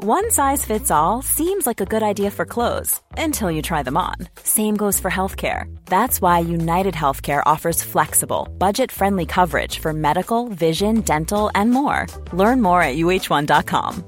One 0.00 0.30
size 0.30 0.64
fits 0.64 0.92
all 0.92 1.22
seems 1.22 1.66
like 1.66 1.80
a 1.80 1.84
good 1.84 2.04
idea 2.04 2.30
for 2.30 2.44
clothes 2.44 3.00
until 3.16 3.50
you 3.50 3.62
try 3.62 3.82
them 3.82 3.96
on. 3.96 4.14
Same 4.44 4.76
goes 4.76 5.00
for 5.00 5.10
healthcare. 5.10 5.64
That's 5.86 6.22
why 6.22 6.38
United 6.38 6.94
Healthcare 6.94 7.42
offers 7.44 7.82
flexible, 7.82 8.46
budget 8.58 8.92
friendly 8.92 9.26
coverage 9.26 9.80
for 9.80 9.92
medical, 9.92 10.46
vision, 10.50 11.00
dental, 11.00 11.50
and 11.52 11.72
more. 11.72 12.06
Learn 12.32 12.60
more 12.62 12.80
at 12.80 12.94
uh1.com. 12.94 14.04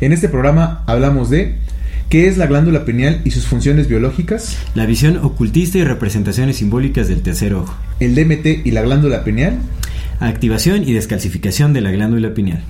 En 0.00 0.12
este 0.14 0.30
programa 0.30 0.82
hablamos 0.86 1.28
de 1.28 1.58
qué 2.08 2.26
es 2.26 2.38
la 2.38 2.46
glándula 2.46 2.86
pineal 2.86 3.20
y 3.24 3.32
sus 3.32 3.46
funciones 3.46 3.86
biológicas, 3.86 4.56
La 4.74 4.86
visión 4.86 5.18
ocultista 5.18 5.76
y 5.76 5.84
representaciones 5.84 6.56
simbólicas 6.56 7.06
del 7.08 7.22
tercer 7.22 7.52
ojo. 7.52 7.74
el 8.00 8.14
DMT 8.14 8.64
y 8.66 8.70
la 8.70 8.80
glándula 8.80 9.24
pineal, 9.24 9.58
Activación 10.22 10.88
y 10.88 10.92
descalcificación 10.92 11.72
de 11.72 11.80
la 11.80 11.90
glándula 11.90 12.32
pineal. 12.32 12.62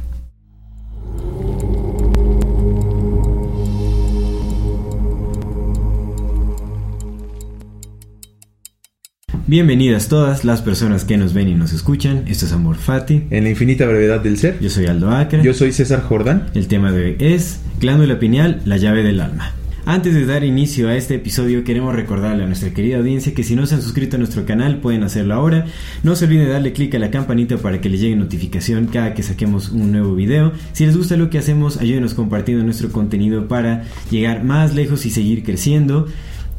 Bienvenidas 9.46 10.08
todas 10.08 10.46
las 10.46 10.62
personas 10.62 11.04
que 11.04 11.18
nos 11.18 11.34
ven 11.34 11.48
y 11.48 11.54
nos 11.54 11.74
escuchan. 11.74 12.24
Esto 12.26 12.46
es 12.46 12.52
Amor 12.54 12.76
Fati. 12.76 13.24
en 13.28 13.44
la 13.44 13.50
infinita 13.50 13.84
brevedad 13.84 14.20
del 14.20 14.38
ser. 14.38 14.58
Yo 14.58 14.70
soy 14.70 14.86
Aldo 14.86 15.10
Acre. 15.10 15.42
Yo 15.42 15.52
soy 15.52 15.72
César 15.72 16.00
Jordán. 16.00 16.46
El 16.54 16.68
tema 16.68 16.90
de 16.90 17.04
hoy 17.04 17.16
es 17.18 17.60
glándula 17.78 18.18
pineal, 18.18 18.62
la 18.64 18.78
llave 18.78 19.02
del 19.02 19.20
alma. 19.20 19.52
Antes 19.84 20.14
de 20.14 20.26
dar 20.26 20.44
inicio 20.44 20.88
a 20.88 20.94
este 20.94 21.16
episodio 21.16 21.64
queremos 21.64 21.92
recordarle 21.92 22.44
a 22.44 22.46
nuestra 22.46 22.72
querida 22.72 22.98
audiencia 22.98 23.34
que 23.34 23.42
si 23.42 23.56
no 23.56 23.66
se 23.66 23.74
han 23.74 23.82
suscrito 23.82 24.14
a 24.14 24.18
nuestro 24.18 24.46
canal 24.46 24.78
pueden 24.78 25.02
hacerlo 25.02 25.34
ahora. 25.34 25.66
No 26.04 26.14
se 26.14 26.26
olviden 26.26 26.44
de 26.44 26.52
darle 26.52 26.72
clic 26.72 26.94
a 26.94 27.00
la 27.00 27.10
campanita 27.10 27.56
para 27.56 27.80
que 27.80 27.88
les 27.88 28.00
llegue 28.00 28.14
notificación 28.14 28.86
cada 28.86 29.12
que 29.12 29.24
saquemos 29.24 29.70
un 29.70 29.90
nuevo 29.90 30.14
video. 30.14 30.52
Si 30.72 30.86
les 30.86 30.96
gusta 30.96 31.16
lo 31.16 31.30
que 31.30 31.38
hacemos, 31.38 31.78
ayúdenos 31.78 32.14
compartiendo 32.14 32.62
nuestro 32.62 32.92
contenido 32.92 33.48
para 33.48 33.82
llegar 34.08 34.44
más 34.44 34.72
lejos 34.72 35.04
y 35.04 35.10
seguir 35.10 35.42
creciendo. 35.42 36.06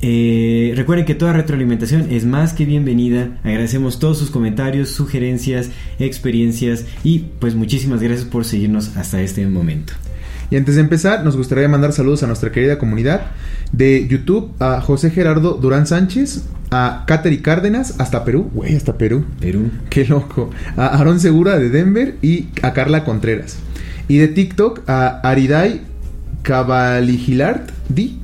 Eh, 0.02 0.74
recuerden 0.76 1.06
que 1.06 1.16
toda 1.16 1.32
retroalimentación 1.32 2.12
es 2.12 2.26
más 2.26 2.52
que 2.52 2.66
bienvenida. 2.66 3.40
Agradecemos 3.46 4.00
todos 4.00 4.18
sus 4.18 4.32
comentarios, 4.32 4.90
sugerencias, 4.90 5.72
experiencias 5.98 6.86
y 7.06 7.20
pues 7.40 7.56
muchísimas 7.56 8.02
gracias 8.02 8.28
por 8.28 8.44
seguirnos 8.44 8.98
hasta 8.98 9.22
este 9.22 9.48
momento. 9.48 9.94
Y 10.50 10.58
antes 10.58 10.76
de 10.76 10.82
empezar, 10.82 11.24
nos 11.24 11.36
gustaría 11.36 11.68
mandar 11.68 11.94
saludos 11.94 12.24
a 12.24 12.28
nuestra 12.28 12.52
querida 12.52 12.78
comunidad 12.78 13.22
de 13.72 14.08
YouTube, 14.08 14.52
a 14.60 14.82
José 14.82 15.10
Gerardo 15.10 15.54
Durán 15.54 15.88
Sánchez, 15.88 16.44
a 16.72 17.04
Kateri 17.08 17.40
Cárdenas, 17.40 17.96
hasta 18.00 18.24
Perú, 18.24 18.50
güey, 18.54 18.76
hasta 18.76 18.98
Perú. 18.98 19.26
Perú. 19.40 19.72
Qué 19.90 20.06
loco. 20.06 20.50
A 20.78 20.88
Aaron 20.88 21.20
Segura 21.20 21.58
de 21.60 21.70
Denver 21.70 22.18
y 22.22 22.50
a 22.62 22.74
Carla 22.74 23.04
Contreras. 23.04 23.58
Y 24.08 24.18
de 24.18 24.28
TikTok 24.28 24.88
a 24.88 25.20
Aridai 25.22 25.82
Cabaligilart 26.44 27.72
Di, 27.90 28.20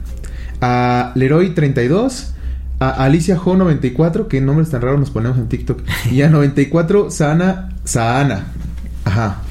a 0.61 1.13
Leroy32, 1.15 2.31
a 2.79 2.89
Alicia 2.89 3.37
Jo94, 3.37 4.27
qué 4.27 4.41
nombres 4.41 4.69
tan 4.69 4.81
raros 4.81 4.99
nos 4.99 5.09
ponemos 5.09 5.37
en 5.37 5.47
TikTok, 5.47 5.81
y 6.11 6.21
a 6.21 6.29
94 6.29 7.11
Sana 7.11 7.69
Saana. 7.83 8.47
Ajá. 9.05 9.41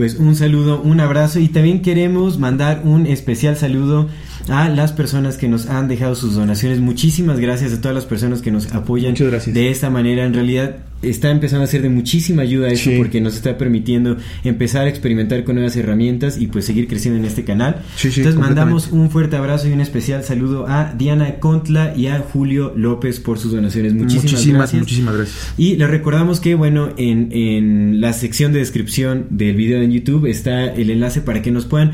Pues 0.00 0.14
un 0.14 0.34
saludo, 0.34 0.80
un 0.80 0.98
abrazo 0.98 1.40
y 1.40 1.48
también 1.48 1.82
queremos 1.82 2.38
mandar 2.38 2.80
un 2.86 3.04
especial 3.04 3.58
saludo 3.58 4.08
a 4.48 4.68
las 4.68 4.92
personas 4.92 5.36
que 5.36 5.48
nos 5.48 5.66
han 5.66 5.88
dejado 5.88 6.14
sus 6.14 6.34
donaciones. 6.34 6.80
Muchísimas 6.80 7.38
gracias 7.40 7.72
a 7.72 7.80
todas 7.80 7.94
las 7.94 8.04
personas 8.06 8.42
que 8.42 8.50
nos 8.50 8.72
apoyan 8.72 9.12
Muchas 9.12 9.28
gracias. 9.28 9.54
de 9.54 9.70
esta 9.70 9.90
manera. 9.90 10.24
En 10.24 10.34
realidad 10.34 10.76
está 11.02 11.30
empezando 11.30 11.64
a 11.64 11.66
ser 11.66 11.80
de 11.82 11.88
muchísima 11.88 12.42
ayuda 12.42 12.68
esto 12.68 12.90
Sí. 12.90 12.96
porque 12.98 13.20
nos 13.22 13.34
está 13.34 13.56
permitiendo 13.56 14.18
empezar 14.44 14.86
a 14.86 14.88
experimentar 14.90 15.44
con 15.44 15.54
nuevas 15.54 15.74
herramientas 15.76 16.38
y 16.38 16.46
pues 16.48 16.66
seguir 16.66 16.88
creciendo 16.88 17.18
en 17.18 17.24
este 17.24 17.42
canal. 17.44 17.82
Sí, 17.96 18.10
sí, 18.10 18.20
Entonces 18.20 18.38
mandamos 18.40 18.88
un 18.92 19.10
fuerte 19.10 19.36
abrazo 19.36 19.68
y 19.68 19.72
un 19.72 19.80
especial 19.80 20.24
saludo 20.24 20.66
a 20.68 20.92
Diana 20.98 21.36
Contla 21.36 21.94
y 21.96 22.08
a 22.08 22.18
Julio 22.18 22.74
López 22.76 23.18
por 23.20 23.38
sus 23.38 23.52
donaciones. 23.52 23.94
Muchísimas, 23.94 24.24
muchísimas, 24.32 24.58
gracias. 24.58 24.80
muchísimas 24.82 25.16
gracias. 25.16 25.54
Y 25.56 25.76
les 25.76 25.88
recordamos 25.88 26.40
que, 26.40 26.54
bueno, 26.54 26.90
en, 26.98 27.28
en 27.32 28.00
la 28.02 28.12
sección 28.12 28.52
de 28.52 28.58
descripción 28.58 29.26
del 29.30 29.56
video 29.56 29.80
en 29.82 29.92
YouTube 29.92 30.26
está 30.26 30.64
el 30.66 30.90
enlace 30.90 31.20
para 31.22 31.40
que 31.40 31.50
nos 31.50 31.64
puedan 31.64 31.92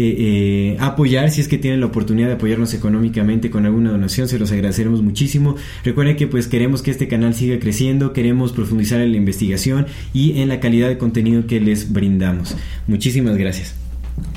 eh, 0.00 0.14
eh, 0.16 0.76
apoyar 0.78 1.28
si 1.32 1.40
es 1.40 1.48
que 1.48 1.58
tienen 1.58 1.80
la 1.80 1.86
oportunidad 1.86 2.28
de 2.28 2.34
apoyarnos 2.34 2.72
económicamente 2.72 3.50
con 3.50 3.66
alguna 3.66 3.90
donación, 3.90 4.28
se 4.28 4.38
los 4.38 4.52
agradeceremos 4.52 5.02
muchísimo. 5.02 5.56
Recuerden 5.82 6.14
que 6.14 6.28
pues 6.28 6.46
queremos 6.46 6.82
que 6.82 6.92
este 6.92 7.08
canal 7.08 7.34
siga 7.34 7.58
creciendo, 7.58 8.12
queremos 8.12 8.52
profundizar 8.52 9.00
en 9.00 9.10
la 9.10 9.16
investigación 9.16 9.88
y 10.12 10.40
en 10.40 10.48
la 10.48 10.60
calidad 10.60 10.88
de 10.88 10.98
contenido 10.98 11.48
que 11.48 11.60
les 11.60 11.92
brindamos. 11.92 12.54
Muchísimas 12.86 13.36
gracias. 13.36 13.74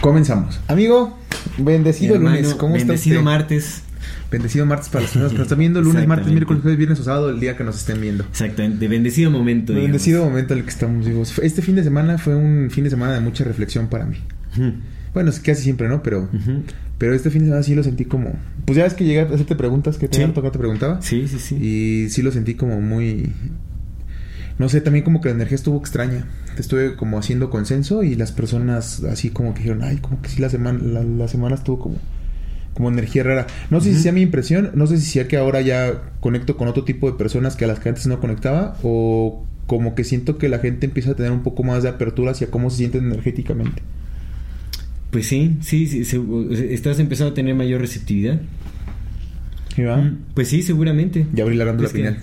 Comenzamos. 0.02 0.60
Amigo, 0.68 1.16
bendecido 1.60 2.16
Hermano, 2.16 2.38
lunes. 2.38 2.56
¿Cómo 2.56 2.76
está 2.76 2.88
bendecido 2.88 3.22
martes. 3.22 3.84
Bendecido 4.32 4.66
martes 4.66 4.90
para 4.90 5.04
las 5.04 5.12
personas 5.12 5.32
que 5.32 5.38
nos 5.38 5.46
están 5.46 5.60
viendo. 5.60 5.80
Lunes, 5.80 6.08
martes, 6.08 6.32
miércoles, 6.32 6.64
jueves, 6.64 6.78
viernes 6.80 7.00
o 7.02 7.04
sábado, 7.04 7.30
el 7.30 7.40
día 7.40 7.56
que 7.56 7.64
nos 7.64 7.76
estén 7.76 8.02
viendo. 8.02 8.24
Exactamente, 8.24 8.88
bendecido 8.88 9.30
momento. 9.30 9.74
digamos. 9.74 9.92
Bendecido 9.92 10.26
momento 10.26 10.54
en 10.54 10.60
el 10.60 10.66
que 10.66 10.72
estamos 10.72 11.06
vivos. 11.06 11.38
Este 11.38 11.62
fin 11.62 11.76
de 11.76 11.84
semana 11.84 12.18
fue 12.18 12.36
un 12.36 12.70
fin 12.72 12.84
de 12.84 12.90
semana 12.90 13.14
de 13.14 13.20
mucha 13.20 13.44
reflexión 13.44 13.90
para 13.90 14.06
mí. 14.06 14.18
Bueno, 15.14 15.30
es 15.30 15.40
casi 15.40 15.64
siempre, 15.64 15.88
¿no? 15.90 16.02
Pero, 16.04 16.30
pero 16.98 17.14
este 17.14 17.30
fin 17.30 17.42
de 17.42 17.46
semana 17.48 17.64
sí 17.64 17.76
lo 17.76 17.84
sentí 17.84 18.06
como... 18.06 18.34
Pues 18.66 18.78
ya 18.78 18.84
ves 18.84 18.94
que 18.94 19.04
llegué 19.04 19.22
a 19.22 19.24
hacerte 19.24 19.56
preguntas 19.56 19.98
que 19.98 20.08
te 20.08 20.18
Sí. 20.18 20.32
te 20.34 20.58
preguntaba. 20.60 21.02
Sí, 21.02 21.28
sí, 21.28 21.38
sí. 21.40 21.56
Y 21.56 22.10
sí 22.10 22.22
lo 22.22 22.32
sentí 22.32 22.54
como 22.56 22.80
muy... 22.80 23.32
No 24.58 24.70
sé, 24.70 24.80
también 24.82 25.04
como 25.04 25.22
que 25.22 25.30
la 25.30 25.36
energía 25.36 25.56
estuvo 25.56 25.78
extraña. 25.80 26.28
Estuve 26.58 26.96
como 26.96 27.18
haciendo 27.18 27.50
consenso 27.50 28.04
y 28.04 28.16
las 28.16 28.32
personas 28.32 29.04
así 29.04 29.30
como 29.32 29.54
que 29.54 29.62
dijeron, 29.62 29.82
ay, 29.84 29.98
como 29.98 30.22
que 30.22 30.30
sí 30.30 30.40
la 30.42 30.50
semana, 30.50 30.80
la, 30.82 31.04
la 31.04 31.28
semana 31.28 31.56
estuvo 31.56 31.80
como, 31.80 31.96
como 32.74 32.90
energía 32.90 33.24
rara. 33.24 33.48
No 33.70 33.82
sé 33.82 33.94
si 33.94 34.00
sea 34.00 34.12
mi 34.12 34.22
impresión, 34.22 34.72
no 34.76 34.86
sé 34.88 34.98
si 35.00 35.06
sea 35.10 35.28
que 35.28 35.38
ahora 35.38 35.62
ya 35.62 36.02
conecto 36.20 36.58
con 36.58 36.68
otro 36.68 36.84
tipo 36.84 37.10
de 37.12 37.18
personas 37.18 37.56
que 37.56 37.66
a 37.66 37.68
las 37.68 37.80
que 37.80 37.90
antes 37.90 38.06
no 38.08 38.20
conectaba 38.20 38.78
o 38.84 39.46
como 39.66 39.96
que 39.96 40.04
siento 40.04 40.38
que 40.38 40.50
la 40.50 40.60
gente 40.60 40.86
empieza 40.86 41.12
a 41.12 41.16
tener 41.16 41.32
un 41.32 41.44
poco 41.44 41.64
más 41.64 41.82
de 41.84 41.90
apertura 41.90 42.32
hacia 42.32 42.48
cómo 42.52 42.70
se 42.70 42.78
sienten 42.78 43.06
energéticamente. 43.06 43.82
Pues 45.12 45.28
sí, 45.28 45.58
sí, 45.62 45.88
sí, 45.88 46.06
se- 46.06 46.74
estás 46.74 47.00
empezando 47.00 47.32
a 47.32 47.34
tener 47.34 47.54
mayor 47.54 47.82
receptividad. 47.82 48.42
¿Sí, 49.76 49.84
va? 49.84 49.98
Mm, 49.98 50.18
Pues 50.34 50.48
sí, 50.48 50.62
seguramente. 50.62 51.28
Ya 51.34 51.44
abrí 51.44 51.56
la 51.56 51.66
glándula 51.66 51.90
que- 51.90 51.96
pineal. 51.96 52.18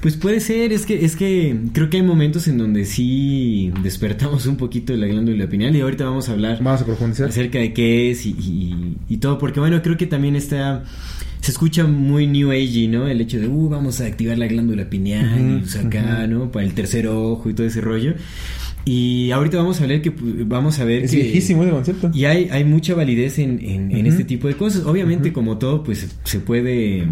Pues 0.00 0.16
puede 0.16 0.40
ser, 0.40 0.72
es 0.72 0.84
que, 0.86 1.04
es 1.04 1.16
que 1.16 1.56
creo 1.72 1.88
que 1.90 1.96
hay 1.96 2.02
momentos 2.02 2.46
en 2.48 2.58
donde 2.58 2.84
sí 2.84 3.72
despertamos 3.82 4.46
un 4.46 4.56
poquito 4.56 4.92
de 4.92 4.98
la 4.98 5.06
glándula 5.06 5.48
pineal 5.48 5.74
y 5.74 5.80
ahorita 5.80 6.04
vamos 6.04 6.28
a 6.28 6.32
hablar 6.32 6.62
Vamos 6.62 6.82
a 6.82 6.84
profundizar. 6.84 7.28
acerca 7.28 7.58
de 7.58 7.72
qué 7.72 8.10
es 8.10 8.24
y, 8.26 8.30
y- 8.30 8.96
y 9.08 9.16
todo, 9.16 9.38
porque 9.38 9.58
bueno, 9.58 9.80
creo 9.82 9.96
que 9.96 10.06
también 10.06 10.36
está, 10.36 10.84
se 11.40 11.50
escucha 11.50 11.86
muy 11.86 12.26
New 12.26 12.50
Age, 12.52 12.88
¿no? 12.88 13.08
El 13.08 13.20
hecho 13.22 13.40
de, 13.40 13.48
uh, 13.48 13.68
vamos 13.70 14.00
a 14.00 14.06
activar 14.06 14.38
la 14.38 14.46
glándula 14.46 14.88
pineal 14.88 15.40
y 15.40 15.52
Ujú, 15.54 15.60
pues 15.60 15.76
acá, 15.76 16.26
¿no? 16.26 16.52
Para 16.52 16.66
el 16.66 16.74
tercer 16.74 17.08
ojo 17.08 17.48
y 17.50 17.54
todo 17.54 17.66
ese 17.66 17.80
rollo. 17.80 18.14
Y 18.88 19.32
ahorita 19.32 19.56
vamos 19.58 19.80
a 19.80 19.86
ver 19.86 20.00
que, 20.00 20.12
vamos 20.46 20.78
a 20.78 20.84
ver 20.84 21.02
Es 21.04 21.10
que... 21.10 21.16
viejísimo 21.16 21.64
ese 21.64 21.72
concepto. 21.72 22.10
Y 22.14 22.24
hay, 22.26 22.48
hay 22.52 22.64
mucha 22.64 22.94
validez 22.94 23.38
en, 23.40 23.58
en- 23.60 24.06
este 24.06 24.22
tipo 24.24 24.46
de 24.46 24.54
cosas. 24.54 24.84
Obviamente, 24.86 25.32
como 25.32 25.58
todo, 25.58 25.82
pues 25.82 26.06
se 26.22 26.38
puede 26.38 26.98
eh, 27.00 27.06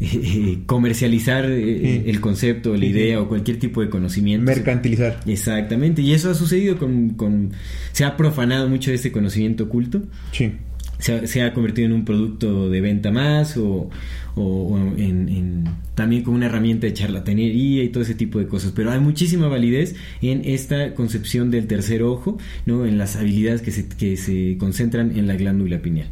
eh, 0.00 0.58
comercializar 0.66 1.44
eh, 1.48 2.02
Sí. 2.04 2.10
el 2.10 2.20
concepto, 2.20 2.72
la 2.74 2.80
Sí, 2.80 2.86
sí. 2.86 2.90
idea 2.90 3.20
o 3.20 3.28
cualquier 3.28 3.58
tipo 3.60 3.80
de 3.82 3.88
conocimiento. 3.88 4.46
Mercantilizar. 4.46 5.20
Exactamente, 5.26 6.02
y 6.02 6.12
eso 6.12 6.28
ha 6.30 6.34
sucedido 6.34 6.76
con, 6.76 7.10
con- 7.10 7.52
Se 7.92 8.04
ha 8.04 8.16
profanado 8.16 8.68
mucho 8.68 8.90
de 8.90 8.96
este 8.96 9.12
conocimiento 9.12 9.64
oculto. 9.64 10.02
Sí. 10.32 10.52
Se 11.00 11.14
ha, 11.14 11.26
se 11.26 11.42
ha 11.42 11.52
convertido 11.52 11.86
en 11.86 11.92
un 11.94 12.04
producto 12.04 12.70
de 12.70 12.80
venta 12.80 13.10
más 13.10 13.56
o, 13.56 13.90
o- 14.36 14.42
o 14.42 14.78
en, 14.96 15.28
en- 15.28 15.64
también 15.94 16.22
como 16.22 16.36
una 16.36 16.46
herramienta 16.46 16.86
de 16.86 16.94
charlatanería 16.94 17.82
y 17.82 17.88
todo 17.90 18.02
ese 18.02 18.14
tipo 18.14 18.38
de 18.38 18.46
cosas. 18.46 18.72
Pero 18.74 18.90
hay 18.90 19.00
muchísima 19.00 19.48
validez 19.48 19.96
en 20.22 20.42
esta 20.44 20.94
concepción 20.94 21.50
del 21.50 21.66
tercer 21.66 22.02
ojo, 22.02 22.38
¿no? 22.64 22.86
en 22.86 22.96
las 22.96 23.16
habilidades 23.16 23.60
que 23.60 23.70
se, 23.70 23.86
que 23.88 24.16
se 24.16 24.56
concentran 24.58 25.18
en 25.18 25.26
la 25.26 25.34
glándula 25.34 25.80
pineal. 25.82 26.08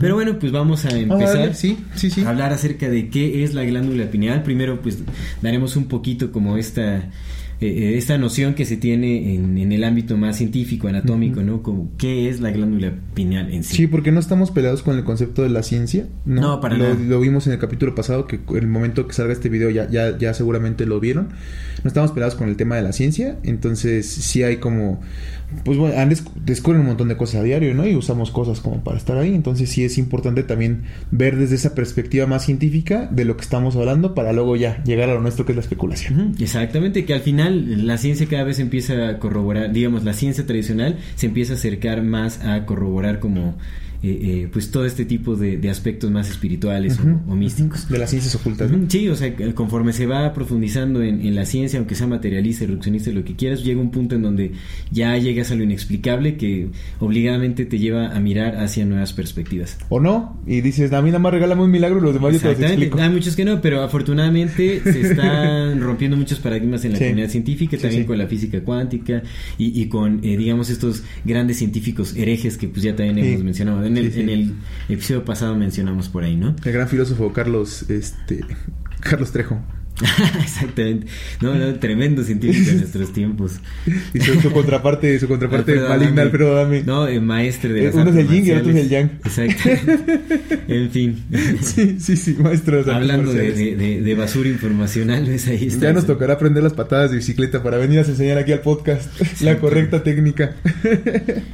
Pero 0.00 0.14
bueno, 0.14 0.38
pues 0.38 0.52
vamos 0.52 0.84
a 0.84 0.90
Vamos 0.90 1.10
a 1.10 1.32
empezar 1.32 1.54
sí, 1.54 1.76
sí, 1.96 2.10
sí. 2.10 2.20
a 2.22 2.28
hablar 2.30 2.52
acerca 2.52 2.88
de 2.88 3.08
qué 3.08 3.42
es 3.42 3.52
la 3.54 3.64
glándula 3.64 4.10
pineal. 4.10 4.42
Primero, 4.44 4.80
pues 4.80 4.98
daremos 5.42 5.74
un 5.76 5.86
poquito 5.86 6.30
como 6.30 6.56
esta 6.56 7.10
eh, 7.60 7.66
eh, 7.66 7.96
esta 7.96 8.18
noción 8.18 8.54
que 8.54 8.66
se 8.66 8.76
tiene 8.76 9.34
en, 9.34 9.56
en 9.56 9.72
el 9.72 9.82
ámbito 9.84 10.16
más 10.16 10.36
científico, 10.36 10.88
anatómico, 10.88 11.42
¿no? 11.42 11.62
Como 11.62 11.90
qué 11.96 12.28
es 12.28 12.40
la 12.40 12.50
glándula 12.50 12.92
pineal 13.14 13.50
en 13.52 13.64
sí. 13.64 13.76
Sí, 13.76 13.86
porque 13.86 14.12
no 14.12 14.20
estamos 14.20 14.50
peleados 14.50 14.82
con 14.82 14.96
el 14.96 15.04
concepto 15.04 15.42
de 15.42 15.48
la 15.48 15.62
ciencia. 15.62 16.06
No, 16.26 16.40
No, 16.42 16.60
para 16.60 16.76
lo, 16.76 16.84
nada. 16.84 16.96
lo 17.00 17.18
vimos 17.20 17.46
en 17.46 17.54
el 17.54 17.58
capítulo 17.58 17.94
pasado, 17.94 18.26
que 18.26 18.36
en 18.50 18.56
el 18.56 18.66
momento 18.66 19.06
que 19.06 19.14
salga 19.14 19.32
este 19.32 19.48
video 19.48 19.70
ya, 19.70 19.88
ya, 19.88 20.18
ya 20.18 20.34
seguramente 20.34 20.84
lo 20.84 21.00
vieron. 21.00 21.28
No 21.82 21.88
estamos 21.88 22.12
peleados 22.12 22.34
con 22.34 22.48
el 22.48 22.56
tema 22.56 22.76
de 22.76 22.82
la 22.82 22.92
ciencia, 22.92 23.38
entonces 23.42 24.06
sí 24.06 24.42
hay 24.42 24.56
como... 24.58 25.00
Pues 25.64 25.78
bueno, 25.78 25.96
han 25.98 26.10
desc- 26.10 26.32
descubren 26.44 26.80
un 26.80 26.88
montón 26.88 27.08
de 27.08 27.16
cosas 27.16 27.40
a 27.40 27.42
diario, 27.44 27.72
¿no? 27.74 27.86
Y 27.86 27.94
usamos 27.94 28.30
cosas 28.30 28.60
como 28.60 28.82
para 28.82 28.98
estar 28.98 29.16
ahí, 29.16 29.34
entonces 29.34 29.70
sí 29.70 29.84
es 29.84 29.96
importante 29.96 30.42
también 30.42 30.82
ver 31.10 31.36
desde 31.36 31.54
esa 31.54 31.74
perspectiva 31.74 32.26
más 32.26 32.44
científica 32.44 33.08
de 33.10 33.24
lo 33.24 33.36
que 33.36 33.42
estamos 33.42 33.76
hablando 33.76 34.14
para 34.14 34.32
luego 34.32 34.56
ya 34.56 34.82
llegar 34.84 35.08
a 35.08 35.14
lo 35.14 35.20
nuestro 35.20 35.46
que 35.46 35.52
es 35.52 35.56
la 35.56 35.62
especulación. 35.62 36.34
Exactamente, 36.40 37.04
que 37.04 37.14
al 37.14 37.20
final 37.20 37.86
la 37.86 37.96
ciencia 37.96 38.26
cada 38.26 38.44
vez 38.44 38.58
empieza 38.58 39.08
a 39.08 39.18
corroborar, 39.18 39.72
digamos, 39.72 40.04
la 40.04 40.12
ciencia 40.12 40.44
tradicional 40.46 40.98
se 41.14 41.26
empieza 41.26 41.52
a 41.52 41.56
acercar 41.56 42.02
más 42.02 42.44
a 42.44 42.66
corroborar 42.66 43.20
como 43.20 43.56
eh, 44.02 44.18
eh, 44.44 44.48
pues 44.52 44.70
todo 44.70 44.84
este 44.86 45.04
tipo 45.04 45.36
de, 45.36 45.56
de 45.58 45.70
aspectos 45.70 46.10
más 46.10 46.28
espirituales 46.30 46.98
o- 47.00 47.32
o, 47.32 47.36
místicos. 47.36 47.88
De 47.88 47.98
las 47.98 48.10
ciencias 48.10 48.34
ocultas. 48.34 48.70
¿no? 48.70 48.88
Sí, 48.90 49.08
o 49.08 49.16
sea, 49.16 49.34
que 49.34 49.54
conforme 49.54 49.92
se 49.92 50.06
va 50.06 50.32
profundizando 50.32 51.02
en, 51.02 51.20
en 51.26 51.34
la 51.34 51.44
ciencia, 51.46 51.78
aunque 51.78 51.94
sea 51.94 52.06
materialista, 52.06 52.64
reduccionista, 52.66 53.10
lo 53.10 53.24
que 53.24 53.34
quieras, 53.36 53.64
llega 53.64 53.80
un 53.80 53.90
punto 53.90 54.14
en 54.14 54.22
donde 54.22 54.52
ya 54.90 55.16
llegas 55.18 55.50
a 55.50 55.54
lo 55.54 55.64
inexplicable 55.64 56.36
que 56.36 56.68
obligadamente 57.00 57.64
te 57.66 57.78
lleva 57.78 58.14
a 58.14 58.20
mirar 58.20 58.56
hacia 58.56 58.84
nuevas 58.84 59.12
perspectivas. 59.12 59.78
O 59.88 60.00
no, 60.00 60.40
y 60.46 60.60
dices, 60.60 60.92
a 60.92 61.02
mí 61.02 61.08
nada 61.08 61.18
más 61.18 61.32
regálame 61.32 61.62
un 61.62 61.70
milagro 61.70 62.00
los 62.00 62.14
demás 62.14 62.34
yo 62.34 62.40
te 62.40 62.48
los 62.52 62.60
explico. 62.60 62.98
Hay 63.00 63.10
muchos 63.10 63.36
que 63.36 63.44
no, 63.44 63.60
pero 63.60 63.82
afortunadamente 63.82 64.80
se 64.82 65.00
están 65.10 65.80
rompiendo 65.80 66.16
muchos 66.16 66.38
paradigmas 66.38 66.84
en 66.84 66.92
la 66.92 66.98
Sí. 66.98 67.04
comunidad 67.04 67.28
científica, 67.30 67.76
Sí, 67.76 67.82
también 67.82 68.02
sí. 68.02 68.06
con 68.06 68.18
la 68.18 68.26
física 68.26 68.60
cuántica 68.62 69.22
y, 69.58 69.80
y 69.82 69.86
con, 69.88 70.20
eh, 70.24 70.36
digamos, 70.36 70.70
estos 70.70 71.02
grandes 71.24 71.58
científicos 71.58 72.14
herejes 72.16 72.56
que 72.56 72.68
pues 72.68 72.82
ya 72.82 72.94
también 72.96 73.18
hemos 73.18 73.44
mencionado. 73.44 73.84
En 73.96 74.04
el, 74.04 74.12
Sí, 74.12 74.16
sí. 74.16 74.20
en 74.22 74.28
el 74.30 74.54
episodio 74.88 75.24
pasado 75.24 75.54
mencionamos 75.56 76.08
por 76.08 76.24
ahí, 76.24 76.36
¿no? 76.36 76.54
El 76.64 76.72
gran 76.72 76.88
filósofo 76.88 77.32
Carlos, 77.32 77.88
este, 77.90 78.44
Carlos 79.00 79.32
Trejo. 79.32 79.60
Exactamente. 80.42 81.06
No, 81.40 81.54
no, 81.54 81.74
tremendo 81.76 82.22
científico 82.22 82.70
en 82.70 82.78
nuestros 82.78 83.12
tiempos. 83.12 83.52
Y 84.12 84.20
su, 84.20 84.40
su 84.40 84.50
contraparte, 84.50 85.18
su 85.18 85.26
contraparte 85.28 85.72
Alfredo 85.72 85.88
maligna, 85.88 86.06
Adame. 86.08 86.22
Alfredo 86.22 86.56
Adame. 86.58 86.82
No, 86.84 87.08
eh, 87.08 87.20
maestre 87.20 87.72
de 87.72 87.80
Eh, 87.80 87.84
las 87.86 87.94
uno 87.94 88.10
es 88.10 88.16
el 88.16 88.28
yin 88.28 88.46
y 88.46 88.50
el 88.50 88.58
otro 88.58 88.70
es 88.72 88.76
el 88.76 88.88
marciales. 88.90 89.10
Exacto. 89.24 89.70
en 90.68 90.90
fin. 90.90 91.24
Sí, 91.62 91.96
sí, 91.98 92.16
sí, 92.16 92.36
maestro. 92.38 92.82
de 92.84 92.92
Hablando 92.92 93.32
de, 93.32 93.52
de- 94.02 94.14
basura 94.14 94.48
informacional, 94.48 95.24
¿ves? 95.26 95.46
Ahí 95.48 95.66
está. 95.66 95.86
Ya 95.86 95.92
nos 95.92 96.06
tocará 96.06 96.34
aprender 96.34 96.62
las 96.62 96.72
patadas 96.74 97.10
de 97.10 97.16
bicicleta 97.18 97.62
para 97.62 97.76
venir 97.78 97.98
a 97.98 98.02
enseñar 98.02 98.38
aquí 98.38 98.52
al 98.52 98.60
podcast 98.60 99.08
la 99.40 99.58
correcta 99.58 100.02
técnica. 100.02 100.56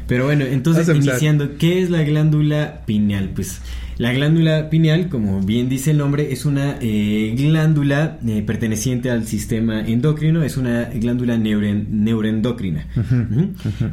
Pero 0.06 0.24
bueno, 0.24 0.44
entonces 0.44 0.88
iniciando, 0.88 1.56
¿qué 1.58 1.82
es 1.82 1.90
la 1.90 2.02
glándula 2.02 2.82
pineal? 2.86 3.30
Pues 3.34 3.60
la 4.02 4.12
glándula 4.12 4.68
pineal, 4.68 5.08
como 5.08 5.40
bien 5.42 5.68
dice 5.68 5.92
el 5.92 5.98
nombre, 5.98 6.32
es 6.32 6.44
una 6.44 6.76
eh, 6.80 7.34
glándula 7.38 8.18
eh, 8.26 8.42
perteneciente 8.44 9.10
al 9.10 9.26
sistema 9.26 9.80
endocrino, 9.86 10.42
es 10.42 10.56
una 10.56 10.84
glándula 10.86 11.36
neuren- 11.36 11.86
neuroendocrina. 11.88 12.86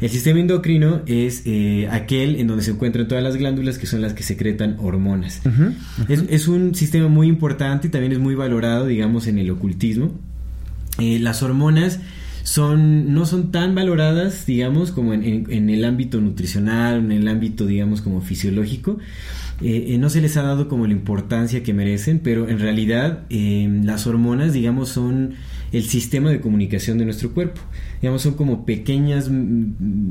El 0.00 0.08
sistema 0.10 0.40
endocrino 0.40 1.02
es 1.06 1.42
eh, 1.46 1.86
aquel 1.90 2.36
en 2.40 2.46
donde 2.48 2.64
se 2.64 2.72
encuentran 2.72 3.06
todas 3.06 3.22
las 3.22 3.36
glándulas 3.36 3.78
que 3.78 3.86
son 3.86 4.00
las 4.02 4.12
que 4.14 4.22
secretan 4.24 4.76
hormonas. 4.80 5.42
Es, 6.08 6.24
es 6.28 6.48
un 6.48 6.74
sistema 6.74 7.08
muy 7.08 7.28
importante, 7.28 7.88
también 7.88 8.12
es 8.12 8.18
muy 8.18 8.34
valorado, 8.34 8.86
digamos, 8.86 9.26
en 9.28 9.38
el 9.38 9.48
ocultismo. 9.50 10.10
Las 10.98 11.42
hormonas 11.42 12.00
son 12.42 13.14
no 13.14 13.26
son 13.26 13.52
tan 13.52 13.74
valoradas, 13.74 14.44
digamos, 14.46 14.90
como 14.92 15.14
en, 15.14 15.22
en- 15.22 15.46
en 15.50 15.70
el 15.70 15.84
ámbito 15.84 16.20
nutricional, 16.20 16.98
en 16.98 17.12
el 17.12 17.28
ámbito, 17.28 17.64
digamos, 17.66 18.00
como 18.00 18.20
fisiológico. 18.22 18.98
Eh, 19.62 19.94
eh, 19.94 19.98
no 19.98 20.08
se 20.10 20.20
les 20.20 20.36
ha 20.36 20.42
dado 20.42 20.68
como 20.68 20.86
la 20.86 20.92
importancia 20.92 21.62
que 21.62 21.74
merecen, 21.74 22.20
pero 22.20 22.48
en 22.48 22.58
realidad 22.58 23.24
eh, 23.30 23.68
las 23.84 24.06
hormonas, 24.06 24.52
digamos, 24.52 24.88
son 24.88 25.34
el 25.72 25.84
sistema 25.84 26.30
de 26.30 26.40
comunicación 26.40 26.98
de 26.98 27.04
nuestro 27.04 27.32
cuerpo. 27.32 27.60
Digamos, 28.00 28.22
son 28.22 28.34
como 28.34 28.64
pequeñas, 28.64 29.30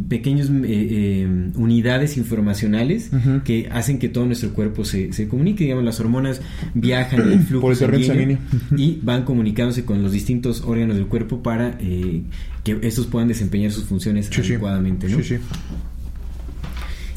pequeños 0.07 0.49
eh, 0.49 0.53
eh, 0.63 1.51
unidades 1.55 2.17
informacionales 2.17 3.11
que 3.43 3.67
hacen 3.71 3.99
que 3.99 4.09
todo 4.09 4.25
nuestro 4.25 4.53
cuerpo 4.53 4.85
se, 4.85 5.11
se 5.11 5.27
comunique. 5.27 5.65
Digamos, 5.65 5.83
las 5.83 5.99
hormonas 5.99 6.41
viajan 6.73 7.21
en 7.21 7.31
el 7.33 7.39
flujo 7.39 7.61
Por 7.63 7.73
el 7.73 7.79
torrente 7.79 8.07
sanguíneo 8.07 8.37
y 8.77 8.99
van 9.01 9.25
comunicándose 9.25 9.85
con 9.85 10.01
los 10.01 10.11
distintos 10.11 10.61
órganos 10.61 10.95
del 10.95 11.07
cuerpo 11.07 11.43
para 11.43 11.77
eh, 11.79 12.21
que 12.63 12.79
estos 12.83 13.07
puedan 13.07 13.27
desempeñar 13.27 13.71
sus 13.71 13.85
funciones 13.85 14.29
sí. 14.31 14.41
adecuadamente. 14.41 15.09
¿no? 15.09 15.17
Sí, 15.17 15.23
sí. 15.23 15.35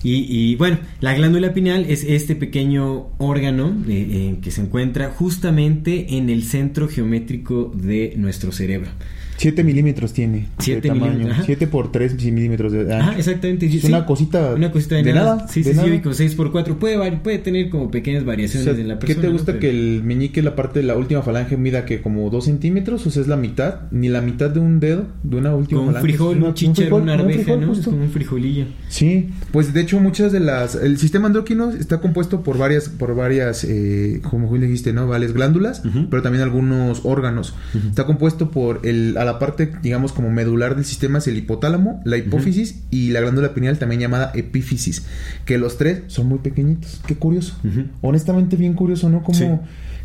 Y, 0.05 0.57
bueno, 0.57 0.79
la 1.01 1.15
glándula 1.15 1.55
pineal 1.55 1.87
es 1.89 2.03
este 2.03 2.35
pequeño 2.35 3.09
órgano 3.19 3.77
eh, 3.89 4.07
eh, 4.11 4.39
que 4.43 4.51
se 4.51 4.63
encuentra 4.63 5.11
justamente 5.11 6.17
en 6.17 6.29
el 6.29 6.43
centro 6.43 6.89
geométrico 6.89 7.71
de 7.75 8.15
nuestro 8.17 8.51
cerebro. 8.51 8.91
7 9.37 9.65
milímetros 9.65 10.13
tiene. 10.13 10.49
Siete 10.59 10.83
de 10.83 10.89
tamaño. 10.89 11.07
milímetros, 11.13 11.37
ajá. 11.39 11.47
7 11.47 11.67
por 11.67 11.91
3 11.93 12.23
milímetros 12.33 12.73
de 12.73 12.93
Ah, 12.95 13.15
exactamente. 13.17 13.69
sí, 13.69 13.79
Es 13.79 13.85
una 13.85 14.07
cosita. 14.07 14.55
Una 14.55 14.71
cosita 14.71 14.97
de, 14.97 15.03
de 15.03 15.13
nada. 15.13 15.37
nada, 15.37 15.49
Sí, 15.49 15.63
de 15.63 15.73
sí, 15.75 15.81
sí, 15.81 15.87
nada. 15.91 16.03
con 16.03 16.15
6 16.15 16.35
por 16.35 16.53
4 16.53 16.79
puede, 16.79 17.13
puede 17.19 17.39
tener 17.39 17.69
como 17.71 17.91
pequeñas 17.91 18.23
O 18.23 18.27
variaciones 18.27 18.65
sea, 18.65 18.75
en 18.81 18.89
la 18.89 18.95
¿Qué 18.99 19.07
persona. 19.07 19.21
te 19.23 19.27
¿no? 19.29 19.33
gusta 19.33 19.59
que 19.59 19.71
el 19.71 20.03
meñique, 20.05 20.43
la 20.43 20.55
parte 20.55 20.81
de 20.81 20.87
la 20.87 20.97
última 20.97 21.23
falange, 21.23 21.57
mida 21.57 21.85
que 21.85 22.01
como 22.03 22.31
2 22.31 22.45
centímetros? 22.45 23.07
O 23.07 23.11
sea, 23.11 23.23
es 23.23 23.29
la 23.29 23.37
mitad, 23.37 23.81
ni 23.91 24.09
la 24.09 24.21
mitad 24.21 24.51
de 24.51 24.61
un 24.61 24.79
dedo, 24.81 25.07
de 25.23 25.37
una 25.37 25.55
última 25.55 25.79
Como 25.81 25.89
un 25.89 25.95
falange. 25.95 26.13
frijol, 26.13 26.37
Una- 26.37 26.47
un 26.49 26.55
chícharo, 26.55 26.97
una 26.97 27.15
un 27.15 27.21
arveja, 27.21 27.43
frijol, 27.43 27.61
¿no? 27.61 27.67
Es 27.73 27.79
justo. 27.79 27.91
como 27.91 28.03
un 28.05 28.11
frijolillo. 28.11 28.67
Sí, 28.89 29.31
pues 29.51 29.73
de 29.75 29.81
hecho 29.81 29.99
muchas 30.01 30.31
de 30.33 30.41
las... 30.41 30.75
El 30.75 30.99
sistema 30.99 31.27
endocrino 31.29 31.71
está 31.71 32.01
compuesto 32.01 32.43
por 32.43 32.59
varias, 32.59 32.89
por 32.89 33.15
varias, 33.17 33.65
eh, 33.65 34.21
como 34.23 34.53
dijiste, 34.57 34.93
¿no? 34.93 35.07
Varias 35.09 35.33
glándulas, 35.33 35.83
pero 36.11 36.23
también 36.23 36.43
algunos 36.45 37.01
órganos. 37.05 37.55
Está 37.89 38.05
compuesto 38.07 38.51
por 38.51 38.81
el, 38.85 39.17
a 39.23 39.25
la 39.25 39.39
parte, 39.39 39.71
digamos, 39.83 40.13
como 40.13 40.31
medular 40.31 40.77
del 40.77 40.85
sistema 40.85 41.19
es 41.19 41.27
el 41.27 41.37
hipotálamo, 41.37 42.01
la 42.05 42.17
hipófisis 42.17 42.83
y 42.91 43.11
la 43.11 43.21
glándula 43.21 43.55
pineal 43.55 43.79
también 43.79 44.01
llamada 44.01 44.31
epífisis, 44.35 45.05
que 45.45 45.59
los 45.59 45.79
tres 45.79 46.03
son 46.09 46.27
muy 46.27 46.39
pequeñitos. 46.39 47.01
Qué 47.07 47.17
curioso. 47.17 47.57
Honestamente 48.01 48.57
bien 48.57 48.75
curioso, 48.75 49.09
¿no? 49.09 49.23
Cómo, 49.23 49.39
Sí. 49.39 49.47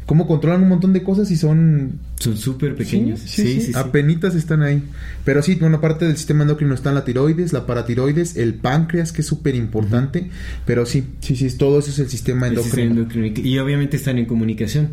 Cómo 0.07 0.25
controlan 0.25 0.63
un 0.63 0.69
montón 0.69 0.93
de 0.93 1.03
cosas 1.03 1.29
y 1.31 1.35
son 1.35 1.99
Son 2.17 2.37
súper 2.37 2.75
pequeños. 2.75 3.19
Sí, 3.19 3.43
sí, 3.43 3.61
sí, 3.61 3.71
Apenitas 3.75 4.35
están 4.35 4.63
ahí. 4.63 4.81
Pero 5.25 5.43
sí, 5.43 5.55
bueno, 5.55 5.81
parte 5.81 6.05
del 6.05 6.15
sistema 6.15 6.43
endocrino 6.43 6.73
están 6.73 6.95
la 6.95 7.03
tiroides, 7.03 7.51
la 7.51 7.65
paratiroides, 7.65 8.37
el 8.37 8.53
páncreas, 8.55 9.11
que 9.11 9.21
es 9.21 9.27
súper 9.27 9.53
importante. 9.55 10.29
Pero 10.65 10.85
sí, 10.85 11.03
sí, 11.19 11.35
sí, 11.35 11.55
todo 11.57 11.79
eso 11.79 11.91
es 11.91 11.99
el 11.99 12.09
sistema 12.09 12.47
El 12.47 12.57
sistema 12.57 12.91
endocrino. 12.91 13.27
Y 13.35 13.59
obviamente 13.59 13.97
están 13.97 14.17
en 14.17 14.25
comunicación. 14.25 14.91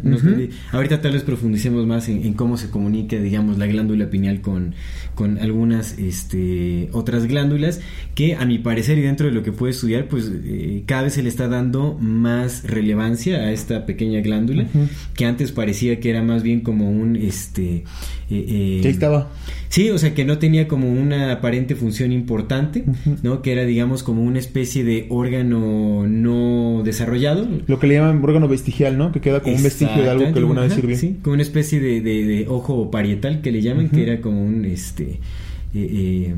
Ahorita 0.72 1.00
tal 1.00 1.12
vez 1.12 1.22
profundicemos 1.22 1.86
más 1.86 2.08
en, 2.08 2.24
en 2.24 2.34
cómo 2.34 2.56
se 2.56 2.68
comunica, 2.68 3.16
digamos, 3.16 3.56
la 3.56 3.66
glándula 3.66 4.10
pineal 4.10 4.40
con, 4.40 4.74
con 5.14 5.38
algunas 5.38 5.96
este, 5.96 6.88
otras 6.92 7.26
glándulas 7.26 7.80
que 8.16 8.34
a 8.34 8.44
mi 8.44 8.58
parecer 8.58 8.98
y 8.98 9.02
dentro 9.02 9.28
de 9.28 9.32
lo 9.32 9.44
que 9.44 9.52
puede 9.52 9.70
estudiar, 9.72 10.08
pues 10.08 10.28
eh, 10.44 10.82
cada 10.86 11.02
vez 11.04 11.14
se 11.14 11.22
le 11.22 11.28
está 11.28 11.46
dando 11.46 11.96
más 12.00 12.64
relevancia 12.64 13.36
a 13.38 13.52
esta 13.52 13.86
pequeña 13.86 14.20
glándula 14.20 14.64
Ujú. 14.64 14.88
Que 15.14 15.26
antes 15.26 15.52
parecía 15.52 16.00
que 16.00 16.10
era 16.10 16.22
más 16.22 16.42
bien 16.42 16.60
como 16.60 16.90
un... 16.90 17.16
este 17.16 17.84
eh, 18.30 18.46
eh, 18.48 18.80
ahí 18.82 18.90
estaba. 18.90 19.30
Sí, 19.68 19.90
o 19.90 19.98
sea 19.98 20.14
que 20.14 20.24
no 20.24 20.38
tenía 20.38 20.66
como 20.68 20.90
una 20.90 21.32
aparente 21.32 21.74
función 21.74 22.10
importante. 22.12 22.84
¿no? 23.22 23.42
Que 23.42 23.52
era, 23.52 23.64
digamos, 23.64 24.02
como 24.02 24.22
una 24.22 24.38
especie 24.38 24.82
de 24.84 25.06
órgano 25.10 26.06
no 26.08 26.82
desarrollado. 26.84 27.46
Lo 27.66 27.78
que 27.78 27.86
le 27.86 27.94
llaman 27.94 28.22
órgano 28.24 28.48
vestigial, 28.48 28.96
¿no? 28.96 29.12
Que 29.12 29.20
queda 29.20 29.40
como 29.40 29.56
un 29.56 29.62
vestigio 29.62 30.02
de 30.02 30.10
algo 30.10 30.32
que 30.32 30.38
alguna 30.38 30.62
vez 30.62 30.74
sirvió. 30.74 30.96
Sí, 30.96 31.16
como 31.22 31.34
una 31.34 31.42
especie 31.42 31.80
de, 31.80 32.00
de- 32.00 32.24
de 32.24 32.46
ojo 32.48 32.90
parietal 32.90 33.40
que 33.42 33.52
le 33.52 33.62
llaman, 33.62 33.88
que 33.90 34.02
era 34.04 34.20
como 34.20 34.42
un, 34.44 34.64
este, 34.64 35.04
eh, 35.04 35.18
eh, 35.74 36.34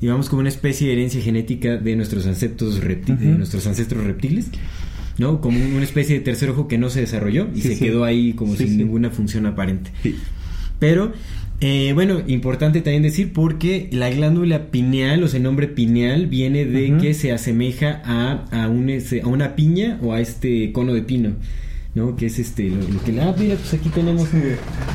digamos, 0.00 0.28
como 0.28 0.40
una 0.40 0.48
especie 0.48 0.86
de 0.86 0.94
herencia 0.94 1.20
genética 1.20 1.76
de 1.76 1.96
nuestros 1.96 2.26
ancestros, 2.26 2.80
repti- 2.82 3.16
de 3.18 3.26
nuestros 3.36 3.66
ancestros 3.66 4.04
reptiles. 4.04 4.46
¿No? 5.20 5.40
Como 5.40 5.58
una 5.64 5.84
especie 5.84 6.16
de 6.16 6.22
tercer 6.22 6.50
ojo 6.50 6.66
que 6.66 6.78
no 6.78 6.90
se 6.90 7.00
desarrolló 7.00 7.46
y 7.54 7.60
Sí, 7.60 7.68
se 7.68 7.74
sí. 7.76 7.84
quedó 7.84 8.02
ahí 8.04 8.32
como 8.32 8.56
Sí, 8.56 8.66
sin 8.66 8.78
ninguna 8.78 9.10
función 9.10 9.46
aparente. 9.46 9.90
Pero, 10.80 11.12
eh, 11.60 11.92
bueno, 11.94 12.22
importante 12.26 12.80
también 12.80 13.02
decir 13.02 13.32
porque 13.34 13.88
la 13.92 14.08
glándula 14.10 14.70
pineal, 14.70 15.22
o 15.22 15.28
sea, 15.28 15.36
el 15.36 15.44
nombre 15.44 15.68
pineal, 15.68 16.26
viene 16.26 16.64
de 16.64 16.96
que 16.96 17.12
se 17.14 17.32
asemeja 17.32 18.00
a, 18.04 18.46
a, 18.64 18.68
un, 18.68 18.90
a 18.90 19.26
una 19.28 19.54
piña 19.56 19.98
o 20.02 20.14
a 20.14 20.20
este 20.20 20.72
cono 20.72 20.94
de 20.94 21.02
pino, 21.02 21.32
¿no? 21.94 22.14
Que 22.16 22.26
es 22.26 22.38
este, 22.38 22.68
lo, 22.70 22.76
lo 22.76 23.02
que... 23.04 23.20
Ah, 23.20 23.34
mira, 23.38 23.56
pues 23.56 23.74
aquí 23.74 23.88
tenemos... 23.88 24.28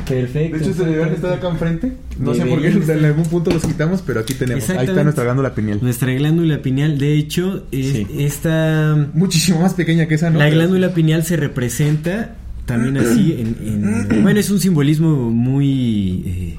Perfecto. 0.08 0.56
De 0.56 0.62
hecho, 0.62 0.70
este 0.70 0.84
debería 0.84 1.12
estar 1.14 1.32
acá 1.32 1.48
enfrente. 1.48 1.92
No 2.18 2.32
sé 2.34 2.46
por 2.46 2.60
qué 2.62 2.68
en 2.68 3.04
algún 3.04 3.24
punto 3.24 3.50
los 3.50 3.64
quitamos, 3.64 4.02
pero 4.06 4.20
aquí 4.20 4.34
tenemos. 4.34 4.68
Ahí 4.70 4.86
está 4.86 5.02
nuestra 5.02 5.24
glándula 5.24 5.54
pineal. 5.54 5.78
Nuestra 5.82 6.12
glándula 6.14 6.62
pineal, 6.62 6.98
de 6.98 7.14
hecho, 7.14 7.64
es, 7.72 7.92
Sí. 7.92 8.06
esta... 8.18 9.08
Muchísimo 9.14 9.60
más 9.60 9.74
pequeña 9.74 10.06
que 10.08 10.14
esa, 10.14 10.30
¿no? 10.30 10.38
La 10.38 10.48
glándula 10.48 10.94
pineal 10.94 11.24
se 11.24 11.36
representa 11.36 12.36
también 12.64 12.96
así 12.96 13.32
en, 13.38 14.08
en- 14.10 14.22
bueno 14.24 14.40
es 14.40 14.50
un 14.50 14.58
simbolismo 14.58 15.30
muy 15.30 16.24
eh, 16.26 16.58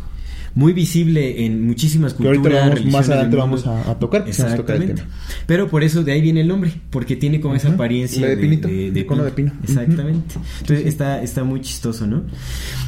muy 0.57 0.73
visible 0.73 1.45
en 1.45 1.65
muchísimas 1.67 2.13
Que 2.15 2.25
ahorita 2.25 2.41
culturas 2.41 2.65
lo 2.69 2.75
vamos- 2.75 2.91
más 2.91 3.09
adelante 3.09 3.35
vamos 3.37 3.67
a- 3.67 3.91
a 3.91 3.99
tocar, 3.99 4.25
exactamente. 4.27 5.03
pero 5.45 5.67
por 5.69 5.83
eso 5.83 6.03
de 6.03 6.11
ahí 6.13 6.21
viene 6.21 6.41
el 6.41 6.47
nombre 6.47 6.71
porque 6.89 7.15
tiene 7.15 7.39
como 7.39 7.53
esa 7.55 7.69
apariencia 7.69 8.27
de 8.27 8.37
pinito, 8.37 8.67
de 8.67 9.05
cono 9.05 9.23
de 9.23 9.31
pino. 9.31 9.51
exactamente. 9.63 10.35
Entonces 10.61 10.85
está 10.87 11.21
está 11.21 11.43
muy 11.43 11.61
chistoso 11.61 12.07
no 12.07 12.23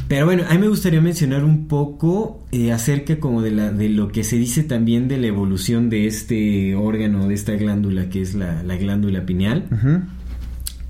pero 0.08 0.26
bueno 0.26 0.42
a 0.48 0.54
mí 0.54 0.58
me 0.58 0.68
gustaría 0.68 1.00
mencionar 1.00 1.44
un 1.44 1.68
poco 1.68 2.44
eh, 2.50 2.72
acerca 2.72 3.20
como 3.20 3.40
de 3.42 3.52
la 3.52 3.70
de 3.72 3.88
lo 3.88 4.08
que 4.08 4.24
se 4.24 4.36
dice 4.36 4.64
también 4.64 5.06
de 5.06 5.18
la 5.18 5.28
evolución 5.28 5.88
de 5.90 6.06
este 6.08 6.74
órgano 6.74 7.28
de 7.28 7.34
esta 7.34 7.52
glándula 7.54 8.08
que 8.08 8.20
es 8.20 8.34
la, 8.34 8.62
la 8.64 8.76
glándula 8.76 9.24
pineal. 9.24 9.66
Ujú. 9.70 10.00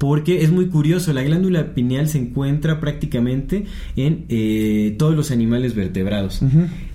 Porque 0.01 0.43
es 0.43 0.51
muy 0.51 0.69
curioso, 0.69 1.13
la 1.13 1.23
glándula 1.23 1.75
pineal 1.75 2.09
se 2.09 2.17
encuentra 2.17 2.81
prácticamente 2.81 3.67
en 3.97 4.25
eh, 4.31 4.95
todos 4.99 5.15
los 5.15 5.31
animales 5.31 5.75
vertebrados, 5.75 6.41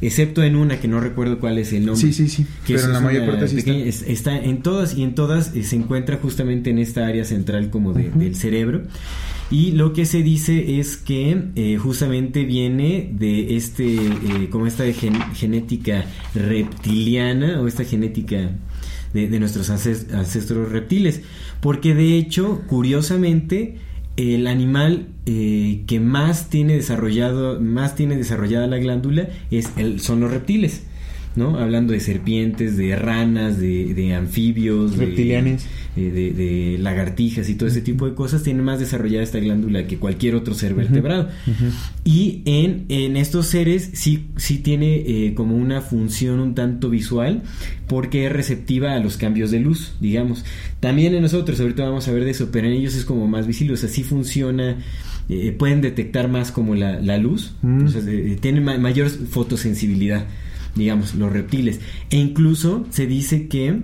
excepto 0.01 0.41
en 0.41 0.55
una 0.55 0.79
que 0.79 0.87
no 0.87 0.99
recuerdo 0.99 1.37
cuál 1.39 1.59
es 1.59 1.71
el 1.71 1.85
nombre. 1.85 2.01
Sí, 2.01 2.13
sí, 2.13 2.27
sí, 2.27 2.47
que 2.65 2.73
pero 2.73 2.87
en 2.87 2.93
la 2.93 3.01
mayor 3.01 3.27
parte 3.27 3.47
sí 3.47 3.57
pequeña, 3.57 3.85
está. 3.85 4.11
está. 4.11 4.37
en 4.39 4.63
todas 4.63 4.97
y 4.97 5.03
en 5.03 5.13
todas 5.13 5.55
eh, 5.55 5.61
se 5.61 5.75
encuentra 5.75 6.17
justamente 6.17 6.71
en 6.71 6.79
esta 6.79 7.05
área 7.05 7.25
central 7.25 7.69
como 7.69 7.93
de, 7.93 8.09
del 8.09 8.35
cerebro. 8.35 8.81
Y 9.51 9.73
lo 9.73 9.93
que 9.93 10.07
se 10.07 10.23
dice 10.23 10.79
es 10.79 10.97
que 10.97 11.49
eh, 11.55 11.77
justamente 11.77 12.43
viene 12.43 13.11
de 13.13 13.55
este, 13.55 13.99
como 14.49 14.65
esta 14.65 14.83
gen 14.91 15.13
genética 15.35 16.05
reptiliana 16.33 17.61
o 17.61 17.67
esta 17.67 17.83
genética 17.83 18.49
de, 19.13 19.27
de 19.27 19.39
nuestros 19.39 19.69
ancestros 19.69 20.71
reptiles. 20.71 21.21
Porque 21.65 21.95
de 21.95 22.15
hecho, 22.15 22.61
curiosamente, 22.67 23.77
el 24.17 24.45
animal 24.45 25.07
eh, 25.25 25.81
que 25.87 25.99
más 25.99 26.51
tiene 26.51 26.75
desarrollado, 26.75 27.59
más 27.59 27.95
tiene 27.95 28.15
desarrollada 28.17 28.67
la 28.67 28.77
glándula 28.77 29.29
es 29.49 29.71
el, 29.75 29.99
son 29.99 30.19
los 30.19 30.29
reptiles. 30.29 30.83
¿No? 31.35 31.59
Hablando 31.59 31.93
de 31.93 31.99
serpientes, 31.99 32.77
de 32.77 32.95
ranas, 32.95 33.59
de, 33.59 33.93
de 33.93 34.13
anfibios, 34.13 34.97
reptilianes, 34.97 35.65
de, 35.95 36.11
de, 36.11 36.31
de, 36.31 36.77
lagartijas 36.79 37.49
y 37.49 37.55
todo 37.55 37.67
ese 37.67 37.81
tipo 37.81 38.07
de 38.07 38.15
cosas, 38.15 38.43
tiene 38.43 38.61
más 38.61 38.79
desarrollada 38.79 39.23
esta 39.23 39.39
glándula 39.39 39.87
que 39.87 39.97
cualquier 39.97 40.35
otro 40.35 40.53
ser 40.53 40.73
vertebrado. 40.73 41.29
Uh 41.47 41.51
-huh. 41.51 41.71
Y 42.03 42.41
en, 42.45 42.85
en, 42.89 43.17
estos 43.17 43.47
seres 43.47 43.91
sí, 43.93 44.27
sí 44.37 44.59
tiene 44.59 44.95
eh, 44.95 45.33
como 45.35 45.55
una 45.55 45.81
función 45.81 46.39
un 46.39 46.55
tanto 46.55 46.89
visual, 46.89 47.43
porque 47.87 48.25
es 48.25 48.31
receptiva 48.31 48.93
a 48.93 48.99
los 48.99 49.17
cambios 49.17 49.51
de 49.51 49.59
luz, 49.59 49.95
digamos. 49.99 50.45
También 50.79 51.13
en 51.13 51.21
nosotros, 51.21 51.59
ahorita 51.59 51.83
vamos 51.83 52.07
a 52.07 52.11
ver 52.11 52.23
de 52.23 52.31
eso, 52.31 52.49
pero 52.51 52.67
en 52.67 52.73
ellos 52.73 52.95
es 52.95 53.05
como 53.05 53.27
más 53.27 53.47
visible, 53.47 53.73
o 53.73 53.77
sea, 53.77 53.89
sí 53.89 54.03
funciona. 54.03 54.77
Eh, 55.27 55.55
pueden 55.57 55.81
detectar 55.81 56.27
más 56.29 56.51
como 56.51 56.75
la, 56.75 56.99
la 56.99 57.17
luz, 57.17 57.55
mm. 57.63 57.85
o 57.85 57.87
sea, 57.89 58.01
eh, 58.07 58.37
tienen 58.39 58.63
ma 58.63 58.77
mayor 58.77 59.09
fotosensibilidad 59.09 60.27
digamos, 60.75 61.15
los 61.15 61.31
reptiles. 61.31 61.79
E 62.09 62.17
incluso 62.17 62.85
se 62.89 63.07
dice 63.07 63.47
que 63.47 63.81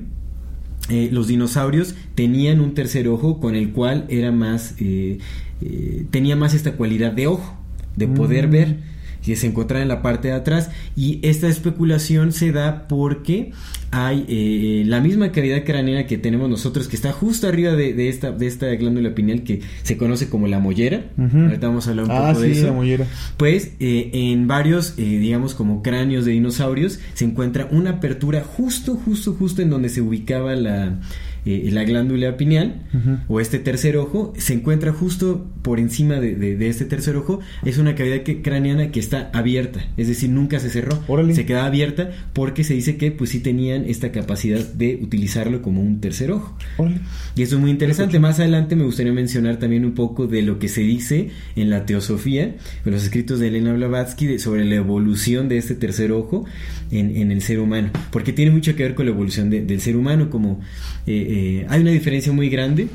eh, 0.89 1.09
los 1.11 1.27
dinosaurios 1.27 1.95
tenían 2.15 2.59
un 2.59 2.73
tercer 2.73 3.07
ojo 3.07 3.39
con 3.39 3.55
el 3.55 3.71
cual 3.71 4.05
era 4.09 4.31
más, 4.31 4.75
eh, 4.79 5.19
eh, 5.61 6.05
tenía 6.11 6.35
más 6.35 6.53
esta 6.53 6.73
cualidad 6.73 7.13
de 7.13 7.27
ojo, 7.27 7.57
de 7.95 8.07
poder 8.07 8.47
mm. 8.47 8.51
ver 8.51 8.77
que 9.23 9.35
se 9.35 9.47
encontraba 9.47 9.81
en 9.81 9.87
la 9.87 10.01
parte 10.01 10.29
de 10.29 10.33
atrás 10.33 10.69
y 10.95 11.19
esta 11.21 11.47
especulación 11.47 12.31
se 12.31 12.51
da 12.51 12.87
porque 12.87 13.51
hay 13.91 14.25
eh, 14.29 14.83
la 14.85 15.01
misma 15.01 15.31
cavidad 15.33 15.63
craneana 15.65 16.07
que 16.07 16.17
tenemos 16.17 16.49
nosotros 16.49 16.87
que 16.87 16.95
está 16.95 17.11
justo 17.11 17.47
arriba 17.47 17.73
de, 17.73 17.93
de, 17.93 18.07
esta 18.07 18.31
de 18.31 18.47
esta 18.47 18.67
glándula 18.75 19.13
pineal 19.13 19.43
que 19.43 19.61
se 19.83 19.97
conoce 19.97 20.29
como 20.29 20.47
la 20.47 20.59
mollera 20.59 21.05
uh 21.17 21.21
-huh. 21.21 21.45
ahorita 21.47 21.67
vamos 21.67 21.87
a 21.87 21.89
hablar 21.91 22.05
un 22.05 22.11
ah, 22.11 22.29
poco 22.29 22.41
sí, 22.41 22.47
de 22.47 22.51
eso 22.53 22.67
la 22.67 22.73
mollera. 22.73 23.05
pues 23.37 23.73
eh, 23.79 24.09
en 24.13 24.47
varios 24.47 24.93
eh, 24.97 25.03
digamos 25.03 25.55
como 25.55 25.83
cráneos 25.83 26.23
de 26.23 26.31
dinosaurios 26.31 26.99
se 27.13 27.25
encuentra 27.25 27.67
una 27.69 27.91
apertura 27.91 28.43
justo 28.43 28.95
justo 28.95 29.33
justo 29.33 29.61
en 29.61 29.69
donde 29.69 29.89
se 29.89 30.01
ubicaba 30.01 30.55
la 30.55 30.99
eh, 31.43 31.69
la 31.71 31.83
glándula 31.83 32.37
pineal 32.37 32.81
uh 32.93 32.97
-huh. 32.97 33.19
o 33.27 33.39
este 33.39 33.57
tercer 33.57 33.97
ojo 33.97 34.31
se 34.37 34.53
encuentra 34.53 34.93
justo 34.93 35.47
por 35.63 35.79
encima 35.79 36.19
de, 36.19 36.35
de, 36.35 36.55
de, 36.55 36.67
este 36.69 36.85
tercer 36.85 37.15
ojo 37.15 37.39
es 37.65 37.79
una 37.79 37.95
cavidad 37.95 38.21
que, 38.21 38.43
craneana 38.43 38.91
que 38.91 38.99
está 38.99 39.31
abierta 39.33 39.87
es 39.97 40.07
decir 40.07 40.29
nunca 40.29 40.59
se 40.59 40.69
cerró 40.69 41.03
Órale. 41.07 41.33
se 41.33 41.47
quedaba 41.47 41.65
abierta 41.65 42.11
porque 42.33 42.63
se 42.63 42.75
dice 42.75 42.95
que 42.95 43.11
pues 43.11 43.31
sí 43.31 43.39
tenían 43.39 43.85
esta 43.85 44.11
capacidad 44.11 44.59
de 44.59 44.99
utilizarlo 45.01 45.63
como 45.63 45.81
un 45.81 45.99
tercer 45.99 46.31
ojo 46.31 46.55
Órale. 46.77 46.99
y 47.35 47.41
eso 47.41 47.55
es 47.55 47.61
muy 47.61 47.71
interesante 47.71 48.19
más 48.19 48.39
adelante 48.39 48.75
me 48.75 48.83
gustaría 48.83 49.11
mencionar 49.11 49.57
también 49.57 49.83
un 49.83 49.93
poco 49.93 50.27
de 50.27 50.43
lo 50.43 50.59
que 50.59 50.67
se 50.67 50.81
dice 50.81 51.31
en 51.55 51.71
la 51.71 51.87
teosofía 51.87 52.55
en 52.85 52.91
los 52.91 53.03
escritos 53.03 53.39
de 53.39 53.47
Elena 53.47 53.73
Blavatsky 53.73 54.27
de, 54.27 54.37
sobre 54.37 54.63
la 54.65 54.75
evolución 54.75 55.49
de 55.49 55.57
este 55.57 55.73
tercer 55.73 56.11
ojo 56.11 56.45
en, 56.91 57.15
en, 57.17 57.31
el 57.31 57.41
ser 57.41 57.59
humano 57.59 57.89
porque 58.11 58.31
tiene 58.31 58.51
mucho 58.51 58.75
que 58.75 58.83
ver 58.83 58.93
con 58.93 59.05
la 59.07 59.11
evolución 59.11 59.49
de, 59.49 59.65
del 59.65 59.81
ser 59.81 59.95
humano 59.95 60.29
como 60.29 60.59
eh, 61.07 61.30
eh, 61.33 61.65
hay 61.69 61.79
una 61.79 61.91
diferencia 61.91 62.33
muy 62.33 62.49
grande 62.49 62.89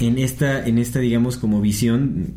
en 0.00 0.16
esta, 0.16 0.66
en 0.66 0.78
esta 0.78 1.00
digamos, 1.00 1.36
como 1.36 1.60
visión 1.60 2.28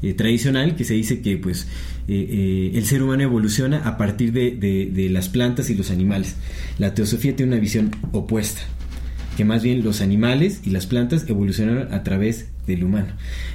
eh, 0.00 0.14
tradicional 0.14 0.76
que 0.76 0.84
se 0.84 0.94
dice 0.94 1.20
que 1.20 1.36
pues 1.36 1.68
eh, 2.08 2.70
el 2.72 2.86
ser 2.86 3.02
humano 3.02 3.22
evoluciona 3.22 3.86
a 3.86 3.98
partir 3.98 4.32
de, 4.32 5.08
las 5.10 5.28
plantas 5.28 5.68
y 5.68 5.74
los 5.74 5.90
animales. 5.90 6.36
La 6.78 6.94
teosofía 6.94 7.36
tiene 7.36 7.52
una 7.52 7.60
visión 7.60 7.90
opuesta, 8.12 8.62
que 9.36 9.44
más 9.44 9.62
bien 9.62 9.84
los 9.84 10.00
animales 10.00 10.62
y 10.64 10.70
las 10.70 10.86
plantas 10.86 11.28
evolucionaron 11.28 11.92
a 11.92 12.02
través 12.02 12.46
del 12.66 12.82
humano. 12.82 13.08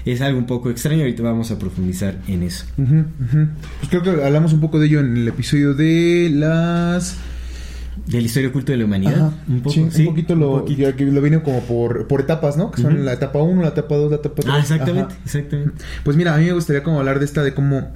Es 0.05 0.21
algo 0.21 0.37
un 0.37 0.45
poco 0.45 0.69
extraño, 0.69 1.01
ahorita 1.01 1.23
vamos 1.23 1.49
a 1.49 1.57
profundizar 1.57 2.21
en 2.27 2.43
eso. 2.43 2.65
Pues 2.75 3.89
creo 3.89 4.03
que 4.03 4.23
hablamos 4.23 4.53
un 4.53 4.61
poco 4.61 4.79
de 4.79 4.85
ello 4.85 4.99
en 4.99 5.17
el 5.17 5.27
episodio 5.27 5.73
de 5.73 6.29
las 6.31 7.17
de 8.05 8.19
la 8.19 8.25
historia 8.25 8.49
oculta 8.49 8.71
de 8.71 8.77
la 8.77 8.85
humanidad. 8.85 9.27
Ajá, 9.27 9.33
un, 9.47 9.61
poco, 9.61 9.73
sí, 9.73 9.87
sí, 9.91 10.01
un 10.01 10.07
poquito 10.07 10.35
lo, 10.35 10.53
un 10.53 10.59
poquito. 10.61 10.91
Lo 11.05 11.21
viene 11.21 11.41
como 11.41 11.61
por, 11.61 12.07
por 12.07 12.21
etapas, 12.21 12.57
¿no? 12.57 12.71
Que 12.71 12.81
son 12.81 12.93
uh 12.93 12.99
-huh. 12.99 13.03
la 13.03 13.13
etapa 13.13 13.41
1, 13.41 13.61
la 13.61 13.69
etapa 13.69 13.95
2, 13.95 14.09
la 14.11 14.17
etapa 14.17 14.41
3. 14.41 14.53
Ah, 14.53 14.59
exactamente, 14.59 15.13
Ajá. 15.13 15.23
exactamente. 15.25 15.73
Pues 16.03 16.17
mira, 16.17 16.33
a 16.33 16.37
mí 16.37 16.45
me 16.45 16.53
gustaría 16.53 16.83
como 16.83 16.99
hablar 16.99 17.19
de 17.19 17.25
esta, 17.25 17.43
de 17.43 17.53
cómo... 17.53 17.91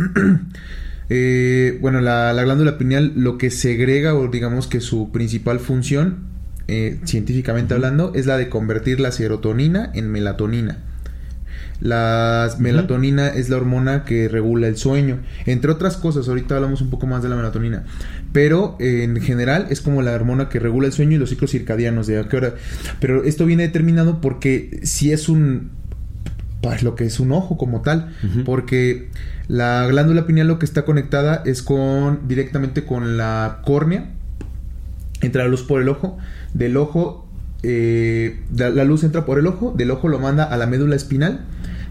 eh, 1.10 1.78
bueno, 1.82 2.02
la, 2.02 2.34
la, 2.34 2.44
glándula 2.44 2.78
pineal 2.78 3.14
lo 3.16 3.38
que 3.38 3.50
segrega, 3.52 4.16
o 4.16 4.28
digamos 4.28 4.68
que 4.68 4.82
su 4.82 5.12
principal 5.12 5.60
función, 5.60 6.25
eh, 6.68 7.00
científicamente 7.06 7.74
uh 7.74 7.78
-huh. 7.78 7.86
hablando, 7.86 8.12
es 8.16 8.25
la 8.25 8.38
de 8.38 8.50
convertir 8.50 9.00
la 9.00 9.12
serotonina 9.12 9.92
en 9.94 10.12
melatonina. 10.12 10.80
La 11.82 12.48
uh 12.48 12.53
-huh. 12.53 12.60
melatonina 12.60 13.27
es 13.27 13.50
la 13.50 13.58
hormona 13.58 14.05
que 14.05 14.27
regula 14.27 14.67
el 14.67 14.77
sueño, 14.77 15.20
entre 15.46 15.72
otras 15.72 15.98
cosas. 15.98 16.27
Ahorita 16.27 16.55
hablamos 16.55 16.82
un 16.82 16.89
poco 16.89 17.08
más 17.08 17.22
de 17.22 17.29
la 17.29 17.36
melatonina, 17.36 17.84
pero 18.32 18.77
eh, 18.79 19.03
en 19.03 19.20
general 19.22 19.67
es 19.70 19.82
como 19.82 20.01
la 20.01 20.13
hormona 20.13 20.50
que 20.50 20.60
regula 20.60 20.88
el 20.88 20.94
sueño 20.94 21.15
y 21.15 21.20
los 21.20 21.29
ciclos 21.29 21.51
circadianos 21.51 22.08
de 22.08 22.20
a 22.20 22.27
qué 22.27 22.38
hora. 22.38 22.53
Pero 23.00 23.24
esto 23.24 23.46
viene 23.46 23.63
determinado 23.63 24.22
porque 24.22 24.79
si 24.84 25.12
es 25.12 25.29
un 25.29 25.72
pues 26.62 26.82
lo 26.82 26.96
que 26.96 27.05
es 27.05 27.20
un 27.20 27.32
ojo 27.32 27.58
como 27.58 27.82
tal, 27.82 28.13
uh 28.24 28.27
-huh. 28.27 28.44
porque 28.44 29.10
la 29.48 29.86
glándula 29.88 30.25
pineal 30.25 30.48
lo 30.48 30.58
que 30.58 30.65
está 30.65 30.84
conectada 30.84 31.44
es 31.46 31.62
con 31.62 32.27
directamente 32.27 32.86
con 32.86 33.17
la 33.17 33.60
córnea, 33.63 34.10
entra 35.22 35.44
la 35.44 35.50
luz 35.50 35.62
por 35.63 35.82
el 35.82 35.89
ojo, 35.89 36.17
del 36.53 36.77
ojo 36.77 37.25
eh, 37.68 38.40
la 38.56 38.84
luz 38.84 39.04
entra 39.04 39.26
por 39.26 39.40
el 39.40 39.48
ojo, 39.48 39.74
del 39.76 39.92
ojo 39.92 40.08
lo 40.08 40.20
manda 40.20 40.44
a 40.44 40.58
la 40.58 40.68
médula 40.68 40.96
espinal, 40.96 41.42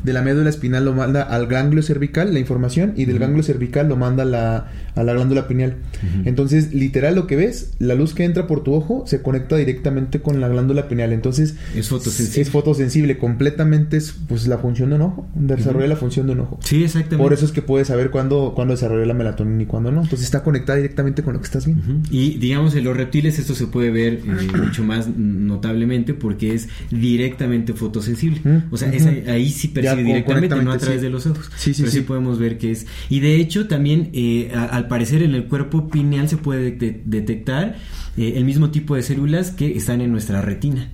de 0.04 0.12
la 0.12 0.22
médula 0.22 0.50
espinal 0.50 0.84
lo 0.84 0.92
manda 0.92 1.22
al 1.22 1.46
ganglio 1.46 1.82
cervical 1.82 2.32
la 2.32 2.38
información 2.38 2.92
y 2.96 3.06
del 3.06 3.16
uh 3.16 3.18
-huh. 3.18 3.20
ganglio 3.22 3.42
cervical 3.42 3.88
lo 3.88 3.96
manda 3.96 4.22
a 4.22 4.26
la, 4.26 4.68
a 4.94 5.02
la 5.02 5.14
glándula 5.14 5.48
pineal. 5.48 5.70
Uh 5.72 6.06
-huh. 6.20 6.28
Entonces, 6.28 6.72
literal 6.74 7.14
lo 7.14 7.26
que 7.26 7.36
ves, 7.36 7.72
la 7.78 7.94
luz 7.94 8.14
que 8.14 8.24
entra 8.24 8.46
por 8.46 8.62
tu 8.62 8.74
ojo 8.74 9.04
se 9.06 9.22
conecta 9.22 9.56
directamente 9.56 10.20
con 10.20 10.40
la 10.40 10.48
glándula 10.48 10.88
pineal. 10.88 11.12
Entonces, 11.12 11.56
es 11.74 11.88
fotosensible. 11.88 12.42
Es 12.42 12.50
fotosensible, 12.50 13.18
completamente 13.18 13.96
es 13.96 14.14
pues 14.28 14.46
la 14.46 14.58
función 14.58 14.90
de 14.90 14.96
un 14.96 15.02
ojo, 15.02 15.26
desarrolla 15.34 15.86
uh 15.86 15.86
-huh. 15.86 15.90
la 15.90 15.96
función 15.96 16.26
de 16.26 16.32
un 16.32 16.40
ojo. 16.40 16.58
Sí, 16.62 16.84
exactamente. 16.84 17.22
Por 17.22 17.32
eso 17.32 17.44
es 17.46 17.52
que 17.52 17.62
puedes 17.62 17.88
saber 17.88 18.10
cuándo, 18.10 18.52
cuándo 18.54 18.74
desarrolla 18.74 19.06
la 19.06 19.14
melatonina 19.14 19.62
y 19.62 19.66
cuándo 19.66 19.90
no. 19.90 20.02
Entonces 20.02 20.26
está 20.26 20.42
conectada 20.42 20.76
directamente 20.76 21.22
con 21.22 21.32
lo 21.34 21.40
que 21.40 21.46
estás 21.46 21.64
viendo. 21.66 21.82
Y 22.10 22.38
digamos, 22.38 22.74
en 22.74 22.84
los 22.84 22.96
reptiles 22.96 23.38
esto 23.38 23.54
se 23.54 23.66
puede 23.66 23.90
ver 23.90 24.14
eh, 24.14 24.56
mucho 24.62 24.84
más 24.84 25.08
notablemente 25.16 26.12
porque 26.14 26.54
es 26.54 26.68
directamente 26.90 27.72
fotosensible. 27.72 28.40
O 28.70 28.76
sea, 28.76 28.92
es 28.92 29.06
ahí, 29.06 29.24
ahí 29.28 29.50
sí 29.50 29.68
directamente, 30.02 30.56
no 30.62 30.72
a 30.72 30.78
través 30.78 31.00
sí. 31.00 31.04
de 31.04 31.10
los 31.10 31.26
ojos. 31.26 31.50
Sí, 31.56 31.74
sí, 31.74 31.82
Pero 31.82 31.92
sí. 31.92 31.98
sí. 31.98 32.04
podemos 32.04 32.38
ver 32.38 32.58
que 32.58 32.70
es. 32.70 32.86
Y 33.08 33.20
de 33.20 33.36
hecho, 33.36 33.68
también, 33.68 34.10
eh, 34.12 34.50
a, 34.54 34.64
al 34.64 34.88
parecer, 34.88 35.22
en 35.22 35.34
el 35.34 35.44
cuerpo 35.46 35.88
pineal 35.88 36.28
se 36.28 36.36
puede 36.36 36.72
de 36.72 37.00
detectar 37.04 37.76
eh, 38.16 38.34
el 38.36 38.44
mismo 38.44 38.70
tipo 38.70 38.96
de 38.96 39.02
células 39.02 39.50
que 39.50 39.76
están 39.76 40.00
en 40.00 40.10
nuestra 40.10 40.40
retina. 40.40 40.90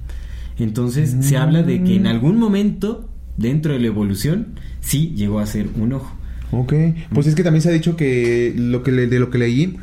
Entonces, 0.58 1.14
mm. 1.14 1.22
se 1.22 1.36
habla 1.36 1.62
de 1.62 1.82
que 1.82 1.96
en 1.96 2.06
algún 2.06 2.38
momento, 2.38 3.08
dentro 3.36 3.72
de 3.72 3.80
la 3.80 3.86
evolución, 3.86 4.48
sí 4.80 5.12
llegó 5.16 5.38
a 5.38 5.46
ser 5.46 5.68
un 5.76 5.92
ojo. 5.94 6.16
Ok, 6.52 6.74
pues 7.12 7.26
es 7.26 7.34
que 7.34 7.44
también 7.44 7.62
se 7.62 7.68
ha 7.68 7.72
dicho 7.72 7.96
que 7.96 8.52
lo 8.56 8.82
que 8.82 8.90
le, 8.90 9.06
de 9.06 9.20
lo 9.20 9.30
que 9.30 9.38
leí 9.38 9.76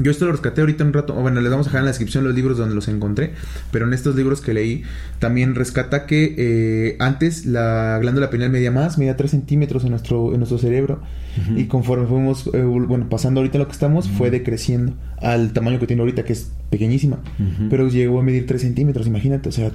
yo 0.00 0.10
esto 0.10 0.26
lo 0.26 0.32
rescaté 0.32 0.60
ahorita 0.60 0.84
un 0.84 0.92
rato. 0.92 1.14
Bueno, 1.14 1.40
les 1.40 1.50
vamos 1.50 1.66
a 1.66 1.70
dejar 1.70 1.80
en 1.80 1.84
la 1.86 1.90
descripción 1.90 2.24
los 2.24 2.34
libros 2.34 2.58
donde 2.58 2.74
los 2.74 2.88
encontré. 2.88 3.32
Pero 3.70 3.86
en 3.86 3.92
estos 3.92 4.14
libros 4.16 4.40
que 4.40 4.54
leí, 4.54 4.82
también 5.18 5.54
rescata 5.54 6.06
que 6.06 6.34
eh, 6.38 6.96
antes 6.98 7.46
la 7.46 7.98
glándula 8.00 8.30
pineal 8.30 8.50
medía 8.50 8.70
más, 8.70 8.98
medía 8.98 9.16
3 9.16 9.30
centímetros 9.30 9.84
en 9.84 9.90
nuestro, 9.90 10.32
en 10.32 10.38
nuestro 10.38 10.58
cerebro. 10.58 11.00
Uh 11.36 11.52
-huh. 11.52 11.60
Y 11.60 11.64
conforme 11.66 12.06
fuimos, 12.06 12.50
eh, 12.52 12.62
bueno, 12.62 13.08
pasando 13.08 13.40
ahorita 13.40 13.58
lo 13.58 13.66
que 13.66 13.72
estamos, 13.72 14.06
uh 14.06 14.10
-huh. 14.10 14.16
fue 14.16 14.30
decreciendo 14.30 14.94
al 15.20 15.52
tamaño 15.52 15.78
que 15.80 15.86
tiene 15.86 16.00
ahorita, 16.02 16.24
que 16.24 16.32
es 16.32 16.50
pequeñísima. 16.70 17.18
Uh 17.38 17.42
-huh. 17.42 17.68
Pero 17.70 17.88
llegó 17.88 18.20
a 18.20 18.22
medir 18.22 18.46
3 18.46 18.60
centímetros, 18.62 19.06
imagínate. 19.06 19.48
O 19.48 19.52
sea, 19.52 19.70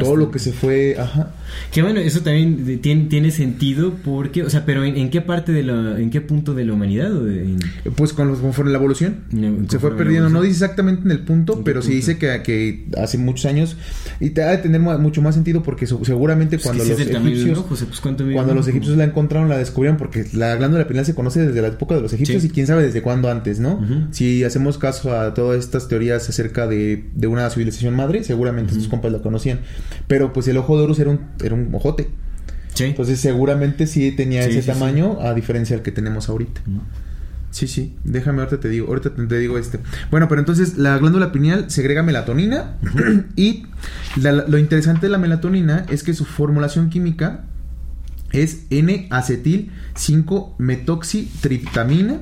todo 0.00 0.16
lo 0.16 0.30
que 0.30 0.38
se 0.38 0.52
fue. 0.52 0.96
Ajá. 0.98 1.32
Que 1.72 1.82
bueno, 1.82 2.00
eso 2.00 2.20
también 2.20 2.80
tiene, 2.80 3.04
tiene 3.06 3.30
sentido 3.30 3.94
porque, 4.04 4.42
o 4.42 4.50
sea, 4.50 4.64
pero 4.64 4.84
¿en, 4.84 4.96
en 4.96 5.10
qué 5.10 5.20
parte 5.20 5.52
de 5.52 5.62
la, 5.62 5.98
en 5.98 6.10
qué 6.10 6.20
punto 6.20 6.54
de 6.54 6.64
la 6.64 6.72
humanidad? 6.72 7.12
O 7.12 7.24
de, 7.24 7.44
en... 7.44 7.58
Pues 7.96 8.12
con 8.12 8.28
los, 8.28 8.38
conforme 8.38 8.70
la 8.70 8.78
evolución 8.78 9.18
se 9.68 9.78
fue 9.78 9.96
perdiendo. 9.96 10.28
No 10.28 10.42
dice 10.42 10.64
exactamente 10.64 11.02
en 11.04 11.10
el 11.10 11.20
punto, 11.20 11.62
pero 11.64 11.82
sí 11.82 11.92
dice 11.94 12.18
que, 12.18 12.42
que, 12.42 12.86
hace 12.98 13.18
muchos 13.18 13.46
años. 13.46 13.76
Y 14.20 14.30
te 14.30 14.42
ha 14.42 14.50
de 14.50 14.58
tener 14.58 14.80
mucho 14.80 15.22
más 15.22 15.34
sentido 15.34 15.62
porque 15.62 15.86
seguramente 15.86 16.56
pues 16.56 16.64
cuando 16.64 16.84
los 16.84 16.98
egipcios. 16.98 17.64
pues 17.68 18.00
cuando 18.00 18.54
los 18.54 18.68
egipcios 18.68 18.96
la 18.96 19.04
encontraron, 19.04 19.48
la 19.48 19.58
descubrieron 19.58 19.98
porque 19.98 20.26
la 20.32 20.56
glándula 20.56 20.86
pineal 20.86 21.06
se 21.06 21.14
conoce 21.14 21.46
desde 21.46 21.60
la 21.62 21.68
época 21.68 21.94
de 21.94 22.02
los 22.02 22.12
egipcios 22.12 22.44
y 22.44 22.50
quién 22.50 22.66
sabe 22.66 22.82
desde 22.82 23.02
cuándo 23.02 23.30
antes, 23.30 23.60
¿no? 23.60 23.80
Si 24.10 24.44
hacemos 24.44 24.78
caso 24.78 25.18
a 25.18 25.34
todas 25.34 25.58
estas 25.58 25.88
teorías 25.88 26.28
acerca 26.28 26.66
de, 26.66 27.04
de 27.14 27.26
una 27.26 27.48
civilización 27.50 27.94
madre, 27.94 28.24
seguramente 28.24 28.72
estos 28.72 28.88
compas 28.88 29.12
la 29.12 29.20
conocían. 29.20 29.60
Pero 30.06 30.32
pues 30.32 30.48
el 30.48 30.56
ojo 30.56 30.76
de 30.76 30.84
Horus 30.84 30.98
era 30.98 31.10
un, 31.10 31.20
era 31.42 31.54
un 31.54 31.74
ojote. 31.74 32.08
Entonces 32.78 33.20
seguramente 33.20 33.86
sí 33.86 34.12
tenía 34.12 34.44
ese 34.44 34.62
tamaño 34.62 35.18
a 35.20 35.34
diferencia 35.34 35.76
del 35.76 35.82
que 35.82 35.92
tenemos 35.92 36.28
ahorita. 36.28 36.62
Sí, 37.50 37.66
sí, 37.66 37.96
déjame 38.04 38.42
ahorita 38.42 38.60
te 38.60 38.68
digo, 38.68 38.88
ahorita 38.88 39.10
te 39.10 39.38
digo 39.38 39.56
este. 39.58 39.80
Bueno, 40.10 40.28
pero 40.28 40.40
entonces 40.40 40.78
la 40.78 40.96
glándula 40.98 41.32
pineal 41.32 41.70
segrega 41.70 42.02
melatonina 42.02 42.76
y 43.36 43.66
lo 44.16 44.58
interesante 44.58 45.06
de 45.06 45.10
la 45.10 45.18
melatonina 45.18 45.86
es 45.88 46.04
que 46.04 46.14
su 46.14 46.24
formulación 46.24 46.88
química 46.90 47.44
es 48.32 48.66
N-acetil 48.70 49.70
5-metoxitriptamina 49.94 52.20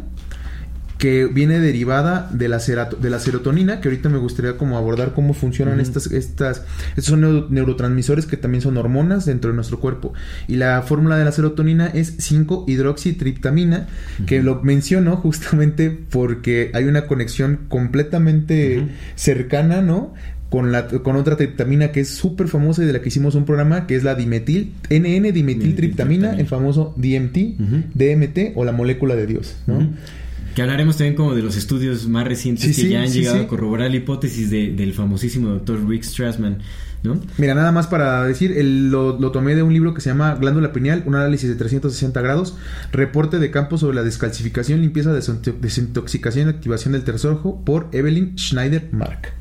que 0.99 1.26
viene 1.26 1.61
derivada 1.61 2.28
de 2.33 2.49
la, 2.49 2.59
de 2.59 3.11
la 3.11 3.19
serotonina, 3.21 3.81
que 3.81 3.88
ahorita 3.88 4.09
me 4.09 4.19
gustaría 4.19 4.57
como 4.57 4.76
abordar 4.76 5.14
cómo 5.14 5.33
funcionan 5.33 5.78
estas, 5.78 6.09
estas, 6.09 6.64
estos 6.97 7.07
son 7.07 7.47
neurotransmisores 7.50 8.26
que 8.26 8.37
también 8.37 8.62
son 8.62 8.76
hormonas 8.76 9.25
dentro 9.25 9.50
de 9.50 9.55
nuestro 9.55 9.78
cuerpo. 9.78 10.12
Y 10.49 10.57
la 10.57 10.83
fórmula 10.83 11.17
de 11.17 11.25
la 11.25 11.31
serotonina 11.31 11.87
es 11.87 12.19
5-hidroxitriptamina, 12.19 13.87
que 14.26 14.43
lo 14.43 14.61
menciono 14.62 15.17
justamente 15.17 15.90
porque 15.90 16.73
hay 16.75 16.85
una 16.85 17.07
conexión 17.07 17.61
completamente 17.69 18.88
cercana, 19.14 19.81
¿no? 19.81 20.14
con, 20.49 20.73
la, 20.73 20.88
con 20.88 21.17
otra 21.17 21.37
triptamina 21.37 21.93
que 21.93 22.00
es 22.00 22.09
súper 22.09 22.49
famosa 22.49 22.83
y 22.83 22.87
de 22.87 22.93
la 22.93 23.00
que 23.00 23.09
hicimos 23.09 23.35
un 23.35 23.45
programa, 23.45 23.87
que 23.87 23.97
es 23.97 24.02
la 24.02 24.14
dimetil, 24.14 24.73
NN 24.90 25.33
dimetiltriptamina, 25.33 26.33
el 26.33 26.47
famoso 26.47 26.95
DMT, 26.97 27.37
DMT 27.95 28.57
o 28.57 28.64
la 28.64 28.73
molécula 28.73 29.14
de 29.14 29.26
Dios, 29.26 29.57
¿no? 29.67 29.87
Que 30.59 30.62
hablaremos 30.62 30.97
también 30.97 31.15
como 31.15 31.37
de 31.37 31.43
los 31.43 31.57
estudios 31.57 32.09
más 32.09 32.27
recientes 32.27 32.75
que 32.75 32.88
ya 32.88 33.03
han 33.03 33.12
llegado 33.12 33.43
a 33.43 33.47
corroborar 33.47 33.93
la 33.93 33.97
hipótesis 33.97 34.50
del 34.50 34.93
famosísimo 34.93 35.50
doctor 35.50 35.88
Rick 35.88 36.03
Strassman, 36.03 36.59
¿no? 37.05 37.21
Mira, 37.37 37.55
nada 37.55 37.71
más 37.71 37.87
para 37.87 38.25
decir, 38.25 38.57
lo, 38.61 39.31
tomé 39.31 39.55
de 39.55 39.62
un 39.62 39.73
libro 39.73 39.95
que 39.95 40.00
se 40.00 40.11
llama 40.11 40.35
Glándula 40.35 40.73
pineal, 40.73 41.05
un 41.07 41.15
análisis 41.15 41.49
de 41.49 41.55
360 41.55 42.21
grados, 42.23 42.57
reporte 42.91 43.38
de 43.38 43.53
campo 43.53 43.79
sobre 43.79 43.95
la 43.95 44.03
descalcificación, 44.03 44.81
limpieza, 44.81 45.12
desintoxicación 45.12 46.49
y 46.49 46.50
activación 46.50 46.91
del 46.91 47.05
tercer 47.05 47.31
ojo 47.31 47.62
por 47.65 47.88
Evelyn 47.93 48.37
Schneider 48.37 48.88
Mark. 48.91 49.35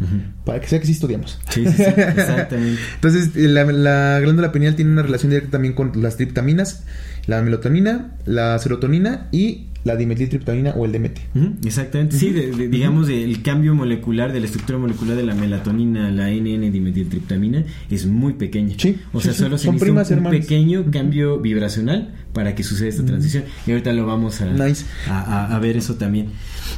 Para 0.45 0.61
que 0.61 0.67
sea 0.67 0.79
que 0.79 0.85
sí 0.85 0.91
estudiamos. 0.91 1.39
Sí, 1.49 1.65
sí, 1.65 1.81
exactamente. 1.81 2.79
Entonces, 2.93 3.35
la, 3.35 3.63
la 3.63 4.19
glándula 4.19 4.51
pineal 4.51 4.75
tiene 4.75 4.91
una 4.91 5.01
relación 5.01 5.31
directa 5.31 5.49
también 5.49 5.73
con 5.73 5.93
las 5.95 6.15
triptaminas, 6.15 6.83
la 7.25 7.41
melatonina, 7.41 8.15
la 8.25 8.59
serotonina 8.59 9.29
y 9.31 9.69
la 9.87 9.95
dimetiltriptamina 9.95 10.71
o 10.71 10.85
el 10.85 10.91
DMT. 10.91 11.65
exactamente, 11.65 12.17
sí, 12.17 12.29
digamos 12.31 13.09
el 13.09 13.41
cambio 13.41 13.73
molecular 13.73 14.33
de 14.33 14.39
la 14.39 14.45
estructura 14.45 14.77
molecular 14.77 15.15
de 15.15 15.23
la 15.23 15.33
melatonina 15.33 16.11
la 16.11 16.29
NN 16.29 16.71
dimetiltriptamina 16.71 17.63
es 17.89 18.05
muy 18.05 18.33
pequeño. 18.33 18.75
Sí, 18.77 18.97
o 19.13 19.21
sea, 19.21 19.33
solo 19.33 19.57
se 19.57 19.71
necesita 19.71 20.15
un, 20.15 20.29
pequeño 20.29 20.91
cambio 20.91 21.39
vibracional 21.39 22.13
para 22.33 22.53
que 22.53 22.63
suceda 22.63 22.89
esta 22.89 23.05
transición. 23.05 23.45
Y 23.65 23.71
ahorita 23.71 23.93
lo 23.93 24.05
vamos 24.05 24.41
a, 24.41 25.55
a, 25.55 25.59
ver 25.59 25.77
eso 25.77 25.95
también. 25.95 26.27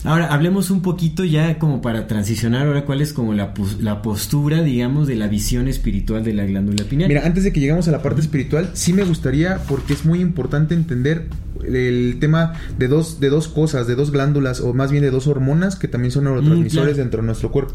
Ahora, 0.04 0.28
hablemos 0.28 0.72
un 0.72 0.82
poquito 0.82 1.26
ya 1.26 1.58
como 1.58 1.82
para 1.82 2.08
transicionar 2.08 2.68
ahora 2.68 2.86
cuál 2.86 3.02
es 3.02 3.12
como 3.12 3.34
la, 3.34 3.54
la 3.82 4.02
postura, 4.02 4.62
digamos, 4.62 5.08
de 5.08 5.16
la 5.16 5.28
visión 5.28 5.68
espiritual 5.68 6.24
de 6.24 6.34
la 6.34 6.46
glándula 6.46 6.84
pineal. 6.86 7.10
Mira, 7.10 7.26
antes 7.26 7.44
de 7.44 7.52
que 7.52 7.60
lleguemos 7.60 7.88
a 7.88 7.92
la 7.92 8.02
parte 8.02 8.22
espiritual, 8.22 8.72
sí 8.74 8.94
me 8.94 9.04
gustaría, 9.04 9.58
porque 9.68 9.94
es 9.94 10.06
muy 10.06 10.22
importante 10.22 10.76
entender 10.76 11.28
el 11.66 12.18
tema 12.20 12.54
de 12.78 12.88
dos, 12.88 13.20
de 13.20 13.30
dos 13.30 13.48
cosas, 13.48 13.88
de 13.88 13.96
dos 13.96 14.12
glándulas, 14.12 14.62
o 14.62 14.74
más 14.74 14.92
bien 14.92 15.04
de 15.04 15.12
dos 15.12 15.28
hormonas 15.28 15.76
que 15.76 15.88
también 15.88 16.12
son 16.12 16.26
neurotransmisores 16.26 16.96
mm, 16.96 17.00
dentro 17.00 17.22
de 17.22 17.26
nuestro 17.28 17.52
cuerpo, 17.52 17.74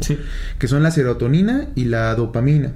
que 0.59 0.67
son 0.67 0.83
la 0.83 0.91
serotonina 0.91 1.69
y 1.75 1.85
la 1.85 2.15
dopamina. 2.15 2.73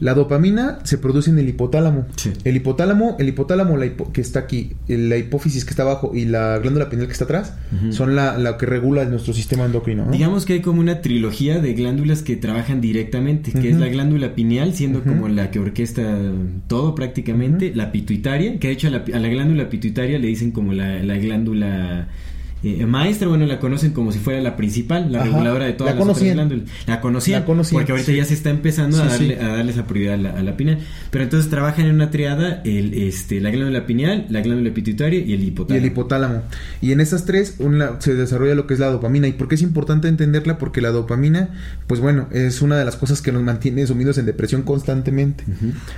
La 0.00 0.14
dopamina 0.14 0.78
se 0.84 0.98
produce 0.98 1.30
en 1.30 1.38
el 1.38 1.48
hipotálamo. 1.48 2.06
El 2.44 2.56
hipotálamo, 2.56 3.16
el 3.18 3.28
hipotálamo 3.28 3.76
que 4.12 4.20
está 4.20 4.40
aquí, 4.40 4.72
la 4.88 5.16
hipófisis 5.16 5.64
que 5.64 5.70
está 5.70 5.82
abajo 5.82 6.12
y 6.14 6.24
la 6.24 6.58
glándula 6.58 6.88
pineal 6.88 7.06
que 7.06 7.12
está 7.12 7.24
atrás, 7.24 7.54
son 7.90 8.16
la, 8.16 8.56
que 8.58 8.66
regula 8.66 9.04
nuestro 9.04 9.34
sistema 9.34 9.64
endocrino. 9.64 10.10
Digamos 10.10 10.46
que 10.46 10.54
hay 10.54 10.60
como 10.60 10.80
una 10.80 11.00
trilogía 11.00 11.60
de 11.60 11.74
glándulas 11.74 12.22
que 12.22 12.36
trabajan 12.36 12.80
directamente, 12.80 13.52
que 13.52 13.70
es 13.70 13.76
la 13.76 13.88
glándula 13.88 14.34
pineal, 14.34 14.74
siendo 14.74 15.02
como 15.02 15.28
la 15.28 15.50
que 15.50 15.58
orquesta 15.58 16.18
todo 16.66 16.94
prácticamente, 16.94 17.72
la 17.74 17.92
pituitaria, 17.92 18.58
que 18.58 18.68
de 18.68 18.74
hecho 18.74 18.88
a 18.88 18.90
la, 18.90 19.04
a 19.12 19.18
la 19.18 19.28
glándula 19.28 19.68
pituitaria 19.68 20.18
le 20.18 20.26
dicen 20.36 20.52
como 20.52 20.74
la, 20.74 21.02
la 21.02 21.16
glándula 21.16 22.08
eh, 22.62 22.86
maestra, 22.86 23.28
bueno, 23.28 23.44
la 23.44 23.60
conocen 23.60 23.92
como 23.92 24.12
si 24.12 24.18
fuera 24.18 24.40
la 24.40 24.56
principal, 24.56 25.12
la 25.12 25.22
reguladora 25.22 25.66
de 25.66 25.74
todas 25.74 25.94
la 25.94 26.04
las 26.04 26.20
glándulas. 26.20 26.68
La 26.86 27.00
conocían, 27.00 27.44
porque 27.44 27.92
ahorita 27.92 28.12
ya 28.12 28.24
se 28.24 28.32
está 28.32 28.48
empezando 28.48 29.00
a, 29.00 29.06
darle, 29.06 29.38
a 29.38 29.48
darle 29.48 29.72
esa 29.72 29.86
prioridad 29.86 30.14
a 30.14 30.42
la, 30.42 30.56
pineal. 30.56 30.78
Pero 31.10 31.24
entonces 31.24 31.50
trabajan 31.50 31.86
en 31.86 31.94
una 31.94 32.10
triada 32.10 32.62
el, 32.64 32.94
este, 32.94 33.40
la 33.40 33.50
glándula 33.50 33.84
pineal, 33.84 34.26
la 34.30 34.40
glándula 34.40 34.72
pituitaria 34.72 35.20
y 35.20 35.34
el 35.34 35.44
hipotálamo. 35.44 35.76
Y 35.76 35.86
el 35.86 35.92
hipotálamo. 35.92 36.42
Y 36.80 36.92
en 36.92 37.00
estas 37.00 37.26
tres 37.26 37.56
una, 37.58 38.00
se 38.00 38.14
desarrolla 38.14 38.54
lo 38.54 38.66
que 38.66 38.74
es 38.74 38.80
la 38.80 38.86
dopamina. 38.86 39.28
¿Y 39.28 39.32
por 39.32 39.48
qué 39.48 39.56
es 39.56 39.62
importante 39.62 40.08
entenderla? 40.08 40.56
Porque 40.56 40.80
la 40.80 40.90
dopamina, 40.90 41.50
pues 41.86 42.00
bueno, 42.00 42.26
es 42.32 42.62
una 42.62 42.78
de 42.78 42.86
las 42.86 42.96
cosas 42.96 43.20
que 43.20 43.32
nos 43.32 43.42
mantiene 43.42 43.86
sumidos 43.86 44.16
en 44.16 44.24
depresión 44.24 44.62
constantemente. 44.62 45.44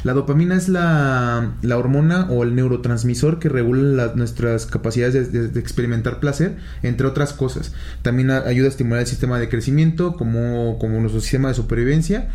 La 0.03 0.13
dopamina 0.13 0.57
es 0.57 0.69
la, 0.69 1.53
la, 1.63 1.79
hormona 1.79 2.27
o 2.31 2.43
el 2.43 2.57
neurotransmisor 2.57 3.39
que 3.39 3.49
regula 3.49 4.13
nuestras 4.17 4.67
capacidades 4.67 5.33
de 5.33 5.61
experimentar 5.61 6.19
placer 6.19 6.48
entre 6.83 7.07
otras 7.07 7.33
cosas. 7.33 7.73
También 8.03 8.31
ayuda 8.31 8.67
a 8.67 8.71
estimular 8.71 9.01
el 9.01 9.07
sistema 9.07 9.39
de 9.39 9.49
crecimiento 9.49 10.17
como, 10.17 10.79
como 10.79 11.01
nuestro 11.01 11.21
sistema 11.21 11.49
de 11.49 11.55
supervivencia. 11.55 12.29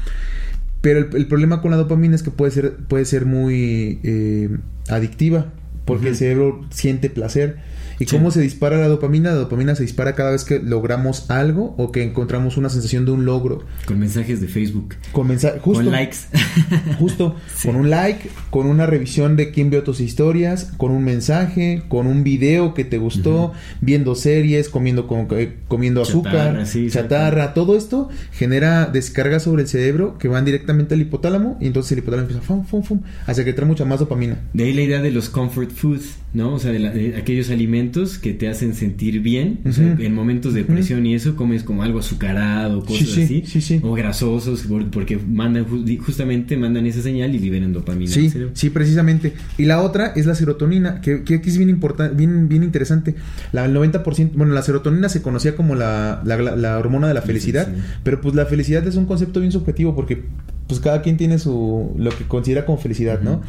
Pero 0.82 1.00
el, 1.00 1.28
problema 1.28 1.62
con 1.62 1.72
la 1.72 1.78
dopamina 1.78 2.16
es 2.16 2.24
que 2.24 2.32
puede 2.32 2.52
ser, 2.52 2.76
puede 2.76 3.06
ser 3.06 3.26
muy 3.26 4.00
eh, 4.04 4.50
adictiva 4.90 5.48
porque 5.86 6.10
el 6.10 6.16
cerebro 6.16 6.66
siente 6.72 7.10
placer 7.10 7.58
¿Y 8.00 8.06
cómo 8.06 8.32
se 8.32 8.42
dispara 8.42 8.78
la 8.78 8.88
dopamina? 8.88 9.32
La 9.32 9.38
dopamina 9.38 9.76
se 9.76 9.84
dispara 9.84 10.16
cada 10.16 10.32
vez 10.32 10.44
que 10.44 10.60
logramos 10.60 11.30
algo 11.30 11.76
o 11.78 11.92
que 11.92 12.04
encontramos 12.04 12.58
una 12.58 12.70
sensación 12.70 13.06
de 13.06 13.12
un 13.12 13.26
logro. 13.26 13.64
Con 13.86 14.00
mensajes 14.00 14.42
de 14.42 14.48
Facebook. 14.48 14.96
Con, 15.12 15.28
mensajes 15.28 15.62
con 15.62 15.90
likes. 15.90 16.18
justo, 17.00 17.36
con 17.64 17.76
un 17.76 17.90
like, 17.90 18.30
con 18.50 18.68
una 18.68 18.86
revisión 18.86 19.36
de 19.36 19.52
quién 19.52 19.70
vio 19.70 19.84
tus 19.84 20.00
historias, 20.00 20.72
con 20.78 20.92
un 20.92 21.04
mensaje, 21.04 21.84
con 21.88 22.08
un 22.08 22.24
video 22.24 22.74
que 22.74 22.84
te 22.84 22.98
gustó, 22.98 23.54
viendo 23.82 24.16
series, 24.16 24.70
comiendo, 24.70 25.08
eh, 25.32 25.58
comiendo 25.68 26.02
azúcar, 26.02 26.64
chatarra, 26.90 27.54
todo 27.54 27.78
esto 27.78 28.10
genera 28.32 28.86
descargas 28.86 29.44
sobre 29.44 29.64
el 29.64 29.68
cerebro 29.68 30.18
que 30.18 30.28
van 30.28 30.46
directamente 30.46 30.96
al 30.96 31.02
hipotálamo 31.02 31.58
y 31.60 31.68
entonces 31.68 31.92
el 31.94 32.00
hipotálamo 32.00 32.28
empieza 32.28 32.46
fum, 32.46 32.66
fum, 32.66 32.84
fum, 32.84 33.02
que 33.26 33.54
trae 33.54 33.68
mucha 33.68 33.86
más 33.86 34.00
dopamina. 34.00 34.40
De 34.54 34.64
ahí 34.64 34.74
la 34.74 34.82
idea 34.82 35.02
de 35.02 35.12
los 35.12 35.30
comfort 35.30 35.72
foods, 35.72 36.18
¿no? 36.34 36.54
O 36.54 36.60
sea, 36.60 36.72
de 36.72 37.16
aquellos 37.18 37.50
alimentos 37.50 37.84
que 37.94 38.34
te 38.34 38.48
hacen 38.48 38.74
sentir 38.74 39.22
bien. 39.22 39.60
en 39.66 40.14
momentos 40.14 40.54
de 40.54 40.62
depresión 40.62 41.06
y 41.06 41.16
eso 41.16 41.36
comes 41.36 41.64
como 41.64 41.84
algo 41.84 42.00
azucarado, 42.00 42.84
cosas 42.84 43.18
así. 43.18 43.80
o 43.82 43.94
grasosos, 43.94 44.66
porque 44.92 45.18
mandan 45.18 45.66
justamente 45.98 46.58
mandan 46.58 46.86
esa 46.86 47.02
señal 47.02 47.34
y 47.36 47.40
liberan 47.40 47.74
dopamina. 47.74 48.12
Sí, 48.12 48.32
sí, 48.54 48.70
precisamente. 48.70 49.34
Y 49.58 49.66
la 49.66 49.82
otra 49.82 50.14
es 50.16 50.26
la 50.26 50.36
serotonina, 50.36 51.02
que, 51.02 51.24
aquí 51.36 51.50
es 51.50 51.58
bien 51.58 51.70
importante, 51.70 52.16
bien, 52.16 52.50
bien 52.50 52.64
interesante. 52.64 53.16
La, 53.52 53.66
el 53.66 53.76
90%, 53.76 54.32
bueno, 54.34 54.54
la 54.54 54.64
serotonina 54.64 55.10
se 55.10 55.22
conocía 55.22 55.56
como 55.56 55.76
la, 55.76 56.22
la, 56.26 56.78
hormona 56.78 57.08
de 57.08 57.14
la 57.14 57.22
felicidad, 57.22 57.68
pero 58.04 58.20
pues 58.22 58.36
la 58.36 58.46
felicidad 58.46 58.86
es 58.88 58.96
un 58.96 59.06
concepto 59.06 59.40
bien 59.40 59.52
subjetivo 59.52 59.96
porque 59.96 60.24
pues 60.68 60.80
cada 60.80 61.02
quien 61.02 61.18
tiene 61.18 61.40
su 61.40 61.94
lo 61.98 62.10
que 62.12 62.24
considera 62.26 62.66
como 62.66 62.78
felicidad, 62.78 63.22
¿no? 63.22 63.42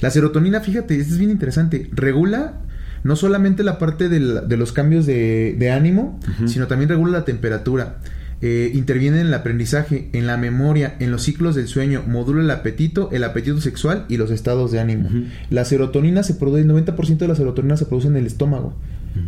La 0.00 0.10
serotonina, 0.10 0.60
fíjate, 0.60 0.98
esto 0.98 1.14
es 1.14 1.18
bien 1.18 1.30
interesante, 1.30 1.88
regula 1.92 2.60
no 3.06 3.16
solamente 3.16 3.62
la 3.62 3.78
parte 3.78 4.08
de 4.08 4.56
los 4.56 4.72
cambios 4.72 5.06
de, 5.06 5.70
ánimo, 5.72 6.18
sino 6.46 6.66
también 6.66 6.88
regula 6.88 7.18
la 7.18 7.24
temperatura. 7.24 7.98
Eh, 8.42 8.70
interviene 8.74 9.20
en 9.22 9.28
el 9.28 9.34
aprendizaje, 9.34 10.10
en 10.12 10.26
la 10.26 10.36
memoria, 10.36 10.94
en 11.00 11.10
los 11.10 11.22
ciclos 11.22 11.54
del 11.54 11.68
sueño, 11.68 12.02
modula 12.06 12.42
el 12.42 12.50
apetito, 12.50 13.08
el 13.10 13.24
apetito 13.24 13.62
sexual 13.62 14.04
y 14.10 14.18
los 14.18 14.30
estados 14.30 14.72
de 14.72 14.80
ánimo. 14.80 15.08
La 15.48 15.64
serotonina 15.64 16.22
se 16.22 16.34
produce, 16.34 16.62
el 16.62 16.68
90% 16.68 17.16
de 17.16 17.28
la 17.28 17.34
serotonina 17.34 17.76
se 17.78 17.86
produce 17.86 18.08
en 18.08 18.16
el 18.16 18.26
estómago. 18.26 18.76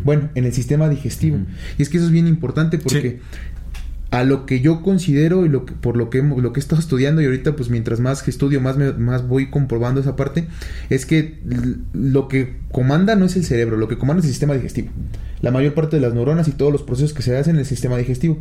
Bueno, 0.05 0.29
en 0.35 0.45
el 0.45 0.53
sistema 0.53 0.89
digestivo. 0.91 1.39
Y 1.79 1.83
es 1.83 1.89
que 1.89 1.97
eso 1.97 2.07
es 2.07 2.13
bien 2.13 2.27
importante 2.27 2.77
porque 2.77 3.21
a 4.11 4.25
lo 4.25 4.47
que 4.47 4.61
yo 4.61 4.83
considero 4.83 5.45
y 5.45 5.51
lo 5.51 5.67
que, 5.67 5.75
por 5.75 5.97
lo 5.97 6.09
que, 6.09 6.23
lo 6.23 6.53
que 6.53 6.61
he 6.61 6.63
estado 6.63 6.81
estudiando 6.81 7.21
y 7.21 7.27
ahorita 7.27 7.55
pues 7.57 7.69
mientras 7.69 8.01
más 8.01 8.27
estudio 8.27 8.61
más, 8.61 8.77
más 8.99 9.27
voy 9.27 9.51
comprobando 9.51 10.01
esa 10.01 10.17
parte, 10.17 10.49
es 10.89 11.05
que 11.05 11.39
lo 11.93 12.29
que 12.29 12.57
comanda 12.73 13.17
no 13.17 13.27
es 13.27 13.37
el 13.37 13.45
cerebro, 13.45 13.77
lo 13.77 13.89
que 13.89 13.99
comanda 13.99 14.21
es 14.21 14.27
el 14.27 14.33
sistema 14.33 14.55
digestivo. 14.55 14.89
La 15.43 15.51
mayor 15.51 15.75
parte 15.75 15.97
de 15.97 16.03
las 16.03 16.15
neuronas 16.15 16.49
y 16.49 16.53
todos 16.53 16.73
los 16.73 16.83
procesos 16.83 17.13
que 17.13 17.23
se 17.23 17.37
hacen 17.37 17.57
en 17.57 17.61
el 17.61 17.67
sistema 17.67 17.97
digestivo. 17.97 18.39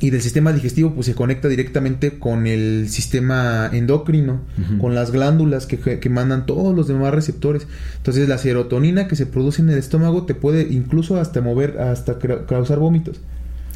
Y 0.00 0.10
del 0.10 0.20
sistema 0.20 0.52
digestivo 0.52 0.94
pues 0.94 1.06
se 1.06 1.14
conecta 1.14 1.48
directamente 1.48 2.20
con 2.20 2.46
el 2.46 2.88
sistema 2.88 3.68
endocrino, 3.72 4.42
con 4.80 4.94
las 4.94 5.10
glándulas 5.10 5.66
que, 5.66 5.98
que, 5.98 6.10
mandan 6.10 6.46
todos 6.46 6.72
los 6.76 6.86
demás 6.86 7.12
receptores. 7.12 7.66
Entonces 7.96 8.28
la 8.28 8.38
serotonina 8.38 9.08
que 9.08 9.16
se 9.16 9.26
produce 9.26 9.60
en 9.60 9.70
el 9.70 9.78
estómago 9.78 10.24
te 10.24 10.34
puede 10.34 10.68
incluso 10.70 11.18
hasta 11.18 11.40
mover, 11.40 11.80
hasta 11.80 12.18
causar 12.46 12.78
vómitos. 12.78 13.20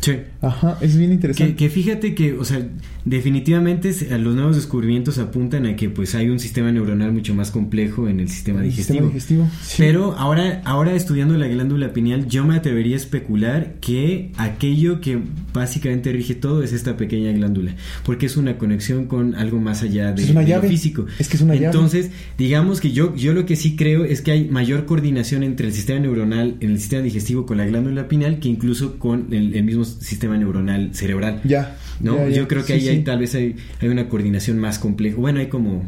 Sí. 0.02 0.18
Ajá, 0.40 0.76
es 0.80 0.98
bien 0.98 1.12
interesante. 1.12 1.54
Que, 1.54 1.70
fíjate 1.70 2.14
que, 2.14 2.34
o 2.34 2.44
sea, 2.44 2.60
definitivamente 3.04 3.92
los 4.18 4.34
nuevos 4.34 4.56
descubrimientos 4.56 5.18
apuntan 5.18 5.66
a 5.66 5.76
que 5.76 5.88
pues 5.90 6.14
hay 6.14 6.28
un 6.28 6.38
sistema 6.38 6.70
neuronal 6.70 7.12
mucho 7.12 7.34
más 7.34 7.50
complejo 7.50 8.08
en 8.08 8.20
el 8.20 8.28
sistema 8.28 8.62
digestivo. 8.62 9.06
digestivo 9.08 9.48
Pero 9.78 10.14
ahora, 10.16 10.62
ahora 10.64 10.94
estudiando 10.94 11.36
la 11.36 11.48
glándula 11.48 11.92
pineal, 11.92 12.28
yo 12.28 12.44
me 12.44 12.56
atrevería 12.56 12.94
a 12.94 12.98
especular 12.98 13.74
que 13.80 14.30
aquello 14.36 15.00
que 15.00 15.18
básicamente 15.52 16.12
rige 16.12 16.34
todo 16.34 16.62
es 16.62 16.72
esta 16.72 16.96
pequeña 16.96 17.32
glándula, 17.32 17.74
porque 18.04 18.26
es 18.26 18.36
una 18.36 18.58
conexión 18.58 19.06
con 19.06 19.34
algo 19.34 19.60
más 19.60 19.82
allá 19.82 20.12
de, 20.12 20.32
lo 20.32 20.62
físico. 20.62 21.06
Es 21.18 21.28
que 21.28 21.36
es 21.36 21.42
una 21.42 21.54
Entonces, 21.54 22.10
digamos 22.38 22.80
que 22.80 22.92
yo, 22.92 23.14
yo 23.16 23.32
lo 23.32 23.46
que 23.46 23.56
sí 23.56 23.76
creo 23.76 24.04
es 24.04 24.20
que 24.20 24.32
hay 24.32 24.48
mayor 24.48 24.86
coordinación 24.86 25.42
entre 25.42 25.66
el 25.66 25.72
sistema 25.72 26.00
neuronal, 26.00 26.56
en 26.60 26.72
el 26.72 26.80
sistema 26.80 27.02
digestivo 27.02 27.46
con 27.46 27.58
la 27.58 27.66
glándula 27.66 28.08
pineal, 28.08 28.38
que 28.38 28.48
incluso 28.48 28.98
con 28.98 29.28
el, 29.32 29.54
el 29.54 29.64
mismo 29.64 29.84
sistema 29.84 30.36
neuronal 30.36 30.94
cerebral. 30.94 31.40
Ya. 31.44 31.76
¿No? 32.00 32.28
Yo 32.28 32.48
creo 32.48 32.64
que 32.64 32.74
ahí 32.74 32.88
hay, 32.88 33.04
tal 33.04 33.18
vez 33.18 33.34
hay, 33.34 33.56
hay 33.80 33.88
una 33.88 34.08
coordinación 34.08 34.58
más 34.58 34.78
compleja. 34.78 35.16
Bueno, 35.16 35.40
hay 35.40 35.46
como 35.46 35.84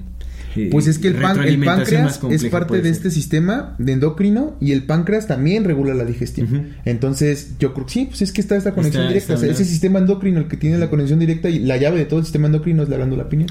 eh, 0.56 0.68
pues 0.70 0.86
es 0.86 0.98
que 0.98 1.08
el, 1.08 1.16
páncreas 1.16 2.20
es 2.30 2.44
parte 2.44 2.80
de 2.80 2.88
este 2.88 3.10
sistema 3.10 3.74
de 3.78 3.92
endocrino 3.92 4.56
y 4.60 4.72
el 4.72 4.84
páncreas 4.84 5.26
también 5.26 5.64
regula 5.64 5.94
la 5.94 6.04
digestión. 6.04 6.74
Entonces, 6.84 7.54
yo 7.58 7.74
creo 7.74 7.86
que 7.86 7.92
sí, 7.92 8.04
pues 8.06 8.22
es 8.22 8.32
que 8.32 8.40
está 8.40 8.56
esta 8.56 8.72
conexión 8.72 9.08
directa. 9.08 9.34
ese 9.34 9.64
sistema 9.64 9.98
endocrino, 9.98 10.40
el 10.40 10.48
que 10.48 10.56
tiene 10.56 10.78
la 10.78 10.90
conexión 10.90 11.18
directa 11.18 11.48
y 11.48 11.58
la 11.58 11.76
llave 11.76 11.98
de 11.98 12.04
todo 12.04 12.20
el 12.20 12.24
sistema 12.24 12.46
endocrino 12.46 12.82
es 12.82 12.88
la 12.88 12.96
glándula 12.96 13.28
pineal. 13.28 13.50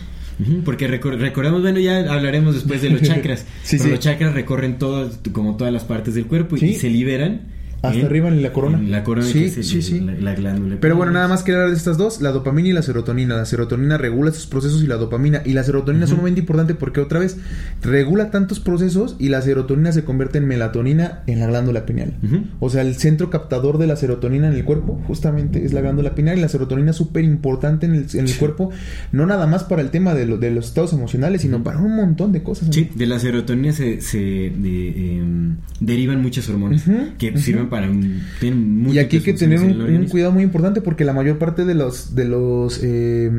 Porque 0.65 0.87
recordamos, 0.87 1.61
bueno, 1.61 1.79
ya 1.79 2.11
hablaremos 2.11 2.55
después 2.55 2.81
de 2.81 2.89
los 2.89 3.01
chakras. 3.03 3.45
sí, 3.63 3.77
Los 3.77 3.99
chakras 3.99 4.33
recorren 4.33 4.77
todo, 4.77 5.11
como 5.31 5.57
todas 5.57 5.73
las 5.73 5.83
partes 5.83 6.15
del 6.15 6.25
cuerpo 6.25 6.55
y 6.57 6.75
se 6.75 6.89
liberan 6.89 7.41
hasta 7.83 8.05
arriba 8.05 8.29
en 8.29 8.41
la 8.41 8.53
corona. 8.53 8.81
la 8.81 9.03
corona 9.03 9.27
sí, 9.27 9.49
sí, 9.49 9.81
sí. 9.81 9.99
La, 9.99 10.35
glándula. 10.35 10.77
Pero 10.79 10.95
bueno, 10.95 11.11
nada 11.11 11.27
más 11.27 11.43
que 11.43 11.51
hablar 11.51 11.69
de 11.69 11.75
estas 11.75 11.97
dos, 11.97 12.21
la 12.21 12.31
dopamina 12.31 12.69
y 12.69 12.73
la 12.73 12.81
serotonina. 12.81 13.35
La 13.35 13.45
serotonina 13.45 13.97
regula 13.97 14.29
estos 14.29 14.47
procesos 14.47 14.83
y 14.83 14.87
la 14.87 14.95
dopamina. 14.95 15.41
Y 15.43 15.53
la 15.53 15.63
serotonina 15.63 16.05
es 16.05 16.11
sumamente 16.11 16.39
importante 16.39 16.75
porque 16.75 17.01
otra 17.01 17.19
vez 17.19 17.37
regula 17.81 18.31
tantos 18.31 18.61
procesos 18.61 19.17
y 19.19 19.29
la 19.29 19.41
serotonina 19.41 19.91
se 19.91 20.05
convierte 20.05 20.37
en 20.37 20.47
melatonina 20.47 21.23
en 21.27 21.41
la 21.41 21.47
glándula 21.47 21.85
pineal. 21.85 22.13
O 22.59 22.69
sea, 22.69 22.83
el 22.83 22.95
centro 22.95 23.29
captador 23.29 23.77
de 23.77 23.87
la 23.87 23.97
serotonina 23.97 24.47
en 24.47 24.53
el 24.53 24.63
cuerpo 24.63 25.01
justamente 25.05 25.65
es 25.65 25.73
la 25.73 25.81
glándula 25.81 26.15
pineal 26.15 26.37
y 26.37 26.41
la 26.41 26.49
serotonina 26.49 26.91
es 26.91 26.97
súper 26.97 27.25
importante 27.25 27.85
en 27.85 27.95
el, 27.95 28.07
en 28.13 28.27
el 28.27 28.35
cuerpo, 28.37 28.71
no 29.11 29.25
nada 29.25 29.45
más 29.45 29.65
para 29.65 29.81
el 29.81 29.89
tema 29.89 30.13
de, 30.13 30.25
de 30.25 30.51
los 30.51 30.67
estados 30.67 30.93
emocionales, 30.93 31.41
sino 31.41 31.63
para 31.63 31.79
un 31.79 31.95
montón 31.95 32.31
de 32.31 32.43
cosas. 32.43 32.69
Sí, 32.71 32.89
de 32.95 33.07
la 33.07 33.19
serotonina 33.19 33.73
se, 33.73 33.99
se 34.01 34.47
em, 34.47 35.57
derivan 35.79 36.21
muchas 36.21 36.47
hormonas 36.49 36.85
que 37.17 37.37
sirven 37.37 37.69
para 37.73 37.87
y 38.91 38.99
aquí 38.99 39.17
hay 39.17 39.23
que 39.23 39.33
tener 39.33 39.59
un, 39.59 40.05
cuidado 40.05 40.31
muy 40.31 40.43
importante 40.43 40.79
porque 40.79 41.05
la 41.05 41.13
mayor 41.13 41.39
parte 41.39 41.65
de 41.65 41.73
los 41.73 42.13
de 42.13 42.25
los 42.25 42.79
eh, 42.83 43.31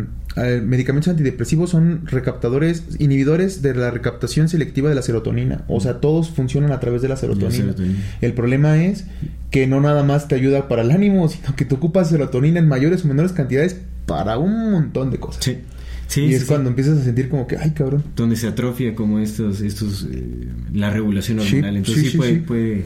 medicamentos 0.65 1.09
antidepresivos 1.09 1.71
son 1.71 2.05
recaptadores 2.07 2.83
inhibidores 2.99 3.63
de 3.63 3.75
la 3.75 3.93
recaptación 3.93 4.49
selectiva 4.49 4.89
de 4.89 4.97
la 4.97 5.03
serotonina. 5.03 5.63
O 5.69 5.81
sea 5.81 6.01
todos 6.01 6.31
funcionan 6.31 6.73
a 6.73 6.81
través 6.81 7.01
de 7.01 7.09
la 7.09 7.17
serotonina, 7.17 7.77
el 8.21 8.33
problema 8.33 8.83
es 8.83 9.05
que 9.53 9.69
no 9.69 9.81
nada 9.81 10.03
más 10.03 10.27
te 10.27 10.35
ayuda 10.35 10.67
para 10.67 10.83
el 10.83 10.91
ánimo 10.91 11.29
sino 11.29 11.55
que 11.55 11.65
te 11.65 11.77
ocupas 11.77 12.09
serotonina 12.09 12.59
en 12.59 12.67
mayores 12.67 13.05
o 13.05 13.09
menores 13.09 13.33
cantidades 13.33 13.77
para 14.07 14.37
un 14.39 14.73
montón 14.73 15.13
de 15.13 15.21
cosas. 15.21 15.45
Sí 15.45 15.59
y 16.17 16.35
es 16.35 16.45
cuando 16.45 16.71
empiezas 16.71 17.01
a 17.01 17.05
sentir 17.05 17.29
como 17.29 17.47
que, 17.47 17.57
ay, 17.57 17.73
cabrón. 17.73 18.05
Donde 18.17 18.37
se 18.37 18.47
atrofia 18.47 18.95
como 18.95 19.19
estos, 19.19 19.61
estos 19.61 20.07
eh, 20.11 20.49
la 20.73 20.91
regulación 20.91 21.41
hormonal. 21.41 21.77
Entonces 21.77 22.13
sí, 22.13 22.17
puede, 22.17 22.37
puede 22.37 22.85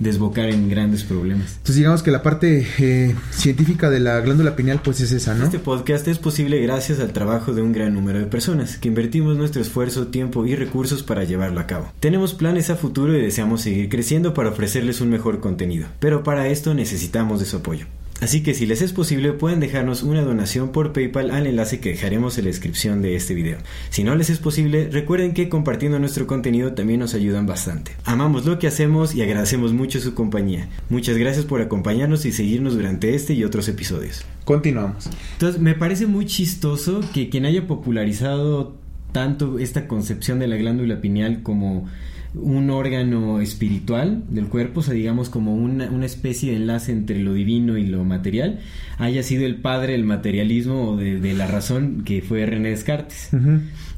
desbocar 0.00 0.48
en 0.48 0.68
grandes 0.68 1.04
problemas. 1.04 1.52
Entonces 1.52 1.76
digamos 1.76 2.02
que 2.02 2.10
la 2.10 2.22
parte 2.22 2.66
eh, 2.78 3.14
científica 3.30 3.90
de 3.90 4.00
la 4.00 4.20
glándula 4.20 4.56
pineal 4.56 4.80
pues 4.82 5.00
es 5.00 5.12
esa, 5.12 5.34
¿no? 5.34 5.44
Este 5.44 5.58
podcast 5.58 6.08
es 6.08 6.18
posible 6.18 6.60
gracias 6.60 7.00
al 7.00 7.12
trabajo 7.12 7.52
de 7.52 7.62
un 7.62 7.72
gran 7.72 7.94
número 7.94 8.18
de 8.18 8.26
personas 8.26 8.78
que 8.78 8.88
invertimos 8.88 9.36
nuestro 9.36 9.60
esfuerzo, 9.60 10.08
tiempo 10.08 10.46
y 10.46 10.54
recursos 10.54 11.02
para 11.02 11.24
llevarlo 11.24 11.60
a 11.60 11.66
cabo. 11.66 11.92
Tenemos 12.00 12.34
planes 12.34 12.70
a 12.70 12.76
futuro 12.76 13.16
y 13.16 13.20
deseamos 13.20 13.62
seguir 13.62 13.88
creciendo 13.88 14.34
para 14.34 14.50
ofrecerles 14.50 15.00
un 15.00 15.10
mejor 15.10 15.40
contenido. 15.40 15.88
Pero 16.00 16.22
para 16.22 16.48
esto 16.48 16.74
necesitamos 16.74 17.40
de 17.40 17.46
su 17.46 17.58
apoyo. 17.58 17.86
Así 18.22 18.44
que 18.44 18.54
si 18.54 18.66
les 18.66 18.82
es 18.82 18.92
posible 18.92 19.32
pueden 19.32 19.58
dejarnos 19.58 20.04
una 20.04 20.22
donación 20.22 20.70
por 20.70 20.92
PayPal 20.92 21.32
al 21.32 21.48
enlace 21.48 21.80
que 21.80 21.88
dejaremos 21.88 22.38
en 22.38 22.44
la 22.44 22.50
descripción 22.50 23.02
de 23.02 23.16
este 23.16 23.34
video. 23.34 23.58
Si 23.90 24.04
no 24.04 24.14
les 24.14 24.30
es 24.30 24.38
posible, 24.38 24.88
recuerden 24.92 25.34
que 25.34 25.48
compartiendo 25.48 25.98
nuestro 25.98 26.28
contenido 26.28 26.72
también 26.72 27.00
nos 27.00 27.14
ayudan 27.14 27.46
bastante. 27.46 27.96
Amamos 28.04 28.46
lo 28.46 28.60
que 28.60 28.68
hacemos 28.68 29.16
y 29.16 29.22
agradecemos 29.22 29.72
mucho 29.72 29.98
su 29.98 30.14
compañía. 30.14 30.68
Muchas 30.88 31.16
gracias 31.16 31.46
por 31.46 31.62
acompañarnos 31.62 32.24
y 32.24 32.30
seguirnos 32.30 32.74
durante 32.74 33.16
este 33.16 33.34
y 33.34 33.42
otros 33.42 33.66
episodios. 33.66 34.24
Continuamos. 34.44 35.10
Entonces 35.32 35.60
me 35.60 35.74
parece 35.74 36.06
muy 36.06 36.26
chistoso 36.26 37.00
que 37.12 37.28
quien 37.28 37.44
haya 37.44 37.66
popularizado 37.66 38.76
tanto 39.10 39.58
esta 39.58 39.88
concepción 39.88 40.38
de 40.38 40.46
la 40.46 40.54
glándula 40.54 41.00
pineal 41.00 41.42
como 41.42 41.88
un 42.34 42.70
órgano 42.70 43.40
espiritual 43.40 44.24
del 44.30 44.46
cuerpo, 44.46 44.80
o 44.80 44.82
sea, 44.82 44.94
digamos 44.94 45.28
como 45.28 45.54
una, 45.54 45.90
una, 45.90 46.06
especie 46.06 46.52
de 46.52 46.56
enlace 46.56 46.90
entre 46.92 47.18
lo 47.20 47.34
divino 47.34 47.76
y 47.76 47.86
lo 47.86 48.04
material, 48.04 48.60
haya 48.98 49.22
sido 49.22 49.44
el 49.44 49.56
padre 49.56 49.92
del 49.92 50.04
materialismo 50.04 50.90
o 50.90 50.96
de, 50.96 51.34
la 51.34 51.46
razón 51.46 52.02
que 52.04 52.22
fue 52.22 52.46
René 52.46 52.70
Descartes. 52.70 53.30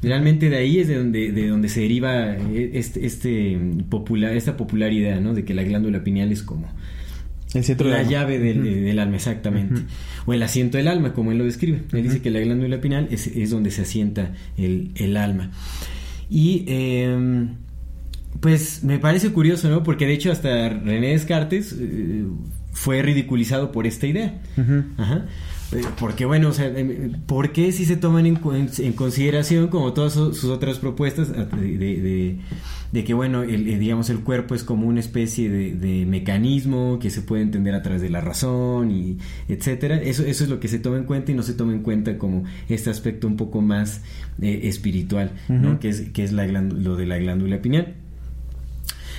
Realmente 0.01 0.49
de 0.49 0.57
ahí 0.57 0.79
es 0.79 0.87
de 0.87 0.97
donde, 0.97 1.31
de 1.31 1.47
donde 1.47 1.69
se 1.69 1.81
deriva 1.81 2.35
este, 2.35 3.05
este 3.05 3.57
popular, 3.89 4.35
esta 4.35 4.57
popular 4.57 4.91
idea, 4.91 5.19
¿no? 5.19 5.33
De 5.33 5.45
que 5.45 5.53
la 5.53 5.63
glándula 5.63 6.03
pineal 6.03 6.31
es 6.31 6.43
como 6.43 6.67
el 7.53 7.63
centro 7.63 7.87
la 7.87 8.03
llave 8.03 8.37
del, 8.37 8.99
alma, 8.99 9.15
exactamente. 9.15 9.81
O 10.25 10.33
el 10.33 10.43
asiento 10.43 10.77
del 10.77 10.89
alma, 10.89 11.13
como 11.13 11.31
él 11.31 11.37
lo 11.37 11.45
describe. 11.45 11.83
Él 11.93 12.03
dice 12.03 12.21
que 12.21 12.29
la 12.29 12.41
glándula 12.41 12.81
pineal 12.81 13.07
es, 13.11 13.27
es 13.27 13.49
donde 13.49 13.71
se 13.71 13.83
asienta 13.83 14.33
el, 14.57 14.91
el 14.95 15.15
alma. 15.15 15.51
Y 16.29 16.65
eh, 16.67 17.47
pues 18.39 18.83
me 18.83 18.99
parece 18.99 19.31
curioso, 19.31 19.69
¿no? 19.69 19.83
Porque 19.83 20.05
de 20.05 20.13
hecho 20.13 20.31
hasta 20.31 20.69
René 20.69 21.09
Descartes 21.09 21.75
eh, 21.79 22.25
fue 22.71 23.01
ridiculizado 23.01 23.71
por 23.71 23.87
esta 23.87 24.07
idea. 24.07 24.41
Ajá. 24.97 25.25
Eh, 25.71 25.81
porque 25.99 26.25
bueno, 26.25 26.49
o 26.49 26.53
sea, 26.53 26.67
em, 26.67 27.13
¿por 27.25 27.51
qué 27.51 27.71
si 27.71 27.85
se 27.85 27.97
toman 27.97 28.25
en, 28.25 28.35
consideración 28.93 29.67
como 29.67 29.93
todas 29.93 30.13
sus 30.13 30.43
otras 30.45 30.77
propuestas 30.77 31.31
de, 31.31 32.37
que 33.03 33.13
bueno, 33.13 33.41
el, 33.41 33.67
eh, 33.67 33.79
digamos 33.79 34.09
el 34.09 34.19
cuerpo 34.19 34.53
es 34.53 34.63
como 34.63 34.87
una 34.87 34.99
especie 34.99 35.49
de, 35.49 36.05
mecanismo 36.05 36.99
que 36.99 37.09
se 37.09 37.21
puede 37.21 37.41
entender 37.41 37.73
a 37.73 37.81
través 37.81 38.01
de 38.01 38.09
la 38.09 38.21
razón 38.21 38.91
y 38.91 39.17
etcétera? 39.47 39.99
Eso, 40.01 40.23
eso 40.23 40.43
es 40.43 40.49
lo 40.49 40.59
que 40.59 40.67
se 40.67 40.77
toma 40.77 40.97
en 40.97 41.05
cuenta 41.05 41.31
y 41.31 41.35
no 41.35 41.41
se 41.41 41.53
toma 41.53 41.73
en 41.73 41.81
cuenta 41.81 42.17
como 42.17 42.43
este 42.69 42.89
aspecto 42.91 43.27
un 43.27 43.37
poco 43.37 43.61
más 43.61 44.01
espiritual, 44.39 45.31
¿no? 45.49 45.79
Que 45.79 45.89
es, 45.89 46.01
que 46.11 46.23
es 46.23 46.31
la 46.31 46.45
lo 46.45 46.95
de 46.95 47.05
la 47.07 47.17
glándula 47.17 47.61
pineal. 47.61 47.95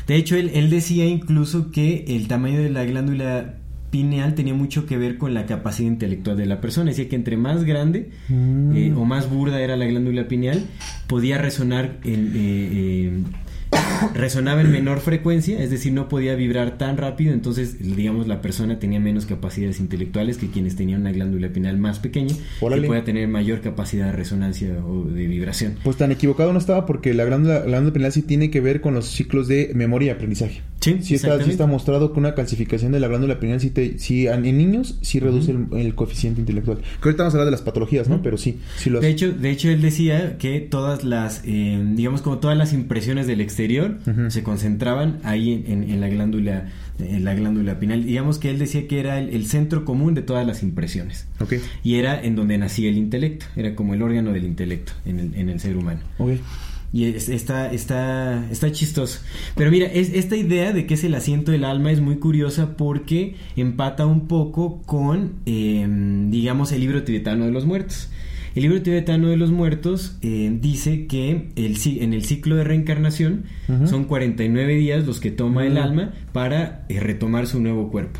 De 0.06 0.16
hecho, 0.16 0.36
él, 0.36 0.70
decía 0.70 1.06
incluso 1.06 1.70
que 1.70 2.04
el 2.08 2.28
tamaño 2.28 2.60
de 2.60 2.70
la 2.70 2.84
glándula 2.84 3.54
pineal 3.90 4.34
tenía 4.34 4.54
mucho 4.54 4.86
que 4.86 4.96
ver 4.96 5.18
con 5.18 5.34
la 5.34 5.46
capacidad 5.46 5.88
intelectual 5.88 6.36
de 6.36 6.46
la 6.46 6.60
persona. 6.60 6.90
Decía 6.90 7.08
que 7.08 7.16
entre 7.16 7.36
más 7.36 7.64
grande 7.64 8.10
mm. 8.28 8.76
eh, 8.76 8.92
o 8.94 9.04
más 9.04 9.28
burda 9.28 9.60
era 9.60 9.76
la 9.76 9.86
glándula 9.86 10.28
pineal, 10.28 10.64
podía 11.08 11.38
resonar 11.38 11.98
en, 12.04 12.26
eh, 12.26 12.32
eh, 12.36 13.22
resonaba 14.14 14.60
en 14.60 14.70
menor 14.70 15.00
frecuencia, 15.00 15.62
es 15.62 15.70
decir, 15.70 15.92
no 15.92 16.08
podía 16.08 16.34
vibrar 16.34 16.78
tan 16.78 16.96
rápido, 16.96 17.32
entonces, 17.32 17.76
digamos, 17.78 18.26
la 18.26 18.40
persona 18.40 18.78
tenía 18.78 19.00
menos 19.00 19.26
capacidades 19.26 19.80
intelectuales 19.80 20.38
que 20.38 20.48
quienes 20.48 20.76
tenían 20.76 21.02
una 21.02 21.12
glándula 21.12 21.48
pineal 21.48 21.78
más 21.78 21.98
pequeña, 21.98 22.34
y 22.34 22.80
que 22.80 22.82
pueda 22.82 23.04
tener 23.04 23.28
mayor 23.28 23.60
capacidad 23.60 24.06
de 24.06 24.12
resonancia 24.12 24.76
o 24.84 25.04
de 25.04 25.26
vibración. 25.26 25.76
Pues 25.82 25.96
tan 25.96 26.12
equivocado 26.12 26.52
no 26.52 26.58
estaba 26.58 26.86
porque 26.86 27.14
la 27.14 27.24
glándula, 27.24 27.60
glándula 27.60 27.92
pineal 27.92 28.12
sí 28.12 28.22
tiene 28.22 28.50
que 28.50 28.60
ver 28.60 28.80
con 28.80 28.94
los 28.94 29.06
ciclos 29.06 29.48
de 29.48 29.72
memoria 29.74 30.08
y 30.08 30.10
aprendizaje. 30.10 30.62
Sí, 30.80 30.98
sí 31.02 31.14
está, 31.14 31.42
sí 31.42 31.50
está 31.50 31.66
mostrado 31.66 32.12
que 32.12 32.20
una 32.20 32.34
calcificación 32.34 32.92
de 32.92 33.00
la 33.00 33.08
glándula 33.08 33.40
pineal 33.40 33.60
sí, 33.60 33.70
te, 33.70 33.98
sí 33.98 34.28
en 34.28 34.42
niños 34.42 34.98
sí 35.02 35.18
reduce 35.18 35.50
el, 35.50 35.94
coeficiente 35.94 36.40
intelectual. 36.40 36.78
Creo 36.78 37.00
que 37.00 37.08
ahorita 37.08 37.22
vamos 37.24 37.34
a 37.34 37.36
hablar 37.38 37.46
de 37.46 37.50
las 37.52 37.62
patologías, 37.62 38.08
¿no? 38.08 38.22
Pero 38.22 38.36
sí, 38.36 38.60
sí 38.76 38.90
lo 38.90 38.98
hace. 38.98 39.06
De 39.06 39.12
hecho, 39.12 39.32
de 39.32 39.50
hecho, 39.50 39.70
él 39.70 39.80
decía 39.80 40.36
que 40.38 40.60
todas 40.60 41.02
las, 41.02 41.42
eh, 41.44 41.82
digamos, 41.94 42.22
como 42.22 42.38
todas 42.38 42.56
las 42.56 42.72
impresiones 42.72 43.26
del 43.26 43.40
exterior 43.40 43.55
se 44.28 44.42
concentraban 44.42 45.18
ahí 45.24 45.64
en, 45.66 46.00
la 46.00 46.08
glándula 46.08 46.68
eh, 46.98 47.18
la 47.20 47.34
glándula 47.34 47.78
pineal. 47.78 48.04
Digamos 48.04 48.38
que 48.38 48.50
él 48.50 48.58
decía 48.58 48.86
que 48.88 49.00
era 49.00 49.18
el, 49.18 49.46
centro 49.46 49.84
común 49.84 50.14
de 50.14 50.22
todas 50.22 50.46
las 50.46 50.62
impresiones. 50.62 51.26
Y 51.82 51.96
era 51.96 52.22
en 52.22 52.36
donde 52.36 52.58
nacía 52.58 52.88
el 52.88 52.96
intelecto, 52.96 53.46
era 53.56 53.74
como 53.74 53.94
el 53.94 54.02
órgano 54.02 54.32
del 54.32 54.44
intelecto 54.44 54.92
en 55.04 55.20
el, 55.20 55.34
en 55.34 55.48
el 55.48 55.60
ser 55.60 55.76
humano. 55.76 56.00
Y 56.92 57.04
está, 57.04 57.72
está, 57.72 58.48
está 58.50 58.72
chistoso. 58.72 59.20
Pero 59.54 59.70
mira, 59.70 59.86
es, 59.86 60.10
esta 60.14 60.36
idea 60.36 60.72
de 60.72 60.86
que 60.86 60.94
es 60.94 61.04
el 61.04 61.14
asiento 61.14 61.52
del 61.52 61.64
alma 61.64 61.90
es 61.90 62.00
muy 62.00 62.16
curiosa 62.16 62.76
porque 62.76 63.36
empata 63.56 64.06
un 64.06 64.28
poco 64.28 64.82
con, 64.86 65.34
em, 65.44 66.30
digamos, 66.30 66.72
el 66.72 66.80
libro 66.80 67.02
tibetano 67.02 67.44
de 67.44 67.50
los 67.50 67.66
muertos. 67.66 68.08
El 68.56 68.62
libro 68.62 68.80
tibetano 68.80 69.28
de 69.28 69.36
los 69.36 69.50
muertos 69.50 70.16
eh, 70.22 70.50
dice 70.62 71.06
que 71.06 71.50
el, 71.56 71.76
en 72.00 72.14
el 72.14 72.24
ciclo 72.24 72.56
de 72.56 72.64
reencarnación 72.64 73.44
son 73.84 74.04
49 74.04 74.76
días 74.76 75.06
los 75.06 75.20
que 75.20 75.30
toma 75.30 75.66
el 75.66 75.76
alma 75.76 76.14
para 76.32 76.86
eh, 76.88 76.98
retomar 76.98 77.46
su 77.46 77.60
nuevo 77.60 77.90
cuerpo. 77.90 78.18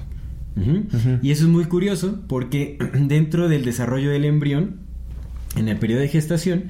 Y 1.23 1.31
eso 1.31 1.45
es 1.45 1.51
muy 1.51 1.65
curioso 1.65 2.21
porque 2.29 2.77
dentro 3.01 3.49
del 3.49 3.65
desarrollo 3.65 4.11
del 4.11 4.27
embrión, 4.27 4.77
en 5.57 5.69
el 5.69 5.79
periodo 5.79 6.03
de 6.03 6.09
gestación, 6.09 6.65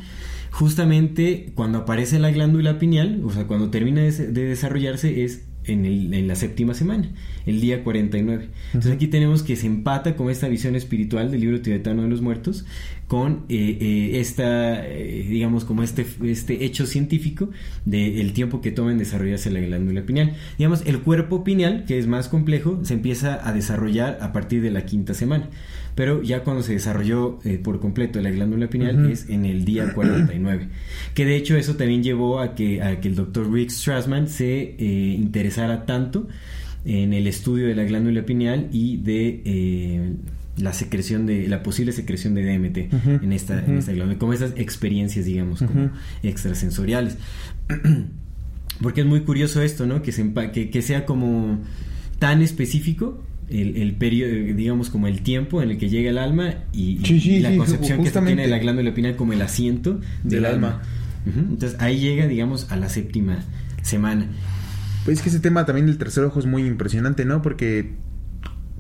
justamente 0.53 1.51
cuando 1.57 1.79
aparece 1.79 2.21
la 2.21 2.31
glándula 2.31 2.79
pineal, 2.79 3.21
o 3.25 3.33
sea, 3.33 3.49
cuando 3.49 3.71
termina 3.71 4.01
de, 4.03 4.29
desarrollarse 4.29 5.25
es 5.25 5.45
en, 5.67 5.85
el, 5.85 6.13
en, 6.15 6.29
la 6.29 6.35
séptima 6.35 6.75
semana, 6.75 7.11
el 7.47 7.61
día 7.61 7.83
49. 7.85 8.49
Entonces 8.67 8.93
aquí 8.93 9.07
tenemos 9.09 9.43
que 9.43 9.57
se 9.57 9.67
empata 9.67 10.17
con 10.17 10.31
esta 10.31 10.49
visión 10.49 10.77
espiritual 10.77 11.31
del 11.31 11.41
libro 11.41 11.61
tibetano 11.61 12.03
de 12.03 12.09
los 12.09 12.21
muertos, 12.21 12.65
con 13.09 13.45
eh, 13.49 13.79
eh, 13.81 14.21
esta, 14.21 14.85
eh, 14.87 15.25
digamos, 15.29 15.65
como 15.65 15.83
este, 15.83 16.05
este 16.25 16.65
hecho 16.65 16.87
científico 16.87 17.51
del 17.85 18.33
tiempo 18.33 18.61
que 18.61 18.73
toma 18.73 18.91
en 18.91 18.99
desarrollarse 18.99 19.51
la 19.51 19.61
glándula 19.61 20.03
pineal. 20.03 20.35
Digamos, 20.59 20.83
el 20.87 21.01
cuerpo 21.01 21.45
pineal, 21.45 21.85
que 21.87 21.99
es 21.99 22.07
más 22.07 22.29
complejo, 22.29 22.81
se 22.85 22.95
empieza 22.95 23.47
a 23.49 23.53
desarrollar 23.53 24.19
a 24.21 24.33
partir 24.33 24.63
de 24.63 24.71
la 24.71 24.85
quinta 24.87 25.15
semana 25.15 25.49
pero 25.97 26.23
ya 26.23 26.45
cuando 26.45 26.63
se 26.63 26.75
desarrolló 26.75 27.39
eh, 27.43 27.59
por 27.59 27.81
completo 27.81 28.21
la 28.21 28.31
glándula 28.31 28.69
pineal 28.69 29.11
es 29.11 29.31
en 29.31 29.47
el 29.47 29.65
día 29.65 29.95
49. 29.95 30.69
Que 31.15 31.25
de 31.25 31.37
hecho 31.37 31.57
eso 31.57 31.77
también 31.77 32.03
llevó 32.03 32.39
a 32.39 32.55
que, 32.55 32.83
a 32.83 33.01
que 33.01 33.09
el 33.09 33.15
doctor 33.15 33.51
Rick 33.51 33.71
Strassman 33.71 34.29
se 34.29 34.77
eh, 34.79 35.17
interesara 35.19 35.87
tanto 35.87 36.29
en 36.85 37.15
el 37.15 37.27
estudio 37.27 37.67
de 37.67 37.75
la 37.75 37.85
glándula 37.85 38.27
pineal 38.27 38.69
y 38.73 38.99
de 38.99 39.41
eh, 39.47 40.13
la 40.59 40.75
secreción 40.75 41.25
de 41.25 41.49
la 41.49 41.63
posible 41.63 41.93
secreción 41.93 42.35
de 42.35 42.45
DMT 42.45 42.77
en, 43.23 43.33
esta, 43.33 43.65
en 43.65 43.79
esta 43.79 43.93
glándula, 43.93 44.19
como 44.19 44.35
esas 44.35 44.53
experiencias, 44.57 45.25
digamos, 45.25 45.61
como 45.63 45.93
extrasensoriales. 46.23 47.17
Porque 48.83 49.01
es 49.01 49.07
muy 49.07 49.23
curioso 49.23 49.63
esto, 49.63 49.87
¿no? 49.87 50.03
Que, 50.03 50.13
se, 50.13 50.31
que, 50.53 50.69
que 50.69 50.83
sea 50.83 51.07
como 51.07 51.59
tan 52.19 52.43
específico 52.43 53.25
el, 53.49 53.77
el 53.77 53.93
periodo, 53.95 54.33
digamos, 54.33 54.91
como 54.91 55.07
el 55.07 55.23
tiempo 55.23 55.63
en 55.63 55.71
el 55.71 55.79
que 55.79 55.89
llega 55.89 56.11
el 56.11 56.19
alma 56.19 56.55
y, 56.73 56.99
la 57.41 57.57
concepción 57.57 58.03
que 58.03 58.11
tiene 58.11 58.43
de 58.43 58.49
la 58.49 58.59
glándula 58.59 58.93
pineal 58.95 59.17
como 59.17 59.33
el 59.33 59.43
asiento 59.43 60.01
del, 60.25 60.45
alma. 60.45 60.83
Entonces 61.27 61.77
ahí 61.81 61.99
llega, 61.99 62.27
digamos, 62.27 62.71
a 62.71 62.77
la 62.77 62.89
séptima 62.89 63.45
semana. 63.83 64.29
Pues 65.05 65.19
es 65.19 65.23
que 65.23 65.29
ese 65.29 65.41
tema 65.41 65.65
también 65.67 65.87
del 65.87 65.99
tercer 65.99 66.25
ojo 66.25 66.41
es 66.41 66.47
muy 66.47 66.67
impresionante, 66.67 67.25
¿no? 67.25 67.43
Porque 67.43 67.93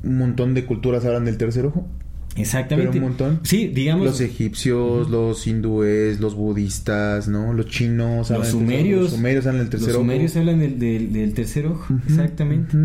un 0.02 0.18
montón 0.18 0.54
de 0.54 0.64
culturas 0.64 1.04
hablan 1.04 1.24
del 1.24 1.36
tercer 1.36 1.66
ojo. 1.66 1.88
Exactamente. 2.36 2.92
Pero 2.92 3.04
un 3.04 3.10
montón. 3.10 3.40
Sí, 3.44 3.68
digamos. 3.68 4.06
Los 4.06 4.20
egipcios, 4.20 5.08
los 5.08 5.46
hindúes, 5.46 6.20
los 6.20 6.34
budistas, 6.34 7.28
¿no? 7.28 7.52
Los 7.52 7.66
chinos. 7.66 8.30
Los 8.30 8.48
sumerios. 8.48 9.02
Los 9.02 9.10
sumerios 9.12 9.46
hablan 9.46 9.62
del 9.62 9.70
tercer 9.70 9.90
ojo. 9.90 9.98
Los 9.98 10.02
sumerios 10.02 10.36
hablan 10.36 10.58
del, 10.58 11.12
del, 11.12 11.34
tercer 11.34 11.66
ojo. 11.66 11.94
Exactamente. 12.06 12.76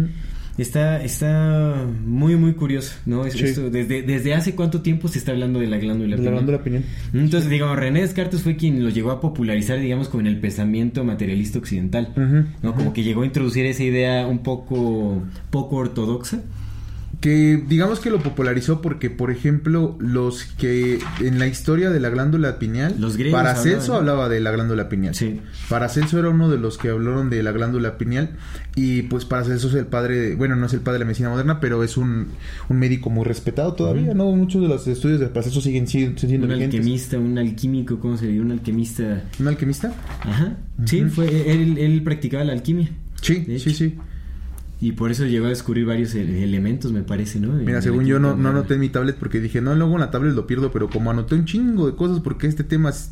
Está, 0.58 1.02
está 1.02 1.86
muy, 2.06 2.36
muy 2.36 2.54
curioso, 2.54 2.96
¿no? 3.06 3.24
desde, 3.24 4.02
¿Desde 4.04 4.34
hace 4.34 4.54
cuánto 4.54 4.82
tiempo 4.82 5.08
se 5.08 5.20
está 5.20 5.32
hablando 5.32 5.60
de 5.60 5.68
la 5.68 5.78
glándula 5.78 6.16
pineal? 6.16 6.26
La 6.26 6.32
glándula 6.32 6.64
pineal. 6.64 6.84
Entonces, 7.14 7.50
digamos, 7.50 7.78
René 7.78 8.02
Descartes 8.02 8.42
fue 8.42 8.58
quien 8.58 8.84
lo 8.84 8.90
llegó 8.90 9.12
a 9.12 9.22
popularizar, 9.22 9.80
digamos, 9.80 10.10
como 10.10 10.22
en 10.22 10.28
el 10.28 10.40
pensamiento 10.40 11.04
materialista 11.04 11.60
occidental, 11.60 12.14
¿no? 12.62 12.76
Como 12.76 12.94
que 12.94 13.04
llegó 13.04 13.22
a 13.22 13.26
introducir 13.26 13.66
esa 13.66 13.84
idea 13.84 14.28
un 14.28 14.40
poco, 14.40 15.24
poco 15.50 15.78
ortodoxa 15.78 16.42
que 17.22 17.64
digamos 17.68 18.00
que 18.00 18.10
lo 18.10 18.20
popularizó 18.20 18.82
porque, 18.82 19.12
por 19.12 19.30
ejemplo, 19.30 19.96
los 20.00 20.44
que 20.44 20.98
en 21.20 21.38
la 21.38 21.46
historia 21.46 21.92
de 21.92 22.00
la 22.00 22.10
glándula 22.10 22.58
pineal, 22.58 22.96
los 22.98 23.16
Paracelso 23.32 23.94
hablaba 23.94 24.28
de 24.28 24.40
la 24.40 24.52
glándula 24.52 24.90
pineal. 24.90 25.14
Sí. 25.14 25.40
Paracelso 25.70 26.18
era 26.18 26.30
uno 26.30 26.50
de 26.50 26.58
los 26.58 26.80
que 26.80 26.90
hablaron 26.90 27.30
de 27.30 27.44
la 27.44 27.52
glándula 27.52 28.00
pineal 28.00 28.32
y 28.76 29.04
pues 29.04 29.26
Paracelso 29.26 29.68
es 29.68 29.76
el 29.76 29.86
padre, 29.86 30.34
bueno, 30.36 30.56
no 30.56 30.66
es 30.66 30.74
el 30.74 30.80
padre 30.80 30.94
de 30.94 31.00
la 31.00 31.06
medicina 31.06 31.30
moderna, 31.30 31.60
pero 31.60 31.84
es 31.84 31.96
un, 31.96 32.30
un 32.70 32.80
médico 32.80 33.12
muy 33.12 33.24
respetado 33.24 33.74
todavía, 33.74 34.16
¿no? 34.16 34.32
Muchos 34.32 34.64
de 34.64 34.68
los 34.68 34.88
estudios 34.88 35.20
de 35.20 35.28
Paracelso 35.28 35.62
siguen, 35.62 35.88
siendo 35.88 36.46
Un 36.48 36.52
alquimista, 36.54 37.20
un 37.20 37.38
alquímico, 37.38 38.00
¿cómo 38.00 38.18
se 38.18 38.28
dice? 38.28 38.42
Un 38.42 38.52
alquimista. 38.52 39.26
¿Un 39.40 39.48
alquimista? 39.48 39.94
Ajá. 40.22 40.58
Sí, 40.86 41.04
fue 41.04 41.52
él, 41.52 41.78
él 41.78 42.02
practicaba 42.02 42.44
la 42.44 42.54
alquimia. 42.54 42.90
Sí, 43.22 43.46
sí, 43.60 43.74
sí. 43.76 43.96
Y 44.82 44.94
por 44.94 45.12
eso 45.12 45.28
llegó 45.28 45.46
a 45.46 45.50
descubrir 45.50 45.86
varios 45.86 46.16
elementos, 46.16 46.92
me 46.92 47.04
parece, 47.04 47.40
¿no? 47.40 47.54
Mira, 47.54 47.84
según 47.84 48.06
yo 48.06 48.20
no, 48.20 48.36
no 48.36 48.50
anoté 48.50 48.74
en 48.74 48.80
mi 48.80 48.90
tablet 48.90 49.16
porque 49.16 49.40
dije, 49.40 49.62
no, 49.62 49.76
luego 49.76 49.94
en 49.94 50.00
la 50.00 50.10
tablet 50.10 50.34
lo 50.34 50.48
pierdo, 50.48 50.72
pero 50.72 50.90
como 50.90 51.12
anoté 51.12 51.36
un 51.36 51.46
chingo 51.46 51.86
de 51.86 51.96
cosas 51.96 52.20
porque 52.20 52.48
este 52.48 52.64
tema 52.64 52.90
es... 52.90 53.12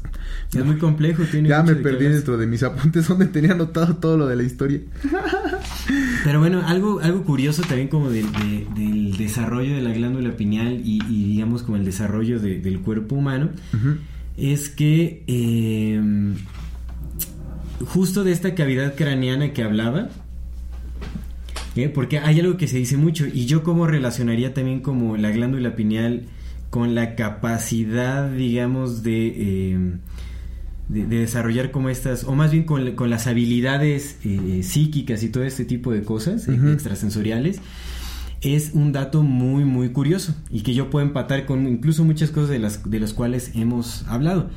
Es 0.51 0.65
muy 0.65 0.77
complejo, 0.77 1.21
tiene 1.29 1.47
Ya 1.47 1.61
me 1.61 1.75
perdí 1.75 2.07
dentro 2.07 2.39
de 2.39 2.47
mis 2.47 2.63
apuntes 2.63 3.07
donde 3.07 3.27
tenía 3.27 3.51
anotado 3.51 3.97
todo 3.97 4.17
lo 4.17 4.25
de 4.25 4.35
la 4.35 4.41
historia. 4.41 4.81
Pero 6.23 6.39
bueno, 6.39 6.63
algo, 6.65 7.01
algo 7.01 7.21
curioso 7.23 7.61
también 7.61 7.87
como 7.87 8.09
del 8.09 9.15
desarrollo 9.15 9.75
de 9.75 9.81
la 9.81 9.93
glándula 9.93 10.35
pineal 10.35 10.81
y, 10.83 10.99
digamos 11.33 11.61
como 11.61 11.77
el 11.77 11.85
desarrollo 11.85 12.39
del 12.39 12.79
cuerpo 12.79 13.13
humano, 13.13 13.51
es 14.37 14.69
que 14.69 15.23
eh, 15.27 16.01
justo 17.85 18.23
de 18.23 18.31
esta 18.31 18.55
cavidad 18.55 18.95
craneana 18.95 19.53
que 19.53 19.63
hablaba, 19.63 20.09
¿eh? 21.75 21.89
Porque 21.89 22.19
hay 22.19 22.39
algo 22.39 22.57
que 22.57 22.67
se 22.67 22.77
dice 22.77 22.97
mucho 22.97 23.25
y 23.25 23.45
yo 23.45 23.63
como 23.63 23.87
relacionaría 23.87 24.53
también 24.53 24.81
como 24.81 25.17
la 25.17 25.31
glándula 25.31 25.75
pineal 25.75 26.23
con 26.69 26.95
la 26.95 27.15
capacidad, 27.15 28.29
digamos, 28.31 29.01
de, 29.01 29.33
eh, 29.35 29.79
de, 30.87 31.05
desarrollar 31.05 31.71
como 31.71 31.89
estas, 31.89 32.23
o 32.25 32.35
más 32.35 32.51
bien 32.51 32.63
con, 32.63 32.95
con 32.95 33.09
las 33.09 33.27
habilidades 33.27 34.17
eh, 34.23 34.61
psíquicas 34.63 35.23
y 35.23 35.29
todo 35.29 35.43
este 35.43 35.65
tipo 35.65 35.91
de 35.91 36.03
cosas 36.03 36.47
extrasensoriales, 36.47 37.59
es 38.41 38.71
un 38.73 38.91
dato 38.91 39.23
muy, 39.23 39.65
muy 39.65 39.89
curioso 39.89 40.35
y 40.49 40.61
que 40.61 40.73
yo 40.73 40.89
puedo 40.89 41.05
empatar 41.05 41.45
con 41.45 41.67
incluso 41.67 42.03
muchas 42.03 42.31
cosas 42.31 42.49
de 42.49 42.59
las, 42.59 42.89
de 42.89 42.99
las 42.99 43.13
cuales 43.13 43.51
hemos 43.55 44.05
hablado 44.07 44.49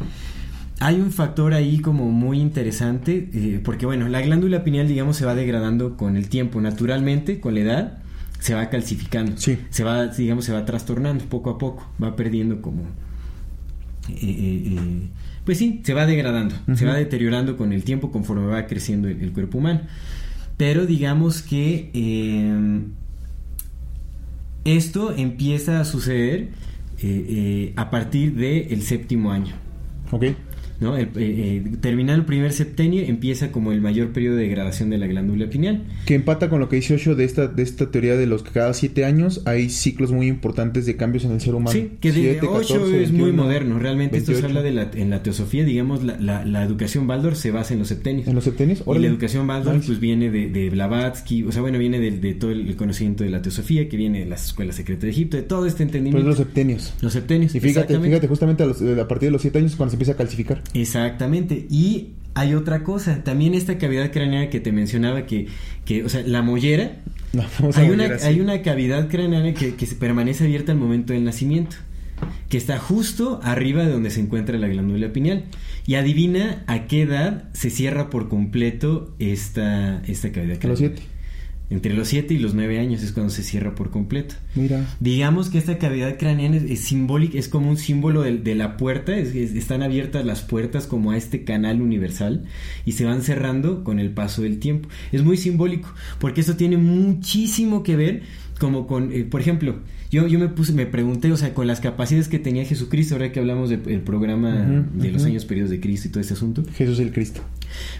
hay 0.83 1.01
un 1.01 1.13
factor 1.13 1.55
ahí 1.55 1.79
como 1.79 2.11
muy 2.11 2.41
interesante, 2.41 3.31
eh, 3.33 3.61
porque 3.63 3.87
bueno, 3.87 4.09
la 4.09 4.21
glándula 4.21 4.65
pineal, 4.65 4.89
digamos, 4.89 5.17
se 5.17 5.25
va 5.25 5.37
degradando 5.37 5.97
con 5.97 6.17
el 6.17 6.29
tiempo, 6.29 6.61
naturalmente, 6.61 7.39
con 7.39 7.55
la 7.55 7.61
edad, 7.61 7.99
se 8.41 8.55
va 8.55 8.69
calcificando. 8.69 9.37
Sí. 9.37 9.59
Se 9.71 9.85
va, 9.85 10.09
digamos, 10.09 10.45
se 10.45 10.53
va 10.53 10.65
trastornando 10.65 11.25
poco 11.27 11.51
a 11.51 11.59
poco, 11.59 11.89
va 12.03 12.17
perdiendo 12.17 12.61
como... 12.61 12.83
Eh, 14.09 14.17
eh, 14.23 15.09
pues 15.45 15.59
sí, 15.59 15.83
se 15.85 15.95
va 15.95 16.05
degradando, 16.05 16.57
se 16.75 16.85
va 16.85 16.95
deteriorando 16.95 17.57
con 17.57 17.73
el 17.73 17.85
tiempo 17.85 18.11
conforme 18.11 18.47
va 18.47 18.67
creciendo 18.67 19.07
el, 19.07 19.33
cuerpo 19.33 19.59
humano. 19.59 19.83
Pero 20.57 20.85
digamos 20.87 21.43
que 21.43 21.91
esto 24.65 25.13
empieza 25.17 25.81
a 25.81 25.85
suceder 25.85 26.49
a 27.77 27.91
partir 27.91 28.35
del 28.35 28.83
séptimo 28.83 29.31
año. 29.31 29.55
Ok. 30.11 30.25
¿No? 30.83 30.97
El, 30.97 31.07
eh, 31.17 31.63
eh, 31.83 32.13
el 32.13 32.25
primer 32.25 32.53
septenio 32.53 33.03
empieza 33.03 33.53
como 33.53 33.73
el 33.73 33.81
mayor 33.81 34.13
periodo 34.13 34.37
de 34.37 34.43
degradación 34.43 34.91
de 34.91 34.99
la 34.99 35.07
glándula 35.07 35.49
pineal. 35.49 35.85
Que 36.07 36.15
empata 36.15 36.49
con 36.49 36.61
lo 36.61 36.69
que 36.69 36.77
dice 36.77 36.95
Osho 36.95 37.15
de 37.15 37.25
esta, 37.25 37.47
de 37.47 37.63
esta 37.63 37.91
teoría 37.91 38.17
de 38.17 38.27
los 38.27 38.43
que 38.43 38.51
cada 38.51 38.75
siete 38.75 39.05
años 39.05 39.43
hay 39.45 39.71
ciclos 39.71 40.13
muy 40.13 40.27
importantes 40.27 40.87
de 40.87 40.97
cambios 40.97 41.25
en 41.25 41.33
el 41.33 41.41
ser 41.41 41.55
humano. 41.55 41.73
Sí, 41.73 41.93
que 42.01 42.13
de 42.13 42.41
Osho 42.41 42.87
es 42.95 43.13
muy 43.13 43.33
moderno. 43.33 43.79
Realmente 43.79 44.19
esto 44.19 44.35
se 44.35 44.45
habla 44.45 44.63
de 44.63 44.73
la, 44.73 44.91
en 44.95 45.11
la 45.11 45.23
teosofía, 45.23 45.65
digamos, 45.65 46.03
la, 46.03 46.45
la, 46.45 46.63
educación 46.63 47.07
Baldor 47.07 47.37
se 47.37 47.51
basa 47.51 47.73
en 47.73 47.81
los 47.81 47.89
septenios. 47.89 48.29
¿En 48.29 48.35
los 48.35 48.45
septenios? 48.45 48.83
Y 48.87 48.99
la 48.99 49.07
educación 49.07 49.47
Baldor 49.47 49.81
pues 49.85 50.01
viene 50.01 50.31
de, 50.31 50.49
de, 50.49 50.71
Blavatsky, 50.71 51.45
o 51.45 51.53
sea, 51.53 51.63
bueno, 51.63 51.79
viene 51.79 51.99
de, 51.99 52.35
todo 52.35 52.51
el 52.51 52.75
conocimiento 52.77 53.25
de 53.25 53.31
la 53.31 53.43
teosofía, 53.43 53.89
que 53.89 53.97
viene 53.97 54.21
de 54.21 54.27
las 54.27 54.47
escuelas 54.47 54.77
secretas 54.77 55.03
de 55.03 55.11
Egipto, 55.11 55.37
de 55.37 55.43
todo 55.43 55.67
este 55.67 55.83
entendimiento. 55.83 56.27
Pues 56.27 56.39
los 56.39 56.47
septenios. 56.47 56.95
Los 57.01 57.13
septenios. 57.13 57.55
Y 57.55 57.61
fíjate, 57.61 57.99
fíjate 57.99 58.29
justamente 58.29 58.63
a, 58.63 59.03
a 59.03 59.09
partir 59.09 59.29
de 59.29 59.31
los 59.33 59.43
siete 59.43 59.59
años 59.59 59.77
cuando 59.77 59.91
se 59.91 59.97
empieza 59.97 60.13
a 60.13 60.17
calcificar. 60.17 60.63
Exactamente. 60.75 61.67
Y 61.71 62.09
hay 62.35 62.55
otra 62.55 62.83
cosa, 62.83 63.23
también 63.25 63.55
esta 63.55 63.79
cavidad 63.79 64.11
craneana 64.11 64.49
que 64.49 64.61
te 64.61 64.73
mencionaba, 64.73 65.27
que, 65.27 65.49
que 65.85 66.05
o 66.05 66.09
sea, 66.09 66.23
la 66.23 66.43
mollera, 66.43 66.97
hay, 67.75 67.91
una, 67.91 68.05
hay 68.23 68.41
una 68.41 68.63
cavidad 68.63 69.09
craneana 69.09 69.55
que, 69.55 69.75
que 69.75 69.87
permanece 69.87 70.45
abierta 70.45 70.73
al 70.73 70.79
momento 70.79 71.13
del 71.13 71.25
nacimiento, 71.25 71.77
que 72.49 72.57
está 72.57 72.79
justo 72.79 73.41
arriba 73.43 73.85
de 73.85 73.91
donde 73.91 74.11
se 74.11 74.21
encuentra 74.21 74.57
la 74.59 74.69
glándula 74.69 75.13
pineal. 75.13 75.45
Y 75.87 75.97
adivina 75.97 76.63
a 76.69 76.87
qué 76.87 77.03
edad 77.03 77.45
se 77.55 77.69
cierra 77.69 78.09
por 78.09 78.29
completo 78.29 79.15
esta, 79.19 80.01
esta 80.07 80.31
cavidad 80.31 80.59
craneana. 80.59 80.65
A 80.65 80.69
los 80.69 80.79
siete. 80.79 81.03
Entre 81.73 81.95
los 81.95 82.09
7 82.09 82.35
y 82.35 82.39
los 82.39 82.53
9 82.53 82.79
años 82.79 83.03
es 83.03 83.13
cuando 83.13 83.33
se 83.33 83.43
cierra 83.43 83.75
por 83.75 83.91
completo. 83.91 84.35
Mira. 84.55 84.87
Digamos 85.01 85.49
que 85.49 85.57
esta 85.57 85.79
cavidad 85.79 86.19
craneana 86.19 86.57
es, 86.57 86.81
simbólica, 86.81 87.39
es 87.39 87.49
como 87.49 87.71
un 87.71 87.79
símbolo 87.79 88.23
de, 88.23 88.37
de 88.37 88.55
la 88.55 88.77
puerta, 88.77 89.17
es, 89.17 89.35
es, 89.35 89.55
están 89.55 89.83
abiertas 89.83 90.27
las 90.27 90.43
puertas 90.43 90.87
como 90.87 91.13
a 91.13 91.17
este 91.17 91.45
canal 91.45 91.81
universal 91.81 92.45
y 92.85 92.93
se 92.93 93.07
van 93.07 93.23
cerrando 93.23 93.85
con 93.85 93.99
el 94.01 94.11
paso 94.11 94.43
del 94.43 94.59
tiempo. 94.59 94.91
Es 95.13 95.25
muy 95.25 95.39
simbólico, 95.39 95.95
porque 96.19 96.43
esto 96.43 96.57
tiene 96.57 96.77
muchísimo 96.77 97.83
que 97.83 97.97
ver 97.97 98.23
como 98.63 98.87
con, 98.87 99.13
eh, 99.13 99.25
por 99.25 99.41
ejemplo, 99.41 99.75
yo, 100.13 100.27
yo 100.29 100.39
me 100.39 100.47
puse, 100.49 100.73
me 100.73 100.87
pregunté, 100.87 101.33
o 101.33 101.37
sea, 101.37 101.53
con 101.53 101.67
las 101.67 101.81
capacidades 101.81 102.29
que 102.29 102.39
tenía 102.39 102.65
Jesucristo, 102.65 103.17
ahora 103.17 103.33
que 103.33 103.41
hablamos 103.41 103.71
del 103.71 103.81
programa 104.03 104.85
Ujú, 104.95 105.03
de 105.03 105.11
los 105.11 105.25
años 105.25 105.45
periodos 105.45 105.71
de 105.71 105.81
Cristo 105.81 106.07
y 106.09 106.11
todo 106.13 106.21
ese 106.21 106.35
asunto. 106.35 106.63
Jesús 106.77 107.01
el 107.01 107.13
Cristo. 107.13 107.41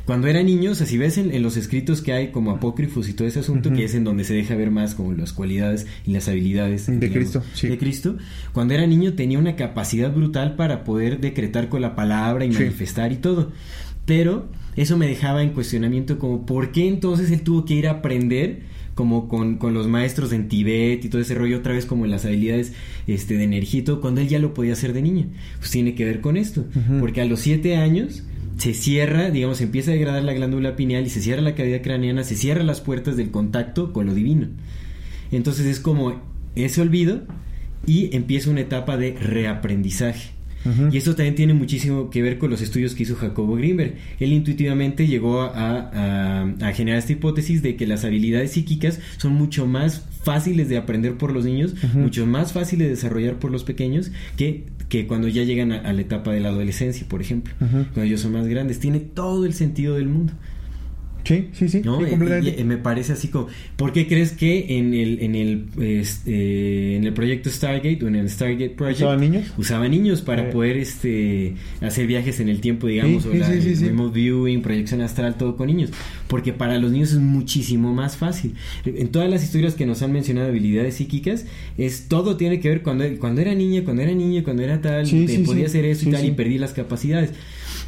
Cuando 0.05 0.29
era 0.29 0.43
niño, 0.43 0.71
o 0.71 0.75
sea, 0.75 0.87
si 0.87 0.99
ves 0.99 1.19
en, 1.19 1.35
en 1.35 1.43
los 1.43 1.57
escritos 1.57 2.01
que 2.01 2.13
hay 2.13 2.29
como 2.29 2.53
apócrifos 2.53 3.09
y 3.09 3.13
todo 3.15 3.27
ese 3.27 3.41
asunto, 3.41 3.73
que 3.73 3.85
es 3.85 3.95
en 3.95 4.05
donde 4.05 4.23
se 4.25 4.35
deja 4.35 4.55
ver 4.55 4.71
más 4.71 4.95
como 4.95 5.13
las 5.15 5.33
cualidades 5.33 5.87
y 6.07 6.13
las 6.13 6.29
habilidades 6.29 6.87
De 7.01 7.11
Cristo, 7.11 7.43
sí. 7.55 7.69
de 7.69 7.77
Cristo, 7.79 8.17
cuando 8.53 8.75
era 8.75 8.87
niño 8.87 9.15
tenía 9.15 9.39
una 9.39 9.57
capacidad 9.57 10.13
brutal 10.15 10.55
para 10.55 10.85
poder 10.85 11.19
decretar 11.21 11.69
con 11.69 11.81
la 11.83 11.97
palabra 11.97 12.45
y 12.45 12.53
Sí. 12.53 12.59
manifestar 12.61 13.11
y 13.11 13.17
todo. 13.17 13.51
Pero 14.07 14.47
eso 14.77 14.97
me 14.97 15.07
dejaba 15.07 15.43
en 15.43 15.51
cuestionamiento 15.51 16.19
como 16.19 16.47
por 16.47 16.73
qué 16.73 16.87
entonces 16.89 17.31
él 17.31 17.41
tuvo 17.43 17.65
que 17.65 17.75
ir 17.75 17.89
a 17.89 17.93
aprender 17.93 18.71
como 18.95 19.29
con, 19.29 19.57
con 19.57 19.75
los 19.75 19.89
maestros 19.89 20.33
en 20.33 20.49
Tibet 20.49 21.05
y 21.05 21.09
todo 21.09 21.23
ese 21.23 21.35
rollo 21.35 21.59
otra 21.59 21.73
vez 21.73 21.87
como 21.87 22.07
las 22.07 22.25
habilidades 22.25 22.73
este, 23.07 23.35
de 23.35 23.45
energía 23.45 23.81
y 23.81 23.85
todo, 23.85 24.01
cuando 24.01 24.21
él 24.21 24.29
ya 24.29 24.39
lo 24.39 24.55
podía 24.55 24.75
hacer 24.75 24.93
de 24.93 25.03
niño. 25.03 25.27
Pues 25.59 25.71
tiene 25.71 25.95
que 25.95 26.05
ver 26.05 26.21
con 26.21 26.37
esto. 26.37 26.65
Porque 27.01 27.21
a 27.21 27.25
los 27.25 27.41
siete 27.41 27.77
años 27.77 28.25
se 28.59 28.75
cierra, 28.75 29.31
digamos, 29.31 29.61
empieza 29.61 29.91
a 29.91 29.95
degradar 29.95 30.23
la 30.23 30.35
glándula 30.35 30.77
pineal 30.77 31.07
y 31.07 31.11
se 31.11 31.21
cierra 31.21 31.43
la 31.43 31.55
cavidad 31.55 31.83
craneana, 31.83 32.23
se 32.25 32.37
cierran 32.37 32.67
las 32.67 32.81
puertas 32.81 33.17
del 33.17 33.31
contacto 33.31 33.93
con 33.93 34.07
lo 34.07 34.15
divino. 34.15 34.49
Entonces 35.31 35.67
es 35.67 35.81
como 35.81 36.21
ese 36.55 36.81
olvido 36.83 37.23
y 37.87 38.15
empieza 38.15 38.51
una 38.51 38.61
etapa 38.61 38.97
de 38.97 39.15
reaprendizaje. 39.15 40.32
Y 40.93 40.97
eso 40.97 41.15
también 41.17 41.35
tiene 41.35 41.55
muchísimo 41.55 42.11
que 42.11 42.23
ver 42.23 42.39
con 42.39 42.51
los 42.51 42.61
estudios 42.63 42.95
que 42.95 43.03
hizo 43.03 43.17
Jacobo 43.17 43.57
Grimberg. 43.57 43.95
Él 44.21 44.33
intuitivamente 44.33 45.07
llegó 45.07 45.41
a, 45.43 45.91
a- 45.93 46.43
a 46.61 46.73
generar 46.73 46.99
esta 46.99 47.13
hipótesis 47.13 47.63
de 47.63 47.77
que 47.77 47.87
las 47.87 48.05
habilidades 48.05 48.53
psíquicas 48.53 49.01
son 49.17 49.33
mucho 49.35 49.67
más 49.67 50.07
fáciles 50.23 50.69
de 50.69 50.77
aprender 50.77 51.17
por 51.17 51.33
los 51.33 51.45
niños, 51.45 51.75
mucho 51.95 52.27
más 52.27 52.53
fáciles 52.53 52.87
de 52.87 52.91
desarrollar 52.95 53.37
por 53.41 53.51
los 53.51 53.65
pequeñños 53.65 54.13
que, 54.37 54.65
que 54.89 55.07
cuando 55.07 55.27
ya 55.29 55.43
llegan 55.43 55.73
a, 55.73 55.79
a 55.81 55.93
la 55.93 56.01
etapa 56.01 56.33
de 56.33 56.41
la 56.41 56.51
adolescencia, 56.51 57.07
por 57.09 57.21
ejemplo. 57.21 57.53
Cuando 57.59 58.03
ellos 58.03 58.21
son 58.21 58.33
más 58.33 58.47
grandes. 58.47 58.79
Tiene 58.79 59.01
todo 59.01 59.45
el 59.47 59.55
sentido 59.55 59.97
del 59.97 60.09
mundo. 60.09 60.33
Sí, 61.25 61.49
sí, 61.53 61.69
sí. 61.69 61.83
¿no? 61.85 62.01
sí, 62.01 62.07
completamente. 62.11 62.55
y- 62.59 62.61
y 62.61 62.65
me 62.65 62.77
parece 62.79 63.13
así 63.13 63.29
como, 63.29 63.47
¿por 63.77 63.93
qué 63.93 64.07
crees 64.09 64.33
que 64.33 64.79
en 64.79 64.93
el 64.95 65.21
en 65.23 65.35
el 65.35 65.65
este, 65.81 66.97
en 66.97 67.05
el 67.05 67.13
proyecto 67.13 67.51
Stargate 67.51 67.99
o 68.05 68.09
en 68.09 68.17
el 68.17 68.29
Stargate 68.31 68.71
Project 68.71 69.01
¿Usaban 69.03 69.21
niños? 69.21 69.53
usaban 69.59 69.91
niños 69.91 70.21
para 70.23 70.49
Eh. 70.49 70.53
poder 70.53 70.77
este 70.77 71.55
hacer 71.81 72.07
viajes 72.07 72.41
en 72.41 72.49
el 72.49 72.61
tiempo, 72.61 72.87
digamos, 72.87 73.23
Sí, 73.23 73.29
o 73.29 73.33
sí, 73.33 73.39
la, 73.39 73.87
remote 73.89 74.15
viewing, 74.21 74.63
proyección 74.63 75.01
astral, 75.01 75.37
todo 75.37 75.57
con 75.57 75.69
niños, 75.69 75.91
porque 76.29 76.53
para 76.53 76.79
los 76.79 76.91
niños 76.93 77.13
es 77.13 77.19
muchísimo 77.19 77.93
más 77.95 78.17
fácil. 78.17 78.55
En 78.85 79.09
todas 79.09 79.29
las 79.31 79.43
historias 79.45 79.75
que 79.75 79.87
nos 79.87 80.03
han 80.03 80.13
mencionado 80.13 80.49
habilidades 80.49 80.95
psíquicas, 80.97 81.47
es 81.79 82.09
todo 82.09 82.37
tiene 82.37 82.61
que 82.61 82.69
ver 82.69 82.83
cuando 82.83 83.05
cuando 83.19 83.41
era 83.41 83.55
niña, 83.55 83.83
cuando 83.85 84.03
era 84.03 84.13
niño, 84.13 84.43
cuando 84.45 84.63
era 84.63 84.81
tal, 84.81 85.09
te 85.09 85.39
podía 85.41 85.67
hacer 85.67 85.85
eso 85.85 86.09
y 86.09 86.13
tal 86.13 86.25
y 86.25 86.31
perdí 86.33 86.59
las 86.59 86.73
capacidades 86.73 87.31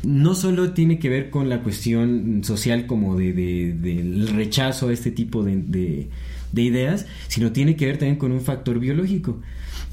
no 0.07 0.35
solo 0.35 0.73
tiene 0.73 0.99
que 0.99 1.09
ver 1.09 1.31
con 1.31 1.49
la 1.49 1.63
cuestión 1.63 2.43
social 2.45 2.87
como 2.87 3.17
de, 3.17 3.33
de- 3.33 3.73
del 3.73 4.29
rechazo 4.29 4.89
a 4.89 4.93
este 4.93 5.11
tipo 5.11 5.43
de, 5.43 5.57
de- 5.57 6.09
de 6.53 6.63
ideas, 6.63 7.07
sino 7.29 7.53
tiene 7.53 7.77
que 7.77 7.87
ver 7.87 7.99
también 7.99 8.17
con 8.17 8.33
un 8.33 8.41
factor 8.41 8.79
biológico. 8.79 9.41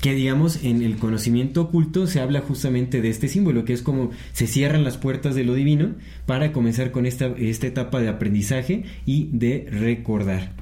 Que 0.01 0.13
digamos 0.15 0.63
en 0.63 0.81
el 0.81 0.97
conocimiento 0.97 1.61
oculto 1.61 2.07
se 2.07 2.19
habla 2.19 2.41
justamente 2.41 3.01
de 3.01 3.09
este 3.09 3.27
símbolo, 3.27 3.65
que 3.65 3.73
es 3.73 3.81
como 3.81 4.11
se 4.33 4.47
cierran 4.47 4.83
las 4.83 4.97
puertas 4.97 5.35
de 5.35 5.43
lo 5.43 5.53
divino 5.53 5.91
para 6.25 6.51
comenzar 6.51 6.91
con 6.91 7.05
esta, 7.05 7.27
esta 7.37 7.67
etapa 7.67 8.01
de 8.01 8.09
aprendizaje 8.09 8.83
y 9.05 9.29
de 9.31 9.67
recordar. 9.71 10.53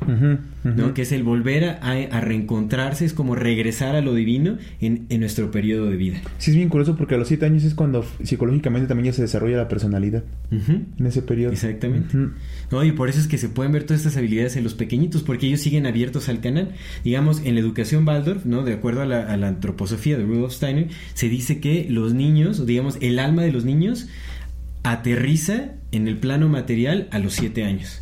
¿no? 0.64 0.94
Que 0.94 1.04
es 1.04 1.12
el 1.14 1.24
volver 1.24 1.64
a, 1.64 1.78
a 1.80 2.22
reencontrarse, 2.22 3.06
es 3.06 3.14
como 3.14 3.36
regresar 3.36 3.96
a 3.96 4.02
lo 4.02 4.14
divino 4.14 4.58
en, 4.82 5.06
en 5.10 5.22
nuestro 5.22 5.52
periodo 5.52 5.90
de 5.90 5.96
vida. 5.96 6.18
Sí, 6.38 6.52
es 6.52 6.58
bien 6.58 6.70
curioso 6.70 6.98
porque 6.98 7.16
a 7.16 7.18
los 7.18 7.28
siete 7.30 7.46
años 7.46 7.64
es 7.64 7.76
cuando 7.76 8.06
psicológicamente 8.24 8.88
también 8.88 9.06
ya 9.06 9.14
se 9.14 9.22
desarrolla 9.22 9.58
la 9.58 9.68
personalidad. 9.68 10.24
En 10.52 11.06
ese 11.06 11.22
periodo. 11.22 11.54
Exactamente. 11.54 12.18
No, 12.72 12.84
y 12.84 12.92
por 12.92 13.10
eso 13.10 13.20
es 13.20 13.28
que 13.28 13.38
se 13.38 13.50
pueden 13.50 13.72
ver 13.72 13.84
todas 13.84 14.02
estas 14.02 14.18
habilidades 14.18 14.58
en 14.58 14.64
los 14.64 14.74
pequeñitos, 14.74 15.24
porque 15.24 15.48
ellos 15.48 15.62
siguen 15.62 15.86
abiertos 15.86 16.28
al 16.30 16.42
canal. 16.42 16.72
Digamos, 17.04 17.42
en 17.46 17.54
la 17.56 17.62
educación 17.62 18.08
Waldorf, 18.08 18.46
¿no? 18.46 18.64
De 18.64 18.74
acuerdo 18.74 19.02
a 19.02 19.06
la, 19.06 19.29
a 19.30 19.38
la 19.38 19.48
antroposofía 19.48 20.18
de 20.18 20.26
Rudolf 20.26 20.54
Steiner, 20.54 20.88
se 21.14 21.30
dice 21.30 21.60
que 21.60 21.88
los 21.90 22.14
niños, 22.14 22.66
digamos, 22.66 22.98
el 23.02 23.20
alma 23.20 23.44
de 23.44 23.52
los 23.52 23.66
niños 23.66 24.08
aterriza 24.84 25.72
en 25.92 26.08
el 26.08 26.18
plano 26.18 26.48
material 26.50 27.08
a 27.12 27.20
los 27.20 27.34
siete 27.34 27.64
años. 27.64 28.02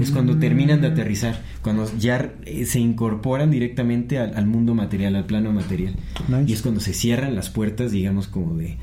Es 0.00 0.10
cuando 0.10 0.38
terminan 0.38 0.80
de 0.80 0.88
aterrizar, 0.88 1.40
cuando 1.62 1.90
ya 1.98 2.32
eh, 2.46 2.64
se 2.64 2.80
incorporan 2.80 3.50
directamente 3.50 4.18
al, 4.18 4.34
al 4.34 4.46
mundo 4.46 4.74
material, 4.74 5.14
al 5.14 5.24
plano 5.26 5.52
material. 5.52 5.94
Nice. 6.28 6.44
Y 6.48 6.52
es 6.52 6.62
cuando 6.62 6.80
se 6.80 6.92
cierran 6.94 7.34
las 7.34 7.48
puertas, 7.48 7.92
digamos, 7.92 8.26
como 8.26 8.56
de 8.56 8.76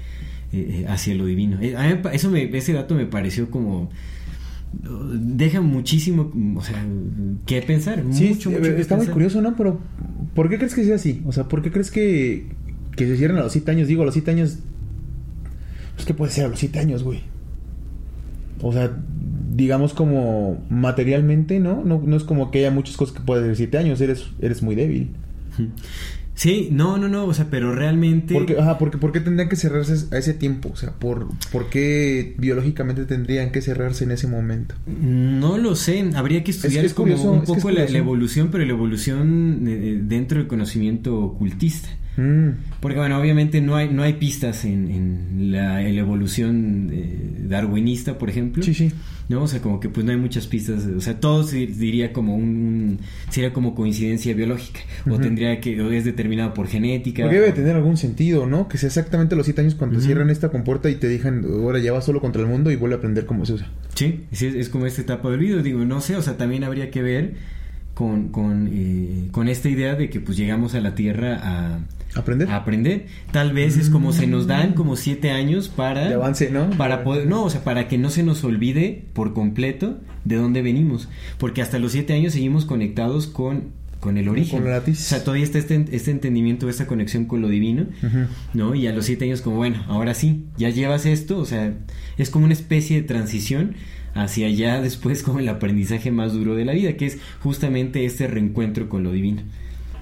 eh, 0.54 0.86
hacia 0.88 1.16
lo 1.16 1.26
divino. 1.26 1.58
Eh, 1.62 1.76
eso 2.14 2.32
me, 2.32 2.44
ese 2.58 2.74
dato 2.74 2.96
me 2.96 3.06
pareció 3.06 3.50
como 3.52 3.90
deja 4.72 5.62
muchísimo, 5.62 6.32
o 6.56 6.62
sea, 6.62 6.86
qué 7.46 7.62
pensar, 7.62 8.04
Sí, 8.12 8.30
mucho, 8.30 8.52
eh, 8.52 8.60
mucho 8.60 8.76
que 8.76 8.82
está 8.82 8.96
muy 8.96 9.06
pensar. 9.06 9.14
curioso, 9.14 9.42
¿no? 9.42 9.56
Pero, 9.56 9.80
¿por 10.34 10.50
qué 10.50 10.58
crees 10.58 10.74
que 10.74 10.84
sea 10.84 10.96
así? 10.96 11.22
O 11.26 11.32
sea, 11.32 11.46
¿por 11.46 11.62
qué 11.62 11.72
crees 11.72 11.92
que, 11.92 12.48
que 12.96 13.08
se 13.08 13.18
cierran 13.18 13.40
a 13.40 13.44
los 13.44 13.52
siete 13.52 13.72
años? 13.72 13.88
Digo, 13.88 14.04
a 14.04 14.06
los 14.06 14.14
siete 14.14 14.32
años. 14.32 14.60
Pues, 15.96 16.06
¿qué 16.06 16.14
puede 16.14 16.32
ser 16.32 16.46
a 16.46 16.48
los 16.50 16.60
siete 16.60 16.80
años, 16.80 17.04
güey? 17.04 17.22
O 18.62 18.74
sea, 18.74 18.92
digamos 19.54 19.94
como 19.94 20.64
materialmente, 20.70 21.60
¿no? 21.60 21.84
No, 21.84 22.02
no 22.06 22.18
es 22.18 22.24
como 22.24 22.52
que 22.52 22.60
haya 22.60 22.72
muchas 22.72 22.98
cosas 22.98 23.16
que 23.16 23.22
puedes 23.22 23.44
decir 23.44 23.58
siete 23.58 23.78
años, 23.78 24.02
eres, 24.02 24.28
eres 24.42 24.62
muy 24.62 24.76
débil. 24.76 25.10
Sí, 26.40 26.70
no, 26.72 26.98
no, 26.98 27.10
no, 27.10 27.26
o 27.26 27.34
sea, 27.34 27.48
pero 27.50 27.76
realmente 27.76 28.34
¿Por 28.34 28.46
qué, 28.46 28.58
ajá, 28.58 28.78
porque, 28.78 28.98
¿por 28.98 29.12
qué 29.12 29.20
tendrían 29.20 29.50
que 29.50 29.58
cerrarse 29.58 30.06
a 30.16 30.18
ese 30.18 30.34
tiempo? 30.34 30.70
O 30.72 30.76
sea, 30.78 30.92
¿por, 30.92 31.28
¿por 31.52 31.70
qué 31.70 32.34
biológicamente 32.38 33.04
tendrían 33.04 33.52
que 33.52 33.62
cerrarse 33.62 34.06
en 34.06 34.12
ese 34.12 34.28
momento? 34.28 34.74
no 34.88 35.58
lo 35.58 35.76
sé, 35.76 36.12
habría 36.16 36.42
que 36.46 36.52
estudiar 36.52 36.86
es 36.86 36.94
como 36.94 37.10
curioso, 37.10 37.32
un 37.32 37.40
es 37.40 37.46
que 37.46 37.52
es 37.52 37.58
poco 37.58 37.72
la, 37.72 37.84
evolución, 37.84 38.48
pero 38.54 38.64
la 38.64 38.72
evolución 38.72 39.66
eh, 39.68 40.00
dentro 40.02 40.38
del 40.38 40.48
conocimiento 40.48 41.20
ocultista. 41.20 41.90
Mm, 42.20 42.50
Porque 42.82 42.98
bueno, 42.98 43.20
obviamente 43.20 43.62
no 43.62 43.76
hay, 43.76 43.90
no 43.90 44.04
hay 44.04 44.14
pistas 44.14 44.66
en, 44.66 44.90
en 44.92 45.52
la, 45.52 45.82
en 45.86 45.96
la 45.96 46.02
evolución 46.02 46.90
eh, 46.92 47.18
darwinista, 47.48 48.18
por 48.18 48.30
ejemplo. 48.30 48.62
Sí, 48.64 48.74
sí. 48.74 48.92
¿no? 49.30 49.44
O 49.44 49.48
sea, 49.48 49.62
como 49.62 49.80
que 49.80 49.90
pues 49.90 50.04
no 50.06 50.12
hay 50.12 50.18
muchas 50.18 50.48
pistas, 50.48 50.86
o 50.88 51.00
sea, 51.02 51.20
todo 51.20 51.44
se 51.44 51.68
diría 51.68 52.12
como 52.14 52.36
un, 52.36 52.98
sería 53.30 53.54
como 53.54 53.76
coincidencia 53.76 54.34
biológica, 54.34 54.80
o 55.08 55.20
tendría 55.20 55.62
que, 55.62 55.80
o 55.80 55.92
es 55.92 56.04
determinado 56.04 56.56
por 56.56 56.68
genética. 56.68 57.22
Porque 57.24 57.36
debe 57.40 57.52
o- 57.52 57.54
tener 57.54 57.76
algún 57.76 57.96
sentido, 57.96 58.48
¿no? 58.48 58.68
Que 58.68 58.80
sea 58.80 58.88
exactamente 58.88 59.36
a 59.36 59.38
los 59.38 59.46
siete 59.46 59.62
años 59.62 59.76
cuando 59.76 60.02
cierran 60.02 60.32
esta 60.32 60.50
compuerta 60.50 60.90
y 60.90 60.96
te 60.96 61.08
dejan, 61.08 61.46
ahora 61.46 61.78
ya 61.78 61.92
vas 61.94 62.06
solo 62.06 62.22
contra 62.22 62.42
el 62.42 62.48
mundo 62.48 62.72
y 62.72 62.76
vuelve 62.76 62.96
a 62.96 62.98
aprender 62.98 63.28
cómo 63.28 63.46
se 63.46 63.54
usa. 63.54 63.68
Sí, 63.94 64.22
sí, 64.32 64.48
es, 64.48 64.56
es 64.56 64.70
como 64.70 64.88
esta 64.88 65.02
etapa 65.04 65.30
del 65.30 65.40
video, 65.40 65.62
digo, 65.62 65.86
no 65.86 66.02
sé, 66.02 66.16
o 66.16 66.24
sea, 66.24 66.36
también 66.36 66.64
habría 66.64 66.90
que 66.90 67.04
ver 67.04 67.34
con, 67.94 68.30
con, 68.30 68.68
eh, 68.74 69.28
con 69.32 69.48
esta 69.48 69.70
idea 69.70 69.94
de 69.94 70.10
que 70.10 70.20
pues 70.20 70.38
llegamos 70.38 70.74
a 70.74 70.82
la 70.82 70.96
Tierra 70.96 71.40
a, 71.44 71.80
¿Aprender? 72.20 72.50
a 72.50 72.58
aprender. 72.58 73.08
Tal 73.32 73.54
vez 73.54 73.78
es 73.78 73.90
como 73.90 74.14
se 74.14 74.28
nos 74.28 74.48
dan 74.48 74.74
como 74.74 74.96
siete 74.96 75.32
años 75.32 75.70
para... 75.70 76.08
De 76.08 76.14
avance, 76.14 76.50
¿no? 76.50 76.70
Para 76.72 77.04
poder, 77.04 77.28
no, 77.28 77.44
o 77.44 77.50
sea, 77.50 77.64
para 77.64 77.88
que 77.88 77.98
no 77.98 78.10
se 78.10 78.24
nos 78.24 78.44
olvide 78.44 79.06
por 79.14 79.34
completo 79.34 80.00
de 80.26 80.36
dónde 80.36 80.62
venimos. 80.62 81.10
Porque 81.38 81.62
hasta 81.62 81.80
los 81.80 81.92
siete 81.92 82.14
años 82.14 82.34
seguimos 82.34 82.66
conectados 82.66 83.28
con, 83.28 83.72
con 84.00 84.18
el 84.18 84.30
origen. 84.30 84.64
Con. 84.64 84.72
O 84.72 84.96
sea, 84.96 85.24
todavía 85.24 85.44
está 85.44 85.58
este, 85.58 85.86
este 85.92 86.12
entendimiento, 86.12 86.70
esta 86.70 86.88
conexión 86.88 87.26
con 87.26 87.42
lo 87.42 87.50
divino. 87.50 87.88
¿no? 88.54 88.76
Y 88.76 88.88
a 88.88 88.94
los 88.94 89.06
siete 89.06 89.26
años 89.26 89.42
como, 89.42 89.58
bueno, 89.58 89.84
ahora 89.88 90.14
sí, 90.14 90.46
ya 90.58 90.70
llevas 90.70 91.06
esto, 91.06 91.40
o 91.40 91.46
sea, 91.46 91.74
es 92.18 92.30
como 92.30 92.46
una 92.46 92.54
especie 92.54 93.02
de 93.02 93.08
transición 93.08 93.76
hacia 94.14 94.48
allá 94.48 94.82
después 94.82 95.24
como 95.24 95.40
el 95.40 95.50
aprendizaje 95.50 96.12
más 96.12 96.34
duro 96.34 96.56
de 96.56 96.66
la 96.66 96.74
vida, 96.74 96.94
que 96.94 97.06
es 97.06 97.20
justamente 97.42 98.06
este 98.06 98.28
reencuentro 98.28 98.90
con 98.90 99.04
lo 99.04 99.12
divino. 99.12 99.44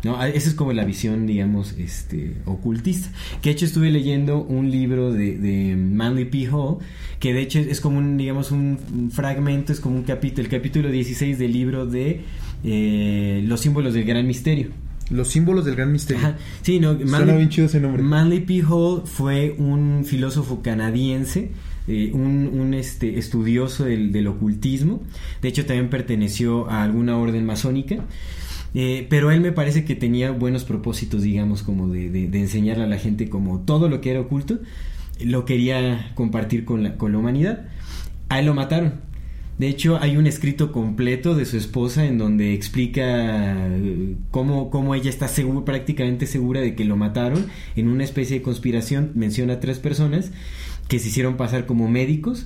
¿No? 0.08 0.18
Ah, 0.18 0.30
Esa 0.30 0.48
es 0.48 0.56
como 0.56 0.72
la 0.72 0.86
visión, 0.86 1.28
digamos, 1.28 1.74
este, 1.78 2.38
ocultista. 2.46 3.10
Que 3.42 3.50
de 3.50 3.54
hecho 3.56 3.66
estuve 3.66 3.92
leyendo 3.92 4.42
un 4.42 4.72
libro 4.72 5.12
de, 5.12 5.38
de 5.38 5.76
Manly 5.76 6.26
P. 6.26 6.48
Hall, 6.50 6.78
que 7.20 7.34
de 7.34 7.42
hecho 7.42 7.60
es 7.60 7.82
como 7.82 7.98
un, 7.98 8.16
digamos, 8.16 8.52
un 8.52 9.12
fragmento, 9.12 9.74
es 9.74 9.82
como 9.82 9.98
un 9.98 10.04
capítulo, 10.04 10.44
el 10.44 10.50
capítulo 10.50 10.90
16 10.90 11.38
del 11.38 11.52
libro 11.52 11.86
de 11.86 12.22
eh, 12.64 13.44
Los 13.46 13.60
símbolos 13.60 13.94
del 13.94 14.06
gran 14.06 14.26
misterio. 14.26 14.70
Los 15.10 15.28
símbolos 15.28 15.66
del 15.66 15.76
gran 15.76 15.92
misterio. 15.92 16.26
Ajá. 16.26 16.38
Sí, 16.62 16.80
no, 16.80 16.98
Suena 16.98 17.36
bien 17.36 17.50
chido 17.50 17.68
ese 17.68 17.82
nombre. 17.82 18.02
Manly 18.02 18.40
P. 18.40 18.64
Hall 18.64 19.04
fue 19.06 19.56
un 19.58 20.06
filósofo 20.06 20.62
canadiense 20.62 21.52
eh, 21.90 22.12
un, 22.14 22.50
un, 22.54 22.74
este, 22.74 23.18
estudioso 23.18 23.86
del, 23.86 24.12
del, 24.12 24.28
ocultismo. 24.28 25.04
De 25.42 25.48
hecho, 25.48 25.66
también 25.66 25.90
perteneció 25.90 26.70
a 26.70 26.84
alguna 26.84 27.18
orden 27.18 27.46
masónica. 27.46 28.06
Eh, 28.80 29.08
pero 29.10 29.32
él 29.32 29.42
me 29.42 29.52
parece 29.52 29.86
que 29.86 29.96
tenía 29.96 30.30
buenos 30.30 30.64
propósitos, 30.64 31.24
digamos, 31.24 31.64
como 31.64 31.88
de, 31.88 32.12
de, 32.12 32.40
enseñarle 32.40 32.84
a 32.84 32.88
la 32.88 33.00
gente 33.00 33.28
como 33.28 33.62
todo 33.62 33.90
lo 33.90 34.02
que 34.02 34.12
era 34.12 34.20
oculto, 34.22 34.60
lo 35.20 35.46
quería 35.46 36.12
compartir 36.14 36.64
con 36.64 36.84
la, 36.84 36.96
con 36.96 37.12
la 37.12 37.18
humanidad. 37.18 37.66
A 38.30 38.40
él 38.40 38.46
lo 38.46 38.54
mataron. 38.54 39.02
De 39.58 39.68
hecho, 39.68 39.98
hay 40.00 40.16
un 40.16 40.28
escrito 40.28 40.72
completo 40.72 41.34
de 41.34 41.46
su 41.46 41.58
esposa 41.58 42.06
en 42.06 42.20
donde 42.20 42.54
explica 42.54 43.68
eh, 43.68 44.16
cómo, 44.30 44.70
cómo 44.70 44.94
ella 44.94 45.10
está 45.10 45.28
prácticamente 45.66 46.28
segura 46.28 46.62
de 46.62 46.76
que 46.76 46.86
lo 46.86 46.98
mataron 46.98 47.48
en 47.76 47.88
una 47.88 48.04
especie 48.04 48.38
de 48.38 48.44
conspiración. 48.44 49.12
Menciona 49.16 49.54
a 49.54 49.60
tres 49.60 49.80
personas 49.80 50.32
que 50.88 51.00
se 51.00 51.08
hicieron 51.08 51.36
pasar 51.36 51.66
como 51.66 51.88
médicos 51.88 52.46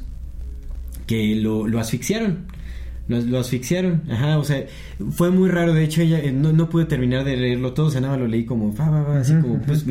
que 1.08 1.36
lo, 1.36 1.68
lo 1.68 1.78
asfixiaron. 1.82 2.46
Lo, 3.08 3.20
lo, 3.20 3.39
asfixiaron, 3.39 4.04
ajá, 4.10 4.38
o 4.38 4.43
sea, 4.43 4.66
fue 5.10 5.32
muy 5.32 5.49
raro, 5.49 5.74
de 5.74 5.84
hecho 5.84 6.02
ella 6.02 6.20
eh, 6.20 6.32
no, 6.32 6.54
no 6.54 6.70
pude 6.70 6.86
terminar 6.86 7.26
de 7.26 7.36
leerlo 7.36 7.74
todo, 7.74 7.88
o 7.88 7.91
sea, 7.91 7.99
nada 7.99 8.16
lo 8.16 8.28
leí 8.28 8.45
como, 8.45 8.72
fa, 8.72 8.86
fa, 8.86 9.04
fa, 9.04 9.20
así 9.20 9.34
como, 9.41 9.60
pues, 9.62 9.86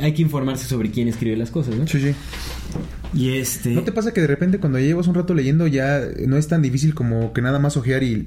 hay 0.00 0.14
que 0.14 0.22
informarse 0.22 0.66
sobre 0.66 0.90
quién 0.90 1.08
escribe 1.08 1.36
las 1.36 1.50
cosas, 1.50 1.76
¿no? 1.76 1.86
Sí, 1.86 2.00
sí. 2.00 2.14
Y 3.14 3.36
este... 3.36 3.70
¿No 3.70 3.82
te 3.82 3.92
pasa 3.92 4.12
que 4.12 4.20
de 4.20 4.26
repente 4.26 4.58
cuando 4.58 4.78
ya 4.78 4.86
llevas 4.86 5.08
un 5.08 5.14
rato 5.14 5.34
leyendo 5.34 5.66
ya 5.66 6.00
no 6.26 6.36
es 6.36 6.48
tan 6.48 6.62
difícil 6.62 6.94
como 6.94 7.32
que 7.32 7.42
nada 7.42 7.58
más 7.58 7.76
ojear 7.76 8.02
y... 8.02 8.26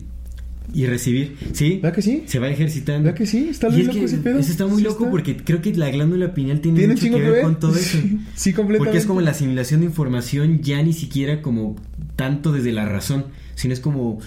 Y 0.72 0.86
recibir, 0.86 1.36
¿sí? 1.53 1.80
¿Verdad 1.82 1.95
que 1.95 2.03
sí? 2.03 2.24
Se 2.28 2.38
va 2.38 2.47
ejercitando. 2.47 3.05
¿Verdad 3.05 3.17
que 3.17 3.26
sí? 3.26 3.47
Está 3.49 3.72
muy 3.72 3.82
loco 3.82 3.97
ese 3.97 4.17
pedo. 4.17 4.38
Eso 4.38 4.51
está 4.51 4.67
muy 4.67 4.78
sí 4.78 4.84
loco 4.84 5.05
está. 5.05 5.09
porque 5.09 5.38
creo 5.38 5.63
que 5.63 5.74
la 5.74 5.89
glándula 5.89 6.36
pineal 6.36 6.61
tiene, 6.61 6.78
¿Tiene 6.78 6.93
mucho 6.93 7.09
que 7.09 7.32
ver, 7.32 7.41
con 7.41 7.59
todo 7.59 7.76
eso. 7.76 7.97
Sí, 8.01 8.20
sí, 8.36 8.53
completamente. 8.53 8.78
Porque 8.78 8.97
es 8.99 9.07
como 9.07 9.22
la 9.22 9.32
asimilación 9.32 9.80
de 9.80 9.88
información 9.88 10.61
ya 10.61 10.84
ni 10.84 10.93
siquiera 10.93 11.41
como 11.41 11.76
tanto 12.15 12.51
desde 12.51 12.72
la 12.72 12.86
razón, 12.86 13.26
sino 13.60 13.74
es 13.74 13.82
como... 13.82 14.20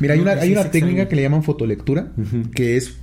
Mira, 0.00 0.14
hay 0.14 0.20
una, 0.20 0.32
hay 0.32 0.52
una 0.52 0.70
técnica 0.70 1.06
que 1.06 1.16
le 1.16 1.22
llaman 1.22 1.42
fotolectura, 1.42 2.12
Uh 2.16 2.22
-huh. 2.22 2.50
que 2.50 2.76
es 2.76 2.94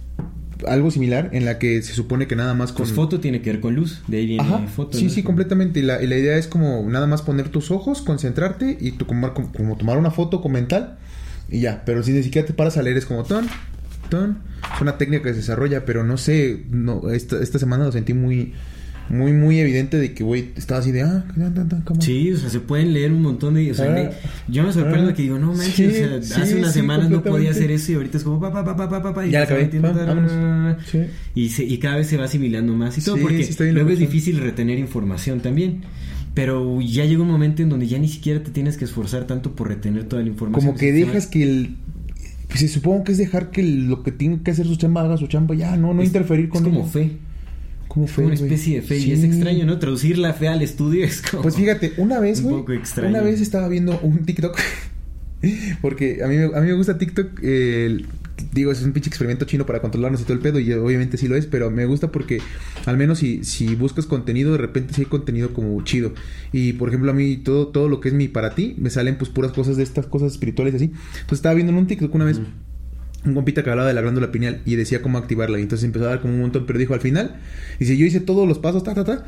algo 0.67 0.89
similar 0.89 1.29
en 1.33 1.45
la 1.45 1.59
que 1.59 1.83
se 1.83 1.93
supone 1.93 2.25
que 2.25 2.35
nada 2.35 2.55
más 2.55 2.71
con 2.71 2.85
pues 2.85 2.91
foto 2.91 3.19
tiene 3.19 3.43
que 3.43 3.51
ver 3.51 3.59
con 3.59 3.75
luz 3.75 4.01
de 4.07 4.17
ahí 4.17 4.25
viene 4.25 4.41
Ajá, 4.43 4.65
foto 4.65 4.97
sí 4.97 5.11
sí 5.11 5.21
completamente 5.21 5.81
y 5.81 5.83
la, 5.83 6.01
y 6.01 6.07
la, 6.07 6.17
idea 6.17 6.35
es 6.35 6.47
como 6.47 6.83
nada 6.89 7.05
más 7.05 7.21
poner 7.21 7.49
tus 7.49 7.69
ojos 7.69 8.01
concentrarte 8.01 8.75
y 8.81 8.93
tu, 8.93 9.05
como, 9.05 9.31
como, 9.35 9.77
tomar 9.77 9.99
una 9.99 10.09
foto 10.09 10.41
con 10.41 10.53
mental 10.53 10.97
y 11.47 11.59
ya 11.59 11.83
pero 11.85 12.01
si 12.01 12.11
ni 12.11 12.23
siquiera 12.23 12.47
te 12.47 12.53
paras 12.53 12.75
a 12.77 12.81
leer 12.81 12.97
es 12.97 13.05
como 13.05 13.23
ton 13.23 13.45
ton. 14.09 14.39
Es 14.73 14.81
una 14.81 14.97
técnica 14.97 15.25
que 15.25 15.29
se 15.33 15.41
desarrolla 15.41 15.85
pero 15.85 16.03
no 16.03 16.17
sé 16.17 16.63
no 16.71 17.11
esta, 17.11 17.39
esta 17.39 17.59
semana 17.59 17.85
lo 17.85 17.91
sentí 17.91 18.15
muy 18.15 18.53
muy 19.09 19.31
muy 19.31 19.59
evidente 19.59 19.97
de 19.97 20.13
que 20.13 20.23
güey 20.23 20.51
estaba 20.55 20.81
así 20.81 20.91
de 20.91 21.03
ah 21.03 21.25
¿cómo? 21.85 22.01
sí 22.01 22.31
o 22.31 22.37
sea 22.37 22.49
se 22.49 22.59
pueden 22.59 22.93
leer 22.93 23.11
un 23.11 23.21
montón 23.21 23.53
de 23.53 23.71
o 23.71 23.73
sea, 23.73 23.93
ah, 23.93 24.11
yo 24.47 24.63
me 24.63 24.73
sorprendo 24.73 25.11
ah, 25.11 25.13
que 25.13 25.21
digo 25.21 25.39
no 25.39 25.53
manches 25.53 25.75
sí, 25.75 25.85
o 25.85 25.91
sea 25.91 26.21
sí, 26.21 26.41
hace 26.41 26.55
unas 26.55 26.73
sí, 26.73 26.79
semanas 26.79 27.09
no 27.09 27.23
podía 27.23 27.51
hacer 27.51 27.71
eso 27.71 27.91
y 27.91 27.95
ahorita 27.95 28.17
es 28.17 28.23
como 28.23 28.39
pa 28.39 28.51
pa 28.51 28.63
pa 28.63 28.89
pa 28.89 29.13
pa 29.13 29.25
y 29.25 29.31
ya 29.31 29.43
acabé. 29.43 29.69
y, 31.35 31.49
se, 31.49 31.63
y 31.63 31.77
cada 31.77 31.97
vez 31.97 32.07
se 32.07 32.17
va 32.17 32.25
asimilando 32.25 32.73
más 32.73 32.97
y 32.97 33.01
todo 33.01 33.17
porque 33.17 33.47
luego 33.71 33.89
es 33.89 33.99
difícil 33.99 34.39
retener 34.39 34.77
información 34.77 35.39
también 35.39 35.81
pero 36.33 36.81
ya 36.81 37.05
llega 37.05 37.23
un 37.23 37.31
momento 37.31 37.63
en 37.63 37.69
donde 37.69 37.87
ya 37.87 37.97
ni 37.97 38.07
siquiera 38.07 38.43
te 38.43 38.51
tienes 38.51 38.77
que 38.77 38.85
esforzar 38.85 39.25
tanto 39.25 39.55
por 39.55 39.69
retener 39.69 40.03
toda 40.03 40.21
la 40.21 40.27
información 40.27 40.67
como 40.67 40.77
que 40.77 40.91
dejas 40.91 41.27
que 41.27 41.43
el 41.43 41.75
pues 42.47 42.71
supongo 42.71 43.03
que 43.03 43.11
es 43.13 43.17
dejar 43.17 43.51
que 43.51 43.63
lo 43.63 44.03
que 44.03 44.11
tiene 44.11 44.41
que 44.43 44.51
hacer 44.51 44.65
su 44.65 44.75
chamba 44.75 45.01
haga 45.01 45.17
su 45.17 45.27
chamba 45.27 45.55
ya 45.55 45.75
no 45.75 45.93
no 45.93 46.01
es, 46.01 46.07
interferir 46.07 46.49
con 46.49 46.65
es 46.65 46.69
como 46.69 46.85
fe 46.85 47.17
como 47.87 48.07
fe, 48.07 48.23
una 48.23 48.33
especie 48.33 48.77
de 48.77 48.81
fe 48.81 48.99
sí. 48.99 49.09
y 49.09 49.11
es 49.13 49.23
extraño, 49.23 49.65
¿no? 49.65 49.79
Traducir 49.79 50.17
la 50.17 50.33
fe 50.33 50.47
al 50.47 50.61
estudio 50.61 51.05
es 51.05 51.21
como 51.21 51.43
Pues 51.43 51.55
fíjate, 51.55 51.93
una 51.97 52.19
vez, 52.19 52.39
un 52.39 52.45
güey, 52.45 52.55
poco 52.57 52.73
extraño. 52.73 53.09
una 53.09 53.21
vez 53.21 53.41
estaba 53.41 53.67
viendo 53.67 53.99
un 54.01 54.25
TikTok 54.25 54.57
porque 55.81 56.23
a 56.23 56.27
mí, 56.27 56.37
a 56.37 56.59
mí 56.59 56.67
me 56.67 56.73
gusta 56.73 56.97
TikTok, 56.97 57.39
eh, 57.43 58.05
digo, 58.51 58.71
es 58.71 58.81
un 58.81 58.91
pinche 58.91 59.09
experimento 59.09 59.45
chino 59.45 59.65
para 59.65 59.81
controlarnos 59.81 60.21
y 60.21 60.23
todo 60.23 60.33
el 60.33 60.39
pedo 60.39 60.59
y 60.59 60.71
obviamente 60.73 61.17
sí 61.17 61.27
lo 61.27 61.35
es, 61.35 61.45
pero 61.45 61.69
me 61.71 61.85
gusta 61.85 62.11
porque 62.11 62.41
al 62.85 62.97
menos 62.97 63.19
si, 63.19 63.43
si 63.43 63.75
buscas 63.75 64.05
contenido, 64.05 64.51
de 64.51 64.57
repente 64.57 64.93
sí 64.93 65.01
hay 65.01 65.07
contenido 65.07 65.53
como 65.53 65.81
chido. 65.83 66.13
Y 66.51 66.73
por 66.73 66.89
ejemplo, 66.89 67.11
a 67.11 67.13
mí 67.13 67.37
todo, 67.37 67.67
todo 67.67 67.89
lo 67.89 67.99
que 67.99 68.09
es 68.09 68.15
mi 68.15 68.27
para 68.27 68.55
ti, 68.55 68.75
me 68.77 68.89
salen 68.89 69.17
pues 69.17 69.29
puras 69.29 69.51
cosas 69.51 69.77
de 69.77 69.83
estas 69.83 70.07
cosas 70.07 70.31
espirituales 70.31 70.73
y 70.73 70.77
así. 70.77 70.85
Entonces 70.85 71.33
estaba 71.39 71.55
viendo 71.55 71.71
en 71.71 71.79
un 71.79 71.87
TikTok 71.87 72.13
una 72.13 72.25
vez... 72.25 72.39
un 73.27 73.35
compita 73.35 73.63
que 73.63 73.69
hablaba 73.69 73.87
de 73.87 73.93
la 73.93 74.01
glándula 74.01 74.31
pineal 74.31 74.61
y 74.65 74.75
decía 74.75 75.01
cómo 75.01 75.17
activarla. 75.17 75.59
Y 75.59 75.61
entonces 75.63 75.85
empezó 75.85 76.05
a 76.05 76.09
dar 76.09 76.21
como 76.21 76.33
un 76.33 76.41
montón, 76.41 76.65
pero 76.65 76.79
dijo 76.79 76.93
al 76.93 77.01
final, 77.01 77.35
dice, 77.79 77.97
yo 77.97 78.05
hice 78.05 78.19
todos 78.19 78.47
los 78.47 78.59
pasos, 78.59 78.83
ta, 78.83 78.93
ta, 78.93 79.03
ta, 79.03 79.23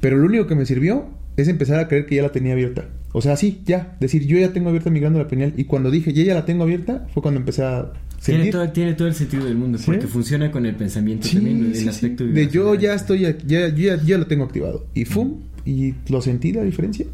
pero 0.00 0.16
lo 0.16 0.26
único 0.26 0.46
que 0.46 0.54
me 0.54 0.66
sirvió 0.66 1.08
es 1.36 1.48
empezar 1.48 1.78
a 1.80 1.88
creer 1.88 2.06
que 2.06 2.16
ya 2.16 2.22
la 2.22 2.32
tenía 2.32 2.52
abierta. 2.52 2.88
O 3.12 3.20
sea, 3.20 3.36
sí, 3.36 3.62
ya, 3.64 3.96
decir, 4.00 4.26
yo 4.26 4.38
ya 4.38 4.52
tengo 4.52 4.68
abierta 4.68 4.90
mi 4.90 5.00
glándula 5.00 5.28
pineal. 5.28 5.52
Y 5.56 5.64
cuando 5.64 5.90
dije, 5.90 6.12
ya 6.12 6.24
ya 6.24 6.34
la 6.34 6.44
tengo 6.44 6.64
abierta, 6.64 7.06
fue 7.12 7.22
cuando 7.22 7.40
empecé 7.40 7.62
a 7.62 7.92
Tiene 8.24 8.50
todo, 8.50 8.68
tiene 8.70 8.94
todo 8.94 9.08
el 9.08 9.14
sentido 9.14 9.44
del 9.44 9.56
mundo, 9.56 9.78
porque 9.84 10.06
funciona 10.06 10.50
con 10.50 10.66
el 10.66 10.74
pensamiento 10.74 11.28
sí, 11.28 11.36
también, 11.36 11.72
el 11.74 11.88
aspecto 11.88 12.24
de 12.24 12.48
yo 12.48 12.74
ya 12.74 12.94
estoy, 12.94 13.20
ya, 13.20 13.36
ya, 13.46 13.68
ya, 13.68 14.02
ya 14.02 14.18
lo 14.18 14.26
tengo 14.26 14.44
activado. 14.44 14.86
Y 14.94 15.04
fum, 15.04 15.40
y 15.64 15.94
lo 16.08 16.22
sentí 16.22 16.52
la 16.52 16.62
diferencia. 16.62 17.06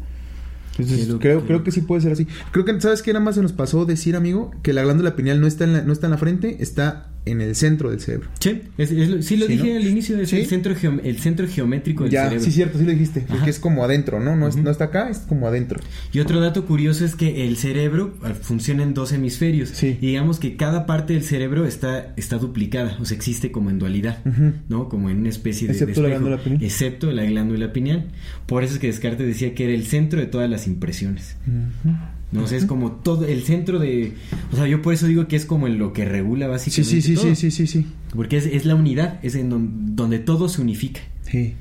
Entonces, 0.79 1.07
creo, 1.07 1.19
creo, 1.19 1.45
creo 1.45 1.63
que 1.63 1.71
sí 1.71 1.81
puede 1.81 2.01
ser 2.01 2.11
así. 2.11 2.27
Creo 2.51 2.65
que, 2.65 2.79
¿sabes 2.81 3.01
qué? 3.01 3.13
Nada 3.13 3.25
más 3.25 3.35
se 3.35 3.41
nos 3.41 3.53
pasó 3.53 3.85
decir, 3.85 4.15
amigo, 4.15 4.51
que 4.63 4.73
la 4.73 4.83
glándula 4.83 5.15
pineal 5.15 5.41
no 5.41 5.47
está 5.47 5.65
en 5.65 5.73
la, 5.73 5.81
no 5.81 5.93
está 5.93 6.07
en 6.07 6.11
la 6.11 6.17
frente, 6.17 6.57
está 6.61 7.09
en 7.25 7.41
el 7.41 7.53
centro 7.55 7.91
del 7.91 7.99
cerebro. 7.99 8.29
Sí, 8.39 8.61
es, 8.77 8.91
es, 8.91 9.25
sí 9.25 9.37
lo 9.37 9.45
Sí, 9.45 9.51
dije 9.53 9.69
¿no? 9.73 9.75
al 9.79 9.87
inicio, 9.87 10.19
es 10.19 10.29
Sí. 10.29 10.37
el, 10.37 10.45
centro 10.47 10.73
el 11.03 11.19
centro 11.19 11.47
geométrico 11.47 12.03
del 12.03 12.11
Ya, 12.13 12.23
cerebro. 12.23 12.43
sí, 12.45 12.51
cierto, 12.51 12.79
sí 12.79 12.85
lo 12.85 12.91
dijiste. 12.91 13.25
Porque 13.27 13.49
es 13.51 13.59
como 13.59 13.83
adentro, 13.83 14.19
¿no? 14.19 14.35
No, 14.35 14.47
es- 14.47 14.55
no 14.55 14.71
está 14.71 14.85
acá, 14.85 15.09
es 15.09 15.19
como 15.19 15.47
adentro. 15.47 15.79
Y 16.11 16.19
otro 16.21 16.39
dato 16.39 16.65
curioso 16.65 17.05
es 17.05 17.15
que 17.15 17.45
el 17.47 17.57
cerebro 17.57 18.15
eh, 18.25 18.33
funciona 18.41 18.83
en 18.83 18.93
dos 18.93 19.11
hemisferios. 19.11 19.69
Sí. 19.69 19.97
Y 20.01 20.07
digamos 20.07 20.39
que 20.39 20.55
cada 20.55 20.85
parte 20.85 21.13
del 21.13 21.23
cerebro 21.23 21.65
está, 21.65 22.13
está 22.17 22.37
duplicada, 22.37 22.97
o 22.99 23.05
sea, 23.05 23.15
existe 23.15 23.51
como 23.51 23.69
en 23.69 23.77
dualidad. 23.79 24.23
¿no? 24.69 24.89
Como 24.89 25.09
en 25.09 25.17
una 25.19 25.29
especie 25.29 25.67
de, 25.67 25.73
Excepto 25.73 26.01
de 26.01 26.07
la 26.07 26.13
glándula 26.15 26.37
pineal. 26.43 26.63
Excepto 26.63 27.11
la 27.11 27.23
glándula 27.25 27.73
pineal. 27.73 28.05
Por 28.47 28.63
eso 28.63 28.73
es 28.75 28.79
que 28.79 28.87
Descartes 28.87 29.27
decía 29.27 29.53
que 29.53 29.65
era 29.65 29.73
el 29.73 29.85
centro 29.85 30.19
de 30.19 30.25
todas 30.25 30.49
las 30.49 30.65
impresiones. 30.67 31.35
Ujú. 31.47 31.95
¿No? 32.31 32.43
O 32.43 32.47
sea, 32.47 32.57
es 32.57 32.65
como 32.65 32.91
todo 32.91 33.25
el 33.25 33.43
centro 33.43 33.79
de... 33.79 34.13
O 34.53 34.55
sea, 34.55 34.67
yo 34.67 34.81
por 34.81 34.93
eso 34.93 35.07
digo 35.07 35.27
que 35.27 35.35
es 35.35 35.45
como 35.45 35.67
en 35.67 35.79
lo 35.79 35.93
que 35.93 36.05
regula 36.05 36.45
Sí, 36.45 36.51
básicamente 36.51 36.91
sí, 36.91 37.01
sí, 37.01 37.13
todo. 37.15 37.23
sí, 37.35 37.35
sí, 37.35 37.51
sí, 37.51 37.67
sí. 37.67 37.87
Porque 38.15 38.37
es, 38.37 38.45
es 38.45 38.65
la 38.65 38.75
unidad, 38.75 39.19
es 39.23 39.35
en 39.35 39.49
don- 39.49 39.95
donde 39.95 40.19
todo 40.19 40.47
se 40.49 40.61
unifica, 40.61 41.01
Sí, 41.23 41.55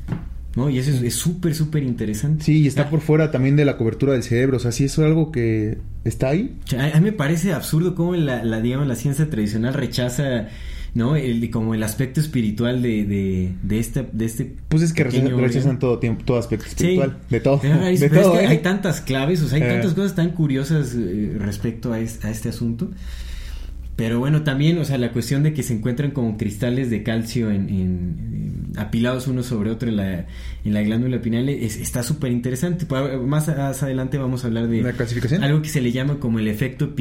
¿no? 0.57 0.71
Y 0.71 0.79
eso 0.79 0.91
es 0.91 1.03
es 1.03 1.15
súper, 1.15 1.55
súper 1.55 1.83
interesante. 1.85 2.45
Sí, 2.45 2.59
y 2.63 2.67
está 2.67 2.83
Ah, 2.83 2.91
por 2.91 3.01
fuera 3.01 3.31
también 3.31 3.55
de 3.57 3.65
la 3.65 3.77
cobertura 3.77 4.13
del 4.15 4.23
cerebro. 4.23 4.57
O 4.57 4.61
sea, 4.61 4.73
sí 4.73 4.85
es 4.85 4.99
algo 4.99 5.31
que 5.31 5.79
está 6.05 6.29
ahí. 6.31 6.57
A 6.77 6.97
a 6.97 7.01
mí 7.01 7.05
me 7.07 7.13
parece 7.13 7.53
absurdo 7.53 7.95
cómo 7.95 8.15
la, 8.17 8.43
la, 8.45 8.61
digamos, 8.61 8.87
la 8.89 8.97
ciencia 8.97 9.29
tradicional 9.31 9.75
rechaza, 9.75 10.49
¿no? 10.95 11.17
El, 11.17 11.51
como 11.51 11.75
el 11.75 11.83
aspecto 11.83 12.21
espiritual 12.21 12.83
de, 12.83 13.05
de, 13.05 13.53
de, 13.63 13.79
este, 13.79 14.07
de 14.13 14.25
este... 14.25 14.55
Pues 14.69 14.83
es 14.83 14.93
que 14.93 15.05
rechazan, 15.05 15.39
rechazan 15.39 15.79
todo 15.79 15.99
tiempo, 15.99 16.25
todo 16.25 16.39
aspecto 16.39 16.65
Sí. 16.67 16.71
espiritual. 16.73 17.19
De 17.31 17.41
todo. 17.41 17.61
Pero, 17.61 17.83
es- 17.87 18.01
de 18.01 18.09
pero 18.09 18.21
es 18.21 18.27
todo, 18.27 18.39
que 18.39 18.45
¿eh? 18.45 18.49
hay 18.49 18.59
tantas 18.59 19.01
claves, 19.01 19.43
o 19.43 19.49
sea, 19.49 19.57
hay 19.57 19.63
Eh. 19.63 19.69
tantas 19.69 19.95
cosas 19.95 20.15
tan 20.15 20.31
curiosas 20.31 20.95
eh, 20.97 21.37
respecto 21.39 21.93
a, 21.93 22.01
es- 22.01 22.25
a 22.25 22.31
este 22.31 22.49
asunto. 22.49 22.91
Pero 23.97 24.21
bueno, 24.21 24.43
también, 24.45 24.79
o 24.79 24.85
sea, 24.85 24.97
la 24.97 25.11
cuestión 25.11 25.43
de 25.43 25.53
que 25.53 25.65
se 25.65 25.75
encuentran 25.75 26.13
como 26.13 26.37
cristales 26.37 26.89
de 26.89 27.03
calcio 27.03 27.51
en, 27.51 27.69
en- 27.69 28.69
en- 28.73 28.79
apilados 28.79 29.27
uno 29.27 29.43
sobre 29.43 29.71
otro 29.73 29.89
en 29.89 29.97
la, 29.97 30.27
en 30.69 30.75
la 30.75 30.83
glándula 30.83 31.21
pineal 31.21 31.49
es- 31.49 31.77
está 31.77 32.03
súper 32.03 32.31
interesante. 32.31 32.87
Más, 33.27 33.49
más 33.49 33.83
adelante 33.83 34.17
vamos 34.19 34.45
a 34.45 34.47
hablar 34.47 34.69
de 34.69 34.83
¿La 34.83 34.93
clasificación? 34.93 35.43
algo 35.43 35.61
que 35.63 35.69
se 35.69 35.81
le 35.81 35.91
llama 35.93 36.19
como 36.21 36.39
el 36.39 36.47
efecto 36.49 36.95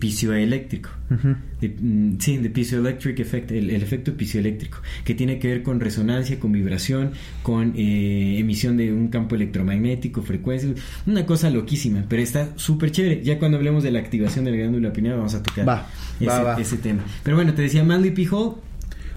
pisioeléctrico. 0.00 0.90
Ujú. 1.10 1.34
De- 1.60 1.68
mm, 1.68 2.16
sí, 2.20 2.36
de 2.36 2.50
piezoelectric 2.50 3.18
effect, 3.20 3.50
el, 3.50 3.70
el 3.70 3.82
efecto 3.82 4.12
piezoeléctrico, 4.14 4.78
que 5.04 5.14
tiene 5.14 5.38
que 5.38 5.48
ver 5.48 5.62
con 5.62 5.80
resonancia, 5.80 6.38
con 6.38 6.52
vibración, 6.52 7.12
con 7.42 7.72
eh, 7.76 8.36
emisión 8.38 8.76
de 8.76 8.92
un 8.92 9.08
campo 9.08 9.34
electromagnético, 9.34 10.22
frecuencia, 10.22 10.70
una 11.06 11.26
cosa 11.26 11.50
loquísima, 11.50 12.04
pero 12.08 12.22
está 12.22 12.50
súper 12.56 12.90
chévere. 12.92 13.22
Ya 13.22 13.38
cuando 13.38 13.56
hablemos 13.58 13.82
de 13.82 13.90
la 13.90 13.98
activación 14.00 14.44
de 14.44 14.52
la 14.52 14.56
glándula 14.58 14.92
pineal 14.92 15.16
vamos 15.16 15.34
a 15.34 15.42
tocar 15.42 15.66
Va, 15.68 15.86
ese, 16.20 16.26
va, 16.28 16.42
va. 16.42 16.60
ese 16.60 16.76
tema. 16.76 17.02
Pero 17.22 17.36
bueno, 17.36 17.54
te 17.54 17.62
decía 17.62 17.82
Manly 17.82 18.10
P. 18.10 18.26
Hall, 18.30 18.54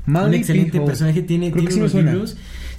un 0.07 0.13
Manly 0.13 0.37
excelente 0.37 0.71
P. 0.71 0.79
Hall. 0.79 0.85
personaje, 0.85 1.21
tiene, 1.21 1.51
tiene 1.51 1.71
sí 1.71 1.79
unos 1.79 1.91
suena. 1.91 2.11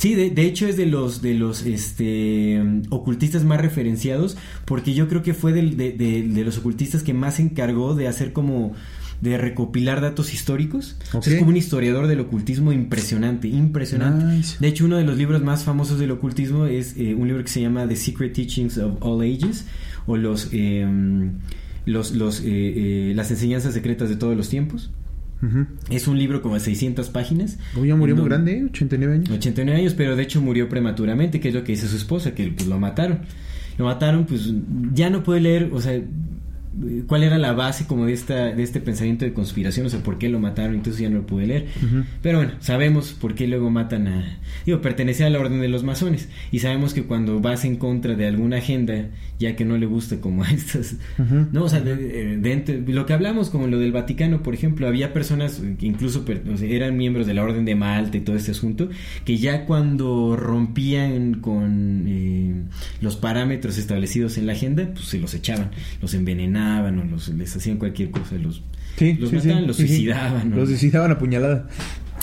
Sí, 0.03 0.17
de, 0.17 0.31
de 0.31 0.45
hecho 0.47 0.67
es 0.67 0.77
de 0.77 0.87
los 0.87 1.23
de 1.23 1.35
los 1.35 1.65
este 1.65 2.61
ocultistas 2.91 3.45
más 3.45 3.61
referenciados, 3.61 4.37
porque 4.65 4.95
yo 4.95 5.07
creo 5.09 5.23
que 5.23 5.33
fue 5.33 5.53
del- 5.53 5.77
de, 5.77 5.93
de- 5.93 6.23
de 6.25 6.45
los 6.45 6.59
ocultistas 6.59 7.05
que 7.05 7.15
más 7.15 7.37
se 7.37 7.43
encargó 7.43 7.95
de 7.95 8.09
hacer 8.09 8.33
como 8.33 8.73
de 9.21 9.39
recopilar 9.39 10.01
datos 10.01 10.35
históricos. 10.35 10.97
O 11.09 11.11
sea, 11.11 11.19
Ok. 11.21 11.27
es 11.29 11.39
como 11.39 11.51
un 11.51 11.57
historiador 11.57 12.09
del 12.09 12.19
ocultismo 12.19 12.73
impresionante, 12.73 13.47
impresionante. 13.47 14.25
Nice. 14.25 14.57
De 14.59 14.67
hecho, 14.67 14.85
uno 14.87 14.97
de 14.97 15.05
los 15.05 15.17
libros 15.17 15.41
más 15.41 15.63
famosos 15.63 16.01
del 16.01 16.11
ocultismo 16.11 16.67
es 16.67 16.97
eh, 16.97 17.15
un 17.15 17.29
libro 17.29 17.45
que 17.45 17.51
se 17.51 17.61
llama 17.61 17.87
The 17.87 17.95
Secret 17.95 18.33
Teachings 18.33 18.79
of 18.79 18.97
All 19.01 19.23
Ages 19.23 19.67
o 20.09 20.17
los 20.17 20.49
eh, 20.51 20.85
los, 21.87 22.11
los 22.13 22.41
eh, 22.41 22.45
eh, 22.47 23.13
las 23.15 23.31
enseñanzas 23.31 23.75
secretas 23.75 24.09
de 24.09 24.17
todos 24.17 24.37
los 24.37 24.49
tiempos. 24.49 24.91
Ujú. 25.43 25.67
Es 25.91 26.07
un 26.07 26.19
libro 26.19 26.41
como 26.41 26.55
de 26.55 26.61
600 26.61 27.11
páginas. 27.11 27.59
Uy, 27.77 27.89
ya 27.89 27.97
murió 27.97 28.17
muy 28.17 28.27
grande, 28.27 28.59
¿eh? 28.59 28.65
89 28.65 29.15
años. 29.15 29.31
89 29.31 29.81
años, 29.81 29.95
pero 29.95 30.17
de 30.17 30.23
hecho 30.23 30.41
murió 30.41 30.69
prematuramente, 30.69 31.41
que 31.41 31.49
es 31.49 31.55
lo 31.55 31.65
que 31.65 31.73
dice 31.73 31.89
su 31.89 31.97
esposa, 31.97 32.35
que 32.35 32.49
pues, 32.49 32.69
lo 32.69 32.79
mataron. 32.79 33.21
Lo 33.79 33.87
mataron, 33.87 34.27
pues 34.27 34.53
ya 34.93 35.11
no 35.11 35.23
puede 35.23 35.41
leer, 35.41 35.71
o 35.73 35.81
sea, 35.81 36.01
cuál 37.07 37.23
era 37.23 37.37
la 37.39 37.53
base 37.53 37.87
como 37.87 38.07
de 38.07 38.13
esta 38.15 38.47
de 38.55 38.63
este 38.63 38.81
pensamiento 38.81 39.25
de 39.25 39.33
conspiración, 39.35 39.87
o 39.87 39.91
sea, 39.91 40.01
por 40.03 40.19
qué 40.19 40.29
lo 40.29 40.39
mataron, 40.41 40.75
entonces 40.77 41.03
ya 41.03 41.11
no 41.11 41.17
lo 41.19 41.27
pude 41.27 41.47
leer. 41.47 41.67
Pero 42.23 42.39
bueno, 42.39 42.53
sabemos 42.61 43.13
por 43.13 43.35
qué 43.35 43.47
luego 43.47 43.71
matan 43.71 44.09
a... 44.09 44.39
Digo, 44.65 44.81
pertenecía 44.81 45.27
a 45.27 45.31
la 45.31 45.39
orden 45.39 45.61
de 45.61 45.69
los 45.69 45.85
masones. 45.85 46.29
Y 46.51 46.61
sabemos 46.61 46.95
que 46.95 47.03
cuando 47.05 47.41
vas 47.41 47.65
en 47.65 47.77
contra 47.77 48.15
de 48.15 48.27
alguna 48.27 48.57
agenda, 48.59 49.09
ya 49.39 49.55
que 49.57 49.65
no 49.65 49.77
le 49.77 49.87
gusta 49.87 50.17
como 50.21 50.45
a 50.45 50.51
estas... 50.51 50.97
No, 51.53 51.65
o 51.65 51.69
sea, 51.69 51.81
de- 51.81 52.83
lo 52.87 53.05
que 53.07 53.13
hablamos 53.13 53.51
como 53.51 53.67
lo 53.67 53.79
del 53.79 53.93
Vaticano, 53.93 54.43
por 54.43 54.55
ejemplo, 54.55 54.87
había 54.87 55.13
personas 55.13 55.61
que 55.79 55.87
incluso 55.87 56.25
per- 56.25 56.43
o 56.53 56.57
sea, 56.57 56.69
eran 56.69 56.97
miembros 56.97 57.27
de 57.27 57.35
la 57.35 57.43
Orden 57.43 57.65
de 57.65 57.75
Malta 57.75 58.17
y 58.17 58.21
todo 58.21 58.37
este 58.37 58.53
asunto, 58.53 58.89
que 59.25 59.37
ya 59.37 59.67
cuando 59.67 60.37
rompían 60.37 61.35
con 61.41 62.05
eh, 62.07 62.55
los 63.01 63.17
parámetros 63.17 63.77
establecidos 63.79 64.39
en 64.39 64.47
la 64.47 64.53
agenda, 64.55 64.89
pues 64.95 65.07
se 65.07 65.19
los 65.19 65.35
echaban, 65.35 65.71
los 66.01 66.15
envenenaban 66.15 66.62
o 66.71 67.05
los, 67.11 67.29
les 67.29 67.55
hacían 67.57 67.77
cualquier 67.79 68.11
cosa, 68.11 68.37
los, 68.37 68.63
Sí, 68.97 69.15
los 69.15 69.31
sí, 69.31 69.41
sí, 69.41 69.47
mataban, 69.49 69.67
los 69.67 69.77
sí, 69.77 69.83
sí. 69.83 69.89
suicidaban. 69.89 70.51
¿no? 70.51 70.57
Los 70.57 70.69
suicidaban 70.69 71.11
a 71.13 71.19
puñalada. 71.19 71.67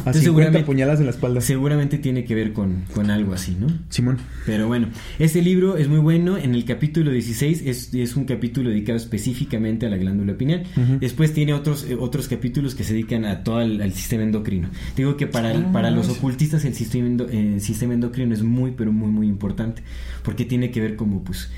A 0.05 0.11
Entonces, 0.11 0.23
50 0.23 0.23
seguramente- 0.23 0.65
puñaladas 0.65 0.99
en 1.01 1.05
la 1.07 1.11
espalda. 1.11 1.41
Seguramente 1.41 1.97
tiene 1.97 2.23
que 2.23 2.33
ver 2.33 2.53
con, 2.53 2.83
con 2.93 3.11
algo 3.11 3.33
así, 3.33 3.57
¿no? 3.59 3.67
Simón. 3.89 4.17
Pero 4.45 4.67
bueno, 4.67 4.87
este 5.17 5.41
libro 5.41 5.75
es 5.75 5.89
muy 5.89 5.97
bueno. 5.99 6.37
En 6.37 6.55
el 6.55 6.63
capítulo 6.63 7.11
16 7.11 7.63
es, 7.65 7.93
es 7.93 8.15
un 8.15 8.23
capítulo 8.23 8.69
dedicado 8.69 8.95
específicamente 8.97 9.87
a 9.87 9.89
la 9.89 9.97
glándula 9.97 10.37
pineal. 10.37 10.63
Después 11.01 11.33
tiene 11.33 11.53
otros, 11.53 11.85
eh, 11.89 11.97
otros 11.99 12.29
capítulos 12.29 12.75
que 12.75 12.85
se 12.85 12.93
dedican 12.93 13.25
a 13.25 13.43
todo 13.43 13.59
el 13.61 13.81
al 13.81 13.91
sistema 13.93 14.23
endocrino. 14.23 14.69
Digo 14.95 15.17
que 15.17 15.27
para, 15.27 15.51
el- 15.51 15.63
Ah, 15.65 15.71
para 15.73 15.91
los 15.91 16.07
ocultistas 16.07 16.63
el 16.63 16.75
sistema, 16.75 17.07
endo- 17.07 17.27
eh, 17.29 17.55
el 17.55 17.61
sistema 17.61 17.93
endocrino 17.93 18.33
es 18.33 18.41
muy, 18.43 18.71
pero 18.71 18.93
muy, 18.93 19.09
muy 19.09 19.27
importante. 19.27 19.81
Porque 20.23 20.45
tiene 20.45 20.71
que 20.71 20.79
ver 20.79 20.95
como, 20.95 21.23
pues... 21.25 21.49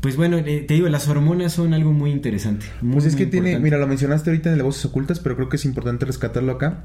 pues 0.00 0.16
bueno, 0.16 0.42
te 0.42 0.66
digo, 0.68 0.88
las 0.88 1.08
hormonas 1.08 1.52
son 1.52 1.74
algo 1.74 1.92
muy 1.92 2.10
interesante. 2.10 2.66
muy, 2.80 2.94
Pues 2.94 3.06
es 3.06 3.16
que 3.16 3.26
tiene, 3.26 3.50
importante. 3.50 3.64
mira, 3.64 3.78
lo 3.78 3.86
mencionaste 3.86 4.30
ahorita 4.30 4.50
en 4.50 4.56
de 4.56 4.62
voces 4.62 4.84
ocultas, 4.84 5.20
pero 5.20 5.36
creo 5.36 5.48
que 5.48 5.56
es 5.56 5.64
importante 5.64 6.04
rescatarlo 6.06 6.52
acá. 6.52 6.84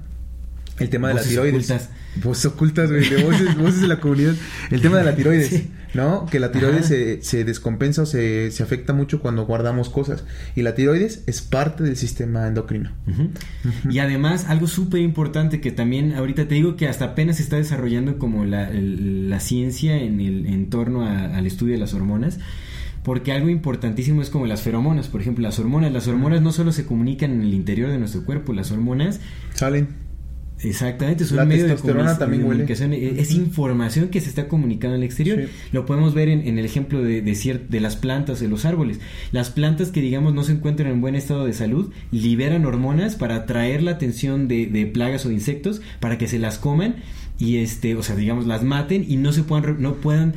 El 0.80 0.90
tema 0.90 1.08
de 1.10 1.16
Voces 1.16 1.28
la 1.28 1.32
tiroides. 1.32 1.54
ocultas. 1.72 1.90
Voces 2.24 2.46
ocultas, 2.46 2.90
güey, 2.92 3.10
de 3.10 3.24
voces, 3.24 3.58
voces 3.58 3.82
de 3.82 3.88
la 3.88 4.00
comunidad. 4.00 4.34
El 4.72 4.82
tema 4.82 4.98
de 4.98 5.04
la 5.04 5.16
tiroides, 5.16 5.48
Sí. 5.50 5.72
¿no? 5.94 6.26
Que 6.28 6.40
la 6.40 6.52
tiroides 6.52 6.86
se, 6.88 7.22
se 7.24 7.44
descompensa 7.44 8.04
o 8.04 8.06
se, 8.06 8.52
se 8.52 8.64
afecta 8.64 8.94
mucho 8.94 9.20
cuando 9.20 9.46
guardamos 9.46 9.90
cosas. 9.90 10.24
Y 10.56 10.62
la 10.62 10.76
tiroides 10.76 11.24
es 11.28 11.42
parte 11.42 11.84
del 11.84 11.96
sistema 11.96 12.48
endocrino. 12.48 12.92
Y 13.90 14.00
además, 14.00 14.46
algo 14.48 14.68
súper 14.68 15.02
importante 15.02 15.62
que 15.62 15.72
también 15.72 16.14
ahorita 16.14 16.48
te 16.48 16.56
digo 16.56 16.76
que 16.76 16.88
hasta 16.88 17.06
apenas 17.06 17.38
se 17.38 17.44
está 17.44 17.56
desarrollando 17.58 18.18
como 18.18 18.46
la, 18.46 18.70
el- 18.70 19.30
la 19.30 19.40
ciencia 19.40 19.98
en, 19.98 20.20
el, 20.22 20.46
en 20.48 20.70
torno 20.70 21.06
a- 21.06 21.36
al 21.38 21.46
estudio 21.48 21.74
de 21.74 21.80
las 21.80 21.94
hormonas. 21.94 22.40
Porque 23.04 23.32
algo 23.32 23.48
importantísimo 23.50 24.22
es 24.22 24.30
como 24.30 24.48
las 24.48 24.62
feromonas, 24.62 25.08
por 25.08 25.22
ejemplo, 25.22 25.42
las 25.42 25.58
hormonas. 25.60 25.94
Las 25.94 26.08
hormonas 26.08 26.42
no 26.42 26.52
solo 26.52 26.72
se 26.74 26.86
comunican 26.86 27.32
en 27.32 27.42
el 27.42 27.54
interior 27.54 27.90
de 27.90 27.98
nuestro 28.00 28.26
cuerpo, 28.26 28.52
las 28.54 28.72
hormonas 28.72 29.22
Salen. 29.54 29.88
Exactamente, 30.64 31.24
es 31.24 31.32
un 31.32 31.38
La 31.38 31.46
medio 31.46 31.66
de, 31.68 31.74
huele. 31.76 32.42
comunicación, 32.42 32.94
e- 32.94 33.20
es 33.22 33.32
información 33.32 34.10
que 34.10 34.22
se 34.22 34.30
está 34.30 34.48
comunicando 34.48 34.96
al 34.96 35.04
exterior. 35.04 35.40
Sí. 35.42 35.48
Lo 35.72 35.86
podemos 35.86 36.14
ver 36.16 36.30
en, 36.30 36.48
en 36.48 36.58
el 36.58 36.66
ejemplo 36.66 37.04
de, 37.04 37.22
de, 37.22 37.60
de 37.70 37.80
las 37.80 37.96
plantas, 37.96 38.40
de 38.40 38.48
los 38.48 38.66
árboles. 38.66 39.00
Las 39.32 39.52
plantas 39.52 39.92
que 39.92 40.02
digamos 40.02 40.34
no 40.34 40.44
se 40.44 40.54
encuentran 40.54 40.92
en 40.92 41.00
buen 41.02 41.16
estado 41.16 41.46
de 41.46 41.54
salud 41.54 41.92
liberan 42.12 42.66
hormonas 42.66 43.16
para 43.16 43.36
atraer 43.36 43.84
la 43.84 43.92
atención 43.92 44.48
de, 44.48 44.66
de 44.66 44.86
plagas 44.88 45.26
o 45.26 45.30
de 45.30 45.36
insectos 45.36 45.82
para 46.00 46.18
que 46.18 46.28
se 46.28 46.40
las 46.40 46.58
coman 46.58 46.96
y 47.40 47.58
este, 47.58 47.96
o 47.96 48.02
sea, 48.02 48.16
digamos 48.16 48.48
las 48.48 48.64
maten 48.64 49.06
y 49.08 49.18
no 49.18 49.32
se 49.34 49.44
puedan, 49.44 49.80
no 49.80 49.96
puedan 49.96 50.34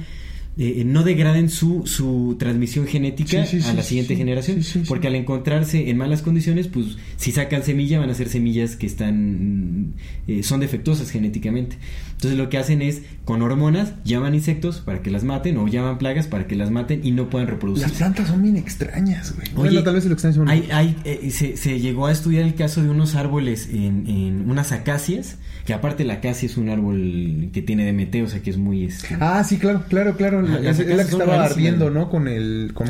eh, 0.63 0.85
no 0.85 1.05
degraden 1.05 1.49
su, 1.49 1.87
su 1.87 2.37
transmisión 2.39 2.87
genética 2.87 3.47
Sí, 3.47 3.63
sí, 3.63 3.69
a 3.71 3.73
la 3.73 3.83
siguiente 3.83 4.15
generación. 4.15 4.61
Porque 4.87 5.07
al 5.07 5.15
encontrarse 5.15 5.89
en 5.89 5.97
malas 5.97 6.21
condiciones, 6.21 6.69
pues 6.69 6.99
si 7.17 7.33
sacan 7.33 7.63
semilla 7.63 7.99
van 7.99 8.11
a 8.11 8.15
ser 8.15 8.29
semillas 8.29 8.77
que 8.77 8.85
están 8.85 9.87
mm, 9.87 9.95
eh, 10.29 10.43
son 10.43 10.61
defectuosas 10.61 11.09
genéticamente. 11.09 11.77
Entonces 12.21 12.39
lo 12.39 12.51
que 12.51 12.59
hacen 12.59 12.83
es 12.83 13.01
con 13.25 13.41
hormonas 13.41 13.95
llaman 14.05 14.35
insectos 14.35 14.81
para 14.81 15.01
que 15.01 15.11
las 15.11 15.25
maten 15.25 15.57
o 15.57 15.67
llaman 15.69 15.97
plagas 15.97 16.27
para 16.27 16.47
que 16.47 16.55
las 16.55 16.71
maten 16.71 17.01
y 17.03 17.13
no 17.13 17.31
puedan 17.31 17.47
Las 17.47 17.55
reproducirse. 17.55 17.95
plantas 17.97 18.29
son 18.29 18.43
bien 18.43 18.59
extrañas, 18.59 19.35
güey. 19.35 19.49
Oye, 19.49 19.71
bueno, 19.71 19.83
tal 19.85 19.95
vez 19.95 20.03
se 20.03 20.11
lo 20.11 20.13
extrañas 20.15 20.37
uno. 20.37 20.51
Hay, 20.51 20.69
hay, 20.71 20.97
eh, 21.05 21.31
se, 21.31 21.57
se 21.57 21.81
llegó 21.81 22.05
a 22.07 22.13
estudiar 22.13 22.45
el 22.45 22.55
caso 22.55 22.83
de 22.83 22.91
unos 22.91 23.15
árboles 23.15 23.71
en, 23.73 24.07
en 24.07 24.51
unas 24.51 24.71
acacias, 24.73 25.39
que 25.65 25.73
aparte 25.73 26.05
la 26.05 26.15
acacia 26.15 26.45
es 26.45 26.59
un 26.59 26.69
árbol 26.69 27.49
que 27.55 27.63
tiene 27.63 27.91
DMT, 27.91 28.17
o 28.23 28.29
sea 28.29 28.43
que 28.43 28.51
es 28.51 28.59
muy... 28.59 28.85
este, 28.85 29.17
Ah, 29.19 29.43
sí, 29.43 29.57
claro, 29.57 29.85
claro, 29.89 30.15
claro. 30.17 30.41
Ajá, 30.47 30.59
es, 30.59 30.65
las 30.65 30.81
es 30.81 30.89
la 30.89 31.05
que 31.05 31.11
estaba 31.13 31.43
ardiendo, 31.43 31.89
¿no? 31.89 32.11
Con 32.11 32.29
el... 32.29 32.73
Con. 32.75 32.89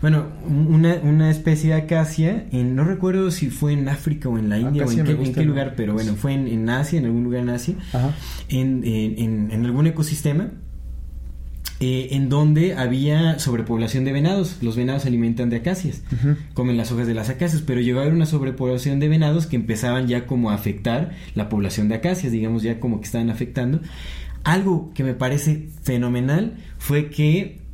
Bueno, 0.00 0.26
una, 0.46 0.94
una 1.02 1.30
especie 1.30 1.70
de 1.70 1.80
acacia, 1.80 2.46
en, 2.52 2.76
no 2.76 2.84
recuerdo 2.84 3.30
si 3.30 3.50
fue 3.50 3.72
en 3.72 3.88
África 3.88 4.28
o 4.28 4.38
en 4.38 4.48
la 4.48 4.58
India 4.58 4.84
o 4.86 4.90
en 4.90 5.34
qué, 5.34 5.44
lugar, 5.44 5.74
pero 5.76 5.92
bueno, 5.92 6.14
fue 6.14 6.34
en, 6.34 6.46
en 6.46 6.70
Asia, 6.70 6.98
en 6.98 7.06
algún 7.06 7.24
lugar 7.24 7.42
en 7.42 7.48
Asia, 7.50 7.74
Ajá. 7.92 8.14
en, 8.48 9.50
algún 9.64 9.86
ecosistema. 9.88 10.50
eh, 11.80 12.08
en 12.12 12.28
donde 12.28 12.74
había 12.74 13.38
sobrepoblación 13.38 14.04
de 14.04 14.12
venados. 14.12 14.58
Los 14.62 14.76
venados 14.76 15.02
se 15.02 15.08
alimentan 15.08 15.50
de 15.50 15.56
acacias, 15.56 16.02
comen 16.54 16.76
las 16.76 16.92
hojas 16.92 17.06
de 17.06 17.14
las 17.14 17.28
acacias, 17.28 17.62
pero 17.62 17.80
llegó 17.80 17.98
a 17.98 18.02
haber 18.02 18.14
una 18.14 18.26
sobrepoblación 18.26 19.00
de 19.00 19.08
venados 19.08 19.46
que 19.46 19.56
empezaban 19.56 20.06
ya 20.06 20.26
como 20.26 20.50
a 20.50 20.54
afectar 20.54 21.12
la 21.34 21.48
población 21.48 21.88
de 21.88 21.96
acacias, 21.96 22.32
digamos 22.32 22.62
ya 22.62 22.78
como 22.78 23.00
que 23.00 23.06
estaban 23.06 23.30
afectando. 23.30 23.80
Algo 24.44 24.92
que 24.94 25.02
me 25.04 25.14
parece 25.14 25.68
fenomenal 25.82 26.54
fue 26.78 27.10
que 27.10 27.67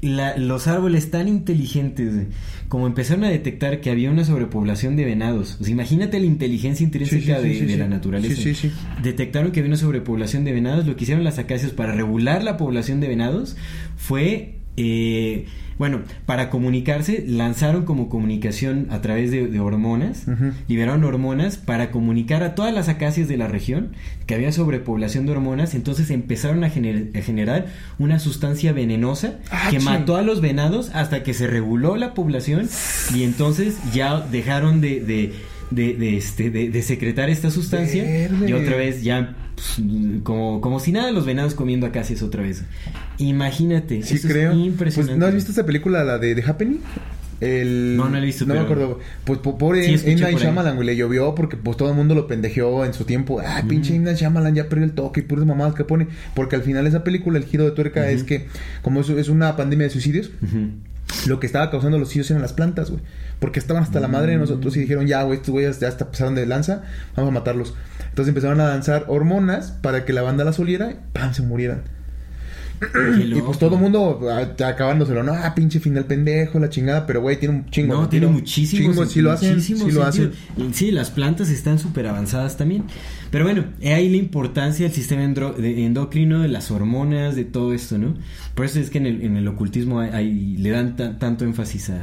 la- 0.00 0.36
los 0.36 0.68
árboles 0.68 1.10
tan 1.10 1.26
inteligentes 1.28 2.14
güey, 2.14 2.26
como 2.68 2.86
empezaron 2.86 3.24
a 3.24 3.28
detectar 3.30 3.80
que 3.80 3.90
había 3.90 4.10
una 4.10 4.24
sobrepoblación 4.24 4.94
de 4.96 5.04
venados. 5.04 5.56
O 5.60 5.64
sea, 5.64 5.72
imagínate 5.72 6.20
la 6.20 6.26
inteligencia 6.26 6.84
intrínseca 6.84 7.40
Sí, 7.40 7.48
sí, 7.54 7.54
sí, 7.60 7.64
de, 7.66 7.72
de 7.72 7.78
la 7.78 7.88
naturaleza. 7.88 8.34
Sí, 8.36 8.54
sí, 8.54 8.68
sí. 8.68 8.72
Detectaron 9.02 9.50
que 9.52 9.60
había 9.60 9.70
una 9.70 9.76
sobrepoblación 9.78 10.44
de 10.44 10.52
venados. 10.52 10.86
Lo 10.86 10.94
que 10.96 11.04
hicieron 11.04 11.24
las 11.24 11.38
acacias 11.38 11.72
para 11.72 11.94
regular 11.94 12.44
la 12.44 12.56
población 12.56 13.00
de 13.00 13.08
venados 13.08 13.56
fue, 13.96 14.57
eh, 14.78 15.46
bueno, 15.78 16.00
para 16.26 16.50
comunicarse, 16.50 17.24
lanzaron 17.26 17.84
como 17.84 18.08
comunicación 18.08 18.88
a 18.90 19.00
través 19.00 19.30
de, 19.30 19.46
de 19.46 19.60
hormonas, 19.60 20.24
liberaron 20.66 21.04
hormonas 21.04 21.56
para 21.56 21.90
comunicar 21.92 22.42
a 22.42 22.56
todas 22.56 22.74
las 22.74 22.88
acacias 22.88 23.28
de 23.28 23.36
la 23.36 23.46
región 23.46 23.92
que 24.26 24.34
había 24.34 24.50
sobrepoblación 24.50 25.24
de 25.26 25.32
hormonas. 25.32 25.74
Entonces 25.76 26.10
empezaron 26.10 26.64
a, 26.64 26.68
gener- 26.70 27.16
a 27.16 27.22
generar 27.22 27.66
una 28.00 28.18
sustancia 28.18 28.72
venenosa 28.72 29.38
Ah, 29.52 29.68
que 29.70 29.76
ching. 29.76 29.84
mató 29.84 30.16
a 30.16 30.22
los 30.22 30.40
venados 30.40 30.90
hasta 30.94 31.22
que 31.22 31.32
se 31.32 31.46
reguló 31.46 31.96
la 31.96 32.12
población 32.12 32.68
y 33.14 33.22
entonces 33.22 33.76
ya 33.94 34.20
dejaron 34.20 34.80
de, 34.80 34.98
de, 35.00 35.32
de, 35.70 35.94
de, 35.94 36.16
este, 36.16 36.82
secretar 36.82 37.30
esta 37.30 37.52
sustancia 37.52 38.02
Verde. 38.02 38.50
y 38.50 38.52
otra 38.52 38.76
vez 38.76 39.04
ya 39.04 39.36
como, 40.22 40.60
como 40.60 40.80
si 40.80 40.92
nada 40.92 41.10
los 41.12 41.26
venados 41.26 41.54
comiendo 41.54 41.86
acacias 41.86 42.22
otra 42.22 42.42
vez. 42.42 42.64
Imagínate, 43.18 44.02
Sí, 44.02 44.14
eso 44.14 44.28
creo. 44.28 44.50
es 44.52 44.56
Pues, 44.56 44.66
impresionante. 44.66 45.18
¿No 45.18 45.26
has 45.26 45.34
visto 45.34 45.50
esta 45.52 45.66
película, 45.66 46.04
la 46.04 46.18
de 46.18 46.34
The 46.34 46.42
Happening? 46.42 46.80
El... 47.40 47.96
No, 47.96 48.06
no 48.06 48.16
la 48.16 48.18
he 48.18 48.26
visto, 48.26 48.44
No 48.46 48.54
me 48.54 48.60
acuerdo. 48.60 48.98
Pues 49.24 49.38
po- 49.38 49.56
pobre 49.56 49.84
Sí, 49.96 50.10
M. 50.10 50.20
Night. 50.20 50.38
Shyamalan, 50.38 50.74
güey, 50.74 50.86
le 50.86 50.96
llovió 50.96 51.36
porque 51.36 51.56
pues 51.56 51.76
todo 51.76 51.88
el 51.88 51.94
mundo 51.94 52.16
lo 52.16 52.26
pendejeó 52.26 52.84
en 52.84 52.94
su 52.94 53.04
tiempo. 53.04 53.40
Ah, 53.40 53.62
pinche 53.68 53.94
M. 53.94 54.04
Night 54.04 54.18
Shyamalan 54.18 54.56
ya 54.56 54.68
perdió 54.68 54.84
el 54.84 54.92
toque 54.92 55.20
y 55.20 55.22
puras 55.22 55.46
mamadas 55.46 55.74
que 55.76 55.84
pone. 55.84 56.08
Porque 56.34 56.56
al 56.56 56.62
final 56.62 56.86
esa 56.88 57.04
película, 57.04 57.38
el 57.38 57.44
giro 57.44 57.64
de 57.64 57.70
tuerca 57.70 58.10
es 58.10 58.24
que, 58.24 58.46
como 58.82 59.02
es, 59.02 59.08
es 59.10 59.28
una 59.28 59.54
pandemia 59.56 59.84
de 59.86 59.90
suicidios. 59.90 60.32
Lo 61.26 61.40
que 61.40 61.46
estaba 61.46 61.70
causando 61.70 61.98
los 61.98 62.08
suicidios 62.08 62.30
eran 62.30 62.42
las 62.42 62.52
plantas, 62.52 62.90
güey. 62.90 63.02
Porque 63.40 63.58
estaban 63.58 63.82
hasta 63.82 64.00
la 64.00 64.08
madre 64.08 64.32
de 64.32 64.38
nosotros 64.38 64.76
y 64.76 64.80
dijeron, 64.80 65.06
ya, 65.06 65.22
güey, 65.22 65.38
estos 65.38 65.52
güeyes 65.52 65.80
ya 65.80 65.88
hasta 65.88 66.10
pasaron 66.10 66.34
de 66.34 66.46
lanza, 66.46 66.82
vamos 67.16 67.30
a 67.30 67.34
matarlos. 67.34 67.74
Entonces 68.08 68.28
empezaron 68.28 68.60
a 68.60 68.68
lanzar 68.68 69.04
hormonas 69.08 69.70
para 69.70 70.04
que 70.04 70.12
la 70.12 70.22
banda 70.22 70.44
las 70.44 70.58
oliera 70.58 70.90
y 70.90 70.96
¡pam! 71.12 71.32
se 71.34 71.42
murieran. 71.42 71.82
Y 73.18 73.40
pues 73.40 73.58
todo 73.58 73.74
el 73.74 73.80
mundo 73.80 74.20
ah, 74.30 74.66
acabándoselo, 74.66 75.24
no, 75.24 75.32
ah, 75.32 75.52
pinche 75.54 75.80
final 75.80 76.04
pendejo, 76.04 76.60
la 76.60 76.68
chingada, 76.68 77.06
pero 77.06 77.20
güey, 77.20 77.38
tiene 77.38 77.56
un 77.56 77.70
chingo. 77.70 77.94
No, 77.94 78.08
tiene 78.08 78.28
muchísimo 78.28 78.92
Chingo, 78.92 79.06
sí 79.06 79.20
lo 79.20 79.32
hacen, 79.32 79.60
sí 79.60 79.74
lo 79.90 80.04
hacen. 80.04 80.32
Sí, 80.72 80.92
las 80.92 81.10
plantas 81.10 81.48
están 81.48 81.78
súper 81.78 82.06
avanzadas 82.06 82.56
también. 82.56 82.84
Pero 83.30 83.44
bueno, 83.44 83.64
he 83.80 83.92
ahí 83.92 84.08
la 84.08 84.16
importancia 84.16 84.86
del 84.86 84.94
sistema 84.94 85.22
de- 85.22 85.84
endocrino, 85.84 86.40
de 86.40 86.48
las 86.48 86.70
hormonas, 86.70 87.36
de 87.36 87.44
todo 87.44 87.74
esto, 87.74 87.98
¿no? 87.98 88.14
Por 88.54 88.64
eso 88.64 88.80
es 88.80 88.88
que 88.90 88.98
en 88.98 89.06
el, 89.06 89.22
en 89.22 89.36
el 89.36 89.46
ocultismo 89.48 90.00
hay- 90.00 90.10
hay- 90.12 90.56
le 90.56 90.70
dan 90.70 90.96
ta- 90.96 91.18
tanto 91.18 91.44
énfasis 91.44 91.90
a, 91.90 91.96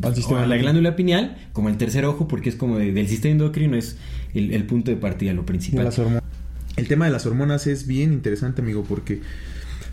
Al 0.00 0.14
sistema 0.14 0.44
a 0.44 0.46
la 0.46 0.56
glándula 0.56 0.94
pineal 0.94 1.36
como 1.52 1.68
el 1.68 1.76
tercer 1.76 2.04
ojo, 2.04 2.28
porque 2.28 2.50
es 2.50 2.54
como 2.54 2.78
de- 2.78 2.92
del 2.92 3.08
sistema 3.08 3.32
endocrino 3.32 3.76
es 3.76 3.96
el, 4.32 4.52
el 4.52 4.64
punto 4.64 4.92
de 4.92 4.96
partida, 4.96 5.32
lo 5.32 5.44
principal. 5.44 5.86
El 6.76 6.86
tema 6.86 7.06
de 7.06 7.10
las 7.10 7.26
hormonas 7.26 7.66
es 7.66 7.88
bien 7.88 8.12
interesante, 8.12 8.62
amigo, 8.62 8.84
porque 8.88 9.20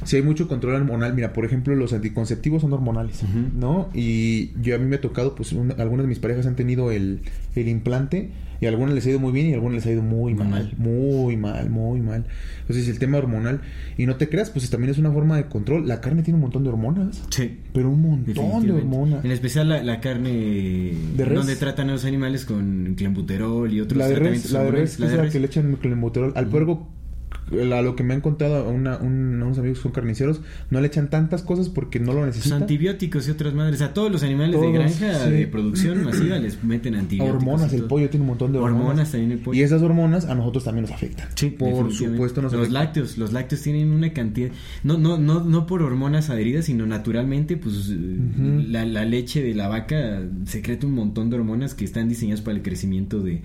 si 0.04 0.18
hay 0.18 0.22
mucho 0.22 0.48
control 0.48 0.76
hormonal. 0.76 1.14
Mira, 1.14 1.34
por 1.34 1.46
ejemplo, 1.46 1.76
los 1.76 1.94
anticonceptivos 1.94 2.62
son 2.62 2.74
hormonales. 2.74 3.22
¿no? 3.58 3.90
Y 3.94 4.52
yo 4.62 4.76
a 4.76 4.78
mí 4.78 4.86
me 4.86 4.98
ha 4.98 5.02
tocado, 5.02 5.36
pues 5.36 5.54
un- 5.54 5.74
algunas 5.80 6.04
de 6.06 6.10
mis 6.10 6.20
parejas 6.20 6.46
han 6.46 6.56
tenido 6.56 6.92
el, 6.92 7.22
el 7.56 7.68
implante 7.68 8.32
y 8.62 8.66
a 8.68 8.70
algunas 8.70 8.96
les 8.96 9.06
ha 9.06 9.10
ido 9.10 9.20
muy 9.20 9.34
bien 9.34 9.48
y 9.48 9.52
a 9.52 9.56
algunas 9.56 9.76
les 9.76 9.86
ha 9.86 9.92
ido 9.92 10.02
muy 10.02 10.34
mal, 10.34 10.48
mal. 10.50 10.74
muy 10.78 11.36
mal, 11.36 11.70
muy 11.70 12.00
mal. 12.02 12.26
Entonces 12.62 12.88
el 12.88 13.00
tema 13.00 13.18
hormonal, 13.18 13.60
y 13.98 14.06
no 14.06 14.16
te 14.16 14.30
creas, 14.30 14.50
pues 14.50 14.70
también 14.70 14.92
es 14.92 14.98
una 14.98 15.12
forma 15.12 15.36
de 15.38 15.46
control. 15.48 15.88
La 15.88 16.00
carne 16.02 16.24
tiene 16.24 16.36
un 16.36 16.42
montón 16.42 16.64
de 16.64 16.70
hormonas, 16.70 17.22
Sí. 17.32 17.60
pero 17.74 17.90
un 17.90 18.02
montón 18.02 18.66
de 18.66 18.72
hormonas. 18.72 19.26
En 19.26 19.32
especial 19.32 19.68
la, 19.70 19.84
la 19.84 20.00
carne 20.00 20.94
¿De 21.18 21.26
res? 21.26 21.38
donde 21.38 21.56
tratan 21.58 21.90
a 21.90 21.94
los 21.94 22.06
animales 22.06 22.46
con 22.46 22.94
clenbuterol 22.96 23.72
y 23.74 23.82
otros 23.82 23.98
La 23.98 24.08
de 24.08 24.14
tratamientos 24.16 24.52
res, 24.52 24.54
la 24.54 24.64
de 24.64 24.72
res, 24.72 24.94
es 24.94 25.00
la 25.18 25.30
que 25.30 25.40
le 25.40 25.46
echan 25.48 25.76
clenbuterol. 25.76 26.32
Al 26.36 26.48
puerco, 26.48 26.88
a 27.52 27.82
lo 27.84 27.96
que 27.96 28.04
me 28.04 28.14
han 28.16 28.22
contado 28.22 28.56
a 28.56 28.70
una, 28.70 28.98
un- 28.98 29.42
unos 29.42 29.58
amigos 29.60 29.78
que 29.80 29.84
son 29.84 29.92
carniceros, 29.92 30.42
no 30.72 30.82
le 30.82 30.88
echan 30.88 31.10
tantas 31.10 31.44
cosas 31.44 31.70
porque 31.70 32.00
no 32.00 32.14
lo 32.14 32.20
Pues 32.22 32.36
necesitan. 32.36 32.62
antibióticos 32.64 33.28
y 33.28 33.32
otras 33.32 33.54
madres. 33.54 33.82
A 33.82 33.94
todos 33.94 34.12
los 34.12 34.24
animales 34.24 34.56
Todos, 34.56 34.68
de 34.68 34.80
granja 34.80 35.26
sí. 35.26 35.32
de 35.32 35.48
producción 35.48 36.04
masiva 36.04 36.38
les 36.40 36.64
meten 36.64 36.96
antibióticos. 36.96 37.36
hormonas, 37.44 37.74
el 37.74 37.84
pollo 37.84 38.10
tiene 38.10 38.24
un 38.24 38.30
montón 38.30 38.52
de 38.52 38.58
hormonas. 38.58 38.82
Hormonas 38.88 39.12
también 39.12 39.32
el 39.34 39.40
pollo. 39.40 39.60
Y 39.60 39.64
esas 39.64 39.82
hormonas 39.82 40.26
a 40.26 40.34
nosotros 40.36 40.64
también 40.64 40.84
nos 40.84 40.92
afectan. 40.92 41.28
Sí, 41.36 41.50
por 41.52 41.94
supuesto 41.94 42.42
nos 42.42 42.52
los 42.52 42.62
afectan. 42.64 42.74
lácteos, 42.84 43.18
los 43.18 43.32
lácteos 43.32 43.62
tienen 43.62 43.92
una 43.92 44.12
cantidad, 44.12 44.50
no, 44.84 44.98
no, 44.98 45.18
no, 45.18 45.44
no 45.44 45.68
por 45.68 45.82
hormonas 45.84 46.30
adheridas, 46.30 46.66
sino 46.66 46.86
naturalmente, 46.88 47.58
pues 47.58 47.90
la, 47.90 48.86
la 48.86 49.06
leche 49.06 49.44
de 49.44 49.54
la 49.54 49.68
vaca 49.68 50.22
secreta 50.46 50.88
un 50.88 50.94
montón 50.94 51.30
de 51.30 51.36
hormonas 51.38 51.74
que 51.76 51.86
están 51.86 52.10
diseñadas 52.10 52.42
para 52.42 52.58
el 52.58 52.64
crecimiento 52.64 53.22
de, 53.22 53.42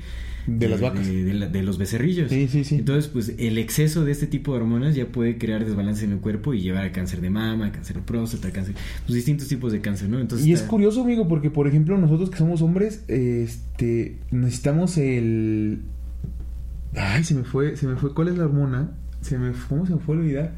De 0.46 0.68
las 0.68 0.80
vacas. 0.80 1.06
de, 1.06 1.24
de 1.24 1.34
la- 1.34 1.48
de 1.48 1.62
los 1.62 1.78
becerrillos. 1.78 2.30
Sí, 2.30 2.48
sí, 2.48 2.64
sí. 2.64 2.76
Entonces, 2.76 3.08
pues 3.08 3.34
el 3.38 3.58
exceso 3.58 4.04
de 4.04 4.12
este 4.12 4.26
tipo 4.26 4.52
de 4.52 4.58
hormonas 4.60 4.94
ya 4.94 5.06
puede 5.06 5.38
crear 5.38 5.64
desbalance 5.64 6.04
en 6.04 6.12
el 6.12 6.18
cuerpo 6.18 6.54
y 6.54 6.60
llevar 6.60 6.84
a 6.84 6.92
cáncer 6.92 7.20
de 7.20 7.30
mama, 7.30 7.72
cáncer 7.72 7.96
de 7.96 8.02
próstata, 8.02 8.50
cáncer, 8.50 8.74
pues 9.06 9.14
distintos 9.14 9.48
tipos 9.48 9.72
de 9.72 9.80
cáncer, 9.80 10.08
¿no? 10.08 10.18
Entonces, 10.20 10.46
Y 10.46 10.52
es 10.52 10.62
curioso, 10.62 11.02
amigo, 11.02 11.28
porque 11.28 11.50
por 11.50 11.66
ejemplo 11.68 11.96
nosotros 11.98 12.30
que 12.30 12.38
somos 12.38 12.62
hombres, 12.62 13.04
este, 13.08 14.18
necesitamos 14.30 14.96
el... 14.98 15.82
Ay, 16.96 17.22
se 17.24 17.34
me 17.34 17.44
fue, 17.44 17.76
se 17.76 17.86
me 17.86 17.96
fue, 17.96 18.12
¿cuál 18.14 18.28
es 18.28 18.36
la 18.38 18.44
hormona? 18.44 18.90
Se 19.20 19.38
me, 19.38 19.52
¿cómo 19.68 19.86
se 19.86 19.94
me 19.94 20.00
fue 20.00 20.16
a 20.16 20.18
olvidar? 20.18 20.56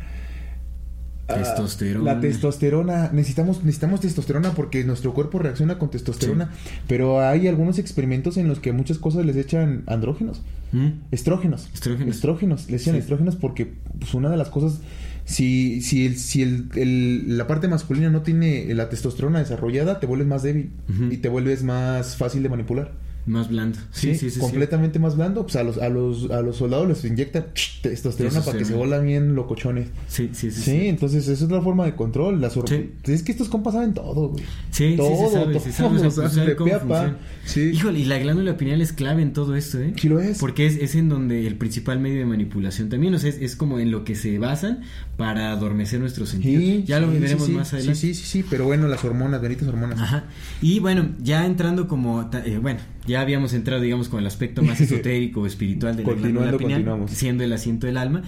Ah, 1.28 1.34
Testosterona. 1.36 2.14
la 2.14 2.20
testosterona. 2.20 3.10
Necesitamos, 3.12 3.62
necesitamos 3.64 4.00
testosterona 4.00 4.52
porque 4.52 4.84
nuestro 4.84 5.14
cuerpo 5.14 5.38
reacciona 5.38 5.78
con 5.78 5.90
testosterona. 5.90 6.50
Pero 6.88 7.20
hay 7.20 7.48
algunos 7.48 7.78
experimentos 7.78 8.36
en 8.36 8.48
los 8.48 8.58
que 8.58 8.72
muchas 8.72 8.98
cosas 8.98 9.24
les 9.24 9.36
echan 9.36 9.82
andrógenos. 9.86 10.42
¿Mm? 10.72 10.88
Estrógenos. 11.10 11.68
Estrógenos. 11.72 12.14
Estrógenos. 12.16 12.68
Le 12.70 12.76
echan 12.76 12.94
Sí. 12.94 13.00
estrógenos 13.00 13.36
porque 13.36 13.72
pues, 13.98 14.12
una 14.14 14.30
de 14.30 14.36
las 14.36 14.48
cosas, 14.48 14.80
si, 15.24 15.80
si, 15.80 16.06
el, 16.06 16.16
si 16.18 16.42
el, 16.42 16.68
el- 16.74 17.38
la 17.38 17.46
parte 17.46 17.68
masculina 17.68 18.10
no 18.10 18.22
tiene 18.22 18.74
la 18.74 18.88
testosterona 18.88 19.38
desarrollada, 19.38 20.00
te 20.00 20.06
vuelves 20.06 20.26
más 20.26 20.42
débil 20.42 20.70
y 21.10 21.18
te 21.18 21.28
vuelves 21.28 21.62
más 21.62 22.16
fácil 22.16 22.42
de 22.42 22.48
manipular. 22.48 22.92
Más 23.24 23.48
blando. 23.48 23.78
Sí, 23.92 24.14
sí, 24.14 24.18
sí. 24.18 24.30
sí. 24.32 24.40
completamente 24.40 24.98
más 24.98 25.16
blando. 25.16 25.42
Pues 25.42 25.54
a 25.56 25.62
los, 25.62 25.78
a 25.78 25.88
los, 25.88 26.30
a 26.30 26.42
los 26.42 26.56
soldados 26.56 26.88
les 26.88 27.04
inyectan 27.04 27.46
testosterona 27.82 28.40
para 28.40 28.58
que 28.58 28.64
se 28.64 28.74
vuelan 28.74 29.06
bien 29.06 29.34
locochones. 29.34 29.88
Sí, 30.08 30.30
sí, 30.32 30.50
sí. 30.50 30.62
Sí, 30.62 30.86
entonces 30.88 31.28
esa 31.28 31.44
es 31.44 31.50
la 31.50 31.62
forma 31.62 31.84
de 31.84 31.94
control. 31.94 32.44
Sí. 32.66 32.90
Es 33.04 33.22
que 33.22 33.32
estos 33.32 33.48
compas 33.48 33.74
saben 33.74 33.94
todo, 33.94 34.30
güey. 34.30 34.44
Sí, 34.70 34.90
sí, 34.90 34.96
todo, 34.96 35.28
se 35.28 35.32
sabe, 35.32 35.52
todo, 35.52 35.60
se 35.60 35.72
sabe, 35.72 36.30
sabe 36.30 36.56
cómo 36.56 36.78
funciona. 36.78 37.16
Sí. 37.44 37.60
Híjole, 37.72 38.00
y 38.00 38.04
la 38.04 38.18
glándula 38.18 38.56
pineal 38.56 38.80
es 38.80 38.92
clave 38.92 39.22
en 39.22 39.32
todo 39.32 39.54
esto, 39.54 39.78
¿eh? 39.80 39.94
Sí 39.96 40.08
lo 40.08 40.20
es. 40.20 40.38
Porque 40.38 40.66
es, 40.66 40.76
es 40.76 40.94
en 40.96 41.08
donde 41.08 41.46
el 41.46 41.56
principal 41.56 42.00
medio 42.00 42.18
de 42.18 42.26
manipulación 42.26 42.88
también, 42.88 43.14
o 43.14 43.18
sea, 43.18 43.30
es, 43.30 43.36
es 43.40 43.54
como 43.54 43.78
en 43.78 43.90
lo 43.92 44.04
que 44.04 44.16
se 44.16 44.38
basan 44.38 44.82
para 45.16 45.52
adormecer 45.52 46.00
nuestros 46.00 46.30
sentidos. 46.30 46.62
Sí, 46.62 46.84
ya 46.86 46.98
lo 46.98 47.12
sí, 47.12 47.18
veremos 47.18 47.44
sí, 47.44 47.52
sí. 47.52 47.58
más 47.58 47.72
adelante. 47.72 48.00
Sí, 48.00 48.14
sí, 48.14 48.20
sí, 48.20 48.26
sí, 48.42 48.44
pero 48.48 48.64
bueno, 48.64 48.88
las 48.88 49.04
hormonas, 49.04 49.40
benditas 49.40 49.68
hormonas. 49.68 50.00
Ajá. 50.00 50.24
Y 50.60 50.80
bueno, 50.80 51.10
ya 51.20 51.46
entrando 51.46 51.86
como, 51.86 52.28
eh, 52.44 52.58
bueno, 52.60 52.80
ya 53.06 53.20
habíamos 53.20 53.52
entrado, 53.54 53.80
digamos, 53.82 54.08
con 54.08 54.20
el 54.20 54.26
aspecto 54.26 54.62
más 54.62 54.80
esotérico 54.80 55.40
o 55.42 55.46
espiritual 55.46 55.96
de 55.96 56.02
la 56.02 56.08
Continuando, 56.08 56.40
glándula 56.40 56.58
pineal, 56.58 56.80
continuamos. 56.84 57.10
siendo 57.12 57.44
el 57.44 57.52
asiento 57.52 57.86
del 57.86 57.96
alma. 57.96 58.22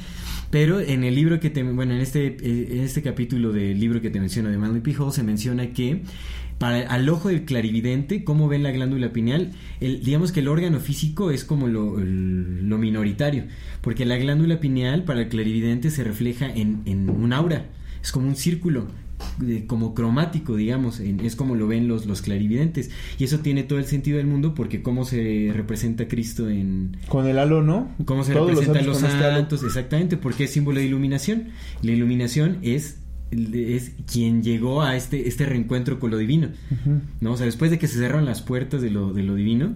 Pero 0.50 0.80
en 0.80 1.04
el 1.04 1.14
libro 1.14 1.40
que 1.40 1.50
te, 1.50 1.62
bueno, 1.62 1.94
en 1.94 2.00
este, 2.00 2.26
eh, 2.26 2.68
en 2.72 2.80
este 2.80 3.02
capítulo 3.02 3.52
del 3.52 3.78
libro 3.80 4.00
que 4.00 4.10
te 4.10 4.20
menciono 4.20 4.50
de 4.50 4.58
Manly 4.58 4.80
P. 4.80 4.94
Hall 4.98 5.12
se 5.12 5.22
menciona 5.22 5.68
que 5.72 6.02
para 6.58 6.82
al 6.82 7.08
ojo 7.08 7.28
del 7.30 7.44
clarividente, 7.44 8.22
cómo 8.22 8.46
ven 8.46 8.62
la 8.62 8.70
glándula 8.70 9.12
pineal, 9.12 9.50
el, 9.80 10.04
digamos 10.04 10.30
que 10.30 10.38
el 10.40 10.46
órgano 10.48 10.78
físico 10.78 11.32
es 11.32 11.44
como 11.44 11.66
lo, 11.66 11.98
el- 11.98 12.68
lo 12.68 12.78
minoritario, 12.78 13.44
porque 13.80 14.04
la 14.04 14.16
glándula 14.16 14.60
pineal 14.60 15.02
para 15.02 15.22
el 15.22 15.28
clarividente 15.28 15.90
se 15.90 16.04
refleja 16.04 16.46
en, 16.48 16.82
en 16.86 17.10
un 17.10 17.32
aura, 17.32 17.66
es 18.00 18.12
como 18.12 18.28
un 18.28 18.36
círculo 18.36 18.86
de- 19.38 19.66
como 19.66 19.94
cromático, 19.94 20.56
digamos, 20.56 21.00
en- 21.00 21.20
es 21.20 21.36
como 21.36 21.54
lo 21.54 21.66
ven 21.66 21.88
los, 21.88 22.06
los 22.06 22.22
clarividentes. 22.22 22.90
Y 23.18 23.24
eso 23.24 23.40
tiene 23.40 23.62
todo 23.62 23.78
el 23.78 23.84
sentido 23.86 24.18
del 24.18 24.26
mundo 24.26 24.54
porque 24.54 24.82
cómo 24.82 25.04
se 25.04 25.50
representa 25.54 26.08
Cristo 26.08 26.48
en... 26.48 26.96
Con 27.08 27.26
el 27.26 27.38
halo, 27.38 27.62
¿no? 27.62 27.90
¿Cómo 28.04 28.24
se 28.24 28.32
Todos 28.32 28.50
representan 28.50 28.86
los, 28.86 28.98
santos 28.98 29.14
este 29.14 29.24
halo. 29.26 29.36
santos? 29.38 29.62
Exactamente, 29.64 30.16
porque 30.16 30.44
es 30.44 30.50
símbolo 30.50 30.80
de 30.80 30.86
iluminación. 30.86 31.48
La 31.82 31.92
iluminación 31.92 32.58
es, 32.62 32.98
es 33.30 33.92
quien 34.10 34.42
llegó 34.42 34.82
a 34.82 34.96
este, 34.96 35.28
este 35.28 35.46
reencuentro 35.46 35.98
con 36.00 36.10
lo 36.10 36.18
divino. 36.18 36.48
¿no? 37.20 37.32
O 37.32 37.36
sea, 37.36 37.46
después 37.46 37.70
de 37.70 37.78
que 37.78 37.88
se 37.88 37.98
cerraron 37.98 38.24
las 38.24 38.42
puertas 38.42 38.80
de 38.82 38.90
lo, 38.90 39.12
de 39.12 39.22
lo 39.22 39.34
divino, 39.34 39.74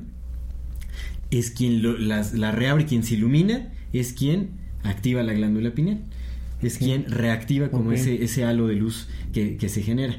es 1.30 1.50
quien 1.50 1.82
lo- 1.82 1.98
las, 1.98 2.34
la 2.34 2.52
reabre, 2.52 2.86
quien 2.86 3.02
se 3.02 3.14
ilumina, 3.14 3.68
es 3.92 4.12
quien 4.12 4.50
activa 4.82 5.22
la 5.22 5.32
glándula 5.34 5.72
pineal. 5.72 5.98
Es 6.62 6.78
quien 6.78 7.04
reactiva 7.10 7.68
como 7.70 7.92
ese, 7.92 8.22
ese 8.24 8.44
halo 8.44 8.66
de 8.66 8.74
luz 8.76 9.08
que, 9.32 9.56
que 9.56 9.68
se 9.68 9.82
genera. 9.82 10.16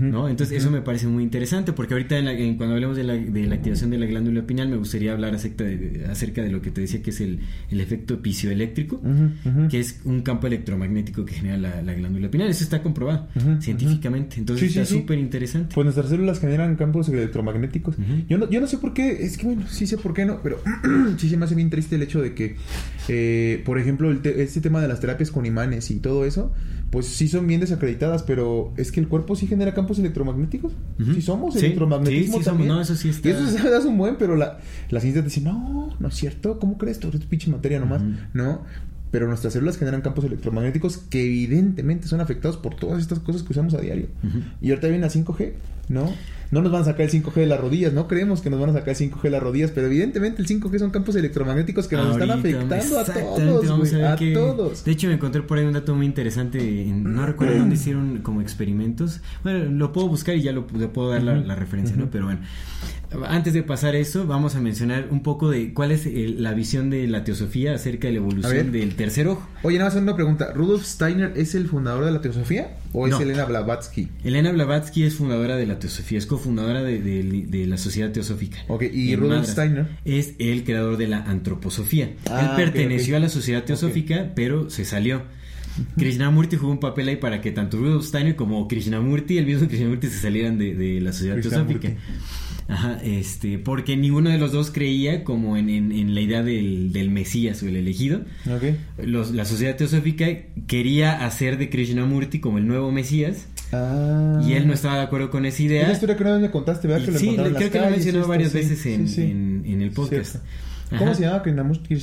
¿no? 0.00 0.28
Entonces 0.28 0.56
eso 0.58 0.70
me 0.70 0.80
parece 0.80 1.08
muy 1.08 1.24
interesante 1.24 1.72
porque 1.72 1.92
ahorita 1.94 2.16
en 2.16 2.24
la- 2.24 2.32
en- 2.32 2.56
cuando 2.56 2.76
hablemos 2.76 2.96
de 2.96 3.02
la, 3.02 3.14
de 3.14 3.46
la 3.46 3.56
activación 3.56 3.90
de 3.90 3.98
la 3.98 4.06
glándula 4.06 4.46
pineal 4.46 4.68
me 4.68 4.76
gustaría 4.76 5.12
hablar 5.12 5.34
acerca 5.34 5.64
de, 5.64 6.06
acerca 6.08 6.40
de 6.40 6.50
lo 6.52 6.62
que 6.62 6.70
te 6.70 6.80
decía 6.82 7.02
que 7.02 7.10
es 7.10 7.20
el, 7.20 7.40
el 7.68 7.80
efecto 7.80 8.22
pisioeléctrico 8.22 9.02
ujú. 9.02 9.68
que 9.68 9.80
es 9.80 10.00
un 10.04 10.22
campo 10.22 10.46
electromagnético 10.46 11.24
que 11.24 11.34
genera 11.34 11.58
la, 11.58 11.82
la 11.82 11.94
glándula 11.94 12.30
pineal. 12.30 12.48
Eso 12.48 12.62
está 12.62 12.80
comprobado 12.80 13.26
científicamente. 13.60 14.36
Entonces 14.38 14.72
Sí, 14.72 14.78
está 14.78 14.88
sí. 14.92 15.00
súper 15.00 15.18
interesante. 15.18 15.74
Pues 15.74 15.84
nuestras 15.84 16.08
células 16.08 16.38
generan 16.40 16.76
campos 16.76 17.08
electromagnéticos. 17.08 17.96
Yo, 18.28 18.38
no, 18.38 18.48
yo 18.48 18.60
no 18.60 18.68
sé 18.68 18.78
por 18.78 18.94
qué, 18.94 19.24
es 19.24 19.36
que 19.36 19.46
bueno, 19.46 19.64
sí 19.68 19.86
sé 19.88 19.98
por 19.98 20.14
qué 20.14 20.24
no, 20.24 20.40
pero 20.42 20.60
sí 21.18 21.28
se 21.28 21.36
me 21.36 21.44
hace 21.44 21.54
bien 21.56 21.70
triste 21.70 21.96
el 21.96 22.02
hecho 22.02 22.22
de 22.22 22.34
que, 22.34 22.56
eh, 23.08 23.62
por 23.64 23.78
ejemplo, 23.78 24.10
el 24.10 24.20
te- 24.22 24.42
este 24.42 24.60
tema 24.60 24.80
de 24.80 24.88
las 24.88 25.00
terapias 25.00 25.30
con 25.30 25.46
imanes 25.46 25.90
y 25.90 25.96
todo 26.00 26.24
eso, 26.24 26.52
pues 26.90 27.06
sí 27.06 27.26
son 27.28 27.46
bien 27.46 27.60
desacreditadas, 27.60 28.22
pero 28.22 28.72
es 28.76 28.92
que 28.92 29.00
el 29.00 29.08
cuerpo 29.08 29.34
sí 29.34 29.46
genera 29.46 29.72
campos 29.74 29.98
electromagnéticos. 29.98 30.72
Ujú. 31.00 31.14
Sí 31.14 31.22
somos 31.22 31.54
Sí, 31.54 31.60
electromagnetismo 31.66 32.20
sí, 32.22 32.26
sí 32.26 32.32
somos. 32.32 32.44
también. 32.44 32.68
No, 32.68 32.80
eso 32.80 32.94
sí 32.94 33.08
está- 33.08 33.28
Y 33.28 33.32
eso 33.32 33.46
se 33.46 33.70
das 33.70 33.84
un 33.84 33.96
buen, 33.98 34.16
pero 34.16 34.36
la, 34.36 34.58
la 34.90 35.00
ciencia 35.00 35.22
te 35.22 35.28
dice, 35.28 35.40
no, 35.40 35.94
no 35.98 36.08
es 36.08 36.14
cierto, 36.14 36.58
¿cómo 36.58 36.76
crees? 36.78 36.98
Tú 36.98 37.08
eres 37.08 37.22
pinche 37.24 37.50
materia 37.50 37.80
nomás, 37.80 38.02
Ujú. 38.02 38.12
¿no? 38.34 38.62
Pero 39.10 39.26
nuestras 39.26 39.52
células 39.52 39.76
generan 39.76 40.00
campos 40.00 40.24
electromagnéticos 40.24 40.96
que 40.98 41.22
evidentemente 41.24 42.08
son 42.08 42.20
afectados 42.20 42.56
por 42.56 42.76
todas 42.76 43.00
estas 43.00 43.18
cosas 43.18 43.42
que 43.42 43.52
usamos 43.52 43.74
a 43.74 43.80
diario. 43.80 44.06
Y 44.62 44.70
ahorita 44.70 44.88
viene 44.88 45.02
la 45.02 45.10
5G, 45.10 45.52
¿no? 45.90 46.10
No 46.52 46.60
nos 46.60 46.70
van 46.70 46.82
a 46.82 46.84
sacar 46.84 47.06
el 47.06 47.10
5G 47.10 47.32
de 47.32 47.46
las 47.46 47.58
rodillas, 47.58 47.94
no 47.94 48.06
creemos 48.06 48.42
que 48.42 48.50
nos 48.50 48.60
van 48.60 48.68
a 48.68 48.72
sacar 48.74 48.90
el 48.90 48.96
5G 48.96 49.22
de 49.22 49.30
las 49.30 49.42
rodillas, 49.42 49.70
pero 49.70 49.86
evidentemente 49.86 50.42
el 50.42 50.46
5G 50.46 50.78
son 50.78 50.90
campos 50.90 51.16
electromagnéticos 51.16 51.88
que 51.88 51.96
nos 51.96 52.12
están 52.12 52.30
afectando 52.30 52.98
a 52.98 53.04
todos, 53.04 53.68
vamos 53.68 53.94
a 53.94 54.16
todos. 54.16 54.84
De 54.84 54.92
hecho, 54.92 55.08
me 55.08 55.14
encontré 55.14 55.40
por 55.40 55.56
ahí 55.56 55.64
un 55.64 55.72
dato 55.72 55.94
muy 55.94 56.04
interesante. 56.04 56.84
no 56.86 57.24
recuerdo 57.26 57.56
dónde 57.56 57.76
hicieron 57.76 58.18
como 58.18 58.42
experimentos. 58.42 59.20
Bueno, 59.42 59.64
lo 59.64 59.92
puedo 59.92 60.08
buscar 60.08 60.36
y 60.36 60.42
ya 60.42 60.52
lo, 60.52 60.66
le 60.76 60.88
puedo 60.88 61.08
dar 61.08 61.22
la, 61.22 61.54
referencia, 61.54 61.96
¿no? 61.96 62.10
Pero 62.10 62.26
bueno, 62.26 62.40
antes 63.28 63.52
de 63.54 63.62
pasar 63.62 63.94
a 63.94 63.98
eso, 63.98 64.26
vamos 64.26 64.54
a 64.56 64.60
mencionar 64.60 65.08
un 65.10 65.22
poco 65.22 65.50
de 65.50 65.72
cuál 65.74 65.92
es 65.92 66.06
el- 66.06 66.42
la 66.42 66.54
visión 66.54 66.90
de 66.90 67.06
la 67.08 67.24
teosofía 67.24 67.74
acerca 67.74 68.06
de 68.08 68.12
la 68.14 68.18
evolución 68.18 68.72
del 68.72 68.94
tercer 68.94 69.28
ojo. 69.28 69.46
Oye, 69.62 69.78
nada 69.78 69.90
más 69.90 70.00
una 70.02 70.14
pregunta, 70.14 70.52
¿Rudolf 70.54 70.84
Steiner 70.84 71.32
es 71.36 71.54
el 71.54 71.68
fundador 71.68 72.04
de 72.04 72.10
la 72.12 72.20
teosofía 72.20 72.76
o 72.92 73.06
es. 73.06 73.18
Elena 73.20 73.44
Blavatsky? 73.44 74.08
Elena 74.24 74.52
Blavatsky 74.52 75.04
es 75.04 75.14
fundadora 75.14 75.56
de 75.56 75.66
la 75.66 75.78
teosofía, 75.78 76.18
es 76.18 76.26
cofundadora 76.26 76.82
de, 76.82 77.00
de- 77.00 77.44
de 77.48 77.66
la 77.66 77.76
Sociedad 77.76 78.10
Teosófica. 78.12 78.58
Ok, 78.68 78.84
¿y 78.92 79.14
Rudolf. 79.16 79.48
Steiner? 79.48 79.86
Es 80.04 80.34
el 80.38 80.64
creador 80.64 80.96
de 80.96 81.08
la 81.08 81.18
antroposofía. 81.24 82.12
Ah, 82.30 82.56
Él 82.56 82.64
perteneció 82.64 83.16
a 83.16 83.20
la 83.20 83.28
Sociedad 83.28 83.64
Teosófica, 83.64 84.32
pero 84.34 84.70
se 84.70 84.84
salió. 84.84 85.22
Krishnamurti 85.96 86.56
jugó 86.56 86.72
un 86.72 86.80
papel 86.80 87.08
ahí 87.08 87.16
para 87.16 87.40
que 87.40 87.50
tanto 87.50 87.78
Rudolf 87.78 88.04
Steiner 88.04 88.36
como 88.36 88.68
Krishnamurti, 88.68 89.38
el 89.38 89.46
mismo 89.46 89.66
Krishnamurti, 89.68 90.08
se 90.08 90.18
salieran 90.18 90.58
de, 90.58 90.74
de 90.74 91.00
la 91.00 91.12
Sociedad. 91.12 91.40
Teosófica. 91.40 91.92
Ajá, 92.68 92.98
este, 93.04 93.58
porque 93.58 93.96
ninguno 93.96 94.30
de 94.30 94.38
los 94.38 94.52
dos 94.52 94.70
creía 94.70 95.24
como 95.24 95.56
en, 95.56 95.68
en- 95.68 95.92
en 95.92 96.14
la 96.14 96.20
idea 96.20 96.42
del, 96.42 96.92
del 96.92 97.10
Mesías 97.10 97.62
o 97.62 97.68
el 97.68 97.76
elegido. 97.76 98.22
Los- 99.02 99.32
la 99.32 99.44
Sociedad 99.44 99.76
Teosófica 99.76 100.26
quería 100.66 101.24
hacer 101.24 101.58
de 101.58 101.68
Krishnamurti 101.70 102.40
como 102.40 102.58
el 102.58 102.66
nuevo 102.66 102.90
Mesías 102.92 103.46
Ah. 103.74 104.42
y 104.46 104.52
él 104.52 104.66
no 104.66 104.74
estaba 104.74 104.96
de 104.96 105.02
acuerdo 105.02 105.30
con 105.30 105.46
esa 105.46 105.62
idea. 105.62 105.82
Esa 105.84 105.92
historia 105.92 106.16
que 106.16 106.22
una 106.22 106.32
vez 106.32 106.42
me 106.42 106.50
contaste, 106.50 106.86
¿verdad? 106.88 107.02
Y 107.02 107.06
Que 107.06 107.12
lo 107.12 107.18
sí, 107.18 107.26
creo 107.34 107.48
las 107.50 107.70
que 107.70 107.78
lo 107.80 107.90
mencionó 107.90 108.26
varias 108.26 108.52
sí, 108.52 108.58
veces 108.58 108.86
en, 108.86 109.08
sí, 109.08 109.14
sí. 109.14 109.20
en- 109.22 109.62
en 109.66 109.80
el 109.82 109.90
podcast. 109.92 110.32
Cierto. 110.32 110.48
¿Cómo 110.98 111.10
Ajá. 111.10 111.14
se 111.14 111.22
llama 111.22 111.42
Krishnamurti? 111.42 111.94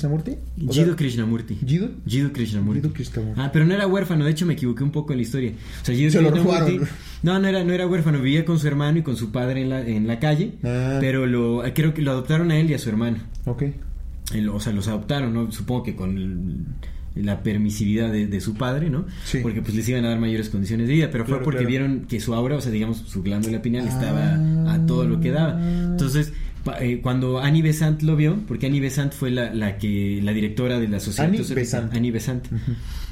O 0.68 0.74
sea, 0.74 0.84
Jiddu 0.84 0.96
Krishnamurti. 0.96 1.56
¿Jiddu? 1.66 1.90
Jiddu 2.08 2.32
Krishnamurti. 2.32 2.82
Jiddu 2.82 2.94
Krishnamurti. 2.94 3.42
Ah, 3.42 3.50
pero 3.54 3.66
no 3.66 3.74
era 3.74 3.88
huérfano, 3.88 4.26
de 4.26 4.32
hecho 4.32 4.46
me 4.46 4.54
equivoqué 4.54 4.84
un 4.84 4.92
poco 4.92 5.14
en 5.14 5.20
la 5.20 5.24
historia. 5.24 5.52
O 5.82 5.86
sea, 5.86 5.96
Jiddu 5.96 6.12
Se 6.12 6.22
lo 6.22 6.32
Krishnamurti- 6.32 6.44
robaron. 6.44 6.88
No, 7.24 7.40
no 7.40 7.48
era, 7.48 7.64
no 7.64 7.74
era 7.74 7.88
huérfano, 7.88 8.20
vivía 8.22 8.46
con 8.46 8.60
su 8.60 8.68
hermano 8.68 9.00
y 9.00 9.02
con 9.04 9.16
su 9.18 9.32
padre 9.32 9.62
en 9.62 9.70
la, 9.70 9.82
en 9.86 10.08
la 10.08 10.20
calle, 10.20 10.54
Ah. 10.64 10.98
pero 11.00 11.26
lo, 11.26 11.64
creo 11.74 11.94
que 11.94 12.02
lo 12.02 12.12
adoptaron 12.12 12.52
a 12.52 12.58
él 12.60 12.70
y 12.70 12.74
a 12.74 12.80
su 12.80 12.90
hermano. 12.90 13.18
Ok. 13.46 13.64
El- 14.34 14.50
o 14.50 14.60
sea, 14.60 14.74
los 14.74 14.88
adoptaron, 14.88 15.34
¿no? 15.34 15.52
Supongo 15.52 15.84
que 15.84 15.96
con 15.96 16.18
el- 16.18 16.66
la 17.16 17.42
permisividad 17.44 18.12
de, 18.12 18.28
de 18.28 18.40
su 18.40 18.54
padre, 18.54 18.90
¿no? 18.90 19.06
Sí. 19.26 19.40
Porque 19.42 19.62
pues 19.62 19.74
les 19.76 19.90
iban 19.90 20.06
a 20.06 20.10
dar 20.10 20.20
mayores 20.20 20.48
condiciones 20.50 20.88
de 20.88 20.94
vida, 20.94 21.10
pero 21.12 21.26
Claro, 21.26 21.40
fue 21.40 21.44
porque 21.44 21.66
claro. 21.66 21.70
vieron 21.70 22.06
que 22.08 22.20
su 22.22 22.34
aura, 22.34 22.56
o 22.56 22.62
sea, 22.62 22.72
digamos, 22.72 22.98
su 23.00 23.24
glándula 23.24 23.62
pineal 23.62 23.86
Ah. 23.88 23.90
estaba 23.90 24.74
a 24.74 24.86
todo 24.86 25.06
lo 25.06 25.20
que 25.20 25.32
daba. 25.32 25.60
Entonces, 25.62 26.32
eh, 26.80 27.00
cuando 27.02 27.40
Annie 27.40 27.62
Besant 27.62 28.02
lo 28.04 28.16
vio, 28.16 28.38
porque 28.48 28.68
Annie 28.68 28.80
Besant 28.82 29.14
fue 29.14 29.32
la, 29.32 29.54
la 29.54 29.78
que 29.78 30.20
la 30.24 30.32
directora 30.34 30.80
de 30.80 30.88
la 30.88 31.00
sociedad 31.00 31.30
Annie 31.30 31.44
Besant. 31.54 31.94
Annie 31.94 32.12
Besant. 32.12 32.46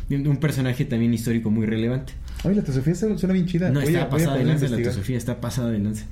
Un 0.09 0.37
personaje 0.37 0.85
también 0.85 1.13
histórico 1.13 1.51
muy 1.51 1.65
relevante. 1.65 2.13
Oye, 2.43 2.55
la 2.55 2.63
teosofía 2.63 2.93
está- 2.93 3.17
suena 3.17 3.33
bien 3.33 3.45
chida. 3.45 3.69
No, 3.69 3.81
está 3.81 4.09
pasada 4.09 4.37
de 4.37 4.45
lanza 4.45 4.67
la 4.69 4.77
teosofía, 4.77 5.17
está 5.17 5.41
pasada 5.41 5.69
de 5.71 5.79
lanza. 5.79 6.05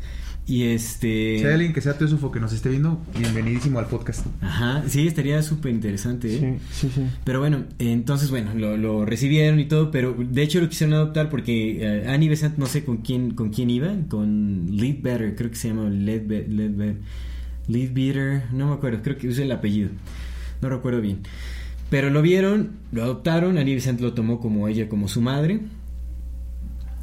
Y 0.47 0.63
este... 0.65 1.39
Si 1.39 1.45
hay 1.45 1.53
alguien 1.53 1.73
que 1.73 1.81
sea 1.81 1.97
teósofo 1.97 2.29
que 2.31 2.39
nos 2.39 2.53
esté 2.53 2.69
viendo, 2.69 3.01
bienvenidísimo 3.17 3.79
al 3.79 3.87
podcast. 3.87 4.27
Aja, 4.41 4.83
sí, 4.87 5.07
estaría 5.07 5.41
súper 5.41 5.71
interesante, 5.71 6.35
¿eh? 6.35 6.59
sí, 6.71 6.91
sí. 6.93 7.01
Pero 7.23 7.39
bueno, 7.39 7.63
entonces 7.79 8.29
bueno, 8.29 8.53
lo, 8.53 8.77
lo 8.77 9.05
recibieron 9.05 9.59
y 9.59 9.65
todo, 9.65 9.89
pero 9.89 10.13
de 10.19 10.43
hecho 10.43 10.61
lo 10.61 10.69
quisieron 10.69 10.93
adoptar 10.93 11.29
porque 11.31 11.79
eh, 11.81 12.07
Annie 12.07 12.29
Besant 12.29 12.59
no 12.59 12.67
sé 12.67 12.83
con 12.85 12.97
quién 12.97 13.31
con 13.33 13.49
quién 13.49 13.71
iba, 13.71 13.91
con 14.07 14.67
Leadbetter, 14.69 15.35
creo 15.35 15.49
que 15.49 15.55
se 15.55 15.69
llama 15.69 15.89
Leadbe- 15.89 16.45
Leadbe- 16.47 16.97
Leadbeater, 17.67 18.43
no 18.51 18.67
me 18.69 18.73
acuerdo, 18.75 19.01
creo 19.01 19.17
que 19.17 19.27
es 19.29 19.39
el 19.39 19.51
apellido, 19.51 19.89
no 20.61 20.69
recuerdo 20.69 21.01
bien. 21.01 21.19
Pero 21.89 22.09
lo 22.09 22.21
vieron, 22.21 22.71
lo 22.91 23.03
adoptaron, 23.03 23.57
Annie 23.57 23.75
Besant 23.75 24.01
lo 24.01 24.13
tomó 24.13 24.39
como 24.39 24.67
ella, 24.67 24.89
como 24.89 25.07
su 25.07 25.21
madre, 25.21 25.59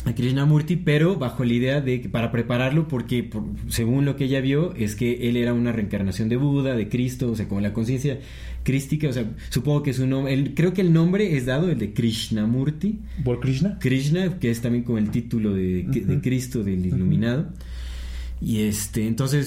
a 0.04 0.12
Krishnamurti, 0.16 0.74
pero 0.76 1.14
bajo 1.16 1.44
la 1.44 1.52
idea 1.52 1.80
de 1.80 2.00
que 2.00 2.08
para 2.08 2.32
prepararlo, 2.32 2.88
porque 2.88 3.22
por- 3.22 3.44
según 3.68 4.04
lo 4.04 4.16
que 4.16 4.24
ella 4.24 4.40
vio, 4.40 4.74
es 4.74 4.96
que 4.96 5.28
él 5.28 5.36
era 5.36 5.54
una 5.54 5.70
reencarnación 5.70 6.28
de 6.28 6.36
Buda, 6.36 6.74
de 6.74 6.88
Cristo, 6.88 7.30
o 7.30 7.36
sea, 7.36 7.46
como 7.46 7.60
la 7.60 7.72
conciencia 7.72 8.18
crística, 8.64 9.08
o 9.08 9.12
sea, 9.12 9.30
supongo 9.50 9.84
que 9.84 9.92
su 9.92 10.08
nombre, 10.08 10.34
el- 10.34 10.54
creo 10.54 10.72
que 10.74 10.80
el 10.80 10.92
nombre 10.92 11.36
es 11.36 11.46
dado, 11.46 11.70
el 11.70 11.78
de 11.78 11.92
Krishnamurti, 11.92 12.98
¿Por 13.24 13.38
Krishna? 13.38 13.78
Krishna, 13.78 14.40
que 14.40 14.50
es 14.50 14.60
también 14.60 14.82
como 14.82 14.98
el 14.98 15.10
título 15.10 15.54
de. 15.54 16.18
Cristo, 16.20 16.64
del 16.64 16.84
iluminado. 16.84 17.50
Y 18.40 18.62
este, 18.62 19.06
entonces 19.06 19.46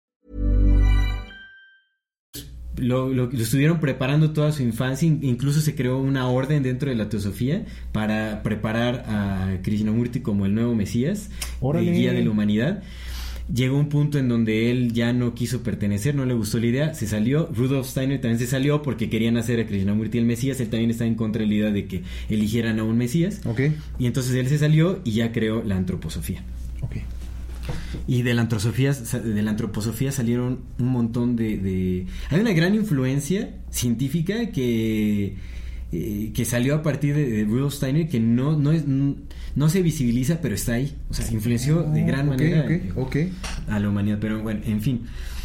Lo, 2.77 3.09
lo, 3.13 3.27
lo 3.31 3.37
estuvieron 3.41 3.79
preparando 3.79 4.31
toda 4.31 4.51
su 4.51 4.63
infancia, 4.63 5.07
in- 5.07 5.19
incluso 5.23 5.59
se 5.61 5.75
creó 5.75 5.99
una 5.99 6.27
orden 6.27 6.63
dentro 6.63 6.89
de 6.89 6.95
la 6.95 7.09
teosofía 7.09 7.65
para 7.91 8.43
preparar 8.43 9.03
a 9.07 9.57
Krishnamurti 9.61 10.21
como 10.21 10.45
el 10.45 10.55
nuevo 10.55 10.73
Mesías, 10.75 11.29
el 11.79 11.85
guía 11.93 12.11
de 12.13 12.23
la 12.25 12.31
humanidad. 12.31 12.83
Llegó 13.53 13.77
un 13.77 13.89
punto 13.89 14.17
en 14.17 14.29
donde 14.29 14.71
él 14.71 14.93
ya 14.93 15.11
no 15.11 15.33
quiso 15.33 15.61
pertenecer, 15.61 16.15
no 16.15 16.25
le 16.25 16.33
gustó 16.33 16.57
la 16.59 16.67
idea, 16.67 16.93
se 16.93 17.05
salió. 17.05 17.49
Rudolf 17.53 17.85
Steiner 17.87 18.21
también 18.21 18.39
se 18.39 18.47
salió 18.47 18.81
porque 18.81 19.09
querían 19.09 19.35
hacer 19.35 19.59
a 19.59 19.65
Krishnamurti 19.65 20.19
el 20.19 20.25
Mesías. 20.25 20.61
Él 20.61 20.69
también 20.69 20.89
está 20.89 21.05
en 21.05 21.15
contra 21.15 21.41
de 21.41 21.47
la 21.49 21.53
idea 21.55 21.71
de 21.71 21.85
que 21.85 22.03
eligieran 22.29 22.79
a 22.79 22.83
un 22.85 22.97
Mesías. 22.97 23.41
Ok, 23.45 23.59
Y 23.99 24.05
entonces 24.05 24.35
él 24.35 24.47
se 24.47 24.57
salió 24.57 25.01
y 25.03 25.11
ya 25.13 25.33
creó 25.33 25.63
la 25.63 25.75
antroposofía. 25.75 26.43
Y 28.07 28.21
de 28.23 28.33
la 28.33 28.41
antroposofía, 28.41 28.93
de 28.93 29.41
la 29.41 29.51
antroposofía 29.51 30.11
salieron 30.11 30.59
un 30.79 30.87
montón 30.87 31.35
de, 31.35 31.57
de- 31.57 32.05
Hay 32.29 32.39
una 32.39 32.53
gran 32.53 32.75
influencia 32.75 33.49
científica 33.69 34.51
que, 34.51 35.35
eh, 35.91 36.31
que 36.33 36.45
salió 36.45 36.75
a 36.75 36.81
partir 36.83 37.15
de, 37.15 37.29
de 37.29 37.43
Rudolf 37.45 37.73
Steiner 37.75 38.07
que 38.09 38.19
no, 38.19 38.57
no, 38.57 38.71
es, 38.71 38.83
no 38.87 39.69
se 39.69 39.81
visibiliza, 39.81 40.39
pero 40.41 40.55
está 40.55 40.73
ahí. 40.73 40.95
O 41.09 41.13
sea, 41.13 41.29
influenció 41.31 41.83
de 41.83 42.03
gran 42.03 42.27
Ok, 42.29 42.35
manera 42.37 42.65
ok, 42.95 42.97
ok. 42.97 43.15
a 43.69 43.79
la 43.79 43.89
humanidad. 43.89 44.17
Pero 44.19 44.41
bueno, 44.41 44.61
en 44.65 44.81
fin. 44.81 45.01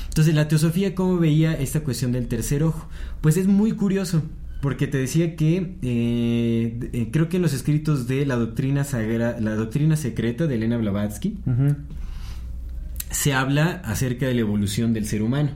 Entonces, 0.09 0.35
la 0.35 0.49
teosofía, 0.49 0.95
¿cómo 0.95 1.19
veía 1.19 1.53
esta 1.55 1.81
cuestión 1.81 2.13
del 2.13 2.27
tercer 2.27 2.63
ojo? 2.63 2.89
Pues 3.21 3.37
es 3.37 3.47
muy 3.47 3.73
curioso. 3.73 4.23
Porque 4.63 4.87
te 4.87 4.97
decía 4.97 5.37
que 5.37 5.75
eh, 5.83 6.79
eh, 6.95 7.09
creo 7.13 7.29
que 7.29 7.37
en 7.37 7.43
los 7.43 7.53
escritos 7.53 8.09
de 8.09 8.25
la 8.25 8.37
doctrina 8.37 8.85
sagra, 8.85 9.39
la 9.39 9.55
doctrina 9.55 9.97
secreta 9.97 10.47
de 10.47 10.55
Elena 10.55 10.79
Blavatsky, 10.79 11.37
se 13.11 13.33
habla 13.33 13.83
acerca 13.85 14.27
de 14.27 14.35
la 14.35 14.41
evolución 14.41 14.93
del 14.93 15.07
ser 15.07 15.23
humano. 15.23 15.51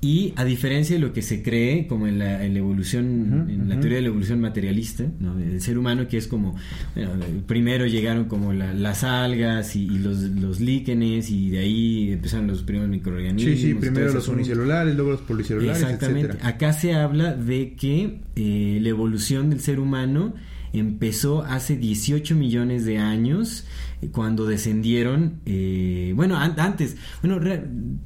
Y 0.00 0.32
a 0.36 0.44
diferencia 0.44 0.94
de 0.94 1.00
lo 1.02 1.12
que 1.12 1.22
se 1.22 1.42
cree, 1.42 1.88
como 1.88 2.06
en 2.06 2.20
la, 2.20 2.44
en 2.44 2.52
la 2.52 2.60
evolución, 2.60 3.48
en 3.50 3.68
la 3.68 3.80
teoría 3.80 3.96
de 3.96 4.02
la 4.02 4.08
evolución 4.10 4.40
materialista, 4.40 5.04
¿no? 5.18 5.34
del 5.34 5.60
ser 5.60 5.76
humano, 5.76 6.06
que 6.06 6.18
es 6.18 6.28
como, 6.28 6.54
bueno, 6.94 7.10
primero 7.48 7.84
llegaron 7.84 8.26
como 8.26 8.52
la- 8.52 8.72
las 8.74 9.02
algas 9.02 9.74
y, 9.74 9.86
y 9.86 9.98
los, 9.98 10.18
los 10.20 10.60
líquenes, 10.60 11.30
y 11.30 11.50
de 11.50 11.58
ahí 11.58 12.12
empezaron 12.12 12.46
los 12.46 12.62
primeros 12.62 12.88
microorganismos. 12.90 13.58
Sí, 13.58 13.66
sí, 13.70 13.74
primero 13.74 14.12
los 14.14 14.28
unicelulares, 14.28 14.94
luego 14.94 15.10
los 15.10 15.22
policelulares, 15.22 15.82
Exactamente. 15.82 16.28
etcétera. 16.28 16.48
Acá 16.48 16.72
se 16.74 16.94
habla 16.94 17.34
de 17.34 17.72
que 17.74 18.20
eh, 18.36 18.78
la 18.80 18.88
evolución 18.90 19.50
del 19.50 19.58
ser 19.58 19.80
humano 19.80 20.32
empezó 20.72 21.42
hace 21.42 21.76
18 21.76 22.36
millones 22.36 22.84
de 22.84 22.98
años 22.98 23.66
cuando 24.12 24.46
descendieron, 24.46 25.40
eh, 25.46 26.12
bueno, 26.16 26.36
an- 26.36 26.58
antes, 26.58 26.96
bueno, 27.22 27.40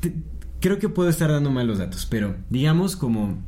te- 0.00 0.12
creo 0.60 0.78
que 0.78 0.88
puedo 0.88 1.08
estar 1.10 1.30
dando 1.30 1.50
mal 1.50 1.66
los 1.66 1.78
datos, 1.78 2.06
pero 2.10 2.36
digamos 2.50 2.96
como... 2.96 3.42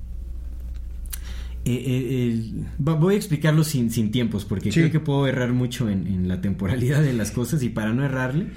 eh, 1.65 1.83
eh, 1.87 2.65
voy 2.79 3.15
a 3.15 3.17
explicarlo 3.17 3.65
sin, 3.65 3.91
sin 3.91 4.11
tiempos 4.11 4.45
porque 4.45 4.71
Sí. 4.71 4.81
creo 4.81 4.93
que 4.93 5.01
puedo 5.01 5.27
errar 5.27 5.53
mucho 5.55 5.89
en, 5.89 6.07
en 6.07 6.29
la 6.29 6.41
temporalidad 6.43 7.03
de 7.03 7.15
las 7.15 7.31
cosas 7.31 7.63
y 7.63 7.71
para 7.71 7.93
no 7.95 8.05
errarle 8.05 8.49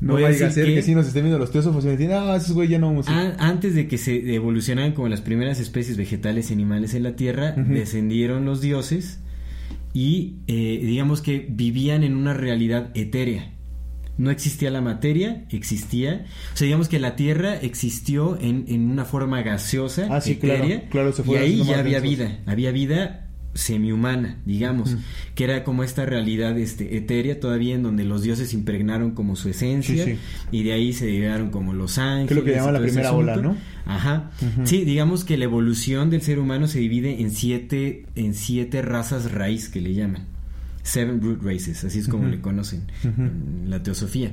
No 0.00 0.14
vaya 0.14 0.28
a 0.46 0.50
ser 0.50 0.66
que, 0.66 0.82
si 0.82 0.94
nos 0.94 1.06
estén 1.08 1.24
viendo 1.24 1.38
los 1.38 1.50
teósofos 1.50 1.82
y 1.84 1.88
me 1.88 1.96
dicen, 1.96 2.12
ah, 2.12 2.36
esos 2.36 2.52
güey 2.52 2.68
ya 2.68 2.78
no 2.78 2.86
vamos 2.86 3.08
a 3.08 3.34
antes 3.38 3.74
de 3.74 3.88
que 3.88 3.98
se 3.98 4.34
evolucionaran 4.34 4.92
como 4.92 5.08
las 5.08 5.20
primeras 5.20 5.58
especies 5.58 5.96
vegetales 5.96 6.50
y 6.50 6.54
animales 6.54 6.94
en 6.94 7.02
la 7.02 7.16
Tierra, 7.16 7.52
descendieron 7.52 8.44
los 8.44 8.60
dioses 8.60 9.18
y 9.94 10.40
eh, 10.48 10.80
digamos 10.82 11.22
que 11.22 11.46
vivían 11.48 12.02
en 12.04 12.14
una 12.16 12.34
realidad 12.34 12.90
etérea. 12.94 13.52
No 14.18 14.30
existía 14.30 14.70
la 14.70 14.80
materia, 14.80 15.44
existía. 15.50 16.26
O 16.52 16.56
sea, 16.56 16.66
digamos 16.66 16.88
que 16.88 17.00
la 17.00 17.16
Tierra 17.16 17.56
existió 17.56 18.38
en, 18.40 18.64
en 18.68 18.90
una 18.90 19.04
forma 19.04 19.42
gaseosa, 19.42 20.06
Ah, 20.10 20.20
sí, 20.20 20.32
etérea, 20.32 20.88
claro, 20.88 21.12
se 21.12 21.22
y 21.26 21.34
ahí 21.36 21.64
ya 21.64 21.78
había 21.80 22.00
densos. 22.00 22.18
vida. 22.18 22.38
Había 22.46 22.70
vida 22.70 23.23
semihumana, 23.54 24.36
digamos, 24.44 24.96
que 25.34 25.44
era 25.44 25.62
como 25.64 25.84
esta 25.84 26.04
realidad 26.04 26.58
este, 26.58 26.96
etérea 26.96 27.38
todavía 27.40 27.74
en 27.74 27.82
donde 27.82 28.04
los 28.04 28.22
dioses 28.22 28.52
impregnaron 28.52 29.12
como 29.12 29.36
su 29.36 29.48
esencia 29.48 30.04
Sí, 30.04 30.12
sí. 30.14 30.18
y 30.50 30.62
de 30.64 30.72
ahí 30.72 30.92
se 30.92 31.10
llegaron 31.10 31.50
como 31.50 31.72
los 31.72 31.98
ángeles. 31.98 32.36
Lo 32.36 32.44
que 32.44 32.54
llaman 32.56 32.74
la 32.74 32.80
primera 32.80 33.12
ola. 33.12 33.36
¿no? 33.36 33.56
Ajá. 33.86 34.30
Sí, 34.64 34.84
digamos 34.84 35.24
que 35.24 35.36
la 35.36 35.44
evolución 35.44 36.10
del 36.10 36.22
ser 36.22 36.38
humano 36.38 36.66
se 36.66 36.80
divide 36.80 37.20
en 37.20 37.30
siete, 37.30 38.06
en 38.16 38.34
siete 38.34 38.82
razas 38.82 39.30
raíz 39.32 39.68
que 39.68 39.80
le 39.80 39.94
llaman. 39.94 40.24
Seven 40.82 41.22
root 41.22 41.42
races, 41.42 41.82
así 41.84 42.00
es 42.00 42.08
como 42.08 42.26
le 42.28 42.40
conocen 42.40 42.82
en 43.04 43.70
la 43.70 43.82
teosofía. 43.82 44.32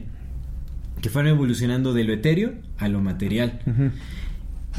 que 1.01 1.09
fueron 1.09 1.31
evolucionando 1.31 1.93
de 1.93 2.03
lo 2.03 2.13
etéreo 2.13 2.53
a 2.77 2.87
lo 2.89 3.01
material. 3.01 3.59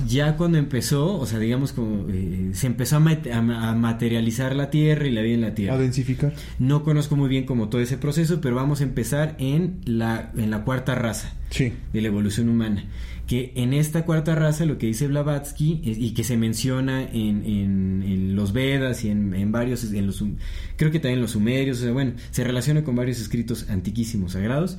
Ya 0.08 0.36
cuando 0.36 0.56
empezó, 0.58 1.18
o 1.18 1.26
sea, 1.26 1.38
digamos 1.38 1.72
como 1.72 2.06
eh, 2.08 2.50
se 2.54 2.66
empezó 2.66 2.96
a, 2.96 3.00
mat- 3.00 3.26
a- 3.26 3.68
a 3.70 3.74
materializar 3.74 4.56
la 4.56 4.70
Tierra 4.70 5.06
y 5.06 5.10
la 5.10 5.20
vida 5.20 5.34
en 5.34 5.40
la 5.42 5.54
Tierra. 5.54 5.74
A 5.74 5.78
densificar. 5.78 6.32
No 6.58 6.82
conozco 6.82 7.14
muy 7.14 7.28
bien 7.28 7.44
como 7.44 7.68
todo 7.68 7.80
ese 7.82 7.98
proceso, 7.98 8.40
pero 8.40 8.54
vamos 8.56 8.80
a 8.80 8.84
empezar 8.84 9.36
en 9.38 9.80
la, 9.84 10.32
en 10.36 10.50
la 10.50 10.64
cuarta 10.64 10.94
raza 10.94 11.34
Sí. 11.50 11.74
de 11.92 12.00
la 12.00 12.08
evolución 12.08 12.48
humana. 12.48 12.84
Que 13.26 13.52
en 13.54 13.72
esta 13.74 14.04
cuarta 14.04 14.34
raza, 14.34 14.64
lo 14.64 14.78
que 14.78 14.86
dice 14.86 15.06
Blavatsky, 15.08 15.82
es- 15.84 15.98
y 15.98 16.12
que 16.14 16.24
se 16.24 16.38
menciona 16.38 17.02
en, 17.02 17.44
en- 17.44 18.02
en 18.02 18.34
los 18.34 18.54
Vedas 18.54 19.04
y 19.04 19.10
en, 19.10 19.34
en 19.34 19.52
varios, 19.52 19.84
en 19.92 20.06
los, 20.06 20.16
sum- 20.16 20.36
creo 20.76 20.90
que 20.90 21.00
también 21.00 21.18
en 21.18 21.22
los 21.22 21.32
sumerios, 21.32 21.78
o 21.80 21.82
sea, 21.82 21.92
bueno, 21.92 22.12
se 22.30 22.42
relaciona 22.44 22.82
con 22.82 22.96
varios 22.96 23.20
escritos 23.20 23.68
antiquísimos 23.68 24.32
sagrados. 24.32 24.78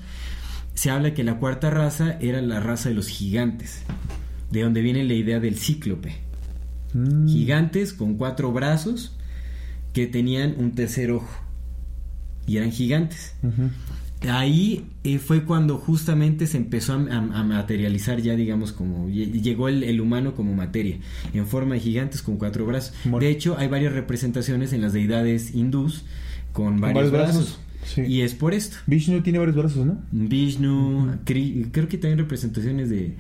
Se 0.74 0.89
habla 0.89 1.14
que 1.14 1.24
la 1.24 1.38
cuarta 1.38 1.70
raza 1.70 2.18
era 2.20 2.41
la 2.41 2.59
raza 2.59 2.89
de 2.89 2.95
los 2.95 3.07
gigantes, 3.07 3.84
de 4.53 4.61
donde 4.61 4.81
viene 4.81 5.03
la 5.03 5.13
idea 5.15 5.39
del 5.39 5.57
cíclope. 5.57 6.13
Mm. 6.93 7.27
Gigantes 7.27 7.91
con 7.93 8.15
cuatro 8.15 8.51
brazos 8.53 9.15
que 9.93 10.07
tenían 10.07 10.55
un 10.57 10.71
tercer 10.71 11.11
ojo. 11.11 11.41
Y 12.47 12.57
eran 12.57 12.71
gigantes. 12.71 13.33
Ahí 14.29 14.85
eh, 15.03 15.17
fue 15.19 15.43
cuando 15.43 15.77
justamente 15.77 16.47
se 16.47 16.55
empezó 16.57 16.93
a, 16.93 16.97
a- 16.97 17.39
a 17.39 17.43
materializar 17.43 18.21
ya, 18.21 18.35
digamos, 18.35 18.71
como 18.71 19.09
lle- 19.09 19.31
llegó 19.41 19.67
el, 19.67 19.83
el 19.83 19.99
humano 19.99 20.33
como 20.33 20.53
materia, 20.53 20.97
en 21.33 21.45
forma 21.45 21.73
de 21.75 21.81
gigantes 21.81 22.21
con 22.21 22.37
cuatro 22.37 22.65
brazos. 22.65 22.93
De 23.19 23.29
hecho, 23.29 23.57
hay 23.57 23.67
varias 23.67 23.91
representaciones 23.93 24.71
en 24.71 24.81
las 24.81 24.93
deidades 24.93 25.53
hindús 25.53 26.03
con 26.53 26.79
varios 26.79 27.11
varios, 27.11 27.11
brazos. 27.11 27.35
brazos, 27.35 27.59
sí. 27.95 28.01
Y 28.07 28.21
es 28.21 28.33
por 28.33 28.53
esto. 28.53 28.77
Vishnu 28.87 29.21
tiene 29.23 29.39
varios 29.39 29.57
brazos, 29.57 29.85
¿no? 29.85 29.99
Vishnu, 30.11 31.17
creo 31.25 31.87
que 31.89 31.97
también 31.97 32.17
representaciones 32.19 32.89
de, 32.89 33.15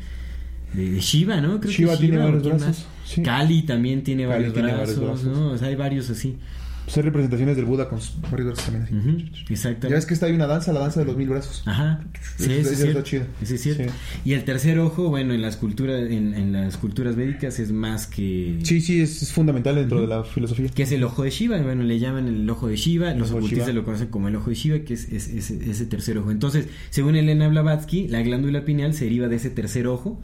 de, 0.73 0.91
de 0.91 0.99
Shiva, 0.99 1.39
¿no? 1.41 1.59
Creo 1.59 1.71
que 1.71 1.77
Shiva 1.77 1.97
tiene 1.97 2.17
¿o 2.19 2.23
varios 2.23 2.43
brazos, 2.43 2.85
sí. 3.05 3.21
Kali 3.23 3.63
también 3.63 4.03
tiene 4.03 4.23
Kali 4.23 4.33
varios, 4.33 4.53
tiene 4.53 4.71
varios 4.71 4.99
brazos, 4.99 5.23
brazos. 5.25 5.37
¿no? 5.39 5.51
O 5.51 5.57
sea, 5.57 5.67
hay 5.67 5.75
varios 5.75 6.09
así. 6.09 6.37
Pues 6.85 6.97
hay 6.97 7.03
representaciones 7.03 7.55
del 7.55 7.63
Buda 7.63 7.87
con 7.87 7.97
varios 8.29 8.47
brazos 8.47 8.65
también. 8.65 8.83
así. 8.83 8.93
Ujú, 9.09 9.17
Exactamente. 9.53 9.87
Ya 9.89 9.95
ves 9.95 10.05
que 10.05 10.13
está 10.15 10.25
ahí 10.25 10.33
una 10.33 10.47
danza, 10.47 10.73
la 10.73 10.81
danza 10.81 10.99
de 10.99 11.05
los 11.05 11.15
mil 11.15 11.29
brazos. 11.29 11.63
Ajá. 11.65 12.01
Sí, 12.37 12.51
ese 12.51 12.73
es 12.73 12.77
cierto. 12.81 13.01
chido. 13.03 13.23
Ese 13.41 13.55
es 13.55 13.61
cierto. 13.61 13.83
Sí. 13.85 13.89
Y 14.25 14.33
el 14.33 14.43
tercer 14.43 14.77
ojo, 14.79 15.07
bueno, 15.07 15.33
en 15.33 15.41
las 15.41 15.55
culturas, 15.55 16.01
en, 16.11 16.33
en 16.33 16.51
las 16.51 16.75
culturas 16.75 17.15
védicas 17.15 17.57
es 17.59 17.71
más 17.71 18.05
que 18.07 18.59
Sí, 18.63 18.81
sí, 18.81 18.99
es, 18.99 19.21
es 19.23 19.31
fundamental 19.31 19.75
dentro 19.75 20.01
de 20.01 20.07
la 20.07 20.25
filosofía. 20.25 20.67
que 20.67 20.83
es 20.83 20.91
el 20.91 21.05
ojo 21.05 21.23
de 21.23 21.29
Shiva, 21.29 21.57
bueno, 21.61 21.83
le 21.83 21.99
llaman 21.99 22.27
el 22.27 22.49
ojo 22.49 22.67
de 22.67 22.75
Shiva, 22.75 23.13
los 23.13 23.31
ocultistas 23.31 23.67
Shiva. 23.67 23.79
lo 23.79 23.85
conocen 23.85 24.07
como 24.09 24.27
el 24.27 24.35
ojo 24.35 24.49
de 24.49 24.55
Shiva, 24.57 24.79
que 24.79 24.93
es, 24.95 25.07
es- 25.07 25.29
es- 25.29 25.51
ese 25.51 25.85
tercer 25.85 26.17
ojo. 26.17 26.31
Entonces, 26.31 26.67
según 26.89 27.15
Elena 27.15 27.47
Blavatsky, 27.47 28.09
la 28.09 28.21
glándula 28.23 28.65
pineal 28.65 28.93
se 28.93 29.05
deriva 29.05 29.29
de 29.29 29.37
ese 29.37 29.49
tercer 29.49 29.87
ojo, 29.87 30.19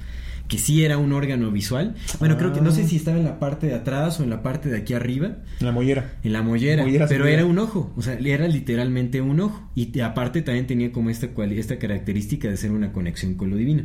que 0.49 0.57
sí 0.57 0.83
era 0.83 0.97
un 0.97 1.13
órgano 1.13 1.49
visual. 1.51 1.95
Bueno, 2.19 2.35
creo 2.37 2.51
que 2.51 2.59
no 2.59 2.71
sé 2.71 2.85
si 2.85 2.97
estaba 2.97 3.17
en 3.17 3.23
la 3.23 3.39
parte 3.39 3.67
de 3.67 3.75
atrás 3.75 4.19
o 4.19 4.23
en 4.23 4.29
la 4.31 4.43
parte 4.43 4.67
de 4.67 4.77
aquí 4.79 4.93
arriba, 4.93 5.37
En 5.59 5.65
la 5.67 5.71
mollera. 5.71 6.13
en 6.23 6.33
la 6.33 6.41
mollera, 6.41 6.83
Mollera 6.83 7.07
pero 7.07 7.25
era 7.27 7.45
un 7.45 7.57
ojo, 7.59 7.93
o 7.95 8.01
sea, 8.01 8.15
era 8.15 8.47
literalmente 8.47 9.21
un 9.21 9.39
ojo. 9.39 9.69
Y 9.75 9.85
te- 9.87 10.01
aparte 10.03 10.41
también 10.41 10.67
tenía 10.67 10.91
como 10.91 11.09
esta, 11.09 11.33
cuali- 11.33 11.57
esta 11.59 11.77
característica 11.79 12.49
de 12.49 12.57
ser 12.57 12.71
una 12.71 12.91
conexión 12.91 13.35
con 13.35 13.49
lo 13.51 13.55
divino. 13.55 13.83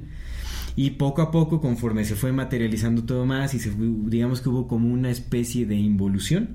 Y 0.76 0.90
poco 0.90 1.22
a 1.22 1.30
poco, 1.30 1.60
conforme 1.60 2.04
se 2.04 2.16
fue 2.16 2.32
materializando 2.32 3.04
todo 3.04 3.26
más 3.26 3.54
y 3.54 3.60
se 3.60 3.70
fue- 3.70 3.86
digamos 4.06 4.40
que 4.40 4.48
hubo 4.48 4.66
como 4.66 4.92
una 4.92 5.10
especie 5.10 5.66
de 5.66 5.76
involución, 5.76 6.48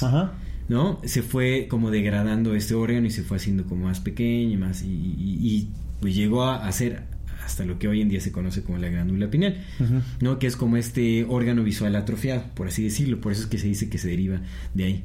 Ajá. 0.00 0.32
¿no? 0.68 1.00
Se 1.04 1.22
fue 1.22 1.66
como 1.68 1.90
degradando 1.90 2.54
este 2.54 2.74
órgano 2.74 3.06
y 3.06 3.10
se 3.10 3.22
fue 3.22 3.36
haciendo 3.36 3.64
como 3.66 3.84
más 3.86 4.00
pequeño 4.00 4.52
y 4.52 4.56
más, 4.56 4.82
y, 4.82 4.86
y- 4.86 5.38
y, 5.42 5.68
pues 6.00 6.14
llegó 6.14 6.44
a, 6.44 6.66
a 6.66 6.72
ser 6.72 7.02
hasta 7.46 7.64
lo 7.64 7.78
que 7.78 7.86
hoy 7.86 8.00
en 8.00 8.08
día 8.08 8.20
se 8.20 8.32
conoce 8.32 8.62
como 8.62 8.76
la 8.78 8.88
glándula 8.88 9.30
pineal. 9.30 9.64
¿no? 10.20 10.38
Que 10.40 10.48
es 10.48 10.56
como 10.56 10.76
este 10.76 11.24
órgano 11.28 11.62
visual 11.62 11.94
atrofiado, 11.94 12.42
por 12.54 12.66
así 12.66 12.82
decirlo, 12.82 13.20
por 13.20 13.32
eso 13.32 13.42
es 13.42 13.46
que 13.46 13.58
se 13.58 13.68
dice 13.68 13.88
que 13.88 13.98
se 13.98 14.08
deriva 14.08 14.40
de 14.74 14.84
ahí. 14.84 15.04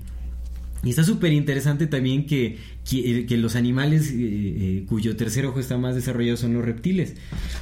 Y 0.83 0.89
está 0.89 1.03
súper 1.03 1.31
interesante 1.31 1.85
también 1.85 2.25
que, 2.25 2.57
que, 2.89 3.27
que 3.27 3.37
los 3.37 3.55
animales 3.55 4.09
eh, 4.09 4.15
eh, 4.17 4.83
cuyo 4.87 5.15
tercer 5.15 5.45
ojo 5.45 5.59
está 5.59 5.77
más 5.77 5.93
desarrollado 5.93 6.37
son 6.37 6.53
los 6.53 6.65
reptiles, 6.65 7.13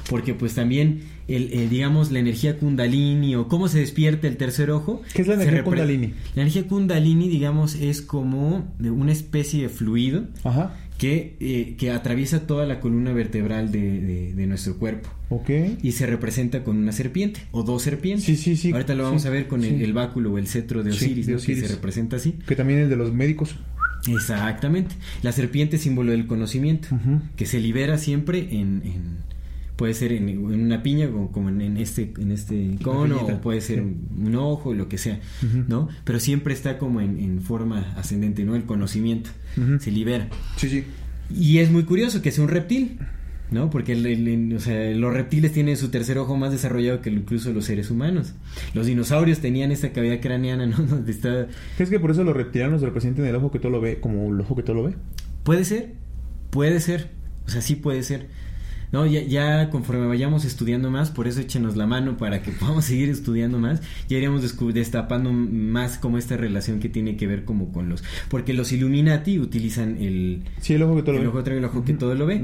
porque 0.08 0.32
pues 0.32 0.54
también, 0.54 1.02
el, 1.28 1.52
el, 1.52 1.68
digamos, 1.68 2.10
la 2.10 2.18
energía 2.18 2.56
kundalini 2.56 3.36
o 3.36 3.46
cómo 3.46 3.68
se 3.68 3.80
despierta 3.80 4.26
el 4.26 4.38
tercer 4.38 4.70
ojo. 4.70 5.02
¿Qué 5.12 5.20
es 5.20 5.28
la 5.28 5.34
energía 5.34 5.62
kundalini? 5.62 6.14
La 6.34 6.42
energía 6.42 6.66
kundalini, 6.66 7.28
digamos, 7.28 7.74
es 7.74 8.00
como 8.00 8.66
de 8.78 8.90
una 8.90 9.12
especie 9.12 9.60
de 9.60 9.68
fluido 9.68 10.24
Ajá. 10.42 10.74
Que, 11.00 11.34
eh, 11.40 11.76
que 11.78 11.90
atraviesa 11.92 12.46
toda 12.46 12.66
la 12.66 12.78
columna 12.78 13.14
vertebral 13.14 13.72
de, 13.72 14.00
de- 14.02 14.34
de 14.34 14.46
nuestro 14.46 14.76
cuerpo 14.76 15.08
Ok. 15.30 15.48
y 15.82 15.92
se 15.92 16.04
representa 16.06 16.62
con 16.62 16.76
una 16.76 16.92
serpiente 16.92 17.40
o 17.52 17.62
dos 17.62 17.80
serpientes. 17.82 18.26
Sí, 18.26 18.36
sí, 18.36 18.54
sí. 18.54 18.70
Ahorita 18.70 18.94
lo 18.94 19.04
vamos 19.04 19.22
Sí, 19.22 19.28
a 19.28 19.30
ver 19.30 19.48
con 19.48 19.64
el, 19.64 19.78
sí. 19.78 19.82
el 19.84 19.94
báculo 19.94 20.30
o 20.32 20.36
el 20.36 20.46
cetro 20.46 20.82
de 20.82 20.92
Sí, 20.92 21.06
Osiris, 21.06 21.26
de 21.26 21.32
¿no? 21.32 21.40
Que 21.40 21.56
se 21.56 21.68
representa 21.68 22.16
así. 22.16 22.32
Que 22.46 22.54
también 22.54 22.80
el 22.80 22.90
de 22.90 22.96
los 22.96 23.14
médicos. 23.14 23.54
Exactamente. 24.08 24.94
La 25.22 25.32
serpiente 25.32 25.76
es 25.76 25.82
símbolo 25.82 26.12
del 26.12 26.26
conocimiento, 26.26 26.88
que 27.36 27.46
se 27.46 27.60
libera 27.60 27.96
siempre 27.96 28.40
en, 28.50 28.82
en- 28.84 29.30
puede 29.80 29.94
ser 29.94 30.12
en, 30.12 30.28
en 30.28 30.60
una 30.60 30.82
piña 30.82 31.08
como 31.32 31.48
en, 31.48 31.62
en 31.62 31.78
este 31.78 32.12
en 32.18 32.32
este 32.32 32.76
cono 32.82 33.16
o 33.24 33.40
puede 33.40 33.62
ser 33.62 33.78
sí. 33.78 33.96
un, 34.26 34.34
ojo, 34.36 34.74
lo 34.74 34.90
que 34.90 34.98
sea. 34.98 35.20
¿no? 35.68 35.88
Pero 36.04 36.20
siempre 36.20 36.52
está 36.52 36.76
como 36.76 37.00
en, 37.00 37.18
en 37.18 37.40
forma 37.40 37.94
ascendente, 37.96 38.44
¿no? 38.44 38.56
El 38.56 38.64
conocimiento 38.64 39.30
se 39.80 39.90
libera. 39.90 40.28
Sí, 40.58 40.68
sí. 40.68 40.84
Y 41.34 41.58
es 41.60 41.70
muy 41.70 41.84
curioso 41.84 42.20
que 42.20 42.30
sea 42.30 42.44
un 42.44 42.50
reptil, 42.50 42.98
¿no? 43.50 43.70
Porque 43.70 43.92
el- 43.92 44.04
el- 44.04 44.28
el- 44.28 44.54
o 44.54 44.60
sea, 44.60 44.90
los 44.90 45.14
reptiles 45.14 45.50
tienen 45.52 45.78
su 45.78 45.88
tercer 45.88 46.18
ojo 46.18 46.36
más 46.36 46.52
desarrollado 46.52 47.00
que 47.00 47.08
incluso 47.08 47.50
los 47.50 47.64
seres 47.64 47.90
humanos. 47.90 48.34
Los 48.74 48.84
dinosaurios 48.84 49.38
tenían 49.38 49.72
esta 49.72 49.92
cavidad 49.92 50.20
craneana, 50.20 50.66
¿no? 50.66 50.76
Donde 50.92 51.10
está... 51.10 51.46
¿Crees 51.76 51.88
que 51.88 51.98
por 51.98 52.10
eso 52.10 52.22
los 52.22 52.36
reptilianos 52.36 52.82
representan 52.82 53.24
el 53.24 53.34
ojo 53.34 53.50
que 53.50 53.58
todo 53.58 53.72
lo 53.72 53.80
ve 53.80 53.98
como 53.98 54.28
el 54.34 54.40
ojo 54.42 54.54
que 54.56 54.62
todo 54.62 54.76
lo 54.76 54.82
ve? 54.82 54.94
Puede 55.42 55.64
ser, 55.64 55.94
puede 56.50 56.80
ser, 56.80 57.08
o 57.46 57.50
sea, 57.50 57.62
sí 57.62 57.76
puede 57.76 58.02
ser. 58.02 58.28
No, 58.92 59.06
ya, 59.06 59.22
ya 59.22 59.70
conforme 59.70 60.06
vayamos 60.06 60.44
estudiando 60.44 60.90
más, 60.90 61.10
por 61.10 61.28
eso 61.28 61.40
échenos 61.40 61.76
la 61.76 61.86
mano 61.86 62.16
para 62.16 62.42
que 62.42 62.50
podamos 62.60 62.84
seguir 62.84 63.08
estudiando 63.08 63.58
más, 63.58 63.80
ya 64.08 64.18
descu- 64.18 64.72
destapando 64.72 65.32
más 65.32 65.98
como 65.98 66.18
esta 66.18 66.36
relación 66.36 66.80
que 66.80 66.88
tiene 66.88 67.16
que 67.16 67.26
ver 67.26 67.44
como 67.44 67.72
con 67.72 67.88
los... 67.88 68.02
Porque 68.28 68.52
los 68.54 68.72
Illuminati 68.72 69.38
utilizan 69.38 69.96
el, 69.98 70.42
Sí, 70.60 70.74
el 70.74 70.82
ojo 70.82 70.96
que 70.96 71.02
todo 71.02 71.16
el 71.16 71.22
lo 71.22 71.28
ojo, 71.30 71.38
ve. 71.38 71.44
trae 71.44 71.58
el 71.58 71.64
ojo 71.64 71.84
que 71.84 71.92
todo 71.94 72.14
lo 72.14 72.26
ve, 72.26 72.42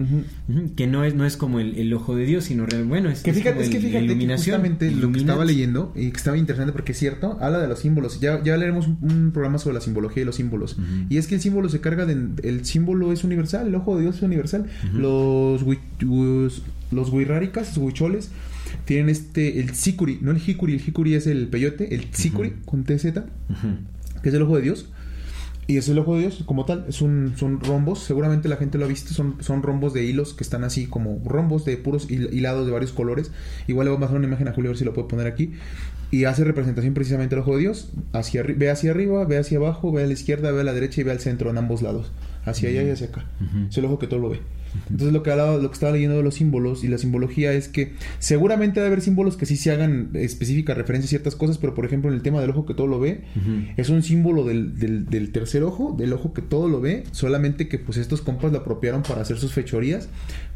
que 0.77 0.87
no 0.87 1.05
es, 1.05 1.15
no 1.15 1.25
es 1.25 1.37
como 1.37 1.61
el, 1.61 1.77
el 1.79 1.93
ojo 1.95 2.15
de 2.17 2.25
Dios, 2.27 2.45
sino 2.45 2.67
real- 2.67 2.85
bueno, 2.85 3.09
es, 3.11 3.23
Que 3.23 3.33
fíjate, 3.33 3.63
es 3.63 3.69
que 3.71 3.79
fíjate 3.81 3.99
que 3.99 4.05
iluminación, 4.05 4.57
justamente 4.57 4.91
lo 4.91 5.11
que 5.13 5.19
estaba 5.19 5.45
leyendo 5.45 5.93
y 5.97 6.11
que 6.11 6.17
estaba 6.17 6.37
interesante 6.39 6.73
porque 6.73 6.93
es 6.93 6.99
cierto, 6.99 7.39
habla 7.41 7.59
de 7.59 7.69
los 7.69 7.79
símbolos. 7.81 8.21
Ya, 8.21 8.43
ya 8.43 8.57
leeremos 8.57 8.87
un, 8.87 8.99
un 9.03 9.31
programa 9.33 9.59
sobre 9.59 9.75
la 9.75 9.81
simbología 9.81 10.23
y 10.23 10.27
los 10.27 10.37
símbolos. 10.37 10.77
Y 11.09 11.17
es 11.19 11.27
que 11.27 11.35
el 11.35 11.41
símbolo 11.41 11.69
se 11.69 11.81
carga 11.81 12.07
de. 12.07 12.17
El 12.43 12.65
símbolo 12.65 13.13
es 13.13 13.25
universal, 13.25 13.67
el 13.69 13.75
ojo 13.75 13.97
de 13.97 14.03
Dios 14.03 14.17
es 14.17 14.23
universal. 14.23 14.67
Los 14.93 15.63
los 16.91 17.11
los 17.11 17.11
huicholes, 17.77 18.31
tienen 18.85 19.09
este. 19.09 19.61
El 19.61 19.75
sicuri, 19.75 20.19
no 20.23 20.31
el 20.31 20.39
jicuri, 20.39 20.75
el 20.75 20.81
jicuri 20.81 21.15
es 21.15 21.27
el 21.27 21.49
peyote, 21.49 21.95
el 21.95 22.07
sicuri 22.13 22.55
con 22.65 22.85
TZ, 22.85 23.07
Ujú. 23.07 24.23
que 24.23 24.29
es 24.29 24.35
el 24.35 24.43
ojo 24.43 24.57
de 24.57 24.63
Dios. 24.63 24.89
Y 25.69 25.79
es 25.79 25.89
el 25.89 25.99
ojo 25.99 26.15
de 26.15 26.21
Dios 26.21 26.45
como 26.47 26.65
tal, 26.65 26.85
es 26.89 27.03
un, 27.03 27.33
son 27.37 27.59
rombos, 27.61 27.99
seguramente 27.99 28.49
la 28.49 28.57
gente 28.57 28.79
lo 28.79 28.85
ha 28.85 28.89
visto, 28.89 29.13
son, 29.13 29.35
son 29.41 29.65
rombos 29.65 29.93
de 29.93 30.05
hilos 30.05 30.33
que 30.33 30.45
están 30.45 30.63
así 30.63 30.87
como 30.87 31.21
rombos 31.25 31.65
de 31.65 31.77
puros 31.77 32.09
hil- 32.09 32.33
hilados 32.33 32.67
de 32.67 32.73
varios 32.73 32.93
colores. 32.93 33.33
Igual 33.67 33.87
le 33.87 33.91
voy 33.91 33.97
a 33.97 34.01
pasar 34.03 34.17
una 34.17 34.29
imagen 34.29 34.47
a 34.47 34.53
Julio 34.53 34.71
a 34.71 34.73
ver 34.73 34.79
si 34.79 34.85
lo 34.85 34.95
puede 34.95 35.09
poner 35.09 35.27
aquí. 35.27 35.55
Y 36.13 36.23
hace 36.23 36.45
representación 36.45 36.95
precisamente 36.95 37.35
del 37.35 37.43
ojo 37.43 37.55
de 37.57 37.63
Dios. 37.63 37.91
Hacia, 38.13 38.45
ve 38.45 38.71
hacia 38.71 38.93
arriba, 38.93 39.25
ve 39.25 39.39
hacia 39.39 39.59
abajo, 39.59 39.91
ve 39.91 40.05
a 40.05 40.07
la 40.07 40.13
izquierda, 40.13 40.53
ve 40.53 40.61
a 40.61 40.65
la 40.65 40.73
derecha 40.73 41.01
y 41.01 41.05
ve 41.05 41.11
al 41.11 41.19
centro 41.19 41.51
en 41.51 41.59
ambos 41.59 41.83
lados. 41.83 42.13
Hacia 42.45 42.69
allá 42.69 42.85
y 42.85 42.91
hacia 42.91 43.09
acá. 43.09 43.25
Es 43.69 43.77
el 43.77 43.87
ojo 43.87 43.99
que 43.99 44.07
todo 44.07 44.21
lo 44.21 44.29
ve. 44.29 44.41
Entonces 44.91 45.13
lo 45.13 45.23
que, 45.23 45.31
hablaba, 45.31 45.57
lo 45.57 45.69
que 45.71 45.75
estaba 45.75 45.93
leyendo 45.93 46.17
de 46.17 46.23
los 46.23 46.35
símbolos 46.35 46.85
y 46.85 46.89
la 46.89 46.99
simbología 46.99 47.53
es 47.53 47.69
que 47.69 47.93
seguramente 48.19 48.81
debe 48.81 48.89
haber 48.89 49.01
símbolos 49.03 49.37
que 49.37 49.47
sí 49.47 49.57
se 49.57 49.71
hagan 49.73 50.11
específica 50.15 50.75
referencia 50.75 51.07
a 51.07 51.11
ciertas 51.11 51.37
cosas, 51.37 51.59
pero 51.59 51.75
por 51.75 51.85
ejemplo 51.85 52.11
en 52.11 52.17
el 52.17 52.23
tema 52.23 52.41
del 52.41 52.51
ojo 52.51 52.67
que 52.67 52.75
todo 52.75 52.87
lo 52.87 52.99
ve, 53.01 53.23
es 53.77 53.89
un 53.91 54.03
símbolo 54.03 54.45
del, 54.45 54.79
del, 54.79 55.07
del 55.07 55.33
tercer 55.33 55.63
ojo, 55.63 55.95
del 55.99 56.13
ojo 56.13 56.33
que 56.33 56.43
todo 56.43 56.69
lo 56.69 56.81
ve, 56.81 57.05
solamente 57.13 57.69
que 57.69 57.79
pues 57.79 57.99
estos 57.99 58.21
compas 58.21 58.53
lo 58.53 58.59
apropiaron 58.59 59.03
para 59.03 59.23
hacer 59.23 59.39
sus 59.39 59.53
fechorías, 59.53 60.09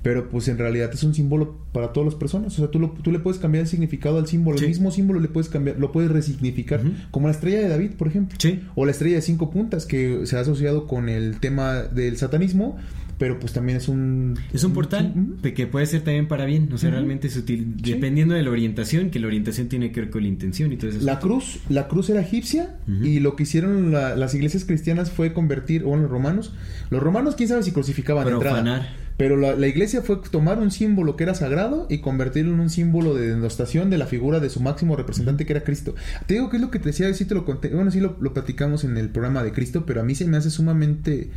pero 0.03 0.29
pues 0.31 0.49
en 0.49 0.57
realidad 0.59 0.91
es 0.93 1.03
un 1.05 1.14
símbolo 1.14 1.59
para 1.73 1.93
todas 1.93 2.07
las 2.07 2.14
personas, 2.14 2.55
o 2.55 2.57
sea, 2.57 2.71
tú, 2.71 2.79
lo- 2.79 2.91
tú 3.03 3.12
le 3.12 3.18
puedes 3.18 3.39
cambiar 3.41 3.62
el 3.62 3.68
significado 3.68 4.18
al 4.18 4.27
símbolo, 4.27 4.59
Sí. 4.59 4.64
el 4.64 4.71
mismo 4.71 4.91
símbolo 4.91 5.21
le 5.21 5.29
puedes 5.29 5.49
cambiar, 5.51 5.79
lo 5.79 5.93
puedes 5.93 6.11
resignificar, 6.11 6.81
como 7.11 7.27
la 7.29 7.33
estrella 7.33 7.59
de 7.61 7.68
David, 7.68 7.91
por 7.99 8.09
ejemplo, 8.09 8.37
Sí. 8.41 8.61
o 8.75 8.85
la 8.85 8.91
estrella 8.93 9.16
de 9.16 9.23
cinco 9.23 9.51
puntas 9.51 9.87
que 9.87 10.27
se 10.27 10.37
ha 10.37 10.41
asociado 10.41 10.87
con 10.87 11.09
el 11.09 11.39
tema 11.41 11.83
del 11.83 12.16
satanismo, 12.16 12.77
pero 13.21 13.39
pues 13.39 13.53
también 13.53 13.77
es 13.77 13.87
un... 13.87 14.37
Es 14.51 14.64
un 14.64 14.73
portal 14.73 15.12
Ujú. 15.14 15.37
pe- 15.43 15.53
que 15.53 15.66
puede 15.66 15.85
ser 15.85 16.01
también 16.01 16.27
para 16.27 16.47
bien, 16.47 16.73
o 16.73 16.79
sea, 16.79 16.91
realmente 16.91 17.29
es 17.29 17.37
útil, 17.37 17.75
Sí. 17.85 17.93
dependiendo 17.93 18.35
de 18.35 18.43
la 18.43 18.51
orientación, 18.51 19.11
que 19.11 19.21
la 19.21 19.27
orientación 19.27 19.68
tiene 19.68 19.93
que 19.93 20.01
ver 20.01 20.11
con 20.11 20.23
la 20.23 20.29
intención 20.29 20.73
y 20.73 20.79
todo 20.79 20.91
eso. 20.91 21.01
La 21.05 21.21
cruz, 21.21 21.61
la 21.68 21.87
cruz 21.87 22.09
era 22.09 22.23
egipcia 22.23 22.77
y 23.03 23.21
lo 23.21 23.37
que 23.37 23.43
hicieron 23.43 23.93
la- 23.93 24.16
las 24.16 24.35
iglesias 24.35 24.64
cristianas 24.64 25.11
fue 25.11 25.35
convertir, 25.35 25.83
o 25.85 25.89
bueno, 25.89 26.05
los 26.05 26.11
romanos, 26.11 26.55
los 26.89 27.03
romanos 27.03 27.37
quién 27.37 27.51
sabe 27.51 27.62
si 27.62 27.73
crucificaban 27.73 28.25
de 28.27 28.33
entrada. 28.33 28.57
Profanar. 28.62 29.11
Pero 29.18 29.37
la, 29.37 29.55
la 29.55 29.66
iglesia 29.68 30.01
fue 30.01 30.16
tomar 30.31 30.59
un 30.59 30.71
símbolo 30.71 31.14
que 31.14 31.25
era 31.25 31.35
sagrado 31.35 31.87
y 31.91 31.99
convertirlo 31.99 32.55
en 32.55 32.61
un 32.61 32.71
símbolo 32.71 33.14
de 33.14 33.29
denostación 33.29 33.91
de 33.91 33.99
la 33.99 34.07
figura 34.07 34.41
de 34.41 34.49
su 34.49 34.61
máximo 34.61 34.97
representante 34.97 35.45
que 35.45 35.53
era 35.53 35.62
Cristo. 35.62 35.95
Te 36.27 36.33
digo 36.35 36.49
que 36.49 36.57
es 36.57 36.62
lo 36.62 36.71
que 36.71 36.79
te 36.79 36.87
decía, 36.87 37.12
sí 37.12 37.27
te 37.27 37.35
lo 37.35 37.45
conté, 37.45 37.68
bueno, 37.68 37.91
sí 37.91 38.01
lo, 38.01 38.16
lo 38.18 38.33
platicamos 38.33 38.83
en 38.85 38.97
el 38.97 39.11
programa 39.11 39.43
de 39.43 39.53
Cristo, 39.53 39.85
pero 39.85 40.01
a 40.01 40.05
mí 40.05 40.14
se 40.14 40.25
me 40.25 40.39
hace 40.39 40.49
sumamente 40.49 41.29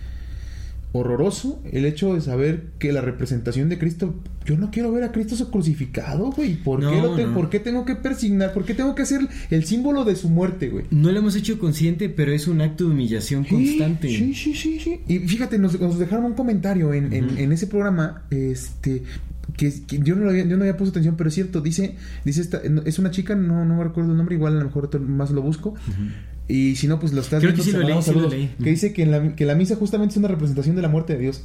horroroso 0.94 1.62
el 1.72 1.86
hecho 1.86 2.14
de 2.14 2.22
saber 2.22 2.68
que 2.80 2.94
la 2.94 3.02
representación 3.02 3.68
de 3.68 3.78
Cristo, 3.80 4.16
yo 4.46 4.58
no 4.58 4.70
quiero 4.72 4.92
ver 4.92 5.04
a 5.04 5.12
Cristo 5.12 5.50
crucificado, 5.52 6.32
güey. 6.32 6.56
¿Por, 6.56 6.80
qué 6.80 6.86
No, 6.86 7.02
lo 7.02 7.16
te- 7.16 7.26
no. 7.26 7.34
¿Por 7.34 7.50
qué 7.50 7.60
tengo 7.60 7.84
que 7.84 7.96
persignar? 7.96 8.54
¿Por 8.54 8.64
qué 8.64 8.74
tengo 8.76 8.94
que 8.96 9.02
hacer 9.02 9.22
el 9.50 9.66
símbolo 9.66 10.06
de 10.06 10.16
su 10.16 10.30
muerte, 10.30 10.70
güey? 10.70 10.86
No 10.92 11.12
lo 11.12 11.18
hemos 11.20 11.36
hecho 11.36 11.58
consciente, 11.60 12.10
pero 12.10 12.32
es 12.32 12.48
un 12.48 12.62
acto 12.62 12.86
de 12.86 12.92
humillación 12.92 13.44
constante. 13.44 14.08
Sí, 14.08 14.34
sí, 14.36 14.54
sí, 14.56 14.80
sí. 14.80 15.02
Y 15.08 15.20
fíjate, 15.20 15.58
nos, 15.58 15.80
nos 15.80 15.98
dejaron 15.98 16.26
un 16.26 16.34
comentario 16.34 16.94
en, 16.94 17.12
en- 17.12 17.38
en 17.38 17.52
ese 17.52 17.66
programa, 17.68 18.24
este, 18.30 19.04
que, 19.58 19.74
que 19.88 20.00
yo, 20.00 20.16
no 20.16 20.26
lo 20.26 20.30
había, 20.30 20.46
yo 20.46 20.58
no 20.58 20.64
había 20.64 20.78
puesto 20.78 20.92
atención, 20.92 21.16
pero 21.18 21.30
es 21.30 21.34
cierto, 21.36 21.60
dice, 21.62 21.96
dice 22.24 22.42
esta, 22.42 22.62
es 22.86 23.00
una 23.00 23.10
chica, 23.12 23.36
no, 23.36 23.66
no 23.66 23.76
me 23.78 23.84
recuerdo 23.84 24.12
el 24.12 24.18
nombre, 24.18 24.36
igual 24.36 24.56
a 24.56 24.60
lo 24.60 24.66
mejor 24.66 25.00
más 25.02 25.32
lo 25.32 25.42
busco. 25.42 25.74
Y 26.48 26.76
si 26.76 26.88
no, 26.88 27.00
pues 27.00 27.14
lo 27.14 27.22
estás 27.22 27.40
Creo 27.42 27.54
que 27.54 27.62
viendo, 27.62 27.64
sí 27.64 27.72
te 27.72 27.78
lo 27.78 27.88
leí, 27.96 28.02
sí 28.04 28.12
lo 28.14 28.30
leí. 28.30 28.52
Que 28.62 28.70
dice 28.70 28.94
que, 28.94 29.04
en 29.04 29.12
la, 29.12 29.36
que 29.36 29.46
la 29.46 29.56
misa 29.56 29.76
justamente 29.76 30.14
es 30.14 30.18
una 30.18 30.28
representación 30.28 30.76
de 30.76 30.82
la 30.82 30.90
muerte 30.90 31.14
de 31.14 31.20
Dios. 31.20 31.44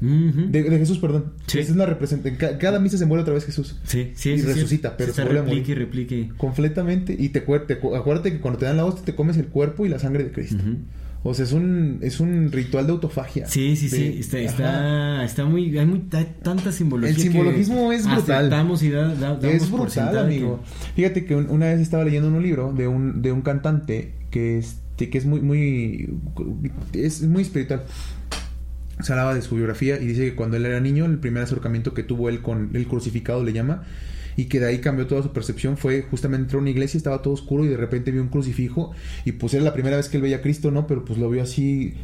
Ujú. 0.00 0.46
De, 0.50 0.62
de 0.62 0.78
Jesús, 0.78 0.98
perdón. 0.98 1.32
Sí. 1.48 1.58
Es 1.58 1.70
una 1.70 1.84
representación. 1.84 2.38
Cada 2.60 2.78
misa 2.78 2.96
se 2.98 3.04
muere 3.06 3.22
otra 3.22 3.34
vez 3.34 3.44
Jesús. 3.44 3.76
Sí, 3.82 4.12
sí, 4.14 4.30
Y 4.30 4.36
sí, 4.38 4.42
sí. 4.42 4.46
resucita, 4.46 4.96
pero 4.96 5.10
Se 5.12 5.16
se 5.16 5.22
vuelve 5.24 5.40
a 5.40 5.42
replique 5.42 5.72
y 5.72 5.74
morir. 5.74 5.78
replique. 5.78 6.28
Completamente. 6.36 7.16
Y 7.18 7.30
te, 7.30 7.40
te 7.40 7.78
cu- 7.78 7.96
acuérdate 7.96 8.30
que 8.32 8.38
cuando 8.38 8.58
te 8.60 8.66
dan 8.66 8.76
la 8.76 8.84
hostia 8.84 9.04
te 9.04 9.16
comes 9.16 9.36
el 9.38 9.46
cuerpo 9.46 9.86
y 9.86 9.88
la 9.88 9.98
sangre 9.98 10.22
de 10.22 10.30
Cristo. 10.30 10.62
Ujú. 10.62 10.76
O 11.24 11.34
sea, 11.34 11.44
es 11.46 11.50
un, 11.52 11.98
es 12.00 12.20
un 12.20 12.52
ritual 12.52 12.86
de 12.86 12.92
autofagia. 12.92 13.48
Sí, 13.48 13.74
sí, 13.74 13.88
sí. 13.88 14.02
De- 14.04 14.18
Está, 14.20 14.36
Ajá. 14.38 14.44
está, 14.46 15.24
está 15.24 15.44
muy. 15.46 15.76
Hay 15.76 15.84
muy, 15.84 15.98
tanta 16.44 16.70
simbología. 16.70 17.16
El 17.16 17.20
simbologismo 17.20 17.90
que 17.90 17.96
es 17.96 18.08
brutal. 18.08 18.46
Y 18.80 18.88
da, 18.90 19.14
da- 19.16 19.50
Es 19.50 19.68
brutal, 19.68 20.16
amigo. 20.16 20.60
Fíjate 20.94 21.24
que 21.24 21.34
un- 21.34 21.50
una 21.50 21.66
vez 21.66 21.80
estaba 21.80 22.04
leyendo 22.04 22.28
un 22.28 22.40
libro 22.40 22.72
de 22.72 22.86
un, 22.86 23.20
de 23.20 23.32
un 23.32 23.42
cantante 23.42 24.12
que, 24.30 24.58
este, 24.58 25.10
que 25.10 25.18
es 25.18 25.26
muy, 25.26 25.40
muy, 25.40 26.08
es 26.92 27.22
muy 27.22 27.42
espiritual. 27.42 27.84
Se 29.00 29.12
hablaba 29.12 29.34
de 29.34 29.42
su 29.42 29.54
biografía 29.54 30.00
y 30.00 30.06
dice 30.06 30.30
que 30.30 30.34
cuando 30.34 30.56
él 30.56 30.66
era 30.66 30.80
niño, 30.80 31.04
el 31.04 31.18
primer 31.18 31.42
acercamiento 31.42 31.94
que 31.94 32.02
tuvo 32.02 32.28
él 32.28 32.42
con 32.42 32.70
el 32.74 32.86
crucificado 32.86 33.44
le 33.44 33.52
llama, 33.52 33.84
y 34.36 34.46
que 34.46 34.60
de 34.60 34.66
ahí 34.66 34.78
cambió 34.78 35.06
toda 35.06 35.22
su 35.22 35.32
percepción, 35.32 35.76
fue 35.76 36.02
justamente 36.02 36.44
entrar 36.44 36.58
a 36.58 36.62
una 36.62 36.70
iglesia, 36.70 36.96
estaba 36.98 37.22
todo 37.22 37.34
oscuro 37.34 37.64
y 37.64 37.68
de 37.68 37.76
repente 37.76 38.10
vio 38.10 38.22
un 38.22 38.28
crucifijo, 38.28 38.92
y 39.24 39.32
pues 39.32 39.54
era 39.54 39.64
la 39.64 39.72
primera 39.72 39.96
vez 39.96 40.08
que 40.08 40.16
él 40.16 40.22
veía 40.22 40.36
a 40.36 40.42
Cristo, 40.42 40.70
¿no? 40.70 40.86
Pero 40.86 41.04
pues 41.04 41.18
lo 41.18 41.28
vio 41.28 41.42
así 41.42 41.94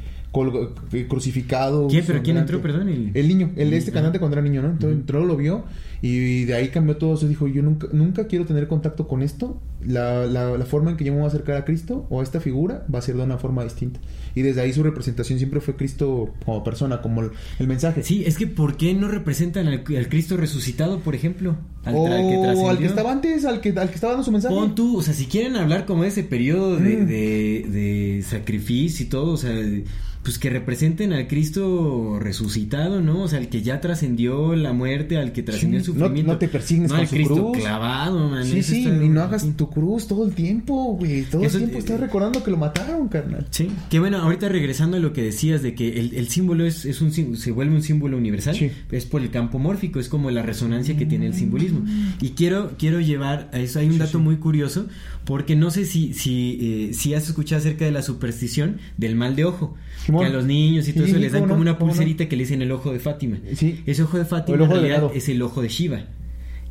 crucificado. 1.08 1.88
¿Quién? 1.88 2.04
¿Pero 2.06 2.22
quién 2.22 2.36
sangrante. 2.36 2.52
entró, 2.56 2.62
perdón? 2.62 2.88
El- 2.88 3.10
El 3.14 3.28
niño, 3.28 3.50
el 3.56 3.72
este 3.72 3.92
cantante 3.92 4.18
cuando 4.18 4.36
era 4.36 4.42
niño, 4.46 4.62
¿no? 4.62 4.68
Entonces 4.70 4.98
entró, 4.98 5.24
lo 5.24 5.36
vio 5.36 5.64
y 6.02 6.44
de 6.44 6.54
ahí 6.54 6.68
cambió 6.68 6.96
todo. 6.96 7.16
Se 7.16 7.28
dijo, 7.28 7.46
yo 7.48 7.62
nunca, 7.62 7.88
nunca 7.92 8.26
quiero 8.26 8.44
tener 8.44 8.68
contacto 8.68 9.06
con 9.08 9.22
esto. 9.22 9.60
La, 9.86 10.24
la, 10.26 10.56
la 10.56 10.64
forma 10.64 10.90
en 10.90 10.96
que 10.96 11.04
yo 11.04 11.12
me 11.12 11.18
voy 11.18 11.26
a 11.26 11.28
acercar 11.28 11.56
a 11.56 11.64
Cristo 11.66 12.06
o 12.08 12.20
a 12.20 12.22
esta 12.22 12.40
figura 12.40 12.86
va 12.92 12.98
a 13.00 13.02
ser 13.02 13.16
de 13.16 13.22
una 13.22 13.36
forma 13.38 13.62
distinta. 13.64 14.00
Y 14.34 14.40
desde 14.42 14.62
ahí 14.62 14.72
su 14.72 14.82
representación 14.82 15.38
siempre 15.38 15.60
fue 15.60 15.76
Cristo 15.76 16.30
como 16.44 16.64
persona, 16.64 17.02
como 17.02 17.20
el, 17.22 17.30
el 17.58 17.68
mensaje. 17.68 18.02
Sí, 18.02 18.24
es 18.26 18.36
que 18.38 18.46
¿por 18.46 18.76
qué 18.76 18.94
no 18.94 19.08
representan 19.08 19.66
al, 19.68 19.84
al 19.96 20.08
Cristo 20.08 20.36
resucitado, 20.38 21.00
por 21.00 21.14
ejemplo? 21.14 21.56
Al, 21.84 21.94
o 21.96 22.06
al 22.06 22.12
que, 22.28 22.38
trascendió. 22.42 22.88
estaba 22.88 23.12
antes, 23.12 23.44
al 23.44 23.60
que, 23.60 23.68
al 23.70 23.88
que 23.88 23.94
estaba 23.94 24.14
dando 24.14 24.24
su 24.24 24.32
mensaje. 24.32 24.54
Pon 24.54 24.74
tú, 24.74 24.98
o 24.98 25.02
sea, 25.02 25.12
si 25.12 25.26
quieren 25.26 25.56
hablar 25.56 25.84
como 25.84 26.02
de 26.02 26.08
ese 26.08 26.24
periodo 26.24 26.76
de, 26.76 26.96
Mm. 26.96 27.06
de, 27.06 27.66
de 27.70 28.22
sacrificio 28.26 29.04
y 29.04 29.08
todo, 29.10 29.32
o 29.32 29.36
sea, 29.36 29.50
de- 29.50 29.84
pues 30.24 30.38
que 30.38 30.50
representen 30.50 31.12
al 31.12 31.28
Cristo 31.28 32.18
resucitado, 32.18 33.00
¿no? 33.00 33.22
O 33.22 33.28
sea, 33.28 33.38
al 33.38 33.48
que 33.48 33.62
ya 33.62 33.80
trascendió 33.80 34.56
la 34.56 34.72
muerte, 34.72 35.18
al 35.18 35.32
que 35.32 35.42
trascendió 35.42 35.78
el 35.78 35.84
Sí, 35.84 35.92
sufrimiento. 35.92 36.32
no 36.32 36.38
te 36.38 36.48
persignes 36.48 36.88
no 36.90 36.94
con 36.96 37.00
al 37.02 37.06
su 37.08 37.14
Cristo 37.14 37.34
cruz. 37.52 37.58
clavado, 37.58 38.28
man. 38.30 38.44
Sí, 38.46 38.62
sí, 38.62 38.82
y 38.88 39.08
no 39.08 39.20
hagas 39.22 39.46
tu 39.56 39.70
cruz 39.70 40.08
todo 40.08 40.26
el 40.26 40.34
tiempo, 40.34 40.94
güey. 40.98 41.22
Todo 41.24 41.42
Eso- 41.44 41.58
el 41.58 41.64
tiempo 41.64 41.78
estás 41.78 42.00
recordando 42.00 42.42
que 42.42 42.50
lo 42.50 42.56
mataron, 42.56 43.06
carnal. 43.08 43.46
Sí, 43.50 43.68
que 43.90 44.00
bueno, 44.00 44.18
ahorita 44.18 44.48
regresando 44.48 44.96
a 44.96 45.00
lo 45.00 45.12
que 45.12 45.22
decías 45.22 45.62
de 45.62 45.74
que 45.74 46.00
el, 46.00 46.14
el 46.14 46.28
símbolo 46.28 46.64
es, 46.66 46.84
es 46.86 47.00
un 47.02 47.12
se 47.12 47.52
vuelve 47.52 47.74
un 47.74 47.82
símbolo 47.82 48.16
universal, 48.16 48.56
Sí. 48.56 48.70
es 48.90 49.04
por 49.04 49.20
el 49.22 49.30
campo 49.30 49.58
mórfico, 49.58 50.00
es 50.00 50.08
como 50.08 50.30
la 50.30 50.42
resonancia 50.42 50.96
que 50.96 51.06
tiene 51.06 51.26
el 51.26 51.34
simbolismo. 51.34 51.84
Y 52.20 52.30
quiero, 52.30 52.72
quiero 52.78 52.98
llevar 53.00 53.50
a 53.52 53.60
eso, 53.60 53.78
hay 53.78 53.86
un 53.86 53.92
Sí, 53.92 53.98
dato 53.98 54.18
muy 54.18 54.36
curioso, 54.38 54.86
porque 55.26 55.54
no 55.54 55.70
sé 55.70 55.84
si, 55.84 56.14
si, 56.14 56.58
eh, 56.90 56.94
si 56.94 57.12
has 57.14 57.28
escuchado 57.28 57.58
acerca 57.60 57.84
de 57.84 57.90
la 57.92 58.02
superstición 58.02 58.78
del 58.96 59.16
mal 59.16 59.36
de 59.36 59.44
ojo, 59.44 59.74
Simón. 60.14 60.24
que 60.24 60.30
a 60.30 60.34
los 60.36 60.44
niños 60.46 60.88
y 60.88 60.92
todo 60.92 61.04
Sí, 61.04 61.10
eso 61.10 61.18
les 61.20 61.32
dan 61.32 61.42
como 61.42 61.54
no, 61.56 61.60
una 61.62 61.72
no. 61.72 61.78
pulserita 61.78 62.28
que 62.28 62.36
le 62.36 62.42
dicen 62.44 62.62
el 62.62 62.72
ojo 62.72 62.92
de 62.92 62.98
Fátima. 62.98 63.38
Sí. 63.54 63.80
Ese 63.86 64.02
ojo 64.02 64.18
de 64.18 64.24
Fátima 64.24 64.62
en 64.64 64.70
realidad 64.70 65.10
es 65.14 65.28
el 65.28 65.42
ojo 65.42 65.62
de 65.62 65.68
Shiva. 65.68 66.00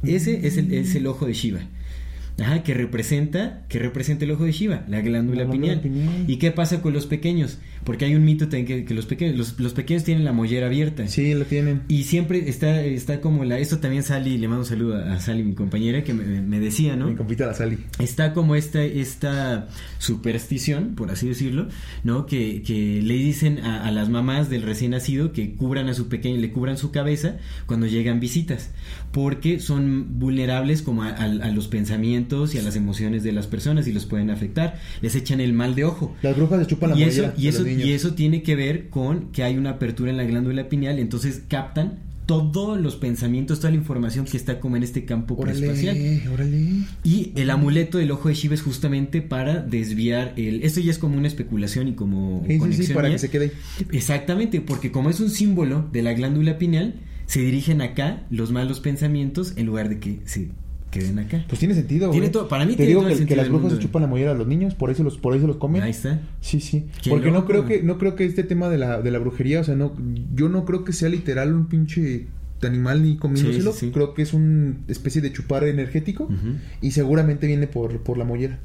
Ese 0.03 0.45
es 0.47 0.57
el, 0.57 0.73
es 0.73 0.95
el 0.95 1.07
ojo 1.07 1.25
de 1.25 1.33
Shiva. 1.33 1.59
Ajá, 2.39 2.63
que 2.63 2.73
representa, 2.73 3.63
que 3.69 3.77
representa 3.77 4.25
el 4.25 4.31
ojo 4.31 4.43
de 4.45 4.51
Shiva, 4.51 4.84
la 4.88 5.01
glándula 5.01 5.43
La 5.45 5.51
pineal. 5.51 5.81
glándula 5.81 6.05
pineal. 6.11 6.29
¿Y 6.31 6.38
qué 6.38 6.49
pasa 6.51 6.81
con 6.81 6.91
los 6.93 7.05
pequeños? 7.05 7.59
Porque 7.84 8.05
hay 8.05 8.15
un 8.15 8.23
mito 8.25 8.45
también 8.45 8.65
que, 8.65 8.86
que 8.86 8.93
los 8.95 9.05
pequeños, 9.05 9.36
los, 9.38 9.59
los 9.59 9.73
pequeños 9.73 10.03
tienen 10.03 10.25
la 10.25 10.31
mollera 10.31 10.65
abierta. 10.67 11.07
Sí, 11.07 11.34
lo 11.36 11.45
tienen. 11.45 11.84
Y 11.89 12.03
siempre 12.05 12.49
está, 12.49 12.81
está 12.84 13.21
como 13.21 13.43
la, 13.45 13.59
esto 13.59 13.77
también 13.79 14.01
Sally, 14.03 14.38
le 14.38 14.47
mando 14.47 14.61
un 14.63 14.67
saludo 14.67 14.95
a, 14.97 15.13
a 15.13 15.19
Sally, 15.19 15.43
mi 15.43 15.53
compañera, 15.53 16.03
que 16.03 16.13
me, 16.13 16.41
me 16.41 16.59
decía, 16.59 16.95
¿no? 16.95 17.07
Mi 17.07 17.15
compita 17.15 17.45
la 17.45 17.53
Sally. 17.53 17.77
está 17.99 18.34
como 18.34 18.55
esta, 18.55 18.84
esta 18.84 19.67
superstición, 19.99 20.95
por 20.95 21.11
así 21.11 21.27
decirlo, 21.27 21.67
¿no? 22.03 22.25
Que, 22.25 22.61
que 22.63 23.01
le 23.01 23.15
dicen 23.15 23.59
a, 23.59 23.86
a 23.86 23.91
las 23.91 24.09
mamás 24.09 24.49
del 24.49 24.61
recién 24.63 24.91
nacido 24.91 25.34
que 25.34 25.53
cubran 25.55 25.89
a 25.89 25.93
su 25.93 26.07
pequeño, 26.07 26.38
le 26.38 26.51
cubran 26.51 26.77
su 26.77 26.91
cabeza 26.91 27.38
cuando 27.65 27.86
llegan 27.86 28.19
visitas, 28.19 28.71
porque 29.14 29.59
son 29.61 30.20
vulnerables 30.20 30.82
como 30.82 31.03
a, 31.03 31.09
a- 31.09 31.24
a 31.24 31.49
los 31.51 31.70
pensamientos 31.70 32.53
y 32.55 32.57
a 32.57 32.61
las 32.64 32.76
emociones 32.76 33.24
de 33.24 33.32
las 33.32 33.47
personas 33.47 33.88
y 33.88 33.93
los 33.93 34.05
pueden 34.05 34.30
afectar. 34.32 34.80
Les 35.01 35.16
echan 35.16 35.39
el 35.39 35.53
mal 35.53 35.76
de 35.76 35.86
ojo. 35.86 36.14
Las 36.22 36.36
brujas 36.36 36.59
les 36.59 36.68
chupan 36.68 36.89
la 36.89 36.97
Y 36.97 37.03
eso, 37.03 37.32
y, 37.38 37.47
eso, 37.47 37.66
y 37.66 37.91
eso 37.93 38.16
tiene 38.16 38.43
que 38.43 38.55
ver 38.55 38.89
con 38.89 39.32
que 39.32 39.43
hay 39.43 39.55
una 39.55 39.70
apertura 39.70 40.11
en 40.11 40.18
la 40.18 40.26
glándula 40.26 40.68
pineal, 40.68 40.99
entonces 40.99 41.43
captan 41.47 41.99
todos 42.26 42.80
los 42.80 42.95
pensamientos, 42.95 43.59
toda 43.59 43.72
la 43.72 43.76
información 43.78 44.24
que 44.26 44.38
está 44.38 44.59
como 44.61 44.78
en 44.78 44.84
este 44.84 45.03
campo 45.03 45.36
órale. 45.36 45.68
Y 47.03 47.32
el 47.36 47.49
amuleto 47.49 47.97
del 47.97 48.11
ojo 48.11 48.30
de 48.30 48.36
Shiva 48.36 48.53
es 48.55 48.61
justamente 48.61 49.22
para 49.22 49.59
desviar 49.59 50.34
el. 50.38 50.64
Esto 50.64 50.80
ya 50.80 50.89
es 50.91 50.97
como 50.97 51.18
una 51.18 51.28
especulación 51.28 51.89
y 51.89 51.93
como 51.93 52.43
Sí, 52.47 52.57
conexión. 52.57 52.88
sí, 52.88 52.93
para 52.93 53.09
mía. 53.09 53.16
que 53.16 53.20
se 53.20 53.30
quede. 53.30 53.51
Exactamente, 53.91 54.61
porque 54.61 54.91
como 54.91 55.09
es 55.09 55.20
un 55.20 55.30
símbolo 55.30 55.88
de 55.91 56.01
la 56.01 56.14
glándula 56.14 56.57
pineal, 56.57 56.95
se 57.26 57.39
dirigen 57.41 57.82
acá 57.82 58.24
los 58.30 58.51
malos 58.51 58.80
pensamientos 58.80 59.53
en 59.57 59.65
lugar 59.65 59.89
de 59.89 59.99
que 59.99 60.19
se 60.26 60.49
queden 60.91 61.17
acá. 61.19 61.43
Pues 61.47 61.57
tiene 61.59 61.74
sentido, 61.74 62.07
güey. 62.09 62.19
Tiene 62.19 62.32
todo- 62.32 62.47
para 62.47 62.65
mí 62.65 62.71
Te 62.74 62.78
tiene 62.78 62.89
digo 62.89 63.01
todo 63.01 63.09
el 63.11 63.17
que, 63.17 63.26
que 63.26 63.36
las 63.36 63.47
brujas 63.49 63.63
mundo. 63.63 63.76
se 63.78 63.82
chupan 63.82 64.03
la 64.03 64.07
mollera 64.07 64.32
a 64.32 64.36
los 64.36 64.45
niños, 64.47 64.76
por 64.76 64.91
eso 64.91 65.03
los, 65.03 65.17
por 65.17 65.36
eso 65.36 65.47
los 65.47 65.57
comen. 65.57 65.82
Ahí 65.82 65.91
está. 65.91 66.21
Sí, 66.41 66.59
sí. 66.59 66.86
Porque 67.09 67.32
no 67.32 67.45
creo 67.45 67.65
que, 67.65 67.82
no 67.82 67.97
creo 67.97 68.15
que 68.15 68.26
este 68.26 68.43
tema 68.43 68.69
de 68.69 68.78
la, 68.78 69.01
de 69.01 69.09
la 69.09 69.17
brujería, 69.19 69.61
o 69.61 69.63
sea, 69.63 69.76
no, 69.76 69.93
yo 70.36 70.49
no 70.49 70.65
creo 70.65 70.84
que 70.84 70.93
sea 70.93 71.09
literal 71.09 71.53
un 71.53 71.65
pinche 71.67 72.28
animal 72.61 73.03
ni 73.03 73.17
comiéndoselo. 73.17 73.74
Sí, 73.74 73.80
sí, 73.80 73.86
sí. 73.88 73.91
Creo 73.91 74.13
que 74.13 74.21
es 74.21 74.34
una 74.34 74.76
especie 74.88 75.21
de 75.21 75.34
chupar 75.34 75.65
energético 75.65 76.30
y 76.80 76.91
seguramente 76.91 77.45
viene 77.47 77.67
por, 77.67 77.99
por 78.03 78.17
la 78.17 78.24
mollera. 78.24 78.59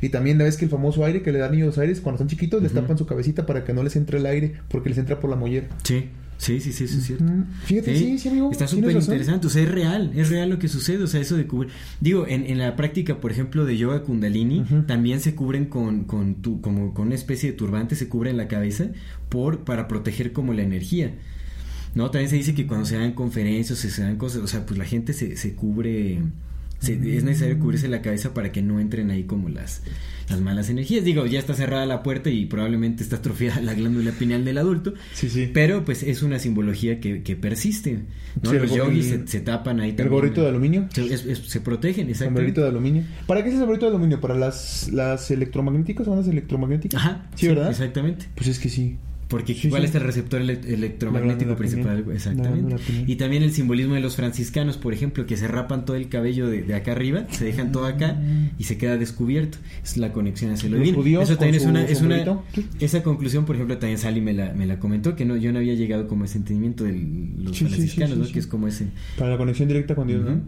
Y 0.00 0.08
también 0.10 0.38
la 0.38 0.44
vez 0.44 0.56
que 0.56 0.64
el 0.64 0.70
famoso 0.70 1.04
aire 1.04 1.20
que 1.22 1.30
le 1.32 1.38
dan 1.40 1.50
a 1.50 1.54
niños 1.56 1.76
aires 1.76 2.00
cuando 2.00 2.16
están 2.16 2.28
chiquitos, 2.28 2.62
les 2.62 2.72
tapan 2.72 2.96
su 2.96 3.04
cabecita 3.04 3.44
para 3.44 3.64
que 3.64 3.74
no 3.74 3.82
les 3.82 3.96
entre 3.96 4.18
el 4.18 4.24
aire 4.26 4.54
porque 4.68 4.88
les 4.88 4.96
entra 4.96 5.20
por 5.20 5.28
la 5.28 5.36
mollera. 5.36 5.66
Sí, 5.82 6.04
sí, 6.38 6.60
sí, 6.60 6.72
sí, 6.72 6.84
eso 6.84 6.98
es 6.98 7.04
cierto. 7.04 7.24
Fíjate, 7.64 7.96
sí, 7.96 8.18
sí, 8.18 8.28
amigo, 8.28 8.50
Está 8.50 8.66
súper 8.66 8.96
interesante, 8.96 9.46
o 9.46 9.50
sea, 9.50 9.62
es 9.62 9.70
real, 9.70 10.12
es 10.14 10.30
real 10.30 10.48
lo 10.48 10.58
que 10.58 10.68
sucede, 10.68 11.02
o 11.04 11.06
sea, 11.06 11.20
eso 11.20 11.36
de 11.36 11.46
cubrir. 11.46 11.70
Digo, 12.00 12.26
en, 12.26 12.46
en 12.46 12.58
la 12.58 12.76
práctica, 12.76 13.20
por 13.20 13.30
ejemplo, 13.30 13.64
de 13.64 13.76
yoga 13.76 14.02
kundalini, 14.02 14.64
también 14.86 15.20
se 15.20 15.34
cubren 15.34 15.66
con, 15.66 16.04
con, 16.04 16.36
tu, 16.36 16.60
como, 16.60 16.94
con 16.94 17.08
una 17.08 17.14
especie 17.14 17.50
de 17.50 17.56
turbante, 17.56 17.94
se 17.96 18.08
cubren 18.08 18.36
la 18.36 18.48
cabeza 18.48 18.86
por, 19.28 19.64
para 19.64 19.88
proteger 19.88 20.32
como 20.32 20.54
la 20.54 20.62
energía. 20.62 21.14
¿No? 21.94 22.10
También 22.10 22.30
se 22.30 22.36
dice 22.36 22.54
que 22.54 22.66
cuando 22.66 22.86
se 22.86 22.96
dan 22.96 23.12
conferencias, 23.12 23.78
se 23.78 24.02
dan 24.02 24.16
cosas, 24.16 24.42
o 24.42 24.46
sea, 24.46 24.64
pues 24.66 24.78
la 24.78 24.84
gente 24.84 25.12
se, 25.12 25.36
se 25.36 25.54
cubre. 25.54 26.20
Se- 26.80 27.16
es 27.16 27.24
necesario 27.24 27.58
cubrirse 27.58 27.88
la 27.88 28.02
cabeza 28.02 28.32
para 28.34 28.52
que 28.52 28.62
no 28.62 28.78
entren 28.80 29.10
ahí 29.10 29.24
como 29.24 29.48
las, 29.48 29.82
las 30.28 30.40
malas 30.40 30.70
energías. 30.70 31.04
Digo, 31.04 31.26
ya 31.26 31.38
está 31.38 31.54
cerrada 31.54 31.84
la 31.86 32.02
puerta 32.02 32.30
y 32.30 32.46
probablemente 32.46 33.02
está 33.02 33.16
atrofiada 33.16 33.60
la 33.60 33.74
glándula 33.74 34.12
pineal 34.12 34.44
del 34.44 34.58
adulto. 34.58 34.94
Sí, 35.14 35.28
sí. 35.28 35.50
Pero 35.52 35.84
pues 35.84 36.02
es 36.02 36.22
una 36.22 36.38
simbología 36.38 37.00
que, 37.00 37.22
que 37.22 37.34
persiste. 37.36 38.04
¿no? 38.42 38.50
Sí, 38.50 38.58
Los 38.58 38.74
yogis 38.74 39.06
se, 39.06 39.26
se 39.26 39.40
tapan 39.40 39.80
ahí 39.80 39.90
El 39.90 39.96
también. 39.96 40.12
gorrito 40.14 40.42
de 40.42 40.48
aluminio. 40.48 40.88
Se, 40.92 41.04
es- 41.06 41.26
es- 41.26 41.38
se 41.38 41.60
protegen, 41.60 42.06
exacto. 42.08 42.26
Sombrerito 42.26 42.60
de 42.62 42.68
aluminio. 42.68 43.02
¿Para 43.26 43.42
qué 43.42 43.48
es 43.48 43.54
el 43.54 43.60
sombrerito 43.60 43.86
de 43.86 43.90
aluminio? 43.90 44.20
¿Para 44.20 44.34
las, 44.36 44.88
las 44.92 45.30
electromagnéticas? 45.30 46.06
¿Ondas 46.06 46.28
electromagnéticas? 46.28 47.00
Ajá. 47.00 47.28
Sí, 47.34 47.48
¿verdad? 47.48 47.70
Exactamente. 47.70 48.26
Pues 48.36 48.48
es 48.48 48.58
que 48.58 48.68
sí. 48.68 48.96
Porque 49.28 49.54
Sí, 49.54 49.68
¿cuál 49.68 49.82
sí. 49.82 49.88
es 49.90 49.94
el 49.94 50.00
receptor 50.02 50.40
ele- 50.40 50.58
electromagnético 50.66 51.54
principal? 51.54 51.98
pineal. 51.98 52.16
Exactamente. 52.16 52.76
Y 53.06 53.16
también 53.16 53.42
el 53.42 53.52
simbolismo 53.52 53.92
de 53.94 54.00
los 54.00 54.16
franciscanos, 54.16 54.78
por 54.78 54.94
ejemplo, 54.94 55.26
que 55.26 55.36
se 55.36 55.46
rapan 55.46 55.84
todo 55.84 55.96
el 55.96 56.08
cabello 56.08 56.48
de, 56.48 56.62
de 56.62 56.74
acá 56.74 56.92
arriba, 56.92 57.26
se 57.30 57.44
dejan 57.44 57.70
todo 57.70 57.84
acá 57.84 58.18
y 58.58 58.64
se 58.64 58.78
queda 58.78 58.96
descubierto. 58.96 59.58
Es 59.84 59.98
la 59.98 60.12
conexión 60.12 60.52
hacia 60.52 60.70
lo 60.70 60.78
divino. 60.78 61.20
Eso 61.20 61.36
también 61.36 61.56
es 61.56 61.66
una, 61.66 61.84
es 61.84 62.00
una 62.00 62.40
esa 62.80 63.02
conclusión, 63.02 63.44
por 63.44 63.56
ejemplo, 63.56 63.76
también 63.76 63.98
Sally 63.98 64.22
me 64.22 64.32
la, 64.32 64.54
me 64.54 64.64
la 64.66 64.78
comentó, 64.78 65.14
que 65.14 65.26
no, 65.26 65.36
yo 65.36 65.52
no 65.52 65.58
había 65.58 65.74
llegado 65.74 66.08
como 66.08 66.22
a 66.22 66.26
ese 66.26 66.38
entendimiento 66.38 66.84
de 66.84 66.92
los 67.38 67.54
Sí, 67.56 67.66
franciscanos, 67.66 68.16
¿no? 68.16 68.26
Que 68.26 68.38
es 68.38 68.46
como 68.46 68.66
ese 68.66 68.86
Para 69.18 69.32
la 69.32 69.36
conexión 69.36 69.68
directa 69.68 69.94
con 69.94 70.08
Dios. 70.08 70.24
¿no? 70.24 70.40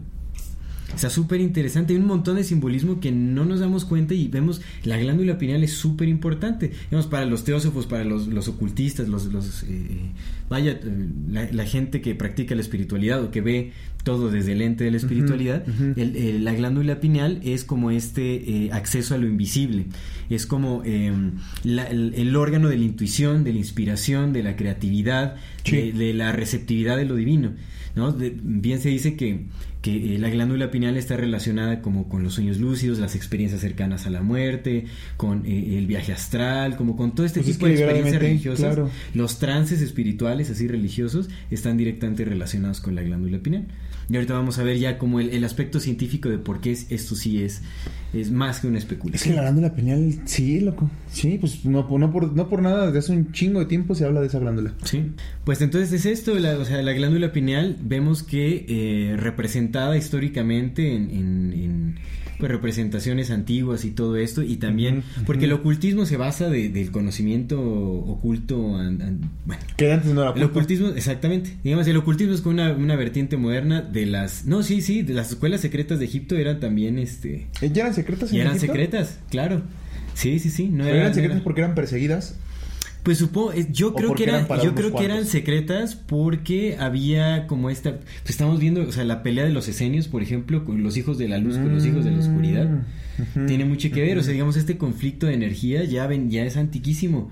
Está 0.95 1.09
súper 1.09 1.39
interesante, 1.41 1.93
hay 1.93 1.99
un 1.99 2.05
montón 2.05 2.35
de 2.35 2.43
simbolismo 2.43 2.99
que 2.99 3.11
no 3.11 3.45
nos 3.45 3.59
damos 3.59 3.85
cuenta 3.85 4.13
y 4.13 4.27
vemos 4.27 4.61
la 4.83 4.97
glándula 4.97 5.37
pineal 5.37 5.63
es 5.63 5.73
súper 5.73 6.07
importante. 6.09 6.71
Vemos 6.91 7.07
para 7.07 7.25
los 7.25 7.43
teósofos, 7.43 7.87
para 7.87 8.03
los, 8.03 8.27
los 8.27 8.47
ocultistas, 8.47 9.07
los, 9.07 9.25
los 9.33 9.63
eh, 9.63 10.11
vaya, 10.49 10.71
eh, 10.73 11.07
la, 11.29 11.51
la 11.51 11.65
gente 11.65 12.01
que 12.01 12.13
practica 12.13 12.55
la 12.55 12.61
espiritualidad 12.61 13.23
o 13.23 13.31
que 13.31 13.41
ve 13.41 13.71
todo 14.03 14.29
desde 14.31 14.51
el 14.53 14.59
lente 14.59 14.83
de 14.83 14.91
la 14.91 14.97
espiritualidad, 14.97 15.63
el- 15.95 16.15
el- 16.15 16.43
la 16.43 16.53
glándula 16.53 16.99
pineal 16.99 17.39
es 17.43 17.63
como 17.63 17.91
este 17.91 18.65
eh, 18.65 18.69
acceso 18.71 19.13
a 19.15 19.17
lo 19.17 19.27
invisible, 19.27 19.85
es 20.29 20.45
como 20.45 20.81
eh, 20.85 21.13
la- 21.63 21.85
el, 21.85 22.13
el 22.15 22.35
órgano 22.35 22.67
de 22.67 22.77
la 22.77 22.83
intuición, 22.83 23.43
de 23.43 23.53
la 23.53 23.59
inspiración, 23.59 24.33
de 24.33 24.43
la 24.43 24.55
creatividad, 24.55 25.35
Sí. 25.63 25.75
de, 25.77 25.91
de 25.93 26.13
la 26.13 26.31
receptividad 26.31 26.97
de 26.97 27.05
lo 27.05 27.15
divino. 27.15 27.53
¿no? 27.95 28.11
De- 28.11 28.35
bien 28.41 28.79
se 28.79 28.89
dice 28.89 29.15
que, 29.15 29.45
que 29.81 30.15
eh, 30.15 30.19
la 30.19 30.29
glándula 30.29 30.69
pineal 30.69 30.95
está 30.95 31.17
relacionada 31.17 31.81
como 31.81 32.07
con 32.07 32.21
los 32.23 32.35
sueños 32.35 32.57
lúcidos, 32.59 32.99
las 32.99 33.15
experiencias 33.15 33.61
cercanas 33.61 34.05
a 34.05 34.11
la 34.11 34.21
muerte, 34.21 34.85
con 35.17 35.43
eh, 35.45 35.77
el 35.79 35.87
viaje 35.87 36.13
astral, 36.13 36.77
como 36.77 36.95
con 36.95 37.15
todo 37.15 37.25
este 37.25 37.39
Pues 37.39 37.49
es 37.49 37.55
tipo 37.57 37.65
que 37.65 37.73
de 37.73 37.79
experiencias 37.81 38.21
religiosas. 38.21 38.65
claro. 38.75 38.89
Los 39.15 39.39
trances 39.39 39.81
espirituales, 39.81 40.49
así 40.51 40.67
religiosos, 40.67 41.29
están 41.49 41.77
directamente 41.77 42.23
relacionados 42.25 42.79
con 42.79 42.93
la 42.93 43.01
glándula 43.01 43.39
pineal. 43.39 43.65
Y 44.09 44.15
ahorita 44.15 44.33
vamos 44.33 44.59
a 44.59 44.63
ver 44.63 44.77
ya 44.77 44.97
como 44.97 45.19
el, 45.19 45.29
el 45.29 45.43
aspecto 45.45 45.79
científico 45.79 46.29
de 46.29 46.37
por 46.37 46.61
qué 46.61 46.71
es- 46.71 46.91
esto 46.91 47.15
sí 47.15 47.41
es, 47.41 47.61
es 48.13 48.29
más 48.31 48.59
que 48.59 48.67
una 48.67 48.77
Es 48.77 48.83
que 48.85 48.93
especulación. 48.93 49.35
la 49.35 49.41
glándula 49.43 49.73
pineal, 49.73 50.21
sí, 50.25 50.59
loco. 50.59 50.89
Sí, 51.11 51.37
pues 51.39 51.63
no, 51.65 51.87
por- 51.87 51.99
no, 51.99 52.11
por, 52.11 52.33
no 52.35 52.49
por 52.49 52.61
nada, 52.61 52.87
desde 52.87 52.99
hace 52.99 53.11
un 53.13 53.31
chingo 53.31 53.59
de 53.59 53.65
tiempo 53.67 53.95
se 53.95 54.05
habla 54.05 54.19
de 54.21 54.27
esa 54.27 54.39
glándula. 54.39 54.73
Sí, 54.83 55.11
pues 55.45 55.61
entonces 55.61 55.91
es 55.93 56.05
esto, 56.05 56.37
la, 56.37 56.57
o 56.57 56.65
sea, 56.65 56.81
la 56.81 56.93
glándula 56.93 57.31
pineal 57.31 57.77
vemos 57.81 58.23
que 58.23 58.65
eh, 58.67 59.15
representada 59.17 59.97
históricamente 59.97 60.93
en, 60.95 61.09
en- 61.11 61.53
en, 61.53 61.95
pues, 62.41 62.51
representaciones 62.51 63.31
antiguas 63.31 63.85
y 63.85 63.91
todo 63.91 64.17
esto, 64.17 64.41
y 64.43 64.57
también 64.57 65.03
porque 65.25 65.45
el 65.45 65.53
ocultismo 65.53 66.05
se 66.05 66.17
basa 66.17 66.49
de- 66.49 66.67
del 66.67 66.91
conocimiento 66.91 67.61
oculto, 67.61 68.57
bueno, 68.57 69.61
Que 69.77 69.93
antes 69.93 70.11
no 70.13 70.21
era 70.21 70.31
el 70.31 70.33
pulpo. 70.33 70.49
ocultismo, 70.49 70.87
exactamente, 70.89 71.55
digamos, 71.63 71.87
el 71.87 71.95
ocultismo 71.97 72.33
es 72.33 72.41
como 72.41 72.55
una, 72.55 72.73
una 72.73 72.95
vertiente 72.95 73.37
moderna 73.37 73.81
de 73.81 74.05
las, 74.07 74.45
no, 74.45 74.63
sí, 74.63 74.81
sí, 74.81 75.03
de 75.03 75.13
las 75.13 75.29
escuelas 75.29 75.61
secretas 75.61 75.99
de 75.99 76.05
Egipto 76.05 76.35
eran 76.35 76.59
también, 76.59 76.97
este, 76.99 77.47
¿Eh, 77.61 77.69
¿Ya 77.73 77.83
eran 77.83 77.93
secretas 77.93 78.31
y 78.33 78.35
en 78.35 78.41
eran 78.41 78.55
Egipto? 78.57 78.73
secretas, 78.73 79.19
claro, 79.29 79.61
sí, 80.15 80.39
sí, 80.39 80.49
sí, 80.49 80.67
no 80.67 80.85
eran 80.85 81.07
no 81.09 81.13
secretas 81.13 81.35
era- 81.37 81.43
porque 81.43 81.61
eran 81.61 81.75
perseguidas. 81.75 82.35
Pues 83.03 83.17
supongo, 83.17 83.53
eh, 83.53 83.67
yo 83.71 83.89
¿O 83.89 83.95
creo 83.95 84.13
que 84.13 84.23
eran 84.23 84.47
yo 84.63 84.75
creo 84.75 84.93
que 84.93 85.05
eran 85.05 85.25
secretas 85.25 85.95
porque 85.95 86.77
había 86.79 87.47
como 87.47 87.69
esta, 87.69 87.97
pues 87.97 88.29
estamos 88.29 88.59
viendo, 88.59 88.81
o 88.81 88.91
sea, 88.91 89.03
la 89.03 89.23
pelea 89.23 89.43
de 89.43 89.51
los 89.51 89.67
esenios, 89.67 90.07
por 90.07 90.21
ejemplo, 90.21 90.65
con 90.65 90.83
los 90.83 90.97
hijos 90.97 91.17
de 91.17 91.27
la 91.27 91.37
luz, 91.37 91.57
con 91.57 91.73
los 91.73 91.85
hijos 91.85 92.05
de 92.05 92.11
la 92.11 92.19
oscuridad, 92.19 92.69
Tiene 93.47 93.65
mucho 93.65 93.89
que 93.91 94.01
ver, 94.01 94.17
o 94.17 94.23
sea, 94.23 94.33
digamos 94.33 94.55
este 94.57 94.77
conflicto 94.77 95.27
de 95.27 95.33
energía 95.33 95.83
ya 95.83 96.07
ven, 96.07 96.29
ya 96.29 96.43
es 96.43 96.57
antiquísimo. 96.57 97.29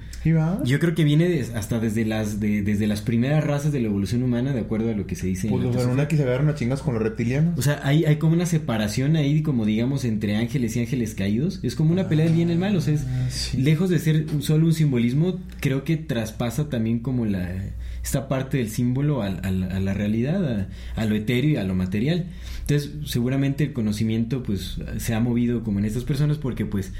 Yo 0.65 0.79
creo 0.79 0.95
que 0.95 1.03
viene 1.03 1.43
hasta 1.55 1.79
desde 1.79 2.05
las 2.05 2.39
de, 2.39 2.61
desde 2.61 2.87
las 2.87 3.01
primeras 3.01 3.43
razas 3.43 3.71
de 3.71 3.79
la 3.79 3.87
evolución 3.87 4.23
humana, 4.23 4.53
de 4.53 4.59
acuerdo 4.61 4.89
a 4.89 4.93
lo 4.93 5.05
que 5.07 5.15
se 5.15 5.27
dice. 5.27 5.47
en 5.47 5.53
Pues 5.53 5.65
la 5.65 5.71
los. 5.71 5.83
Anunnaki 5.83 6.15
se 6.17 6.23
agarraron 6.23 6.49
a 6.49 6.55
chingas 6.55 6.81
con 6.81 6.93
los 6.93 7.03
reptilianos. 7.03 7.57
O 7.57 7.61
sea, 7.61 7.79
hay, 7.83 8.05
hay 8.05 8.17
como 8.17 8.33
una 8.33 8.45
separación 8.45 9.15
ahí, 9.15 9.41
como 9.41 9.65
digamos, 9.65 10.05
entre 10.05 10.35
ángeles 10.35 10.75
y 10.75 10.81
ángeles 10.81 11.15
caídos. 11.15 11.59
Es 11.63 11.75
como 11.75 11.91
una 11.91 12.07
pelea 12.09 12.25
del 12.25 12.35
bien 12.35 12.49
y 12.49 12.53
el 12.53 12.59
mal. 12.59 12.75
O 12.75 12.81
sea, 12.81 12.93
es, 12.93 13.05
Ah, 13.07 13.27
sí. 13.29 13.57
lejos 13.57 13.89
de 13.89 13.99
ser 13.99 14.25
solo 14.39 14.65
un 14.65 14.73
simbolismo, 14.73 15.39
creo 15.59 15.83
que 15.83 15.97
traspasa 15.97 16.69
también 16.69 16.99
como 16.99 17.25
la 17.25 17.49
esta 18.03 18.27
parte 18.29 18.57
del 18.57 18.69
símbolo 18.69 19.21
al- 19.21 19.41
a, 19.43 19.51
la 19.51 19.93
realidad, 19.93 20.67
a, 20.95 21.01
a 21.01 21.05
lo 21.05 21.15
etéreo 21.15 21.51
y 21.51 21.55
a 21.57 21.63
lo 21.63 21.75
material. 21.75 22.25
Entonces, 22.69 22.91
seguramente 23.09 23.63
el 23.63 23.73
conocimiento, 23.73 24.43
pues, 24.43 24.77
se 24.97 25.13
ha 25.15 25.19
movido 25.19 25.63
como 25.63 25.79
en 25.79 25.85
estas 25.85 26.03
personas 26.03 26.37
porque, 26.37 26.65
pues, 26.65 26.93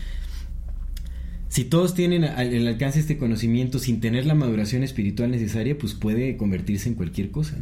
si 1.47 1.65
todos 1.65 1.95
tienen 1.95 2.24
el 2.24 2.67
alcance 2.67 2.97
de 2.99 3.01
este 3.01 3.17
conocimiento 3.17 3.80
sin 3.80 3.99
tener 4.01 4.26
la 4.26 4.36
maduración 4.36 4.84
espiritual 4.84 5.32
necesaria, 5.32 5.78
pues 5.78 5.95
puede 5.95 6.38
convertirse 6.38 6.89
en 6.89 6.95
cualquier 6.95 7.32
cosa. 7.32 7.57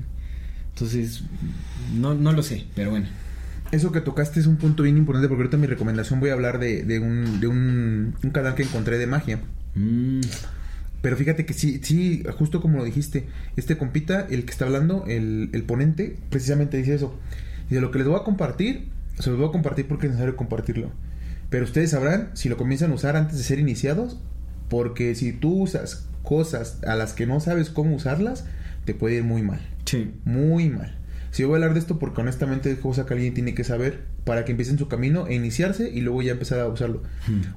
Entonces, 0.73 1.23
no, 1.87 2.15
no 2.15 2.33
lo 2.33 2.43
sé, 2.43 2.65
pero 2.75 2.91
bueno. 2.91 3.07
Eso 3.71 3.91
que 3.91 4.01
tocaste 4.01 4.39
es 4.39 4.47
un 4.47 4.57
punto 4.57 4.83
bien 4.83 4.97
importante 4.97 5.27
porque 5.27 5.43
ahorita 5.43 5.57
mi 5.57 5.67
recomendación 5.67 6.19
voy 6.19 6.29
a 6.29 6.33
hablar 6.33 6.59
de, 6.59 6.83
de 6.85 6.99
un, 6.99 7.39
de 7.39 7.47
un, 7.47 8.15
un 8.23 8.31
canal 8.31 8.55
que 8.55 8.63
encontré 8.63 8.97
de 8.97 9.07
magia. 9.07 9.41
Mm, 9.75 10.21
Pero 11.01 11.17
fíjate 11.17 11.45
que 11.45 11.53
sí, 11.53 11.79
sí, 11.83 12.23
justo 12.37 12.61
como 12.61 12.77
lo 12.79 12.83
dijiste, 12.85 13.29
este 13.55 13.77
compita, 13.77 14.27
el 14.29 14.45
que 14.45 14.51
está 14.51 14.65
hablando, 14.65 15.05
el, 15.07 15.49
el 15.53 15.63
ponente, 15.63 16.17
precisamente 16.29 16.77
dice 16.77 16.95
eso. 16.95 17.19
Dice, 17.69 17.81
lo 17.81 17.91
que 17.91 17.99
les 17.99 18.07
voy 18.07 18.19
a 18.19 18.23
compartir, 18.23 18.89
se 19.19 19.29
los 19.29 19.39
voy 19.39 19.47
a 19.47 19.51
compartir 19.51 19.87
porque 19.87 20.07
es 20.07 20.11
necesario 20.11 20.35
compartirlo. 20.35 20.91
Pero 21.49 21.63
ustedes 21.65 21.91
sabrán 21.91 22.31
si 22.33 22.49
lo 22.49 22.57
comienzan 22.57 22.91
a 22.91 22.95
usar 22.95 23.15
antes 23.15 23.37
de 23.37 23.43
ser 23.43 23.59
iniciados, 23.59 24.19
porque 24.69 25.15
si 25.15 25.31
tú 25.33 25.63
usas 25.63 26.07
cosas 26.23 26.83
a 26.85 26.95
las 26.95 27.13
que 27.13 27.25
no 27.25 27.39
sabes 27.39 27.69
cómo 27.69 27.95
usarlas, 27.95 28.45
te 28.85 28.93
puede 28.93 29.15
ir 29.15 29.23
muy 29.23 29.41
mal. 29.41 29.59
sí. 29.85 30.11
Muy 30.25 30.69
mal. 30.69 30.97
Si 31.31 31.43
yo 31.43 31.49
voy 31.49 31.55
a 31.55 31.57
hablar 31.57 31.73
de 31.73 31.79
esto 31.81 31.99
porque 31.99 32.21
honestamente 32.21 32.71
es 32.71 32.79
cosa 32.79 33.05
que 33.05 33.13
alguien 33.13 33.33
tiene 33.33 33.53
que 33.53 33.63
saber 33.63 34.05
para 34.23 34.43
que 34.43 34.51
empiece 34.51 34.71
en 34.71 34.79
su 34.79 34.87
camino 34.87 35.27
e 35.27 35.35
iniciarse 35.35 35.89
y 35.89 36.01
luego 36.01 36.21
ya 36.21 36.31
empezar 36.31 36.59
a 36.59 36.67
usarlo. 36.67 37.03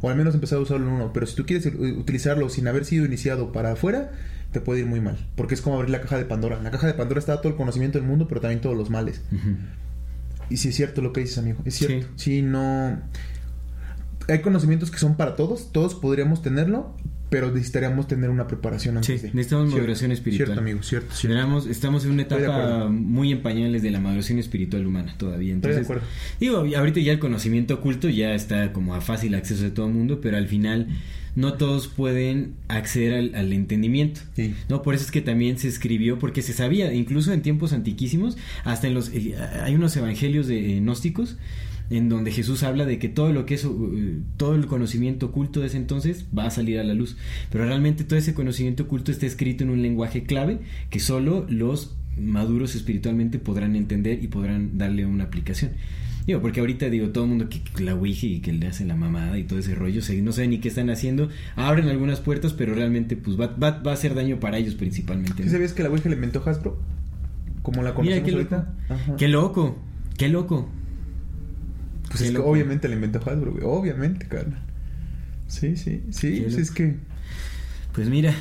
O 0.02 0.10
al 0.10 0.16
menos 0.16 0.34
empezar 0.34 0.58
a 0.58 0.60
usarlo 0.60 0.86
en 0.86 0.92
uno. 0.92 1.12
Pero 1.12 1.26
si 1.26 1.34
tú 1.34 1.46
quieres 1.46 1.66
utilizarlo 1.66 2.48
sin 2.50 2.68
haber 2.68 2.84
sido 2.84 3.06
iniciado 3.06 3.52
para 3.52 3.72
afuera, 3.72 4.10
te 4.52 4.60
puede 4.60 4.80
ir 4.80 4.86
muy 4.86 5.00
mal. 5.00 5.16
Porque 5.34 5.54
es 5.54 5.62
como 5.62 5.76
abrir 5.76 5.90
la 5.90 6.00
caja 6.00 6.18
de 6.18 6.24
Pandora. 6.24 6.58
En 6.58 6.64
la 6.64 6.70
caja 6.70 6.88
de 6.88 6.94
Pandora 6.94 7.20
está 7.20 7.40
todo 7.40 7.48
el 7.48 7.56
conocimiento 7.56 7.98
del 7.98 8.06
mundo, 8.06 8.28
pero 8.28 8.40
también 8.40 8.60
todos 8.60 8.76
los 8.76 8.90
males. 8.90 9.22
Y 10.50 10.56
si 10.58 10.68
es 10.68 10.74
cierto 10.76 11.00
lo 11.00 11.12
que 11.12 11.20
dices, 11.22 11.38
amigo. 11.38 11.58
Es 11.64 11.76
cierto. 11.76 12.06
Sí. 12.16 12.36
Sí, 12.36 12.42
no... 12.42 13.00
Hay 14.28 14.40
conocimientos 14.40 14.90
que 14.90 14.98
son 14.98 15.16
para 15.16 15.34
todos. 15.36 15.72
Todos 15.72 15.94
podríamos 15.94 16.42
tenerlo, 16.42 16.94
pero 17.30 17.50
necesitaríamos 17.50 18.06
tener 18.06 18.30
una 18.30 18.46
preparación 18.46 18.96
antes 18.96 19.20
Sí, 19.20 19.26
de. 19.26 19.32
necesitamos 19.34 19.66
Cierto, 19.68 19.76
maduración 19.82 20.12
espiritual. 20.12 20.46
Cierto, 20.48 20.60
amigo. 20.60 20.82
Cierto, 20.82 21.14
cierto. 21.14 21.68
Estamos 21.70 22.04
en 22.04 22.10
una 22.12 22.22
etapa 22.22 22.88
muy 22.88 23.32
en 23.32 23.42
pañales 23.42 23.82
de 23.82 23.90
la 23.90 23.98
maduración 24.00 24.38
espiritual 24.38 24.86
humana 24.86 25.14
todavía. 25.18 25.54
Estoy 25.54 25.70
de 25.72 25.78
Entonces, 25.78 25.84
acuerdo. 25.84 26.04
digo, 26.38 26.58
ahorita 26.78 27.00
ya 27.00 27.12
el 27.12 27.18
conocimiento 27.18 27.74
oculto 27.74 28.08
ya 28.08 28.34
está 28.34 28.72
como 28.72 28.94
a 28.94 29.00
fácil 29.00 29.34
acceso 29.34 29.62
de 29.64 29.70
todo 29.70 29.86
el 29.86 29.94
mundo, 29.94 30.20
pero 30.20 30.36
al 30.36 30.46
final 30.46 30.86
no 31.36 31.54
todos 31.54 31.88
pueden 31.88 32.54
acceder 32.68 33.14
al, 33.14 33.34
al 33.34 33.52
entendimiento. 33.52 34.20
Sí. 34.34 34.54
No, 34.68 34.82
por 34.82 34.94
eso 34.94 35.04
es 35.04 35.10
que 35.10 35.20
también 35.20 35.58
se 35.58 35.68
escribió, 35.68 36.18
porque 36.18 36.42
se 36.42 36.52
sabía, 36.52 36.92
incluso 36.92 37.32
en 37.32 37.42
tiempos 37.42 37.72
antiquísimos, 37.72 38.36
hasta 38.64 38.86
en 38.86 38.94
los 38.94 39.10
eh, 39.10 39.36
hay 39.62 39.74
unos 39.74 39.96
evangelios 39.96 40.46
de 40.46 40.76
eh, 40.76 40.80
gnósticos 40.80 41.36
en 41.90 42.08
donde 42.08 42.30
Jesús 42.30 42.62
habla 42.62 42.86
de 42.86 42.98
que 42.98 43.08
todo 43.08 43.32
lo 43.32 43.46
que 43.46 43.54
es 43.54 43.64
uh, 43.64 44.22
todo 44.36 44.54
el 44.54 44.66
conocimiento 44.66 45.26
oculto 45.26 45.60
de 45.60 45.66
ese 45.66 45.76
entonces 45.76 46.24
va 46.36 46.46
a 46.46 46.50
salir 46.50 46.78
a 46.78 46.84
la 46.84 46.94
luz, 46.94 47.16
pero 47.50 47.66
realmente 47.66 48.04
todo 48.04 48.18
ese 48.18 48.32
conocimiento 48.32 48.84
oculto 48.84 49.10
está 49.10 49.26
escrito 49.26 49.64
en 49.64 49.70
un 49.70 49.82
lenguaje 49.82 50.22
clave 50.22 50.60
que 50.88 51.00
solo 51.00 51.46
los 51.48 51.96
maduros 52.16 52.74
espiritualmente 52.74 53.38
podrán 53.38 53.76
entender 53.76 54.22
y 54.22 54.28
podrán 54.28 54.78
darle 54.78 55.04
una 55.04 55.24
aplicación. 55.24 55.72
Digo, 56.26 56.40
porque 56.40 56.60
ahorita 56.60 56.88
digo, 56.90 57.08
todo 57.10 57.24
el 57.24 57.30
mundo 57.30 57.48
que, 57.48 57.60
que 57.62 57.82
la 57.82 57.94
Ouija 57.94 58.26
y 58.26 58.40
que 58.40 58.52
le 58.52 58.66
hace 58.66 58.84
la 58.84 58.94
mamada 58.94 59.38
y 59.38 59.44
todo 59.44 59.58
ese 59.58 59.74
rollo, 59.74 60.00
o 60.00 60.02
sea, 60.02 60.20
no 60.22 60.32
saben 60.32 60.50
ni 60.50 60.58
qué 60.58 60.68
están 60.68 60.90
haciendo, 60.90 61.28
abren 61.56 61.88
algunas 61.88 62.20
puertas, 62.20 62.52
pero 62.52 62.74
realmente 62.74 63.16
pues 63.16 63.40
va, 63.40 63.48
va, 63.48 63.80
va 63.82 63.90
a 63.90 63.94
hacer 63.94 64.14
daño 64.14 64.38
para 64.38 64.58
ellos 64.58 64.74
principalmente. 64.74 65.42
¿Sí 65.42 65.48
¿no? 65.48 65.52
sabías 65.52 65.72
que 65.72 65.82
la 65.82 65.88
Ouija 65.90 66.08
le 66.08 66.14
inventó 66.16 66.42
Hasbro? 66.48 66.78
Como 67.62 67.82
la 67.82 67.94
Mira, 68.00 68.22
conocemos 68.22 68.24
qué 68.24 68.32
loco. 68.32 68.54
ahorita. 68.54 68.74
Ajá. 68.94 69.16
Qué 69.16 69.28
loco, 69.28 69.78
qué 70.18 70.28
loco. 70.28 70.68
Pues 72.08 72.18
Qué 72.18 72.24
es 72.26 72.30
que 72.32 72.38
loco. 72.38 72.50
obviamente 72.50 72.88
la 72.88 72.94
inventó 72.94 73.18
Hasbro, 73.18 73.52
güey. 73.52 73.64
Obviamente, 73.64 74.26
carnal. 74.26 74.62
Sí, 75.46 75.76
sí, 75.76 76.02
sí. 76.10 76.34
Qué 76.34 76.40
pues 76.42 76.52
loco. 76.52 76.62
es 76.62 76.70
que. 76.70 76.96
Pues 77.94 78.08
mira, 78.08 78.34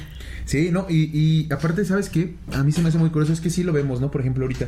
Sí, 0.45 0.70
no, 0.72 0.88
y, 0.89 1.12
y 1.14 1.47
aparte, 1.54 1.86
¿sabes 1.86 2.10
qué? 2.10 2.34
A 2.54 2.64
mí 2.64 2.72
se 2.72 2.82
me 2.82 2.89
hace 2.89 2.97
muy 2.97 3.12
curioso, 3.12 3.32
es 3.34 3.39
que 3.39 3.52
sí 3.52 3.62
lo 3.64 3.72
vemos, 3.72 4.02
¿no? 4.02 4.10
Por 4.10 4.22
ejemplo, 4.22 4.43
ahorita, 4.45 4.68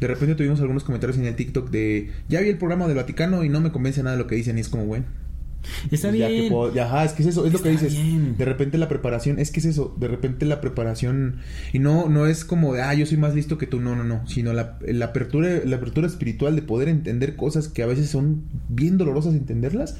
de 0.00 0.06
repente 0.06 0.34
tuvimos 0.34 0.58
algunos 0.60 0.84
comentarios 0.84 1.18
en 1.18 1.26
el 1.26 1.36
TikTok 1.36 1.68
de, 1.70 2.10
ya 2.30 2.40
vi 2.40 2.48
el 2.48 2.56
programa 2.56 2.86
del 2.86 2.96
Vaticano 2.96 3.44
y 3.44 3.50
no 3.50 3.60
me 3.60 3.70
convence 3.70 4.02
nada 4.02 4.16
de 4.16 4.22
lo 4.22 4.26
que 4.26 4.36
dicen, 4.36 4.56
y 4.56 4.62
es 4.62 4.70
como, 4.70 4.86
bueno. 4.86 5.04
está 5.90 6.08
pues 6.08 6.20
ya 6.20 6.28
bien. 6.28 6.44
que 6.44 6.50
puedo- 6.50 6.72
ya, 6.74 6.86
ajá, 6.86 7.04
es 7.04 7.12
que 7.12 7.22
es 7.22 7.28
eso, 7.28 7.44
es 7.44 7.52
lo 7.52 7.60
que 7.62 7.68
dices. 7.68 7.92
bien. 7.92 8.36
De 8.38 8.44
repente 8.46 8.78
la 8.78 8.88
preparación, 8.88 9.38
es 9.38 9.50
que 9.50 9.60
es 9.60 9.66
eso, 9.66 9.94
de 10.00 10.08
repente 10.08 10.46
la 10.46 10.62
preparación, 10.62 11.40
y 11.74 11.78
no, 11.78 12.08
no 12.08 12.24
es 12.26 12.46
como 12.46 12.72
de, 12.72 12.80
ah, 12.80 12.94
yo 12.94 13.04
soy 13.04 13.18
más 13.18 13.34
listo 13.34 13.58
que 13.58 13.66
tú, 13.66 13.80
no, 13.80 13.94
no, 13.96 14.04
no, 14.04 14.26
sino 14.26 14.54
la, 14.54 14.78
la 14.80 15.04
apertura, 15.06 15.60
la 15.62 15.76
apertura 15.76 16.06
espiritual 16.06 16.56
de 16.56 16.62
poder 16.62 16.88
entender 16.88 17.36
cosas 17.36 17.68
que 17.68 17.82
a 17.82 17.86
veces 17.86 18.08
son 18.08 18.44
bien 18.70 18.96
dolorosas 18.96 19.34
entenderlas, 19.34 19.96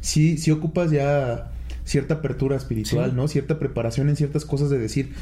sí, 0.00 0.38
sí 0.38 0.50
ocupas 0.50 0.90
ya 0.90 1.52
cierta 1.84 2.14
apertura 2.14 2.56
espiritual, 2.56 3.10
Sí. 3.10 3.16
¿no? 3.16 3.28
Cierta 3.28 3.58
preparación 3.58 4.08
en 4.08 4.16
ciertas 4.16 4.44
cosas 4.44 4.70
de 4.70 4.78
decir, 4.78 5.12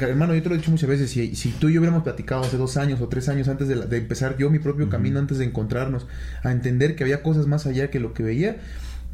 hermano, 0.00 0.34
yo 0.34 0.42
te 0.42 0.48
lo 0.48 0.54
he 0.54 0.58
dicho 0.58 0.70
muchas 0.70 0.88
veces, 0.88 1.10
si, 1.10 1.36
si 1.36 1.50
tú 1.50 1.68
y 1.68 1.74
yo 1.74 1.80
hubiéramos 1.80 2.04
platicado 2.04 2.42
hace 2.42 2.56
dos 2.56 2.76
años 2.76 3.00
o 3.00 3.08
tres 3.08 3.28
años 3.28 3.48
antes 3.48 3.68
de, 3.68 3.76
la- 3.76 3.86
de 3.86 3.98
empezar 3.98 4.36
yo 4.38 4.48
mi 4.50 4.58
propio 4.58 4.88
camino, 4.88 5.18
antes 5.18 5.38
de 5.38 5.44
encontrarnos, 5.44 6.06
a 6.42 6.52
entender 6.52 6.96
que 6.96 7.04
había 7.04 7.22
cosas 7.22 7.46
más 7.46 7.66
allá 7.66 7.90
que 7.90 8.00
lo 8.00 8.14
que 8.14 8.22
veía, 8.22 8.56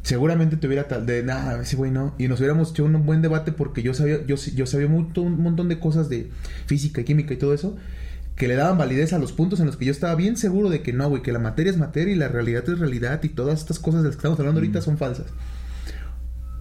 seguramente 0.01 0.57
te 0.57 0.67
hubiera 0.67 0.87
tal 0.87 1.05
de 1.05 1.23
nada, 1.23 1.61
ese 1.61 1.75
güey 1.75 1.91
no. 1.91 2.13
Y 2.17 2.27
nos 2.27 2.39
hubiéramos 2.39 2.71
hecho 2.71 2.85
un 2.85 3.05
buen 3.05 3.21
debate 3.21 3.51
porque 3.51 3.81
yo 3.81 3.93
sabía, 3.93 4.25
yo, 4.25 4.35
yo 4.35 4.65
sabía 4.65 4.87
un, 4.87 5.11
un 5.15 5.41
montón 5.41 5.69
de 5.69 5.79
cosas 5.79 6.09
de 6.09 6.29
física 6.65 7.01
y 7.01 7.03
química 7.05 7.33
y 7.33 7.37
todo 7.37 7.53
eso 7.53 7.75
que 8.35 8.47
le 8.47 8.55
daban 8.55 8.79
validez 8.79 9.13
a 9.13 9.19
los 9.19 9.31
puntos 9.31 9.59
en 9.59 9.67
los 9.67 9.77
que 9.77 9.85
yo 9.85 9.91
estaba 9.91 10.15
bien 10.15 10.37
seguro 10.37 10.71
de 10.71 10.81
que 10.81 10.91
no, 10.91 11.07
güey, 11.07 11.21
que 11.21 11.31
la 11.31 11.37
materia 11.37 11.71
es 11.71 11.77
materia 11.77 12.13
y 12.13 12.17
la 12.17 12.27
realidad 12.29 12.67
es 12.67 12.79
realidad 12.79 13.21
y 13.23 13.29
todas 13.29 13.59
estas 13.59 13.77
cosas 13.77 14.01
de 14.01 14.07
las 14.07 14.15
que 14.15 14.21
estamos 14.21 14.39
hablando 14.39 14.59
ahorita 14.59 14.81
son 14.81 14.97
falsas. 14.97 15.27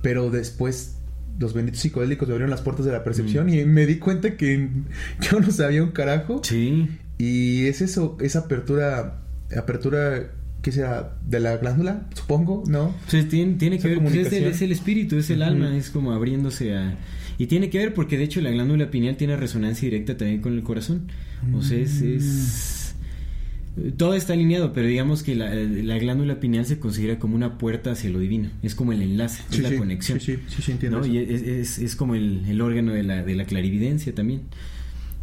Pero 0.02 0.30
después 0.30 0.96
los 1.38 1.54
benditos 1.54 1.80
psicodélicos 1.80 2.28
me 2.28 2.34
abrieron 2.34 2.50
las 2.50 2.60
puertas 2.60 2.84
de 2.84 2.92
la 2.92 3.02
percepción 3.04 3.48
y 3.48 3.64
me 3.64 3.86
di 3.86 3.96
cuenta 3.96 4.36
que 4.36 4.68
yo 5.30 5.40
no 5.40 5.50
sabía 5.50 5.82
un 5.82 5.92
carajo. 5.92 6.40
Sí. 6.44 6.88
Y 7.18 7.66
es 7.66 7.80
eso, 7.80 8.16
esa 8.20 8.40
apertura, 8.40 9.20
apertura, 9.56 10.30
¿qué 10.60 10.72
sea? 10.72 11.16
De 11.28 11.38
la 11.40 11.56
glándula, 11.56 12.08
supongo, 12.14 12.64
¿no? 12.66 12.94
Pues 13.10 13.28
tiene, 13.28 13.54
tiene 13.54 13.78
que 13.78 13.88
ver, 13.88 14.00
pues 14.00 14.14
es, 14.14 14.32
el, 14.32 14.44
es 14.44 14.60
el 14.62 14.72
espíritu, 14.72 15.16
es 15.16 15.30
el 15.30 15.42
alma, 15.42 15.76
es 15.76 15.90
como 15.90 16.12
abriéndose 16.12 16.76
a... 16.76 16.98
Y 17.38 17.46
tiene 17.46 17.70
que 17.70 17.78
ver 17.78 17.94
porque 17.94 18.18
de 18.18 18.24
hecho 18.24 18.40
la 18.40 18.50
glándula 18.50 18.90
pineal 18.90 19.16
tiene 19.16 19.36
resonancia 19.36 19.86
directa 19.88 20.16
también 20.16 20.40
con 20.42 20.52
el 20.54 20.62
corazón. 20.62 21.08
O 21.54 21.62
sea, 21.62 21.78
es... 21.78 22.00
es- 22.02 22.81
Todo 23.96 24.14
está 24.14 24.34
alineado, 24.34 24.72
pero 24.74 24.86
digamos 24.86 25.22
que 25.22 25.34
la, 25.34 25.54
la 25.54 25.98
glándula 25.98 26.40
pineal 26.40 26.66
se 26.66 26.78
considera 26.78 27.18
como 27.18 27.34
una 27.36 27.56
puerta 27.56 27.92
hacia 27.92 28.10
lo 28.10 28.18
divino. 28.18 28.50
Es 28.62 28.74
como 28.74 28.92
el 28.92 29.00
enlace, 29.00 29.42
es 29.50 29.60
la 29.60 29.70
sí, 29.70 29.76
conexión. 29.76 30.20
sí, 30.20 30.36
sí, 30.46 30.60
sí, 30.62 30.72
entiendo 30.72 30.98
¿no? 30.98 31.04
eso. 31.04 31.12
Y 31.14 31.18
es, 31.18 31.42
es- 31.42 31.78
es 31.78 31.96
como 31.96 32.14
el, 32.14 32.42
el 32.48 32.60
órgano 32.60 32.92
de 32.92 33.02
la, 33.02 33.22
de 33.22 33.34
la 33.34 33.44
clarividencia 33.46 34.14
también. 34.14 34.42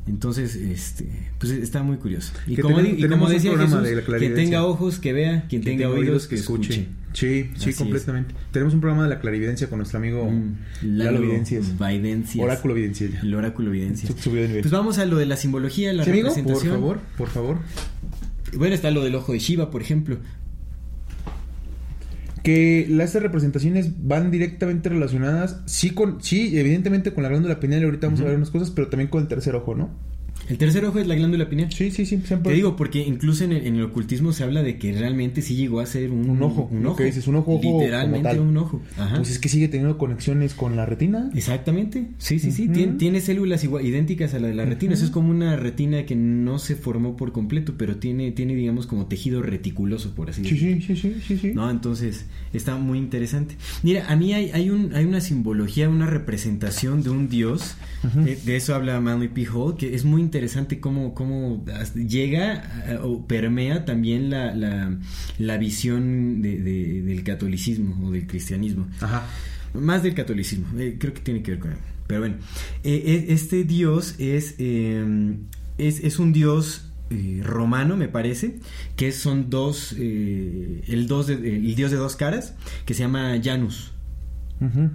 Entonces, 0.07 0.55
este, 0.55 1.07
pues 1.37 1.51
está 1.51 1.83
muy 1.83 1.97
curioso. 1.97 2.33
Y 2.47 2.55
Que 2.55 2.63
como, 2.63 2.79
y 2.79 2.93
decía 2.93 3.55
Jesús, 3.55 3.83
de 3.83 4.01
quien 4.17 4.33
tenga 4.33 4.65
ojos 4.65 4.97
que 4.97 5.13
vea, 5.13 5.45
quien, 5.47 5.61
Quien 5.61 5.77
tenga, 5.77 5.89
oídos 5.93 6.25
que 6.25 6.33
escuche. 6.35 6.87
Sí, 7.13 7.49
sí, 7.51 7.51
Así 7.55 7.69
es. 7.71 7.75
completamente. 7.77 8.33
Tenemos 8.51 8.73
un 8.73 8.81
programa 8.81 9.03
de 9.03 9.09
la 9.09 9.19
clarividencia 9.19 9.67
con 9.69 9.77
nuestro 9.77 9.99
amigo 9.99 10.29
Mm, 10.29 10.55
Lalo 10.97 11.21
Videncias. 11.21 11.77
Videncias. 11.77 12.43
Oráculo 12.43 12.73
Videncias. 12.73 13.23
El 13.23 13.33
oráculo 13.35 13.71
nivel. 13.71 14.61
Pues 14.61 14.71
vamos 14.71 14.97
a 14.97 15.05
lo 15.05 15.17
de 15.17 15.27
la 15.27 15.35
simbología, 15.37 15.93
la 15.93 16.03
Sí, 16.05 16.09
amigo, 16.11 16.33
por 16.43 16.65
favor, 16.65 16.99
por 17.17 17.29
favor. 17.29 17.57
Bueno, 18.57 18.75
está 18.75 18.91
lo 18.91 19.03
del 19.03 19.15
ojo 19.15 19.33
de 19.33 19.39
Shiva, 19.39 19.69
por 19.69 19.81
ejemplo. 19.81 20.17
Que 22.43 22.87
las 22.89 23.13
representaciones 23.13 24.07
van 24.07 24.31
directamente 24.31 24.89
relacionadas, 24.89 25.61
sí, 25.65 25.91
con, 25.91 26.23
sí, 26.23 26.57
evidentemente 26.57 27.13
con 27.13 27.23
la 27.23 27.29
glándula 27.29 27.59
pineal, 27.59 27.83
ahorita 27.83 28.07
vamos 28.07 28.21
a 28.21 28.25
ver 28.25 28.35
unas 28.35 28.49
cosas, 28.49 28.71
pero 28.71 28.87
también 28.87 29.09
con 29.09 29.21
el 29.21 29.27
tercer 29.27 29.55
ojo, 29.55 29.75
¿no? 29.75 29.89
El 30.49 30.57
tercer 30.57 30.83
ojo 30.85 30.99
es 30.99 31.07
la 31.07 31.15
glándula 31.15 31.47
pineal. 31.47 31.71
Sí, 31.71 31.91
sí, 31.91 32.05
sí, 32.05 32.19
siempre. 32.25 32.49
Te 32.51 32.55
digo, 32.55 32.75
porque 32.75 33.05
incluso 33.05 33.43
en 33.43 33.51
el, 33.53 33.67
en 33.67 33.75
el 33.75 33.83
ocultismo 33.83 34.33
se 34.33 34.43
habla 34.43 34.63
de 34.63 34.77
que 34.77 34.91
realmente 34.93 35.41
sí 35.41 35.55
llegó 35.55 35.79
a 35.79 35.85
ser 35.85 36.09
un, 36.11 36.29
Un 36.29 36.41
ojo, 36.43 36.67
Un 36.71 36.85
ojo. 36.87 36.95
que 36.95 37.03
dices, 37.05 37.27
un 37.27 37.35
ojo, 37.35 37.59
Literalmente 37.61 38.39
un 38.39 38.57
ojo. 38.57 38.81
Ajá. 38.97 39.17
Pues 39.17 39.29
es 39.29 39.39
que 39.39 39.47
sigue 39.47 39.67
teniendo 39.67 39.97
conexiones 39.97 40.53
con 40.55 40.75
la 40.75 40.85
retina. 40.85 41.29
Exactamente, 41.35 42.07
sí, 42.17 42.39
sí, 42.39 42.51
sí. 42.51 42.67
Tien- 42.67 42.97
tiene 42.97 43.21
células 43.21 43.63
igual, 43.63 43.85
idénticas 43.85 44.33
a 44.33 44.39
la 44.39 44.47
de 44.47 44.55
la 44.55 44.65
retina, 44.65 44.93
eso 44.95 45.05
es 45.05 45.11
como 45.11 45.29
una 45.29 45.55
retina 45.55 46.05
que 46.05 46.15
no 46.15 46.57
se 46.57 46.75
formó 46.75 47.15
por 47.15 47.31
completo, 47.31 47.75
pero 47.77 47.97
tiene, 47.97 48.31
tiene 48.31 48.55
digamos 48.55 48.87
como 48.87 49.05
tejido 49.05 49.41
reticuloso, 49.43 50.15
por 50.15 50.29
así 50.31 50.43
Sí, 50.43 50.51
decirlo. 50.55 50.81
sí, 50.81 50.95
sí, 50.95 51.01
sí, 51.13 51.21
sí, 51.27 51.37
sí. 51.37 51.51
¿no? 51.53 51.69
Entonces, 51.69 52.25
está 52.53 52.75
muy 52.75 52.97
interesante. 52.97 53.55
Mira, 53.83 54.09
a 54.09 54.15
mí 54.15 54.33
hay, 54.33 54.49
hay, 54.51 54.69
un, 54.71 54.95
hay 54.95 55.05
una 55.05 55.21
simbología, 55.21 55.89
una 55.89 56.07
representación 56.07 57.03
de 57.03 57.09
un 57.11 57.29
dios, 57.29 57.75
de, 58.15 58.35
de 58.35 58.55
eso 58.55 58.73
habla 58.73 58.99
Manly 58.99 59.27
P. 59.27 59.45
Hall, 59.47 59.75
que 59.77 59.93
es 59.93 60.05
muy 60.05 60.21
interesante 60.21 60.38
cómo, 60.79 61.13
cómo 61.13 61.63
hasta 61.73 61.99
llega 61.99 62.63
eh, 62.87 62.97
o 63.01 63.25
permea 63.27 63.85
también 63.85 64.29
la, 64.29 64.53
la, 64.55 64.97
la 65.37 65.57
visión 65.57 66.41
de- 66.41 66.59
de- 66.61 67.01
del 67.01 67.23
catolicismo 67.23 68.07
o 68.07 68.11
del 68.11 68.27
cristianismo. 68.27 68.87
Ajá. 69.01 69.25
Más 69.73 70.01
del 70.03 70.13
catolicismo, 70.15 70.65
eh, 70.79 70.95
creo 70.99 71.13
que 71.13 71.21
tiene 71.21 71.41
que 71.43 71.51
ver 71.51 71.59
con 71.59 71.71
él. 71.71 71.77
Pero 72.07 72.21
bueno, 72.21 72.35
eh, 72.83 73.03
eh, 73.05 73.25
este 73.29 73.63
dios 73.65 74.15
es, 74.17 74.55
eh, 74.57 75.35
es, 75.77 76.03
es 76.03 76.17
un 76.19 76.33
dios 76.33 76.85
eh, 77.11 77.41
romano, 77.43 77.95
me 77.97 78.07
parece, 78.07 78.59
que 78.95 79.11
son 79.11 79.49
dos, 79.49 79.95
eh, 79.97 80.81
el, 80.87 81.07
dos 81.07 81.27
de- 81.27 81.33
el 81.57 81.75
dios 81.75 81.91
de 81.91 81.97
dos 81.97 82.15
caras, 82.15 82.55
que 82.85 82.93
se 82.95 83.01
llama 83.01 83.39
Janus. 83.43 83.91
Ujú. 84.61 84.89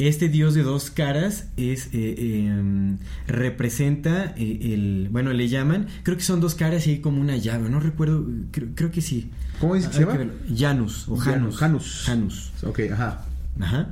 Este 0.00 0.30
dios 0.30 0.54
de 0.54 0.62
dos 0.62 0.90
caras 0.90 1.48
es 1.58 1.86
eh, 1.92 2.14
eh, 2.16 2.96
representa 3.26 4.34
eh, 4.36 4.72
el 4.72 5.08
bueno 5.10 5.32
le 5.34 5.46
llaman 5.48 5.88
creo 6.04 6.16
que 6.16 6.22
son 6.22 6.40
dos 6.40 6.54
caras 6.54 6.86
y 6.86 6.90
hay 6.92 6.98
como 7.00 7.20
una 7.20 7.36
llave 7.36 7.68
no 7.68 7.80
recuerdo 7.80 8.26
creo, 8.50 8.68
creo 8.74 8.90
que 8.90 9.02
sí 9.02 9.30
¿Cómo 9.60 9.74
dice 9.74 9.88
que 9.88 9.94
se 9.94 10.00
llama? 10.00 10.30
Janus 10.56 11.06
o 11.06 11.16
Janus, 11.16 11.58
Janus 11.58 12.02
Janus. 12.06 12.52
Ok, 12.62 12.80
ajá. 12.92 13.26
Ajá. 13.60 13.90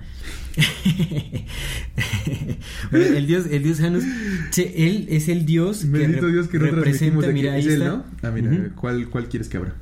Bueno, 2.91 3.07
el 3.17 3.27
dios, 3.27 3.47
el 3.51 3.63
dios 3.63 3.79
Janus, 3.79 4.05
che, 4.51 4.87
él 4.87 5.07
es 5.11 5.29
el 5.29 5.45
dios 5.45 5.91
Bendito 5.91 6.27
Dios 6.29 6.49
que 6.49 6.59
no 6.59 6.71
transmitimos 6.71 7.23
de 7.25 7.31
aquí. 7.31 7.35
mira, 7.41 7.53
ahí 7.53 7.61
¿Es 7.61 7.67
él, 7.67 7.83
está. 7.83 7.89
no? 7.97 8.05
Ah, 8.23 8.31
mira, 8.31 8.51
Ujú. 8.51 8.75
¿cuál, 8.77 9.09
¿cuál 9.11 9.29
quieres 9.29 9.49
que 9.49 9.59
abra? 9.59 9.75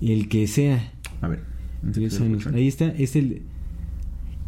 El 0.00 0.28
que 0.28 0.46
sea. 0.48 0.92
A 1.20 1.28
ver. 1.28 1.40
Dios 1.82 2.18
Janus. 2.18 2.46
Ahí 2.48 2.66
está, 2.66 2.86
es 2.88 3.14
el 3.16 3.42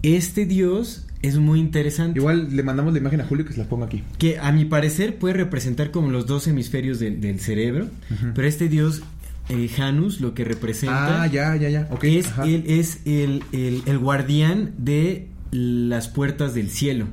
este 0.02 0.47
dios 0.47 1.07
es 1.22 1.36
muy 1.36 1.60
interesante. 1.60 2.18
Igual 2.18 2.55
le 2.56 2.62
mandamos 2.62 2.92
la 2.92 2.98
imagen 2.98 3.20
a 3.20 3.24
Julio 3.26 3.44
que 3.44 3.52
se 3.52 3.59
la 3.59 3.68
ponga 3.68 3.86
aquí. 3.86 4.02
que 4.18 4.38
a 4.38 4.52
mi 4.52 4.64
parecer 4.64 5.16
puede 5.16 5.34
representar 5.34 5.90
como 5.90 6.10
los 6.10 6.26
dos 6.26 6.47
hemisferios 6.47 6.98
del- 6.98 7.20
del 7.20 7.40
cerebro, 7.40 7.88
pero 8.34 8.47
este 8.48 8.68
dios 8.68 9.02
eh, 9.48 9.68
Janus 9.68 10.20
lo 10.20 10.32
que 10.32 10.44
representa 10.44 11.22
Ah, 11.22 11.26
ya, 11.26 11.56
ya, 11.56 11.68
ya. 11.68 11.88
Ok. 11.90 12.05
es, 12.05 12.30
él 12.44 12.64
es 12.66 13.01
el, 13.05 13.42
el- 13.52 13.82
el 13.86 13.98
guardián 13.98 14.72
de 14.78 15.26
las 15.51 16.06
puertas 16.09 16.55
del 16.55 16.70
cielo. 16.70 17.09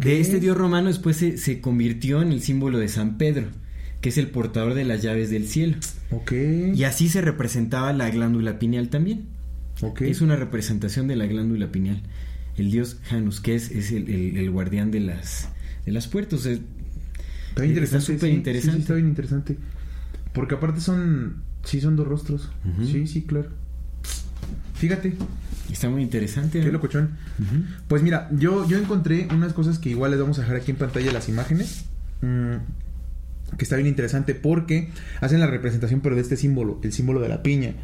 De 0.00 0.20
este 0.20 0.40
dios 0.40 0.56
romano 0.56 0.88
después 0.88 1.16
se, 1.16 1.36
se 1.36 1.60
convirtió 1.60 2.22
en 2.22 2.32
el 2.32 2.40
símbolo 2.40 2.78
de 2.78 2.88
San 2.88 3.18
Pedro, 3.18 3.48
que 4.00 4.08
es 4.08 4.16
el 4.18 4.28
portador 4.28 4.74
de 4.74 4.84
las 4.84 5.02
llaves 5.02 5.28
del 5.30 5.46
cielo. 5.46 5.76
Ok. 6.10 6.32
Y 6.74 6.84
así 6.84 7.08
se 7.08 7.20
representaba 7.20 7.92
la 7.92 8.08
glándula 8.10 8.58
pineal 8.58 8.88
también. 8.88 9.24
Ok. 9.82 10.02
Es 10.02 10.20
una 10.22 10.36
representación 10.36 11.06
de 11.08 11.16
la 11.16 11.26
glándula 11.26 11.70
pineal. 11.70 12.00
El 12.56 12.70
dios 12.70 12.98
Janus, 13.08 13.40
que 13.40 13.54
es, 13.56 13.70
es 13.70 13.90
el, 13.92 14.08
el- 14.08 14.36
el 14.36 14.50
guardián 14.50 14.90
de 14.90 15.00
las, 15.00 15.48
de 15.86 15.92
las 15.92 16.06
puertas. 16.06 16.40
Sea, 16.40 16.52
Está 16.52 17.66
interesante. 17.66 17.84
Está 17.84 18.00
súper 18.00 18.30
sí, 18.30 18.36
interesante. 18.36 18.76
Sí, 18.76 18.80
está 18.82 18.94
bien 18.94 19.08
interesante. 19.08 19.56
Porque 20.32 20.54
aparte 20.56 20.80
son. 20.80 21.42
Sí, 21.64 21.80
son 21.80 21.96
dos 21.96 22.06
rostros. 22.06 22.50
Sí, 22.84 23.06
sí, 23.06 23.22
claro. 23.22 23.48
Fíjate, 24.74 25.14
está 25.70 25.88
muy 25.88 26.02
interesante. 26.02 26.60
qué 26.60 26.70
locochón. 26.72 27.10
Pues 27.88 28.02
mira, 28.02 28.28
yo, 28.32 28.68
yo 28.68 28.76
encontré 28.78 29.28
unas 29.32 29.52
cosas 29.52 29.78
que 29.78 29.90
igual 29.90 30.10
les 30.10 30.20
vamos 30.20 30.38
a 30.38 30.42
dejar 30.42 30.56
aquí 30.56 30.70
en 30.72 30.76
pantalla 30.76 31.12
las 31.12 31.28
imágenes. 31.28 31.84
mm, 32.20 32.56
que 33.56 33.64
está 33.64 33.76
bien 33.76 33.88
interesante 33.88 34.34
porque 34.34 34.90
hacen 35.20 35.40
la 35.40 35.46
representación 35.46 36.00
pero 36.00 36.14
de 36.14 36.22
este 36.22 36.36
símbolo, 36.36 36.80
el 36.82 36.92
símbolo 36.92 37.20
de 37.20 37.28
la 37.28 37.42
piña, 37.42 37.74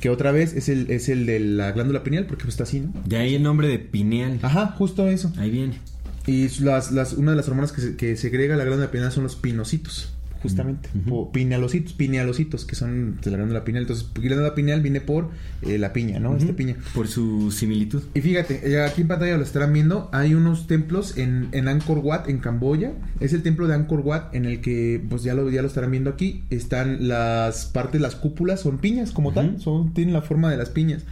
que 0.00 0.10
otra 0.10 0.32
vez 0.32 0.54
es 0.54 0.68
el, 0.68 0.90
es 0.90 1.08
el 1.08 1.26
de 1.26 1.40
la 1.40 1.72
glándula 1.72 2.02
pineal 2.02 2.26
porque 2.26 2.44
pues 2.44 2.54
está 2.54 2.64
así, 2.64 2.80
¿no? 2.80 2.92
De 3.04 3.16
ahí 3.16 3.34
el 3.34 3.42
nombre 3.42 3.68
de 3.68 3.78
pineal. 3.78 4.38
Ajá, 4.42 4.74
justo 4.78 5.08
eso. 5.08 5.32
Ahí 5.36 5.50
viene. 5.50 5.78
Y 6.26 6.48
las, 6.60 6.92
las, 6.92 7.14
una 7.14 7.30
de 7.30 7.38
las 7.38 7.48
hormonas 7.48 7.72
que, 7.72 7.80
se, 7.80 7.96
que 7.96 8.16
segrega 8.16 8.56
la 8.56 8.64
glándula 8.64 8.90
pineal 8.90 9.10
son 9.10 9.22
los 9.22 9.36
pinocitos, 9.36 10.12
justamente. 10.42 10.88
Ujú. 10.94 11.16
O 11.16 11.32
pinealocitos, 11.32 11.92
pinealocitos, 11.92 12.64
que 12.64 12.74
son 12.76 13.18
de 13.20 13.30
la 13.30 13.36
glándula 13.36 13.64
pineal. 13.64 13.84
Entonces, 13.84 14.08
glándula 14.14 14.54
pineal 14.54 14.80
viene 14.80 15.00
por 15.00 15.30
eh, 15.62 15.78
la 15.78 15.92
piña, 15.92 16.18
¿no? 16.18 16.36
Esta 16.36 16.52
piña. 16.52 16.76
Por 16.94 17.08
su 17.08 17.50
similitud. 17.50 18.02
Y 18.14 18.20
fíjate, 18.20 18.70
eh, 18.70 18.82
aquí 18.82 19.02
en 19.02 19.08
pantalla 19.08 19.36
lo 19.36 19.42
estarán 19.42 19.72
viendo, 19.72 20.08
hay 20.12 20.34
unos 20.34 20.66
templos 20.66 21.16
en, 21.16 21.48
en 21.52 21.68
Angkor 21.68 21.98
Wat, 21.98 22.28
en 22.28 22.38
Camboya. 22.38 22.92
Es 23.20 23.32
el 23.32 23.42
templo 23.42 23.66
de 23.66 23.74
Angkor 23.74 24.00
Wat 24.00 24.34
en 24.34 24.44
el 24.44 24.60
que, 24.60 25.02
pues 25.08 25.22
ya 25.22 25.34
lo, 25.34 25.50
ya 25.50 25.62
lo 25.62 25.68
estarán 25.68 25.90
viendo 25.90 26.10
aquí, 26.10 26.44
están 26.50 27.08
las 27.08 27.66
partes, 27.66 28.00
las 28.00 28.14
cúpulas, 28.14 28.60
son 28.60 28.78
piñas 28.78 29.12
como 29.12 29.32
tal, 29.32 29.60
son, 29.60 29.94
tienen 29.94 30.14
la 30.14 30.22
forma 30.22 30.50
de 30.50 30.56
las 30.56 30.70
piñas. 30.70 31.04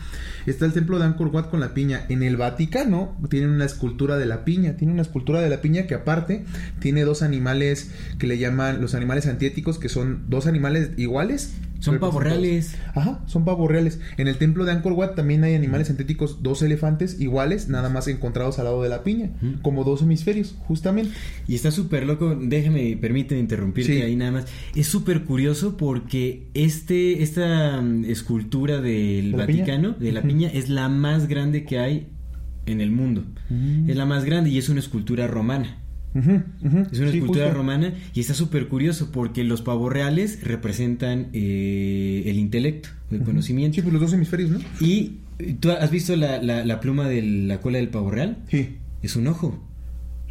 Está 0.46 0.64
el 0.64 0.72
templo 0.72 0.98
de 0.98 1.06
Angkor 1.06 1.28
Wat 1.28 1.50
con 1.50 1.58
la 1.58 1.74
piña. 1.74 2.06
En 2.08 2.22
el 2.22 2.36
Vaticano 2.36 3.16
tienen 3.28 3.50
una 3.50 3.64
escultura 3.64 4.16
de 4.16 4.26
la 4.26 4.44
piña, 4.44 4.76
tiene 4.76 4.92
una 4.92 5.02
escultura 5.02 5.40
de 5.40 5.48
la 5.48 5.60
piña 5.60 5.88
que 5.88 5.94
aparte 5.94 6.44
tiene 6.78 7.02
dos 7.02 7.22
animales 7.22 7.90
que 8.18 8.28
le 8.28 8.38
llaman 8.38 8.80
los 8.80 8.94
animales 8.94 9.15
antiéticos, 9.24 9.78
que 9.78 9.88
son 9.88 10.26
dos 10.28 10.46
animales 10.46 10.90
iguales. 10.98 11.54
Son 11.80 11.98
pavos 11.98 12.22
reales. 12.22 12.74
Ajá, 12.94 13.22
son 13.26 13.44
pavos 13.44 13.70
reales. 13.70 14.00
En 14.16 14.28
el 14.28 14.36
templo 14.36 14.64
de 14.64 14.72
Angkor 14.72 14.92
Wat 14.92 15.14
también 15.14 15.44
hay 15.44 15.54
animales 15.54 15.86
sintéticos, 15.88 16.42
dos 16.42 16.62
elefantes 16.62 17.20
iguales, 17.20 17.68
nada 17.68 17.88
más 17.88 18.08
encontrados 18.08 18.58
al 18.58 18.64
lado 18.64 18.82
de 18.82 18.88
la 18.88 19.04
piña, 19.04 19.30
como 19.62 19.84
dos 19.84 20.02
hemisferios, 20.02 20.54
justamente. 20.66 21.12
Y 21.46 21.54
está 21.54 21.70
súper 21.70 22.06
loco, 22.06 22.34
déjame, 22.34 22.98
permíteme 23.00 23.40
interrumpirte 23.40 23.94
Sí. 23.94 24.02
ahí 24.02 24.16
nada 24.16 24.32
más. 24.32 24.46
Es 24.74 24.86
súper 24.88 25.24
curioso 25.24 25.76
porque 25.76 26.48
este, 26.54 27.22
esta 27.22 27.80
mm, 27.80 28.04
escultura 28.06 28.80
del 28.80 29.32
¿De 29.32 29.38
la 29.38 29.46
piña? 29.46 29.58
Vaticano, 29.60 29.92
de 29.92 30.12
la 30.12 30.22
piña, 30.22 30.48
es 30.48 30.68
la 30.68 30.88
más 30.88 31.28
grande 31.28 31.64
que 31.64 31.78
hay 31.78 32.08
en 32.64 32.80
el 32.80 32.90
mundo. 32.90 33.24
Mm. 33.50 33.88
Es 33.90 33.96
la 33.96 34.06
más 34.06 34.24
grande 34.24 34.50
y 34.50 34.58
es 34.58 34.68
una 34.68 34.80
escultura 34.80 35.26
romana. 35.26 35.82
Es 36.18 36.98
una 37.00 37.10
Sí, 37.10 37.18
escultura 37.18 37.46
justo. 37.46 37.54
romana 37.58 37.94
y 38.14 38.20
está 38.20 38.34
súper 38.34 38.68
curioso 38.68 39.10
porque 39.12 39.44
los 39.44 39.62
pavos 39.62 39.92
reales 39.92 40.42
representan 40.42 41.28
eh, 41.32 42.22
el 42.26 42.38
intelecto, 42.38 42.88
el 43.10 43.22
conocimiento. 43.22 43.76
Sí, 43.76 43.82
pues 43.82 43.92
los 43.92 44.02
dos 44.02 44.12
hemisferios, 44.12 44.50
¿no? 44.50 44.58
Y 44.80 45.18
tú 45.60 45.70
has 45.70 45.90
visto 45.90 46.16
la, 46.16 46.42
la- 46.42 46.64
la 46.64 46.80
pluma 46.80 47.08
de 47.08 47.22
la 47.22 47.60
cola 47.60 47.78
del 47.78 47.88
pavo 47.88 48.10
real? 48.10 48.38
Sí. 48.48 48.76
Es 49.02 49.16
un 49.16 49.26
ojo. 49.26 49.62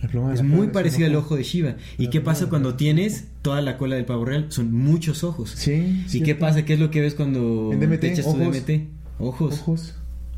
La 0.01 0.09
pluma 0.09 0.33
Es 0.33 0.39
la 0.39 0.43
muy 0.45 0.67
un 0.67 1.03
al 1.03 1.15
ojo. 1.15 1.35
de 1.35 1.43
Shiva. 1.43 1.75
¿Y 1.97 2.09
qué 2.09 2.19
pasa 2.21 2.47
cuando 2.49 2.75
tienes 2.75 3.25
toda 3.41 3.61
la 3.61 3.77
cola 3.77 3.95
del 3.95 4.05
pavo 4.05 4.25
real? 4.25 4.47
Son 4.49 4.71
muchos 4.73 5.23
ojos. 5.23 5.51
Sí. 5.55 5.71
¿Y 6.05 6.09
cierto. 6.09 6.25
qué 6.25 6.35
pasa? 6.35 6.65
¿Qué 6.65 6.73
es 6.73 6.79
lo 6.79 6.91
que 6.91 7.01
ves 7.01 7.15
cuando 7.15 7.69
DMT, 7.71 7.99
te 7.99 8.11
echas 8.11 8.25
tu 8.25 8.31
ojos. 8.31 8.55
DMT? 8.65 8.87
Ojos. 9.19 9.53
Ojos. 9.61 9.95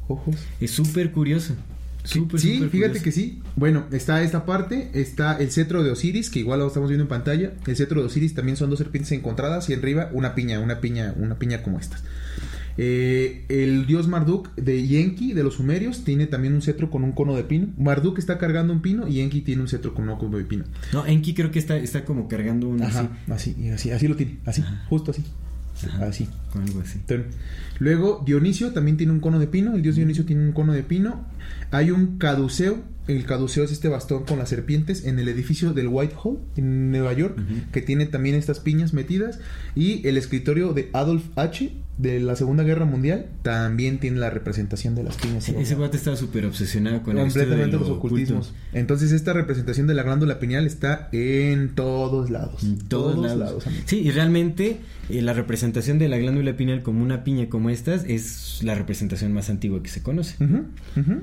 Ojos. 0.08 0.36
Es 0.62 0.72
súper 0.72 1.12
curioso. 1.12 1.56
Sí, 2.08 2.20
Súper, 2.20 2.40
sí, 2.40 2.54
súper 2.56 2.70
fíjate 2.70 2.88
curioso. 3.00 3.04
que 3.04 3.12
sí. 3.12 3.42
Bueno, 3.58 3.86
está 3.92 4.24
esta 4.24 4.46
parte, 4.46 4.90
está 4.94 5.38
el 5.38 5.52
cetro 5.52 5.84
de 5.84 5.92
Osiris, 5.92 6.30
que 6.30 6.40
igual 6.40 6.60
lo 6.60 6.68
estamos 6.68 6.88
viendo 6.90 7.04
en 7.04 7.10
pantalla. 7.10 7.54
El 7.66 7.76
cetro 7.76 8.00
de 8.00 8.08
Osiris 8.08 8.34
también 8.34 8.56
son 8.56 8.70
dos 8.70 8.80
serpientes 8.80 9.12
encontradas 9.12 9.70
y 9.70 9.74
arriba 9.74 10.10
una 10.14 10.34
piña, 10.34 10.62
una 10.62 10.80
piña, 10.80 11.14
una 11.18 11.38
piña 11.38 11.62
como 11.64 11.80
estas. 11.80 12.04
Eh, 12.78 13.44
el 13.50 13.88
dios 13.88 14.08
Marduk 14.08 14.54
de 14.56 14.88
Yenki, 14.88 15.34
de 15.34 15.44
los 15.44 15.56
sumerios, 15.56 16.04
tiene 16.04 16.28
también 16.28 16.54
un 16.54 16.62
cetro 16.62 16.90
con 16.90 17.04
un 17.04 17.12
cono 17.12 17.36
de 17.36 17.44
pino. 17.44 17.68
Marduk 17.78 18.20
está 18.20 18.38
cargando 18.38 18.72
un 18.72 18.82
pino 18.82 19.08
y 19.08 19.16
Yenki 19.16 19.42
tiene 19.42 19.64
un 19.64 19.68
cetro 19.68 19.94
con 19.94 20.08
un 20.08 20.18
cono 20.18 20.38
de 20.38 20.46
pino. 20.46 20.64
No, 20.94 21.06
Enki 21.06 21.34
creo 21.34 21.52
que 21.52 21.60
está, 21.60 21.76
está 21.76 22.06
como 22.06 22.28
cargando 22.30 22.70
un 22.70 22.84
así. 22.84 23.00
Ajá, 23.00 23.10
así, 23.30 23.56
y 23.60 23.70
así, 23.70 23.92
así 23.92 24.08
lo 24.08 24.16
tiene, 24.16 24.40
así, 24.46 24.64
justo 24.90 25.12
así. 25.12 25.24
Así. 26.02 26.28
Con 26.52 26.64
algo 26.64 26.82
así. 26.82 27.00
Entonces, 27.00 27.36
Luego 27.80 28.24
Dionisio 28.26 28.74
también 28.74 28.98
tiene 28.98 29.14
un 29.14 29.20
cono 29.20 29.40
de 29.40 29.48
pino, 29.48 29.76
el 29.76 29.82
dios 29.82 29.96
Dionisio 29.96 30.26
tiene 30.26 30.44
un 30.44 30.52
cono 30.52 30.74
de 30.74 30.84
pino. 30.84 31.26
Hay 31.72 31.92
un 31.92 32.18
caduceo, 32.18 32.80
el 33.08 33.26
caduceo 33.26 33.64
es 33.64 33.72
este 33.72 33.88
bastón 33.88 34.24
con 34.26 34.38
las 34.40 34.50
serpientes 34.50 35.06
en 35.06 35.20
el 35.20 35.28
edificio 35.28 35.74
del 35.74 35.88
Whitehall 35.88 36.40
en 36.56 36.92
Nueva 36.92 37.14
York, 37.14 37.38
que 37.72 37.82
tiene 37.82 38.06
también 38.06 38.36
estas 38.36 38.60
piñas 38.60 38.94
metidas. 38.94 39.40
Y 39.76 40.06
el 40.08 40.18
escritorio 40.18 40.74
de 40.74 40.90
Adolf 40.94 41.24
H 41.38 41.72
de 41.98 42.20
la 42.20 42.36
Segunda 42.36 42.64
Guerra 42.64 42.86
Mundial 42.86 43.26
también 43.42 43.98
tiene 43.98 44.20
la 44.20 44.30
representación 44.30 44.94
de 44.94 45.04
las 45.04 45.16
piñas. 45.18 45.46
Sí, 45.46 45.56
ese 45.58 45.76
guate 45.76 45.98
estaba 45.98 46.16
súper 46.16 46.46
obsesionado 46.46 47.02
con 47.02 47.16
completamente 47.18 47.74
lo 47.78 47.80
los 47.80 47.90
ocultismos. 47.90 48.50
oculto. 48.50 48.68
Entonces 48.74 49.12
esta 49.12 49.34
representación 49.34 49.88
de 49.88 49.96
la 49.96 50.04
glándula 50.04 50.40
pineal 50.40 50.68
está 50.68 51.10
en 51.12 51.70
todos 51.70 52.30
lados. 52.30 52.64
En 52.64 52.78
todos, 52.78 53.36
lados. 53.36 53.66
sí, 53.86 54.00
y 54.02 54.12
realmente 54.12 54.78
eh, 55.10 55.22
la 55.24 55.34
representación 55.34 55.98
de 55.98 56.08
la 56.08 56.18
glándula 56.18 56.56
pineal 56.56 56.84
como 56.84 57.02
una 57.04 57.24
piña 57.24 57.50
como 57.50 57.70
estas 57.72 58.04
es 58.06 58.60
la 58.62 58.76
representación 58.76 59.34
más 59.34 59.50
antigua 59.50 59.82
que 59.82 59.90
se 59.90 60.04
conoce. 60.04 60.36
Ujú, 60.44 60.66
ujú, 60.98 61.22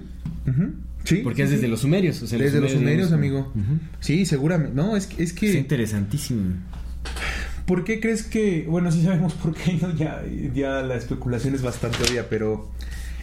ujú. 0.49 0.73
Sí, 1.05 1.17
Porque 1.17 1.39
sí, 1.39 1.43
es 1.43 1.49
sí. 1.51 1.55
desde 1.57 1.69
los 1.69 1.81
sumerios. 1.81 2.23
O 2.23 2.27
sea, 2.27 2.39
Desde 2.39 2.61
los 2.61 2.73
sumerios, 2.73 3.13
amigo. 3.13 3.53
Sí, 4.01 4.27
seguramente. 4.27 4.75
No, 4.75 4.97
es 4.97 5.07
que, 5.07 5.23
es 5.23 5.31
Es 5.31 5.37
que 5.37 5.53
interesantísimo. 5.53 6.55
¿Por 7.67 7.85
qué 7.85 8.01
crees 8.01 8.25
que.? 8.25 8.67
Bueno, 8.69 8.91
sí 8.91 9.03
sabemos 9.03 9.35
por 9.35 9.55
qué, 9.55 9.75
¿no? 9.75 9.95
Ya, 9.95 10.23
ya 10.55 10.83
la 10.83 10.97
especulación 10.97 11.55
es 11.55 11.63
bastante 11.63 11.99
obvia, 12.09 12.29
pero. 12.29 12.71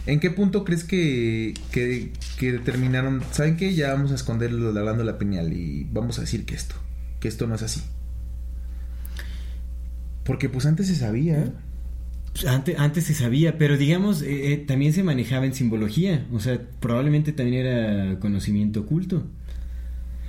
¿En 0.04 0.18
qué 0.18 0.30
punto 0.30 0.64
crees 0.64 0.82
que, 0.82 1.54
que, 1.70 2.10
que 2.38 2.52
determinaron? 2.52 3.22
¿Saben 3.30 3.56
qué? 3.56 3.72
Ya 3.74 3.92
vamos 3.92 4.10
a 4.10 4.16
esconder 4.16 4.50
la 4.52 4.80
glándula 4.80 5.16
pineal 5.16 5.52
y 5.52 5.86
vamos 5.92 6.18
a 6.18 6.22
decir 6.22 6.44
que 6.44 6.54
esto. 6.56 6.74
Que 7.20 7.28
esto 7.28 7.46
no 7.46 7.54
es 7.54 7.62
así. 7.62 7.82
Porque 10.24 10.48
pues 10.48 10.66
antes 10.66 10.88
se 10.88 10.96
sabía. 10.96 11.52
Pues, 12.32 12.46
Antes, 12.46 12.78
antes 12.78 13.04
se 13.04 13.14
sabía, 13.14 13.58
pero 13.58 13.76
digamos, 13.76 14.22
eh, 14.22 14.52
eh, 14.52 14.56
también 14.56 14.92
se 14.92 15.02
manejaba 15.02 15.46
en 15.46 15.54
simbología. 15.54 16.26
O 16.32 16.40
sea, 16.40 16.60
probablemente 16.80 17.32
también 17.32 17.66
era 17.66 18.18
conocimiento 18.20 18.80
oculto. 18.80 19.26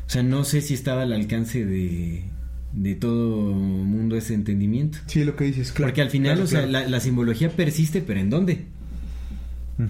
O 0.05 0.09
sea, 0.09 0.21
no 0.21 0.43
sé 0.43 0.61
si 0.61 0.73
estaba 0.73 1.03
al 1.03 1.13
alcance 1.13 1.65
de, 1.65 2.25
de 2.73 2.95
todo 2.95 3.53
mundo 3.53 4.17
ese 4.17 4.33
entendimiento. 4.33 4.99
Sí, 5.07 5.23
lo 5.23 5.35
que 5.35 5.45
dices, 5.45 5.71
claro. 5.71 5.91
Porque 5.91 6.01
al 6.01 6.09
final, 6.09 6.33
claro, 6.33 6.43
o 6.43 6.47
sea, 6.47 6.67
claro. 6.67 6.85
la, 6.85 6.89
la 6.89 6.99
simbología 6.99 7.49
persiste, 7.49 8.01
pero 8.01 8.19
¿en 8.19 8.29
dónde? 8.29 8.65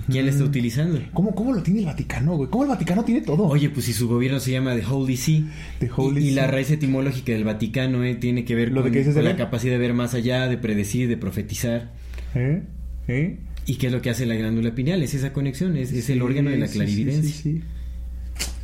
¿Quién 0.10 0.26
la 0.26 0.32
está 0.32 0.46
utilizando? 0.46 1.02
¿Cómo, 1.12 1.36
¿Cómo 1.36 1.52
lo 1.52 1.62
tiene 1.62 1.82
el 1.82 1.86
Vaticano, 1.86 2.38
güey? 2.38 2.50
¿Cómo 2.50 2.64
el 2.64 2.70
Vaticano 2.70 3.04
tiene 3.04 3.20
todo? 3.22 3.44
Oye, 3.48 3.70
pues 3.70 3.86
si 3.86 3.94
su 3.94 4.08
gobierno 4.08 4.40
se 4.40 4.52
llama 4.52 4.76
The 4.76 4.86
Holy 4.86 5.18
See 5.18 5.46
The 5.80 5.90
Holy 5.94 6.24
y, 6.24 6.28
y 6.30 6.32
la 6.32 6.48
raíz 6.48 6.72
etimológica 6.72 7.34
del 7.34 7.44
Vaticano 7.44 8.02
eh, 8.04 8.16
tiene 8.16 8.46
que 8.46 8.56
ver 8.56 8.72
Lo 8.72 8.82
de 8.82 9.04
con, 9.04 9.14
que 9.14 9.22
la 9.22 9.36
capacidad 9.36 9.74
de 9.74 9.80
ver 9.80 9.94
más 9.94 10.14
allá, 10.14 10.48
de 10.48 10.58
predecir, 10.58 11.10
de 11.10 11.18
profetizar. 11.18 11.92
¿Eh? 12.36 12.64
¿Eh? 13.08 13.40
¿Y 13.66 13.76
qué 13.76 13.88
es 13.88 13.94
lo 13.94 14.02
que 14.02 14.10
hace 14.10 14.26
la 14.26 14.36
glándula 14.36 14.76
pineal? 14.76 15.02
Es 15.04 15.14
esa 15.14 15.32
conexión, 15.34 15.78
es, 15.78 15.92
es 15.94 16.10
el 16.10 16.18
Sí, 16.18 16.22
órgano 16.22 16.50
de 16.50 16.58
la 16.58 16.68
clarividencia. 16.68 17.32
Sí, 17.32 17.32
sí, 17.32 17.62
sí. 17.62 17.64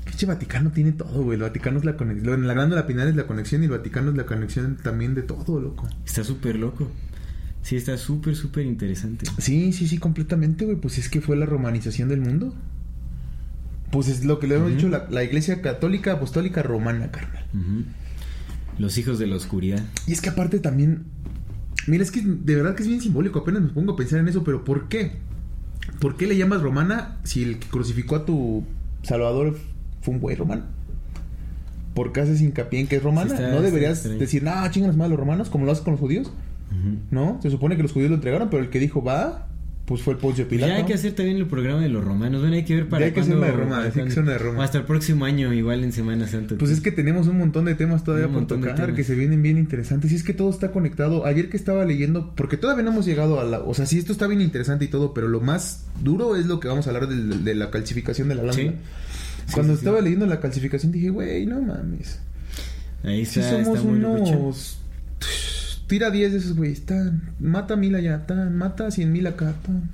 Pinche 0.05 0.25
Vaticano 0.25 0.71
tiene 0.71 0.91
todo, 0.91 1.23
güey. 1.23 1.35
El 1.37 1.43
Vaticano 1.43 1.79
es 1.79 1.85
la 1.85 1.95
conexión. 1.95 2.47
La 2.47 2.53
glándula 2.53 2.85
pineal 2.87 3.07
es 3.07 3.15
la 3.15 3.27
conexión 3.27 3.61
y 3.61 3.65
el 3.65 3.71
Vaticano 3.71 4.11
es 4.11 4.17
la 4.17 4.25
conexión 4.25 4.77
también 4.83 5.15
de 5.15 5.21
todo, 5.21 5.59
loco. 5.61 5.87
Está 6.05 6.23
súper 6.23 6.55
loco. 6.57 6.89
Sí, 7.61 7.75
está 7.75 7.97
súper, 7.97 8.35
súper 8.35 8.65
interesante. 8.65 9.25
Sí, 9.37 9.71
sí, 9.73 9.87
sí, 9.87 9.97
completamente, 9.97 10.65
güey. 10.65 10.77
Pues 10.77 10.97
es 10.97 11.09
que 11.09 11.21
fue 11.21 11.37
la 11.37 11.45
romanización 11.45 12.09
del 12.09 12.21
mundo. 12.21 12.55
Pues 13.91 14.07
es 14.07 14.23
lo 14.25 14.39
que 14.39 14.47
le 14.47 14.55
hemos 14.55 14.71
dicho, 14.71 14.87
la, 14.89 15.07
la 15.09 15.23
iglesia 15.23 15.61
católica 15.61 16.13
apostólica 16.13 16.61
romana, 16.61 17.11
carnal. 17.11 17.45
Los 18.77 18.97
hijos 18.97 19.19
de 19.19 19.27
la 19.27 19.35
oscuridad. 19.35 19.83
Y 20.07 20.13
es 20.13 20.21
que 20.21 20.29
aparte 20.29 20.59
también. 20.59 21.03
Mira, 21.89 22.03
es 22.03 22.11
que 22.11 22.21
de 22.21 22.55
verdad 22.55 22.75
que 22.75 22.83
es 22.83 22.87
bien 22.89 23.01
simbólico. 23.01 23.39
Apenas 23.39 23.61
me 23.61 23.69
pongo 23.69 23.93
a 23.93 23.95
pensar 23.95 24.19
en 24.19 24.27
eso, 24.27 24.43
pero 24.43 24.63
¿por 24.63 24.87
qué? 24.87 25.13
¿Por 25.99 26.15
qué 26.17 26.27
le 26.27 26.37
llamas 26.37 26.61
romana 26.61 27.17
si 27.23 27.43
el 27.43 27.57
que 27.59 27.67
crucificó 27.67 28.15
a 28.15 28.25
tu 28.25 28.63
salvador 29.03 29.57
fue 30.01 30.13
un 30.13 30.19
güey 30.19 30.35
romano? 30.35 30.63
¿Por 31.93 32.13
qué 32.13 32.21
haces 32.21 32.41
hincapié 32.41 32.79
en 32.81 32.87
que 32.87 32.97
es 32.97 33.03
romana? 33.03 33.29
Sí, 33.35 33.35
está- 33.35 33.51
no 33.55 33.61
deberías 33.61 33.97
extraño. 33.99 34.19
decir, 34.19 34.43
nah, 34.43 34.69
chingan 34.69 34.95
más 34.97 35.09
los 35.09 35.19
romanos, 35.19 35.49
como 35.49 35.65
lo 35.65 35.71
haces 35.71 35.83
con 35.83 35.91
los 35.93 35.99
judíos. 35.99 36.31
¿No? 37.09 37.39
Se 37.41 37.49
supone 37.49 37.75
que 37.75 37.81
los 37.81 37.91
judíos 37.91 38.11
lo 38.11 38.15
entregaron, 38.15 38.49
pero 38.51 38.61
el 38.63 38.69
que 38.69 38.79
dijo 38.79 39.03
va, 39.03 39.47
pues 39.89 40.03
fue 40.03 40.13
el 40.13 40.19
Poncio 40.19 40.43
Pues 40.47 40.59
Pilato. 40.59 40.71
ya 40.71 40.77
hay 40.77 40.85
que 40.85 40.93
hacer 40.93 41.13
también 41.13 41.37
el 41.37 41.47
programa 41.47 41.81
de 41.81 41.89
los 41.89 42.03
romanos. 42.03 42.41
Bueno, 42.41 42.55
hay 42.55 42.63
que 42.63 42.75
ver 42.75 42.87
para 42.87 42.99
Ya 42.99 43.05
hay 43.07 43.11
que 43.11 43.21
hacer 43.21 43.35
una 43.35 43.47
de 43.47 43.53
Roma, 43.53 43.81
hay 43.81 43.89
que 43.89 44.19
una 44.19 44.31
de 44.33 44.37
Roma. 44.37 44.63
Hasta 44.63 44.77
el 44.77 44.83
próximo 44.83 45.25
año, 45.25 45.51
igual 45.51 45.83
en 45.83 45.91
Semana 45.91 46.27
Santa. 46.27 46.53
Pues 46.59 46.69
es 46.69 46.79
que 46.79 46.91
tenemos 46.91 47.25
un 47.25 47.39
montón 47.39 47.65
de 47.65 47.73
temas 47.73 48.03
todavía 48.03 48.27
Un 48.27 48.33
por 48.33 48.45
tocar 48.45 48.93
que 48.93 49.03
se 49.03 49.15
vienen 49.15 49.41
bien 49.41 49.57
interesantes. 49.57 50.11
Y 50.11 50.15
es 50.15 50.21
que 50.23 50.35
todo 50.35 50.51
está 50.51 50.71
conectado. 50.71 51.25
Ayer 51.25 51.49
que 51.49 51.57
estaba 51.57 51.85
leyendo, 51.85 52.35
porque 52.35 52.55
todavía 52.55 52.83
no 52.83 52.91
hemos 52.91 53.07
llegado 53.07 53.39
a 53.39 53.43
la. 53.43 53.61
O 53.61 53.73
sea, 53.73 53.87
sí, 53.87 53.97
esto 53.97 54.11
está 54.11 54.27
bien 54.27 54.41
interesante 54.41 54.85
y 54.85 54.89
todo, 54.89 55.11
pero 55.11 55.27
lo 55.27 55.41
más 55.41 55.87
duro 56.03 56.35
es 56.35 56.45
lo 56.45 56.59
que 56.59 56.67
vamos 56.67 56.85
a 56.85 56.91
hablar 56.91 57.07
de, 57.07 57.55
la 57.55 57.71
calcificación 57.71 58.29
de 58.29 58.35
la 58.35 58.43
glándula. 58.43 58.71
Sí. 58.71 58.77
Sí, 59.47 59.53
Cuando 59.55 59.73
sí, 59.73 59.79
sí. 59.79 59.85
estaba 59.85 60.01
leyendo 60.01 60.27
la 60.27 60.39
calcificación 60.39 60.91
dije, 60.91 61.09
güey, 61.09 61.47
no 61.47 61.61
mames. 61.61 62.19
Ahí 63.03 63.23
está, 63.23 63.41
somos 63.49 63.79
está 63.79 63.89
muy 63.89 63.97
unos. 63.97 64.77
Tira 65.89 66.11
10 66.11 66.31
de 66.31 66.37
esos, 66.37 66.55
güey. 66.55 66.71
Está, 66.71 67.11
mata 67.39 67.75
mil 67.75 67.95
allá, 67.95 68.27
tan, 68.27 68.55
mata 68.55 68.91
100 68.91 69.11
mil 69.11 69.25
acá. 69.25 69.55
tan. 69.65 69.89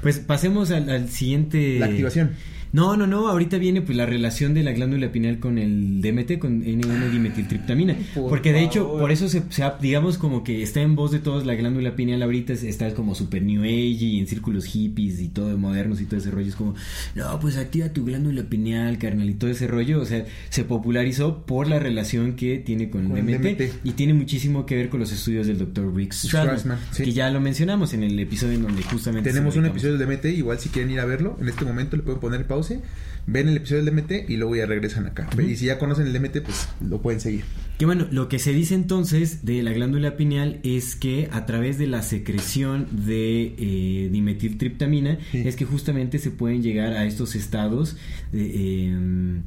Pues 0.00 0.20
pasemos 0.20 0.70
al, 0.70 0.88
al 0.88 1.08
siguiente. 1.10 1.80
La 1.80 1.86
activación. 1.86 2.30
No, 2.72 2.96
no, 2.96 3.06
no. 3.06 3.28
Ahorita 3.28 3.58
viene 3.58 3.82
pues 3.82 3.96
la 3.96 4.06
relación 4.06 4.54
de 4.54 4.62
la 4.62 4.72
glándula 4.72 5.12
pineal 5.12 5.38
con 5.38 5.58
el 5.58 6.00
DMT, 6.00 6.38
con 6.38 6.62
N1-dimetiltriptamina. 6.64 7.96
Por 8.14 8.28
Porque 8.30 8.52
de 8.52 8.62
hecho, 8.62 8.90
por 8.98 9.10
eso 9.12 9.28
se, 9.28 9.42
digamos 9.80 10.18
como 10.18 10.42
que 10.44 10.62
está 10.62 10.80
en 10.80 10.96
voz 10.96 11.10
de 11.12 11.18
todos 11.18 11.46
la 11.46 11.54
glándula 11.54 11.94
pineal 11.96 12.22
ahorita 12.22 12.52
es- 12.52 12.62
está 12.62 12.92
como 12.94 13.14
super 13.14 13.42
new 13.42 13.62
age 13.62 13.72
y 14.04 14.18
en 14.20 14.26
círculos 14.26 14.64
hippies 14.66 15.20
y 15.20 15.28
todo 15.28 15.56
modernos 15.58 16.00
y 16.00 16.06
todo 16.06 16.18
ese 16.18 16.30
rollo. 16.30 16.48
Es 16.48 16.56
como, 16.56 16.74
no, 17.14 17.38
pues 17.40 17.56
activa 17.56 17.88
tu 17.90 18.04
glándula 18.04 18.42
pineal, 18.44 18.98
carnal, 18.98 19.28
y 19.30 19.34
todo 19.34 19.50
ese 19.50 19.66
rollo. 19.66 20.00
O 20.00 20.04
sea, 20.06 20.24
se 20.48 20.64
popularizó 20.64 21.44
por 21.46 21.68
la 21.68 21.78
relación 21.78 22.34
que 22.36 22.58
tiene 22.58 22.90
con, 22.90 23.08
Con 23.08 23.18
el 23.18 23.28
el 23.28 23.42
DMT, 23.42 23.80
y 23.84 23.92
tiene 23.92 24.14
muchísimo 24.14 24.66
que 24.66 24.76
ver 24.76 24.88
con 24.88 25.00
los 25.00 25.12
estudios 25.12 25.46
del 25.46 25.58
Dr. 25.58 25.94
Rick 25.94 26.12
Strassman, 26.12 26.46
Strassman, 26.58 26.78
sí. 26.92 27.04
que 27.04 27.12
ya 27.12 27.30
lo 27.30 27.40
mencionamos 27.40 27.92
en 27.94 28.02
el 28.02 28.18
episodio 28.18 28.54
en 28.54 28.62
donde 28.62 28.82
justamente 28.82 29.30
Tenemos 29.30 29.56
un 29.56 29.66
episodio 29.66 29.98
del 29.98 30.06
DMT, 30.08 30.24
igual 30.36 30.58
si 30.58 30.68
quieren 30.68 30.90
ir 30.90 31.00
a 31.00 31.04
verlo, 31.04 31.36
en 31.40 31.48
este 31.48 31.64
momento 31.64 31.96
le 31.96 32.02
pueden 32.02 32.20
poner 32.20 32.46
pause, 32.62 32.80
ven 33.26 33.48
el 33.48 33.56
episodio 33.58 33.84
del 33.84 33.94
DMT 33.96 34.28
y 34.30 34.36
luego 34.36 34.56
ya 34.56 34.66
regresan 34.66 35.06
acá. 35.06 35.28
Y 35.46 35.56
si 35.56 35.66
ya 35.66 35.78
conocen 35.78 36.06
el 36.06 36.12
DMT, 36.12 36.42
pues 36.42 36.68
lo 36.88 37.00
pueden 37.00 37.20
seguir. 37.20 37.44
Que 37.78 37.86
bueno, 37.86 38.06
lo 38.10 38.28
que 38.28 38.38
se 38.38 38.52
dice 38.52 38.74
entonces 38.74 39.44
de 39.44 39.62
la 39.62 39.72
glándula 39.72 40.16
pineal 40.16 40.60
es 40.62 40.94
que 40.96 41.28
a 41.32 41.46
través 41.46 41.78
de 41.78 41.86
la 41.88 42.02
secreción 42.02 42.86
de 42.92 43.54
eh, 43.58 44.08
dimetiltriptamina 44.12 45.18
Sí. 45.32 45.42
es 45.46 45.56
que 45.56 45.64
justamente 45.64 46.18
se 46.18 46.30
pueden 46.30 46.62
llegar 46.62 46.92
a 46.92 47.04
estos 47.04 47.34
estados 47.34 47.96
de, 48.32 48.50
eh, 48.54 49.40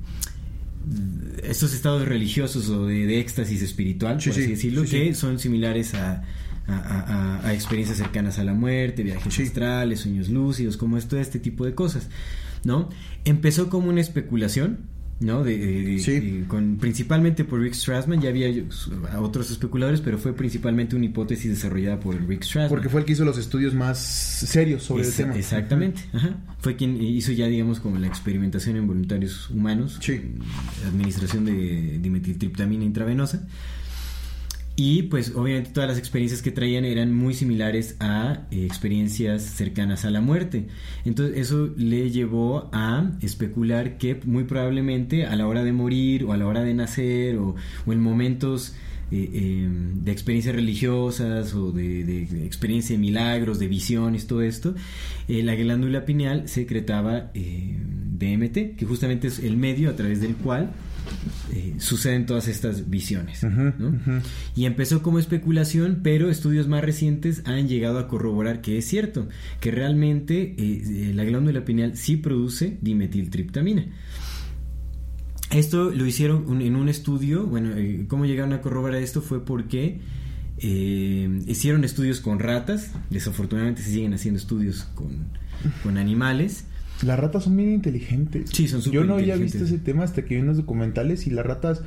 estos 1.43 1.73
estados 1.73 2.07
religiosos 2.07 2.69
o 2.69 2.85
de, 2.87 3.05
de 3.07 3.19
éxtasis 3.19 3.61
espiritual, 3.61 4.21
Sí, 4.21 4.29
por 4.29 4.35
sí, 4.35 4.41
así 4.43 4.51
decirlo, 4.51 4.83
sí, 4.85 4.89
que 4.91 5.15
son 5.15 5.39
similares 5.39 5.93
a, 5.95 6.23
a- 6.67 6.73
a- 6.73 7.39
a- 7.39 7.47
a 7.47 7.53
experiencias 7.53 7.97
cercanas 7.97 8.37
a 8.39 8.43
la 8.43 8.53
muerte, 8.53 9.01
viajes 9.03 9.39
astrales, 9.39 10.01
sueños 10.01 10.29
lúcidos, 10.29 10.77
como 10.77 10.97
esto, 10.97 11.17
este 11.19 11.39
tipo 11.39 11.65
de 11.65 11.73
cosas, 11.73 12.07
¿no? 12.65 12.89
Empezó 13.23 13.69
como 13.69 13.87
una 13.89 14.01
especulación, 14.01 14.79
¿no? 15.21 15.45
De, 15.45 15.57
de- 15.57 15.99
Sí. 15.99 16.19
de- 16.19 16.45
con, 16.47 16.75
principalmente 16.77 17.45
por 17.45 17.61
Rick 17.61 17.73
Strassman, 17.73 18.19
ya 18.19 18.27
había 18.29 18.49
otros 19.17 19.49
especuladores, 19.49 20.01
pero 20.01 20.17
fue 20.17 20.33
principalmente 20.33 20.95
una 20.97 21.05
hipótesis 21.05 21.49
desarrollada 21.51 21.99
por 22.01 22.15
Rick 22.27 22.43
Strassman. 22.43 22.67
Porque 22.69 22.89
fue 22.89 22.99
el 22.99 23.05
que 23.05 23.13
hizo 23.13 23.23
los 23.23 23.37
estudios 23.37 23.73
más 23.73 23.97
serios 23.99 24.83
sobre 24.83 25.03
Esa- 25.03 25.21
el 25.21 25.27
tema. 25.29 25.39
Exactamente, 25.39 26.01
ajá. 26.11 26.35
Fue 26.59 26.75
quien 26.75 27.01
hizo 27.01 27.31
ya, 27.31 27.47
digamos, 27.47 27.79
como 27.79 27.97
la 27.97 28.07
experimentación 28.07 28.75
en 28.75 28.87
voluntarios 28.87 29.49
humanos, 29.51 29.97
Sí. 30.01 30.19
administración 30.87 31.45
de 31.45 31.99
dimetiltriptamina 32.01 32.83
intravenosa. 32.83 33.47
Y 34.77 35.03
pues 35.03 35.33
obviamente 35.35 35.69
todas 35.71 35.87
las 35.89 35.97
experiencias 35.97 36.41
que 36.41 36.51
traían 36.51 36.83
eran 36.83 37.13
muy 37.13 37.33
similares 37.33 37.95
a 38.01 38.41
eh, 38.51 38.65
experiencias 38.65 39.41
cercanas 39.41 40.03
a 40.03 40.09
la 40.09 40.19
muerte. 40.19 40.67
Entonces 41.05 41.37
eso 41.37 41.69
le 41.77 42.11
llevó 42.11 42.69
a 42.73 43.11
especular 43.21 43.97
que 43.97 44.19
muy 44.25 44.43
probablemente 44.43 45.25
a 45.25 45.35
la 45.37 45.47
hora 45.47 45.63
de 45.63 45.71
morir 45.71 46.25
o 46.25 46.33
a 46.33 46.37
la 46.37 46.45
hora 46.45 46.61
de 46.61 46.73
nacer 46.73 47.37
o, 47.37 47.55
o 47.85 47.93
en 47.93 48.01
momentos 48.01 48.75
eh, 49.11 49.29
eh, 49.33 49.69
de 50.03 50.11
experiencias 50.11 50.53
religiosas 50.55 51.53
o 51.53 51.71
de, 51.71 52.03
de- 52.03 52.45
experiencia 52.45 52.95
de 52.95 52.99
milagros, 52.99 53.59
de 53.59 53.67
visiones, 53.69 54.27
todo 54.27 54.41
esto, 54.41 54.75
eh, 55.29 55.41
la 55.41 55.55
glándula 55.55 56.03
pineal 56.05 56.49
secretaba 56.49 57.31
DMT, 57.33 58.75
que 58.75 58.85
justamente 58.85 59.27
es 59.27 59.39
el 59.39 59.55
medio 59.57 59.89
a 59.89 59.95
través 59.95 60.19
del 60.21 60.35
cual 60.35 60.71
eh, 61.53 61.75
suceden 61.77 62.25
todas 62.25 62.47
estas 62.47 62.89
visiones. 62.89 63.41
Y 64.55 64.65
empezó 64.65 65.01
como 65.01 65.19
especulación, 65.19 65.99
pero 66.03 66.29
estudios 66.29 66.67
más 66.67 66.83
recientes 66.83 67.41
han 67.45 67.67
llegado 67.67 67.99
a 67.99 68.07
corroborar 68.07 68.61
que 68.61 68.77
es 68.77 68.85
cierto, 68.85 69.27
que 69.59 69.71
realmente 69.71 70.55
eh, 70.57 71.11
la 71.13 71.23
glándula 71.23 71.63
pineal 71.65 71.95
sí 71.97 72.17
produce 72.17 72.77
dimetiltriptamina. 72.81 73.85
Esto 75.51 75.91
lo 75.91 76.05
hicieron 76.05 76.45
un- 76.49 76.61
en 76.61 76.75
un 76.75 76.89
estudio, 76.89 77.45
bueno, 77.45 77.71
eh, 77.77 78.05
¿cómo 78.07 78.25
llegaron 78.25 78.53
a 78.53 78.61
corroborar 78.61 79.01
esto? 79.01 79.21
Fue 79.21 79.45
porque 79.45 79.99
hicieron 80.57 81.83
estudios 81.83 82.21
con 82.21 82.39
ratas, 82.39 82.91
desafortunadamente 83.09 83.81
se 83.83 83.91
siguen 83.91 84.13
haciendo 84.13 84.39
estudios 84.39 84.83
con, 84.95 85.27
con 85.83 85.97
animales, 85.97 86.65
Las 87.03 87.19
ratas 87.19 87.43
son 87.43 87.57
bien 87.57 87.71
inteligentes. 87.73 88.49
Sí, 88.53 88.67
son 88.67 88.81
Yo 88.81 89.03
no 89.03 89.15
había 89.15 89.35
visto 89.35 89.63
ese 89.65 89.77
tema 89.79 90.03
hasta 90.03 90.23
que 90.23 90.35
vi 90.35 90.41
unos 90.41 90.57
documentales 90.57 91.27
y 91.27 91.31
las 91.31 91.45
ratas... 91.45 91.81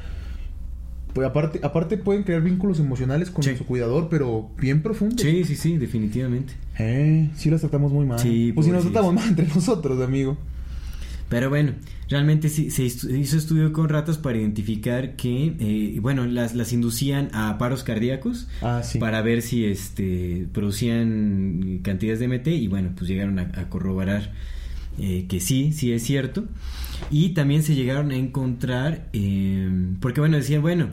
Pues 1.14 1.26
aparte, 1.26 1.60
aparte 1.62 1.96
pueden 1.96 2.22
crear 2.22 2.42
vínculos 2.42 2.78
emocionales 2.78 3.30
con 3.30 3.42
Sí. 3.42 3.56
su 3.56 3.64
cuidador, 3.64 4.08
pero 4.10 4.50
bien 4.60 4.82
profundos. 4.82 5.20
Sí, 5.22 5.42
sí, 5.44 5.56
sí, 5.56 5.76
definitivamente. 5.78 6.52
Eh, 6.78 7.30
sí 7.34 7.50
las 7.50 7.62
tratamos 7.62 7.90
muy 7.92 8.04
mal. 8.06 8.18
Sí, 8.18 8.52
pues 8.54 8.66
si 8.66 8.72
nos 8.72 8.82
tratamos 8.84 9.14
mal 9.14 9.28
entre 9.28 9.46
nosotros, 9.48 10.00
amigo. 10.02 10.36
Pero 11.30 11.48
bueno, 11.50 11.72
realmente 12.08 12.48
sí, 12.50 12.70
se 12.70 12.84
hizo 12.84 13.10
hizo 13.14 13.36
estudio 13.36 13.72
con 13.72 13.88
ratas 13.88 14.16
para 14.18 14.38
identificar 14.38 15.16
que, 15.16 15.56
eh, 15.58 15.98
bueno, 16.00 16.26
las, 16.26 16.54
las 16.54 16.72
inducían 16.72 17.30
a 17.32 17.56
paros 17.58 17.82
cardíacos 17.84 18.48
Ah, 18.62 18.82
sí. 18.84 18.98
para 18.98 19.20
ver 19.22 19.42
si 19.42 19.64
este 19.64 20.46
producían 20.52 21.80
cantidades 21.82 22.20
de 22.20 22.28
MT 22.28 22.46
y 22.48 22.68
bueno, 22.68 22.90
pues 22.96 23.08
llegaron 23.10 23.38
a, 23.38 23.50
a 23.56 23.68
corroborar 23.68 24.32
eh, 24.98 25.26
que 25.28 25.40
sí, 25.40 25.72
sí 25.72 25.92
es 25.92 26.02
cierto. 26.02 26.44
Y 27.10 27.30
también 27.30 27.62
se 27.62 27.74
llegaron 27.74 28.10
a 28.10 28.16
encontrar, 28.16 29.08
eh, 29.12 29.70
porque 30.00 30.20
bueno, 30.20 30.36
decían, 30.36 30.62
bueno, 30.62 30.88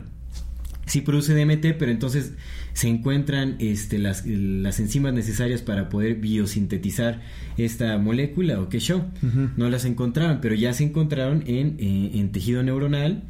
sí 0.86 1.00
produce 1.00 1.34
DMT, 1.34 1.76
pero 1.78 1.90
entonces 1.90 2.32
se 2.72 2.88
encuentran 2.88 3.56
este, 3.58 3.98
las, 3.98 4.24
las 4.26 4.78
enzimas 4.80 5.12
necesarias 5.14 5.62
para 5.62 5.88
poder 5.88 6.16
biosintetizar 6.16 7.22
esta 7.56 7.98
molécula 7.98 8.60
o 8.60 8.68
qué 8.68 8.80
show. 8.80 9.04
No 9.56 9.68
las 9.70 9.84
encontraban, 9.84 10.40
pero 10.40 10.54
ya 10.54 10.72
se 10.72 10.84
encontraron 10.84 11.42
en, 11.46 11.76
eh, 11.78 12.12
en 12.14 12.32
tejido 12.32 12.62
neuronal. 12.62 13.24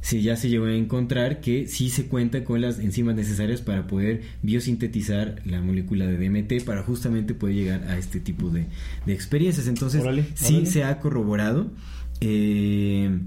Sí, 0.00 0.22
ya 0.22 0.36
se 0.36 0.48
llegó 0.48 0.64
a 0.64 0.74
encontrar 0.74 1.40
que 1.40 1.66
sí 1.66 1.90
se 1.90 2.06
cuenta 2.06 2.42
con 2.42 2.60
las 2.60 2.78
enzimas 2.78 3.14
necesarias 3.14 3.60
para 3.60 3.86
poder 3.86 4.22
biosintetizar 4.42 5.42
la 5.44 5.60
molécula 5.60 6.06
de 6.06 6.16
DMT 6.16 6.64
para 6.64 6.82
justamente 6.82 7.34
poder 7.34 7.54
llegar 7.54 7.84
a 7.84 7.98
este 7.98 8.18
tipo 8.18 8.50
de, 8.50 8.66
de 9.04 9.12
experiencias. 9.12 9.66
Entonces, 9.66 10.02
sí 10.34 10.64
se 10.66 10.84
ha 10.84 10.98
corroborado. 11.00 11.70
Eh, 12.22 13.18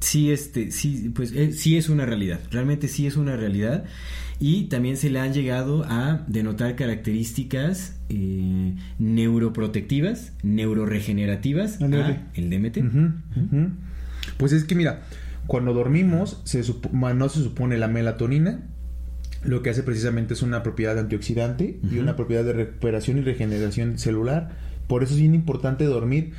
sí, 0.00 0.30
este, 0.30 0.70
sí, 0.70 1.10
pues 1.14 1.32
eh, 1.32 1.52
sí 1.52 1.76
es 1.76 1.88
una 1.88 2.04
realidad. 2.04 2.40
Realmente 2.50 2.88
sí 2.88 3.06
es 3.06 3.16
una 3.16 3.36
realidad. 3.36 3.84
Y 4.40 4.64
también 4.64 4.96
se 4.96 5.10
le 5.10 5.20
han 5.20 5.32
llegado 5.32 5.84
a 5.84 6.24
denotar 6.26 6.74
características 6.76 7.96
eh, 8.08 8.74
neuroprotectivas, 8.98 10.32
neuroregenerativas 10.42 11.80
Ándale. 11.80 12.14
a 12.14 12.30
el 12.34 12.50
DMT. 12.50 12.78
Pues 14.36 14.52
es 14.52 14.64
que 14.64 14.74
mira, 14.74 15.02
cuando 15.46 15.72
dormimos 15.74 16.40
se 16.44 16.62
no 16.92 17.28
se 17.28 17.42
supone 17.42 17.76
la 17.78 17.88
melatonina, 17.88 18.62
lo 19.44 19.62
que 19.62 19.70
hace 19.70 19.82
precisamente 19.82 20.34
es 20.34 20.42
una 20.42 20.62
propiedad 20.62 20.98
antioxidante 20.98 21.78
y 21.90 21.98
una 21.98 22.16
propiedad 22.16 22.44
de 22.44 22.52
recuperación 22.54 23.18
y 23.18 23.20
regeneración 23.22 23.98
celular. 23.98 24.56
Por 24.86 25.02
eso 25.02 25.14
es 25.14 25.20
bien 25.20 25.34
importante 25.34 25.84
dormir, 25.84 26.32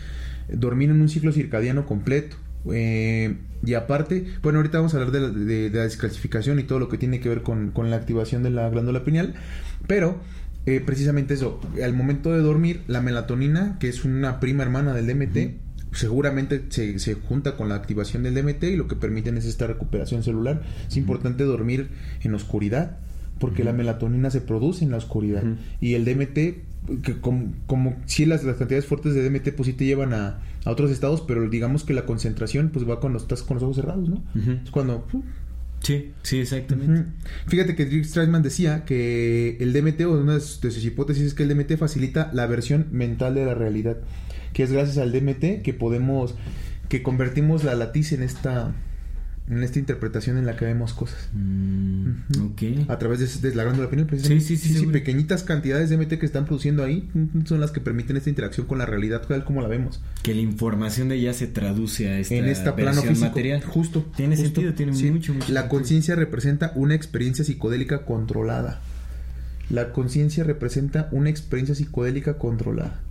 dormir 0.52 0.90
en 0.90 1.02
un 1.02 1.10
ciclo 1.10 1.32
circadiano 1.32 1.86
completo. 1.86 2.38
Eh, 2.72 3.38
y 3.64 3.76
aparte, 3.76 4.26
bueno, 4.41 4.57
ahorita 4.60 4.80
vamos 4.80 4.94
a 4.95 4.98
hablar 4.98 5.11
de 5.11 5.19
la, 5.19 5.30
de- 5.30 5.69
de 5.69 5.77
la 5.77 5.84
descalcificación 5.84 6.60
y 6.60 6.64
todo 6.64 6.80
lo 6.80 6.90
que 6.90 6.98
tiene 6.98 7.19
que 7.19 7.30
ver 7.30 7.44
con, 7.44 7.69
con 7.72 7.91
la 7.91 7.95
activación 7.98 8.41
de 8.41 8.49
la 8.49 8.69
glándula 8.69 9.03
pineal, 9.03 9.36
pero 9.88 10.19
eh, 10.65 10.82
precisamente 10.84 11.36
eso, 11.36 11.60
al 11.84 11.94
momento 11.94 12.32
de 12.32 12.40
dormir, 12.40 12.82
la 12.88 13.02
melatonina, 13.02 13.77
que 13.80 13.88
es 13.88 14.03
una 14.03 14.40
prima 14.40 14.64
hermana 14.64 14.94
del 14.95 15.06
DMT, 15.06 15.64
seguramente 15.95 16.65
se, 16.69 16.99
se 16.99 17.15
junta 17.15 17.55
con 17.55 17.69
la 17.69 17.76
activación 17.76 18.23
del 18.23 18.35
DMT 18.35 18.63
y 18.63 18.76
lo 18.76 18.88
que 18.88 18.95
permiten 18.95 19.38
es 19.38 19.45
esta 19.45 19.67
recuperación 19.67 20.23
celular. 20.23 20.61
Es 20.88 20.97
importante 20.97 21.43
dormir 21.43 21.89
en 22.22 22.35
oscuridad, 22.35 22.97
porque 23.39 23.63
la 23.63 23.73
melatonina 23.73 24.30
se 24.30 24.41
produce 24.41 24.85
en 24.85 24.91
la 24.91 24.97
oscuridad. 24.97 25.43
Y 25.81 25.93
el 25.93 26.05
DMT, 26.05 27.01
que 27.01 27.19
como, 27.19 27.53
como 27.67 27.95
si 28.05 28.26
las, 28.26 28.43
las 28.43 28.57
cantidades 28.57 28.85
fuertes 28.85 29.13
de 29.13 29.27
DMT 29.27 29.49
pues 29.55 29.67
sí 29.67 29.73
te 29.73 29.85
llevan 29.85 30.13
a, 30.13 30.39
a 30.63 30.72
otros 30.72 30.91
estados, 30.91 31.22
pero 31.22 31.49
digamos 31.49 31.84
que 31.84 31.93
la 31.93 32.05
concentración 32.05 32.69
pues 32.69 32.88
va 32.88 32.99
cuando 32.99 33.19
estás 33.19 33.43
con 33.43 33.55
los 33.55 33.63
ojos 33.63 33.77
cerrados, 33.77 34.09
¿no? 34.09 34.23
Es 34.63 34.72
cuando... 34.72 35.05
Sí, 35.81 36.13
sí, 36.23 36.39
exactamente. 36.39 37.11
Fíjate 37.45 37.76
que 37.76 38.03
Strassman 38.03 38.41
decía 38.41 38.85
que 38.85 39.57
el 39.59 39.72
DMT, 39.72 40.01
o 40.01 40.19
una 40.19 40.34
de 40.34 40.39
sus 40.39 40.84
hipótesis 40.84 41.23
es 41.23 41.34
que 41.35 41.43
el 41.43 41.49
DMT 41.49 41.77
facilita 41.77 42.31
la 42.34 42.47
versión 42.47 42.88
mental 42.91 43.35
de 43.35 43.45
la 43.45 43.53
realidad, 43.53 43.97
que 44.56 44.64
es 44.64 44.72
gracias 44.72 44.98
al 44.98 45.11
DMT 45.11 45.61
que 45.64 45.73
podemos, 45.77 46.34
que 46.88 47.03
convertimos 47.03 47.65
la 47.65 47.76
latiz 47.76 48.14
en 48.14 48.23
esta, 48.23 48.73
en 49.49 49.61
esta 49.64 49.80
interpretación 49.80 50.38
en 50.38 50.45
la 50.45 50.56
que 50.56 50.64
vemos 50.64 50.94
cosas. 50.94 51.30
Mm. 51.34 52.86
A 52.88 52.98
través 52.98 53.41
de, 53.41 53.49
de 53.49 53.53
la 53.53 53.65
glándula 53.65 53.90
pineal, 53.90 54.07
precisamente. 54.07 54.45
Sí, 54.45 54.56
sí, 54.56 54.69
sí, 54.69 54.73
seguro. 54.76 54.94
pequeñitas 54.94 55.44
cantidades 55.44 55.90
de 55.90 55.98
DMT 55.98 56.14
que 56.18 56.26
están 56.26 56.45
produciendo 56.45 56.86
ahí 56.86 57.10
mm, 57.14 57.45
son 57.45 57.60
las 57.60 57.72
que 57.72 57.82
permiten 57.82 58.15
esta 58.15 58.30
interacción 58.30 58.65
con 58.65 58.77
la 58.77 58.86
realidad 58.86 59.23
tal 59.27 59.44
como 59.44 59.61
la 59.61 59.68
vemos. 59.68 60.02
Que 60.23 60.34
la 60.34 60.40
información 60.40 61.10
de 61.10 61.15
ella 61.18 61.34
se 61.34 61.48
traduce 61.48 62.07
a 62.10 62.18
esta 62.19 62.36
en 62.36 62.45
este 62.45 62.72
plano 62.72 63.02
físico. 63.02 63.27
material. 63.27 63.61
Justo. 63.61 64.10
Tiene 64.15 64.38
justo. 64.38 64.53
sentido, 64.61 64.73
tiene 64.73 64.94
Sí. 64.95 65.11
mucho, 65.11 65.34
mucho 65.34 65.52
La 65.52 65.68
conciencia 65.68 66.15
representa 66.15 66.72
una 66.76 66.95
experiencia 66.95 67.44
psicodélica 67.44 68.06
controlada. 68.06 68.80
La 69.69 69.91
conciencia 69.91 70.45
representa 70.45 71.10
una 71.11 71.30
experiencia 71.30 71.76
psicodélica 71.76 72.38
controlada. 72.38 73.02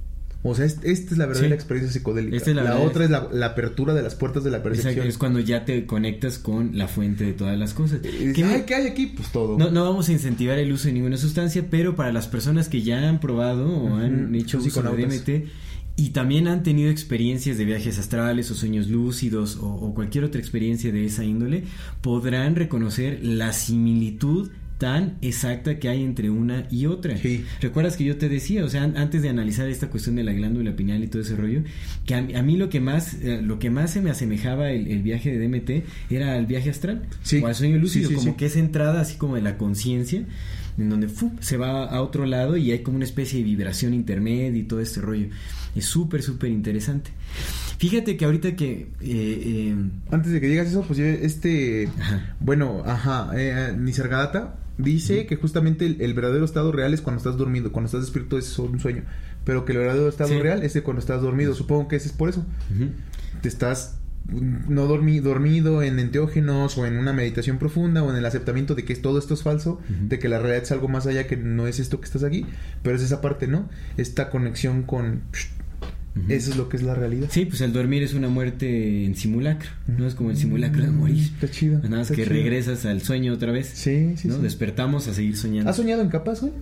O 0.47 0.55
sea, 0.55 0.66
es- 0.66 0.79
esta 0.83 1.12
es 1.12 1.19
la 1.19 1.25
verdadera 1.25 1.49
Sí. 1.49 1.55
experiencia 1.55 1.93
psicodélica. 1.93 2.37
Esta 2.37 2.51
es 2.51 2.57
la 2.57 2.79
otra 2.79 3.05
es 3.05 3.11
la, 3.11 3.29
la 3.33 3.47
apertura 3.47 3.95
de 3.95 4.03
las 4.03 4.15
puertas 4.15 4.45
de 4.45 4.51
la 4.51 4.62
percepción. 4.62 4.93
Exacto, 4.93 5.09
es 5.09 5.16
cuando 5.19 5.41
ya 5.41 5.65
te 5.65 5.87
conectas 5.87 6.39
con 6.39 6.77
la 6.77 6.87
fuente 6.87 7.25
de 7.25 7.33
todas 7.33 7.59
las 7.59 7.73
cosas. 7.73 8.01
Que 8.03 8.45
ay, 8.45 8.65
¿qué 8.66 8.75
hay 8.75 8.87
aquí? 8.87 9.07
Pues 9.07 9.33
todo. 9.33 9.57
no, 9.59 9.71
no 9.71 9.85
vamos 9.85 10.09
a 10.11 10.12
incentivar 10.12 10.59
el 10.59 10.71
uso 10.71 10.89
de 10.89 10.93
ninguna 10.93 11.16
sustancia, 11.16 11.65
pero 11.71 11.97
para 11.97 12.12
las 12.12 12.27
personas 12.29 12.69
que 12.69 12.83
ya 12.83 13.09
han 13.09 13.21
probado 13.21 13.66
o 13.69 13.97
han 13.97 14.35
hecho 14.35 14.59
uso 14.59 14.83
de. 14.83 15.07
DMT 15.07 15.49
y 15.97 16.11
también 16.11 16.49
han 16.49 16.62
tenido 16.65 16.91
experiencias 16.91 17.57
de 17.57 17.65
viajes 17.65 17.99
astrales 17.99 18.51
o 18.51 18.55
sueños 18.55 18.89
lúcidos 18.89 19.57
o, 19.57 19.66
o 19.69 19.95
cualquier 19.95 20.25
otra 20.25 20.41
experiencia 20.41 20.93
de 20.93 21.07
esa 21.07 21.25
índole, 21.25 21.65
podrán 22.03 22.57
reconocer 22.57 23.21
la 23.23 23.53
similitud 23.53 24.51
tan 24.78 25.16
exacta 25.22 25.78
que 25.78 25.88
hay 25.88 26.02
entre 26.02 26.30
una 26.30 26.66
y 26.70 26.86
otra. 26.86 27.16
Sí. 27.16 27.44
¿Recuerdas 27.60 27.96
que 27.96 28.05
yo 28.05 28.16
te 28.16 28.28
decía, 28.28 28.64
o 28.64 28.68
sea, 28.68 28.82
an- 28.82 28.96
antes 28.96 29.22
de 29.22 29.28
analizar 29.28 29.68
esta 29.68 29.88
cuestión 29.88 30.16
de 30.16 30.24
la 30.24 30.32
glándula 30.32 30.74
pineal 30.74 31.02
y 31.05 31.06
todo 31.06 31.22
ese 31.22 31.36
rollo, 31.36 31.62
que 32.05 32.14
a, 32.14 32.22
mí- 32.22 32.34
a 32.34 32.42
mí 32.42 32.56
lo 32.56 32.68
que 32.68 32.80
más 32.80 33.14
eh, 33.22 33.40
lo 33.42 33.59
que 33.59 33.70
más 33.70 33.92
se 33.92 34.01
me 34.01 34.10
asemejaba 34.10 34.70
el, 34.70 34.88
el 34.88 35.02
viaje 35.02 35.36
de 35.36 35.46
DMT 35.48 35.84
era 36.12 36.36
el 36.36 36.46
viaje 36.46 36.70
astral 36.70 37.02
Sí. 37.22 37.38
o 37.42 37.46
al 37.46 37.55
sueño 37.55 37.78
lúcido, 37.78 38.09
Sí, 38.10 38.14
como 38.16 38.36
que 38.36 38.46
esa 38.46 38.59
entrada 38.59 39.01
así 39.01 39.16
como 39.16 39.36
de 39.36 39.42
la 39.42 39.56
conciencia 39.59 40.24
en 40.76 40.90
donde 40.90 41.09
se 41.40 41.56
va 41.56 41.84
a 41.84 42.02
otro 42.02 42.26
lado 42.26 42.56
y 42.56 42.72
hay 42.72 42.80
como 42.80 42.96
una 42.96 43.05
especie 43.05 43.38
de 43.38 43.44
vibración 43.44 43.94
intermedia 43.94 44.59
y 44.59 44.64
todo 44.64 44.80
este 44.80 45.01
rollo. 45.01 45.28
Es 45.76 45.84
súper, 45.86 46.20
súper 46.22 46.51
interesante. 46.51 47.10
Fíjate 47.78 48.16
que 48.16 48.24
ahorita 48.24 48.55
que... 48.56 48.72
eh, 48.72 48.88
eh, 49.01 49.74
Antes 50.10 50.32
de 50.32 50.40
que 50.40 50.48
digas 50.48 50.68
eso, 50.68 50.82
pues 50.82 50.98
este. 50.98 51.88
Ajá. 52.01 52.36
Bueno, 52.40 52.82
ajá. 52.84 53.30
Eh, 53.36 53.72
Nisargadatta 53.78 54.56
dice 54.78 55.26
que 55.26 55.36
justamente 55.36 55.86
el, 55.86 56.01
el 56.01 56.14
verdadero 56.14 56.44
estado 56.44 56.72
real 56.72 56.94
es 56.94 57.01
cuando 57.01 57.18
estás 57.18 57.36
dormido. 57.36 57.72
Cuando 57.72 57.86
estás 57.86 58.02
despierto 58.02 58.38
es 58.38 58.46
solo 58.46 58.70
un 58.72 58.80
sueño. 58.80 59.02
Pero 59.44 59.64
que 59.64 59.72
el 59.72 59.78
verdadero 59.78 60.09
estado 60.09 60.30
Sí. 60.30 60.38
real 60.40 60.62
es 60.62 60.78
cuando 60.82 61.01
estás 61.01 61.20
dormido. 61.22 61.55
Supongo 61.55 61.88
que 61.88 61.96
ese 61.96 62.09
es 62.09 62.12
por 62.14 62.28
eso. 62.28 62.44
Te 63.42 63.48
estás 63.48 63.98
no 64.26 64.86
dormi, 64.86 65.20
dormido 65.20 65.82
en 65.82 65.98
enteógenos 65.98 66.78
o 66.78 66.86
en 66.86 66.96
una 66.96 67.12
meditación 67.12 67.59
profunda 67.59 68.02
o 68.02 68.09
en 68.10 68.16
el 68.16 68.24
aceptamiento 68.24 68.74
de 68.74 68.84
que 68.86 68.94
todo 68.96 69.18
esto 69.18 69.34
es 69.34 69.42
falso, 69.42 69.82
de 69.88 70.18
que 70.18 70.30
la 70.30 70.38
realidad 70.38 70.62
es 70.62 70.72
algo 70.72 70.88
más 70.88 71.06
allá 71.06 71.26
que 71.26 71.36
no 71.36 71.66
es 71.66 71.78
esto 71.78 72.01
que 72.01 72.06
estás 72.06 72.24
aquí, 72.24 72.46
pero 72.82 72.96
es 72.96 73.02
esa 73.02 73.20
parte, 73.20 73.48
¿no? 73.48 73.68
Esta 73.98 74.30
conexión 74.30 74.82
con... 74.84 75.24
Eso 76.28 76.51
es 76.53 76.57
lo 76.57 76.69
que 76.69 76.77
es 76.77 76.82
la 76.85 76.95
realidad. 76.95 77.27
Sí, 77.31 77.45
pues 77.45 77.61
el 77.61 77.73
dormir 77.73 78.03
es 78.05 78.15
una 78.15 78.28
muerte 78.28 79.05
en 79.05 79.16
simulacro, 79.16 79.69
¿no? 79.89 80.07
Es 80.07 80.15
como 80.15 80.31
el 80.31 80.36
simulacro 80.36 80.82
de 80.82 80.91
morir. 80.91 81.24
Está 81.24 81.51
chido. 81.51 81.78
Nada 81.82 81.99
más 81.99 82.09
que 82.09 82.16
chido. 82.23 82.28
regresas 82.28 82.85
al 82.86 83.03
sueño 83.03 83.32
otra 83.32 83.51
vez. 83.51 83.66
Sí, 83.74 84.15
sí, 84.16 84.28
¿no? 84.28 84.36
sí. 84.36 84.43
Despertamos 84.43 85.09
a 85.09 85.15
seguir 85.15 85.36
soñando. 85.36 85.69
¿Has 85.70 85.77
soñado 85.77 86.03
en 86.03 86.09
capaz, 86.11 86.41
güey? 86.41 86.53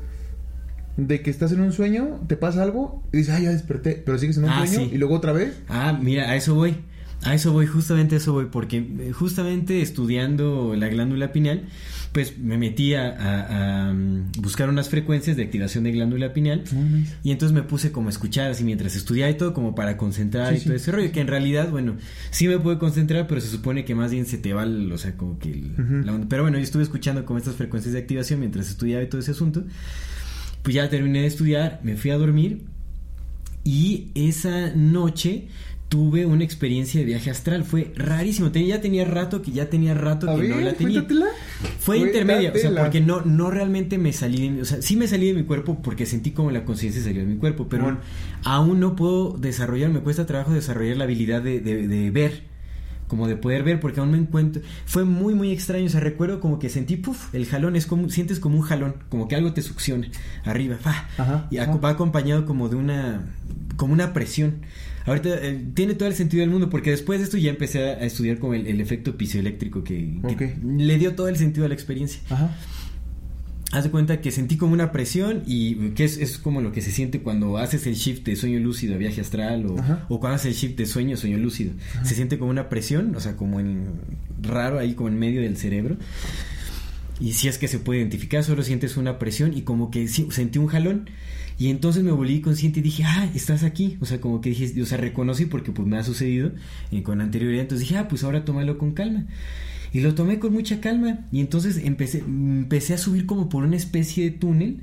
De 0.96 1.22
que 1.22 1.30
estás 1.30 1.52
en 1.52 1.60
un 1.60 1.72
sueño, 1.72 2.20
te 2.28 2.36
pasa 2.36 2.62
algo 2.62 3.02
y 3.12 3.18
dices, 3.18 3.34
ah, 3.34 3.40
ya 3.40 3.50
desperté, 3.50 4.02
pero 4.04 4.18
sigues 4.18 4.36
en 4.38 4.44
un 4.44 4.50
Ah, 4.50 4.66
sueño 4.66 4.88
sí. 4.88 4.94
y 4.94 4.98
luego 4.98 5.14
otra 5.16 5.32
vez. 5.32 5.54
Ah, 5.68 5.98
mira, 6.02 6.30
a 6.30 6.36
eso 6.36 6.54
voy. 6.54 6.76
A 7.24 7.34
eso 7.34 7.52
voy, 7.52 7.66
justamente 7.66 8.16
a 8.16 8.18
eso 8.18 8.32
voy, 8.32 8.46
porque 8.50 8.78
eh, 8.78 9.12
justamente 9.12 9.80
estudiando 9.80 10.74
la 10.76 10.88
glándula 10.88 11.30
pineal, 11.30 11.62
pues 12.10 12.36
me 12.38 12.58
metí 12.58 12.94
a, 12.94 13.08
a- 13.10 13.88
a, 13.88 13.92
mm, 13.92 14.32
buscar 14.40 14.68
unas 14.68 14.88
frecuencias 14.88 15.36
de 15.36 15.44
activación 15.44 15.84
de 15.84 15.92
glándula 15.92 16.32
pineal 16.32 16.64
y 17.22 17.30
entonces 17.30 17.54
me 17.54 17.62
puse 17.62 17.92
como 17.92 18.08
a 18.08 18.10
escuchar 18.10 18.50
así 18.50 18.64
mientras 18.64 18.96
estudiaba 18.96 19.30
y 19.30 19.36
todo, 19.36 19.54
como 19.54 19.74
para 19.76 19.96
concentrar 19.96 20.48
Sí, 20.54 20.62
y 20.62 20.64
todo 20.64 20.74
sí. 20.76 20.82
ese 20.82 20.90
rollo, 20.92 21.12
que 21.12 21.20
en 21.20 21.28
realidad, 21.28 21.70
bueno, 21.70 21.94
sí 22.32 22.48
me 22.48 22.58
puedo 22.58 22.78
concentrar, 22.80 23.28
pero 23.28 23.40
se 23.40 23.48
supone 23.48 23.84
que 23.84 23.94
más 23.94 24.10
bien 24.10 24.26
se 24.26 24.36
te 24.38 24.52
va, 24.52 24.64
el- 24.64 24.90
o 24.90 24.98
sea, 24.98 25.16
como 25.16 25.38
que... 25.38 25.52
el- 25.52 25.72
Ujú. 25.78 26.04
la 26.04 26.14
onda. 26.14 26.26
Pero 26.28 26.42
bueno, 26.42 26.58
yo 26.58 26.64
estuve 26.64 26.82
escuchando 26.82 27.24
como 27.24 27.38
estas 27.38 27.54
frecuencias 27.54 27.92
de 27.94 28.00
activación 28.00 28.40
mientras 28.40 28.68
estudiaba 28.68 29.02
y 29.02 29.06
todo 29.08 29.20
ese 29.20 29.30
asunto. 29.30 29.62
Pues 30.64 30.74
ya 30.74 30.88
terminé 30.90 31.20
de 31.20 31.26
estudiar, 31.28 31.80
me 31.84 31.96
fui 31.96 32.10
a 32.10 32.16
dormir 32.18 32.62
y 33.64 34.08
esa 34.16 34.74
noche 34.74 35.46
tuve 35.92 36.24
una 36.24 36.42
experiencia 36.42 37.00
de 37.00 37.04
viaje 37.04 37.28
astral. 37.30 37.64
Fue 37.64 37.92
rarísimo. 37.94 38.50
Tenía- 38.50 38.76
ya 38.76 38.80
tenía 38.80 39.04
rato 39.04 39.42
que 39.42 39.50
ya 39.52 39.68
tenía 39.68 39.92
rato 39.92 40.26
que 40.38 40.48
no 40.48 40.56
la 40.58 40.72
tenía. 40.72 41.00
cuéntatela. 41.00 41.26
Fue 41.80 41.98
intermedia, 41.98 42.50
o 42.54 42.58
sea, 42.58 42.70
porque 42.74 43.02
no, 43.02 43.20
no 43.26 43.50
realmente 43.50 43.98
me 43.98 44.14
salí 44.14 44.40
de 44.40 44.50
mi, 44.50 44.60
o 44.62 44.64
sea, 44.64 44.80
sí 44.80 44.96
me 44.96 45.06
salí 45.06 45.26
de 45.26 45.34
mi 45.34 45.42
cuerpo 45.42 45.82
porque 45.82 46.06
sentí 46.06 46.30
como 46.30 46.50
la 46.50 46.64
conciencia 46.64 47.02
salió 47.02 47.20
de 47.20 47.26
mi 47.26 47.36
cuerpo, 47.36 47.66
pero 47.68 47.82
Bueno. 47.84 47.98
aún 48.42 48.80
no 48.80 48.96
puedo 48.96 49.36
desarrollar, 49.36 49.90
me 49.90 50.00
cuesta 50.00 50.24
trabajo 50.24 50.54
desarrollar 50.54 50.96
la 50.96 51.04
habilidad 51.04 51.42
de, 51.42 51.60
de- 51.60 51.86
de 51.86 52.10
ver, 52.10 52.44
como 53.06 53.28
de 53.28 53.36
poder 53.36 53.62
ver, 53.62 53.78
porque 53.78 54.00
aún 54.00 54.12
me 54.12 54.16
encuentro, 54.18 54.62
fue 54.86 55.04
muy, 55.04 55.34
muy 55.34 55.50
extraño, 55.52 55.84
o 55.84 55.88
sea, 55.90 56.00
recuerdo 56.00 56.40
como 56.40 56.58
que 56.58 56.70
sentí, 56.70 56.96
puff, 56.96 57.34
el 57.34 57.44
jalón, 57.44 57.76
es 57.76 57.84
como, 57.84 58.08
sientes 58.08 58.40
como 58.40 58.56
un 58.56 58.62
jalón, 58.62 58.94
como 59.10 59.28
que 59.28 59.36
algo 59.36 59.52
te 59.52 59.60
succiona, 59.60 60.08
arriba, 60.46 60.78
fa, 60.80 61.06
Ajá, 61.18 61.48
y 61.50 61.58
ajá. 61.58 61.76
va 61.76 61.90
acompañado 61.90 62.46
como 62.46 62.70
de 62.70 62.76
una, 62.76 63.26
como 63.76 63.92
una 63.92 64.14
presión. 64.14 64.62
Ahorita 65.04 65.30
eh, 65.30 65.64
tiene 65.74 65.94
todo 65.94 66.08
el 66.08 66.14
sentido 66.14 66.40
del 66.40 66.50
mundo 66.50 66.70
porque 66.70 66.90
después 66.90 67.18
de 67.18 67.24
esto 67.24 67.36
ya 67.36 67.50
empecé 67.50 67.82
a, 67.82 67.92
estudiar 68.00 68.38
como 68.38 68.54
el, 68.54 68.66
el 68.66 68.80
efecto 68.80 69.16
pisoeléctrico 69.16 69.82
que, 69.82 70.20
que 70.38 70.56
le 70.64 70.98
dio 70.98 71.14
todo 71.14 71.28
el 71.28 71.36
sentido 71.36 71.66
a 71.66 71.68
la 71.68 71.74
experiencia. 71.74 72.20
Ajá. 72.30 72.56
Haz 73.72 73.84
de 73.84 73.90
cuenta 73.90 74.20
que 74.20 74.30
sentí 74.30 74.58
como 74.58 74.74
una 74.74 74.92
presión 74.92 75.44
y 75.46 75.90
que 75.92 76.04
es, 76.04 76.18
es 76.18 76.36
como 76.36 76.60
lo 76.60 76.72
que 76.72 76.82
se 76.82 76.90
siente 76.90 77.20
cuando 77.20 77.56
haces 77.56 77.86
el 77.86 77.94
shift 77.94 78.22
de 78.26 78.36
sueño 78.36 78.60
lúcido 78.60 78.94
a 78.94 78.98
viaje 78.98 79.22
astral 79.22 79.64
o 79.64 80.20
cuando 80.20 80.36
haces 80.36 80.48
el 80.48 80.54
shift 80.54 80.76
de 80.76 80.84
sueño 80.84 81.14
a 81.14 81.16
sueño 81.16 81.38
lúcido. 81.38 81.72
Se 82.02 82.14
siente 82.14 82.38
como 82.38 82.50
una 82.50 82.68
presión, 82.68 83.16
o 83.16 83.20
sea, 83.20 83.34
como 83.34 83.60
en 83.60 83.86
raro 84.42 84.78
ahí 84.78 84.92
como 84.92 85.08
en 85.08 85.18
medio 85.18 85.40
del 85.40 85.56
cerebro. 85.56 85.96
Y 87.18 87.32
si 87.32 87.48
es 87.48 87.56
que 87.56 87.66
se 87.66 87.78
puede 87.78 88.00
identificar, 88.00 88.44
solo 88.44 88.62
sientes 88.62 88.98
una 88.98 89.18
presión 89.18 89.56
y 89.56 89.62
como 89.62 89.90
que 89.90 90.06
sí, 90.06 90.28
sentí 90.30 90.58
un 90.58 90.66
jalón. 90.66 91.08
Y 91.58 91.70
entonces 91.70 92.02
me 92.02 92.12
volví 92.12 92.40
consciente 92.40 92.80
y 92.80 92.82
dije, 92.82 93.04
ah, 93.04 93.30
estás 93.34 93.62
aquí. 93.62 93.96
O 94.00 94.06
sea, 94.06 94.20
como 94.20 94.40
que 94.40 94.50
dije, 94.50 94.80
o 94.82 94.86
sea, 94.86 94.98
reconocí 94.98 95.46
porque 95.46 95.72
pues 95.72 95.86
me 95.86 95.98
ha 95.98 96.04
sucedido 96.04 96.52
eh, 96.90 97.02
con 97.02 97.20
anterioridad. 97.20 97.62
Entonces 97.62 97.88
dije, 97.88 97.98
ah, 97.98 98.08
pues 98.08 98.24
ahora 98.24 98.44
tómalo 98.44 98.78
con 98.78 98.92
calma. 98.92 99.26
Y 99.92 100.00
lo 100.00 100.14
tomé 100.14 100.38
con 100.38 100.52
mucha 100.52 100.80
calma. 100.80 101.20
Y 101.30 101.40
entonces 101.40 101.78
empecé, 101.84 102.18
empecé 102.20 102.94
a 102.94 102.98
subir 102.98 103.26
como 103.26 103.48
por 103.48 103.64
una 103.64 103.76
especie 103.76 104.24
de 104.24 104.30
túnel. 104.30 104.78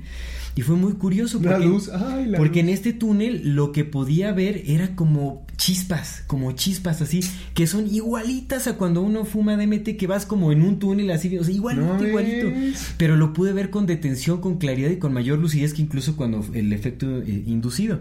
Y 0.56 0.62
fue 0.62 0.74
muy 0.76 0.94
curioso. 0.94 1.40
La 1.42 1.52
porque- 1.52 1.66
luz, 1.66 1.88
ay, 1.88 2.26
la 2.26 2.38
porque 2.38 2.60
luz. 2.62 2.68
en 2.68 2.74
este 2.74 2.92
túnel 2.92 3.54
lo 3.54 3.70
que 3.72 3.84
podía 3.84 4.32
ver 4.32 4.62
era 4.66 4.94
como 4.96 5.46
chispas, 5.56 6.24
como 6.26 6.52
chispas 6.52 7.00
así, 7.02 7.20
que 7.54 7.66
son 7.68 7.86
igualitas 7.92 8.66
a 8.66 8.76
cuando 8.76 9.00
uno 9.02 9.24
fuma 9.24 9.56
DMT, 9.56 9.96
que 9.96 10.06
vas 10.08 10.26
como 10.26 10.50
en 10.52 10.62
un 10.62 10.78
túnel 10.80 11.10
así, 11.12 11.36
o 11.38 11.44
sea, 11.44 11.54
igualito, 11.54 11.86
No 11.98 12.06
igualito. 12.06 12.48
Pero 12.96 13.16
lo 13.16 13.32
pude 13.32 13.52
ver 13.52 13.70
con 13.70 13.86
detención, 13.86 14.40
con 14.40 14.58
claridad 14.58 14.90
y 14.90 14.96
con 14.96 15.12
mayor 15.12 15.38
lucidez 15.38 15.72
que 15.74 15.82
incluso 15.82 16.16
cuando 16.16 16.44
el 16.52 16.72
efecto 16.72 17.18
eh, 17.22 17.44
inducido. 17.46 18.00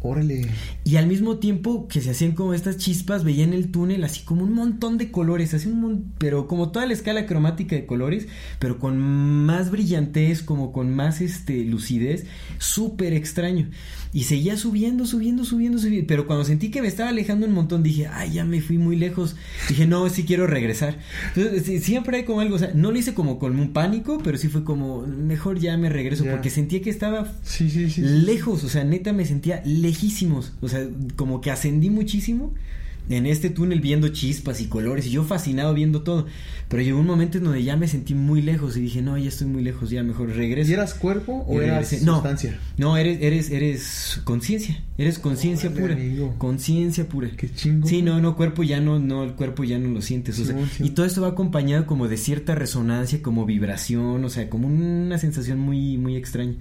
Órale. 0.00 0.46
Y 0.84 0.96
al 0.96 1.08
mismo 1.08 1.38
tiempo 1.38 1.88
que 1.88 2.00
se 2.00 2.10
hacían 2.10 2.32
como 2.32 2.54
estas 2.54 2.76
chispas, 2.76 3.24
veía 3.24 3.42
en 3.42 3.52
el 3.52 3.72
túnel 3.72 4.04
así 4.04 4.22
como 4.22 4.44
un 4.44 4.52
montón 4.52 4.96
de 4.96 5.10
colores, 5.10 5.52
un 5.66 6.12
pero 6.18 6.46
como 6.46 6.70
toda 6.70 6.86
la 6.86 6.92
escala 6.92 7.26
cromática 7.26 7.74
de 7.74 7.84
colores, 7.84 8.28
pero 8.60 8.78
con 8.78 8.98
más 8.98 9.70
brillantez, 9.70 10.42
como 10.42 10.72
con 10.72 10.94
más 10.94 11.20
este 11.20 11.64
lucidez, 11.64 12.26
súper 12.58 13.12
extraño. 13.12 13.70
Y 14.18 14.24
seguía 14.24 14.56
subiendo, 14.56 15.06
subiendo, 15.06 15.44
subiendo, 15.44 15.78
subiendo. 15.78 16.08
Pero 16.08 16.26
cuando 16.26 16.44
sentí 16.44 16.72
que 16.72 16.82
me 16.82 16.88
estaba 16.88 17.10
alejando 17.10 17.46
un 17.46 17.52
montón, 17.52 17.84
dije, 17.84 18.08
ay, 18.08 18.32
ya 18.32 18.44
me 18.44 18.60
fui 18.60 18.76
muy 18.76 18.96
lejos. 18.96 19.36
Dije, 19.68 19.86
no, 19.86 20.08
sí 20.08 20.24
quiero 20.24 20.48
regresar. 20.48 20.98
Entonces, 21.36 21.62
sí, 21.64 21.78
siempre 21.78 22.16
hay 22.16 22.24
como 22.24 22.40
algo, 22.40 22.56
o 22.56 22.58
sea, 22.58 22.72
no 22.74 22.90
lo 22.90 22.98
hice 22.98 23.14
como 23.14 23.38
con 23.38 23.56
un 23.56 23.72
pánico, 23.72 24.18
pero 24.24 24.36
sí 24.36 24.48
fue 24.48 24.64
como, 24.64 25.06
mejor 25.06 25.60
ya 25.60 25.76
me 25.76 25.88
regreso, 25.88 26.24
porque 26.24 26.50
sentía 26.50 26.82
que 26.82 26.90
estaba 26.90 27.32
Sí, 27.44 27.70
sí, 27.70 27.88
sí. 27.90 28.00
lejos, 28.00 28.64
o 28.64 28.68
sea, 28.68 28.82
neta 28.82 29.12
me 29.12 29.24
sentía 29.24 29.62
lejísimos, 29.64 30.52
o 30.62 30.68
sea, 30.68 30.84
como 31.14 31.40
que 31.40 31.52
ascendí 31.52 31.88
muchísimo 31.88 32.52
en 33.10 33.24
este 33.24 33.50
túnel 33.50 33.80
viendo 33.80 34.08
chispas 34.08 34.60
y 34.60 34.66
colores 34.66 35.06
y 35.06 35.10
yo 35.10 35.22
fascinado 35.22 35.74
viendo 35.74 36.02
todo, 36.02 36.26
pero 36.68 36.82
llegó 36.82 37.00
un 37.00 37.06
momento 37.06 37.38
en 37.38 37.44
donde 37.44 37.62
ya 37.62 37.76
me 37.76 37.88
sentí 37.88 38.14
muy 38.14 38.42
lejos 38.42 38.76
y 38.76 38.82
dije, 38.82 39.00
no, 39.00 39.16
ya 39.16 39.28
estoy 39.28 39.46
muy 39.46 39.62
lejos, 39.62 39.88
ya 39.88 40.02
mejor 40.02 40.28
regreso. 40.28 40.70
¿Y 40.70 40.74
eras 40.74 40.92
cuerpo 40.92 41.44
o 41.48 41.62
eras 41.62 42.02
no, 42.02 42.14
sustancia? 42.14 42.58
No, 42.76 42.98
eres, 42.98 43.22
eres, 43.22 43.50
eres 43.50 44.20
conciencia, 44.24 44.82
eres 44.98 45.18
conciencia 45.18 45.72
pura, 45.72 45.96
conciencia 46.36 47.08
pura. 47.08 47.30
Qué 47.36 47.50
chingo. 47.50 47.88
Sí, 47.88 48.02
no, 48.02 48.20
no, 48.20 48.36
cuerpo 48.36 48.62
ya 48.64 48.80
no, 48.80 48.98
no, 48.98 49.24
el 49.24 49.32
cuerpo 49.32 49.64
ya 49.64 49.78
no 49.78 49.88
lo 49.88 50.02
sientes. 50.02 50.38
o 50.38 50.44
sea, 50.44 50.56
y 50.80 50.90
todo 50.90 51.06
esto 51.06 51.22
va 51.22 51.28
acompañado 51.28 51.86
como 51.86 52.06
de 52.06 52.18
cierta 52.18 52.54
resonancia, 52.54 53.22
como 53.22 53.46
vibración, 53.46 54.22
o 54.22 54.28
sea, 54.28 54.50
como 54.50 54.68
una 54.68 55.16
sensación 55.18 55.58
muy, 55.58 55.96
muy 55.96 56.16
extraña. 56.16 56.56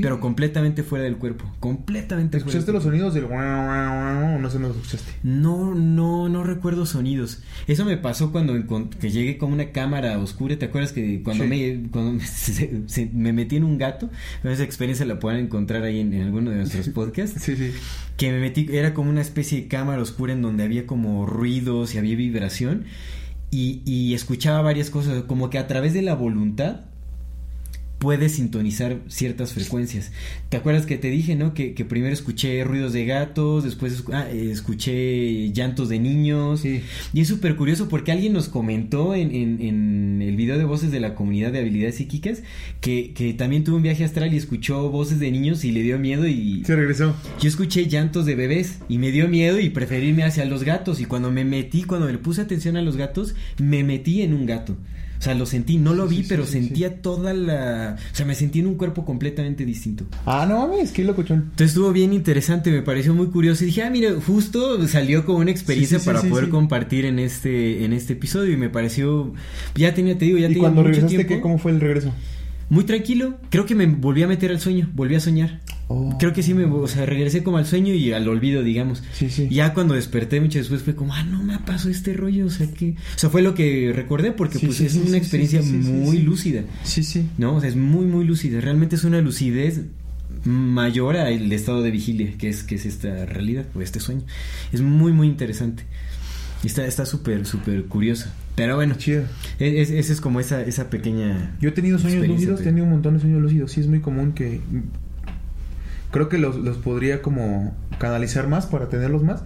Pero 0.00 0.20
completamente 0.20 0.84
fuera 0.84 1.04
del 1.04 1.16
cuerpo. 1.16 1.44
Completamente 1.58 2.38
fuera 2.38 2.58
¿Escuchaste 2.58 2.66
del 2.66 2.74
los 2.74 2.84
cuerpo. 2.84 3.10
sonidos 3.10 3.14
del 3.14 4.40
no 4.40 4.50
se 4.50 4.58
los 4.60 4.76
escuchaste? 4.76 5.12
No, 5.24 5.74
no, 5.74 6.28
no 6.28 6.44
recuerdo 6.44 6.86
sonidos. 6.86 7.42
Eso 7.66 7.84
me 7.84 7.96
pasó 7.96 8.30
cuando 8.30 8.54
que 9.00 9.10
llegué 9.10 9.39
con 9.40 9.52
una 9.52 9.72
cámara 9.72 10.16
oscura. 10.18 10.56
¿Te 10.56 10.66
acuerdas 10.66 10.92
que 10.92 11.22
cuando 11.24 11.42
Sí. 11.44 11.50
me 11.50 11.88
cuando 11.90 12.12
me, 12.12 12.20
se- 12.24 12.82
se- 12.86 13.10
me 13.12 13.32
metí 13.32 13.56
en 13.56 13.64
un 13.64 13.76
gato? 13.78 14.08
Esa 14.44 14.62
experiencia 14.62 15.04
la 15.06 15.18
pueden 15.18 15.46
encontrar 15.46 15.82
ahí 15.82 15.98
en, 15.98 16.14
en 16.14 16.22
alguno 16.22 16.50
de 16.50 16.58
nuestros 16.58 16.88
podcasts. 16.94 17.42
Sí, 17.42 17.56
sí. 17.56 17.72
que 18.16 18.30
me 18.30 18.38
metí, 18.38 18.68
era 18.70 18.94
como 18.94 19.10
una 19.10 19.22
especie 19.22 19.62
de 19.62 19.66
cámara 19.68 20.00
oscura 20.00 20.32
en 20.32 20.42
donde 20.42 20.62
había 20.62 20.86
como 20.86 21.26
ruidos 21.26 21.94
y 21.94 21.98
había 21.98 22.14
vibración 22.14 22.84
y, 23.50 23.82
y 23.84 24.14
escuchaba 24.14 24.62
varias 24.62 24.90
cosas, 24.90 25.24
como 25.24 25.50
que 25.50 25.58
a 25.58 25.66
través 25.66 25.92
de 25.94 26.02
la 26.02 26.14
voluntad 26.14 26.82
puedes 28.00 28.32
sintonizar 28.32 28.96
ciertas 29.08 29.52
frecuencias. 29.52 30.10
¿Te 30.48 30.56
acuerdas 30.56 30.86
que 30.86 30.96
te 30.96 31.10
dije, 31.10 31.36
no? 31.36 31.52
Que, 31.54 31.74
que 31.74 31.84
primero 31.84 32.12
escuché 32.14 32.64
ruidos 32.64 32.94
de 32.94 33.04
gatos, 33.04 33.62
después 33.62 34.02
ah, 34.12 34.26
eh, 34.32 34.48
escuché 34.50 35.52
llantos 35.52 35.90
de 35.90 35.98
niños. 35.98 36.60
Sí. 36.60 36.80
Y 37.12 37.20
es 37.20 37.28
súper 37.28 37.56
curioso 37.56 37.88
porque 37.90 38.10
alguien 38.10 38.32
nos 38.32 38.48
comentó 38.48 39.14
en, 39.14 39.30
en- 39.34 39.60
en 39.60 40.22
el 40.22 40.34
video 40.34 40.56
de 40.56 40.64
voces 40.64 40.90
de 40.90 40.98
la 40.98 41.14
comunidad 41.14 41.52
de 41.52 41.58
habilidades 41.60 41.96
psíquicas 41.96 42.42
que, 42.80 43.12
que 43.14 43.34
también 43.34 43.64
tuvo 43.64 43.76
un 43.76 43.82
viaje 43.82 44.02
astral 44.02 44.32
y 44.32 44.38
escuchó 44.38 44.88
voces 44.90 45.20
de 45.20 45.30
niños 45.30 45.62
y 45.64 45.70
le 45.70 45.82
dio 45.82 45.98
miedo 45.98 46.26
y, 46.26 46.64
Se 46.64 46.74
regresó. 46.74 47.14
yo 47.40 47.48
escuché 47.48 47.86
llantos 47.86 48.24
de 48.24 48.34
bebés 48.34 48.78
y 48.88 48.96
me 48.96 49.12
dio 49.12 49.28
miedo 49.28 49.60
y 49.60 49.68
preferí 49.68 50.06
irme 50.08 50.24
hacia 50.24 50.46
los 50.46 50.64
gatos. 50.64 51.00
Y 51.00 51.04
cuando 51.04 51.30
me 51.30 51.44
metí, 51.44 51.82
cuando 51.84 52.10
le 52.10 52.16
puse 52.18 52.40
atención 52.40 52.78
a 52.78 52.82
los 52.82 52.96
gatos, 52.96 53.34
me 53.58 53.84
metí 53.84 54.22
en 54.22 54.32
un 54.32 54.46
gato. 54.46 54.76
O 55.20 55.22
sea, 55.22 55.34
lo 55.34 55.44
sentí, 55.44 55.76
no 55.76 55.92
lo 55.92 56.08
vi, 56.08 56.22
sí, 56.22 56.26
pero 56.30 56.46
sí, 56.46 56.52
sentía 56.52 57.02
toda 57.02 57.34
la... 57.34 57.98
O 58.10 58.16
sea, 58.16 58.24
me 58.24 58.34
sentí 58.34 58.60
en 58.60 58.66
un 58.68 58.76
cuerpo 58.76 59.04
completamente 59.04 59.66
distinto. 59.66 60.06
Ah, 60.24 60.46
no 60.48 60.66
mames, 60.66 60.92
qué 60.92 61.04
locochón. 61.04 61.40
Entonces 61.50 61.68
estuvo 61.68 61.92
bien 61.92 62.14
interesante, 62.14 62.70
me 62.70 62.80
pareció 62.80 63.12
muy 63.12 63.26
curioso. 63.26 63.62
Y 63.64 63.66
dije, 63.66 63.82
ah, 63.82 63.90
mira, 63.90 64.12
justo 64.26 64.88
salió 64.88 65.26
como 65.26 65.40
una 65.40 65.50
experiencia 65.50 65.98
para 65.98 66.22
poder 66.22 66.48
compartir 66.48 67.04
en 67.04 67.18
este, 67.18 67.84
en 67.84 67.92
este 67.92 68.14
episodio. 68.14 68.54
Y 68.54 68.56
me 68.56 68.70
pareció... 68.70 69.34
Ya 69.74 69.92
tenía, 69.92 70.16
te 70.16 70.24
digo, 70.24 70.38
ya 70.38 70.46
¿Y 70.46 70.54
tenía 70.54 70.60
cuando 70.60 70.80
mucho 70.80 70.88
regresaste, 70.94 71.16
tiempo. 71.16 71.34
qué, 71.34 71.40
cómo 71.42 71.58
fue 71.58 71.72
el 71.72 71.80
regreso? 71.80 72.14
Muy 72.70 72.84
tranquilo. 72.84 73.34
Creo 73.50 73.66
que 73.66 73.74
me 73.74 73.84
volví 73.84 74.22
a 74.22 74.26
meter 74.26 74.50
al 74.50 74.60
sueño, 74.60 74.88
volví 74.94 75.16
a 75.16 75.20
soñar. 75.20 75.60
Oh. 75.92 76.16
Creo 76.20 76.32
que 76.32 76.44
sí 76.44 76.54
me, 76.54 76.66
o 76.66 76.86
sea, 76.86 77.04
regresé 77.04 77.42
como 77.42 77.58
al 77.58 77.66
sueño 77.66 77.92
y 77.92 78.12
al 78.12 78.28
olvido, 78.28 78.62
digamos. 78.62 79.02
Sí, 79.12 79.28
sí. 79.28 79.48
Ya 79.50 79.74
cuando 79.74 79.94
desperté 79.94 80.40
mucho 80.40 80.58
después 80.60 80.82
fue 80.84 80.94
como, 80.94 81.12
ah, 81.14 81.24
no 81.24 81.42
me 81.42 81.58
pasó 81.58 81.88
este 81.90 82.12
rollo, 82.12 82.46
o 82.46 82.50
sea 82.50 82.68
que, 82.70 82.90
o 82.92 83.18
sea, 83.18 83.28
fue 83.28 83.42
lo 83.42 83.54
que 83.56 83.92
recordé 83.92 84.30
porque 84.30 84.58
Sí, 84.60 84.66
pues 84.66 84.80
es 84.82 84.94
una 84.94 85.16
experiencia 85.16 85.60
muy 85.62 86.18
lúcida, 86.18 86.62
Sí, 86.84 87.02
sí. 87.02 87.26
¿no? 87.38 87.56
O 87.56 87.60
sea, 87.60 87.68
es 87.68 87.74
muy 87.74 88.06
muy 88.06 88.24
lúcida, 88.24 88.60
realmente 88.60 88.94
es 88.94 89.02
una 89.02 89.20
lucidez 89.20 89.80
mayor 90.44 91.16
al 91.16 91.50
estado 91.52 91.82
de 91.82 91.90
vigilia, 91.90 92.34
que 92.38 92.48
es 92.48 92.62
que 92.62 92.76
es 92.76 92.86
esta 92.86 93.26
realidad 93.26 93.66
o 93.74 93.82
este 93.82 93.98
sueño. 93.98 94.22
Es 94.72 94.82
muy 94.82 95.12
muy 95.12 95.26
interesante. 95.26 95.82
Está 96.62 96.86
está 96.86 97.04
súper, 97.04 97.46
súper 97.46 97.86
curioso. 97.86 98.28
Pero 98.54 98.76
bueno, 98.76 98.94
Chido. 98.96 99.24
es, 99.58 99.88
es- 99.88 99.90
esa 99.90 100.12
es 100.12 100.20
como 100.20 100.38
esa, 100.38 100.62
esa 100.62 100.88
pequeña... 100.88 101.56
Yo 101.60 101.70
he 101.70 101.72
tenido 101.72 101.98
sueños 101.98 102.26
lúcidos, 102.28 102.60
he 102.60 102.64
tenido 102.64 102.84
un 102.84 102.92
montón 102.92 103.14
de 103.14 103.20
sueños 103.20 103.40
lúcidos. 103.42 103.72
Sí, 103.72 103.80
es 103.80 103.86
muy 103.88 104.00
común 104.00 104.32
que. 104.34 104.60
Creo 106.10 106.28
que 106.28 106.38
los, 106.38 106.56
los 106.56 106.76
podría 106.78 107.22
como 107.22 107.74
canalizar 107.98 108.48
más 108.48 108.66
para 108.66 108.88
tenerlos 108.88 109.22
más. 109.22 109.42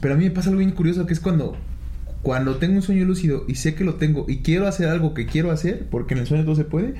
Pero 0.00 0.14
a 0.14 0.16
mí 0.16 0.24
me 0.24 0.30
pasa 0.30 0.48
algo 0.48 0.58
bien 0.58 0.72
curioso 0.72 1.06
que 1.06 1.12
es 1.12 1.20
cuando. 1.20 1.56
Cuando 2.22 2.56
tengo 2.56 2.74
un 2.74 2.82
sueño 2.82 3.04
lúcido 3.04 3.44
y 3.48 3.56
sé 3.56 3.74
que 3.74 3.82
lo 3.82 3.96
tengo 3.96 4.26
y 4.28 4.38
quiero 4.38 4.68
hacer 4.68 4.88
algo 4.88 5.12
que 5.12 5.26
quiero 5.26 5.50
hacer, 5.50 5.86
porque 5.90 6.14
en 6.14 6.20
el 6.20 6.26
sueño 6.26 6.44
todo 6.44 6.54
se 6.54 6.64
puede, 6.64 6.94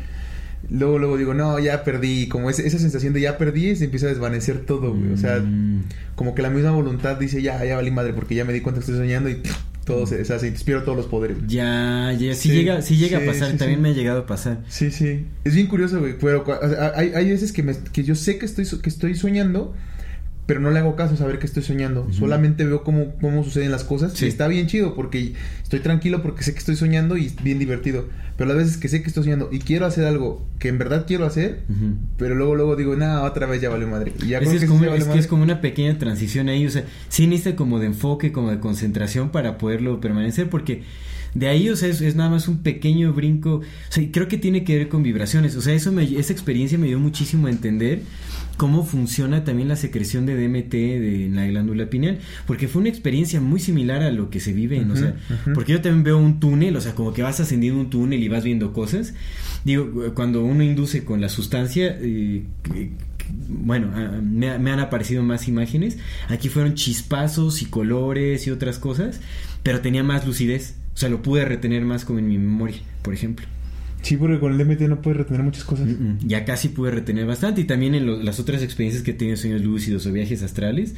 luego 0.70 0.98
luego 0.98 1.16
digo, 1.18 1.34
no, 1.34 1.58
ya 1.58 1.84
perdí. 1.84 2.28
Como 2.28 2.50
ese- 2.50 2.66
esa 2.66 2.78
sensación 2.78 3.12
de 3.12 3.20
ya 3.20 3.38
perdí 3.38 3.74
se 3.76 3.84
empieza 3.84 4.06
a 4.06 4.10
desvanecer 4.10 4.60
todo, 4.66 4.94
güey. 4.94 5.12
O 5.12 5.16
sea, 5.16 5.38
Mm. 5.40 5.84
como 6.14 6.34
que 6.34 6.42
la 6.42 6.50
misma 6.50 6.70
voluntad 6.72 7.16
dice, 7.16 7.42
ya, 7.42 7.64
ya 7.64 7.76
valí 7.76 7.90
madre, 7.90 8.12
porque 8.12 8.34
ya 8.34 8.44
me 8.44 8.52
di 8.52 8.60
cuenta 8.60 8.80
que 8.80 8.84
estoy 8.90 8.98
soñando 8.98 9.28
y 9.28 9.40
todo 9.84 10.06
se 10.06 10.16
deshace 10.16 10.46
y 10.46 10.50
pierdo 10.52 10.84
todos 10.84 10.96
los 10.96 11.06
poderes. 11.06 11.38
Ya, 11.48 12.12
ya, 12.12 12.34
sí, 12.34 12.48
Sí, 12.50 12.54
llega, 12.54 12.82
sí 12.82 12.96
llega 12.96 13.18
sí, 13.18 13.24
a 13.24 13.26
pasar, 13.26 13.50
sí, 13.52 13.56
también 13.56 13.82
me 13.82 13.88
ha 13.88 13.92
llegado 13.92 14.20
a 14.20 14.26
pasar. 14.26 14.60
Sí, 14.68 14.90
sí. 14.92 15.26
Es 15.44 15.54
bien 15.54 15.66
curioso, 15.66 15.98
güey. 15.98 16.16
Pero 16.18 16.44
o 16.44 16.68
sea, 16.68 16.92
hay, 16.94 17.12
hay 17.14 17.30
veces 17.30 17.52
que, 17.52 17.62
me, 17.64 17.74
que 17.92 18.04
yo 18.04 18.14
sé 18.14 18.38
que 18.38 18.46
estoy, 18.46 18.64
que 18.80 18.88
estoy 18.88 19.14
soñando, 19.16 19.74
pero 20.46 20.60
no 20.60 20.70
le 20.70 20.80
hago 20.80 20.96
caso 20.96 21.14
a 21.14 21.16
saber 21.16 21.38
que 21.38 21.46
estoy 21.46 21.62
soñando. 21.62 22.08
Solamente 22.10 22.64
veo 22.64 22.82
cómo, 22.82 23.14
cómo 23.20 23.44
suceden 23.44 23.70
las 23.70 23.84
cosas. 23.84 24.12
Sí. 24.14 24.24
Y 24.24 24.28
está 24.28 24.48
bien 24.48 24.66
chido 24.66 24.94
porque 24.94 25.34
estoy 25.62 25.80
tranquilo 25.80 26.20
porque 26.20 26.42
sé 26.42 26.52
que 26.52 26.58
estoy 26.58 26.74
soñando 26.76 27.16
y 27.16 27.26
es 27.26 27.42
bien 27.42 27.58
divertido. 27.58 28.06
Pero 28.36 28.48
las 28.48 28.56
veces 28.56 28.76
que 28.76 28.88
sé 28.88 29.02
que 29.02 29.08
estoy 29.08 29.22
soñando 29.22 29.50
y 29.52 29.60
quiero 29.60 29.86
hacer 29.86 30.04
algo 30.04 30.44
que 30.58 30.68
en 30.68 30.78
verdad 30.78 31.04
quiero 31.06 31.26
hacer, 31.26 31.60
pero 32.16 32.34
luego 32.34 32.56
luego 32.56 32.74
digo, 32.76 32.96
nada, 32.96 33.22
otra 33.22 33.46
vez 33.46 33.60
ya 33.60 33.68
valió 33.68 33.86
madre. 33.86 34.14
Y 34.20 34.28
ya 34.28 34.38
Es, 34.38 34.44
creo 34.44 34.54
es 34.54 34.60
que 34.62 34.66
como, 34.66 34.84
sí 34.84 34.90
es 34.96 35.04
que 35.04 35.18
es 35.18 35.26
como 35.28 35.42
una 35.44 35.60
pequeña 35.60 35.96
transición 35.98 36.48
ahí, 36.48 36.66
o 36.66 36.70
sea, 36.70 36.84
sí 37.08 37.26
necesita 37.26 37.54
como 37.54 37.78
de 37.78 37.86
enfoque, 37.86 38.32
como 38.32 38.50
de 38.50 38.58
concentración 38.58 39.30
para 39.30 39.58
poderlo 39.58 40.00
permanecer, 40.00 40.48
porque 40.48 40.82
de 41.34 41.48
ahí, 41.48 41.68
o 41.68 41.76
sea, 41.76 41.88
es, 41.88 42.00
es 42.00 42.16
nada 42.16 42.30
más 42.30 42.48
un 42.48 42.62
pequeño 42.62 43.12
brinco, 43.12 43.56
o 43.56 43.62
sea, 43.90 44.04
creo 44.10 44.28
que 44.28 44.38
tiene 44.38 44.64
que 44.64 44.76
ver 44.76 44.88
con 44.88 45.02
vibraciones, 45.02 45.54
o 45.56 45.62
sea, 45.62 45.74
eso 45.74 45.92
me, 45.92 46.04
esa 46.04 46.32
experiencia 46.32 46.78
me 46.78 46.88
dio 46.88 46.98
muchísimo 46.98 47.46
a 47.46 47.50
entender 47.50 48.02
cómo 48.62 48.84
funciona 48.84 49.42
también 49.42 49.66
la 49.66 49.74
secreción 49.74 50.24
de 50.24 50.36
DMT 50.36 50.70
de, 50.70 51.26
en 51.26 51.34
la 51.34 51.44
glándula 51.48 51.90
pineal, 51.90 52.20
porque 52.46 52.68
fue 52.68 52.78
una 52.78 52.90
experiencia 52.90 53.40
muy 53.40 53.58
similar 53.58 54.04
a 54.04 54.12
lo 54.12 54.30
que 54.30 54.38
se 54.38 54.52
vive 54.52 54.76
en, 54.76 54.88
o 54.92 54.94
sea, 54.94 55.16
porque 55.52 55.72
yo 55.72 55.80
también 55.80 56.04
veo 56.04 56.18
un 56.18 56.38
túnel, 56.38 56.76
o 56.76 56.80
sea, 56.80 56.94
como 56.94 57.12
que 57.12 57.22
vas 57.22 57.40
ascendiendo 57.40 57.80
un 57.80 57.90
túnel 57.90 58.22
y 58.22 58.28
vas 58.28 58.44
viendo 58.44 58.72
cosas, 58.72 59.14
digo, 59.64 60.14
cuando 60.14 60.44
uno 60.44 60.62
induce 60.62 61.04
con 61.04 61.20
la 61.20 61.28
sustancia, 61.28 61.98
eh, 62.00 62.44
bueno, 63.48 63.90
me, 64.22 64.56
me 64.60 64.70
han 64.70 64.78
aparecido 64.78 65.24
más 65.24 65.48
imágenes. 65.48 65.98
Aquí 66.28 66.48
fueron 66.48 66.74
chispazos 66.74 67.62
y 67.62 67.64
colores 67.64 68.46
y 68.46 68.52
otras 68.52 68.78
cosas, 68.78 69.20
pero 69.64 69.80
tenía 69.80 70.04
más 70.04 70.24
lucidez. 70.24 70.76
O 70.94 70.98
sea, 70.98 71.08
lo 71.08 71.20
pude 71.20 71.44
retener 71.44 71.84
más 71.84 72.04
como 72.04 72.20
en 72.20 72.28
mi 72.28 72.38
memoria, 72.38 72.78
por 73.02 73.12
ejemplo. 73.12 73.44
Sí, 74.02 74.16
porque 74.16 74.38
con 74.40 74.52
el 74.52 74.58
DMT 74.58 74.82
no 74.88 75.00
puedes 75.00 75.18
retener 75.18 75.42
muchas 75.42 75.64
cosas. 75.64 75.86
Mm, 75.86 75.90
mm, 75.92 76.18
Ya 76.26 76.44
casi 76.44 76.68
pude 76.68 76.90
retener 76.90 77.24
bastante. 77.26 77.60
Y 77.60 77.64
también 77.64 77.94
en 77.94 78.04
lo- 78.06 78.20
las 78.22 78.40
otras 78.40 78.62
experiencias 78.62 79.02
que 79.04 79.12
he 79.12 79.14
tenido, 79.14 79.36
sueños 79.36 79.62
lúcidos 79.62 80.04
o 80.06 80.12
viajes 80.12 80.42
astrales, 80.42 80.94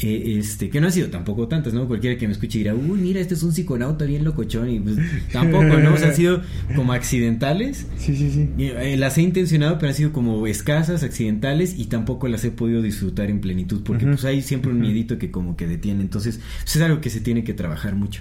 eh, 0.00 0.36
este, 0.38 0.68
que 0.68 0.80
no 0.80 0.86
han 0.88 0.92
sido 0.92 1.08
tampoco 1.08 1.48
tantas, 1.48 1.72
¿no? 1.74 1.86
Cualquiera 1.88 2.18
que 2.18 2.26
me 2.26 2.32
escuche 2.32 2.58
dirá, 2.58 2.74
uy, 2.74 2.98
mira, 3.00 3.20
este 3.20 3.34
es 3.34 3.42
un 3.42 3.52
psiconauta 3.52 4.04
bien 4.04 4.22
locochón. 4.24 4.68
Y 4.70 4.80
pues 4.80 4.96
tampoco, 5.32 5.64
¿no? 5.64 5.94
O 5.94 5.96
sea, 5.96 6.08
han 6.08 6.14
sido 6.16 6.42
como 6.76 6.92
accidentales. 6.92 7.86
Sí, 7.96 8.14
sí, 8.16 8.30
sí. 8.30 8.48
Y, 8.58 8.64
eh, 8.66 8.96
las 8.98 9.16
he 9.18 9.22
intencionado, 9.22 9.78
pero 9.78 9.88
han 9.88 9.94
sido 9.96 10.12
como 10.12 10.46
escasas, 10.46 11.02
accidentales 11.02 11.74
y 11.78 11.86
tampoco 11.86 12.28
las 12.28 12.44
he 12.44 12.50
podido 12.50 12.82
disfrutar 12.82 13.30
en 13.30 13.40
plenitud 13.40 13.82
porque 13.84 14.04
pues 14.06 14.24
hay 14.26 14.42
siempre 14.42 14.70
un 14.70 14.80
miedito 14.80 15.18
que 15.18 15.30
como 15.30 15.56
que 15.56 15.66
detiene. 15.66 16.02
Entonces, 16.02 16.38
pues, 16.62 16.76
es 16.76 16.82
algo 16.82 17.00
que 17.00 17.08
se 17.10 17.20
tiene 17.20 17.44
que 17.44 17.54
trabajar 17.54 17.94
mucho. 17.94 18.20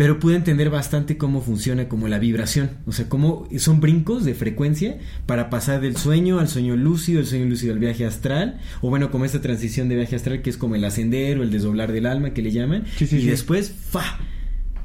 Pero 0.00 0.18
pude 0.18 0.34
entender 0.34 0.70
bastante 0.70 1.18
cómo 1.18 1.42
funciona 1.42 1.86
como 1.86 2.08
la 2.08 2.18
vibración, 2.18 2.70
o 2.86 2.92
sea, 2.92 3.10
cómo 3.10 3.46
son 3.58 3.80
brincos 3.80 4.24
de 4.24 4.32
frecuencia 4.32 4.96
para 5.26 5.50
pasar 5.50 5.82
del 5.82 5.98
sueño 5.98 6.40
al 6.40 6.48
sueño 6.48 6.74
lúcido, 6.74 7.20
el 7.20 7.26
sueño 7.26 7.44
lúcido 7.44 7.74
al 7.74 7.80
viaje 7.80 8.06
astral, 8.06 8.60
o 8.80 8.88
bueno, 8.88 9.10
como 9.10 9.26
esta 9.26 9.42
transición 9.42 9.90
de 9.90 9.96
viaje 9.96 10.16
astral 10.16 10.40
que 10.40 10.48
es 10.48 10.56
como 10.56 10.74
el 10.74 10.86
ascender 10.86 11.38
o 11.38 11.42
el 11.42 11.50
desdoblar 11.50 11.92
del 11.92 12.06
alma 12.06 12.32
que 12.32 12.40
le 12.40 12.50
llaman, 12.50 12.86
Sí, 12.96 13.06
sí, 13.06 13.18
y 13.18 13.20
sí. 13.20 13.26
después, 13.26 13.74
¡fa! 13.90 14.20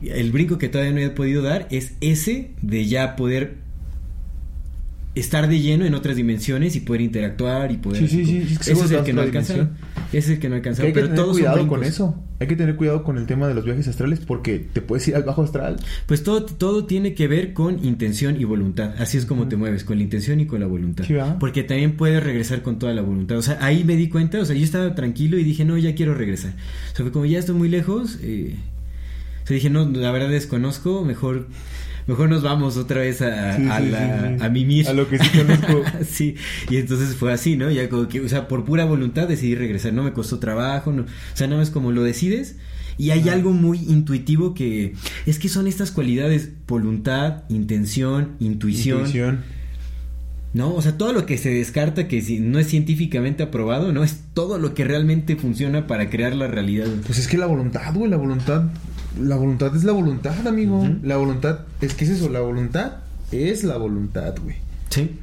El 0.01 0.33
brinco 0.33 0.57
que 0.57 0.67
todavía 0.67 0.91
no 0.91 0.99
he 0.99 1.09
podido 1.11 1.41
dar 1.41 1.69
es 1.71 1.93
ese 2.01 2.51
de 2.61 2.85
ya 2.85 3.15
poder 3.15 3.55
estar 5.15 5.47
de 5.47 5.59
lleno 5.59 5.85
en 5.85 5.95
otras 5.95 6.15
dimensiones 6.15 6.75
y 6.75 6.81
poder 6.81 7.01
interactuar 7.01 7.71
y 7.71 7.77
poder... 7.77 8.01
Sí, 8.01 8.07
sí, 8.07 8.25
sí, 8.25 8.37
es 8.37 8.47
que 8.47 8.53
Ese 8.53 8.63
seguro 8.75 8.85
es 8.85 8.91
el 8.91 9.03
que 9.03 9.13
no 9.13 9.21
es 9.23 10.29
el 10.29 10.39
que 10.39 10.49
no 10.49 10.55
Que 10.55 10.57
alcanzaron. 10.57 10.87
hay 10.87 10.93
que 10.93 10.99
Pero 10.99 11.07
tener 11.07 11.21
todos 11.21 11.37
cuidado 11.37 11.67
con 11.67 11.83
eso. 11.83 12.21
Hay 12.39 12.47
que 12.47 12.55
tener 12.55 12.75
cuidado 12.75 13.03
con 13.03 13.17
el 13.17 13.25
tema 13.25 13.47
de 13.47 13.53
los 13.53 13.63
viajes 13.63 13.87
astrales 13.87 14.19
porque 14.19 14.59
te 14.59 14.81
puedes 14.81 15.07
ir 15.07 15.15
al 15.15 15.23
bajo 15.23 15.41
astral. 15.43 15.77
Pues 16.05 16.23
todo, 16.23 16.45
todo 16.45 16.85
tiene 16.85 17.13
que 17.13 17.27
ver 17.27 17.53
con 17.53 17.83
intención 17.85 18.39
y 18.39 18.43
voluntad. 18.43 18.93
Así 18.99 19.17
es 19.17 19.25
como 19.25 19.47
te 19.47 19.55
mueves, 19.55 19.83
con 19.85 19.97
la 19.97 20.03
intención 20.03 20.39
y 20.41 20.45
con 20.45 20.59
la 20.59 20.67
voluntad. 20.67 21.05
Sí. 21.05 21.15
Porque 21.39 21.63
también 21.63 21.95
puedes 21.95 22.21
regresar 22.21 22.61
con 22.61 22.77
toda 22.77 22.93
la 22.93 23.01
voluntad. 23.01 23.37
O 23.37 23.41
sea, 23.41 23.57
ahí 23.61 23.83
me 23.83 23.95
di 23.95 24.09
cuenta, 24.09 24.39
o 24.39 24.45
sea, 24.45 24.55
yo 24.55 24.63
estaba 24.63 24.95
tranquilo 24.95 25.39
y 25.39 25.43
dije, 25.43 25.63
no, 25.63 25.77
ya 25.77 25.95
quiero 25.95 26.13
regresar. 26.13 26.53
O 26.93 26.95
sea, 26.95 27.11
como 27.11 27.25
ya 27.25 27.39
estoy 27.39 27.55
muy 27.55 27.69
lejos. 27.69 28.19
Eh, 28.21 28.55
o 29.43 29.47
sea, 29.47 29.55
dije, 29.55 29.69
no, 29.69 29.89
la 29.89 30.11
verdad 30.11 30.29
desconozco, 30.29 31.05
mejor... 31.05 31.47
Mejor 32.07 32.29
nos 32.29 32.43
vamos 32.43 32.77
otra 32.77 33.01
vez 33.01 33.21
a, 33.21 33.55
Sí, 33.57 33.67
a 33.69 33.79
sí, 33.79 33.89
la- 33.89 34.27
sí, 34.29 34.35
sí. 34.39 34.43
a 34.45 34.49
mimir. 34.49 34.87
A 34.87 34.93
lo 34.93 35.09
que 35.09 35.17
sí 35.17 35.29
conozco. 35.37 35.81
sí, 36.09 36.35
y 36.69 36.77
entonces 36.77 37.15
fue 37.15 37.33
así, 37.33 37.55
¿no? 37.57 37.71
Ya 37.71 37.89
como 37.89 38.07
que, 38.07 38.21
o 38.21 38.29
sea, 38.29 38.47
por 38.47 38.63
pura 38.65 38.85
voluntad 38.85 39.27
decidí 39.27 39.55
regresar. 39.55 39.93
No 39.93 40.03
me 40.03 40.13
costó 40.13 40.37
trabajo, 40.39 40.91
no, 40.91 41.03
o 41.03 41.05
sea, 41.33 41.47
nada 41.47 41.59
más 41.59 41.69
como 41.71 41.91
lo 41.91 42.03
decides. 42.03 42.57
Y 42.97 43.09
hay 43.09 43.27
algo 43.27 43.51
muy 43.51 43.79
intuitivo 43.79 44.53
que 44.53 44.93
es 45.25 45.37
que 45.39 45.49
son 45.49 45.67
estas 45.67 45.91
cualidades: 45.91 46.51
voluntad, 46.67 47.43
intención, 47.49 48.35
intuición. 48.39 48.99
Intuición. 48.99 49.43
¿No? 50.55 50.73
O 50.73 50.81
sea, 50.81 50.97
todo 50.97 51.11
lo 51.11 51.25
que 51.25 51.37
se 51.37 51.49
descarta 51.49 52.07
que 52.07 52.21
si 52.21 52.39
no 52.39 52.59
es 52.59 52.67
científicamente 52.67 53.43
aprobado, 53.43 53.91
¿no? 53.91 54.05
Es 54.05 54.21
todo 54.33 54.57
lo 54.57 54.73
que 54.73 54.85
realmente 54.85 55.35
funciona 55.35 55.85
para 55.85 56.09
crear 56.09 56.33
la 56.33 56.47
realidad. 56.47 56.87
Pues 57.05 57.19
es 57.19 57.27
que 57.27 57.37
la 57.37 57.45
voluntad, 57.45 57.93
güey, 57.93 58.09
la 58.09 58.15
voluntad. 58.15 58.63
La 59.19 59.35
voluntad 59.35 59.75
es 59.75 59.83
la 59.83 59.91
voluntad, 59.91 60.47
amigo. 60.47 60.87
La 61.03 61.17
voluntad. 61.17 61.59
Es 61.81 61.93
que 61.93 62.05
es 62.05 62.11
eso, 62.11 62.29
la 62.29 62.39
voluntad 62.39 62.99
es 63.33 63.65
la 63.65 63.75
voluntad, 63.75 64.33
güey. 64.41 64.55
Sí. 64.91 65.19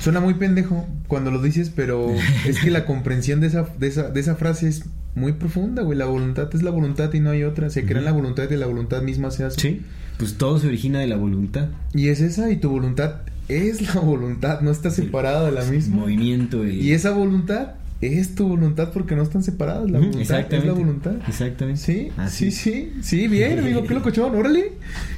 Suena 0.00 0.18
muy 0.18 0.34
pendejo 0.34 0.88
cuando 1.06 1.30
lo 1.30 1.40
dices, 1.40 1.70
pero 1.70 2.10
es 2.44 2.58
que 2.58 2.70
la 2.70 2.84
comprensión 2.84 3.40
de 3.40 3.46
esa, 3.46 3.68
de 3.78 3.86
esa, 3.86 4.10
de 4.10 4.18
esa 4.18 4.34
frase 4.34 4.66
es 4.66 4.86
muy 5.14 5.34
profunda, 5.34 5.82
güey. 5.82 5.96
La 5.96 6.06
voluntad 6.06 6.52
es 6.52 6.64
la 6.64 6.72
voluntad 6.72 7.12
y 7.14 7.20
no 7.20 7.30
hay 7.30 7.44
otra. 7.44 7.70
Se 7.70 7.86
crea 7.86 8.00
en 8.00 8.06
la 8.06 8.12
voluntad 8.12 8.50
y 8.50 8.56
la 8.56 8.66
voluntad 8.66 9.02
misma 9.02 9.30
se 9.30 9.44
hace. 9.44 9.60
Sí. 9.60 9.82
Pues 10.18 10.36
todo 10.36 10.58
se 10.58 10.66
origina 10.66 10.98
de 10.98 11.06
la 11.06 11.16
voluntad. 11.16 11.68
Y 11.94 12.08
es 12.08 12.20
esa 12.20 12.50
y 12.50 12.56
tu 12.56 12.68
voluntad 12.68 13.20
es 13.52 13.94
la 13.94 14.00
voluntad, 14.00 14.60
no 14.60 14.70
está 14.70 14.90
separada 14.90 15.46
de 15.46 15.52
la 15.52 15.64
misma. 15.64 15.96
Movimiento. 15.96 16.62
El... 16.62 16.80
Y 16.82 16.92
esa 16.92 17.10
voluntad 17.10 17.74
es 18.00 18.34
tu 18.34 18.48
voluntad 18.48 18.90
porque 18.92 19.14
no 19.14 19.22
están 19.22 19.42
separadas. 19.44 19.90
La 19.90 19.98
voluntad 19.98 20.20
es 20.20 20.30
exactamente. 20.30 20.66
la 20.66 20.72
voluntad. 20.72 21.14
Exactamente. 21.28 21.80
Sí, 21.80 22.08
Así. 22.16 22.50
sí, 22.50 22.90
sí, 23.00 23.02
sí, 23.02 23.28
bien, 23.28 23.58
amigo, 23.60 23.84
qué 23.84 23.94
locochón, 23.94 24.34
órale, 24.34 24.72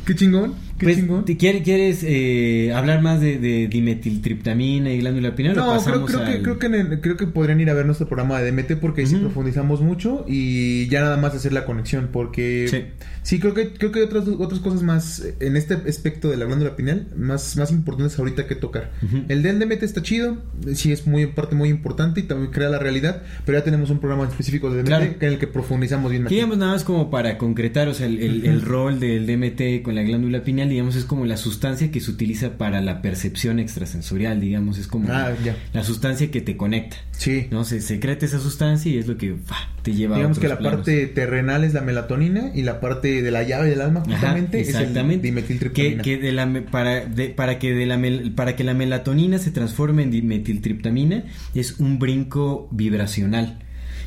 qué 0.05 0.15
chingón, 0.15 0.55
qué 0.79 0.85
Pues, 0.87 0.97
chingón. 0.97 1.25
¿te 1.25 1.37
quiere- 1.37 1.63
¿Quieres 1.63 2.03
eh, 2.05 2.73
hablar 2.75 3.01
más 3.03 3.21
de, 3.21 3.39
de 3.39 3.69
dimetiltriptamina 3.69 4.93
y 4.93 4.99
glándula 4.99 5.35
pineal? 5.35 5.57
No, 5.57 5.81
creo, 5.83 6.05
que, 6.07 6.15
al- 6.17 6.43
creo, 6.43 6.59
que 6.59 6.67
en 6.67 6.75
el- 6.75 7.01
creo 7.01 7.17
que 7.17 7.27
podrían 7.27 7.61
ir 7.61 7.71
a 7.71 7.75
ver 7.75 7.87
nuestro 7.87 8.07
programa 8.09 8.41
de 8.41 8.51
DMT 8.51 8.77
porque 8.77 9.03
ahí 9.03 9.07
sí 9.07 9.17
profundizamos 9.17 9.81
mucho 9.81 10.25
y 10.29 10.89
ya 10.89 11.01
nada 11.01 11.17
más 11.17 11.35
hacer 11.35 11.53
la 11.53 11.65
conexión 11.65 12.09
porque 12.13 12.67
Sí. 12.69 12.83
sí, 13.23 13.39
creo 13.41 13.55
que 13.55 13.73
creo 13.73 13.93
que 13.93 14.01
hay 14.01 14.05
otras 14.07 14.27
otras 14.29 14.61
cosas 14.61 14.83
más 14.83 15.25
en 15.41 15.57
este 15.57 15.75
aspecto 15.75 16.29
de 16.31 16.37
la 16.37 16.45
glándula 16.47 16.77
pineal 16.77 17.07
más 17.17 17.57
más 17.57 17.71
importantes 17.71 18.19
ahorita 18.19 18.47
que 18.47 18.55
tocar. 18.55 18.91
El 19.29 19.43
del 19.43 19.59
DMT 19.59 19.83
está 19.85 20.03
chido, 20.03 20.39
sí 20.75 20.93
es 20.93 21.07
muy 21.07 21.27
parte 21.27 21.55
muy 21.55 21.69
importante 21.69 22.21
y 22.21 22.25
también 22.25 22.51
crea 22.53 22.69
la 22.69 22.79
realidad, 22.79 23.23
pero 23.45 23.59
ya 23.59 23.65
tenemos 23.65 23.91
un 23.91 23.99
programa 23.99 24.25
específico 24.29 24.71
de 24.71 24.79
DMT 24.83 24.87
Claro. 24.89 25.05
en 25.21 25.33
el 25.33 25.39
que 25.39 25.47
profundizamos 25.47 26.11
bien. 26.11 26.25
Digamos 26.27 26.59
nada 26.59 26.73
más 26.73 26.85
como 26.85 27.11
para 27.11 27.39
concretar, 27.39 27.89
o 27.89 27.95
sea, 27.95 28.07
el, 28.07 28.19
el- 28.21 28.45
el 28.47 28.63
rol 28.63 29.01
del 29.01 29.27
DMT 29.27 29.83
con 29.83 29.95
la 29.95 30.03
glándula 30.03 30.43
pineal, 30.43 30.64
digamos, 30.69 30.97
es 30.97 31.05
como 31.05 31.27
la 31.27 31.37
sustancia 31.37 31.91
que 31.91 32.01
se 32.01 32.11
utiliza 32.11 32.59
para 32.59 32.81
la 32.81 33.03
percepción 33.03 33.59
extrasensorial, 33.59 34.41
digamos, 34.41 34.79
es 34.79 34.87
como 34.87 35.09
Ah, 35.13 35.33
la 35.73 35.85
sustancia 35.85 36.31
que 36.31 36.41
te 36.41 36.57
conecta, 36.57 36.97
Sí. 37.13 37.47
¿no? 37.51 37.65
Se 37.65 37.81
secreta 37.81 38.27
esa 38.27 38.39
sustancia 38.41 38.91
y 38.93 38.99
es 38.99 39.07
lo 39.07 39.17
que 39.17 39.35
te 39.83 39.93
lleva 39.93 40.17
Digamos 40.17 40.39
a 40.39 40.41
que 40.41 40.47
otros 40.47 40.59
la 40.59 40.63
planos. 40.63 40.81
parte 40.87 41.07
terrenal 41.09 41.65
es 41.65 41.75
la 41.75 41.81
melatonina 41.83 42.51
y 42.55 42.63
la 42.63 42.81
parte 42.81 43.23
de 43.23 43.31
la 43.31 43.43
llave 43.43 43.69
del 43.71 43.81
alma 43.81 44.01
Ajá, 44.01 44.11
justamente 44.13 44.61
es 44.61 44.69
el 44.71 44.77
exactamente. 44.77 45.21
que, 45.23 45.27
dimetiltriptamina. 45.29 46.03
que 46.03 46.19
de 46.19 46.33
la 46.33 46.63
para, 46.71 47.05
de- 47.07 47.29
para 47.31 47.59
que 47.59 47.73
de 47.75 47.87
la 47.87 47.97
mel- 47.99 48.35
para 48.35 48.57
que 48.57 48.65
la 48.65 48.75
melatonina 48.75 49.39
se 49.39 49.51
transforme 49.51 50.03
en 50.03 50.11
dimetiltriptamina 50.11 51.25
es 51.55 51.79
un 51.81 51.99
brinco 51.99 52.69
vibracional 52.71 53.59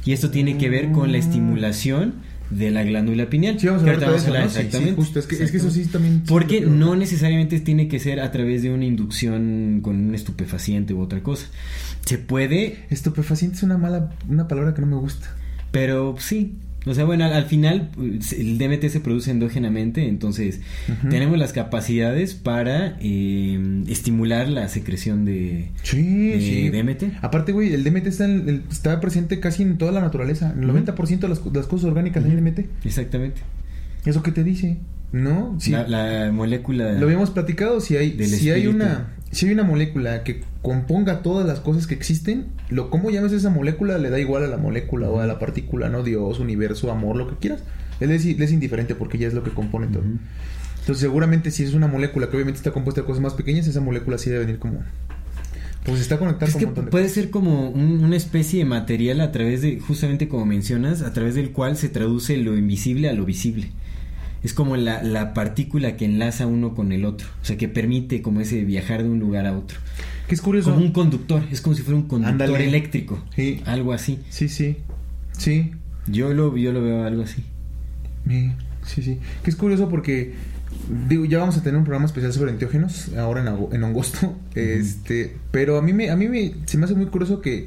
y 0.06 0.14
esto 0.14 0.30
tiene 0.32 0.58
que 0.58 0.70
ver 0.70 0.92
con 0.92 1.12
la 1.12 1.18
estimulación 1.18 2.16
de 2.50 2.72
la 2.72 2.84
glándula 2.84 3.30
pineal. 3.30 3.60
Sí, 3.60 3.68
vamos 3.68 3.84
a 3.84 3.92
hablar 3.92 4.12
de 4.12 4.18
eso, 4.18 4.36
exactamente. 4.36 4.94
justo. 4.94 5.20
Es 5.20 5.28
que, 5.28 5.44
es 5.44 5.52
que 5.52 5.58
eso 5.58 5.70
sí 5.70 5.86
también... 5.86 6.24
Porque 6.28 6.62
no 6.62 6.96
necesariamente 6.96 7.60
tiene 7.60 7.88
que 7.88 8.00
ser 8.00 8.20
a 8.20 8.32
través 8.32 8.64
de 8.64 8.72
una 8.72 8.86
inducción 8.86 9.80
con 9.82 9.96
un 9.96 10.16
estupefaciente 10.16 10.94
u 10.94 11.02
otra 11.02 11.22
cosa. 11.22 11.48
Se 12.06 12.18
puede, 12.18 12.86
Estupefaciente 12.90 13.58
es 13.58 13.64
una 13.64 13.78
mala... 13.78 14.12
Una 14.30 14.48
palabra 14.48 14.74
que 14.74 14.82
no 14.82 14.88
me 14.88 14.96
gusta. 14.98 15.36
pero 15.72 16.16
sí. 16.20 16.56
O 16.88 16.94
sea, 16.94 17.06
bueno, 17.06 17.26
al, 17.26 17.34
al 17.34 17.46
final 17.46 17.90
pues, 17.94 18.34
el 18.34 18.58
DMT 18.58 18.88
se 18.90 19.00
produce 19.00 19.32
endógenamente, 19.32 20.08
entonces 20.08 20.62
tenemos 21.10 21.38
las 21.38 21.54
capacidades 21.54 22.34
para 22.34 22.98
eh, 23.02 23.84
estimular 23.88 24.48
la 24.50 24.68
secreción 24.70 25.26
de, 25.26 25.70
Sí, 25.84 26.30
de 26.30 26.40
sí. 26.40 26.70
DMT. 26.70 27.24
Aparte, 27.24 27.52
güey, 27.52 27.74
el 27.74 27.84
DMT 27.84 28.08
está, 28.08 28.26
en- 28.26 28.48
el- 28.50 28.64
está 28.72 29.00
presente 29.00 29.40
casi 29.40 29.64
en 29.64 29.78
toda 29.78 29.92
la 29.92 30.02
naturaleza. 30.02 30.54
El 30.60 30.68
90% 30.68 31.20
de 31.20 31.30
las, 31.30 31.44
de 31.44 31.58
las 31.60 31.68
cosas 31.68 31.86
orgánicas 31.90 32.24
hay 32.24 32.32
DMT. 32.32 32.60
Exactamente. 32.86 33.42
¿Eso 34.06 34.24
qué 34.24 34.32
te 34.32 34.44
dice? 34.44 34.78
¿No? 35.12 35.56
Sí. 35.60 35.72
La, 35.72 35.88
la 35.88 36.32
molécula... 36.32 36.92
Lo 36.94 37.06
habíamos 37.06 37.32
platicado, 37.32 37.80
si 37.82 37.96
hay, 37.98 38.18
si 38.26 38.52
hay 38.52 38.68
una 38.68 39.08
si 39.32 39.46
hay 39.48 39.52
una 39.54 39.64
molécula 39.64 40.24
que 40.24 40.44
componga 40.62 41.22
todas 41.22 41.46
las 41.48 41.60
cosas 41.60 41.88
que 41.88 41.94
existen, 41.96 42.48
lo 42.70 42.90
cómo 42.90 43.10
llames 43.10 43.32
esa 43.34 43.50
molécula 43.50 43.98
le 43.98 44.10
da 44.10 44.20
igual 44.20 44.44
a 44.44 44.48
la 44.48 44.58
molécula 44.58 45.10
o 45.10 45.20
a 45.20 45.28
la 45.28 45.40
partícula, 45.40 45.90
¿no? 45.90 46.04
Dios, 46.04 46.40
universo, 46.40 46.92
amor, 46.92 47.16
lo 47.16 47.28
que 47.30 47.36
quieras. 47.36 47.64
Él 48.00 48.12
es, 48.12 48.26
él 48.26 48.42
es 48.42 48.52
indiferente 48.52 48.96
porque 48.96 49.18
ya 49.18 49.28
es 49.28 49.34
lo 49.34 49.44
que 49.44 49.52
compone 49.52 49.88
todo. 49.88 50.04
Entonces, 50.80 51.02
seguramente 51.02 51.52
si 51.52 51.64
es 51.64 51.74
una 51.74 51.88
molécula 51.88 52.30
que 52.30 52.36
obviamente 52.38 52.58
está 52.58 52.72
compuesta 52.72 53.02
de 53.02 53.08
cosas 53.08 53.22
más 53.22 53.34
pequeñas, 53.34 53.68
esa 53.68 53.82
molécula 53.82 54.18
sí 54.18 54.30
debe 54.30 54.46
venir 54.46 54.60
como 54.60 54.82
pues 55.84 56.02
está 56.02 56.18
conectada 56.20 56.48
Es 56.48 56.54
con 56.54 56.60
que 56.60 56.66
un 56.66 56.70
montón 56.72 56.86
de 56.86 56.92
puede 56.92 57.06
cosas. 57.06 57.16
ser 57.16 57.30
como 57.30 57.70
un- 57.70 58.04
una 58.04 58.18
especie 58.18 58.60
de 58.60 58.66
material 58.66 59.22
a 59.22 59.32
través 59.32 59.62
de, 59.62 59.80
justamente 59.80 60.28
como 60.28 60.46
mencionas, 60.46 61.02
a 61.02 61.14
través 61.14 61.36
del 61.36 61.52
cual 61.52 61.78
se 61.78 61.88
traduce 61.88 62.36
lo 62.38 62.58
invisible 62.58 63.10
a 63.10 63.14
lo 63.14 63.24
visible. 63.26 63.72
Es 64.48 64.54
como 64.54 64.78
la, 64.78 65.04
la 65.04 65.34
partícula 65.34 65.98
que 65.98 66.06
enlaza 66.06 66.48
uno 66.48 66.74
con 66.74 66.94
el 66.94 67.04
otro, 67.04 67.28
o 67.42 67.46
sea, 67.46 67.58
que 67.58 67.68
permite 67.68 68.22
como 68.22 68.40
ese 68.40 68.64
viajar 68.64 69.04
de 69.04 69.10
un 69.10 69.20
lugar 69.20 69.46
a 69.46 69.52
otro. 69.58 69.78
Que 70.30 70.36
es 70.36 70.42
curioso. 70.42 70.72
Como 70.74 70.86
un 70.86 70.94
conductor, 70.94 71.44
es 71.52 71.60
como 71.60 71.76
si 71.76 71.82
fuera 71.82 71.98
un 72.00 72.08
conductor 72.08 72.48
Ándale. 72.48 72.66
eléctrico, 72.66 73.22
Sí. 73.36 73.62
algo 73.66 73.92
así. 73.92 74.20
Sí, 74.30 74.48
sí. 74.48 74.78
Sí. 75.34 75.72
Yo 76.08 76.34
lo, 76.34 76.56
yo 76.56 76.72
lo 76.72 76.82
veo 76.82 77.04
algo 77.04 77.24
así. 77.24 77.44
Sí, 78.86 79.02
sí. 79.02 79.20
Que 79.44 79.50
es 79.50 79.56
curioso 79.58 79.90
porque 79.90 80.34
digo, 81.10 81.26
ya 81.26 81.40
vamos 81.40 81.58
a 81.58 81.64
tener 81.64 81.78
un 81.78 81.84
programa 81.84 82.06
especial 82.06 82.32
sobre 82.32 82.52
enteógenos 82.52 83.14
ahora 83.18 83.42
en, 83.42 83.76
en 83.76 83.84
agosto. 83.84 84.34
Este, 84.56 85.36
pero 85.52 85.78
a 85.78 85.82
mí 85.82 85.92
me 85.92 86.10
a 86.10 86.16
mí 86.16 86.28
me 86.30 86.54
se 86.66 86.78
me 86.78 86.86
hace 86.86 86.96
muy 86.96 87.08
curioso 87.08 87.42
que 87.42 87.66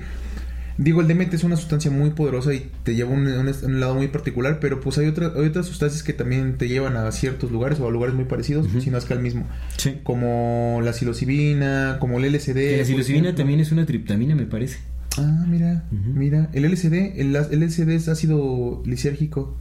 digo, 0.81 1.03
el 1.03 1.09
DMT 1.09 1.35
es 1.35 1.45
una 1.45 1.57
sustancia 1.57 1.91
muy 1.91 2.11
poderosa 2.11 2.55
y 2.55 2.71
te 2.83 2.95
lleva 2.95 3.11
a 3.11 3.15
un, 3.15 3.81
lado 3.81 3.95
muy 3.95 4.09
particular, 4.09 4.59
pero 4.61 4.81
pues 4.81 4.97
hay 4.97 5.07
otra, 5.07 5.33
hay 5.37 5.47
otras 5.47 5.67
sustancias 5.67 6.03
que 6.03 6.15
también 6.15 6.57
te 6.57 6.69
llevan 6.69 6.97
a 6.97 7.13
ciertos 7.13 7.53
lugares 7.53 7.79
o 7.81 7.87
a 7.87 7.91
lugares 7.91 8.15
muy 8.15 8.25
parecidos, 8.25 8.67
si 8.83 8.91
no 8.91 8.97
es 8.97 9.05
que 9.05 9.13
al 9.13 9.21
mismo. 9.21 9.47
Sí. 9.77 9.99
Como 10.03 10.81
la 10.83 10.93
psilocibina, 10.93 11.99
como 12.01 12.19
el 12.19 12.33
LSD. 12.33 12.79
La 12.79 12.85
psilocibina 12.85 13.35
también 13.35 13.61
es 13.61 13.73
una 13.73 13.85
triptamina, 13.85 14.35
me 14.35 14.47
parece. 14.47 14.79
Ah, 15.19 15.45
mira, 15.47 15.85
mira, 15.91 16.49
el 16.55 16.65
LSD, 16.65 17.21
el, 17.21 17.37
el 17.37 17.61
LSD 17.61 17.91
es 17.91 18.09
ácido 18.09 18.81
lisérgico 18.87 19.57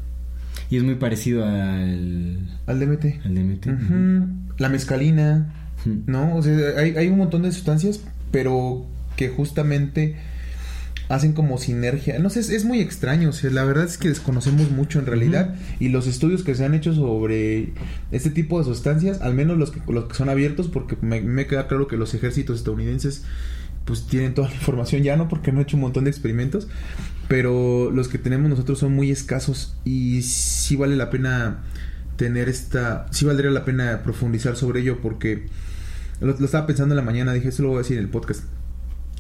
Y 0.69 0.77
es 0.77 0.83
muy 0.83 0.95
parecido 0.95 1.43
al, 1.43 2.39
al 2.65 2.79
DMT. 2.79 3.25
al 3.25 3.35
DMT. 3.35 4.59
La 4.59 4.69
mescalina. 4.69 5.53
¿no? 6.05 6.35
O 6.35 6.41
sea, 6.41 6.53
hay, 6.77 6.95
hay 6.95 7.07
un 7.07 7.17
montón 7.17 7.41
de 7.41 7.51
sustancias, 7.51 8.01
pero 8.31 8.85
que 9.15 9.27
justamente 9.27 10.15
hacen 11.09 11.33
como 11.33 11.57
sinergia. 11.57 12.19
No 12.19 12.29
sé, 12.29 12.39
es, 12.39 12.49
es 12.49 12.63
muy 12.65 12.79
extraño. 12.79 13.29
O 13.29 13.33
sea, 13.33 13.49
la 13.49 13.65
verdad 13.65 13.85
es 13.85 13.97
que 13.97 14.07
desconocemos 14.07 14.69
mucho 14.69 14.99
en 14.99 15.07
realidad. 15.07 15.55
Y 15.79 15.89
los 15.89 16.07
estudios 16.07 16.43
que 16.43 16.53
se 16.55 16.63
han 16.63 16.75
hecho 16.75 16.93
sobre 16.93 17.73
este 18.11 18.29
tipo 18.29 18.59
de 18.59 18.65
sustancias, 18.65 19.19
al 19.21 19.33
menos 19.33 19.57
los 19.57 19.71
que, 19.71 19.81
los 19.91 20.05
que 20.05 20.13
son 20.13 20.29
abiertos, 20.29 20.67
porque 20.67 20.95
me, 21.01 21.19
me 21.21 21.47
queda 21.47 21.67
claro 21.67 21.87
que 21.87 21.97
los 21.97 22.13
ejércitos 22.13 22.59
estadounidenses 22.59 23.23
pues 23.85 24.05
tienen 24.05 24.35
toda 24.35 24.49
la 24.49 24.53
información 24.53 25.01
ya, 25.01 25.17
¿no? 25.17 25.27
Porque 25.27 25.49
han 25.49 25.57
hecho 25.57 25.75
un 25.77 25.81
montón 25.81 26.03
de 26.03 26.11
experimentos. 26.11 26.67
Pero 27.27 27.89
los 27.89 28.07
que 28.07 28.19
tenemos 28.19 28.47
nosotros 28.49 28.77
son 28.77 28.93
muy 28.93 29.09
escasos 29.09 29.75
y 29.83 30.21
sí 30.21 30.75
vale 30.75 30.95
la 30.95 31.09
pena 31.09 31.63
tener 32.17 32.49
esta... 32.49 33.07
Sí 33.09 33.25
valdría 33.25 33.49
la 33.49 33.65
pena 33.65 34.03
profundizar 34.03 34.55
sobre 34.55 34.81
ello 34.81 34.99
porque 35.01 35.47
lo, 36.21 36.37
lo 36.37 36.45
estaba 36.45 36.67
pensando 36.67 36.93
en 36.93 36.97
la 36.97 37.03
mañana, 37.03 37.33
dije, 37.33 37.49
eso 37.49 37.63
lo 37.63 37.69
voy 37.69 37.77
a 37.77 37.81
decir 37.81 37.97
en 37.97 38.03
el 38.03 38.09
podcast. 38.11 38.43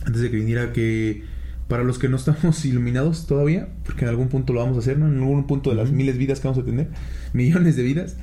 Antes 0.05 0.21
de 0.21 0.29
que 0.29 0.37
viniera 0.37 0.71
que 0.71 1.38
para 1.69 1.83
los 1.85 1.97
que 1.99 2.09
no 2.09 2.17
estamos 2.17 2.65
iluminados 2.65 3.25
todavía, 3.27 3.69
porque 3.85 4.03
en 4.03 4.09
algún 4.09 4.27
punto 4.27 4.51
lo 4.51 4.59
vamos 4.59 4.75
a 4.75 4.79
hacer, 4.81 4.99
¿no? 4.99 5.07
En 5.07 5.19
algún 5.19 5.47
punto 5.47 5.69
de 5.69 5.77
las 5.77 5.91
miles 5.91 6.15
de 6.15 6.19
vidas 6.19 6.41
que 6.41 6.47
vamos 6.49 6.61
a 6.61 6.65
tener, 6.65 6.89
millones 7.33 7.77
de 7.77 7.83
vidas. 7.83 8.17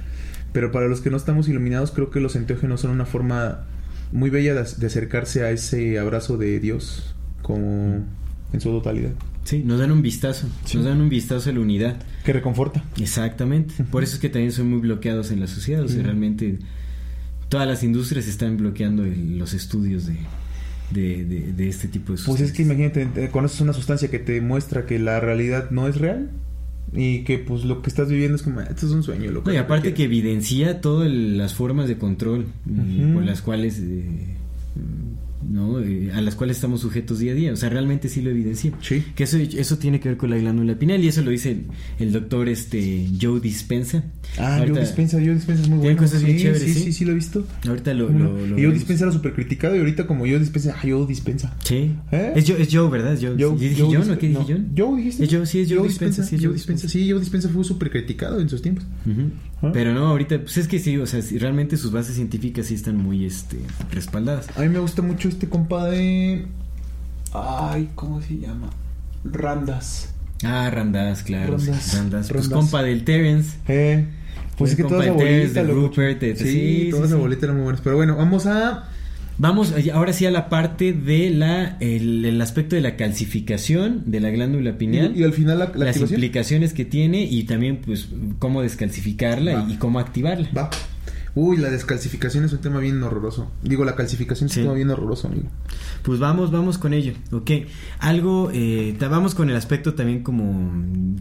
Pero 0.52 0.70
para 0.72 0.86
los 0.88 1.00
que 1.00 1.10
no 1.10 1.16
estamos 1.16 1.48
iluminados, 1.48 1.90
creo 1.92 2.10
que 2.10 2.20
los 2.20 2.36
enteógenos 2.36 2.82
son 2.82 2.90
una 2.90 3.06
forma 3.06 3.64
muy 4.12 4.28
bella 4.30 4.54
de, 4.54 4.62
de 4.76 4.86
acercarse 4.86 5.42
a 5.42 5.50
ese 5.50 5.98
abrazo 5.98 6.36
de 6.36 6.60
Dios 6.60 7.14
como 7.42 8.04
en 8.52 8.60
su 8.60 8.70
totalidad. 8.70 9.10
Sí, 9.44 9.62
nos 9.64 9.78
dan 9.78 9.92
un 9.92 10.02
vistazo, 10.02 10.48
Sí. 10.64 10.76
nos 10.78 10.86
dan 10.86 11.00
un 11.00 11.08
vistazo 11.08 11.50
a 11.50 11.52
la 11.52 11.60
unidad. 11.60 11.96
Que 12.24 12.32
reconforta. 12.32 12.82
Exactamente. 13.00 13.84
Por 13.84 14.02
eso 14.02 14.14
es 14.14 14.20
que 14.20 14.28
también 14.28 14.50
son 14.50 14.68
muy 14.70 14.80
bloqueados 14.80 15.30
en 15.30 15.38
la 15.40 15.46
sociedad. 15.46 15.82
O 15.84 15.88
sea, 15.88 16.02
realmente 16.02 16.58
todas 17.48 17.66
las 17.68 17.84
industrias 17.84 18.26
están 18.26 18.56
bloqueando 18.56 19.04
el- 19.04 19.38
los 19.38 19.54
estudios 19.54 20.06
de, 20.06 20.16
de, 20.90 21.24
de- 21.24 21.52
de 21.52 21.68
este 21.68 21.88
tipo 21.88 22.12
de 22.12 22.16
Pues 22.16 22.20
sustancias. 22.20 22.50
es 22.50 22.56
que 22.56 22.62
imagínate, 22.62 23.08
eh, 23.16 23.28
conoces 23.30 23.60
una 23.60 23.72
sustancia 23.72 24.08
que 24.10 24.18
te 24.18 24.40
muestra 24.40 24.86
que 24.86 24.98
la 24.98 25.18
realidad 25.20 25.70
no 25.70 25.88
es 25.88 25.96
real 25.96 26.30
y 26.94 27.24
que 27.24 27.38
pues 27.38 27.64
lo 27.64 27.82
que 27.82 27.90
estás 27.90 28.08
viviendo 28.08 28.36
es 28.36 28.42
como, 28.42 28.60
"Ah, 28.60 28.66
esto 28.70 28.86
es 28.86 28.92
un 28.92 29.02
sueño. 29.02 29.30
Lo 29.32 29.42
No, 29.42 29.52
y 29.52 29.56
aparte 29.56 29.92
que 29.94 30.04
evidencia 30.04 30.80
todas 30.80 31.10
las 31.10 31.54
formas 31.54 31.88
de 31.88 31.98
control 31.98 32.46
por 33.14 33.24
las 33.24 33.42
cuales 33.42 33.80
eh, 33.80 34.04
¿no? 35.48 35.80
Eh, 35.80 36.10
a 36.12 36.20
las 36.20 36.34
cuales 36.34 36.56
estamos 36.56 36.80
sujetos 36.80 37.18
día 37.18 37.32
a 37.32 37.34
día. 37.34 37.52
O 37.52 37.56
sea, 37.56 37.68
realmente 37.68 38.08
sí 38.08 38.20
lo 38.22 38.30
evidencia. 38.30 38.72
Sí. 38.82 39.02
Que 39.14 39.24
eso, 39.24 39.36
eso 39.38 39.78
tiene 39.78 40.00
que 40.00 40.08
ver 40.10 40.18
con 40.18 40.30
la 40.30 40.36
glándula 40.38 40.78
pineal 40.78 41.02
y 41.04 41.08
eso 41.08 41.22
lo 41.22 41.30
dice 41.30 41.50
el, 41.52 41.66
el 41.98 42.12
doctor 42.12 42.48
este 42.48 43.08
Joe 43.20 43.40
Dispensa. 43.40 44.04
Ah, 44.38 44.56
Ahorita- 44.56 44.74
yo 44.74 44.80
dispensa, 44.80 45.20
yo 45.20 45.34
dispensa 45.34 45.62
es 45.62 45.68
muy 45.68 45.78
Tiene 45.80 45.94
bueno. 45.94 46.08
cosas 46.08 46.22
bien 46.24 46.36
sí, 46.36 46.42
chéveres, 46.42 46.62
sí, 46.62 46.74
¿sí? 46.74 46.80
sí, 46.84 46.92
sí, 46.92 47.04
lo 47.04 47.12
he 47.12 47.14
visto. 47.14 47.46
Ahorita 47.66 47.94
lo, 47.94 48.08
Bueno, 48.08 48.24
lo- 48.32 48.32
lo 48.38 48.46
y 48.46 48.48
yo 48.48 48.54
vemos. 48.56 48.74
dispensa 48.74 49.04
era 49.04 49.12
súper 49.12 49.34
criticado 49.34 49.76
y 49.76 49.78
ahorita 49.78 50.06
como 50.06 50.26
yo 50.26 50.38
dispensa, 50.38 50.74
ah, 50.78 50.86
yo 50.86 51.06
dispensa. 51.06 51.56
Sí. 51.64 51.92
¿Eh? 52.12 52.32
Es, 52.36 52.48
Joe, 52.50 52.60
es 52.60 52.68
Joe, 52.72 52.90
¿verdad? 52.90 53.14
Es 53.14 53.20
Joe. 53.20 53.36
Joe- 53.38 53.58
¿Sí 53.58 53.68
dije 53.68 53.82
Joe 53.82 53.96
John 53.96 54.10
o 54.10 54.18
qué 54.18 54.26
dije 54.28 54.38
no, 54.40 54.46
John? 54.46 54.68
Joe 54.76 54.96
dijiste. 54.98 55.24
Es 55.24 55.30
Joe, 55.32 55.46
sí, 55.46 55.60
es 55.60 55.68
Joe, 55.68 55.78
Joe 55.78 55.88
Dispensa. 55.88 56.22
sí, 56.24 56.34
es 56.34 56.40
Joe 56.40 56.46
Joe 56.48 56.54
dispensa. 56.54 56.88
Sí, 56.88 57.10
Joe 57.10 57.20
dispensa 57.20 57.48
fue 57.48 57.64
súper 57.64 57.90
criticado 57.90 58.40
en 58.40 58.48
sus 58.48 58.60
tiempos. 58.62 58.84
Ujú. 59.06 59.30
Pero 59.72 59.92
no, 59.94 60.06
ahorita, 60.08 60.40
pues 60.40 60.56
es 60.58 60.68
que 60.68 60.78
sí, 60.78 60.96
o 60.98 61.06
sea, 61.06 61.22
sí, 61.22 61.38
realmente 61.38 61.76
sus 61.76 61.92
bases 61.92 62.14
científicas 62.16 62.66
sí 62.66 62.74
están 62.74 62.96
muy 62.96 63.24
este, 63.24 63.58
respaldadas. 63.90 64.46
A 64.56 64.60
mí 64.62 64.68
me 64.68 64.78
gusta 64.78 65.02
mucho 65.02 65.28
este 65.28 65.48
compa 65.48 65.86
de. 65.86 66.46
Ay, 67.32 67.90
¿cómo 67.94 68.20
se 68.22 68.38
llama? 68.38 68.70
Randas. 69.24 70.12
Ah, 70.44 70.70
Randas, 70.70 71.22
claro. 71.22 71.56
Randas, 71.56 71.82
sí, 71.82 71.96
Randas. 71.96 72.28
Pues 72.28 72.44
Randas. 72.48 72.58
compa 72.58 72.82
del 72.82 73.04
Terence. 73.04 73.58
Eh. 73.68 74.06
Pues 74.56 74.70
es 74.70 74.76
que 74.76 74.84
toda 74.84 75.04
esa 75.04 75.12
bolita. 75.12 75.64
de. 75.64 75.72
Rupert, 75.72 76.20
de- 76.20 76.36
sí, 76.36 76.44
sí, 76.44 76.88
toda 76.90 77.02
sí, 77.02 77.06
esa 77.08 77.16
sí. 77.16 77.20
bolita 77.20 77.46
era 77.46 77.54
muy. 77.54 77.74
Pero 77.82 77.96
bueno, 77.96 78.16
vamos 78.16 78.46
a. 78.46 78.88
Vamos 79.38 79.74
ahora 79.92 80.12
sí 80.12 80.24
a 80.24 80.30
la 80.30 80.48
parte 80.48 80.92
de 80.92 81.30
la 81.30 81.76
el, 81.80 82.24
el 82.24 82.40
aspecto 82.40 82.74
de 82.74 82.80
la 82.80 82.96
calcificación 82.96 84.02
de 84.06 84.20
la 84.20 84.30
glándula 84.30 84.78
pineal. 84.78 85.12
Y, 85.14 85.20
y 85.20 85.24
al 85.24 85.32
final 85.32 85.58
la, 85.58 85.72
la 85.74 85.86
las 85.86 85.96
implicaciones 85.98 86.72
que 86.72 86.84
tiene 86.84 87.24
y 87.24 87.44
también 87.44 87.78
pues 87.84 88.08
cómo 88.38 88.62
descalcificarla 88.62 89.66
y, 89.68 89.74
y 89.74 89.76
cómo 89.76 89.98
activarla. 89.98 90.48
Va. 90.56 90.70
Uy, 91.36 91.58
la 91.58 91.70
descalcificación 91.70 92.44
es 92.44 92.52
un 92.54 92.60
tema 92.60 92.80
bien 92.80 93.00
horroroso. 93.02 93.52
Digo, 93.62 93.84
la 93.84 93.94
calcificación 93.94 94.46
es 94.48 94.54
Sí. 94.54 94.60
un 94.60 94.64
tema 94.66 94.74
bien 94.74 94.90
horroroso, 94.90 95.28
amigo. 95.28 95.48
Pues 96.02 96.18
vamos, 96.18 96.50
vamos 96.50 96.78
con 96.78 96.92
ello, 96.94 97.12
ok. 97.30 97.50
Algo, 97.98 98.50
eh, 98.52 98.96
vamos 98.98 99.34
con 99.34 99.50
el 99.50 99.56
aspecto 99.56 99.92
también 99.94 100.22
como 100.22 100.72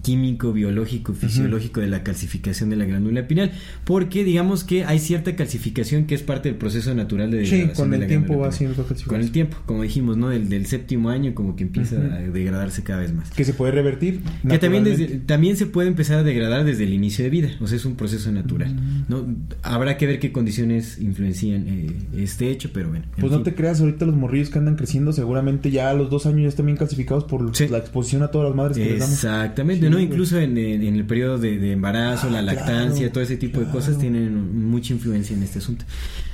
químico, 0.03 0.53
biológico, 0.53 1.13
fisiológico 1.13 1.81
de 1.81 1.87
la 1.87 2.01
calcificación 2.03 2.69
de 2.69 2.75
la 2.77 2.85
glándula 2.85 3.27
pineal, 3.27 3.51
porque 3.83 4.23
digamos 4.23 4.63
que 4.63 4.85
hay 4.85 4.99
cierta 4.99 5.35
calcificación 5.35 6.05
que 6.05 6.15
es 6.15 6.23
parte 6.23 6.49
del 6.49 6.57
proceso 6.57 6.93
natural 6.95 7.29
de 7.31 7.45
Sí, 7.45 7.51
degradación 7.57 7.75
con 7.85 7.89
de 7.91 7.95
el 7.97 8.01
la 8.03 8.07
tiempo 8.07 8.37
va 8.39 8.47
haciendo 8.47 8.75
calcificación. 8.75 9.09
Con 9.09 9.21
el 9.21 9.31
tiempo, 9.31 9.57
como 9.65 9.83
dijimos, 9.83 10.15
¿no? 10.17 10.29
Del, 10.29 10.47
del 10.47 10.65
séptimo 10.65 11.09
año 11.09 11.33
como 11.35 11.55
que 11.57 11.63
empieza 11.63 11.97
a 11.97 12.19
degradarse 12.19 12.83
cada 12.83 12.99
vez 13.01 13.13
más. 13.13 13.31
Que 13.31 13.43
se 13.43 13.53
puede 13.53 13.73
revertir. 13.73 14.21
Que 14.47 14.59
también, 14.59 14.83
desde- 14.85 15.17
también 15.25 15.57
se 15.57 15.65
puede 15.65 15.89
empezar 15.89 16.19
a 16.19 16.23
degradar 16.23 16.63
desde 16.63 16.83
el 16.85 16.93
inicio 16.93 17.23
de 17.25 17.29
vida, 17.29 17.49
o 17.59 17.67
sea, 17.67 17.75
es 17.77 17.83
un 17.85 17.95
proceso 17.95 18.31
natural. 18.31 18.73
Mm. 18.75 19.05
¿no? 19.09 19.25
Habrá 19.61 19.97
que 19.97 20.04
ver 20.07 20.19
qué 20.19 20.31
condiciones 20.31 20.99
influencian 20.99 21.65
eh, 21.67 21.91
este 22.17 22.49
hecho, 22.51 22.69
pero 22.73 22.89
bueno. 22.89 23.05
en 23.05 23.11
Pues 23.21 23.31
no 23.31 23.37
fin. 23.39 23.43
te 23.45 23.55
creas, 23.55 23.79
ahorita 23.81 24.05
los 24.05 24.15
morrillos 24.15 24.49
que 24.49 24.59
andan 24.59 24.75
creciendo, 24.75 25.13
seguramente 25.13 25.71
ya 25.71 25.89
a 25.89 25.93
los 25.93 26.09
dos 26.09 26.25
años 26.25 26.41
ya 26.43 26.47
están 26.49 26.65
bien 26.67 26.77
calcificados 26.77 27.23
por 27.25 27.55
Sí. 27.55 27.67
la 27.69 27.77
exposición 27.77 28.23
a 28.23 28.27
todas 28.29 28.47
las 28.49 28.55
madres 28.55 28.77
que 28.77 28.85
les 28.85 28.99
damos. 28.99 29.13
Exactamente, 29.15 29.85
Sí, 29.87 29.91
¿no? 29.91 29.99
Incluso 29.99 30.39
en, 30.39 30.57
el 30.57 31.05
periodo 31.05 31.37
de, 31.37 31.57
de 31.57 31.71
embarazo, 31.73 32.27
Ah, 32.27 32.31
la 32.31 32.41
lactancia, 32.41 32.97
claro, 32.99 33.11
todo 33.13 33.23
ese 33.23 33.37
tipo 33.37 33.59
de 33.59 33.67
cosas 33.71 33.97
tienen 33.97 34.67
mucha 34.69 34.93
influencia 34.93 35.35
en 35.35 35.43
este 35.43 35.59
asunto. 35.59 35.85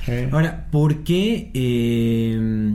Eh. 0.07 0.29
Ahora, 0.31 0.67
¿por 0.71 1.03
qué, 1.03 1.51
eh, 1.53 2.73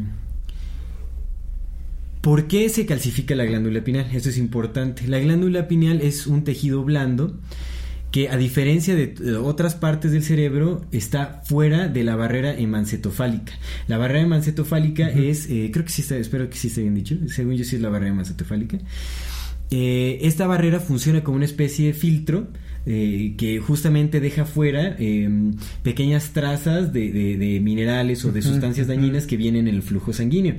¿por 2.21 2.47
qué 2.49 2.69
se 2.69 2.87
calcifica 2.87 3.35
la 3.35 3.45
glándula 3.45 3.83
pineal? 3.85 4.07
Eso 4.13 4.29
es 4.31 4.39
importante. 4.39 5.07
La 5.07 5.19
glándula 5.19 5.69
pineal 5.69 6.01
es 6.01 6.27
un 6.27 6.45
tejido 6.45 6.83
blando 6.85 7.39
que 8.17 8.31
a 8.31 8.37
diferencia 8.39 8.95
de 8.95 9.15
eh, 9.23 9.33
otras 9.35 9.75
partes 9.75 10.11
del 10.11 10.23
cerebro 10.23 10.87
está 10.91 11.43
fuera 11.45 11.87
de 11.89 12.03
la 12.03 12.17
barrera 12.17 12.57
hemancetofálica. 12.59 13.53
La 13.89 13.99
barrera 13.99 14.23
hemancetofálica 14.23 15.11
es, 15.11 15.51
eh, 15.51 15.69
creo 15.71 15.85
que 15.85 15.91
sí 15.93 16.01
está, 16.01 16.17
espero 16.17 16.49
que 16.49 16.57
sí 16.57 16.69
esté 16.69 16.81
bien 16.81 16.95
dicho, 16.95 17.15
según 17.29 17.57
yo 17.57 17.65
sí 17.65 17.77
es 17.77 17.83
la 17.83 17.91
barrera 17.91 18.13
hemancetofálica. 18.13 18.79
eh, 19.71 20.19
esta 20.23 20.47
barrera 20.47 20.81
funciona 20.81 21.23
como 21.25 21.37
una 21.37 21.45
especie 21.45 21.89
de 21.89 21.93
filtro 21.93 22.49
eh, 22.89 23.35
que 23.37 23.59
justamente 23.59 24.21
deja 24.21 24.45
fuera 24.45 24.95
eh, 24.99 25.29
pequeñas 25.83 26.31
trazas 26.33 26.93
de, 26.93 27.11
de- 27.13 27.37
de 27.37 27.61
minerales 27.61 28.25
o 28.25 28.31
de 28.33 28.41
sustancias 28.43 28.87
dañinas 28.87 29.27
que 29.27 29.37
vienen 29.37 29.67
en 29.69 29.75
el 29.75 29.83
flujo 29.83 30.13
sanguíneo. 30.13 30.55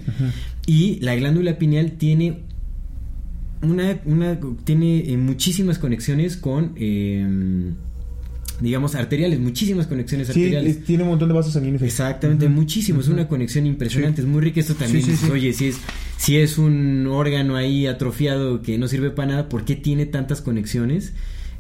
Y 0.65 0.99
la 0.99 1.15
glándula 1.15 1.57
pineal 1.57 1.93
tiene 1.93 2.39
una, 3.61 3.99
una 4.05 4.39
tiene 4.63 5.11
eh, 5.11 5.17
muchísimas 5.17 5.79
conexiones 5.79 6.37
con 6.37 6.73
eh, 6.75 7.25
digamos 8.59 8.95
arteriales, 8.95 9.39
muchísimas 9.39 9.85
conexiones 9.87 10.27
Sí, 10.27 10.39
arteriales. 10.41 10.77
es- 10.77 10.83
tiene 10.85 11.03
un 11.03 11.09
montón 11.09 11.27
de 11.29 11.35
vasos 11.35 11.53
sanguíneos. 11.53 11.81
Exactamente, 11.83 12.49
muchísimo, 12.49 13.01
es 13.01 13.07
una 13.07 13.27
conexión 13.27 13.65
impresionante, 13.67 14.21
es 14.21 14.27
muy 14.27 14.41
rica. 14.41 14.59
Esto 14.59 14.73
también, 14.75 15.03
sí. 15.05 15.29
oye, 15.31 15.53
si 15.53 15.67
es, 15.67 15.77
si 16.17 16.37
es 16.37 16.57
un 16.57 17.05
órgano 17.07 17.55
ahí 17.55 17.85
atrofiado 17.85 18.61
que 18.63 18.77
no 18.79 18.87
sirve 18.87 19.11
para 19.11 19.29
nada, 19.29 19.49
¿por 19.49 19.63
qué 19.63 19.75
tiene 19.75 20.05
tantas 20.07 20.41
conexiones 20.41 21.13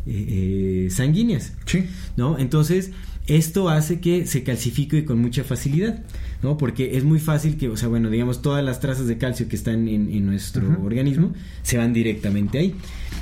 eh, 0.07 0.85
eh, 0.87 0.89
sanguíneas? 0.89 1.53
Sí. 1.67 1.83
¿No? 2.15 2.39
Entonces, 2.39 2.91
esto 3.27 3.69
hace 3.69 3.99
que 3.99 4.25
se 4.25 4.41
calcifique 4.43 5.05
con 5.05 5.19
mucha 5.19 5.43
facilidad, 5.43 6.03
¿no? 6.43 6.57
Porque 6.57 6.97
es 6.97 7.03
muy 7.03 7.19
fácil 7.19 7.57
que, 7.57 7.67
o 7.69 7.77
sea, 7.77 7.87
bueno, 7.89 8.09
digamos, 8.09 8.41
todas 8.41 8.63
las 8.63 8.79
trazas 8.79 9.07
de 9.07 9.17
calcio 9.17 9.47
que 9.47 9.55
están 9.55 9.87
en, 9.87 10.09
en 10.11 10.25
nuestro 10.25 10.67
organismo 10.83 11.33
se 11.63 11.77
van 11.77 11.93
directamente 11.93 12.57
ahí. 12.59 12.75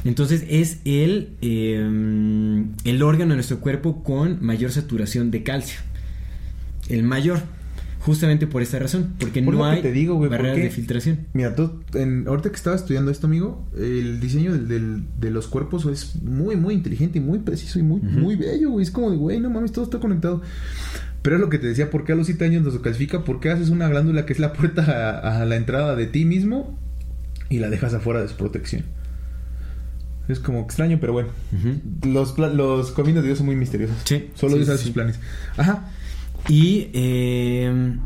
Entonces, 0.03 0.43
es 0.49 0.79
el, 0.85 1.29
eh, 1.41 2.63
el 2.83 3.01
órgano 3.03 3.31
de 3.31 3.35
nuestro 3.35 3.59
cuerpo 3.59 4.03
con 4.03 4.43
mayor 4.45 4.71
saturación 4.71 5.31
de 5.31 5.43
calcio. 5.43 5.79
El 6.89 7.03
mayor. 7.03 7.39
Justamente 7.99 8.45
por 8.45 8.61
esta 8.61 8.77
razón, 8.77 9.15
porque 9.19 9.41
Por 9.41 9.55
no 9.55 9.65
hay 9.65 9.81
te 9.81 9.91
digo, 9.91 10.19
barreras 10.19 10.57
de 10.57 10.69
filtración. 10.69 11.21
Mira, 11.33 11.55
tú, 11.55 11.81
en, 11.95 12.27
ahorita 12.27 12.51
que 12.51 12.55
estaba 12.55 12.75
estudiando 12.75 13.09
esto, 13.09 13.25
amigo, 13.25 13.65
el 13.75 14.19
diseño 14.19 14.53
del, 14.53 14.67
del- 14.67 15.03
de 15.19 15.31
los 15.31 15.47
cuerpos 15.47 15.87
es 15.87 16.21
muy, 16.21 16.55
muy 16.55 16.75
inteligente 16.75 17.17
y 17.17 17.21
muy 17.21 17.39
preciso 17.39 17.79
y 17.79 17.81
muy, 17.81 18.01
muy 18.01 18.35
bello, 18.35 18.69
güey. 18.69 18.83
Es 18.83 18.91
como 18.91 19.09
de, 19.09 19.17
güey, 19.17 19.39
no 19.39 19.49
mames, 19.49 19.71
todo 19.71 19.85
está 19.85 19.97
conectado. 19.99 20.43
Pero 21.25 21.37
es 21.37 21.41
lo 21.41 21.49
que 21.49 21.57
te 21.57 21.65
decía, 21.65 21.89
¿por 21.89 22.05
qué 22.05 22.11
a 22.11 22.15
los 22.15 22.27
7 22.27 22.45
años 22.45 22.63
nos 22.63 22.77
calcifica? 22.77 23.23
¿Por 23.23 23.39
qué 23.39 23.49
haces 23.49 23.69
una 23.69 23.89
glándula 23.89 24.27
que 24.27 24.33
es 24.33 24.37
la 24.37 24.53
puerta 24.53 24.83
a, 24.83 25.41
a 25.41 25.45
la 25.45 25.55
entrada 25.55 25.95
de 25.95 26.05
ti 26.05 26.23
mismo 26.23 26.77
y 27.49 27.57
la 27.57 27.71
dejas 27.71 27.95
afuera 27.95 28.21
de 28.21 28.27
su 28.27 28.35
protección? 28.35 28.83
Es 30.27 30.37
como 30.39 30.61
extraño, 30.61 30.99
pero 31.01 31.13
bueno. 31.13 31.29
Los, 32.03 32.37
los 32.37 32.91
caminos 32.91 33.23
de 33.23 33.29
Dios 33.29 33.39
son 33.39 33.47
muy 33.47 33.55
misteriosos. 33.55 33.95
Sí, 34.03 34.29
Solo 34.35 34.51
sí, 34.51 34.57
Dios 34.57 34.67
sabe 34.67 34.77
sí. 34.77 34.83
sus 34.83 34.93
planes. 34.93 35.19
Ajá. 35.57 35.89
Y 36.47 36.89
eh, 36.93 37.97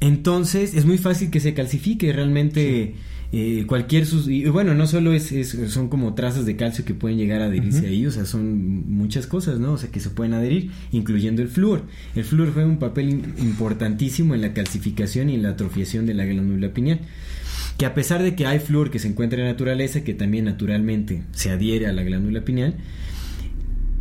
entonces 0.00 0.74
es 0.74 0.84
muy 0.86 0.98
fácil 0.98 1.30
que 1.30 1.38
se 1.38 1.54
calcifique 1.54 2.12
realmente 2.12 2.96
eh, 3.32 3.64
cualquier 3.66 4.06
sus 4.06 4.26
y 4.26 4.44
bueno 4.46 4.74
no 4.74 4.86
solo 4.88 5.12
es, 5.12 5.30
es- 5.30 5.56
son 5.68 5.88
como 5.88 6.14
trazas 6.14 6.46
de 6.46 6.56
calcio 6.56 6.84
que 6.84 6.94
pueden 6.94 7.16
llegar 7.16 7.42
a 7.42 7.44
adherirse 7.46 7.86
ahí 7.86 8.04
o 8.06 8.10
sea 8.10 8.24
son 8.24 8.90
muchas 8.92 9.28
cosas 9.28 9.60
no 9.60 9.72
o 9.74 9.78
sea 9.78 9.88
que 9.90 10.00
se 10.00 10.10
pueden 10.10 10.34
adherir 10.34 10.70
incluyendo 10.90 11.40
el 11.40 11.48
flúor. 11.48 11.82
El 12.16 12.24
flúor 12.24 12.52
juega 12.52 12.68
un 12.68 12.78
papel 12.80 13.08
importantísimo 13.38 14.34
en 14.34 14.40
la 14.40 14.52
calcificación 14.52 15.30
y 15.30 15.34
en 15.34 15.42
la 15.44 15.50
atrofiación 15.50 16.06
de 16.06 16.14
la 16.14 16.24
glándula 16.24 16.72
pineal 16.74 17.00
que 17.78 17.86
a 17.86 17.94
pesar 17.94 18.22
de 18.22 18.34
que 18.34 18.46
hay 18.46 18.58
flúor 18.58 18.90
que 18.90 18.98
se 18.98 19.06
encuentra 19.08 19.38
en 19.38 19.44
la 19.46 19.52
naturaleza 19.52 20.02
que 20.02 20.12
también 20.12 20.44
naturalmente 20.46 21.22
se 21.32 21.50
adhiere 21.50 21.86
a 21.86 21.92
la 21.92 22.02
glándula 22.02 22.44
pineal 22.44 22.74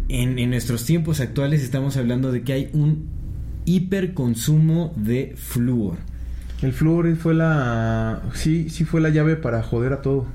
en, 0.09 0.39
en 0.39 0.49
nuestros 0.49 0.85
tiempos 0.85 1.19
actuales 1.19 1.61
estamos 1.61 1.97
hablando 1.97 2.31
de 2.31 2.41
que 2.41 2.53
hay 2.53 2.69
un 2.73 3.05
hiperconsumo 3.65 4.91
de 4.95 5.33
flúor. 5.35 5.97
El 6.61 6.73
flúor 6.73 7.15
fue 7.15 7.33
la. 7.33 8.21
Sí, 8.33 8.69
sí 8.69 8.83
fue 8.85 9.01
la 9.01 9.09
llave 9.09 9.35
para 9.35 9.63
joder 9.63 9.93
a 9.93 10.01
todo. 10.01 10.27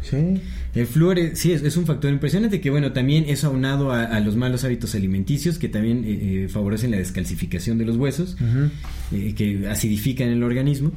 Sí. 0.00 0.40
El 0.74 0.86
flúor 0.86 1.18
es, 1.18 1.38
sí 1.38 1.52
es, 1.52 1.62
es 1.62 1.76
un 1.78 1.86
factor 1.86 2.10
impresionante 2.12 2.60
que 2.60 2.68
bueno 2.68 2.92
también 2.92 3.24
es 3.26 3.42
aunado 3.42 3.90
a, 3.90 4.02
a 4.04 4.20
los 4.20 4.36
malos 4.36 4.62
hábitos 4.64 4.94
alimenticios 4.94 5.58
que 5.58 5.68
también 5.70 6.04
eh, 6.04 6.44
eh, 6.44 6.48
favorecen 6.48 6.90
la 6.90 6.98
descalcificación 6.98 7.78
de 7.78 7.86
los 7.86 7.96
huesos 7.96 8.36
eh, 9.12 9.34
que 9.34 9.66
acidifican 9.66 10.28
el 10.28 10.42
organismo 10.42 10.92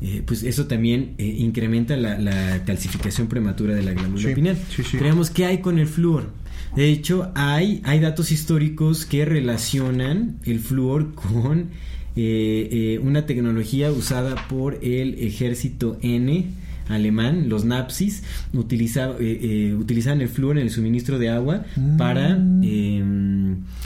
eh, 0.00 0.22
pues 0.26 0.42
eso 0.42 0.66
también 0.66 1.14
incrementa 1.18 1.96
la, 1.96 2.18
la 2.18 2.64
calcificación 2.64 3.28
prematura 3.28 3.74
de 3.74 3.82
la 3.84 3.92
glándula 3.92 4.28
Sí, 4.28 4.34
pineal 4.34 4.56
sí, 4.70 4.82
sí. 4.82 4.96
creemos 4.96 5.30
que 5.30 5.44
hay 5.44 5.58
con 5.58 5.78
el 5.78 5.86
flúor 5.86 6.30
de 6.74 6.88
hecho 6.88 7.30
hay 7.36 7.80
hay 7.84 8.00
datos 8.00 8.32
históricos 8.32 9.04
que 9.06 9.24
relacionan 9.24 10.38
el 10.44 10.58
flúor 10.58 11.14
con 11.14 11.68
eh, 12.16 12.68
eh, 12.70 12.98
una 13.02 13.26
tecnología 13.26 13.90
usada 13.92 14.34
por 14.48 14.78
el 14.82 15.14
ejército 15.20 15.98
N 16.02 16.46
alemán, 16.88 17.48
los 17.50 17.64
nazis, 17.66 18.22
utiliza- 18.54 19.14
eh, 19.20 19.38
eh, 19.42 19.74
utilizaban 19.74 20.20
el 20.22 20.28
flúor 20.28 20.56
en 20.58 20.64
el 20.64 20.70
suministro 20.70 21.18
de 21.18 21.28
agua 21.28 21.64
para 21.98 22.38
eh, 22.62 23.02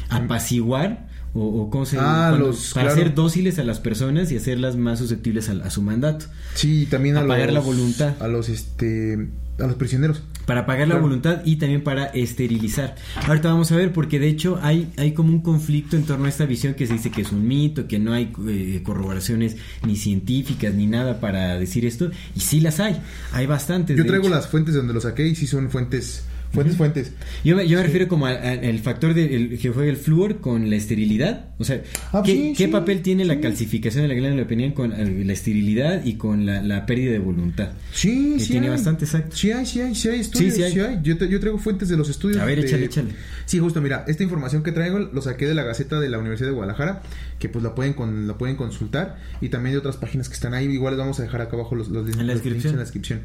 apaciguar 0.09 1.09
o, 1.35 1.41
o 1.63 1.71
cómo 1.71 1.87
se 1.87 1.97
Ah, 1.99 2.29
cuando- 2.31 2.49
los- 2.49 2.73
para 2.75 2.89
claro. 2.89 3.01
hacer 3.01 3.15
dóciles 3.15 3.59
a 3.59 3.65
las 3.65 3.81
personas 3.81 4.31
y 4.33 4.37
hacerlas 4.37 4.77
más 4.77 4.99
susceptibles 4.99 5.49
a, 5.49 5.53
a 5.53 5.71
su 5.71 5.83
mandato. 5.83 6.27
Sí, 6.55 6.87
también 6.91 7.17
a 7.17 7.21
Apagar 7.21 7.47
los. 7.47 7.55
la 7.55 7.61
voluntad. 7.61 8.15
A 8.21 8.29
los, 8.29 8.49
este. 8.49 9.29
A 9.59 9.67
los 9.67 9.77
prisioneros. 9.77 10.23
Para 10.47 10.61
apagar 10.63 10.89
la 10.89 10.97
voluntad 10.97 11.43
y 11.45 11.57
también 11.57 11.85
para 11.85 12.07
esterilizar. 12.07 12.97
Ahorita 13.29 13.49
vamos 13.51 13.71
a 13.71 13.77
ver, 13.77 13.93
porque 13.93 14.19
de 14.19 14.27
hecho 14.29 14.59
hay, 14.61 14.91
hay 14.97 15.13
como 15.13 15.31
un 15.31 15.41
conflicto 15.41 15.95
en 15.95 16.03
torno 16.03 16.25
a 16.25 16.29
esta 16.29 16.47
visión 16.47 16.75
que 16.75 16.87
se 16.89 16.95
dice 16.95 17.11
que 17.13 17.21
es 17.23 17.31
un 17.31 17.47
mito, 17.47 17.87
que 17.87 18.01
no 18.01 18.13
hay 18.13 18.33
eh, 18.49 18.81
corroboraciones 18.83 19.57
ni 19.87 19.95
científicas 19.95 20.75
ni 20.75 20.87
nada 20.89 21.21
para 21.21 21.59
decir 21.61 21.85
esto. 21.87 22.11
Y 22.35 22.41
sí 22.41 22.61
las 22.61 22.81
hay, 22.81 23.01
hay 23.33 23.47
bastantes. 23.47 23.97
Yo 23.97 24.05
traigo 24.05 24.25
hecho. 24.27 24.35
las 24.35 24.49
fuentes 24.49 24.75
de 24.75 24.79
donde 24.79 24.95
lo 24.95 25.01
saqué 25.01 25.29
y 25.29 25.37
sí 25.37 25.47
son 25.47 25.71
fuentes. 25.71 26.25
Fuentes, 26.53 26.77
fuentes. 26.77 27.13
Yo 27.45 27.57
me, 27.57 27.67
yo 27.67 27.79
me 27.79 27.83
refiero 27.85 28.09
como 28.09 28.27
al, 28.27 28.79
factor 28.81 29.15
de, 29.15 29.35
el- 29.37 29.59
que 29.59 29.71
juega 29.71 29.89
el 29.91 29.97
flúor 29.97 30.41
con 30.41 30.69
la 30.69 30.77
esterilidad. 30.77 31.47
O 31.59 31.65
sea, 31.65 31.83
Ah, 32.13 32.23
¿qué, 32.25 32.33
sí, 32.33 32.55
qué 32.57 32.67
sí, 32.67 32.71
papel 32.71 33.01
tiene 33.01 33.25
la 33.25 33.35
sí. 33.37 33.41
calcificación 33.41 34.03
de 34.03 34.09
la 34.09 34.15
glándula 34.15 34.47
pineal 34.47 34.75
con 34.75 34.93
eh, 34.93 35.25
la 35.25 35.33
esterilidad 35.33 36.05
y 36.05 36.15
con 36.15 36.45
la, 36.45 36.61
la 36.63 36.85
pérdida 36.85 37.13
de 37.13 37.19
voluntad? 37.21 37.71
Sí, 37.95 38.35
Que 38.37 38.45
sí. 38.45 38.51
tiene 38.53 38.67
hay. 38.67 38.73
bastante, 38.73 39.07
exacto. 39.07 39.35
Sí 39.35 39.51
hay, 39.51 39.65
sí 39.65 39.81
hay, 39.81 39.95
sí 39.95 40.09
hay 40.11 40.21
estudios. 40.21 40.55
Sí, 40.55 40.63
Sí, 40.63 40.71
sí 40.73 40.81
hay. 40.81 40.87
hay. 40.97 41.01
Yo, 41.03 41.17
yo 41.17 41.41
traigo 41.41 41.57
fuentes 41.59 41.89
de 41.89 41.97
los 41.97 42.11
estudios. 42.11 42.39
A 42.41 42.45
ver, 42.45 42.61
de- 42.61 42.67
échale, 42.67 42.85
échale. 42.85 43.09
Sí, 43.47 43.59
justo, 43.59 43.81
mira, 43.81 44.05
esta 44.07 44.23
información 44.23 44.63
que 44.63 44.73
traigo 44.73 44.99
lo 44.99 45.23
saqué 45.23 45.47
de 45.47 45.55
la 45.55 45.63
Gaceta 45.63 46.01
de 46.01 46.11
la 46.11 46.19
Universidad 46.19 46.49
de 46.51 46.55
Guadalajara, 46.55 47.03
que 47.39 47.49
pues 47.49 47.63
la 47.65 47.75
pueden 47.75 47.95
con, 47.95 48.27
la 48.29 48.37
pueden 48.37 48.57
consultar, 48.57 49.17
y 49.41 49.49
también 49.49 49.73
de 49.73 49.79
otras 49.79 49.97
páginas 49.97 50.29
que 50.29 50.35
están 50.35 50.53
ahí. 50.53 50.67
Igual 50.67 50.95
les 50.95 50.99
vamos 50.99 51.19
a 51.19 51.23
dejar 51.23 51.41
acá 51.41 51.57
abajo 51.57 51.75
los, 51.77 51.89
los, 51.89 52.07
En 52.11 52.19
la 52.27 52.35
los 52.35 52.45
links 52.45 52.45
descripción. 52.45 52.73
en 52.73 52.77
la 52.79 52.83
descripción. 52.85 53.21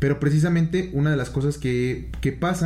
Pero 0.00 0.18
precisamente 0.18 0.90
una 0.92 1.12
de 1.12 1.16
las 1.16 1.30
cosas 1.30 1.56
que, 1.56 2.08
que 2.20 2.32
pasa 2.32 2.63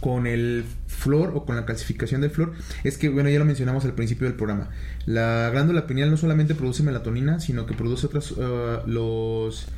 con 0.00 0.26
el 0.26 0.64
flor 0.86 1.32
o 1.34 1.44
con 1.44 1.56
la 1.56 1.64
calcificación 1.64 2.20
del 2.20 2.30
flor 2.30 2.52
es 2.84 2.98
que, 2.98 3.08
bueno, 3.08 3.28
ya 3.28 3.38
lo 3.38 3.44
mencionamos 3.44 3.84
al 3.84 3.94
principio 3.94 4.26
del 4.26 4.36
programa. 4.36 4.70
La 5.06 5.50
glándula 5.50 5.86
pineal 5.86 6.10
no 6.10 6.16
solamente 6.16 6.54
produce 6.54 6.82
melatonina, 6.82 7.40
sino 7.40 7.66
que 7.66 7.74
produce 7.74 8.06
otros, 8.06 8.32
uh, 8.32 8.86
los 8.86 9.68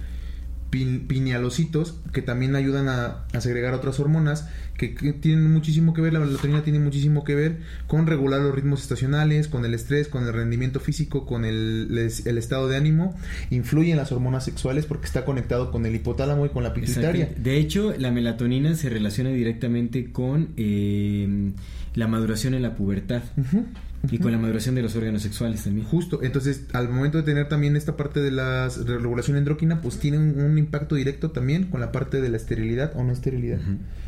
pin- 0.70 1.06
pinealocitos 1.06 1.96
que 2.12 2.22
también 2.22 2.54
ayudan 2.56 2.88
a, 2.88 3.24
a 3.32 3.40
segregar 3.40 3.74
otras 3.74 3.98
hormonas 4.00 4.48
que, 4.76 4.94
que 4.94 5.12
tienen 5.12 5.50
muchísimo 5.52 5.92
que 5.92 6.00
ver, 6.00 6.14
la 6.14 6.20
melatonina 6.20 6.62
tiene 6.62 6.78
muchísimo 6.78 7.22
que 7.22 7.34
ver 7.34 7.58
con 7.86 8.06
regular 8.06 8.40
los 8.40 8.54
ritmos 8.54 8.80
estacionales, 8.80 9.46
con 9.48 9.64
el 9.66 9.74
estrés, 9.74 10.08
con 10.08 10.24
el 10.26 10.32
rendimiento 10.32 10.80
físico, 10.80 11.26
con 11.26 11.44
el, 11.44 12.10
el 12.24 12.38
estado 12.38 12.66
de 12.68 12.76
ánimo, 12.78 13.14
influye 13.50 13.90
en 13.90 13.98
las 13.98 14.10
hormonas 14.10 14.44
sexuales 14.44 14.86
porque 14.86 15.06
está 15.06 15.24
conectado 15.26 15.70
con 15.70 15.84
el 15.84 15.94
hipotálamo 15.94 16.46
y 16.46 16.48
con 16.48 16.62
la 16.62 16.72
pituitaria. 16.72 17.28
De 17.36 17.58
hecho, 17.58 17.92
la 17.98 18.10
melatonina 18.10 18.74
se 18.74 18.88
relaciona 18.88 19.30
directamente 19.30 20.12
con 20.12 20.48
eh, 20.56 21.50
la 21.94 22.06
maduración 22.08 22.54
en 22.54 22.62
la 22.62 22.74
pubertad. 22.74 23.22
Ujú, 23.36 23.66
y 24.08 24.18
con 24.18 24.32
la 24.32 24.38
maduración 24.38 24.74
de 24.74 24.82
los 24.82 24.96
órganos 24.96 25.22
sexuales 25.22 25.64
también. 25.64 25.86
Justo, 25.86 26.22
entonces 26.22 26.64
al 26.72 26.88
momento 26.88 27.18
de 27.18 27.24
tener 27.24 27.48
también 27.48 27.76
esta 27.76 27.96
parte 27.96 28.20
de 28.20 28.30
la 28.30 28.68
regulación 28.86 29.36
endócrina, 29.36 29.80
pues 29.80 29.98
tiene 29.98 30.18
un, 30.18 30.40
un 30.40 30.58
impacto 30.58 30.94
directo 30.94 31.30
también 31.30 31.64
con 31.64 31.80
la 31.80 31.92
parte 31.92 32.20
de 32.20 32.28
la 32.30 32.36
esterilidad 32.36 32.92
o 32.94 33.04
no 33.04 33.12
esterilidad, 33.12 33.60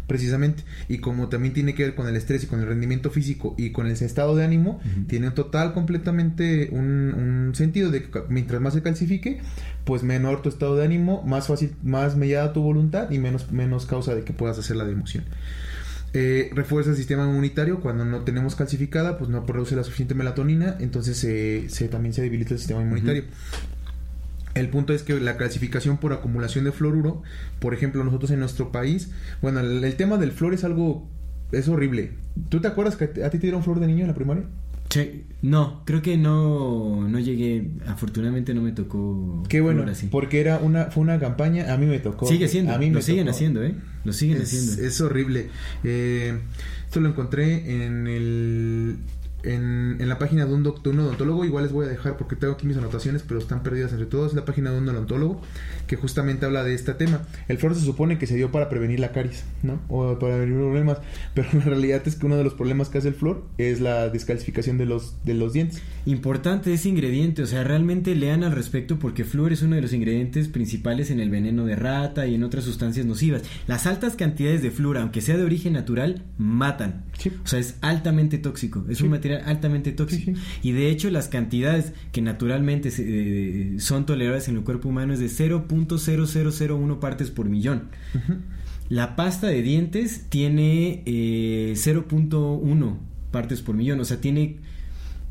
precisamente. 0.07 0.65
Y 0.89 0.99
como 0.99 1.29
también 1.29 1.53
tiene 1.53 1.75
que 1.75 1.85
ver 1.85 1.95
con 1.95 2.09
el 2.09 2.17
estrés 2.17 2.45
y 2.45 2.47
con 2.47 2.61
el 2.61 2.67
rendimiento 2.67 3.11
físico 3.11 3.55
y 3.59 3.71
con 3.71 3.87
el 3.87 3.93
estado 3.93 4.35
de 4.35 4.45
ánimo, 4.45 4.81
tiene 5.09 5.29
un 5.29 5.35
total 5.35 5.75
completamente 5.75 6.71
un, 6.73 7.13
un 7.15 7.55
sentido 7.55 7.91
de 7.91 8.05
que 8.05 8.23
mientras 8.29 8.61
más 8.61 8.75
se 8.75 8.83
calcifique, 8.83 9.41
pues 9.85 10.03
menor 10.03 10.43
tu 10.43 10.49
estado 10.49 10.77
de 10.77 10.85
ánimo, 10.85 11.23
más 11.23 11.49
fácil, 11.49 11.75
más 11.83 12.17
mellada 12.17 12.53
tu 12.53 12.63
voluntad 12.63 13.11
y 13.11 13.19
menos, 13.19 13.53
menos 13.53 13.87
causa 13.87 14.15
de 14.15 14.23
que 14.23 14.33
puedas 14.33 14.59
hacer 14.59 14.77
la 14.77 14.85
de 14.85 14.93
emoción. 14.93 15.25
Eh, 16.15 16.51
refuerza 16.55 16.91
el 16.91 16.97
sistema 16.97 17.25
inmunitario 17.25 17.81
cuando 17.81 18.05
no 18.05 18.21
tenemos 18.21 18.55
calcificada 18.55 19.17
pues 19.17 19.31
no 19.31 19.47
produce 19.47 19.75
la 19.77 19.83
suficiente 19.83 20.15
melatonina 20.15 20.77
entonces 20.79 21.17
se, 21.17 21.71
se- 21.71 21.89
también 21.89 22.13
se 22.13 22.21
debilita 22.21 22.53
el 22.53 22.59
sistema 22.59 22.83
inmunitario. 22.83 23.25
El 24.55 24.69
punto 24.69 24.93
es 24.93 25.03
que 25.03 25.19
la 25.19 25.39
calcificación 25.39 25.97
por 25.97 26.13
acumulación 26.13 26.65
de 26.67 26.73
fluoruro 26.73 27.23
por 27.61 27.73
ejemplo 27.73 28.05
nosotros 28.05 28.31
en 28.31 28.41
nuestro 28.41 28.71
país 28.73 29.11
bueno 29.41 29.61
el, 29.61 29.83
el 29.83 29.95
tema 29.97 30.19
del 30.19 30.33
flor 30.33 30.53
es 30.53 30.65
algo 30.65 31.09
es 31.51 31.69
horrible. 31.69 32.13
¿tú 32.51 32.61
te 32.61 32.69
acuerdas 32.69 32.97
que 32.97 33.05
a 33.05 33.31
ti 33.31 33.39
te 33.39 33.39
dieron 33.39 33.63
flor 33.63 33.81
de 33.81 33.87
niño 33.87 34.03
en 34.03 34.09
la 34.09 34.15
primaria? 34.15 34.45
Che, 34.93 35.25
no, 35.41 35.85
creo 35.87 36.03
que 36.03 36.19
no, 36.19 37.09
no 37.09 37.19
llegué, 37.19 37.67
afortunadamente 37.87 38.53
no 38.53 38.61
me 38.61 38.73
tocó. 38.73 39.43
Qué 39.49 39.63
bueno, 39.63 39.85
así. 39.91 40.09
porque 40.09 40.39
era 40.39 40.59
una, 40.59 40.91
fue 40.91 41.03
una 41.03 41.19
campaña, 41.19 41.73
a 41.73 41.79
mí 41.79 41.87
me 41.87 41.99
tocó. 41.99 42.27
Sigue 42.27 42.47
siendo, 42.47 42.75
a 42.75 42.79
mí 42.79 42.91
lo 42.91 42.97
me 42.97 43.03
siguen 43.03 43.25
tocó. 43.25 43.35
haciendo, 43.35 43.65
¿eh? 43.65 43.75
Lo 44.05 44.13
siguen 44.13 44.37
es, 44.43 44.53
haciendo. 44.53 44.83
es 44.83 45.01
horrible. 45.01 45.49
Eh, 45.83 46.39
esto 46.85 47.01
lo 47.01 47.09
encontré 47.09 47.87
en 47.87 48.07
el 48.07 48.97
en, 49.45 49.97
en 50.01 50.09
la 50.09 50.19
página 50.19 50.47
de 50.47 50.55
un, 50.55 50.63
doc- 50.63 50.83
de 50.83 50.91
un 50.91 51.01
odontólogo. 51.01 51.45
Igual 51.45 51.65
les 51.65 51.73
voy 51.73 51.87
a 51.87 51.89
dejar 51.89 52.17
porque 52.17 52.37
tengo 52.37 52.55
aquí 52.55 52.67
mis 52.67 52.77
anotaciones, 52.77 53.23
pero 53.27 53.41
están 53.41 53.63
perdidas 53.63 53.93
entre 53.93 54.07
todos. 54.07 54.35
La 54.35 54.45
página 54.45 54.71
de 54.71 54.79
un 54.79 54.89
odontólogo 54.89 55.41
que 55.87 55.97
justamente 55.97 56.47
habla 56.47 56.65
de 56.65 56.75
este 56.75 56.95
tema. 56.95 57.23
El 57.49 57.59
flor 57.59 57.75
se 57.75 57.81
supone 57.85 58.19
que 58.19 58.27
se 58.27 58.35
dio 58.37 58.51
para 58.53 58.69
prevenir 58.69 59.01
la 59.01 59.13
caries, 59.13 59.45
¿no? 59.63 59.81
O 59.89 60.19
para 60.19 60.35
prevenir 60.37 60.57
problemas. 60.59 60.99
Pero 61.35 61.49
la 61.55 61.61
realidad 61.65 62.03
es 62.07 62.17
que 62.17 62.27
uno 62.27 62.37
de 62.37 62.45
los 62.45 62.55
problemas 62.55 62.89
que 62.89 62.99
hace 62.99 63.09
el 63.09 63.15
flor 63.15 63.45
es 63.59 63.81
la 63.81 64.09
descalcificación 64.09 64.79
de 64.79 64.87
los, 64.87 65.15
de 65.25 65.35
los 65.35 65.53
dientes. 65.53 65.83
Importante 66.07 66.73
ese 66.75 66.89
ingrediente, 66.89 67.43
o 67.43 67.47
sea, 67.47 67.65
realmente 67.65 68.15
lean 68.15 68.45
al 68.45 68.53
respecto 68.53 68.99
porque 68.99 69.25
flúor 69.25 69.53
es 69.53 69.63
uno 69.63 69.77
de 69.77 69.83
los 69.83 69.93
ingredientes 69.93 70.49
principales 70.49 71.11
en 71.11 71.21
el 71.21 71.31
veneno 71.31 71.65
de 71.65 71.77
rata 71.77 72.27
y 72.27 72.35
en 72.35 72.45
otras 72.45 72.65
sustancias 72.65 73.07
nocivas. 73.07 73.43
Las 73.67 73.87
altas 73.87 74.15
cantidades 74.17 74.63
de 74.63 74.71
flúor, 74.71 74.99
aunque 74.99 75.21
sea 75.21 75.37
de 75.37 75.45
origen 75.45 75.73
natural, 75.75 76.25
matan. 76.39 77.05
Sí. 77.19 77.31
O 77.45 77.47
sea, 77.47 77.59
es 77.61 77.77
altamente 77.81 78.39
tóxico, 78.39 78.85
es 78.89 78.99
Sí. 78.99 79.05
un 79.05 79.11
material 79.11 79.32
altamente 79.37 79.93
tóxico. 79.93 80.33
Sí, 80.33 80.37
sí. 80.37 80.69
Y 80.69 80.73
de 80.73 80.91
hecho, 80.91 81.11
las 81.11 81.29
cantidades 81.29 81.93
que 82.13 82.21
naturalmente 82.23 82.91
se- 82.91 83.05
eh, 83.07 83.75
son 83.81 84.07
toleradas 84.07 84.49
en 84.49 84.57
el 84.57 84.63
cuerpo 84.63 84.89
humano 84.89 85.13
es 85.15 85.21
de 85.21 85.29
0.0001 85.29 86.99
partes 87.01 87.31
por 87.31 87.49
millón. 87.49 87.85
La 88.89 89.17
pasta 89.17 89.47
de 89.47 89.63
dientes 89.63 90.27
tiene 90.29 91.03
eh, 91.07 91.73
0.1 91.77 92.97
partes 93.31 93.63
por 93.63 93.75
millón, 93.75 94.01
o 94.01 94.05
sea, 94.05 94.21
tiene 94.21 94.57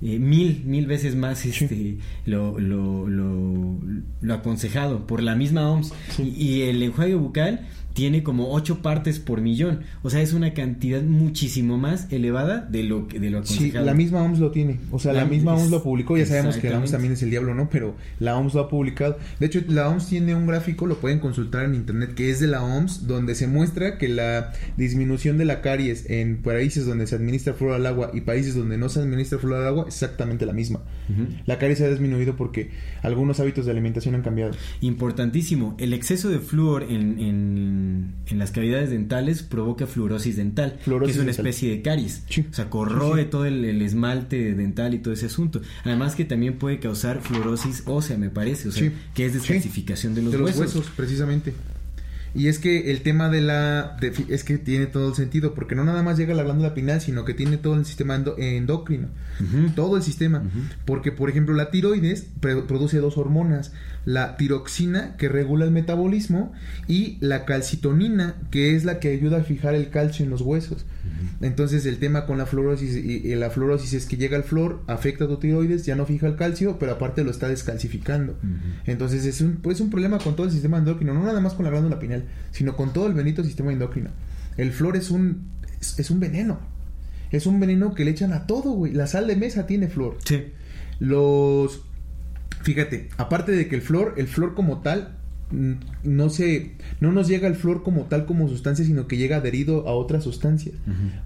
eh, 0.02 0.18
mil, 0.18 0.64
mil 0.66 0.88
veces 0.88 1.16
más 1.16 1.46
este, 1.46 1.98
lo, 2.26 2.60
lo, 2.60 3.08
lo, 3.08 3.78
lo 4.22 4.34
aconsejado 4.34 5.06
por 5.06 5.22
la 5.22 5.36
misma 5.36 5.70
OMS. 5.70 5.94
Y, 6.18 6.24
y 6.24 6.62
el 6.64 6.82
enjuague 6.82 7.14
bucal 7.14 7.68
tiene 7.94 8.24
como 8.24 8.52
8 8.54 8.82
partes 8.82 9.20
por 9.20 9.42
millón, 9.42 9.82
o 10.04 10.10
sea, 10.10 10.22
es 10.22 10.34
una 10.34 10.54
cantidad 10.54 11.02
muchísimo 11.02 11.78
más 11.78 12.08
elevada 12.12 12.62
de 12.62 12.84
lo, 12.84 13.08
que- 13.08 13.20
de 13.20 13.30
lo 13.30 13.46
Sí, 13.46 13.72
la 13.72 13.94
misma 13.94 14.22
OMS 14.24 14.40
lo 14.40 14.52
tiene. 14.52 14.80
O 14.92 15.00
sea, 15.00 15.14
la, 15.14 15.24
La- 15.24 15.30
misma 15.30 15.54
OMS 15.56 15.70
lo 15.72 15.84
publicó. 15.84 16.18
Ya 16.18 16.26
sabemos 16.26 16.58
que 16.58 16.70
la 16.70 16.78
OMS 16.80 16.92
también 16.92 17.14
es 17.14 17.24
el 17.24 17.30
diablo, 17.30 17.54
¿no? 17.56 17.70
Pero 17.70 17.96
la 18.20 18.38
OMS 18.38 18.54
lo 18.54 18.62
ha 18.62 18.70
publicado. 18.70 19.18
De 19.40 19.46
hecho, 19.48 19.62
la 19.68 19.90
OMS 19.90 20.08
tiene 20.08 20.36
un 20.36 20.48
gráfico, 20.48 20.86
lo 20.88 20.98
pueden 20.98 21.20
consultar 21.20 21.66
en 21.66 21.76
internet, 21.76 22.14
que 22.16 22.30
es 22.30 22.40
de 22.40 22.48
la 22.48 22.64
OMS, 22.64 23.08
donde 23.08 23.36
se 23.36 23.48
muestra 23.48 23.98
que 23.98 24.08
la 24.10 24.54
disminución 24.78 25.38
de 25.38 25.46
la 25.46 25.62
caries 25.62 26.10
en 26.10 26.38
países 26.42 26.86
donde 26.86 27.08
se 27.08 27.16
administra 27.16 27.54
flúor 27.54 27.74
al 27.76 27.86
agua 27.86 28.12
y 28.14 28.22
países 28.22 28.56
donde 28.56 28.78
no 28.78 28.90
se 28.90 29.00
administra 29.02 29.38
flúor 29.40 29.62
al 29.62 29.68
agua 29.68 29.86
es 29.88 29.96
exactamente 29.96 30.46
la 30.46 30.54
misma. 30.54 30.82
La 31.46 31.58
caries 31.60 31.80
se 31.80 31.86
ha 31.86 31.90
disminuido 31.90 32.36
porque 32.38 32.70
algunos 33.04 33.40
hábitos 33.42 33.66
de 33.66 33.72
alimentación 33.72 34.16
han 34.16 34.22
cambiado. 34.22 34.52
Importantísimo, 34.80 35.76
el 35.80 35.94
exceso 35.94 36.30
de 36.30 36.40
flúor 36.40 36.84
en, 36.84 37.20
en, 37.20 37.81
en 38.28 38.40
las 38.40 38.52
cavidades 38.52 38.90
dentales 38.90 39.44
provoca 39.44 39.88
fluorosis 39.88 40.38
dental, 40.38 40.78
Fluorosis 40.84 41.16
que 41.16 41.20
es 41.20 41.24
una 41.24 41.32
dental. 41.32 41.48
especie 41.48 41.72
de 41.72 41.82
caries. 41.82 42.24
Sí. 42.30 42.46
O 42.50 42.54
sea, 42.54 42.70
corroe 42.70 43.24
Sí, 43.24 43.30
todo 43.30 43.46
el, 43.46 43.66
el 43.66 43.82
esmalte 43.82 44.54
dental 44.56 44.94
y 44.94 45.00
todo 45.00 45.14
ese 45.14 45.26
asunto. 45.28 45.62
Además 45.84 46.16
que 46.16 46.26
también 46.26 46.58
puede 46.58 46.80
causar 46.80 47.22
fluorosis 47.22 47.84
ósea, 47.86 48.18
me 48.18 48.30
parece, 48.30 48.70
o 48.70 48.72
sea, 48.72 48.84
Sí. 48.90 48.96
que 49.14 49.26
es 49.26 49.34
descalcificación 49.34 50.14
de 50.16 50.22
los, 50.22 50.32
de 50.32 50.38
los 50.40 50.50
huesos. 50.56 50.76
huesos. 50.76 50.92
precisamente. 50.96 51.54
Y 52.34 52.48
es 52.48 52.60
que 52.60 52.92
el 52.92 53.02
tema 53.02 53.30
de 53.30 53.42
la... 53.42 53.98
de- 54.00 54.14
es 54.30 54.44
que 54.44 54.58
tiene 54.58 54.86
todo 54.86 55.10
el 55.10 55.16
sentido, 55.16 55.54
porque 55.54 55.76
no 55.76 55.84
nada 55.84 56.02
más 56.04 56.18
llega 56.18 56.34
a 56.34 56.36
la 56.38 56.44
glándula 56.44 56.74
pineal, 56.74 57.02
sino 57.02 57.26
que 57.26 57.34
tiene 57.34 57.58
todo 57.58 57.76
el 57.76 57.86
sistema 57.86 58.16
endo- 58.16 58.36
endocrino. 58.38 59.08
Todo 59.76 59.98
el 59.98 60.04
sistema. 60.04 60.42
Porque, 60.86 61.12
por 61.12 61.30
ejemplo, 61.30 61.54
la 61.56 61.72
tiroides 61.72 62.28
produce 62.40 62.98
dos 63.00 63.18
hormonas. 63.18 63.74
La 64.06 64.38
tiroxina, 64.38 65.16
que 65.18 65.30
regula 65.30 65.66
el 65.66 65.72
metabolismo, 65.72 66.54
y 66.88 67.18
la 67.20 67.46
calcitonina, 67.46 68.36
que 68.50 68.76
es 68.76 68.86
la 68.86 69.00
que 69.00 69.10
ayuda 69.10 69.38
a 69.38 69.44
fijar 69.44 69.76
el 69.76 69.90
calcio 69.90 70.24
en 70.24 70.32
los 70.32 70.42
huesos. 70.42 70.86
Entonces, 71.42 71.86
el 71.86 71.98
tema 71.98 72.26
con 72.26 72.38
la 72.38 72.46
fluorosis 72.46 72.96
y, 72.96 73.28
y 73.28 73.36
la 73.36 73.50
fluorosis 73.50 73.94
es 73.94 74.06
que 74.06 74.18
llega 74.18 74.38
el 74.38 74.44
flor, 74.44 74.82
afecta 74.88 75.26
a 75.26 75.28
tu 75.28 75.38
tiroides, 75.38 75.86
ya 75.86 75.96
no 75.96 76.06
fija 76.06 76.28
el 76.28 76.36
calcio, 76.36 76.78
pero 76.80 76.94
aparte 76.94 77.24
lo 77.24 77.32
está 77.32 77.48
descalcificando. 77.48 78.38
Entonces, 78.86 79.26
es 79.26 79.42
un, 79.42 79.58
pues, 79.58 79.80
un 79.80 79.90
problema 79.90 80.20
con 80.20 80.36
todo 80.36 80.46
el 80.48 80.52
sistema 80.52 80.78
endocrino, 80.78 81.14
no 81.14 81.24
nada 81.24 81.40
más 81.40 81.54
con 81.54 81.66
la 81.66 81.72
glándula 81.72 82.00
pineal, 82.00 82.26
sino 82.52 82.76
con 82.76 82.94
todo 82.94 83.08
el 83.08 83.14
bendito 83.14 83.44
sistema 83.44 83.72
endocrino. 83.72 84.10
El 84.58 84.72
flor 84.72 84.98
es 84.98 85.12
un, 85.12 85.50
es, 85.80 85.98
es 86.00 86.12
un 86.12 86.20
veneno. 86.20 86.60
Es 87.32 87.46
un 87.46 87.60
veneno 87.60 87.94
que 87.94 88.04
le 88.04 88.12
echan 88.12 88.34
a 88.34 88.46
todo, 88.46 88.72
güey. 88.72 88.94
La 88.94 89.08
sal 89.08 89.28
de 89.28 89.36
mesa 89.36 89.66
tiene 89.66 89.88
flor. 89.88 90.18
Sí. 90.26 90.52
Los. 91.00 91.82
Fíjate, 92.62 93.10
aparte 93.18 93.54
de 93.54 93.68
que 93.68 93.76
el 93.76 93.82
flor, 93.82 94.16
el 94.18 94.28
flor 94.28 94.54
como 94.54 94.82
tal, 94.82 95.18
no 96.04 96.30
se. 96.30 96.72
No 97.00 97.12
nos 97.12 97.28
llega 97.28 97.48
el 97.48 97.56
flor 97.56 97.84
como 97.84 98.04
tal 98.04 98.26
como 98.26 98.48
sustancia, 98.48 98.86
sino 98.86 99.08
que 99.08 99.18
llega 99.18 99.38
adherido 99.38 99.88
a 99.88 99.94
otras 99.94 100.24
sustancias. 100.24 100.76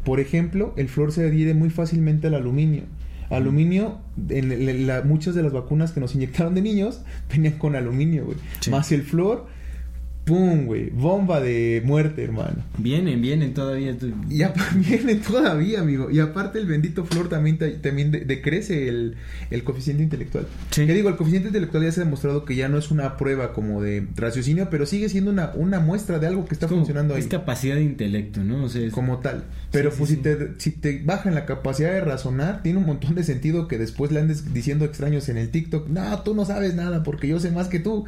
Por 0.04 0.20
ejemplo, 0.20 0.74
el 0.78 0.88
flor 0.90 1.12
se 1.12 1.26
adhiere 1.28 1.54
muy 1.54 1.70
fácilmente 1.70 2.28
al 2.28 2.36
aluminio. 2.36 2.84
Aluminio, 3.30 4.00
en 4.30 4.86
la- 4.88 5.02
muchas 5.02 5.34
de 5.36 5.42
las 5.44 5.52
vacunas 5.52 5.92
que 5.92 6.00
nos 6.00 6.14
inyectaron 6.16 6.54
de 6.56 6.62
niños 6.62 7.02
venían 7.30 7.58
con 7.58 7.76
aluminio, 7.76 8.26
güey. 8.26 8.38
Sí. 8.60 8.70
Más 8.70 8.92
el 8.92 9.02
flor, 9.04 9.48
¡pum, 10.26 10.66
güey! 10.66 10.90
Bomba 10.90 11.40
de 11.40 11.82
muerte, 11.86 12.24
hermano. 12.24 12.64
Vienen, 12.80 13.22
vienen 13.22 13.54
todavía. 13.54 13.96
tú- 13.98 14.12
Y 14.30 14.42
apa- 14.42 14.68
viene 14.76 15.16
todavía, 15.16 15.82
amigo. 15.82 16.10
Y 16.10 16.20
aparte 16.20 16.60
el 16.60 16.66
bendito 16.66 17.06
flor 17.06 17.30
también, 17.30 17.58
también 17.82 18.12
de- 18.12 18.22
decrece 18.26 18.88
el, 18.90 19.16
el 19.52 19.64
coeficiente 19.64 20.02
intelectual. 20.04 20.48
Sí. 20.72 20.86
Que 20.88 20.94
digo, 20.94 21.10
el 21.10 21.16
coeficiente 21.16 21.50
intelectual 21.50 21.84
ya 21.84 21.92
se 21.92 22.02
ha 22.02 22.04
demostrado 22.06 22.44
que 22.44 22.56
ya 22.56 22.68
no 22.68 22.78
es 22.80 22.90
una 22.92 23.18
prueba 23.18 23.54
como 23.54 23.82
de 23.82 24.08
raciocinio, 24.16 24.68
pero 24.72 24.86
sigue 24.86 25.10
siendo 25.10 25.30
una, 25.32 25.52
una 25.56 25.80
muestra 25.80 26.18
de 26.20 26.28
algo 26.28 26.46
que 26.46 26.56
está 26.56 26.68
como- 26.68 26.82
funcionando 26.82 27.14
ahí. 27.14 27.22
Es 27.22 27.28
capacidad 27.28 27.76
de 27.76 27.84
intelecto, 27.84 28.44
¿no? 28.44 28.64
O 28.64 28.70
sea, 28.70 28.82
es- 28.86 28.94
Como 28.94 29.20
tal. 29.20 29.44
Pero 29.72 29.92
Sí, 29.92 29.98
pues 30.00 30.10
sí, 30.10 30.16
si, 30.16 30.22
te, 30.24 30.38
si 30.58 30.72
te 30.72 31.02
bajan 31.06 31.36
la 31.36 31.46
capacidad 31.46 31.92
de 31.92 32.02
razonar, 32.02 32.64
tiene 32.64 32.80
un 32.80 32.86
montón 32.86 33.14
de 33.14 33.24
sentido 33.24 33.68
que 33.68 33.78
después 33.78 34.12
le 34.12 34.22
andes 34.22 34.54
diciendo 34.54 34.86
extraños 34.86 35.30
en 35.30 35.38
el 35.38 35.50
TikTok, 35.52 35.88
no, 35.90 36.22
tú 36.24 36.34
no 36.34 36.46
sabes 36.46 36.74
nada 36.76 37.04
porque 37.04 37.28
yo 37.28 37.40
sé 37.40 37.52
más 37.52 37.68
que 37.68 37.80
tú. 37.80 38.06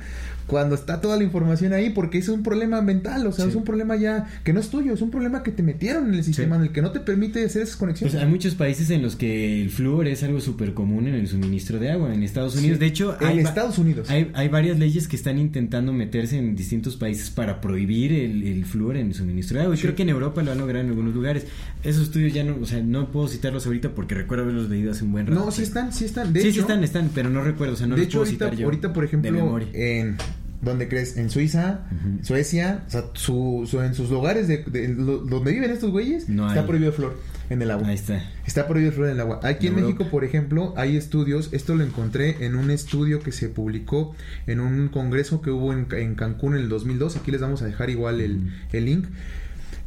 Cuando 0.48 0.76
está 0.76 1.02
toda 1.02 1.18
la 1.18 1.24
información 1.26 1.74
ahí, 1.74 1.90
porque 1.90 2.07
es 2.14 2.30
un 2.30 2.44
problema 2.44 2.82
mental, 2.82 3.26
o 3.28 3.32
sea, 3.32 3.46
Sí. 3.46 3.52
es 3.52 3.56
un 3.58 3.64
problema 3.64 3.96
ya 3.96 4.28
que 4.44 4.54
no 4.54 4.60
es 4.60 4.70
tuyo, 4.70 4.94
es 4.94 5.02
un 5.02 5.12
problema 5.12 5.44
que 5.44 5.52
te 5.52 5.64
metieron 5.64 6.08
en 6.10 6.14
el 6.16 6.24
sistema, 6.24 6.56
Sí. 6.56 6.62
en 6.62 6.68
el 6.68 6.72
que 6.74 6.82
no 6.82 6.92
te 6.92 7.00
permite 7.00 7.44
hacer 7.44 7.62
esas 7.64 7.76
conexiones. 7.76 8.14
Pues 8.14 8.24
hay 8.24 8.30
muchos 8.30 8.56
países 8.56 8.90
en 8.90 9.02
los 9.02 9.16
que 9.16 9.62
el 9.62 9.70
flúor 9.70 10.08
es 10.08 10.24
algo 10.24 10.40
súper 10.40 10.74
común 10.74 11.08
en 11.08 11.16
el 11.16 11.28
suministro 11.28 11.80
de 11.80 11.92
agua. 11.92 12.14
En 12.14 12.24
Estados 12.24 12.56
Unidos, 12.56 12.78
Sí. 12.78 12.80
de 12.82 12.86
hecho, 12.88 13.18
En 13.20 13.28
hay, 13.28 13.40
Estados 13.40 13.78
Unidos. 13.78 14.10
hay, 14.10 14.32
hay 14.34 14.48
varias 14.50 14.78
leyes 14.80 15.08
que 15.08 15.16
están 15.16 15.38
intentando 15.40 15.92
meterse 15.94 16.38
en 16.38 16.56
distintos 16.56 16.96
países 16.96 17.30
para 17.30 17.60
prohibir 17.62 18.12
el, 18.14 18.44
el 18.44 18.66
flúor 18.66 18.98
en 18.98 19.08
el 19.08 19.14
suministro 19.14 19.58
de 19.58 19.64
agua. 19.64 19.76
Y 19.76 19.78
Sí. 19.78 19.84
creo 19.84 19.96
que 19.96 20.04
en 20.04 20.10
Europa 20.10 20.42
lo 20.44 20.52
han 20.52 20.58
logrado 20.60 20.84
en 20.84 20.90
algunos 20.92 21.14
lugares. 21.14 21.46
Esos 21.84 22.04
estudios 22.04 22.34
ya 22.34 22.44
no, 22.44 22.58
o 22.62 22.66
sea, 22.66 22.82
no 22.82 23.12
puedo 23.12 23.28
citarlos 23.28 23.66
ahorita 23.66 23.90
porque 23.96 24.16
recuerdo 24.16 24.44
haberlos 24.44 24.70
leído 24.70 24.92
hace 24.92 25.04
un 25.04 25.12
buen 25.12 25.28
rato. 25.28 25.40
no, 25.44 25.52
sí 25.52 25.64
están, 25.64 25.92
sí 25.94 26.06
están. 26.06 26.32
De 26.34 26.42
sí, 26.42 26.48
hecho, 26.48 26.54
sí 26.56 26.60
están, 26.62 26.84
están, 26.84 27.10
pero 27.16 27.30
no 27.30 27.42
recuerdo, 27.44 27.74
o 27.74 27.78
sea, 27.78 27.88
no 27.88 27.96
de 27.96 28.02
los 28.02 28.08
hecho, 28.08 28.20
puedo 28.20 28.26
ahorita, 28.30 28.46
citar 28.46 28.60
yo. 28.60 28.66
ahorita, 28.66 28.94
por 28.94 29.04
de 29.04 29.08
ejemplo, 29.08 29.32
memoria. 29.32 29.68
en 29.74 30.18
donde 30.62 30.88
crees, 30.88 31.18
en 31.18 31.30
Suiza. 31.30 31.82
Suecia, 32.24 32.84
o 32.88 32.90
sea, 32.90 33.04
su, 33.14 33.68
su- 33.70 33.82
en 33.82 33.94
sus 33.94 34.10
lugares 34.10 34.48
de, 34.48 34.64
donde 34.96 35.52
viven 35.52 35.72
estos 35.72 35.92
güeyes, 35.92 36.28
No 36.30 36.48
está 36.48 36.66
prohibido 36.66 36.92
flor 36.92 37.18
en 37.50 37.62
el 37.62 37.72
agua. 37.72 37.88
Ahí 37.88 37.96
está. 37.96 38.22
Está 38.46 38.68
prohibido 38.68 38.90
el 38.90 38.96
flúor 38.96 39.10
en 39.10 39.16
el 39.16 39.22
agua. 39.22 39.40
Aquí 39.44 39.68
en. 39.68 39.76
México, 39.76 40.06
por 40.10 40.24
ejemplo, 40.24 40.74
hay 40.76 40.98
estudios. 40.98 41.50
Esto 41.54 41.76
lo 41.76 41.84
encontré 41.84 42.46
en 42.46 42.56
un 42.56 42.72
estudio 42.72 43.20
que 43.22 43.32
se 43.32 43.50
publicó 43.50 44.16
en 44.48 44.60
un 44.60 44.88
congreso 44.90 45.42
que 45.42 45.52
hubo 45.52 45.72
en, 45.74 45.88
en 45.92 46.16
Cancún 46.16 46.56
en 46.56 46.62
el 46.64 46.70
2002. 46.70 47.16
Aquí 47.18 47.32
les 47.32 47.40
vamos 47.42 47.62
a 47.62 47.66
dejar 47.66 47.90
igual 47.90 48.20
el, 48.22 48.52
el 48.74 48.86
link. 48.86 49.06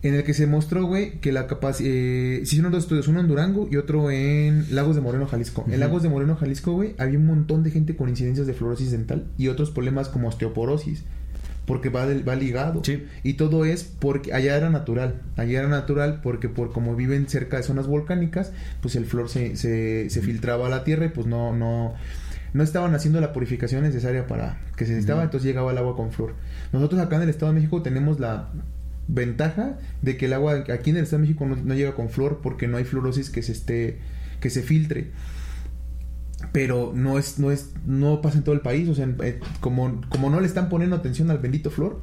En 0.02 0.14
el 0.14 0.24
que 0.24 0.32
se 0.32 0.46
mostró, 0.46 0.84
güey, 0.86 1.20
que 1.20 1.30
la 1.30 1.46
capacidad... 1.46 1.90
se 1.90 2.40
hicieron 2.42 2.72
dos 2.72 2.84
estudios, 2.84 3.06
uno 3.08 3.20
en 3.20 3.28
Durango 3.28 3.68
y 3.70 3.76
otro 3.76 4.10
en 4.10 4.74
Lagos 4.74 4.94
de 4.96 5.02
Moreno, 5.02 5.26
Jalisco. 5.26 5.66
En. 5.68 5.78
Lagos 5.78 6.02
de 6.02 6.08
Moreno, 6.08 6.36
Jalisco, 6.36 6.72
güey, 6.72 6.94
había 6.98 7.18
un 7.18 7.26
montón 7.26 7.62
de 7.62 7.70
gente 7.70 7.94
con 7.96 8.08
incidencias 8.08 8.46
de 8.46 8.54
fluorosis 8.54 8.90
dental 8.92 9.26
y 9.36 9.48
otros 9.48 9.70
problemas 9.70 10.08
como 10.08 10.28
osteoporosis. 10.28 11.04
Porque 11.66 11.90
va, 11.90 12.06
del- 12.06 12.26
va 12.26 12.34
ligado. 12.34 12.82
Sí. 12.82 13.04
Y 13.22 13.34
todo 13.34 13.64
es 13.66 13.84
porque 13.84 14.32
allá 14.32 14.56
era 14.56 14.70
natural. 14.70 15.20
Allá 15.36 15.60
era 15.60 15.68
natural 15.68 16.20
porque 16.22 16.48
por 16.48 16.72
como 16.72 16.96
viven 16.96 17.28
cerca 17.28 17.58
de 17.58 17.62
zonas 17.62 17.86
volcánicas, 17.86 18.52
pues 18.80 18.96
el 18.96 19.04
flor 19.04 19.28
se, 19.28 19.54
se, 19.56 20.08
se 20.10 20.20
filtraba 20.22 20.66
a 20.66 20.70
la 20.70 20.82
tierra 20.82 21.04
y 21.04 21.08
pues 21.10 21.26
no, 21.28 21.54
no, 21.54 21.94
no 22.54 22.62
estaban 22.64 22.94
haciendo 22.94 23.20
la 23.20 23.32
purificación 23.32 23.82
necesaria 23.82 24.26
para 24.26 24.58
que 24.76 24.84
se 24.86 24.92
necesitaba, 24.92 25.22
entonces 25.22 25.46
llegaba 25.46 25.70
el 25.70 25.78
agua 25.78 25.94
con 25.94 26.10
flor. 26.10 26.34
Nosotros 26.72 27.00
acá 27.02 27.16
en 27.16 27.22
el 27.22 27.28
Estado 27.28 27.52
de 27.52 27.60
México 27.60 27.82
tenemos 27.82 28.18
la 28.18 28.48
ventaja 29.08 29.78
de 30.02 30.16
que 30.16 30.26
el 30.26 30.32
agua 30.32 30.64
aquí 30.72 30.90
en 30.90 30.96
el 30.96 31.04
Estado 31.04 31.22
de 31.22 31.28
México 31.28 31.46
no, 31.46 31.74
llega 31.74 31.94
con 31.94 32.10
flor 32.10 32.40
porque 32.42 32.68
no 32.68 32.76
hay 32.76 32.84
fluorosis 32.84 33.30
que 33.30 33.42
se 33.42 33.52
esté, 33.52 33.98
que 34.40 34.50
se 34.50 34.62
filtre. 34.62 35.10
Pero 36.52 36.92
no 36.94 37.18
es 37.18 37.38
no 37.38 37.50
es 37.50 37.72
no 37.84 38.22
pasa 38.22 38.38
en 38.38 38.44
todo 38.44 38.54
el 38.54 38.62
país 38.62 38.88
o 38.88 38.94
sea 38.94 39.08
eh, 39.22 39.38
como 39.60 40.00
como 40.08 40.30
no 40.30 40.40
le 40.40 40.46
están 40.46 40.68
poniendo 40.70 40.96
atención 40.96 41.30
al 41.30 41.38
bendito 41.38 41.70
flor 41.70 42.00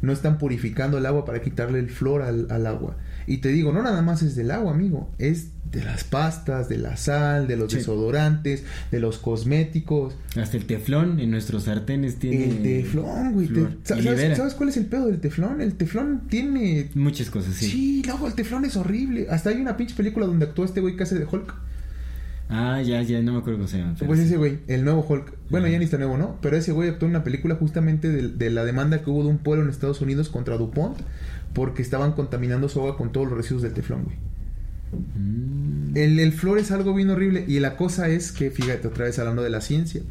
no 0.00 0.12
están 0.12 0.38
purificando 0.38 0.96
el 0.96 1.06
agua 1.06 1.24
para 1.24 1.42
quitarle 1.42 1.80
el 1.80 1.90
flor 1.90 2.22
al, 2.22 2.46
al 2.50 2.66
agua 2.68 2.96
Y 3.30 3.38
te 3.38 3.50
digo, 3.50 3.72
no 3.72 3.80
nada 3.82 4.02
más 4.02 4.22
es 4.22 4.34
del 4.34 4.50
agua, 4.50 4.72
amigo, 4.72 5.08
es 5.18 5.50
de 5.70 5.84
las 5.84 6.02
pastas, 6.02 6.68
de 6.68 6.78
la 6.78 6.96
sal, 6.96 7.46
de 7.46 7.56
los 7.56 7.70
Sí. 7.70 7.78
desodorantes, 7.78 8.64
de 8.90 8.98
los 8.98 9.18
cosméticos. 9.18 10.14
Hasta 10.36 10.56
el 10.56 10.64
teflón 10.66 11.20
en 11.20 11.30
nuestros 11.30 11.62
sartenes 11.64 12.16
tiene. 12.18 12.46
El 12.46 12.62
teflón, 12.62 13.32
güey. 13.34 13.46
te- 13.46 13.68
¿sabes, 14.34 14.54
cuál 14.54 14.68
es 14.70 14.76
el 14.78 14.86
pedo 14.86 15.06
del 15.06 15.20
teflón? 15.20 15.60
El 15.60 15.74
teflón 15.74 16.22
tiene... 16.28 16.90
Muchas 16.96 17.30
cosas, 17.30 17.54
sí. 17.54 17.70
Sí, 17.70 18.02
luego 18.04 18.26
el 18.26 18.34
teflón 18.34 18.64
es 18.64 18.76
horrible. 18.76 19.28
Hasta 19.30 19.50
hay 19.50 19.60
una 19.60 19.76
pinche 19.76 19.94
película 19.94 20.26
donde 20.26 20.46
actúa 20.46 20.64
este 20.66 20.80
güey 20.80 20.96
que 20.96 21.04
hace 21.04 21.16
de 21.16 21.24
Hulk. 21.24 21.54
Ah, 22.52 22.82
ya, 22.82 23.00
ya, 23.02 23.22
no 23.22 23.34
me 23.34 23.38
acuerdo 23.38 23.58
cómo 23.60 23.68
se 23.68 23.78
llama. 23.78 23.94
Pues 24.04 24.18
ese 24.18 24.36
güey, 24.36 24.58
el 24.66 24.82
nuevo 24.84 25.06
Hulk. 25.08 25.34
Bueno, 25.50 25.68
ya 25.68 25.78
ni 25.78 25.84
está 25.84 25.98
nuevo, 25.98 26.18
¿no? 26.18 26.36
Pero 26.42 26.56
ese 26.56 26.72
güey 26.72 26.88
actuó 26.88 27.06
en 27.06 27.14
una 27.14 27.22
película 27.22 27.54
justamente 27.54 28.08
de, 28.08 28.26
de 28.26 28.50
la 28.50 28.64
demanda 28.64 29.02
que 29.04 29.10
hubo 29.10 29.22
de 29.22 29.28
un 29.28 29.38
pueblo 29.38 29.62
en 29.62 29.70
Estados 29.70 30.00
Unidos 30.00 30.28
contra 30.30 30.56
DuPont 30.56 30.98
porque 31.54 31.82
estaban 31.82 32.12
contaminando 32.12 32.68
su 32.68 32.80
agua 32.80 32.96
con 32.96 33.12
todos 33.12 33.28
los 33.28 33.36
residuos 33.36 33.62
del 33.62 33.72
teflón, 33.72 34.04
güey. 34.04 34.16
Mm. 35.16 35.96
El, 35.96 36.18
el 36.20 36.32
flor 36.32 36.58
es 36.58 36.70
algo 36.70 36.94
bien 36.94 37.10
horrible 37.10 37.44
y 37.46 37.60
la 37.60 37.76
cosa 37.76 38.08
es 38.08 38.32
que, 38.32 38.50
fíjate, 38.50 38.86
otra 38.88 39.04
vez 39.04 39.18
hablando 39.18 39.42
de 39.42 39.50
la 39.50 39.60
ciencia, 39.60 40.02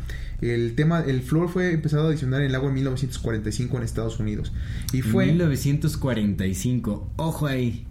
el 0.42 0.74
tema, 0.76 1.02
el 1.06 1.22
flor 1.22 1.50
fue 1.50 1.74
empezado 1.74 2.06
a 2.06 2.10
adicionar 2.10 2.42
en 2.42 2.48
el 2.48 2.56
agua 2.56 2.70
en 2.70 2.76
1945 2.76 3.78
en 3.78 3.84
Estados 3.84 4.20
Unidos 4.20 4.54
y 4.94 5.02
fue... 5.02 5.26
1945. 5.28 7.12
Ojo 7.18 7.48
ahí. 7.48 7.86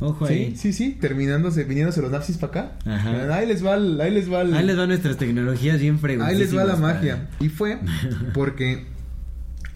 Ojo 0.00 0.26
Sí, 0.26 0.32
ahí. 0.32 0.56
sí, 0.56 0.72
sí, 0.72 0.96
terminándose, 1.00 1.64
viniéndose 1.64 2.00
los 2.00 2.10
nazis 2.10 2.38
para 2.38 2.50
acá. 2.62 2.78
Ajá. 2.86 3.34
Ahí 3.34 3.46
les 3.46 3.64
va, 3.64 3.74
ahí 3.74 4.10
les 4.10 4.32
va, 4.32 4.42
el- 4.42 4.54
Ahí 4.54 4.64
les 4.66 4.76
van 4.76 4.88
nuestras 4.88 5.16
tecnologías 5.18 5.78
bien 5.80 5.98
fregonas. 5.98 6.32
Ahí 6.32 6.38
les 6.38 6.56
va 6.56 6.64
la 6.64 6.76
magia. 6.76 7.28
Y 7.38 7.48
fue 7.50 7.78
porque 8.34 8.86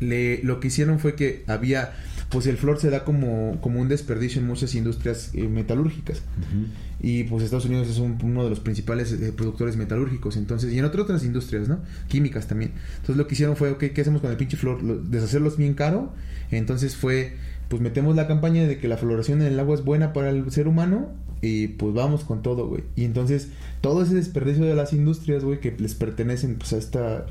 le, 0.01 0.43
lo 0.43 0.61
que 0.61 0.69
hicieron 0.69 0.99
fue 0.99 1.15
que 1.15 1.45
había, 1.47 1.93
pues 2.35 2.47
el 2.49 2.57
flor 2.59 2.79
se 2.81 2.91
da 2.91 3.05
como, 3.05 3.59
como 3.63 3.81
un 3.81 3.89
desperdicio 3.89 4.41
en 4.41 4.47
muchas 4.47 4.75
industrias 4.75 5.31
eh, 5.35 5.49
metalúrgicas. 5.49 6.21
Y 7.01 7.25
pues 7.25 7.45
Estados 7.45 7.65
Unidos 7.67 7.89
es 7.89 7.99
un- 7.99 8.19
uno 8.23 8.45
de 8.45 8.51
los 8.51 8.61
principales 8.61 9.13
eh, 9.13 9.33
productores 9.35 9.77
metalúrgicos. 9.77 10.37
Entonces, 10.37 10.73
y 10.73 10.79
en 10.79 10.85
otras 10.85 11.05
otras 11.05 11.25
industrias, 11.25 11.69
¿no? 11.69 11.79
Químicas 12.09 12.47
también. 12.49 12.73
Entonces 12.97 13.17
lo 13.17 13.27
que 13.27 13.35
hicieron 13.35 13.57
fue, 13.57 13.71
ok, 13.71 13.85
¿qué 13.95 14.01
hacemos 14.01 14.21
con 14.21 14.31
el 14.31 14.37
pinche 14.37 14.57
flor? 14.57 14.83
Lo- 14.83 14.99
deshacerlos 14.99 15.57
bien 15.57 15.75
caro. 15.75 16.13
Entonces 16.51 16.97
fue, 16.97 17.35
pues 17.69 17.81
metemos 17.81 18.17
la 18.17 18.27
campaña 18.27 18.67
de 18.67 18.79
que 18.79 18.89
la 18.89 18.97
floración 18.97 19.41
en 19.41 19.49
el 19.53 19.61
agua 19.61 19.77
es 19.77 19.85
buena 19.85 20.13
para 20.13 20.31
el 20.31 20.51
ser 20.51 20.67
humano. 20.69 21.13
Y 21.41 21.69
pues 21.69 21.95
vamos 21.95 22.25
con 22.25 22.43
todo, 22.43 22.67
güey. 22.69 22.83
Y 22.97 23.05
entonces 23.05 23.49
todo 23.81 24.03
ese 24.03 24.15
desperdicio 24.15 24.65
de 24.65 24.75
las 24.75 24.93
industrias, 24.93 25.45
güey, 25.45 25.61
que 25.61 25.75
les 25.79 25.95
pertenecen 25.95 26.57
pues 26.57 26.73
a 26.73 26.79
esta... 26.79 27.27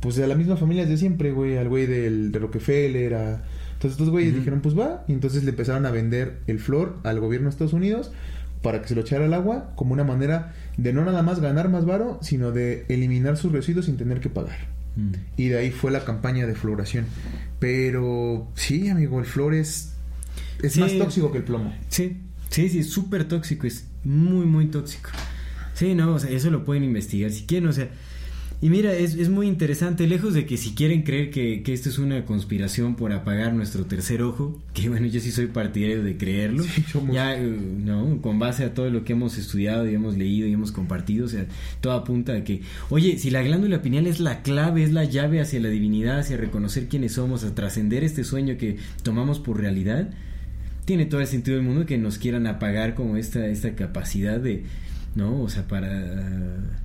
Pues 0.00 0.18
a 0.18 0.26
la 0.26 0.34
misma 0.34 0.56
familia 0.56 0.84
de 0.84 0.96
siempre, 0.96 1.30
güey. 1.32 1.56
Al 1.58 1.68
güey 1.68 1.86
del, 1.86 2.32
de 2.32 2.38
Rockefeller, 2.40 3.14
a... 3.14 3.44
Entonces 3.82 3.98
estos 3.98 4.10
güeyes 4.10 4.32
dijeron, 4.36 4.60
pues 4.60 4.78
va. 4.78 5.04
Y 5.08 5.12
entonces 5.12 5.42
le 5.42 5.50
empezaron 5.50 5.86
a 5.86 5.90
vender 5.90 6.38
el 6.46 6.60
flor 6.60 6.98
al 7.02 7.18
gobierno 7.18 7.46
de 7.46 7.50
Estados 7.50 7.72
Unidos 7.72 8.12
para 8.62 8.80
que 8.80 8.86
se 8.86 8.94
lo 8.94 9.00
echara 9.00 9.24
al 9.24 9.34
agua 9.34 9.72
como 9.74 9.92
una 9.92 10.04
manera 10.04 10.54
de 10.76 10.92
no 10.92 11.04
nada 11.04 11.22
más 11.24 11.40
ganar 11.40 11.68
más 11.68 11.84
varo, 11.84 12.20
sino 12.22 12.52
de 12.52 12.86
eliminar 12.88 13.36
sus 13.36 13.50
residuos 13.50 13.86
sin 13.86 13.96
tener 13.96 14.20
que 14.20 14.28
pagar. 14.30 14.68
Mm. 14.94 15.10
Y 15.36 15.48
de 15.48 15.58
ahí 15.58 15.72
fue 15.72 15.90
la 15.90 16.04
campaña 16.04 16.46
de 16.46 16.54
floración. 16.54 17.06
Pero 17.58 18.48
sí, 18.54 18.88
amigo, 18.88 19.18
el 19.18 19.26
flor 19.26 19.52
es, 19.54 19.94
es 20.62 20.74
Sí. 20.74 20.80
más 20.80 20.96
tóxico 20.96 21.32
que 21.32 21.38
el 21.38 21.44
plomo. 21.44 21.74
Sí, 21.88 22.18
sí, 22.50 22.68
sí, 22.68 22.78
es 22.78 22.88
súper 22.90 23.24
tóxico, 23.24 23.66
es 23.66 23.88
muy, 24.04 24.46
muy 24.46 24.66
tóxico. 24.66 25.10
Sí, 25.74 25.96
no, 25.96 26.14
o 26.14 26.18
sea, 26.20 26.30
eso 26.30 26.50
lo 26.50 26.64
pueden 26.64 26.84
investigar 26.84 27.32
si 27.32 27.46
quieren, 27.46 27.68
o 27.68 27.72
sea. 27.72 27.88
Y 28.62 28.70
mira, 28.70 28.92
es, 28.92 29.16
es 29.16 29.28
muy 29.28 29.48
interesante, 29.48 30.06
lejos 30.06 30.34
de 30.34 30.46
que 30.46 30.56
si 30.56 30.72
quieren 30.72 31.02
creer 31.02 31.32
que, 31.32 31.64
que 31.64 31.72
esto 31.72 31.88
es 31.88 31.98
una 31.98 32.24
conspiración 32.24 32.94
por 32.94 33.12
apagar 33.12 33.52
nuestro 33.54 33.86
tercer 33.86 34.22
ojo, 34.22 34.56
que 34.72 34.88
bueno, 34.88 35.08
yo 35.08 35.18
sí 35.18 35.32
soy 35.32 35.46
partidario 35.48 36.04
de 36.04 36.16
creerlo, 36.16 36.62
Sí, 36.62 36.84
ya, 37.12 37.36
eh, 37.36 37.42
no, 37.42 38.22
con 38.22 38.38
base 38.38 38.62
a 38.62 38.72
todo 38.72 38.88
lo 38.88 39.02
que 39.02 39.14
hemos 39.14 39.36
estudiado 39.36 39.90
y 39.90 39.94
hemos 39.96 40.16
leído 40.16 40.46
y 40.46 40.52
hemos 40.52 40.70
compartido, 40.70 41.26
o 41.26 41.28
sea, 41.28 41.46
todo 41.80 41.94
apunta 41.94 42.34
a 42.34 42.44
que, 42.44 42.62
oye, 42.88 43.18
si 43.18 43.30
la 43.30 43.42
glándula 43.42 43.82
pineal 43.82 44.06
es 44.06 44.20
la 44.20 44.42
clave, 44.42 44.84
es 44.84 44.92
la 44.92 45.02
llave 45.02 45.40
hacia 45.40 45.58
la 45.58 45.68
divinidad, 45.68 46.20
hacia 46.20 46.36
reconocer 46.36 46.86
quiénes 46.86 47.14
somos, 47.14 47.42
a 47.42 47.56
trascender 47.56 48.04
este 48.04 48.22
sueño 48.22 48.58
que 48.58 48.76
tomamos 49.02 49.40
por 49.40 49.58
realidad, 49.58 50.10
tiene 50.84 51.06
todo 51.06 51.20
el 51.20 51.26
sentido 51.26 51.56
del 51.56 51.66
mundo 51.66 51.84
que 51.84 51.98
nos 51.98 52.16
quieran 52.16 52.46
apagar 52.46 52.94
como 52.94 53.16
esta, 53.16 53.44
esta 53.44 53.74
capacidad 53.74 54.38
de, 54.38 54.62
¿no? 55.16 55.42
O 55.42 55.48
sea, 55.48 55.66
para... 55.66 56.78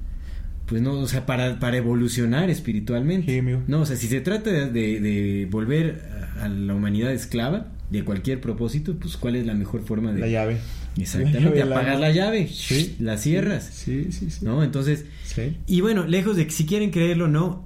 Pues 0.68 0.82
no, 0.82 0.94
o 1.00 1.08
sea, 1.08 1.26
para, 1.26 1.60
para 1.60 1.78
evolucionar 1.78 2.50
espiritualmente. 2.50 3.32
Sí, 3.32 3.40
amigo. 3.40 3.64
No, 3.68 3.82
o 3.82 3.86
sea, 3.86 3.96
si 3.96 4.08
se 4.08 4.20
trata 4.22 4.50
de, 4.52 4.70
de- 4.70 5.00
de 5.00 5.48
volver 5.50 6.02
a 6.42 6.48
la 6.50 6.74
humanidad 6.76 7.12
esclava 7.14 7.68
de 7.90 8.04
cualquier 8.04 8.42
propósito, 8.42 8.96
pues 9.00 9.16
cuál 9.18 9.38
es 9.38 9.46
la 9.46 9.54
mejor 9.54 9.84
forma 9.86 10.12
de... 10.12 10.20
La 10.20 10.28
llave. 10.28 10.58
Exactamente, 10.98 11.64
La 11.64 11.98
la 11.98 12.12
llave, 12.12 12.48
Sí. 12.50 12.96
la 13.00 13.18
cierras, 13.18 13.70
Sí, 13.72 14.08
sí, 14.12 14.30
sí. 14.30 14.44
¿no? 14.44 14.64
Entonces, 14.64 15.06
Sí. 15.24 15.56
y 15.68 15.82
bueno, 15.82 16.06
lejos 16.06 16.36
de 16.36 16.46
que 16.48 16.52
si 16.52 16.66
quieren 16.66 16.90
creerlo 16.92 17.26
o 17.26 17.28
no, 17.30 17.66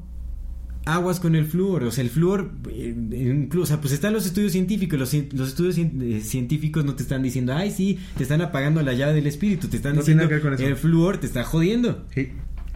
aguas 0.86 1.20
con 1.20 1.36
el 1.36 1.46
flúor. 1.46 1.84
O 1.86 1.92
sea, 1.92 2.04
el 2.04 2.10
flúor, 2.10 2.52
eh, 2.72 2.94
incluso, 3.12 3.64
o 3.64 3.68
sea, 3.68 3.82
pues 3.82 3.94
están 3.94 4.14
los 4.14 4.26
estudios 4.26 4.52
científicos. 4.52 5.00
Los, 5.00 5.14
los 5.34 5.48
estudios 5.50 5.78
eh, 5.78 6.22
científicos 6.22 6.84
no 6.86 6.96
te 6.96 7.04
están 7.04 7.24
diciendo, 7.24 7.54
ay, 7.54 7.72
sí, 7.72 7.98
te 8.18 8.24
están 8.24 8.42
apagando 8.42 8.82
la 8.82 8.94
llave 8.94 9.14
del 9.14 9.28
espíritu. 9.28 9.68
Te 9.70 9.78
están 9.78 9.94
No 9.96 10.02
diciendo, 10.02 10.28
que 10.28 10.34
ver 10.36 10.44
con 10.44 10.54
eso. 10.54 10.66
el 10.66 10.76
flúor 10.76 11.18
te 11.20 11.28
está 11.28 11.44
jodiendo. 11.44 12.06
Sí. 12.14 12.30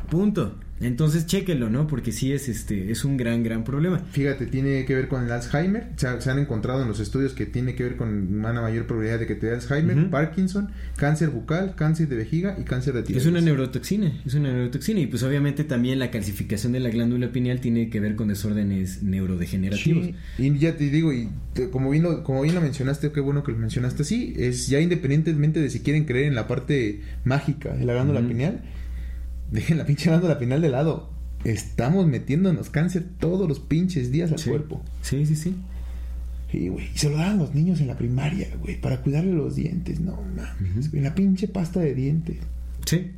Punto. 0.10 0.56
Entonces, 0.82 1.26
chéquenlo, 1.26 1.70
¿no? 1.70 1.88
Porque 1.88 2.12
sí 2.12 2.34
es 2.34 2.50
este, 2.50 2.92
es 2.92 3.06
un 3.06 3.16
gran, 3.16 3.44
gran 3.44 3.64
problema. 3.64 4.00
Fíjate, 4.12 4.46
tiene 4.46 4.84
que 4.84 4.94
ver 4.94 5.08
con 5.08 5.24
el 5.24 5.32
Alzheimer. 5.32 5.88
Se, 5.96 6.06
ha- 6.06 6.20
se 6.20 6.30
han 6.30 6.38
encontrado 6.38 6.82
en 6.82 6.90
los 6.90 7.00
estudios 7.00 7.32
que 7.34 7.46
tiene 7.46 7.76
que 7.76 7.84
ver 7.84 7.96
con 7.96 8.10
una 8.40 8.62
mayor 8.62 8.86
probabilidad 8.86 9.20
de 9.20 9.26
que 9.26 9.36
te 9.36 9.48
dé 9.48 9.54
Alzheimer. 9.56 10.10
Parkinson, 10.10 10.72
cáncer 10.98 11.30
bucal, 11.30 11.76
cáncer 11.76 12.10
de 12.10 12.18
vejiga 12.18 12.58
y 12.60 12.64
cáncer 12.66 12.94
de 12.94 13.04
tiroides. 13.04 13.24
Es 13.26 13.32
una 13.32 13.40
neurotoxina, 13.40 14.12
es 14.26 14.34
una 14.34 14.52
neurotoxina. 14.52 15.00
Y 15.00 15.08
pues 15.08 15.24
obviamente 15.24 15.64
también 15.64 15.98
la 15.98 16.12
calcificación 16.12 16.74
de 16.74 16.82
la 16.82 16.90
glándula 16.90 17.32
pineal 17.32 17.62
tiene 17.62 17.90
que 17.90 18.02
ver 18.02 18.18
con 18.18 18.28
desórdenes 18.28 19.02
neurodegenerativos. 19.02 20.08
Sí, 20.08 20.16
y 20.38 20.58
ya 20.58 20.76
te 20.76 20.90
digo, 20.90 21.14
y 21.14 21.30
te- 21.54 21.70
como, 21.70 21.90
bien 21.92 22.04
lo, 22.04 22.22
como 22.24 22.42
bien 22.42 22.54
lo 22.54 22.60
mencionaste, 22.60 23.14
qué 23.14 23.22
bueno 23.22 23.44
que 23.44 23.54
lo 23.54 23.58
mencionaste 23.60 24.04
así, 24.04 24.34
es 24.38 24.68
ya 24.68 24.82
independientemente 24.82 25.62
de 25.62 25.70
si 25.70 25.80
quieren 25.80 26.04
creer 26.04 26.26
en 26.26 26.36
la 26.36 26.48
parte 26.48 27.02
mágica 27.24 27.74
de 27.74 27.86
la 27.86 27.94
glándula 27.94 28.20
pineal, 28.28 28.60
dejen 29.56 29.78
la 29.78 29.86
pinche 29.86 30.10
glándula 30.10 30.38
pineal 30.40 30.62
de 30.62 30.70
lado. 30.70 31.10
Estamos 31.44 32.08
metiéndonos 32.08 32.70
cáncer 32.70 33.06
todos 33.20 33.48
los 33.48 33.60
pinches 33.60 34.12
días 34.12 34.32
al 34.32 34.40
Sí. 34.40 34.50
cuerpo. 34.50 34.82
Sí, 35.02 35.26
sí, 35.26 35.36
sí. 35.36 35.56
Sí, 36.52 36.70
güey. 36.70 36.90
Y 36.94 36.98
se 36.98 37.10
lo 37.10 37.18
daban 37.18 37.38
los 37.40 37.54
niños 37.54 37.82
en 37.82 37.88
la 37.88 37.98
primaria, 37.98 38.48
güey, 38.62 38.80
para 38.80 39.02
cuidarle 39.02 39.34
los 39.34 39.56
dientes. 39.56 40.00
No 40.00 40.20
mames, 40.36 40.94
la 40.94 41.14
pinche 41.16 41.48
pasta 41.48 41.80
de 41.80 41.94
dientes. 41.96 42.38
Sí. 42.86 43.12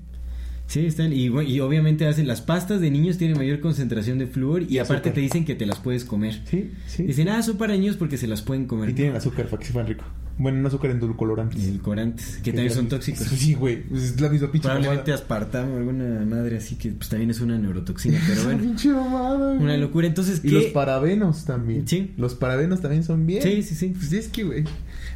Sí, 0.67 0.85
están. 0.85 1.13
Y, 1.13 1.29
obviamente 1.29 2.07
hacen 2.07 2.27
las 2.27 2.41
pastas 2.41 2.81
de 2.81 2.91
niños 2.91 3.17
tienen 3.17 3.37
mayor 3.37 3.61
concentración 3.61 4.17
de 4.17 4.27
flúor 4.27 4.63
y, 4.63 4.75
Y 4.75 4.79
aparte 4.79 4.95
azúcar. 4.95 5.13
te 5.13 5.21
dicen 5.21 5.45
que 5.45 5.55
te 5.55 5.65
las 5.65 5.79
puedes 5.79 6.03
comer. 6.03 6.41
Sí, 6.49 6.71
sí. 6.87 7.03
Dicen, 7.03 7.29
ah, 7.29 7.41
son 7.41 7.57
para 7.57 7.73
niños 7.73 7.95
porque 7.95 8.17
se 8.17 8.27
las 8.27 8.41
pueden 8.41 8.65
comer. 8.65 8.89
y 8.89 8.93
tienen 8.93 9.15
azúcar 9.15 9.45
para 9.47 9.59
que 9.61 9.65
sepan 9.67 9.87
rico. 9.87 10.03
Bueno, 10.39 10.59
un 10.59 10.65
azúcar 10.67 10.91
endulcorante. 10.91 11.57
Edulcorantes, 11.57 12.37
que 12.43 12.51
también 12.53 12.71
son 12.73 12.87
tóxicos. 12.87 13.25
Sí, 13.27 13.55
güey. 13.55 13.81
pues 13.83 14.03
es 14.03 14.21
la 14.21 14.29
misma 14.29 14.51
pinche 14.51 14.67
Probablemente 14.67 15.11
mamada. 15.11 15.15
aspartamo, 15.15 15.77
alguna 15.77 16.25
madre 16.25 16.57
así 16.57 16.75
que 16.75 16.91
pues 16.91 17.09
también 17.09 17.31
es 17.31 17.41
una 17.41 17.57
neurotoxina, 17.57 18.19
pero 18.27 18.43
bueno. 18.45 18.59
pinche 18.61 18.89
mamada, 18.89 19.53
güey. 19.53 19.57
Una 19.63 19.77
locura. 19.77 20.05
Entonces, 20.07 20.39
Y 20.43 20.49
¿qué? 20.49 20.55
los 20.55 20.65
parabenos 20.65 21.45
también. 21.45 21.87
Sí. 21.87 22.13
Los 22.17 22.35
parabenos 22.35 22.81
también 22.81 23.03
son 23.03 23.25
bien. 23.25 23.41
Sí, 23.41 23.63
sí, 23.63 23.73
sí. 23.75 23.93
Pues 23.97 24.13
es 24.13 24.27
que, 24.27 24.43
güey. 24.43 24.63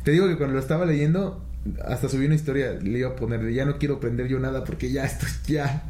Te 0.03 0.11
digo 0.11 0.27
que 0.27 0.37
cuando 0.37 0.55
lo 0.55 0.59
estaba 0.59 0.85
leyendo, 0.85 1.43
hasta 1.85 2.09
subí 2.09 2.25
una 2.25 2.33
historia, 2.35 2.73
le 2.73 2.97
iba 2.99 3.09
a 3.09 3.15
poner 3.15 3.43
de 3.43 3.53
ya 3.53 3.65
no 3.65 3.77
quiero 3.77 3.95
aprender 3.97 4.27
yo 4.27 4.39
nada 4.39 4.63
porque 4.63 4.91
ya 4.91 5.05
esto, 5.05 5.27
ya. 5.47 5.83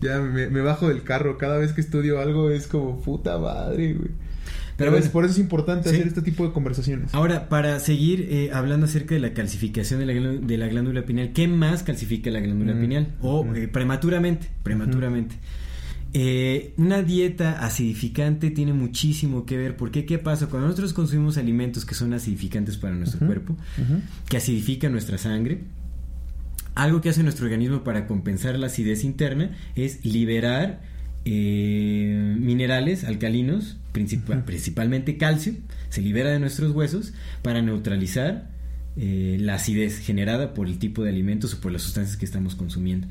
Ya 0.00 0.20
me, 0.20 0.48
me 0.48 0.60
bajo 0.60 0.88
del 0.88 1.02
carro. 1.02 1.36
Cada 1.38 1.58
vez 1.58 1.72
que 1.72 1.80
estudio 1.80 2.20
algo 2.20 2.50
es 2.50 2.66
como 2.68 3.00
puta 3.02 3.36
madre, 3.38 3.94
güey. 3.94 4.10
Pero, 4.76 4.90
bueno. 4.90 5.06
por 5.12 5.24
eso 5.24 5.32
es 5.34 5.38
importante 5.38 5.88
Sí. 5.88 5.94
hacer 5.96 6.08
este 6.08 6.22
tipo 6.22 6.44
de 6.46 6.52
conversaciones. 6.52 7.14
Ahora, 7.14 7.48
para 7.48 7.78
seguir 7.80 8.26
eh, 8.30 8.50
hablando 8.52 8.86
acerca 8.86 9.14
de 9.14 9.20
la 9.20 9.32
calcificación 9.32 10.00
de 10.00 10.06
la, 10.06 10.12
glá- 10.14 10.40
de 10.40 10.58
la 10.58 10.66
glándula 10.66 11.04
pineal, 11.04 11.32
¿qué 11.32 11.46
más 11.48 11.82
calcifica 11.82 12.30
la 12.30 12.40
glándula 12.40 12.74
Mm, 12.74 12.80
pineal? 12.80 13.06
O 13.20 13.40
ujú. 13.42 13.54
eh, 13.54 13.68
prematuramente, 13.68 14.48
prematuramente. 14.62 15.36
Eh, 16.16 16.74
una 16.76 17.02
dieta 17.02 17.64
acidificante 17.64 18.50
tiene 18.50 18.72
muchísimo 18.72 19.44
que 19.46 19.56
ver. 19.56 19.76
porque 19.76 20.04
qué 20.06 20.18
pasa? 20.18 20.46
Cuando 20.48 20.68
nosotros 20.68 20.92
consumimos 20.92 21.38
alimentos 21.38 21.84
que 21.84 21.94
son 21.96 22.12
acidificantes 22.12 22.76
para 22.76 22.94
nuestro 22.94 23.26
cuerpo, 23.26 23.56
que 24.28 24.36
acidifican 24.36 24.92
nuestra 24.92 25.18
sangre, 25.18 25.62
algo 26.76 27.00
que 27.00 27.08
hace 27.08 27.22
nuestro 27.22 27.46
organismo 27.46 27.82
para 27.84 28.06
compensar 28.06 28.58
la 28.58 28.66
acidez 28.66 29.04
interna 29.04 29.56
es 29.76 30.04
liberar 30.04 30.80
eh, 31.24 32.36
minerales 32.38 33.04
alcalinos, 33.04 33.76
principalmente 33.92 35.16
calcio, 35.16 35.54
se 35.88 36.02
libera 36.02 36.30
de 36.30 36.38
nuestros 36.38 36.72
huesos 36.72 37.14
para 37.42 37.62
neutralizar 37.62 38.53
eh, 38.96 39.38
la 39.40 39.54
acidez 39.54 39.98
generada 39.98 40.54
por 40.54 40.68
el 40.68 40.78
tipo 40.78 41.02
de 41.02 41.10
alimentos 41.10 41.54
o 41.54 41.60
por 41.60 41.72
las 41.72 41.82
sustancias 41.82 42.16
que 42.16 42.24
estamos 42.24 42.54
consumiendo. 42.54 43.08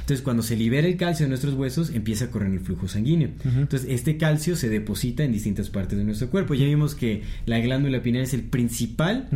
Entonces, 0.00 0.22
cuando 0.22 0.42
se 0.42 0.56
libera 0.56 0.86
el 0.86 0.96
calcio 0.96 1.26
de 1.26 1.28
nuestros 1.28 1.54
huesos, 1.54 1.90
empieza 1.90 2.26
a 2.26 2.30
correr 2.30 2.52
el 2.52 2.60
flujo 2.60 2.88
sanguíneo. 2.88 3.30
Entonces, 3.44 3.86
este 3.90 4.16
calcio 4.16 4.56
se 4.56 4.68
deposita 4.68 5.24
en 5.24 5.32
distintas 5.32 5.68
partes 5.68 5.98
de 5.98 6.04
nuestro 6.04 6.30
cuerpo. 6.30 6.54
Ya 6.54 6.64
vimos 6.64 6.94
que 6.94 7.22
la 7.44 7.58
glándula 7.58 8.02
pineal 8.02 8.24
es 8.24 8.32
el 8.32 8.44
principal 8.44 9.28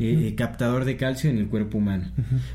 eh, 0.00 0.34
captador 0.36 0.84
de 0.84 0.96
calcio 0.96 1.30
en 1.30 1.38
el 1.38 1.46
cuerpo 1.46 1.78
humano. 1.78 2.10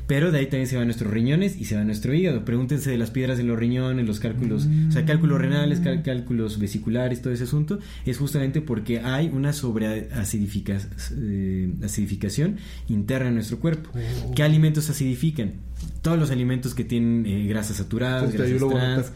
Pero 0.06 0.30
de 0.30 0.40
ahí 0.40 0.46
también 0.46 0.68
se 0.68 0.76
van 0.76 0.86
nuestros 0.86 1.10
riñones 1.10 1.58
y 1.58 1.64
se 1.64 1.76
va 1.76 1.84
nuestro 1.84 2.14
hígado. 2.14 2.44
Pregúntense 2.44 2.90
de 2.90 2.98
las 2.98 3.10
piedras 3.10 3.40
en 3.40 3.48
los 3.48 3.58
riñones, 3.58 4.06
los 4.06 4.20
cálculos, 4.20 4.68
o 4.88 4.92
sea, 4.92 5.04
cálculos 5.04 5.40
renales, 5.40 5.80
cálculos 6.04 6.58
vesiculares, 6.58 7.22
todo 7.22 7.32
ese 7.32 7.44
asunto. 7.44 7.78
Es 8.04 8.18
justamente 8.18 8.60
porque 8.60 9.00
hay 9.00 9.30
una 9.32 9.52
sobreacidificación 9.52 12.50
eh, 12.50 12.91
interna 12.92 13.28
en 13.28 13.34
nuestro 13.34 13.58
cuerpo. 13.58 13.90
Oh. 13.94 14.34
¿Qué 14.34 14.42
alimentos 14.42 14.88
acidifican? 14.90 15.54
Todos 16.00 16.18
los 16.18 16.30
alimentos 16.30 16.74
que 16.74 16.84
tienen 16.84 17.26
eh, 17.26 17.46
grasas 17.46 17.76
saturadas, 17.76 18.32
grasas 18.32 18.68
trans, 18.70 19.12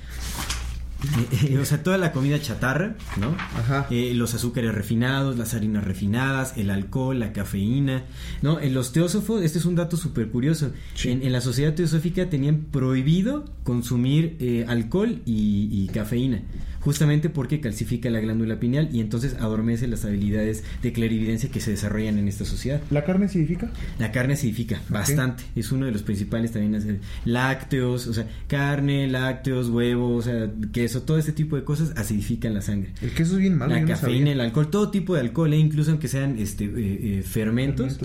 eh, 1.05 1.49
eh, 1.51 1.59
o 1.59 1.65
sea, 1.65 1.83
toda 1.83 1.99
la 1.99 2.11
comida 2.11 2.41
chatarra, 2.41 2.97
¿no? 3.21 3.37
Ajá. 3.59 3.87
Eh, 3.91 4.13
los 4.15 4.35
azúcares 4.35 4.75
refinados, 4.75 5.37
las 5.37 5.55
harinas 5.55 5.85
refinadas, 5.85 6.57
el 6.57 6.71
alcohol, 6.71 7.21
la 7.21 7.33
cafeína, 7.33 8.05
¿no? 8.43 8.59
En 8.61 8.73
los 8.73 8.93
teósofos, 8.93 9.43
este 9.43 9.59
es 9.59 9.67
un 9.67 9.75
dato 9.75 9.97
súper 9.97 10.29
curioso. 10.29 10.73
En, 11.05 11.31
la 11.31 11.41
sociedad 11.41 11.75
teosófica 11.75 12.31
tenían 12.31 12.67
prohibido 12.71 13.45
consumir 13.63 14.65
alcohol 14.69 15.21
y, 15.27 15.87
cafeína, 15.93 16.43
justamente 16.87 17.31
porque 17.31 17.61
calcifica 17.61 18.09
la 18.11 18.21
glándula 18.21 18.61
pineal 18.61 18.89
y 18.93 19.01
entonces 19.01 19.35
adormece 19.41 19.89
las 19.89 20.05
habilidades 20.05 20.63
de 20.83 20.93
clarividencia 20.93 21.51
que 21.51 21.61
se 21.61 21.73
desarrollan 21.73 22.17
en 22.17 22.29
esta 22.29 22.45
sociedad. 22.45 22.81
¿La 22.93 23.03
carne 23.03 23.27
acidifica? 23.27 23.73
La 23.99 24.13
carne 24.13 24.35
acidifica, 24.35 24.81
bastante. 24.89 25.43
Es 25.57 25.73
uno 25.73 25.87
de 25.87 25.91
los 25.91 26.05
principales 26.05 26.53
también. 26.53 27.01
Lácteos, 27.25 28.07
o 28.07 28.15
sea, 28.15 28.29
carne, 28.47 29.09
lácteos, 29.09 29.69
huevos, 29.69 30.29
o 30.29 30.31
sea, 30.31 30.49
queso 30.73 31.03
todo 31.03 31.19
este 31.19 31.33
tipo 31.33 31.57
de 31.57 31.65
cosas 31.65 31.93
acidifican 31.97 32.55
la 32.55 32.63
sangre. 32.63 32.93
El 33.03 33.11
queso 33.11 33.33
es 33.33 33.41
bien 33.41 33.59
malo. 33.59 33.75
La 33.75 33.85
cafeína, 33.85 34.31
el 34.31 34.41
alcohol, 34.41 34.71
todo 34.71 34.93
tipo 34.93 35.17
de 35.17 35.23
alcohol, 35.23 35.53
¿eh? 35.55 35.59
incluso 35.59 35.91
aunque 35.91 36.07
sean 36.07 36.39
este, 36.39 36.67
eh, 36.67 36.71
eh, 37.19 37.23
fermentos. 37.27 37.99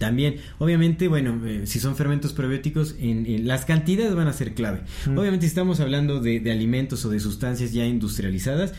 También, 0.00 0.36
obviamente, 0.56 1.08
bueno, 1.08 1.42
si 1.64 1.78
son 1.78 1.94
fermentos 1.94 2.32
probióticos, 2.32 2.94
en, 2.98 3.46
las 3.46 3.66
cantidades 3.66 4.14
van 4.14 4.28
a 4.28 4.32
ser 4.32 4.54
clave. 4.54 4.80
Obviamente, 5.14 5.40
si 5.40 5.48
estamos 5.48 5.78
hablando 5.78 6.20
de, 6.20 6.50
alimentos 6.50 7.04
o 7.04 7.10
de 7.10 7.20
sustancias 7.20 7.74
ya 7.74 7.84
industrializadas, 7.84 8.72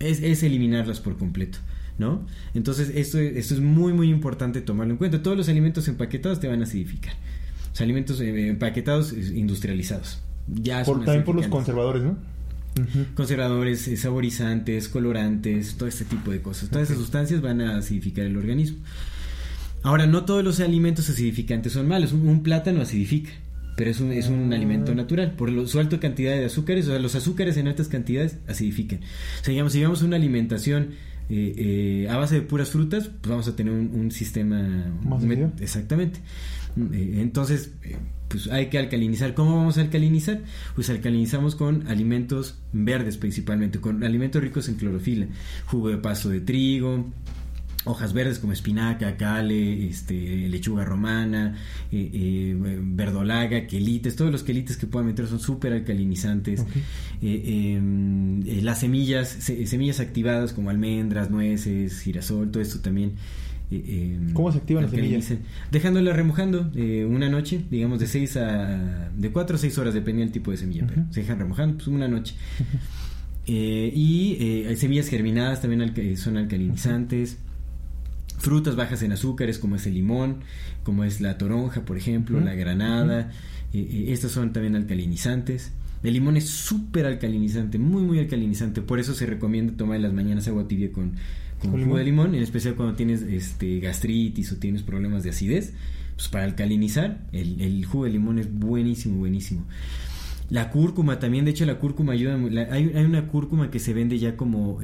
es, 0.00 0.42
eliminarlas 0.42 0.98
por 0.98 1.16
completo. 1.16 1.58
¿No? 1.98 2.26
Entonces, 2.52 2.90
esto, 2.96 3.20
esto 3.20 3.54
es 3.54 3.60
muy, 3.60 3.92
muy 3.92 4.10
importante 4.10 4.60
tomarlo 4.60 4.94
en 4.94 4.98
cuenta. 4.98 5.22
Todos 5.22 5.36
los 5.36 5.48
alimentos 5.48 5.86
empaquetados 5.86 6.40
te 6.40 6.48
van 6.48 6.62
a 6.62 6.64
acidificar. 6.64 7.14
Los 7.70 7.80
alimentos 7.80 8.20
empaquetados 8.20 9.12
industrializados. 9.12 10.20
Ya 10.48 10.82
por, 10.82 11.04
también 11.04 11.22
por 11.24 11.36
los 11.36 11.46
conservadores, 11.46 12.02
¿no? 12.02 12.16
Conservadores, 13.14 13.86
eh, 13.86 13.96
saborizantes, 13.96 14.88
colorantes, 14.88 15.76
todo 15.76 15.88
este 15.88 16.04
tipo 16.04 16.32
de 16.32 16.42
cosas. 16.42 16.70
Todas 16.70 16.88
esas 16.88 17.00
sustancias 17.00 17.40
van 17.40 17.60
a 17.60 17.76
acidificar 17.76 18.24
el 18.24 18.36
organismo. 18.36 18.78
Ahora, 19.82 20.06
no 20.06 20.24
todos 20.24 20.44
los 20.44 20.60
alimentos 20.60 21.08
acidificantes 21.08 21.72
son 21.72 21.88
malos. 21.88 22.12
Un, 22.12 22.42
plátano 22.42 22.82
acidifica, 22.82 23.30
pero 23.76 23.90
es 23.90 24.00
un, 24.00 24.12
es 24.12 24.28
un 24.28 24.52
alimento 24.52 24.94
natural. 24.94 25.32
Por 25.32 25.68
su 25.68 25.78
alta 25.78 25.98
cantidad 26.00 26.32
de 26.32 26.44
azúcares, 26.44 26.86
o 26.86 26.90
sea, 26.90 26.98
los 26.98 27.14
azúcares 27.14 27.56
en 27.56 27.68
altas 27.68 27.88
cantidades 27.88 28.38
acidifican. 28.46 29.00
O 29.00 29.44
sea, 29.44 29.52
digamos, 29.52 29.72
si 29.72 29.78
llevamos 29.78 30.02
una 30.02 30.16
alimentación 30.16 30.90
eh, 31.30 31.54
eh, 31.56 32.08
a 32.10 32.16
base 32.16 32.36
de 32.36 32.42
puras 32.42 32.70
frutas, 32.70 33.08
pues 33.08 33.30
vamos 33.30 33.48
a 33.48 33.56
tener 33.56 33.72
un, 33.72 34.10
sistema... 34.10 34.92
¿Más 35.02 35.22
exactamente. 35.60 36.20
entonces 36.76 37.70
pues 38.30 38.46
hay 38.48 38.66
que 38.66 38.78
alcalinizar. 38.78 39.34
¿Cómo 39.34 39.56
vamos 39.56 39.76
a 39.78 39.80
alcalinizar? 39.80 40.40
Pues 40.74 40.88
alcalinizamos 40.88 41.56
con 41.56 41.86
alimentos 41.88 42.58
verdes 42.72 43.16
principalmente, 43.16 43.80
con 43.80 44.04
alimentos 44.04 44.40
ricos 44.40 44.68
en 44.68 44.76
clorofila, 44.76 45.26
jugo 45.66 45.88
de 45.88 45.98
pasto 45.98 46.28
de 46.28 46.40
trigo, 46.40 47.12
hojas 47.84 48.12
verdes 48.12 48.38
como 48.38 48.52
espinaca, 48.52 49.16
cale, 49.16 49.88
este, 49.88 50.48
lechuga 50.48 50.84
romana, 50.84 51.56
eh, 51.90 52.10
eh, 52.12 52.56
verdolaga, 52.82 53.66
quelites, 53.66 54.16
todos 54.16 54.30
los 54.30 54.42
quelites 54.42 54.76
que 54.76 54.86
puedan 54.86 55.06
meter 55.06 55.26
son 55.26 55.40
súper 55.40 55.72
alcalinizantes. 55.72 56.64
Eh, 57.22 57.74
em, 57.76 58.42
las 58.62 58.80
semillas, 58.80 59.28
semillas 59.28 60.00
activadas 60.00 60.52
como 60.52 60.70
almendras, 60.70 61.30
nueces, 61.30 62.00
girasol, 62.00 62.50
todo 62.50 62.62
esto 62.62 62.80
también 62.80 63.12
em, 63.70 64.32
¿Cómo 64.32 64.50
se 64.52 64.58
activan 64.58 64.84
las 64.84 64.90
semillas? 64.90 65.32
Dejándola 65.70 66.12
remojando 66.12 66.70
eh, 66.74 67.06
una 67.08 67.28
noche, 67.28 67.62
digamos 67.70 68.00
de 68.00 68.06
6 68.08 68.36
a. 68.36 69.10
de 69.16 69.30
4 69.30 69.56
a 69.56 69.58
6 69.58 69.78
horas, 69.78 69.94
depende 69.94 70.22
del 70.22 70.32
tipo 70.32 70.50
de 70.50 70.56
semilla, 70.56 70.86
pero 70.86 71.04
se 71.10 71.20
dejan 71.20 71.38
remojando 71.38 71.76
pues 71.76 71.88
una 71.88 72.08
noche. 72.08 72.34
Y 73.46 74.66
semillas 74.76 75.08
germinadas 75.08 75.62
también 75.62 76.16
son 76.16 76.36
alcalinizantes. 76.36 77.38
Frutas 78.40 78.74
bajas 78.74 79.02
en 79.02 79.12
azúcares, 79.12 79.58
como 79.58 79.76
es 79.76 79.86
el 79.86 79.94
limón, 79.94 80.38
como 80.82 81.04
es 81.04 81.20
la 81.20 81.36
toronja, 81.36 81.84
por 81.84 81.98
ejemplo, 81.98 82.40
la 82.40 82.54
granada. 82.54 83.30
estas 83.72 84.32
son 84.32 84.54
también 84.54 84.76
alcalinizantes. 84.76 85.72
El 86.02 86.14
limón 86.14 86.38
es 86.38 86.48
súper 86.48 87.04
alcalinizante, 87.04 87.78
muy, 87.78 88.02
muy 88.02 88.18
alcalinizante. 88.18 88.80
Por 88.80 88.98
eso 88.98 89.12
se 89.12 89.26
recomienda 89.26 89.74
tomar 89.76 89.96
en 89.96 90.02
las 90.02 90.14
mañanas 90.14 90.48
agua 90.48 90.66
tibia 90.66 90.90
con, 90.90 91.12
con, 91.60 91.84
jugo 91.84 91.98
de 91.98 92.04
limón, 92.04 92.34
en 92.34 92.42
especial 92.42 92.76
cuando 92.76 92.94
tienes 92.94 93.20
este, 93.20 93.78
gastritis 93.80 94.52
o 94.52 94.56
tienes 94.56 94.82
problemas 94.82 95.22
de 95.22 95.30
acidez. 95.30 95.74
Pues 96.16 96.28
para 96.28 96.44
alcalinizar, 96.44 97.20
el, 97.32 97.84
jugo 97.84 98.04
de 98.04 98.10
limón 98.12 98.38
es 98.38 98.50
buenísimo, 98.50 99.18
buenísimo. 99.18 99.66
La 100.48 100.70
cúrcuma 100.70 101.18
también, 101.18 101.44
de 101.44 101.50
hecho 101.50 101.66
la 101.66 101.78
cúrcuma 101.78 102.14
ayuda. 102.14 102.36
hay, 102.72 102.90
hay, 102.94 103.04
una 103.04 103.26
cúrcuma 103.26 103.70
que 103.70 103.78
se 103.78 103.92
vende 103.92 104.18
ya 104.18 104.38
como... 104.38 104.80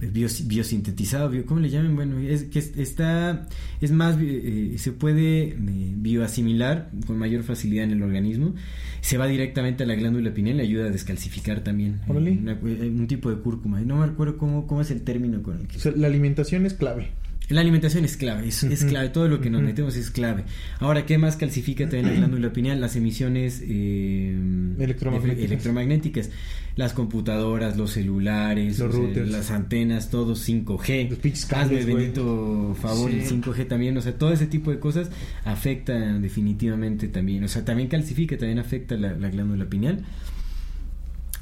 Em, 0.00 0.12
biosintetizado, 0.46 1.30
¿cómo 1.46 1.60
le 1.60 1.70
llaman? 1.70 1.96
Bueno, 1.96 2.18
es 2.18 2.44
que 2.44 2.58
está, 2.58 3.46
es 3.80 3.90
más, 3.90 4.16
eh, 4.20 4.74
se 4.78 4.92
puede 4.92 5.48
eh, 5.48 5.56
bioasimilar 5.58 6.90
con 7.06 7.18
mayor 7.18 7.42
facilidad 7.42 7.84
en 7.84 7.92
el 7.92 8.02
organismo, 8.02 8.54
se 9.00 9.18
va 9.18 9.26
directamente 9.26 9.84
a 9.84 9.86
la 9.86 9.94
glándula 9.94 10.32
pineal 10.32 10.58
y 10.58 10.60
ayuda 10.60 10.86
a 10.86 10.90
descalcificar 10.90 11.60
también 11.60 12.00
eh, 12.08 12.12
un 12.12 13.06
tipo 13.06 13.30
de 13.30 13.36
cúrcuma. 13.36 13.80
No 13.80 13.98
me 13.98 14.04
acuerdo 14.04 14.38
cómo, 14.38 14.66
cómo 14.66 14.80
es 14.80 14.90
el 14.90 15.02
término 15.02 15.42
con 15.42 15.60
el 15.60 15.66
que... 15.66 15.78
la 15.96 16.06
alimentación 16.06 16.66
es 16.66 16.74
clave. 16.74 17.10
La 17.48 17.62
alimentación 17.62 18.04
es 18.04 18.18
clave, 18.18 18.46
es, 18.48 18.84
clave, 18.84 19.08
todo 19.08 19.26
lo 19.26 19.40
que 19.40 19.48
nos 19.48 19.62
metemos 19.62 19.96
es 19.96 20.10
clave. 20.10 20.44
Ahora, 20.80 21.06
¿qué 21.06 21.16
más 21.16 21.36
calcifica 21.36 21.84
también 21.84 22.06
la 22.06 22.12
glándula 22.12 22.52
pineal? 22.52 22.78
Las 22.78 22.94
emisiones 22.96 23.62
eh, 23.66 24.38
electromagnéticas. 24.78 26.28
Las 26.76 26.92
computadoras, 26.92 27.76
los 27.76 27.92
celulares, 27.92 28.78
las 28.78 29.50
antenas, 29.50 30.10
todo 30.10 30.34
5G. 30.34 31.08
Los 31.08 31.18
pinches 31.18 31.46
cables, 31.46 31.86
bendito 31.86 32.76
favor, 32.80 33.10
el 33.10 33.24
5G 33.24 33.66
también. 33.66 33.96
O 33.96 34.02
sea, 34.02 34.12
todo 34.12 34.32
ese 34.32 34.46
tipo 34.46 34.70
de 34.70 34.78
cosas 34.78 35.10
afecta 35.44 35.94
definitivamente 36.18 37.08
también. 37.08 37.42
O 37.44 37.48
sea, 37.48 37.64
también 37.64 37.88
calcifica, 37.88 38.36
también 38.36 38.58
afecta 38.58 38.96
la, 38.96 39.14
la 39.14 39.30
glándula 39.30 39.64
pineal. 39.64 40.04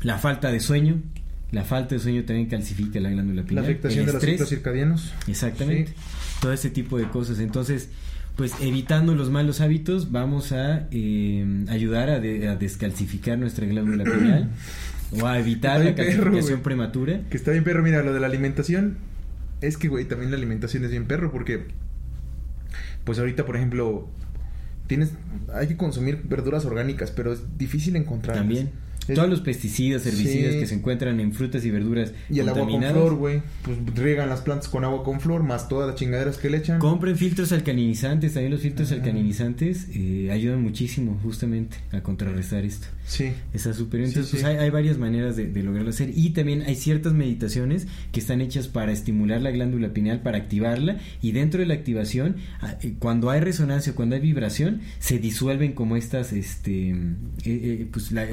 La 0.03 0.19
falta 0.19 0.53
de 0.53 0.61
sueño, 0.61 1.03
la 1.53 1.65
falta 1.65 1.95
de 1.95 2.01
sueño 2.01 2.25
también 2.25 2.49
calcifica 2.49 2.99
la 3.01 3.11
glándula 3.11 3.43
pineal. 3.43 3.65
La 3.65 3.71
afectación 3.71 4.07
de 4.07 4.13
los 4.13 4.23
ciclos 4.23 4.49
circadianos. 4.49 5.13
Exactamente. 5.29 5.93
Todo 6.41 6.53
ese 6.53 6.71
tipo 6.71 6.99
de 6.99 7.09
cosas. 7.09 7.39
Entonces, 7.39 7.89
pues 8.37 8.53
evitando 8.61 9.15
los 9.15 9.31
malos 9.31 9.61
hábitos, 9.61 10.11
vamos 10.11 10.53
a 10.53 10.89
eh, 10.91 11.65
ayudar 11.69 12.11
a, 12.11 12.21
descalcificar 12.21 13.39
nuestra 13.39 13.67
glándula 13.67 14.05
pineal 14.13 14.51
o 15.13 15.27
a 15.27 15.39
evitar 15.39 15.85
la 15.85 15.95
calcificación 15.95 16.61
prematura. 16.61 17.21
Que 17.31 17.37
está 17.37 17.53
bien 17.53 17.65
perro. 17.65 17.83
Mira, 17.83 18.03
lo 18.03 18.13
de 18.13 18.21
la 18.21 18.27
alimentación 18.27 18.99
es 19.61 19.77
que, 19.77 19.89
güey, 19.89 20.05
también 20.05 20.31
la 20.33 20.37
alimentación 20.37 20.85
es 20.85 20.91
bien 20.91 21.07
perro 21.07 21.31
porque, 21.31 21.67
pues 23.05 23.19
ahorita, 23.21 23.47
por 23.47 23.57
ejemplo, 23.57 24.09
tienes, 24.89 25.13
hay 25.55 25.69
que 25.69 25.77
consumir 25.77 26.23
verduras 26.25 26.65
orgánicas, 26.65 27.13
pero 27.13 27.33
es 27.33 27.57
difícil 27.57 27.95
encontrar. 27.95 28.37
También. 28.37 28.71
Todos 29.15 29.29
los 29.29 29.41
pesticidas, 29.41 30.05
herbicidas 30.07 30.57
que 30.57 30.67
se 30.67 30.75
encuentran 30.75 31.21
en 31.21 31.33
frutas 31.33 31.65
y 31.65 31.71
verduras. 31.71 32.13
Y 32.29 32.41
el 32.41 32.49
agua 32.49 32.67
con 32.67 32.83
flor, 32.83 33.15
güey. 33.15 33.43
Pues 33.63 33.79
riegan 33.95 34.29
las 34.29 34.41
plantas 34.41 34.69
con 34.69 34.85
agua 34.85 35.05
con 35.05 35.21
flor, 35.21 35.43
más 35.43 35.69
todas 35.69 35.89
las 35.89 35.97
chingaderas 35.97 36.39
que 36.39 36.51
le 36.51 36.59
echan. 36.59 36.79
Compren 36.79 37.17
filtros 37.17 37.53
alcalinizantes. 37.53 38.35
También 38.35 38.53
los 38.53 38.61
filtros 38.63 38.91
alcalinizantes 38.93 39.89
eh, 39.95 40.31
ayudan 40.33 40.63
muchísimo, 40.63 41.19
justamente, 41.23 41.77
a 41.93 42.03
contrarrestar 42.03 42.65
esto. 42.65 42.89
Sí. 43.07 43.33
Está 43.53 43.73
súper. 43.73 44.01
Entonces, 44.01 44.31
pues 44.31 44.45
hay, 44.45 44.71
varias 44.71 44.99
maneras 44.99 45.37
de, 45.37 45.47
lograrlo 45.63 45.91
hacer. 45.91 46.11
Y 46.15 46.31
también 46.31 46.63
hay 46.63 46.75
ciertas 46.75 47.13
meditaciones 47.13 47.87
que 48.13 48.21
están 48.21 48.41
hechas 48.41 48.69
para 48.69 48.93
estimular 48.93 49.41
la 49.41 49.51
glándula 49.51 49.93
pineal, 49.93 50.21
para 50.21 50.39
activarla. 50.39 50.99
Y 51.23 51.33
dentro 51.33 51.61
de 51.61 51.67
la 51.67 51.75
activación, 51.75 52.37
ah, 52.61 52.77
eh, 52.83 52.95
cuando 52.99 53.31
hay 53.31 53.41
resonancia, 53.41 53.95
cuando 53.95 54.17
hay 54.17 54.21
vibración, 54.21 54.81
se 54.99 55.19
disuelven 55.19 55.73
como 55.73 55.97
estas, 55.97 56.33
este, 56.33 56.95
eh, 57.45 57.87
pues 57.93 58.11
la 58.11 58.27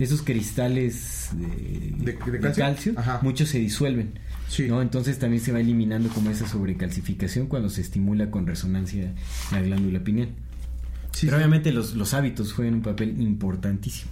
esos 0.00 0.22
cristales 0.22 1.28
de, 1.34 2.12
¿De- 2.12 2.18
de 2.32 2.38
de 2.38 2.52
calcio? 2.52 2.94
muchos 3.22 3.48
se 3.48 3.58
disuelven. 3.58 4.18
Sí. 4.48 4.66
¿no? 4.66 4.82
Entonces 4.82 5.18
también 5.20 5.40
se 5.42 5.52
va 5.52 5.60
eliminando 5.60 6.08
como 6.08 6.30
esa 6.30 6.48
sobrecalcificación 6.48 7.46
cuando 7.46 7.68
se 7.70 7.80
estimula 7.82 8.30
con 8.32 8.46
resonancia 8.48 9.12
la 9.52 9.60
glándula 9.62 10.00
pineal. 10.02 10.30
Sí, 11.12 11.26
Pero 11.26 11.36
sí. 11.36 11.42
obviamente 11.42 11.72
los, 11.72 11.94
los 11.94 12.14
hábitos 12.14 12.52
juegan 12.52 12.74
un 12.74 12.82
papel 12.82 13.20
importantísimo. 13.20 14.10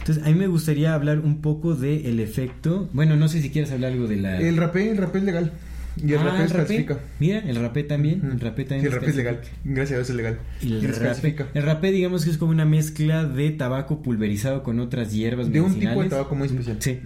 Entonces, 0.00 0.22
a 0.24 0.28
mí 0.28 0.34
me 0.34 0.46
gustaría 0.48 0.92
hablar 0.94 1.20
un 1.20 1.40
poco 1.40 1.74
del 1.74 2.20
efecto. 2.20 2.90
Bueno, 2.92 3.16
no 3.16 3.28
sé 3.28 3.40
si 3.40 3.48
quieres 3.50 3.70
hablar 3.72 3.92
algo 3.92 4.06
de 4.06 4.16
la. 4.16 4.38
El 4.38 4.56
rapé, 4.58 4.90
el 4.90 4.98
rapé 4.98 5.18
es 5.18 5.24
legal. 5.24 5.52
Y 5.96 6.12
el 6.12 6.18
Ah, 6.18 6.24
rapé 6.24 6.42
descalcifica. 6.42 6.98
Mira, 7.20 7.38
el 7.40 7.56
rapé 7.56 7.84
también. 7.84 8.20
El 8.24 8.40
rapé 8.40 8.64
también. 8.64 8.80
Sí, 8.82 8.86
el 8.86 8.92
rapé 8.92 9.10
es 9.10 9.16
legal. 9.16 9.40
Gracias 9.64 9.92
a 9.92 9.94
Dios 9.98 10.10
es 10.10 10.16
legal. 10.16 10.38
Y 10.60 10.66
Y 10.66 10.72
el, 10.72 10.80
rapé, 10.82 10.88
descalcifica. 10.88 11.46
el 11.54 11.62
rapé, 11.62 11.92
digamos 11.92 12.24
que 12.24 12.30
es 12.30 12.38
como 12.38 12.50
una 12.52 12.64
mezcla 12.64 13.24
de 13.24 13.50
tabaco 13.50 14.02
pulverizado 14.02 14.62
con 14.62 14.80
otras 14.80 15.12
hierbas 15.12 15.52
De 15.52 15.60
un 15.60 15.68
medicinales. 15.68 15.94
tipo 15.94 16.02
de 16.04 16.10
tabaco 16.10 16.34
muy 16.34 16.48
especial. 16.48 16.76
Sí, 16.80 17.00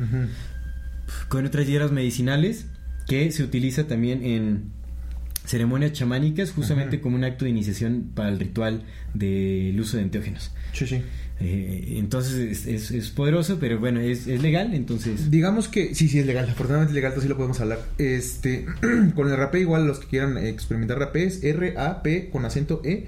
con 1.28 1.46
otras 1.46 1.66
hierbas 1.66 1.92
medicinales 1.92 2.66
que 3.06 3.30
se 3.32 3.42
utiliza 3.42 3.86
también 3.86 4.24
en 4.24 4.64
ceremonias 5.44 5.92
chamánicas, 5.92 6.50
justamente 6.52 7.00
como 7.00 7.16
un 7.16 7.24
acto 7.24 7.44
de 7.46 7.50
iniciación 7.50 8.10
para 8.14 8.28
el 8.28 8.38
ritual 8.38 8.82
del 9.14 9.78
uso 9.80 9.96
de 9.96 10.02
enteógenos. 10.02 10.52
Sí, 10.72 10.86
sí. 10.86 11.02
Eh, 11.40 11.94
entonces 11.98 12.34
es, 12.34 12.66
es- 12.66 12.90
es 12.90 13.10
poderoso, 13.10 13.58
pero 13.60 13.78
bueno, 13.78 14.00
es, 14.00 14.26
es 14.26 14.42
legal, 14.42 14.74
entonces... 14.74 15.30
Digamos 15.30 15.68
que 15.68 15.94
sí, 15.94 16.08
sí 16.08 16.18
es 16.18 16.26
legal. 16.26 16.48
Afortunadamente 16.48 16.90
es 16.90 16.94
legal, 16.96 17.10
entonces 17.12 17.24
sí 17.26 17.28
lo 17.28 17.36
podemos 17.36 17.60
hablar. 17.60 17.78
Este, 17.98 18.66
con 19.14 19.28
el 19.30 19.36
rapé 19.36 19.60
igual 19.60 19.86
los 19.86 20.00
que 20.00 20.08
quieran 20.08 20.36
experimentar 20.38 20.98
rapé 20.98 21.24
es 21.24 21.42
R 21.44 21.74
A 21.78 22.02
P 22.02 22.28
con 22.30 22.44
acento 22.44 22.82
E. 22.84 23.06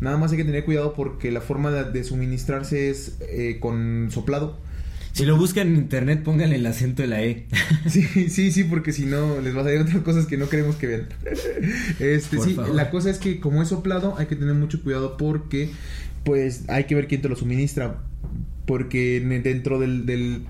Nada 0.00 0.16
más 0.16 0.30
hay 0.32 0.36
que 0.38 0.44
tener 0.44 0.64
cuidado 0.64 0.94
porque 0.94 1.30
la 1.30 1.40
forma 1.40 1.70
de, 1.70 2.04
suministrarse 2.04 2.90
es 2.90 3.18
eh, 3.28 3.58
con 3.60 4.08
soplado. 4.10 4.58
Si 5.12 5.26
lo 5.26 5.36
buscan 5.36 5.68
en 5.68 5.76
internet, 5.76 6.22
pónganle 6.24 6.56
el 6.56 6.64
acento 6.66 7.02
de 7.02 7.08
la 7.08 7.22
E. 7.22 7.46
Sí, 7.88 8.02
sí, 8.30 8.50
sí, 8.50 8.64
porque 8.64 8.92
si 8.92 9.04
no 9.06 9.40
les 9.40 9.54
va 9.54 9.60
a 9.60 9.64
salir 9.64 9.80
otras 9.82 9.98
cosas 10.02 10.26
que 10.26 10.36
no 10.38 10.48
queremos 10.48 10.76
que 10.76 10.86
vean. 10.86 11.08
Este, 12.00 12.36
Por 12.36 12.46
sí, 12.48 12.54
favor. 12.54 12.74
la 12.74 12.90
cosa 12.90 13.10
es 13.10 13.18
que 13.18 13.38
como 13.38 13.62
es 13.62 13.68
soplado 13.68 14.16
hay 14.18 14.26
que 14.26 14.36
tener 14.36 14.54
mucho 14.54 14.82
cuidado 14.82 15.16
porque 15.16 15.70
pues 16.24 16.64
hay 16.68 16.84
que 16.84 16.94
ver 16.94 17.08
quién 17.08 17.22
te 17.22 17.28
lo 17.28 17.36
suministra. 17.36 17.98
Porque 18.66 19.16
en- 19.16 19.42
dentro 19.42 19.78
del, 19.80 20.06
del, 20.06 20.44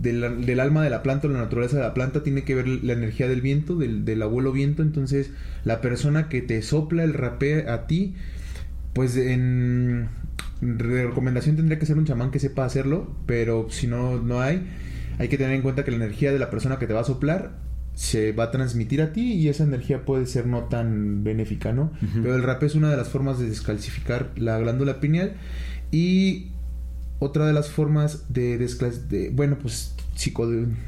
del, 0.00 0.60
alma 0.60 0.82
de 0.84 0.90
la 0.90 1.02
planta 1.02 1.26
o 1.26 1.30
la 1.30 1.38
naturaleza 1.40 1.76
de 1.76 1.82
la 1.82 1.94
planta 1.94 2.22
tiene 2.22 2.44
que 2.44 2.54
ver 2.54 2.68
la 2.68 2.92
energía 2.92 3.28
del 3.28 3.40
viento, 3.40 3.76
del, 3.76 4.04
del 4.04 4.22
abuelo 4.22 4.52
viento. 4.52 4.82
Entonces 4.82 5.30
la 5.64 5.80
persona 5.80 6.28
que 6.28 6.42
te 6.42 6.60
sopla 6.62 7.02
el 7.04 7.14
rapé 7.14 7.68
a 7.68 7.86
ti, 7.86 8.14
pues 8.92 9.16
en 9.16 10.08
recomendación 10.60 11.56
tendría 11.56 11.78
que 11.78 11.86
ser 11.86 11.98
un 11.98 12.04
chamán 12.04 12.30
que 12.30 12.38
sepa 12.38 12.64
hacerlo, 12.64 13.14
pero 13.26 13.68
si 13.70 13.86
no, 13.86 14.18
no 14.20 14.40
hay, 14.40 14.66
hay 15.18 15.28
que 15.28 15.36
tener 15.38 15.54
en 15.54 15.62
cuenta 15.62 15.84
que 15.84 15.90
la 15.90 15.96
energía 15.98 16.32
de 16.32 16.38
la 16.38 16.50
persona 16.50 16.78
que 16.78 16.86
te 16.86 16.92
va 16.92 17.00
a 17.00 17.04
soplar 17.04 17.63
se 17.94 18.32
va 18.32 18.44
a 18.44 18.50
transmitir 18.50 19.00
a 19.02 19.12
ti 19.12 19.34
y 19.34 19.48
esa 19.48 19.64
energía 19.64 20.04
puede 20.04 20.26
ser 20.26 20.46
no 20.46 20.64
tan 20.64 21.22
benéfica, 21.24 21.72
¿no? 21.72 21.92
Pero 22.22 22.34
el 22.34 22.42
rapé 22.42 22.66
es 22.66 22.74
una 22.74 22.90
de 22.90 22.96
las 22.96 23.08
formas 23.08 23.38
de 23.38 23.48
descalcificar 23.48 24.30
la 24.36 24.58
glándula 24.58 25.00
pineal 25.00 25.34
y 25.92 26.48
otra 27.20 27.46
de 27.46 27.52
las 27.52 27.70
formas 27.70 28.24
de, 28.32 28.58
de 28.58 29.30
bueno, 29.30 29.58
pues 29.62 29.94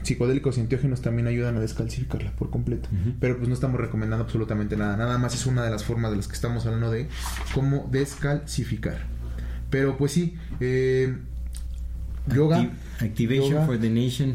psicodélicos 0.03 0.57
y 0.57 0.61
enteógenos 0.61 1.01
también 1.03 1.27
ayudan 1.29 1.57
a 1.57 1.61
descalcificarla 1.61 2.33
por 2.33 2.51
completo. 2.51 2.89
Pero 3.21 3.37
pues 3.37 3.49
no 3.49 3.55
estamos 3.55 3.81
recomendando 3.81 4.25
absolutamente 4.25 4.77
nada. 4.77 4.97
Nada 4.97 5.19
más 5.19 5.35
es 5.35 5.47
una 5.47 5.65
de 5.65 5.71
las 5.71 5.85
formas 5.85 6.11
de 6.11 6.17
las 6.19 6.29
que 6.29 6.35
estamos 6.35 6.65
hablando 6.67 6.91
de 6.91 7.09
cómo 7.55 7.89
descalcificar. 7.91 8.99
Pero 9.71 9.97
pues 9.97 10.13
sí, 10.13 10.35
eh, 10.61 11.17
yoga. 12.35 12.59
Acti- 12.61 12.71
Activation 13.01 13.51
yoga. 13.53 13.67
for 13.67 13.79
the 13.81 13.91
Nation. 13.91 14.35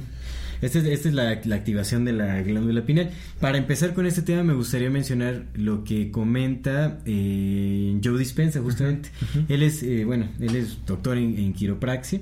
Esta 0.62 0.80
es, 0.80 0.86
esta 0.86 1.10
es 1.10 1.16
la, 1.16 1.40
la 1.44 1.56
activación 1.56 2.06
de 2.06 2.14
la 2.14 2.42
glándula 2.44 2.86
pineal. 2.86 3.10
Para 3.40 3.58
empezar 3.58 3.94
con 3.94 4.06
este 4.06 4.22
tema, 4.22 4.44
me 4.44 4.54
gustaría 4.54 4.90
mencionar 4.90 5.46
lo 5.56 5.84
que 5.84 6.12
comenta 6.12 7.00
eh, 7.06 8.00
Joe 8.04 8.18
Dispensa, 8.20 8.62
justamente. 8.62 9.10
Él 9.50 9.64
es, 9.64 9.82
eh, 9.84 10.06
bueno, 10.06 10.28
él 10.40 10.56
es 10.56 10.86
doctor 10.86 11.18
en, 11.18 11.38
en 11.38 11.54
quiropraxia. 11.54 12.20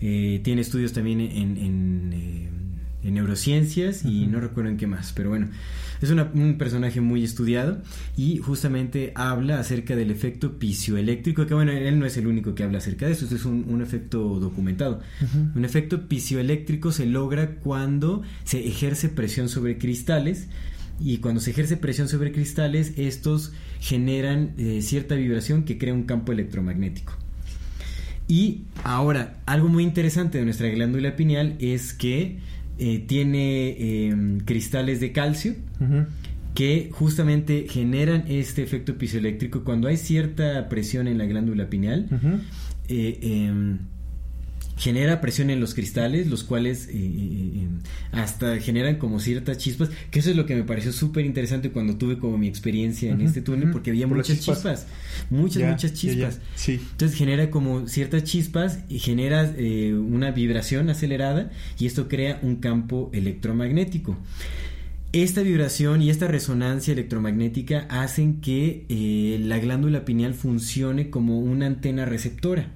eh, 0.00 0.40
tiene 0.42 0.62
estudios 0.62 0.92
también 0.92 1.20
en, 1.20 1.56
en, 1.56 2.12
eh, 2.14 2.48
en 3.04 3.14
neurociencias 3.14 4.04
y 4.04 4.26
no 4.26 4.40
recuerdo 4.40 4.70
en 4.70 4.76
qué 4.76 4.86
más, 4.86 5.12
pero 5.14 5.30
bueno, 5.30 5.48
es 6.00 6.10
una- 6.10 6.30
un 6.34 6.56
personaje 6.58 7.00
muy 7.00 7.22
estudiado 7.24 7.82
y 8.16 8.38
justamente 8.38 9.12
habla 9.14 9.58
acerca 9.60 9.96
del 9.96 10.10
efecto 10.10 10.58
pisioeléctrico, 10.58 11.46
que 11.46 11.54
bueno, 11.54 11.72
él 11.72 11.98
no 11.98 12.06
es 12.06 12.16
el 12.16 12.26
único 12.26 12.54
que 12.54 12.62
habla 12.64 12.78
acerca 12.78 13.06
de 13.06 13.12
eso, 13.12 13.24
esto 13.24 13.36
es 13.36 13.44
un, 13.44 13.66
un 13.68 13.82
efecto 13.82 14.40
documentado. 14.40 15.00
Un 15.54 15.64
efecto 15.64 16.08
pisioeléctrico 16.08 16.92
se 16.92 17.06
logra 17.06 17.56
cuando 17.56 18.22
se 18.44 18.66
ejerce 18.66 19.08
presión 19.08 19.48
sobre 19.48 19.78
cristales 19.78 20.48
y 21.02 21.18
cuando 21.18 21.40
se 21.40 21.50
ejerce 21.52 21.76
presión 21.76 22.08
sobre 22.08 22.32
cristales, 22.32 22.92
estos 22.96 23.52
generan 23.80 24.52
eh, 24.58 24.80
cierta 24.82 25.14
vibración 25.14 25.64
que 25.64 25.78
crea 25.78 25.94
un 25.94 26.02
campo 26.04 26.32
electromagnético. 26.32 27.14
Y 28.28 28.62
ahora, 28.84 29.40
algo 29.46 29.68
muy 29.68 29.82
interesante 29.82 30.38
de 30.38 30.44
nuestra 30.44 30.68
glándula 30.68 31.16
pineal 31.16 31.56
es 31.58 31.92
que 31.94 32.38
eh, 32.82 33.04
tiene 33.06 33.76
eh, 33.78 34.38
cristales 34.46 35.00
de 35.00 35.12
calcio 35.12 35.54
que 36.54 36.88
justamente 36.90 37.66
generan 37.68 38.24
este 38.26 38.62
efecto 38.62 38.96
pisoeléctrico 38.96 39.64
cuando 39.64 39.86
hay 39.86 39.98
cierta 39.98 40.66
presión 40.70 41.06
en 41.06 41.18
la 41.18 41.26
glándula 41.26 41.68
pineal. 41.68 42.08
Eh, 42.88 43.18
em, 43.20 43.78
genera 44.80 45.20
presión 45.20 45.50
en 45.50 45.60
los 45.60 45.74
cristales, 45.74 46.26
los 46.26 46.42
cuales 46.42 46.88
eh, 46.88 46.92
eh, 46.94 46.96
eh, 46.96 47.68
hasta 48.12 48.58
generan 48.58 48.96
como 48.96 49.20
ciertas 49.20 49.58
chispas, 49.58 49.90
que 50.10 50.20
eso 50.20 50.30
es 50.30 50.36
lo 50.36 50.46
que 50.46 50.54
me 50.54 50.62
pareció 50.64 50.90
súper 50.90 51.26
interesante 51.26 51.70
cuando 51.70 51.96
tuve 51.96 52.18
como 52.18 52.38
mi 52.38 52.48
experiencia 52.48 53.12
en 53.12 53.20
este 53.20 53.42
túnel, 53.42 53.70
porque 53.72 53.90
había 53.90 54.08
Por 54.08 54.16
muchas 54.16 54.38
chispas. 54.38 54.56
chispas, 54.56 54.86
muchas, 55.28 55.58
Ya, 55.60 55.70
muchas 55.70 55.92
ya, 55.92 56.12
ya. 56.12 56.28
chispas. 56.30 56.40
Sí. 56.54 56.80
Entonces 56.92 57.16
genera 57.18 57.50
como 57.50 57.86
ciertas 57.88 58.24
chispas 58.24 58.78
y 58.88 58.98
genera 59.00 59.52
eh, 59.56 59.92
una 59.94 60.30
vibración 60.30 60.88
acelerada 60.88 61.50
y 61.78 61.84
esto 61.84 62.08
crea 62.08 62.38
un 62.42 62.56
campo 62.56 63.10
electromagnético. 63.12 64.16
Esta 65.12 65.42
vibración 65.42 66.00
y 66.02 66.08
esta 66.08 66.26
resonancia 66.28 66.92
electromagnética 66.92 67.86
hacen 67.90 68.40
que 68.40 68.86
eh, 68.88 69.38
la 69.44 69.58
glándula 69.58 70.04
pineal 70.06 70.32
funcione 70.34 71.10
como 71.10 71.38
una 71.40 71.66
antena 71.66 72.06
receptora. 72.06 72.70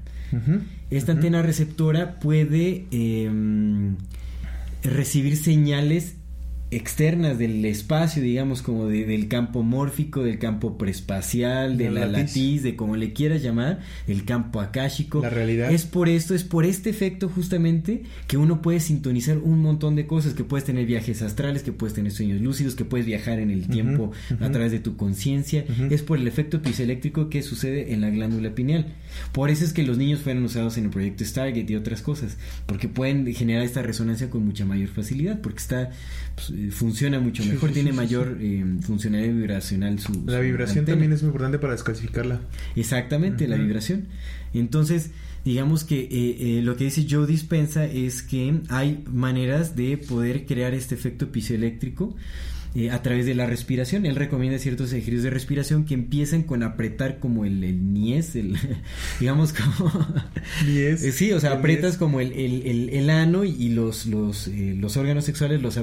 Esta 0.90 1.12
antena 1.12 1.42
receptora 1.42 2.20
puede 2.20 2.86
em, 2.90 3.96
recibir 4.82 5.36
señales 5.36 6.16
externas 6.76 7.38
del 7.38 7.64
espacio, 7.64 8.22
digamos, 8.22 8.62
como 8.62 8.86
de- 8.86 9.04
del 9.04 9.28
campo 9.28 9.62
mórfico, 9.62 10.22
del 10.22 10.38
campo 10.38 10.76
prespacial, 10.78 11.76
de 11.76 11.84
Del 11.84 11.94
la 11.94 12.06
latiz. 12.06 12.28
latiz, 12.36 12.62
de 12.62 12.76
como 12.76 12.96
le 12.96 13.12
quieras 13.12 13.42
llamar, 13.42 13.80
el 14.06 14.24
campo 14.24 14.60
akáshico. 14.60 15.20
La 15.22 15.30
realidad. 15.30 15.70
Es 15.72 15.84
por 15.84 16.08
esto, 16.08 16.34
es 16.34 16.44
por 16.44 16.64
este 16.64 16.90
efecto 16.90 17.28
justamente 17.28 18.02
que 18.26 18.36
uno 18.36 18.62
puede 18.62 18.80
sintonizar 18.80 19.38
un 19.38 19.60
montón 19.60 19.96
de 19.96 20.06
cosas, 20.06 20.34
que 20.34 20.44
puedes 20.44 20.64
tener 20.64 20.86
viajes 20.86 21.22
astrales, 21.22 21.62
que 21.62 21.72
puedes 21.72 21.94
tener 21.94 22.12
sueños 22.12 22.40
lúcidos, 22.40 22.74
que 22.74 22.84
puedes 22.84 23.06
viajar 23.06 23.38
en 23.38 23.50
el 23.50 23.68
tiempo 23.68 24.12
a 24.40 24.50
través 24.50 24.72
de 24.72 24.80
tu 24.80 24.96
conciencia. 24.96 25.64
Es 25.90 26.02
por 26.02 26.18
el 26.18 26.26
efecto 26.26 26.60
pisoeléctrico 26.62 27.28
que 27.30 27.42
sucede 27.42 27.92
en 27.92 28.00
la 28.00 28.10
glándula 28.10 28.54
pineal. 28.54 28.86
Por 29.32 29.50
eso 29.50 29.64
es 29.64 29.72
que 29.72 29.82
los 29.82 29.98
niños 29.98 30.20
fueron 30.20 30.44
usados 30.44 30.76
en 30.78 30.84
el 30.84 30.90
proyecto 30.90 31.24
Stargate 31.24 31.72
y 31.72 31.76
otras 31.76 32.02
cosas, 32.02 32.36
porque 32.66 32.88
pueden 32.88 33.32
generar 33.34 33.62
esta 33.62 33.82
resonancia 33.82 34.30
con 34.30 34.44
mucha 34.44 34.64
mayor 34.64 34.88
facilidad, 34.88 35.40
porque 35.40 35.58
está 35.58 35.90
pues, 36.34 36.63
funciona 36.70 37.20
mucho 37.20 37.44
mejor, 37.44 37.70
sí, 37.70 37.74
tiene 37.74 37.90
sí, 37.90 37.96
mayor 37.96 38.38
eh, 38.40 38.64
funcionalidad 38.82 39.34
vibracional 39.34 39.98
su 39.98 40.12
La 40.26 40.38
su 40.38 40.42
vibración 40.42 40.78
antena. 40.80 40.94
también 40.94 41.12
es 41.12 41.22
muy 41.22 41.28
importante 41.28 41.58
para 41.58 41.72
descalcificarla. 41.72 42.40
Exactamente, 42.76 43.48
la 43.48 43.56
vibración. 43.56 44.06
Entonces, 44.52 45.10
digamos 45.44 45.84
que 45.84 46.00
eh, 46.00 46.08
eh, 46.58 46.62
lo 46.62 46.76
que 46.76 46.84
dice 46.84 47.06
Joe 47.08 47.26
Dispensa 47.26 47.84
es 47.84 48.22
que 48.22 48.60
hay 48.68 49.04
maneras 49.12 49.76
de 49.76 49.98
poder 49.98 50.46
crear 50.46 50.74
este 50.74 50.94
efecto 50.94 51.30
pisoeléctrico 51.30 52.14
eh, 52.74 52.90
a 52.90 53.02
través 53.02 53.26
de 53.26 53.34
la 53.34 53.46
respiración. 53.46 54.04
Él 54.06 54.16
recomienda 54.16 54.58
ciertos 54.58 54.92
ejercicios 54.92 55.22
de 55.22 55.30
respiración 55.30 55.84
que 55.84 55.94
empiezan 55.94 56.42
con 56.42 56.62
apretar 56.62 57.18
como 57.20 57.44
el, 57.44 57.62
el 57.64 57.92
niés, 57.92 58.34
el, 58.36 58.56
digamos 59.20 59.52
como... 59.52 59.90
Niés. 60.66 61.02
Eh, 61.04 61.12
Sí, 61.12 61.32
o 61.32 61.40
sea, 61.40 61.52
aprietas 61.52 61.92
niés. 61.92 61.96
como 61.98 62.20
el, 62.20 62.32
el, 62.32 62.62
el- 62.66 62.90
el 62.90 63.10
ano 63.10 63.44
y 63.44 63.68
los, 63.70 64.06
los, 64.06 64.48
eh, 64.48 64.74
los 64.78 64.96
órganos 64.96 65.24
sexuales 65.24 65.62
los 65.62 65.76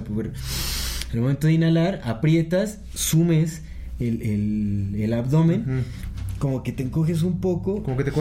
Al 1.13 1.19
momento 1.19 1.47
de 1.47 1.53
inhalar, 1.53 2.01
aprietas, 2.03 2.79
sumes 2.93 3.61
el, 3.99 4.21
el, 4.21 4.95
el 5.01 5.13
abdomen, 5.13 5.83
como 6.39 6.63
que 6.63 6.71
te 6.71 6.83
encoges 6.83 7.21
un 7.23 7.39
poco 7.39 7.83
Como 7.83 7.97
que 7.97 8.03
te 8.03 8.11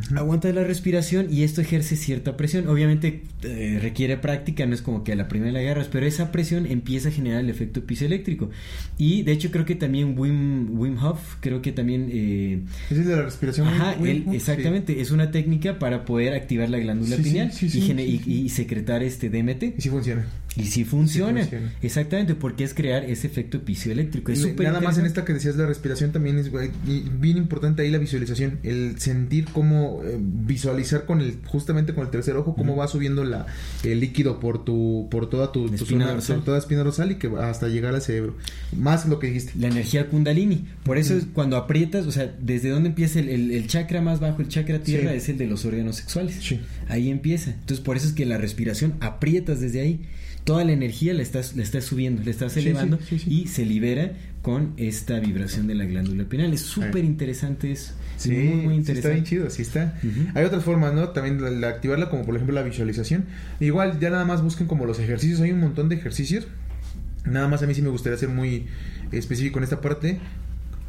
corvas. 0.00 0.12
aguantas 0.20 0.54
la 0.54 0.64
respiración 0.64 1.28
y 1.30 1.42
esto 1.42 1.60
ejerce 1.60 1.96
cierta 1.96 2.36
presión. 2.36 2.68
Obviamente 2.68 3.22
eh, 3.42 3.78
requiere 3.80 4.16
práctica, 4.16 4.66
no 4.66 4.74
es 4.74 4.82
como 4.82 5.04
que 5.04 5.12
a 5.12 5.16
la 5.16 5.28
primera 5.28 5.52
la 5.52 5.60
agarras, 5.60 5.88
pero 5.88 6.06
esa 6.06 6.32
presión 6.32 6.66
empieza 6.66 7.08
a 7.08 7.12
generar 7.12 7.40
el 7.40 7.50
efecto 7.50 7.82
pisoeléctrico. 7.82 8.50
Y 8.98 9.22
de 9.22 9.32
hecho 9.32 9.50
creo 9.50 9.64
que 9.64 9.74
también 9.74 10.18
Wim, 10.18 10.78
Wim 10.78 10.98
Hof, 10.98 11.36
creo 11.40 11.62
que 11.62 11.72
también... 11.72 12.08
Eh, 12.12 12.60
es 12.90 13.06
de 13.06 13.16
la 13.16 13.22
respiración. 13.22 13.68
Ajá, 13.68 13.96
exactamente, 14.32 15.00
es 15.00 15.10
una 15.10 15.30
técnica 15.30 15.78
para 15.78 16.04
poder 16.04 16.34
activar 16.34 16.70
la 16.70 16.78
glándula 16.78 17.16
pineal 17.16 17.52
y, 17.60 18.48
secretar 18.48 19.02
este 19.02 19.30
DMT. 19.30 19.78
Y 19.78 19.80
sí 19.80 19.88
funciona. 19.88 20.24
Y 20.56 20.64
sí 20.64 20.84
funciona. 20.84 21.48
Exactamente, 21.82 22.34
porque 22.34 22.64
es 22.64 22.74
crear 22.74 23.04
ese 23.04 23.26
efecto 23.26 23.60
pisoeléctrico. 23.64 24.30
Es 24.30 24.44
Nada 24.56 24.80
más 24.80 24.98
en 24.98 25.06
esta 25.06 25.24
que 25.24 25.32
decías 25.32 25.56
la 25.56 25.66
respiración 25.66 26.12
también 26.12 26.38
es 26.38 26.50
bien 26.52 27.36
importante 27.36 27.82
ahí 27.82 27.90
la 27.90 27.98
visualización, 27.98 28.58
el 28.62 29.00
sentir 29.00 29.46
cómo 29.52 29.83
eh, 30.04 30.18
visualizar 30.18 31.06
con 31.06 31.20
el 31.20 31.38
justamente 31.46 31.94
con 31.94 32.04
el 32.04 32.10
tercer 32.10 32.36
ojo 32.36 32.54
cómo 32.54 32.76
va 32.76 32.88
subiendo 32.88 33.24
la 33.24 33.46
el 33.82 34.00
líquido 34.00 34.40
por 34.40 34.64
tu 34.64 35.08
por 35.10 35.28
toda 35.28 35.52
tu, 35.52 35.72
espina 35.72 36.10
dorsal. 36.10 36.42
toda 36.44 36.58
espina 36.58 36.82
dorsal 36.82 37.12
y 37.12 37.16
que 37.16 37.28
hasta 37.40 37.68
llegar 37.68 37.94
al 37.94 38.02
cerebro. 38.02 38.36
Más 38.76 39.06
lo 39.06 39.18
que 39.18 39.28
dijiste. 39.28 39.52
La 39.58 39.68
energía 39.68 40.08
kundalini. 40.08 40.64
Por 40.84 40.98
eso 40.98 41.14
es 41.16 41.26
cuando 41.32 41.56
aprietas, 41.56 42.06
o 42.06 42.12
sea, 42.12 42.34
desde 42.40 42.70
dónde 42.70 42.90
empieza 42.90 43.20
el, 43.20 43.66
chakra 43.66 44.00
más 44.00 44.20
bajo, 44.20 44.42
el 44.42 44.48
chakra 44.48 44.80
tierra 44.80 45.14
es 45.14 45.28
el 45.28 45.38
de 45.38 45.46
los 45.46 45.64
órganos 45.64 45.96
sexuales. 45.96 46.40
Ahí 46.88 47.10
empieza. 47.10 47.50
Entonces, 47.50 47.80
por 47.80 47.96
eso 47.96 48.06
es 48.06 48.12
que 48.12 48.26
la 48.26 48.38
respiración 48.38 48.94
aprietas 49.00 49.60
desde 49.60 49.80
ahí 49.80 50.00
toda 50.44 50.64
la 50.64 50.72
energía 50.72 51.14
la 51.14 51.22
estás, 51.22 51.56
la 51.56 51.62
estás 51.62 51.84
subiendo, 51.84 52.22
la 52.22 52.30
estás 52.30 52.56
elevando 52.56 52.98
y 53.26 53.48
se 53.48 53.64
libera 53.64 54.12
con 54.44 54.74
esta 54.76 55.18
vibración 55.20 55.66
de 55.66 55.74
la 55.74 55.86
glándula 55.86 56.24
pineal. 56.24 56.52
Es 56.52 56.60
súper 56.60 57.02
interesante 57.02 57.72
eso. 57.72 57.94
Sí, 58.18 58.30
muy, 58.30 58.74
interesante. 58.74 58.92
está 58.92 59.08
bien 59.08 59.24
chido, 59.24 59.48
sí 59.48 59.62
está. 59.62 59.98
Hay 60.34 60.44
otras 60.44 60.62
formas, 60.62 60.92
¿no? 60.92 61.08
También 61.08 61.62
la, 61.62 61.68
activarla 61.68 62.10
como 62.10 62.26
por 62.26 62.34
ejemplo 62.34 62.54
la 62.54 62.60
visualización. 62.60 63.24
Igual 63.58 63.98
ya 64.00 64.10
nada 64.10 64.26
más 64.26 64.42
busquen 64.42 64.66
como 64.66 64.84
los 64.84 64.98
ejercicios, 64.98 65.40
hay 65.40 65.52
un 65.52 65.60
montón 65.60 65.88
de 65.88 65.94
ejercicios. 65.94 66.46
Nada 67.24 67.48
más 67.48 67.62
a 67.62 67.66
mí 67.66 67.74
sí 67.74 67.80
me 67.80 67.88
gustaría 67.88 68.18
ser 68.18 68.28
muy 68.28 68.66
específico 69.12 69.60
en 69.60 69.64
esta 69.64 69.80
parte. 69.80 70.20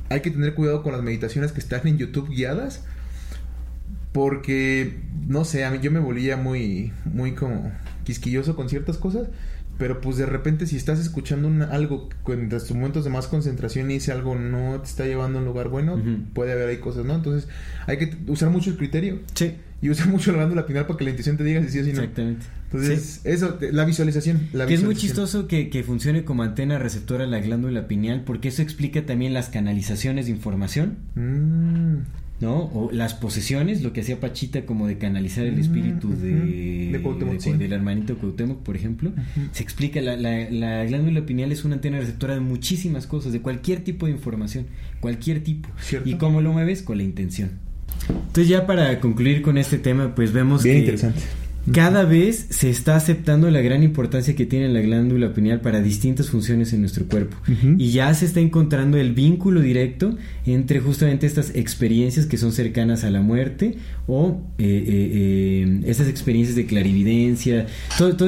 Hay 0.10 0.20
que 0.20 0.32
tener 0.32 0.54
cuidado 0.54 0.84
con 0.84 0.92
las 0.92 1.02
meditaciones 1.02 1.54
que 1.54 1.62
están 1.62 1.88
en 1.88 1.98
YouTube 1.98 2.28
guiadas. 2.28 2.84
Porque, 4.12 5.00
no 5.28 5.46
sé, 5.46 5.64
a 5.64 5.72
mí 5.72 5.80
yo 5.82 5.92
me 5.92 6.00
volvía 6.02 6.36
muy, 6.36 6.92
muy 7.06 7.36
como 7.36 7.72
quisquilloso 8.04 8.58
con 8.58 8.68
ciertas 8.68 8.98
cosas. 8.98 9.30
Pero 9.78 10.00
pues 10.00 10.18
de 10.18 10.26
repente 10.26 10.68
si 10.68 10.78
estás 10.78 11.00
escuchando 11.00 11.68
algo 11.70 12.10
en 12.28 12.50
tus 12.50 12.72
momentos 12.72 13.04
de 13.04 13.10
más 13.10 13.28
concentración 13.28 13.92
y 13.92 13.96
ese 13.96 14.12
algo 14.12 14.36
no 14.36 14.80
te 14.80 14.88
está 14.88 15.06
llevando 15.06 15.40
a 15.40 15.42
un 15.42 15.48
lugar 15.48 15.70
bueno, 15.70 16.02
puede 16.34 16.54
haber 16.54 16.70
ahí 16.70 16.78
cosas, 16.78 17.06
¿no? 17.06 17.16
Entonces 17.16 17.50
hay 17.88 17.98
que 17.98 18.16
usar 18.28 18.50
mucho 18.50 18.70
el 18.70 18.78
criterio. 18.78 19.20
Sí. 19.34 19.56
Y 19.82 19.90
usar 19.90 20.08
mucho 20.08 20.32
la 20.32 20.38
glándula 20.38 20.66
pineal 20.66 20.88
para 20.88 20.98
que 20.98 21.04
la 21.04 21.10
intuición 21.12 21.38
te 21.38 21.44
diga 21.44 21.62
si 21.62 21.70
sí 21.70 21.80
o 21.80 21.84
si 21.84 21.92
no. 21.92 22.00
Exactamente. 22.00 22.46
Entonces, 22.72 23.22
eso, 23.24 23.58
la 23.72 23.86
visualización. 23.86 24.48
La 24.54 24.66
que 24.66 24.74
es 24.74 24.84
muy 24.84 24.96
chistoso 24.96 25.48
que, 25.48 25.70
que, 25.70 25.84
funcione 25.84 26.24
como 26.24 26.44
antena 26.44 26.80
receptora 26.80 27.26
la 27.28 27.40
glándula 27.40 27.88
pineal, 27.88 28.24
porque 28.26 28.48
eso 28.48 28.62
explica 28.62 29.06
también 29.06 29.34
las 29.34 29.50
canalizaciones 29.50 30.26
de 30.26 30.32
información. 30.32 30.98
Mm. 31.16 32.25
¿No? 32.40 32.66
O 32.74 32.90
las 32.92 33.14
posesiones, 33.14 33.82
lo 33.82 33.94
que 33.94 34.02
hacía 34.02 34.20
Pachita 34.20 34.66
como 34.66 34.88
de 34.88 34.98
canalizar 34.98 35.46
el 35.46 35.58
espíritu 35.58 36.10
de, 36.10 37.00
del 37.58 37.74
hermanito 37.74 38.18
Cuauhtémoc, 38.18 38.62
por 38.62 38.76
ejemplo, 38.76 39.12
se 39.52 39.64
explica, 39.64 40.02
la, 40.02 40.18
la, 40.18 40.86
glándula 40.86 41.26
pineal 41.26 41.52
es 41.52 41.64
una 41.64 41.76
antena 41.76 42.00
receptora 42.00 42.34
de 42.34 42.42
muchísimas 42.42 43.08
cosas, 43.08 43.32
de 43.32 43.42
cualquier 43.42 43.84
tipo 43.84 44.06
de 44.06 44.12
información, 44.12 44.66
cualquier 45.00 45.44
tipo. 45.44 45.70
¿Y 46.04 46.16
cómo 46.16 46.42
lo 46.42 46.52
mueves? 46.52 46.82
Con 46.82 46.98
la 46.98 47.04
intención. 47.04 47.52
Entonces 48.10 48.50
ya 48.50 48.68
para 48.68 49.00
concluir 49.00 49.42
con 49.42 49.58
este 49.58 49.78
tema, 49.78 50.14
pues 50.14 50.34
vemos 50.34 50.64
Bien 50.64 50.80
interesante 50.80 51.22
cada 51.72 52.06
vez 52.06 52.48
se 52.50 52.70
está 52.70 52.96
aceptando 52.96 53.50
la 53.50 53.62
gran 53.62 53.82
importancia 53.84 54.36
que 54.36 54.46
tiene 54.46 54.70
la 54.70 54.82
glándula 54.82 55.34
pineal 55.34 55.62
para 55.62 55.82
distintas 55.82 56.30
funciones 56.30 56.74
en 56.74 56.82
nuestro 56.82 57.06
cuerpo. 57.06 57.38
Y 57.78 57.92
ya 57.92 58.14
se 58.14 58.26
está 58.26 58.40
encontrando 58.40 58.98
el 58.98 59.14
vínculo 59.14 59.62
directo 59.62 60.16
entre 60.46 60.80
justamente 60.80 61.26
estas 61.26 61.56
experiencias 61.56 62.28
que 62.28 62.38
son 62.38 62.52
cercanas 62.52 63.04
a 63.04 63.10
la 63.10 63.22
muerte 63.22 63.78
o 64.08 64.42
eh, 64.58 64.64
eh, 64.66 65.12
eh 65.14 65.82
estas 65.86 66.08
experiencias 66.08 66.56
de 66.56 66.66
clarividencia, 66.66 67.66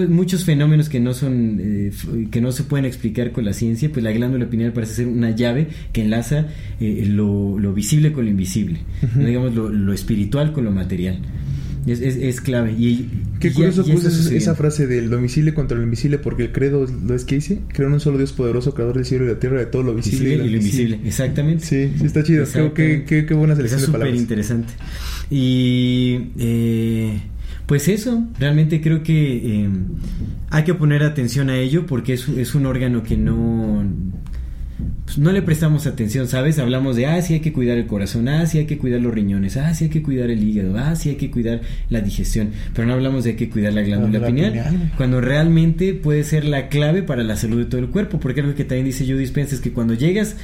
muchos 0.10 0.44
fenómenos 0.44 0.90
que 0.90 1.00
no 1.00 1.14
son 1.14 1.60
eh, 1.60 1.92
que 2.32 2.42
no 2.42 2.52
se 2.52 2.64
pueden 2.64 2.86
explicar 2.86 3.32
con 3.32 3.46
la 3.46 3.54
ciencia, 3.54 3.90
pues 3.92 4.04
la 4.04 4.12
glándula 4.12 4.50
pineal 4.50 4.74
parece 4.74 4.94
ser 4.94 5.08
una 5.08 5.32
llave 5.32 5.68
que 5.94 6.02
enlaza 6.02 6.48
lo, 6.80 7.74
visible 7.74 8.12
con 8.12 8.26
lo 8.26 8.32
invisible, 8.32 8.80
digamos 9.16 9.54
lo 9.54 9.94
espiritual 9.94 10.54
con 10.54 10.66
lo 10.66 10.72
material. 10.72 11.20
Es, 11.88 12.02
es, 12.02 12.42
clave. 12.42 12.74
Y, 12.74 13.10
Qué 13.40 13.54
curioso 13.54 13.84
esa 13.84 14.56
frase 14.56 14.88
del 14.88 15.10
domicilio 15.10 15.54
contra 15.54 15.78
lo 15.78 15.84
invisible, 15.84 16.18
porque 16.18 16.44
el 16.44 16.52
credo 16.52 16.86
lo 16.86 17.16
es 17.16 17.24
que 17.24 17.36
dice: 17.36 17.60
Creo 17.70 17.88
en 17.88 17.94
un 17.94 18.00
solo 18.00 18.18
Dios 18.18 18.34
poderoso, 18.34 18.74
creador 18.74 18.96
del 18.96 19.06
cielo 19.06 19.24
y 19.24 19.28
de 19.28 19.34
la 19.36 19.40
tierra, 19.40 19.60
de 19.60 19.68
todo 19.68 19.84
lo 19.84 19.96
visible 19.96 20.36
y, 20.36 20.38
lo 20.38 20.58
invisible. 20.58 21.00
Exactamente. 21.06 21.66
Sí, 21.66 21.92
sí, 21.98 22.06
está 22.06 22.24
chido. 22.24 22.46
qué, 22.74 23.06
qué, 23.08 23.26
qué, 23.26 23.34
buena 23.34 23.56
selección 23.56 23.82
de 23.82 23.88
palabras. 23.88 24.10
súper 24.10 24.22
interesante. 24.22 24.74
Y. 25.30 26.30
Eh, 26.38 27.22
pues 27.68 27.90
eso, 27.90 28.24
realmente 28.40 28.80
creo 28.80 29.04
que 29.04 29.64
eh, 29.64 29.70
hay 30.50 30.64
que 30.64 30.74
poner 30.74 31.04
atención 31.04 31.50
a 31.50 31.58
ello 31.58 31.86
porque 31.86 32.14
es, 32.14 32.30
es 32.30 32.56
un 32.56 32.66
órgano 32.66 33.04
que 33.04 33.18
no 33.18 33.84
pues, 35.08 35.20
no 35.20 35.32
le 35.32 35.42
prestamos 35.42 35.88
atención, 35.88 36.28
¿sabes? 36.28 36.60
Hablamos 36.60 36.98
de, 36.98 37.06
ah, 37.06 37.22
sí 37.22 37.36
hay 37.36 37.40
que 37.40 37.54
cuidar 37.54 37.78
el 37.78 37.88
corazón, 37.88 38.28
ah, 38.28 38.46
sí 38.46 38.58
hay 38.58 38.66
que 38.66 38.78
cuidar 38.78 39.00
los 39.00 39.14
riñones, 39.14 39.56
ah, 39.56 39.74
sí 39.74 39.86
hay 39.86 39.90
que 39.90 40.04
cuidar 40.04 40.30
el 40.30 40.44
hígado, 40.44 40.78
ah, 40.78 40.98
sí 40.98 41.08
hay 41.08 41.16
que 41.16 41.32
cuidar 41.32 41.62
la 41.90 42.02
digestión, 42.02 42.50
pero 42.76 42.86
no 42.86 42.94
hablamos 42.94 43.24
de 43.24 43.30
hay 43.30 43.36
que 43.38 43.50
cuidar 43.50 43.72
la 43.72 43.84
glándula 43.84 44.28
pineal, 44.28 44.92
cuando 44.98 45.22
realmente 45.22 45.94
puede 45.94 46.26
ser 46.26 46.44
la 46.44 46.68
clave 46.68 47.04
para 47.04 47.24
la 47.24 47.38
salud 47.38 47.58
de 47.58 47.66
todo 47.66 47.80
el 47.80 47.88
cuerpo, 47.88 48.20
porque 48.20 48.42
algo 48.42 48.54
que 48.54 48.66
también 48.66 48.86
dice 48.86 49.06
Joe 49.08 49.18
Dispenza 49.18 49.56
es 49.56 49.62
que 49.62 49.72
cuando 49.72 49.94
llegas 49.94 50.36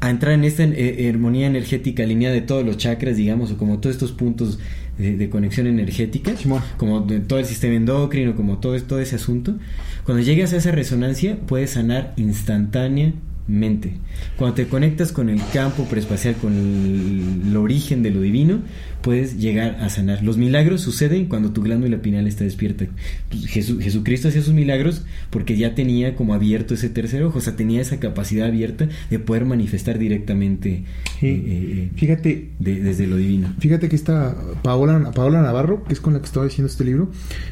a 0.00 0.10
entrar 0.10 0.32
en 0.32 0.42
esta 0.42 0.64
eh, 0.64 1.08
armonía 1.08 1.46
energética 1.46 2.02
alineada 2.02 2.34
de 2.34 2.40
todos 2.40 2.66
los 2.66 2.76
chakras, 2.76 3.16
digamos, 3.16 3.52
o 3.52 3.56
como 3.56 3.78
todos 3.78 3.94
estos 3.94 4.10
puntos 4.10 4.58
de, 4.98 5.30
conexión 5.30 5.68
energética, 5.68 6.32
como 6.76 7.02
de 7.02 7.20
todo 7.20 7.38
el 7.38 7.44
sistema 7.44 7.74
endocrino, 7.74 8.34
como 8.34 8.58
todo, 8.58 8.76
todo 8.82 8.98
ese 8.98 9.14
asunto, 9.14 9.56
cuando 10.04 10.24
llegas 10.24 10.52
a 10.52 10.56
esa 10.56 10.72
resonancia 10.72 11.38
puedes 11.46 11.70
sanar 11.70 12.14
instantánea 12.16 13.12
mente. 13.48 13.94
Cuando 14.36 14.54
te 14.54 14.68
conectas 14.68 15.10
con 15.10 15.30
el 15.30 15.40
campo 15.52 15.84
preespacial, 15.84 16.36
con 16.36 16.52
el, 16.54 17.56
origen 17.56 18.02
de 18.02 18.10
lo 18.10 18.20
divino, 18.20 18.60
puedes 19.02 19.38
llegar 19.38 19.78
a 19.80 19.88
sanar. 19.88 20.22
Los 20.22 20.36
milagros 20.36 20.82
suceden 20.82 21.26
cuando 21.26 21.50
tu 21.50 21.62
glándula 21.62 22.00
pineal 22.02 22.26
está 22.26 22.44
despierta. 22.44 22.86
Pues, 23.30 23.46
Jesucristo 23.46 24.28
hacía 24.28 24.42
sus 24.42 24.54
milagros 24.54 25.02
porque 25.30 25.56
ya 25.56 25.74
tenía 25.74 26.14
como 26.14 26.34
abierto 26.34 26.74
ese 26.74 26.90
tercer 26.90 27.22
ojo, 27.24 27.38
o 27.38 27.40
sea, 27.40 27.56
tenía 27.56 27.80
esa 27.80 27.98
capacidad 27.98 28.46
abierta 28.46 28.88
de 29.10 29.18
poder 29.18 29.44
manifestar 29.44 29.98
directamente 29.98 30.84
eh, 31.20 31.42
eh, 31.46 31.90
fíjate, 31.96 32.50
desde 32.58 33.06
lo 33.06 33.16
divino. 33.16 33.54
Fíjate 33.58 33.88
que 33.88 33.96
esta 33.96 34.36
Paola, 34.62 35.10
Paola 35.12 35.42
Navarro, 35.42 35.84
que 35.84 35.92
es 35.92 36.00
con 36.00 36.12
la 36.12 36.20
que 36.20 36.26
estaba 36.26 36.46
diciendo 36.46 36.70
este 36.70 36.84
libro, 36.84 37.10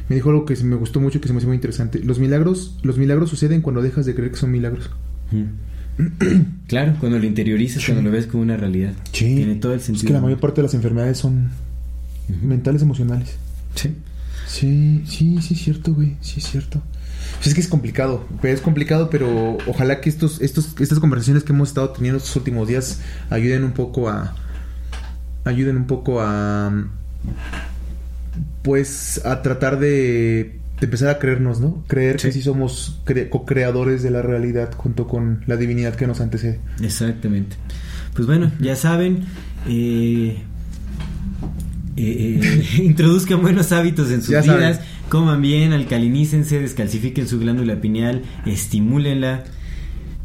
me 0.09 0.15
dijo 0.15 0.29
algo 0.29 0.45
que 0.45 0.55
me 0.63 0.75
gustó 0.75 0.99
mucho, 0.99 1.19
que 1.19 1.27
se 1.27 1.33
me 1.33 1.37
hace 1.37 1.47
muy 1.47 1.55
interesante. 1.55 1.99
Los 1.99 2.19
milagros, 2.19 2.77
los 2.83 2.97
milagros 2.97 3.29
suceden 3.29 3.61
cuando 3.61 3.81
dejas 3.81 4.05
de 4.05 4.15
creer 4.15 4.31
que 4.31 4.37
son 4.37 4.51
milagros. 4.51 4.89
claro, 6.67 6.95
cuando 6.99 7.19
lo 7.19 7.25
interiorizas, 7.25 7.83
cuando 7.83 8.03
lo 8.03 8.11
ves 8.11 8.27
como 8.27 8.43
una 8.43 8.57
realidad. 8.57 8.93
Tiene 9.11 9.55
todo 9.55 9.73
el 9.73 9.81
sentido. 9.81 10.03
Es 10.03 10.07
que 10.07 10.13
la 10.13 10.21
mayor 10.21 10.39
parte 10.39 10.61
de 10.61 10.63
las 10.63 10.73
enfermedades 10.73 11.17
son 11.17 11.49
mentales, 12.41 12.81
emocionales. 12.81 13.37
Sí. 13.75 13.95
Sí, 14.47 15.03
sí, 15.05 15.41
sí 15.41 15.53
es 15.53 15.61
cierto, 15.61 15.93
güey. 15.93 16.15
Sí 16.21 16.39
es 16.39 16.49
cierto. 16.49 16.81
Pues 17.35 17.47
es 17.47 17.53
que 17.53 17.61
es 17.61 17.67
complicado, 17.67 18.25
es 18.43 18.61
complicado, 18.61 19.09
pero 19.09 19.57
ojalá 19.67 19.99
que 20.01 20.09
estos, 20.09 20.41
estos, 20.41 20.75
estas 20.79 20.99
conversaciones 20.99 21.43
que 21.43 21.51
hemos 21.51 21.69
estado 21.69 21.89
teniendo 21.89 22.17
estos 22.17 22.35
últimos 22.35 22.67
días 22.67 23.01
ayuden 23.29 23.63
un 23.63 23.73
poco 23.73 24.07
a, 24.09 24.33
ayuden 25.43 25.77
un 25.77 25.87
poco 25.87 26.21
a, 26.21 26.87
pues, 28.63 29.21
a 29.25 29.41
tratar 29.41 29.79
de 29.79 30.56
de 30.79 30.85
empezar 30.85 31.09
a 31.09 31.19
creernos, 31.19 31.59
¿no? 31.59 31.83
Creer 31.87 32.17
que 32.17 32.31
sí 32.31 32.41
somos 32.41 32.99
co-creadores 33.29 34.03
de 34.03 34.11
la 34.11 34.21
realidad 34.21 34.71
junto 34.75 35.07
con 35.07 35.43
la 35.47 35.57
divinidad 35.57 35.95
que 35.95 36.07
nos 36.07 36.21
antecede. 36.21 36.59
Exactamente. 36.81 37.55
Pues 38.13 38.27
bueno, 38.27 38.51
ya 38.59 38.75
saben, 38.75 39.23
eh, 39.67 40.37
eh, 41.95 42.39
eh 42.41 42.63
introduzcan 42.83 43.41
buenos 43.41 43.71
hábitos 43.71 44.11
en 44.11 44.21
sus 44.21 44.41
vidas, 44.43 44.81
coman 45.09 45.41
bien, 45.41 45.73
alcalinícense, 45.73 46.59
descalcifiquen 46.59 47.27
su 47.27 47.39
glándula 47.39 47.81
pineal, 47.81 48.23
estimúlenla 48.45 49.43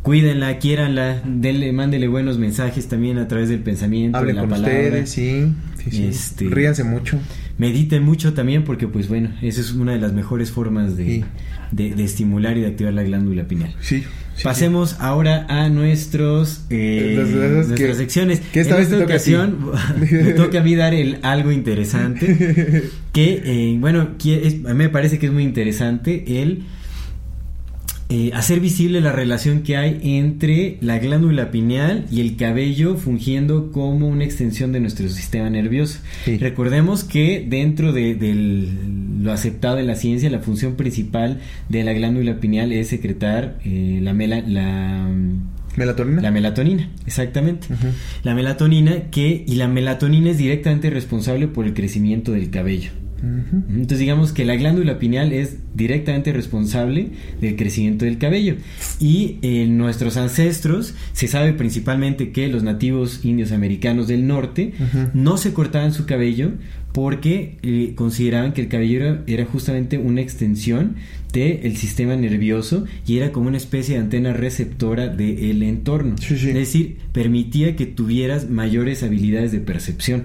cuídenla, 0.03 0.59
quiéranla, 0.59 1.23
denle, 1.25 1.73
mándele 1.73 2.09
buenos 2.09 2.39
mensajes 2.39 2.89
también 2.89 3.19
a 3.19 3.29
través 3.29 3.49
del 3.49 3.61
pensamiento, 3.61 4.23
de 4.25 4.33
la 4.33 4.43
con 4.43 4.51
palabra. 4.51 4.75
Ustedes, 4.75 5.11
sí, 5.11 5.55
sí, 5.79 5.91
sí. 5.91 6.05
Este, 6.05 6.45
Ríanse 6.47 6.85
mucho. 6.85 7.19
Mediten 7.59 8.03
mucho 8.03 8.33
también 8.35 8.65
porque 8.65 8.89
pues 8.89 9.09
bueno, 9.09 9.31
esa 9.43 9.61
es 9.61 9.73
una 9.73 9.93
de 9.93 9.99
las 10.01 10.13
mejores 10.13 10.51
formas 10.51 10.97
de, 10.97 11.05
Sí. 11.07 11.25
de- 11.71 11.95
de 11.95 12.05
estimular 12.05 12.57
y 12.57 12.63
de 12.63 12.67
activar 12.69 12.93
la 12.95 13.03
glándula 13.03 13.47
pineal. 13.47 13.75
Sí. 13.81 14.03
sí, 14.35 14.43
Pasemos 14.45 14.97
ahora 15.01 15.47
a 15.49 15.69
nuestros 15.69 16.65
eh, 16.71 17.15
las 17.19 17.29
nuestras 17.69 17.79
que- 17.79 17.95
secciones. 17.95 18.41
que 18.53 18.61
esta 18.61 18.75
en 18.75 18.81
vez 18.81 18.87
esta 18.87 18.97
te 18.97 19.03
toca 19.03 19.15
ocasión 19.15 19.59
me 20.11 20.33
toca 20.33 20.61
a 20.61 20.63
mí 20.63 20.75
dar 20.75 20.95
el 20.95 21.19
algo 21.23 21.53
interesante. 21.53 22.85
que 23.13 23.43
eh, 23.45 23.77
bueno, 23.79 24.09
es- 24.25 24.65
a 24.65 24.69
mí 24.71 24.75
me 24.75 24.89
parece 24.89 25.19
que 25.19 25.27
es 25.27 25.33
muy 25.33 25.43
interesante 25.45 26.43
el 26.43 26.63
eh, 28.15 28.31
hacer 28.35 28.61
visible 28.61 29.01
la 29.01 29.13
relación 29.13 29.63
que 29.63 29.77
hay 29.77 29.99
entre 30.03 30.77
la 30.83 30.99
glándula 30.99 31.51
pineal 31.51 32.05
y 32.11 32.21
el 32.21 32.37
cabello 32.37 32.97
fungiendo 32.97 33.71
como 33.73 34.07
una 34.09 34.25
extensión 34.25 34.73
de 34.73 34.81
nuestro 34.81 35.09
sistema 35.09 35.49
nervioso. 35.49 35.99
Sí. 36.27 36.37
Recordemos 36.37 37.05
que 37.05 37.47
dentro 37.49 37.93
de, 37.93 38.15
lo 39.23 39.33
aceptado 39.33 39.79
en 39.79 39.87
la 39.87 39.95
ciencia, 39.95 40.29
la 40.31 40.41
función 40.41 40.75
principal 40.77 41.41
de 41.69 41.85
la 41.85 41.93
glándula 41.95 42.39
pineal 42.41 42.73
es 42.73 42.89
secretar 42.89 43.59
eh, 43.65 44.01
la, 44.03 44.13
mela- 44.13 44.45
la, 44.47 45.09
¿Melatonina? 45.77 46.21
la 46.21 46.31
melatonina, 46.31 46.91
exactamente. 47.07 47.69
La 48.25 48.35
melatonina 48.35 49.05
que, 49.11 49.45
y 49.47 49.55
la 49.55 49.69
melatonina 49.69 50.31
es 50.31 50.39
directamente 50.39 50.91
responsable 50.91 51.49
por 51.49 51.65
el 51.65 51.73
crecimiento 51.73 52.33
del 52.33 52.51
cabello. 52.51 52.91
Entonces 53.23 53.99
digamos 53.99 54.33
que 54.33 54.45
la 54.45 54.57
glándula 54.57 54.99
pineal 54.99 55.33
es 55.33 55.59
directamente 55.75 56.33
responsable 56.33 57.11
del 57.41 57.57
crecimiento 57.57 58.05
del 58.05 58.19
cabello. 58.19 58.57
Y 58.99 59.39
en 59.43 59.79
nuestros 59.79 60.17
ancestros 60.17 60.95
se 61.13 61.29
sabe 61.29 61.53
principalmente 61.53 62.33
que 62.33 62.49
los 62.49 62.63
nativos 62.63 63.25
indios 63.25 63.53
americanos 63.53 64.09
del 64.09 64.27
norte 64.27 64.73
no 65.15 65.37
se 65.37 65.53
cortaban 65.53 65.93
su 65.93 66.07
cabello 66.07 66.53
porque 66.93 67.57
eh, 67.63 67.95
consideraban 67.95 68.53
que 68.53 68.61
el 68.61 68.69
cabello 68.69 69.01
era, 69.01 69.23
era 69.27 69.47
justamente 69.47 69.99
una 69.99 70.21
extensión 70.21 70.97
del 71.33 71.77
sistema 71.77 72.15
nervioso 72.17 72.85
y 73.07 73.17
era 73.17 73.33
como 73.33 73.49
una 73.49 73.57
especie 73.57 73.95
de 73.95 74.03
antena 74.03 74.35
receptora 74.35 75.09
del 75.09 75.63
entorno. 75.63 76.17
Sí, 76.19 76.37
sí. 76.37 76.49
Es 76.49 76.55
decir, 76.55 76.99
permitía 77.13 77.75
que 77.77 77.87
tuvieras 77.87 78.51
mayores 78.51 79.03
habilidades 79.03 79.53
de 79.53 79.61
percepción. 79.61 80.25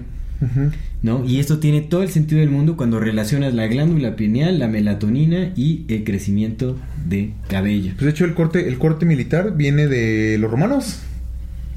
¿No? 1.02 1.24
Y 1.24 1.38
esto 1.38 1.58
tiene 1.58 1.80
todo 1.80 2.02
el 2.02 2.10
sentido 2.10 2.40
del 2.40 2.50
mundo 2.50 2.76
cuando 2.76 3.00
relacionas 3.00 3.54
la 3.54 3.66
glándula 3.66 4.16
pineal, 4.16 4.58
la 4.58 4.68
melatonina 4.68 5.52
y 5.56 5.84
el 5.88 6.04
crecimiento 6.04 6.76
de 7.06 7.32
cabello. 7.48 7.92
Pues 7.94 8.04
de 8.04 8.10
hecho 8.10 8.24
el 8.24 8.34
corte, 8.34 8.68
el 8.68 8.78
corte 8.78 9.06
militar 9.06 9.56
viene 9.56 9.86
de 9.86 10.38
los 10.38 10.50
romanos. 10.50 11.00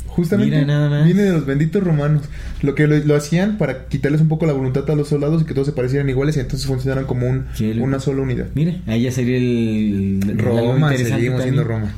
Justamente. 0.08 0.56
Mira, 0.56 0.68
nada 0.68 0.90
más. 0.90 1.06
Viene 1.06 1.22
de 1.22 1.32
los 1.32 1.46
benditos 1.46 1.82
romanos. 1.84 2.24
Lo 2.62 2.76
que 2.76 2.86
lo, 2.86 2.98
lo 2.98 3.16
hacían 3.16 3.58
para 3.58 3.86
quitarles 3.88 4.20
un 4.20 4.28
poco 4.28 4.46
la 4.46 4.54
voluntad 4.54 4.90
a 4.90 4.96
los 4.96 5.08
soldados 5.08 5.42
y 5.42 5.46
que 5.46 5.54
todos 5.54 5.68
se 5.68 5.74
parecieran 5.74 6.10
iguales 6.10 6.36
y 6.36 6.42
entonces 6.42 6.68
funcionaran 6.68 7.06
como 7.06 7.28
un, 7.28 7.46
una 7.80 8.00
sola 8.00 8.22
unidad. 8.22 8.48
Mira, 8.54 8.76
ahí 8.88 9.04
ya 9.04 9.12
sería 9.12 9.38
el, 9.38 10.38
Roma, 10.38 10.96
seguimos 10.98 11.44
siendo. 11.44 11.64
Roma. 11.64 11.94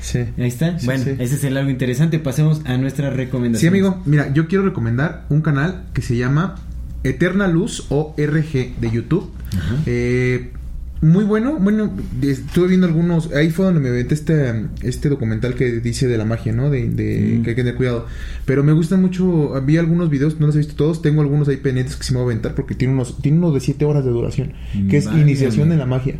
Sí. 0.00 0.18
Ahí 0.38 0.48
está. 0.48 0.78
Sí, 0.78 0.86
bueno, 0.86 1.04
sí. 1.04 1.10
ese 1.18 1.34
es 1.34 1.44
el 1.44 1.56
algo 1.56 1.70
interesante. 1.70 2.18
Pasemos 2.18 2.62
a 2.64 2.76
nuestra 2.78 3.10
recomendación. 3.10 3.60
Sí, 3.60 3.66
amigo. 3.78 4.02
Mira, 4.06 4.32
yo 4.32 4.48
quiero 4.48 4.64
recomendar 4.64 5.26
un 5.28 5.40
canal 5.42 5.84
que 5.94 6.02
se 6.02 6.16
llama 6.16 6.56
Eterna 7.04 7.48
Luz 7.48 7.86
o 7.90 8.14
RG 8.16 8.80
de 8.80 8.90
YouTube. 8.90 9.30
Ajá. 9.56 9.76
Eh, 9.86 10.50
muy 11.02 11.24
bueno. 11.24 11.56
Bueno, 11.58 11.90
de- 12.20 12.30
estuve 12.32 12.68
viendo 12.68 12.86
algunos. 12.86 13.32
Ahí 13.32 13.48
fue 13.50 13.64
donde 13.64 13.80
me 13.80 13.90
metí 13.90 14.12
este, 14.12 14.66
este 14.82 15.08
documental 15.08 15.54
que 15.54 15.80
dice 15.80 16.06
de 16.08 16.18
la 16.18 16.26
magia, 16.26 16.52
¿no? 16.52 16.68
De, 16.68 16.88
de 16.90 17.38
Mm. 17.38 17.42
que 17.42 17.50
hay 17.50 17.56
que 17.56 17.62
tener 17.62 17.74
cuidado. 17.76 18.06
Pero 18.44 18.62
me 18.64 18.72
gustan 18.72 19.00
mucho. 19.00 19.58
Vi 19.64 19.78
algunos 19.78 20.10
videos, 20.10 20.38
no 20.40 20.46
los 20.46 20.56
he 20.56 20.58
visto 20.58 20.74
todos. 20.74 21.00
Tengo 21.00 21.22
algunos 21.22 21.48
ahí 21.48 21.56
pendientes 21.56 21.96
que 21.96 22.04
se 22.04 22.12
me 22.12 22.18
voy 22.18 22.24
a 22.28 22.32
aventar 22.32 22.54
porque 22.54 22.74
tiene 22.74 22.92
unos, 22.92 23.16
tiene 23.22 23.38
uno 23.38 23.50
de 23.52 23.60
7 23.60 23.82
horas 23.86 24.04
de 24.04 24.10
duración. 24.10 24.52
Que 24.90 24.98
es 24.98 25.06
iniciación 25.06 25.72
en 25.72 25.78
la 25.78 25.86
magia. 25.86 26.16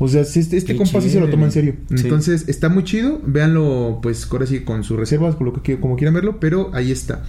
O 0.00 0.06
sea, 0.08 0.20
este, 0.22 0.56
este 0.56 0.76
compa 0.76 1.00
sí 1.00 1.10
se 1.10 1.18
lo 1.20 1.28
toma 1.28 1.46
en 1.46 1.52
serio. 1.52 1.74
Sí. 1.88 2.02
Entonces, 2.04 2.48
está 2.48 2.68
muy 2.68 2.84
chido. 2.84 3.20
Véanlo, 3.26 3.98
pues, 4.02 4.28
ahora 4.30 4.46
sí, 4.46 4.60
con 4.60 4.84
sus 4.84 4.96
reservas, 4.98 5.34
con 5.34 5.46
lo 5.46 5.62
que 5.62 5.78
como 5.80 5.96
quieran 5.96 6.14
verlo. 6.14 6.38
Pero 6.40 6.70
ahí 6.74 6.92
está. 6.92 7.24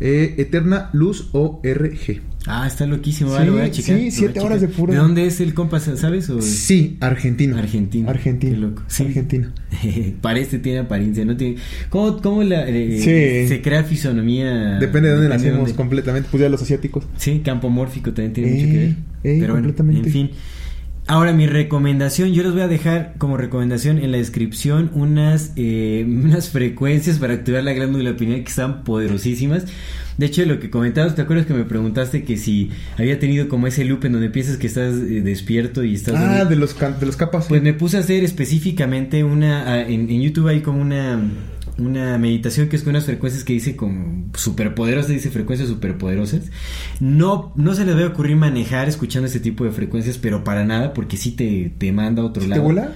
Eh, 0.00 0.34
Eterna 0.38 0.90
Luz 0.92 1.28
ORG. 1.32 2.20
Ah, 2.46 2.66
está 2.66 2.86
loquísimo. 2.86 3.30
Sí, 3.30 3.36
vale, 3.36 3.50
voy 3.50 3.60
a 3.60 3.70
checar, 3.70 3.84
sí, 3.84 3.90
lo 3.92 3.98
voy 3.98 4.08
a 4.08 4.10
siete 4.10 4.40
horas 4.40 4.60
de 4.60 4.66
puro- 4.68 4.92
¿De 4.92 4.98
dónde 4.98 5.26
es 5.26 5.40
el 5.40 5.54
compa, 5.54 5.78
sabes? 5.78 6.28
O... 6.28 6.40
Sí, 6.42 6.96
argentino. 7.00 7.56
Argentino. 7.56 8.10
Argentino. 8.10 8.52
Qué 8.54 8.58
loco. 8.58 8.82
Sí. 8.88 9.04
Argentino. 9.04 9.48
Parece, 10.20 10.58
tiene 10.58 10.80
apariencia, 10.80 11.24
¿no? 11.24 11.36
Tiene... 11.36 11.56
¿Cómo, 11.88 12.20
cómo 12.20 12.42
la, 12.42 12.68
eh, 12.68 12.98
Sí. 12.98 13.48
se 13.48 13.62
crea 13.62 13.84
fisonomía? 13.84 14.78
Depende 14.80 15.08
de 15.10 15.14
dónde 15.14 15.28
nacemos 15.28 15.58
dónde. 15.58 15.74
completamente. 15.74 16.28
Pues 16.32 16.40
ya 16.40 16.48
los 16.48 16.60
asiáticos. 16.62 17.04
Sí, 17.16 17.42
campo 17.44 17.68
mórfico 17.70 18.12
también 18.12 18.32
tiene 18.32 18.50
Eh, 18.50 18.54
mucho 18.54 18.66
que 18.72 18.78
ver. 18.78 18.94
Pero 19.22 19.38
bueno, 19.54 19.54
completamente. 19.68 20.08
en 20.08 20.12
fin. 20.12 20.30
Ahora, 21.08 21.32
mi 21.32 21.46
recomendación, 21.46 22.32
yo 22.32 22.42
les 22.44 22.52
voy 22.52 22.62
a 22.62 22.68
dejar 22.68 23.14
como 23.18 23.36
recomendación 23.36 23.98
en 23.98 24.12
la 24.12 24.18
descripción 24.18 24.90
unas, 24.94 25.52
eh, 25.56 26.04
unas 26.08 26.48
frecuencias 26.50 27.18
para 27.18 27.34
activar 27.34 27.64
la 27.64 27.72
glándula 27.72 28.16
pineal 28.16 28.42
que 28.44 28.48
están 28.48 28.84
poderosísimas. 28.84 29.64
De 30.16 30.26
hecho, 30.26 30.44
lo 30.44 30.60
que 30.60 30.70
comentabas, 30.70 31.14
¿te 31.16 31.22
acuerdas 31.22 31.46
que 31.46 31.54
me 31.54 31.64
preguntaste 31.64 32.22
que 32.22 32.36
si 32.36 32.70
había 32.98 33.18
tenido 33.18 33.48
como 33.48 33.66
ese 33.66 33.84
loop 33.84 34.04
en 34.04 34.12
donde 34.12 34.30
piensas 34.30 34.58
que 34.58 34.66
estás 34.68 34.94
eh, 34.94 35.22
despierto 35.22 35.82
y 35.82 35.94
estás... 35.94 36.14
Ah, 36.16 36.44
de 36.44 36.54
los, 36.54 36.78
de 36.78 37.06
los 37.06 37.16
capas. 37.16 37.46
Pues 37.48 37.62
me 37.62 37.72
puse 37.74 37.96
a 37.96 38.00
hacer 38.00 38.22
específicamente 38.22 39.24
una. 39.24 39.72
ah, 39.72 39.80
En, 39.82 40.08
en 40.10 40.20
YouTube 40.20 40.48
hay 40.48 40.60
como 40.60 40.80
una. 40.80 41.20
Una 41.78 42.18
meditación 42.18 42.68
que 42.68 42.76
es 42.76 42.82
con 42.82 42.90
unas 42.90 43.04
frecuencias 43.04 43.44
que 43.44 43.54
dice 43.54 43.76
como 43.76 44.30
superpoderosas, 44.34 45.10
dice 45.10 45.30
frecuencias 45.30 45.68
superpoderosas. 45.68 46.50
No, 47.00 47.52
no 47.56 47.74
se 47.74 47.84
les 47.84 47.96
debe 47.96 48.08
ocurrir 48.08 48.36
manejar 48.36 48.88
escuchando 48.88 49.26
este 49.26 49.40
tipo 49.40 49.64
de 49.64 49.72
frecuencias, 49.72 50.18
pero 50.18 50.44
para 50.44 50.64
nada, 50.64 50.92
porque 50.92 51.16
sí 51.16 51.32
te, 51.32 51.72
te 51.78 51.92
manda 51.92 52.22
a 52.22 52.26
otro 52.26 52.42
¿Sí 52.42 52.48
¿Te 52.48 52.56
lado. 52.56 52.92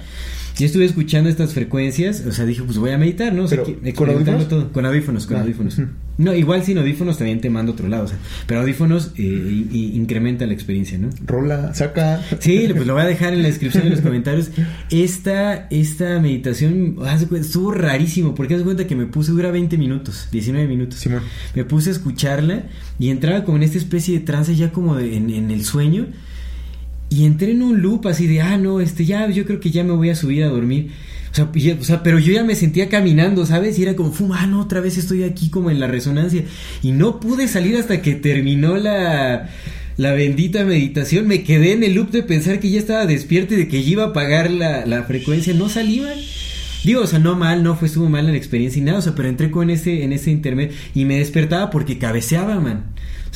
Yo 0.59 0.65
estuve 0.67 0.87
escuchando 0.87 1.29
estas 1.29 1.53
frecuencias, 1.53 2.25
o 2.27 2.33
sea, 2.33 2.47
dije, 2.47 2.63
pues 2.63 2.79
voy 2.79 2.91
a 2.91 2.99
meditar, 2.99 3.35
¿no? 3.35 3.45
O 3.45 3.49
sea, 3.49 3.63
que- 3.63 3.93
¿con 3.95 4.09
audífonos? 4.09 4.49
todo. 4.49 4.73
Con 4.73 4.87
audífonos, 4.87 5.27
con 5.27 5.37
Ah, 5.37 5.41
audífonos. 5.43 5.79
No, 6.19 6.35
igual 6.35 6.63
sin 6.65 6.79
audífonos 6.79 7.19
también 7.19 7.43
te 7.43 7.51
manda 7.51 7.71
a 7.73 7.75
otro 7.75 7.89
lado, 7.89 8.05
o 8.05 8.09
sea, 8.09 8.17
pero 8.47 8.61
audífonos 8.61 9.13
eh, 9.19 9.23
y- 9.23 9.69
y 9.71 9.97
incrementa 9.97 10.47
la 10.47 10.55
experiencia, 10.55 10.97
¿no? 10.97 11.11
Rola, 11.27 11.75
saca. 11.75 12.23
Sí, 12.41 12.69
pues 12.73 12.87
lo 12.87 12.95
voy 12.95 13.03
a 13.03 13.07
dejar 13.07 13.35
en 13.35 13.43
la 13.43 13.49
descripción 13.49 13.85
de 13.85 13.91
los 13.91 14.01
comentarios. 14.01 14.51
Esta, 14.91 15.67
esta 15.69 16.19
meditación 16.21 16.97
estuvo 17.39 17.71
rarísimo, 17.73 18.35
porque 18.35 18.55
haz 18.55 18.63
cuenta 18.63 18.87
que 18.87 18.97
me 18.97 19.05
puse, 19.07 19.33
dura 19.33 19.51
20 19.51 19.77
minutos, 19.77 20.29
19 20.33 20.67
minutos. 20.69 21.01
Simón. 21.01 21.21
Me 21.55 21.65
puse 21.65 21.91
a 21.91 21.93
escucharla 21.93 22.65
y 22.99 23.11
entraba 23.11 23.45
como 23.45 23.59
en 23.59 23.65
esta 23.65 23.77
especie 23.77 24.19
de 24.19 24.25
trance 24.25 24.57
ya 24.57 24.73
como 24.73 24.97
de- 24.97 25.17
en, 25.17 25.29
en 25.29 25.51
el 25.51 25.65
sueño. 25.67 26.07
Y 27.09 27.25
entré 27.25 27.53
en 27.53 27.63
un 27.63 27.83
loop 27.83 28.09
así 28.09 28.27
de, 28.27 28.41
ah, 28.41 28.59
no, 28.59 28.81
este, 28.81 29.05
ya, 29.05 29.29
yo 29.31 29.47
creo 29.47 29.61
que 29.61 29.71
ya 29.71 29.85
me 29.85 29.93
voy 29.93 30.11
a 30.11 30.17
subir 30.17 30.43
a 30.45 30.49
dormir. 30.49 30.91
O 31.31 31.35
sea, 31.35 31.51
o 31.81 31.85
sea, 31.85 32.03
pero 32.03 32.19
yo 32.19 32.33
ya 32.33 32.45
me 32.45 32.55
sentía 32.55 32.89
caminando, 32.89 33.47
¿sabes? 33.47 33.79
Y 33.79 33.83
era 33.83 33.95
como, 33.95 34.13
fuma, 34.13 34.41
ah, 34.41 34.47
no, 34.47 34.61
otra 34.61 34.81
vez 34.81 34.99
estoy 34.99 35.23
aquí 35.23 35.51
como 35.51 35.71
en 35.71 35.79
la 35.79 35.87
resonancia. 35.87 36.43
Y 36.83 36.93
no 36.93 37.21
pude 37.21 37.47
salir 37.47 37.77
hasta 37.77 38.03
que 38.03 38.15
terminó 38.15 38.77
la, 38.77 39.51
la 39.97 40.13
bendita 40.13 40.65
meditación. 40.65 41.29
Me 41.29 41.45
quedé 41.45 41.73
en 41.73 41.85
el 41.85 41.95
loop 41.95 42.11
de 42.11 42.23
pensar 42.23 42.59
que 42.59 42.71
ya 42.71 42.79
estaba 42.79 43.07
despierto 43.07 43.55
y 43.55 43.59
de 43.59 43.69
que 43.69 43.79
iba 43.79 44.05
a 44.05 44.09
apagar 44.09 44.51
la, 44.51 44.87
la 44.87 45.05
frecuencia. 45.05 45.55
No 45.55 45.69
salía. 45.69 46.13
Digo, 46.85 47.03
o 47.03 47.07
sea, 47.07 47.19
no 47.19 47.37
mal, 47.37 47.63
no 47.63 47.75
fue, 47.75 47.89
estuvo 47.89 48.09
mal 48.09 48.27
la 48.27 48.37
experiencia 48.37 48.81
y 48.81 48.85
nada, 48.85 48.99
o 48.99 49.03
sea, 49.03 49.15
pero 49.17 49.29
entré 49.29 49.51
con 49.51 49.71
ese, 49.71 50.05
en 50.05 50.13
ese 50.13 50.31
intermedio 50.31 50.73
y 50.95 51.05
me 51.05 51.19
despertaba 51.19 51.69
porque 51.69 51.99
cabeceaba, 51.99 52.61
man. 52.61 52.85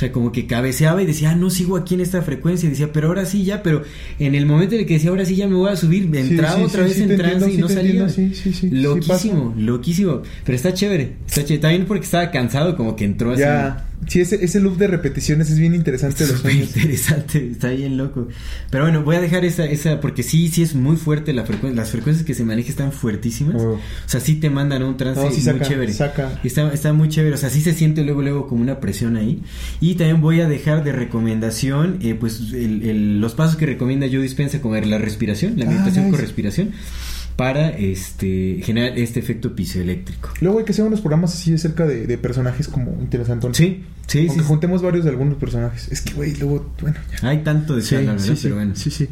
O 0.01 0.03
sea, 0.03 0.13
como 0.13 0.33
que 0.33 0.47
cabeceaba 0.47 1.03
y 1.03 1.07
decía, 1.07 1.33
ah, 1.33 1.35
no 1.35 1.51
sigo 1.51 1.77
aquí 1.77 1.93
en 1.93 2.01
esta 2.01 2.23
frecuencia. 2.23 2.67
Y 2.67 2.71
decía, 2.71 2.91
pero 2.91 3.09
ahora 3.09 3.27
sí 3.27 3.45
ya, 3.45 3.63
pero 3.63 3.83
en 4.19 4.35
el 4.35 4.47
momento 4.47 4.75
en 4.75 4.81
el 4.81 4.87
que 4.87 4.95
decía, 4.95 5.11
ahora 5.11 5.27
sí 5.27 5.37
ya 5.37 5.47
me 5.47 5.57
voy 5.57 5.69
a 5.69 5.77
subir, 5.77 6.09
me 6.09 6.21
entraba 6.21 6.57
sí, 6.57 6.63
otra 6.63 6.89
sí, 6.89 6.89
vez 6.89 7.11
en 7.11 7.17
trance 7.19 7.45
entiendo, 7.45 7.49
y 7.51 7.57
no 7.59 7.69
salía. 7.69 8.07
entiendo, 8.07 8.95
loquísimo, 8.95 9.55
loquísimo. 9.59 10.23
Pero 10.43 10.57
está 10.57 10.73
chévere, 10.73 11.17
está 11.27 11.43
chévere. 11.45 11.59
También 11.59 11.85
porque 11.85 12.05
estaba 12.05 12.31
cansado, 12.31 12.79
como 12.79 12.97
que 12.97 13.05
entró 13.05 13.33
así. 13.33 13.43
Ya. 13.43 13.90
Sí, 14.09 14.21
ese, 14.21 14.43
ese 14.45 14.61
loop 14.61 14.77
de 14.79 14.87
repeticiones 14.87 15.51
es 15.51 15.59
bien 15.59 15.75
interesante 15.75 16.25
de 16.27 16.33
los 16.33 16.41
sueños. 16.41 16.75
interesante, 16.77 17.51
está 17.53 17.69
bien 17.71 17.97
loco. 17.97 18.29
Pero 18.71 18.85
bueno, 18.85 19.03
voy 19.05 19.17
a 19.17 19.21
dejar 19.21 19.45
esa, 19.45 19.65
esa, 19.67 20.01
porque 20.01 20.23
sí, 20.23 20.49
sí 20.49 20.63
es 20.63 20.75
muy 20.75 20.97
fuerte 20.97 21.33
la 21.33 21.45
frecuencia, 21.45 21.81
las 21.81 21.91
frecuencias 21.91 22.27
que 22.27 22.35
se 22.35 22.45
manejan 22.45 22.71
están 22.71 22.93
fuertísimas. 22.93 23.57
Oh. 23.63 23.73
O 23.75 23.81
sea, 24.07 24.21
sí 24.21 24.37
te 24.37 24.49
mandan 24.51 24.83
a 24.83 24.87
un 24.87 24.97
trance 24.97 25.21
No, 25.23 25.29
sí 25.31 25.37
muy 25.37 25.43
saca, 25.45 25.69
chévere. 25.69 25.93
saca. 25.93 26.41
Está, 26.43 26.73
está 26.73 26.93
muy 26.93 27.09
chévere, 27.09 27.35
o 27.35 27.39
sea, 27.39 27.51
sí 27.51 27.61
se 27.61 27.75
siente 27.75 28.03
luego, 28.03 28.23
luego 28.23 28.47
como 28.49 28.63
una 28.63 28.81
presión 28.81 29.17
ahí. 29.17 29.43
Y 29.81 29.95
también 29.97 30.21
voy 30.21 30.41
a 30.41 30.49
dejar 30.49 30.83
de 30.83 30.93
recomendación, 30.93 31.99
eh, 32.03 32.15
pues, 32.19 32.41
el- 32.53 32.83
el- 32.83 33.21
los 33.21 33.35
pasos 33.35 33.57
que 33.57 33.67
recomienda 33.67 34.07
Joe 34.11 34.23
Dispensa 34.23 34.61
como 34.61 34.77
la 34.77 34.99
respiración, 34.99 35.55
la 35.59 35.67
Ah, 35.67 35.71
meditación 35.71 36.11
con 36.11 36.19
respiración, 36.21 36.71
para 37.41 37.71
este 37.71 38.61
generar 38.63 38.99
este 38.99 39.19
efecto 39.19 39.55
pisoeléctrico. 39.57 40.29
Luego 40.43 40.59
hay 40.59 40.67
que 40.67 40.73
hacer 40.73 40.85
unos 40.85 41.01
programas 41.01 41.33
así 41.33 41.55
acerca 41.55 41.87
de, 41.87 42.07
de 42.07 42.19
personajes 42.19 42.69
como 42.69 42.93
interesantes. 43.01 43.57
Sí, 43.57 43.83
sí, 44.07 44.27
Aunque 44.29 44.43
sí. 44.43 44.47
juntemos 44.47 44.83
varios 44.83 45.05
de 45.05 45.11
algunos 45.11 45.39
personajes. 45.39 45.89
Es 45.91 46.03
que, 46.03 46.13
güey, 46.13 46.35
luego, 46.37 46.71
bueno, 46.83 46.99
ya. 47.23 47.29
Hay 47.31 47.39
tanto 47.39 47.77
de 47.77 47.81
Sí, 47.81 47.95
charla, 47.95 48.13
¿verdad? 48.13 48.27
sí, 48.27 48.37
sí, 48.37 48.43
Pero 48.43 48.55
bueno. 48.57 48.73
sí, 48.77 48.91
sí. 48.91 49.09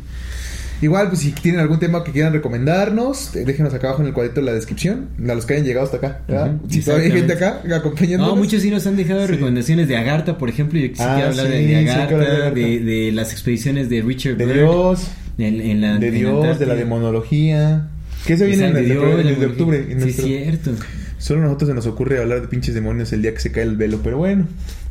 Igual, 0.83 1.09
pues 1.09 1.21
si 1.21 1.33
tienen 1.33 1.61
algún 1.63 1.79
tema 1.81 2.05
que 2.05 2.13
quieran 2.13 2.35
recomendarnos, 2.35 3.35
eh, 3.35 3.45
déjenos 3.47 3.73
acá 3.73 3.87
abajo 3.89 4.03
en 4.03 4.09
el 4.09 4.13
cuadrito 4.15 4.41
de 4.41 4.47
la 4.47 4.53
descripción. 4.53 5.09
A 5.27 5.35
los 5.35 5.47
que 5.47 5.55
hayan 5.55 5.65
llegado 5.67 5.87
hasta 5.87 5.97
acá. 5.97 6.21
Ujú, 6.29 6.71
Si 6.71 6.83
todavía 6.83 7.07
hay 7.07 7.13
gente 7.13 7.33
acá 7.33 7.63
acompañándonos. 7.75 8.35
No, 8.35 8.37
muchos 8.37 8.61
sí 8.61 8.71
nos 8.71 8.87
han 8.87 8.97
dejado 8.97 9.27
recomendaciones 9.27 9.89
de 9.89 9.97
Agartha, 9.97 10.37
por 10.37 10.51
ejemplo. 10.51 10.79
Yo 10.79 10.89
sí 10.89 10.95
Ah, 10.99 11.29
hablar 11.29 11.47
sí, 11.47 11.53
de, 11.53 11.67
sí, 11.67 11.75
Agartha, 11.75 12.19
de 12.19 12.27
Agartha. 12.27 12.51
de, 12.55 12.81
de 12.81 13.13
las 13.13 13.33
expediciones 13.33 13.89
de 13.89 14.03
Richard 14.03 14.37
De 14.37 14.53
Dios, 14.53 15.09
en, 15.39 15.61
en 15.63 15.81
la, 15.81 15.97
de 15.99 16.09
en 16.09 16.13
la 16.13 16.19
Dios, 16.19 16.59
de 16.59 16.67
la 16.67 16.75
demonología. 16.75 17.89
Que 18.29 18.37
se 18.37 18.47
viene 18.47 18.69
en 18.69 18.77
el 18.77 18.89
de, 18.89 18.95
Dios, 18.95 19.21
en 19.21 19.27
el 19.27 19.41
de 19.41 19.47
octubre. 19.47 19.79
en 19.79 19.99
Sí, 19.99 20.05
nuestro- 20.05 20.25
cierto. 20.27 20.71
Solo 21.19 21.41
a 21.41 21.45
nosotros 21.47 21.69
se 21.71 21.75
nos 21.75 21.87
ocurre 21.87 22.21
hablar 22.21 22.43
de 22.43 22.47
pinches 22.47 22.75
demonios 22.75 23.13
el 23.13 23.23
día 23.23 23.35
que 23.35 23.41
se 23.41 23.51
cae 23.51 23.65
el 23.65 23.77
velo, 23.77 23.99
pero 24.05 24.19
bueno. 24.19 24.47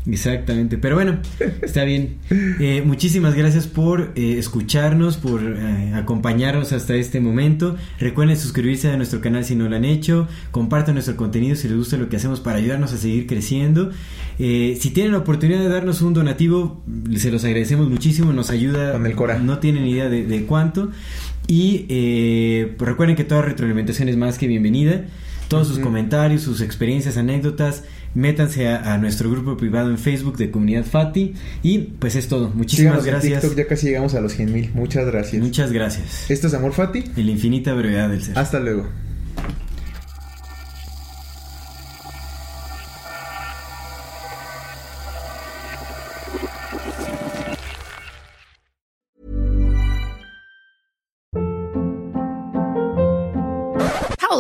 Exactamente, 0.09 0.77
pero 0.77 0.95
bueno, 0.95 1.19
está 1.61 1.84
bien. 1.84 2.15
Eh, 2.59 2.81
muchísimas 2.85 3.35
gracias 3.35 3.68
por 3.68 4.11
eh, 4.15 4.35
escucharnos, 4.38 5.18
por 5.18 5.41
eh, 5.43 5.91
acompañarnos 5.95 6.72
hasta 6.72 6.95
este 6.95 7.19
momento. 7.19 7.76
Recuerden 7.99 8.38
suscribirse 8.38 8.89
a 8.89 8.95
nuestro 8.97 9.19
canal 9.19 9.43
si 9.43 9.55
no 9.55 9.68
lo 9.68 9.76
han 9.76 9.84
hecho. 9.85 10.27
Compartan 10.51 10.95
nuestro 10.95 11.15
contenido 11.18 11.55
si 11.57 11.68
les 11.68 11.77
gusta 11.77 11.97
lo 11.97 12.07
que 12.09 12.15
hacemos 12.15 12.39
para 12.39 12.57
ayudarnos 12.57 12.93
a 12.93 12.97
seguir 12.97 13.27
creciendo. 13.27 13.91
Eh, 14.39 14.77
si 14.80 14.91
tienen 14.91 15.11
la 15.11 15.18
oportunidad 15.19 15.59
de 15.59 15.68
darnos 15.69 16.01
un 16.01 16.14
donativo, 16.14 16.84
se 17.18 17.30
los 17.31 17.43
agradecemos 17.43 17.89
muchísimo, 17.89 18.31
nos 18.31 18.49
ayuda. 18.49 18.93
Con 18.93 19.05
el 19.05 19.15
Cora. 19.15 19.39
No 19.39 19.59
tienen 19.59 19.85
idea 19.88 20.07
de, 20.09 20.26
de 20.26 20.43
cuánto. 20.45 20.91
Y 21.48 21.86
eh, 21.90 22.74
pues 22.78 22.90
recuerden 22.90 23.15
que 23.15 23.24
toda 23.24 23.41
retroalimentación 23.41 24.10
es 24.10 24.18
más 24.18 24.38
que 24.38 24.48
bienvenida. 24.48 25.06
Todos 25.48 25.69
sus 25.69 25.80
comentarios, 25.80 26.41
sus 26.41 26.60
experiencias, 26.60 27.15
anécdotas, 27.15 27.86
métanse 28.14 28.68
a, 28.68 28.94
a 28.94 28.98
nuestro 28.98 29.32
grupo 29.32 29.56
privado 29.56 29.90
en 29.90 29.98
Facebook 29.98 30.36
de 30.36 30.52
Comunidad 30.52 30.84
Fati. 30.84 31.36
Y 31.64 31.78
pues 31.80 32.18
es 32.18 32.28
todo. 32.28 32.49
Muchísimas 32.53 33.02
Síganos 33.02 33.06
en 33.06 33.11
gracias. 33.11 33.41
TikTok, 33.44 33.57
ya 33.57 33.68
casi 33.68 33.86
llegamos 33.88 34.14
a 34.14 34.19
los 34.19 34.34
100 34.34 34.52
mil. 34.53 34.72
Muchas 34.74 35.06
gracias. 35.06 35.41
Muchas 35.41 35.72
gracias. 35.72 36.30
Esto 36.30 36.48
es 36.48 36.53
Amor 36.53 36.74
Fati. 36.74 37.06
En 37.15 37.26
la 37.26 37.32
infinita 37.32 37.74
brevedad 37.74 38.10
del 38.10 38.24
ser. 38.24 38.38
Hasta 38.38 38.60
luego. 38.60 38.88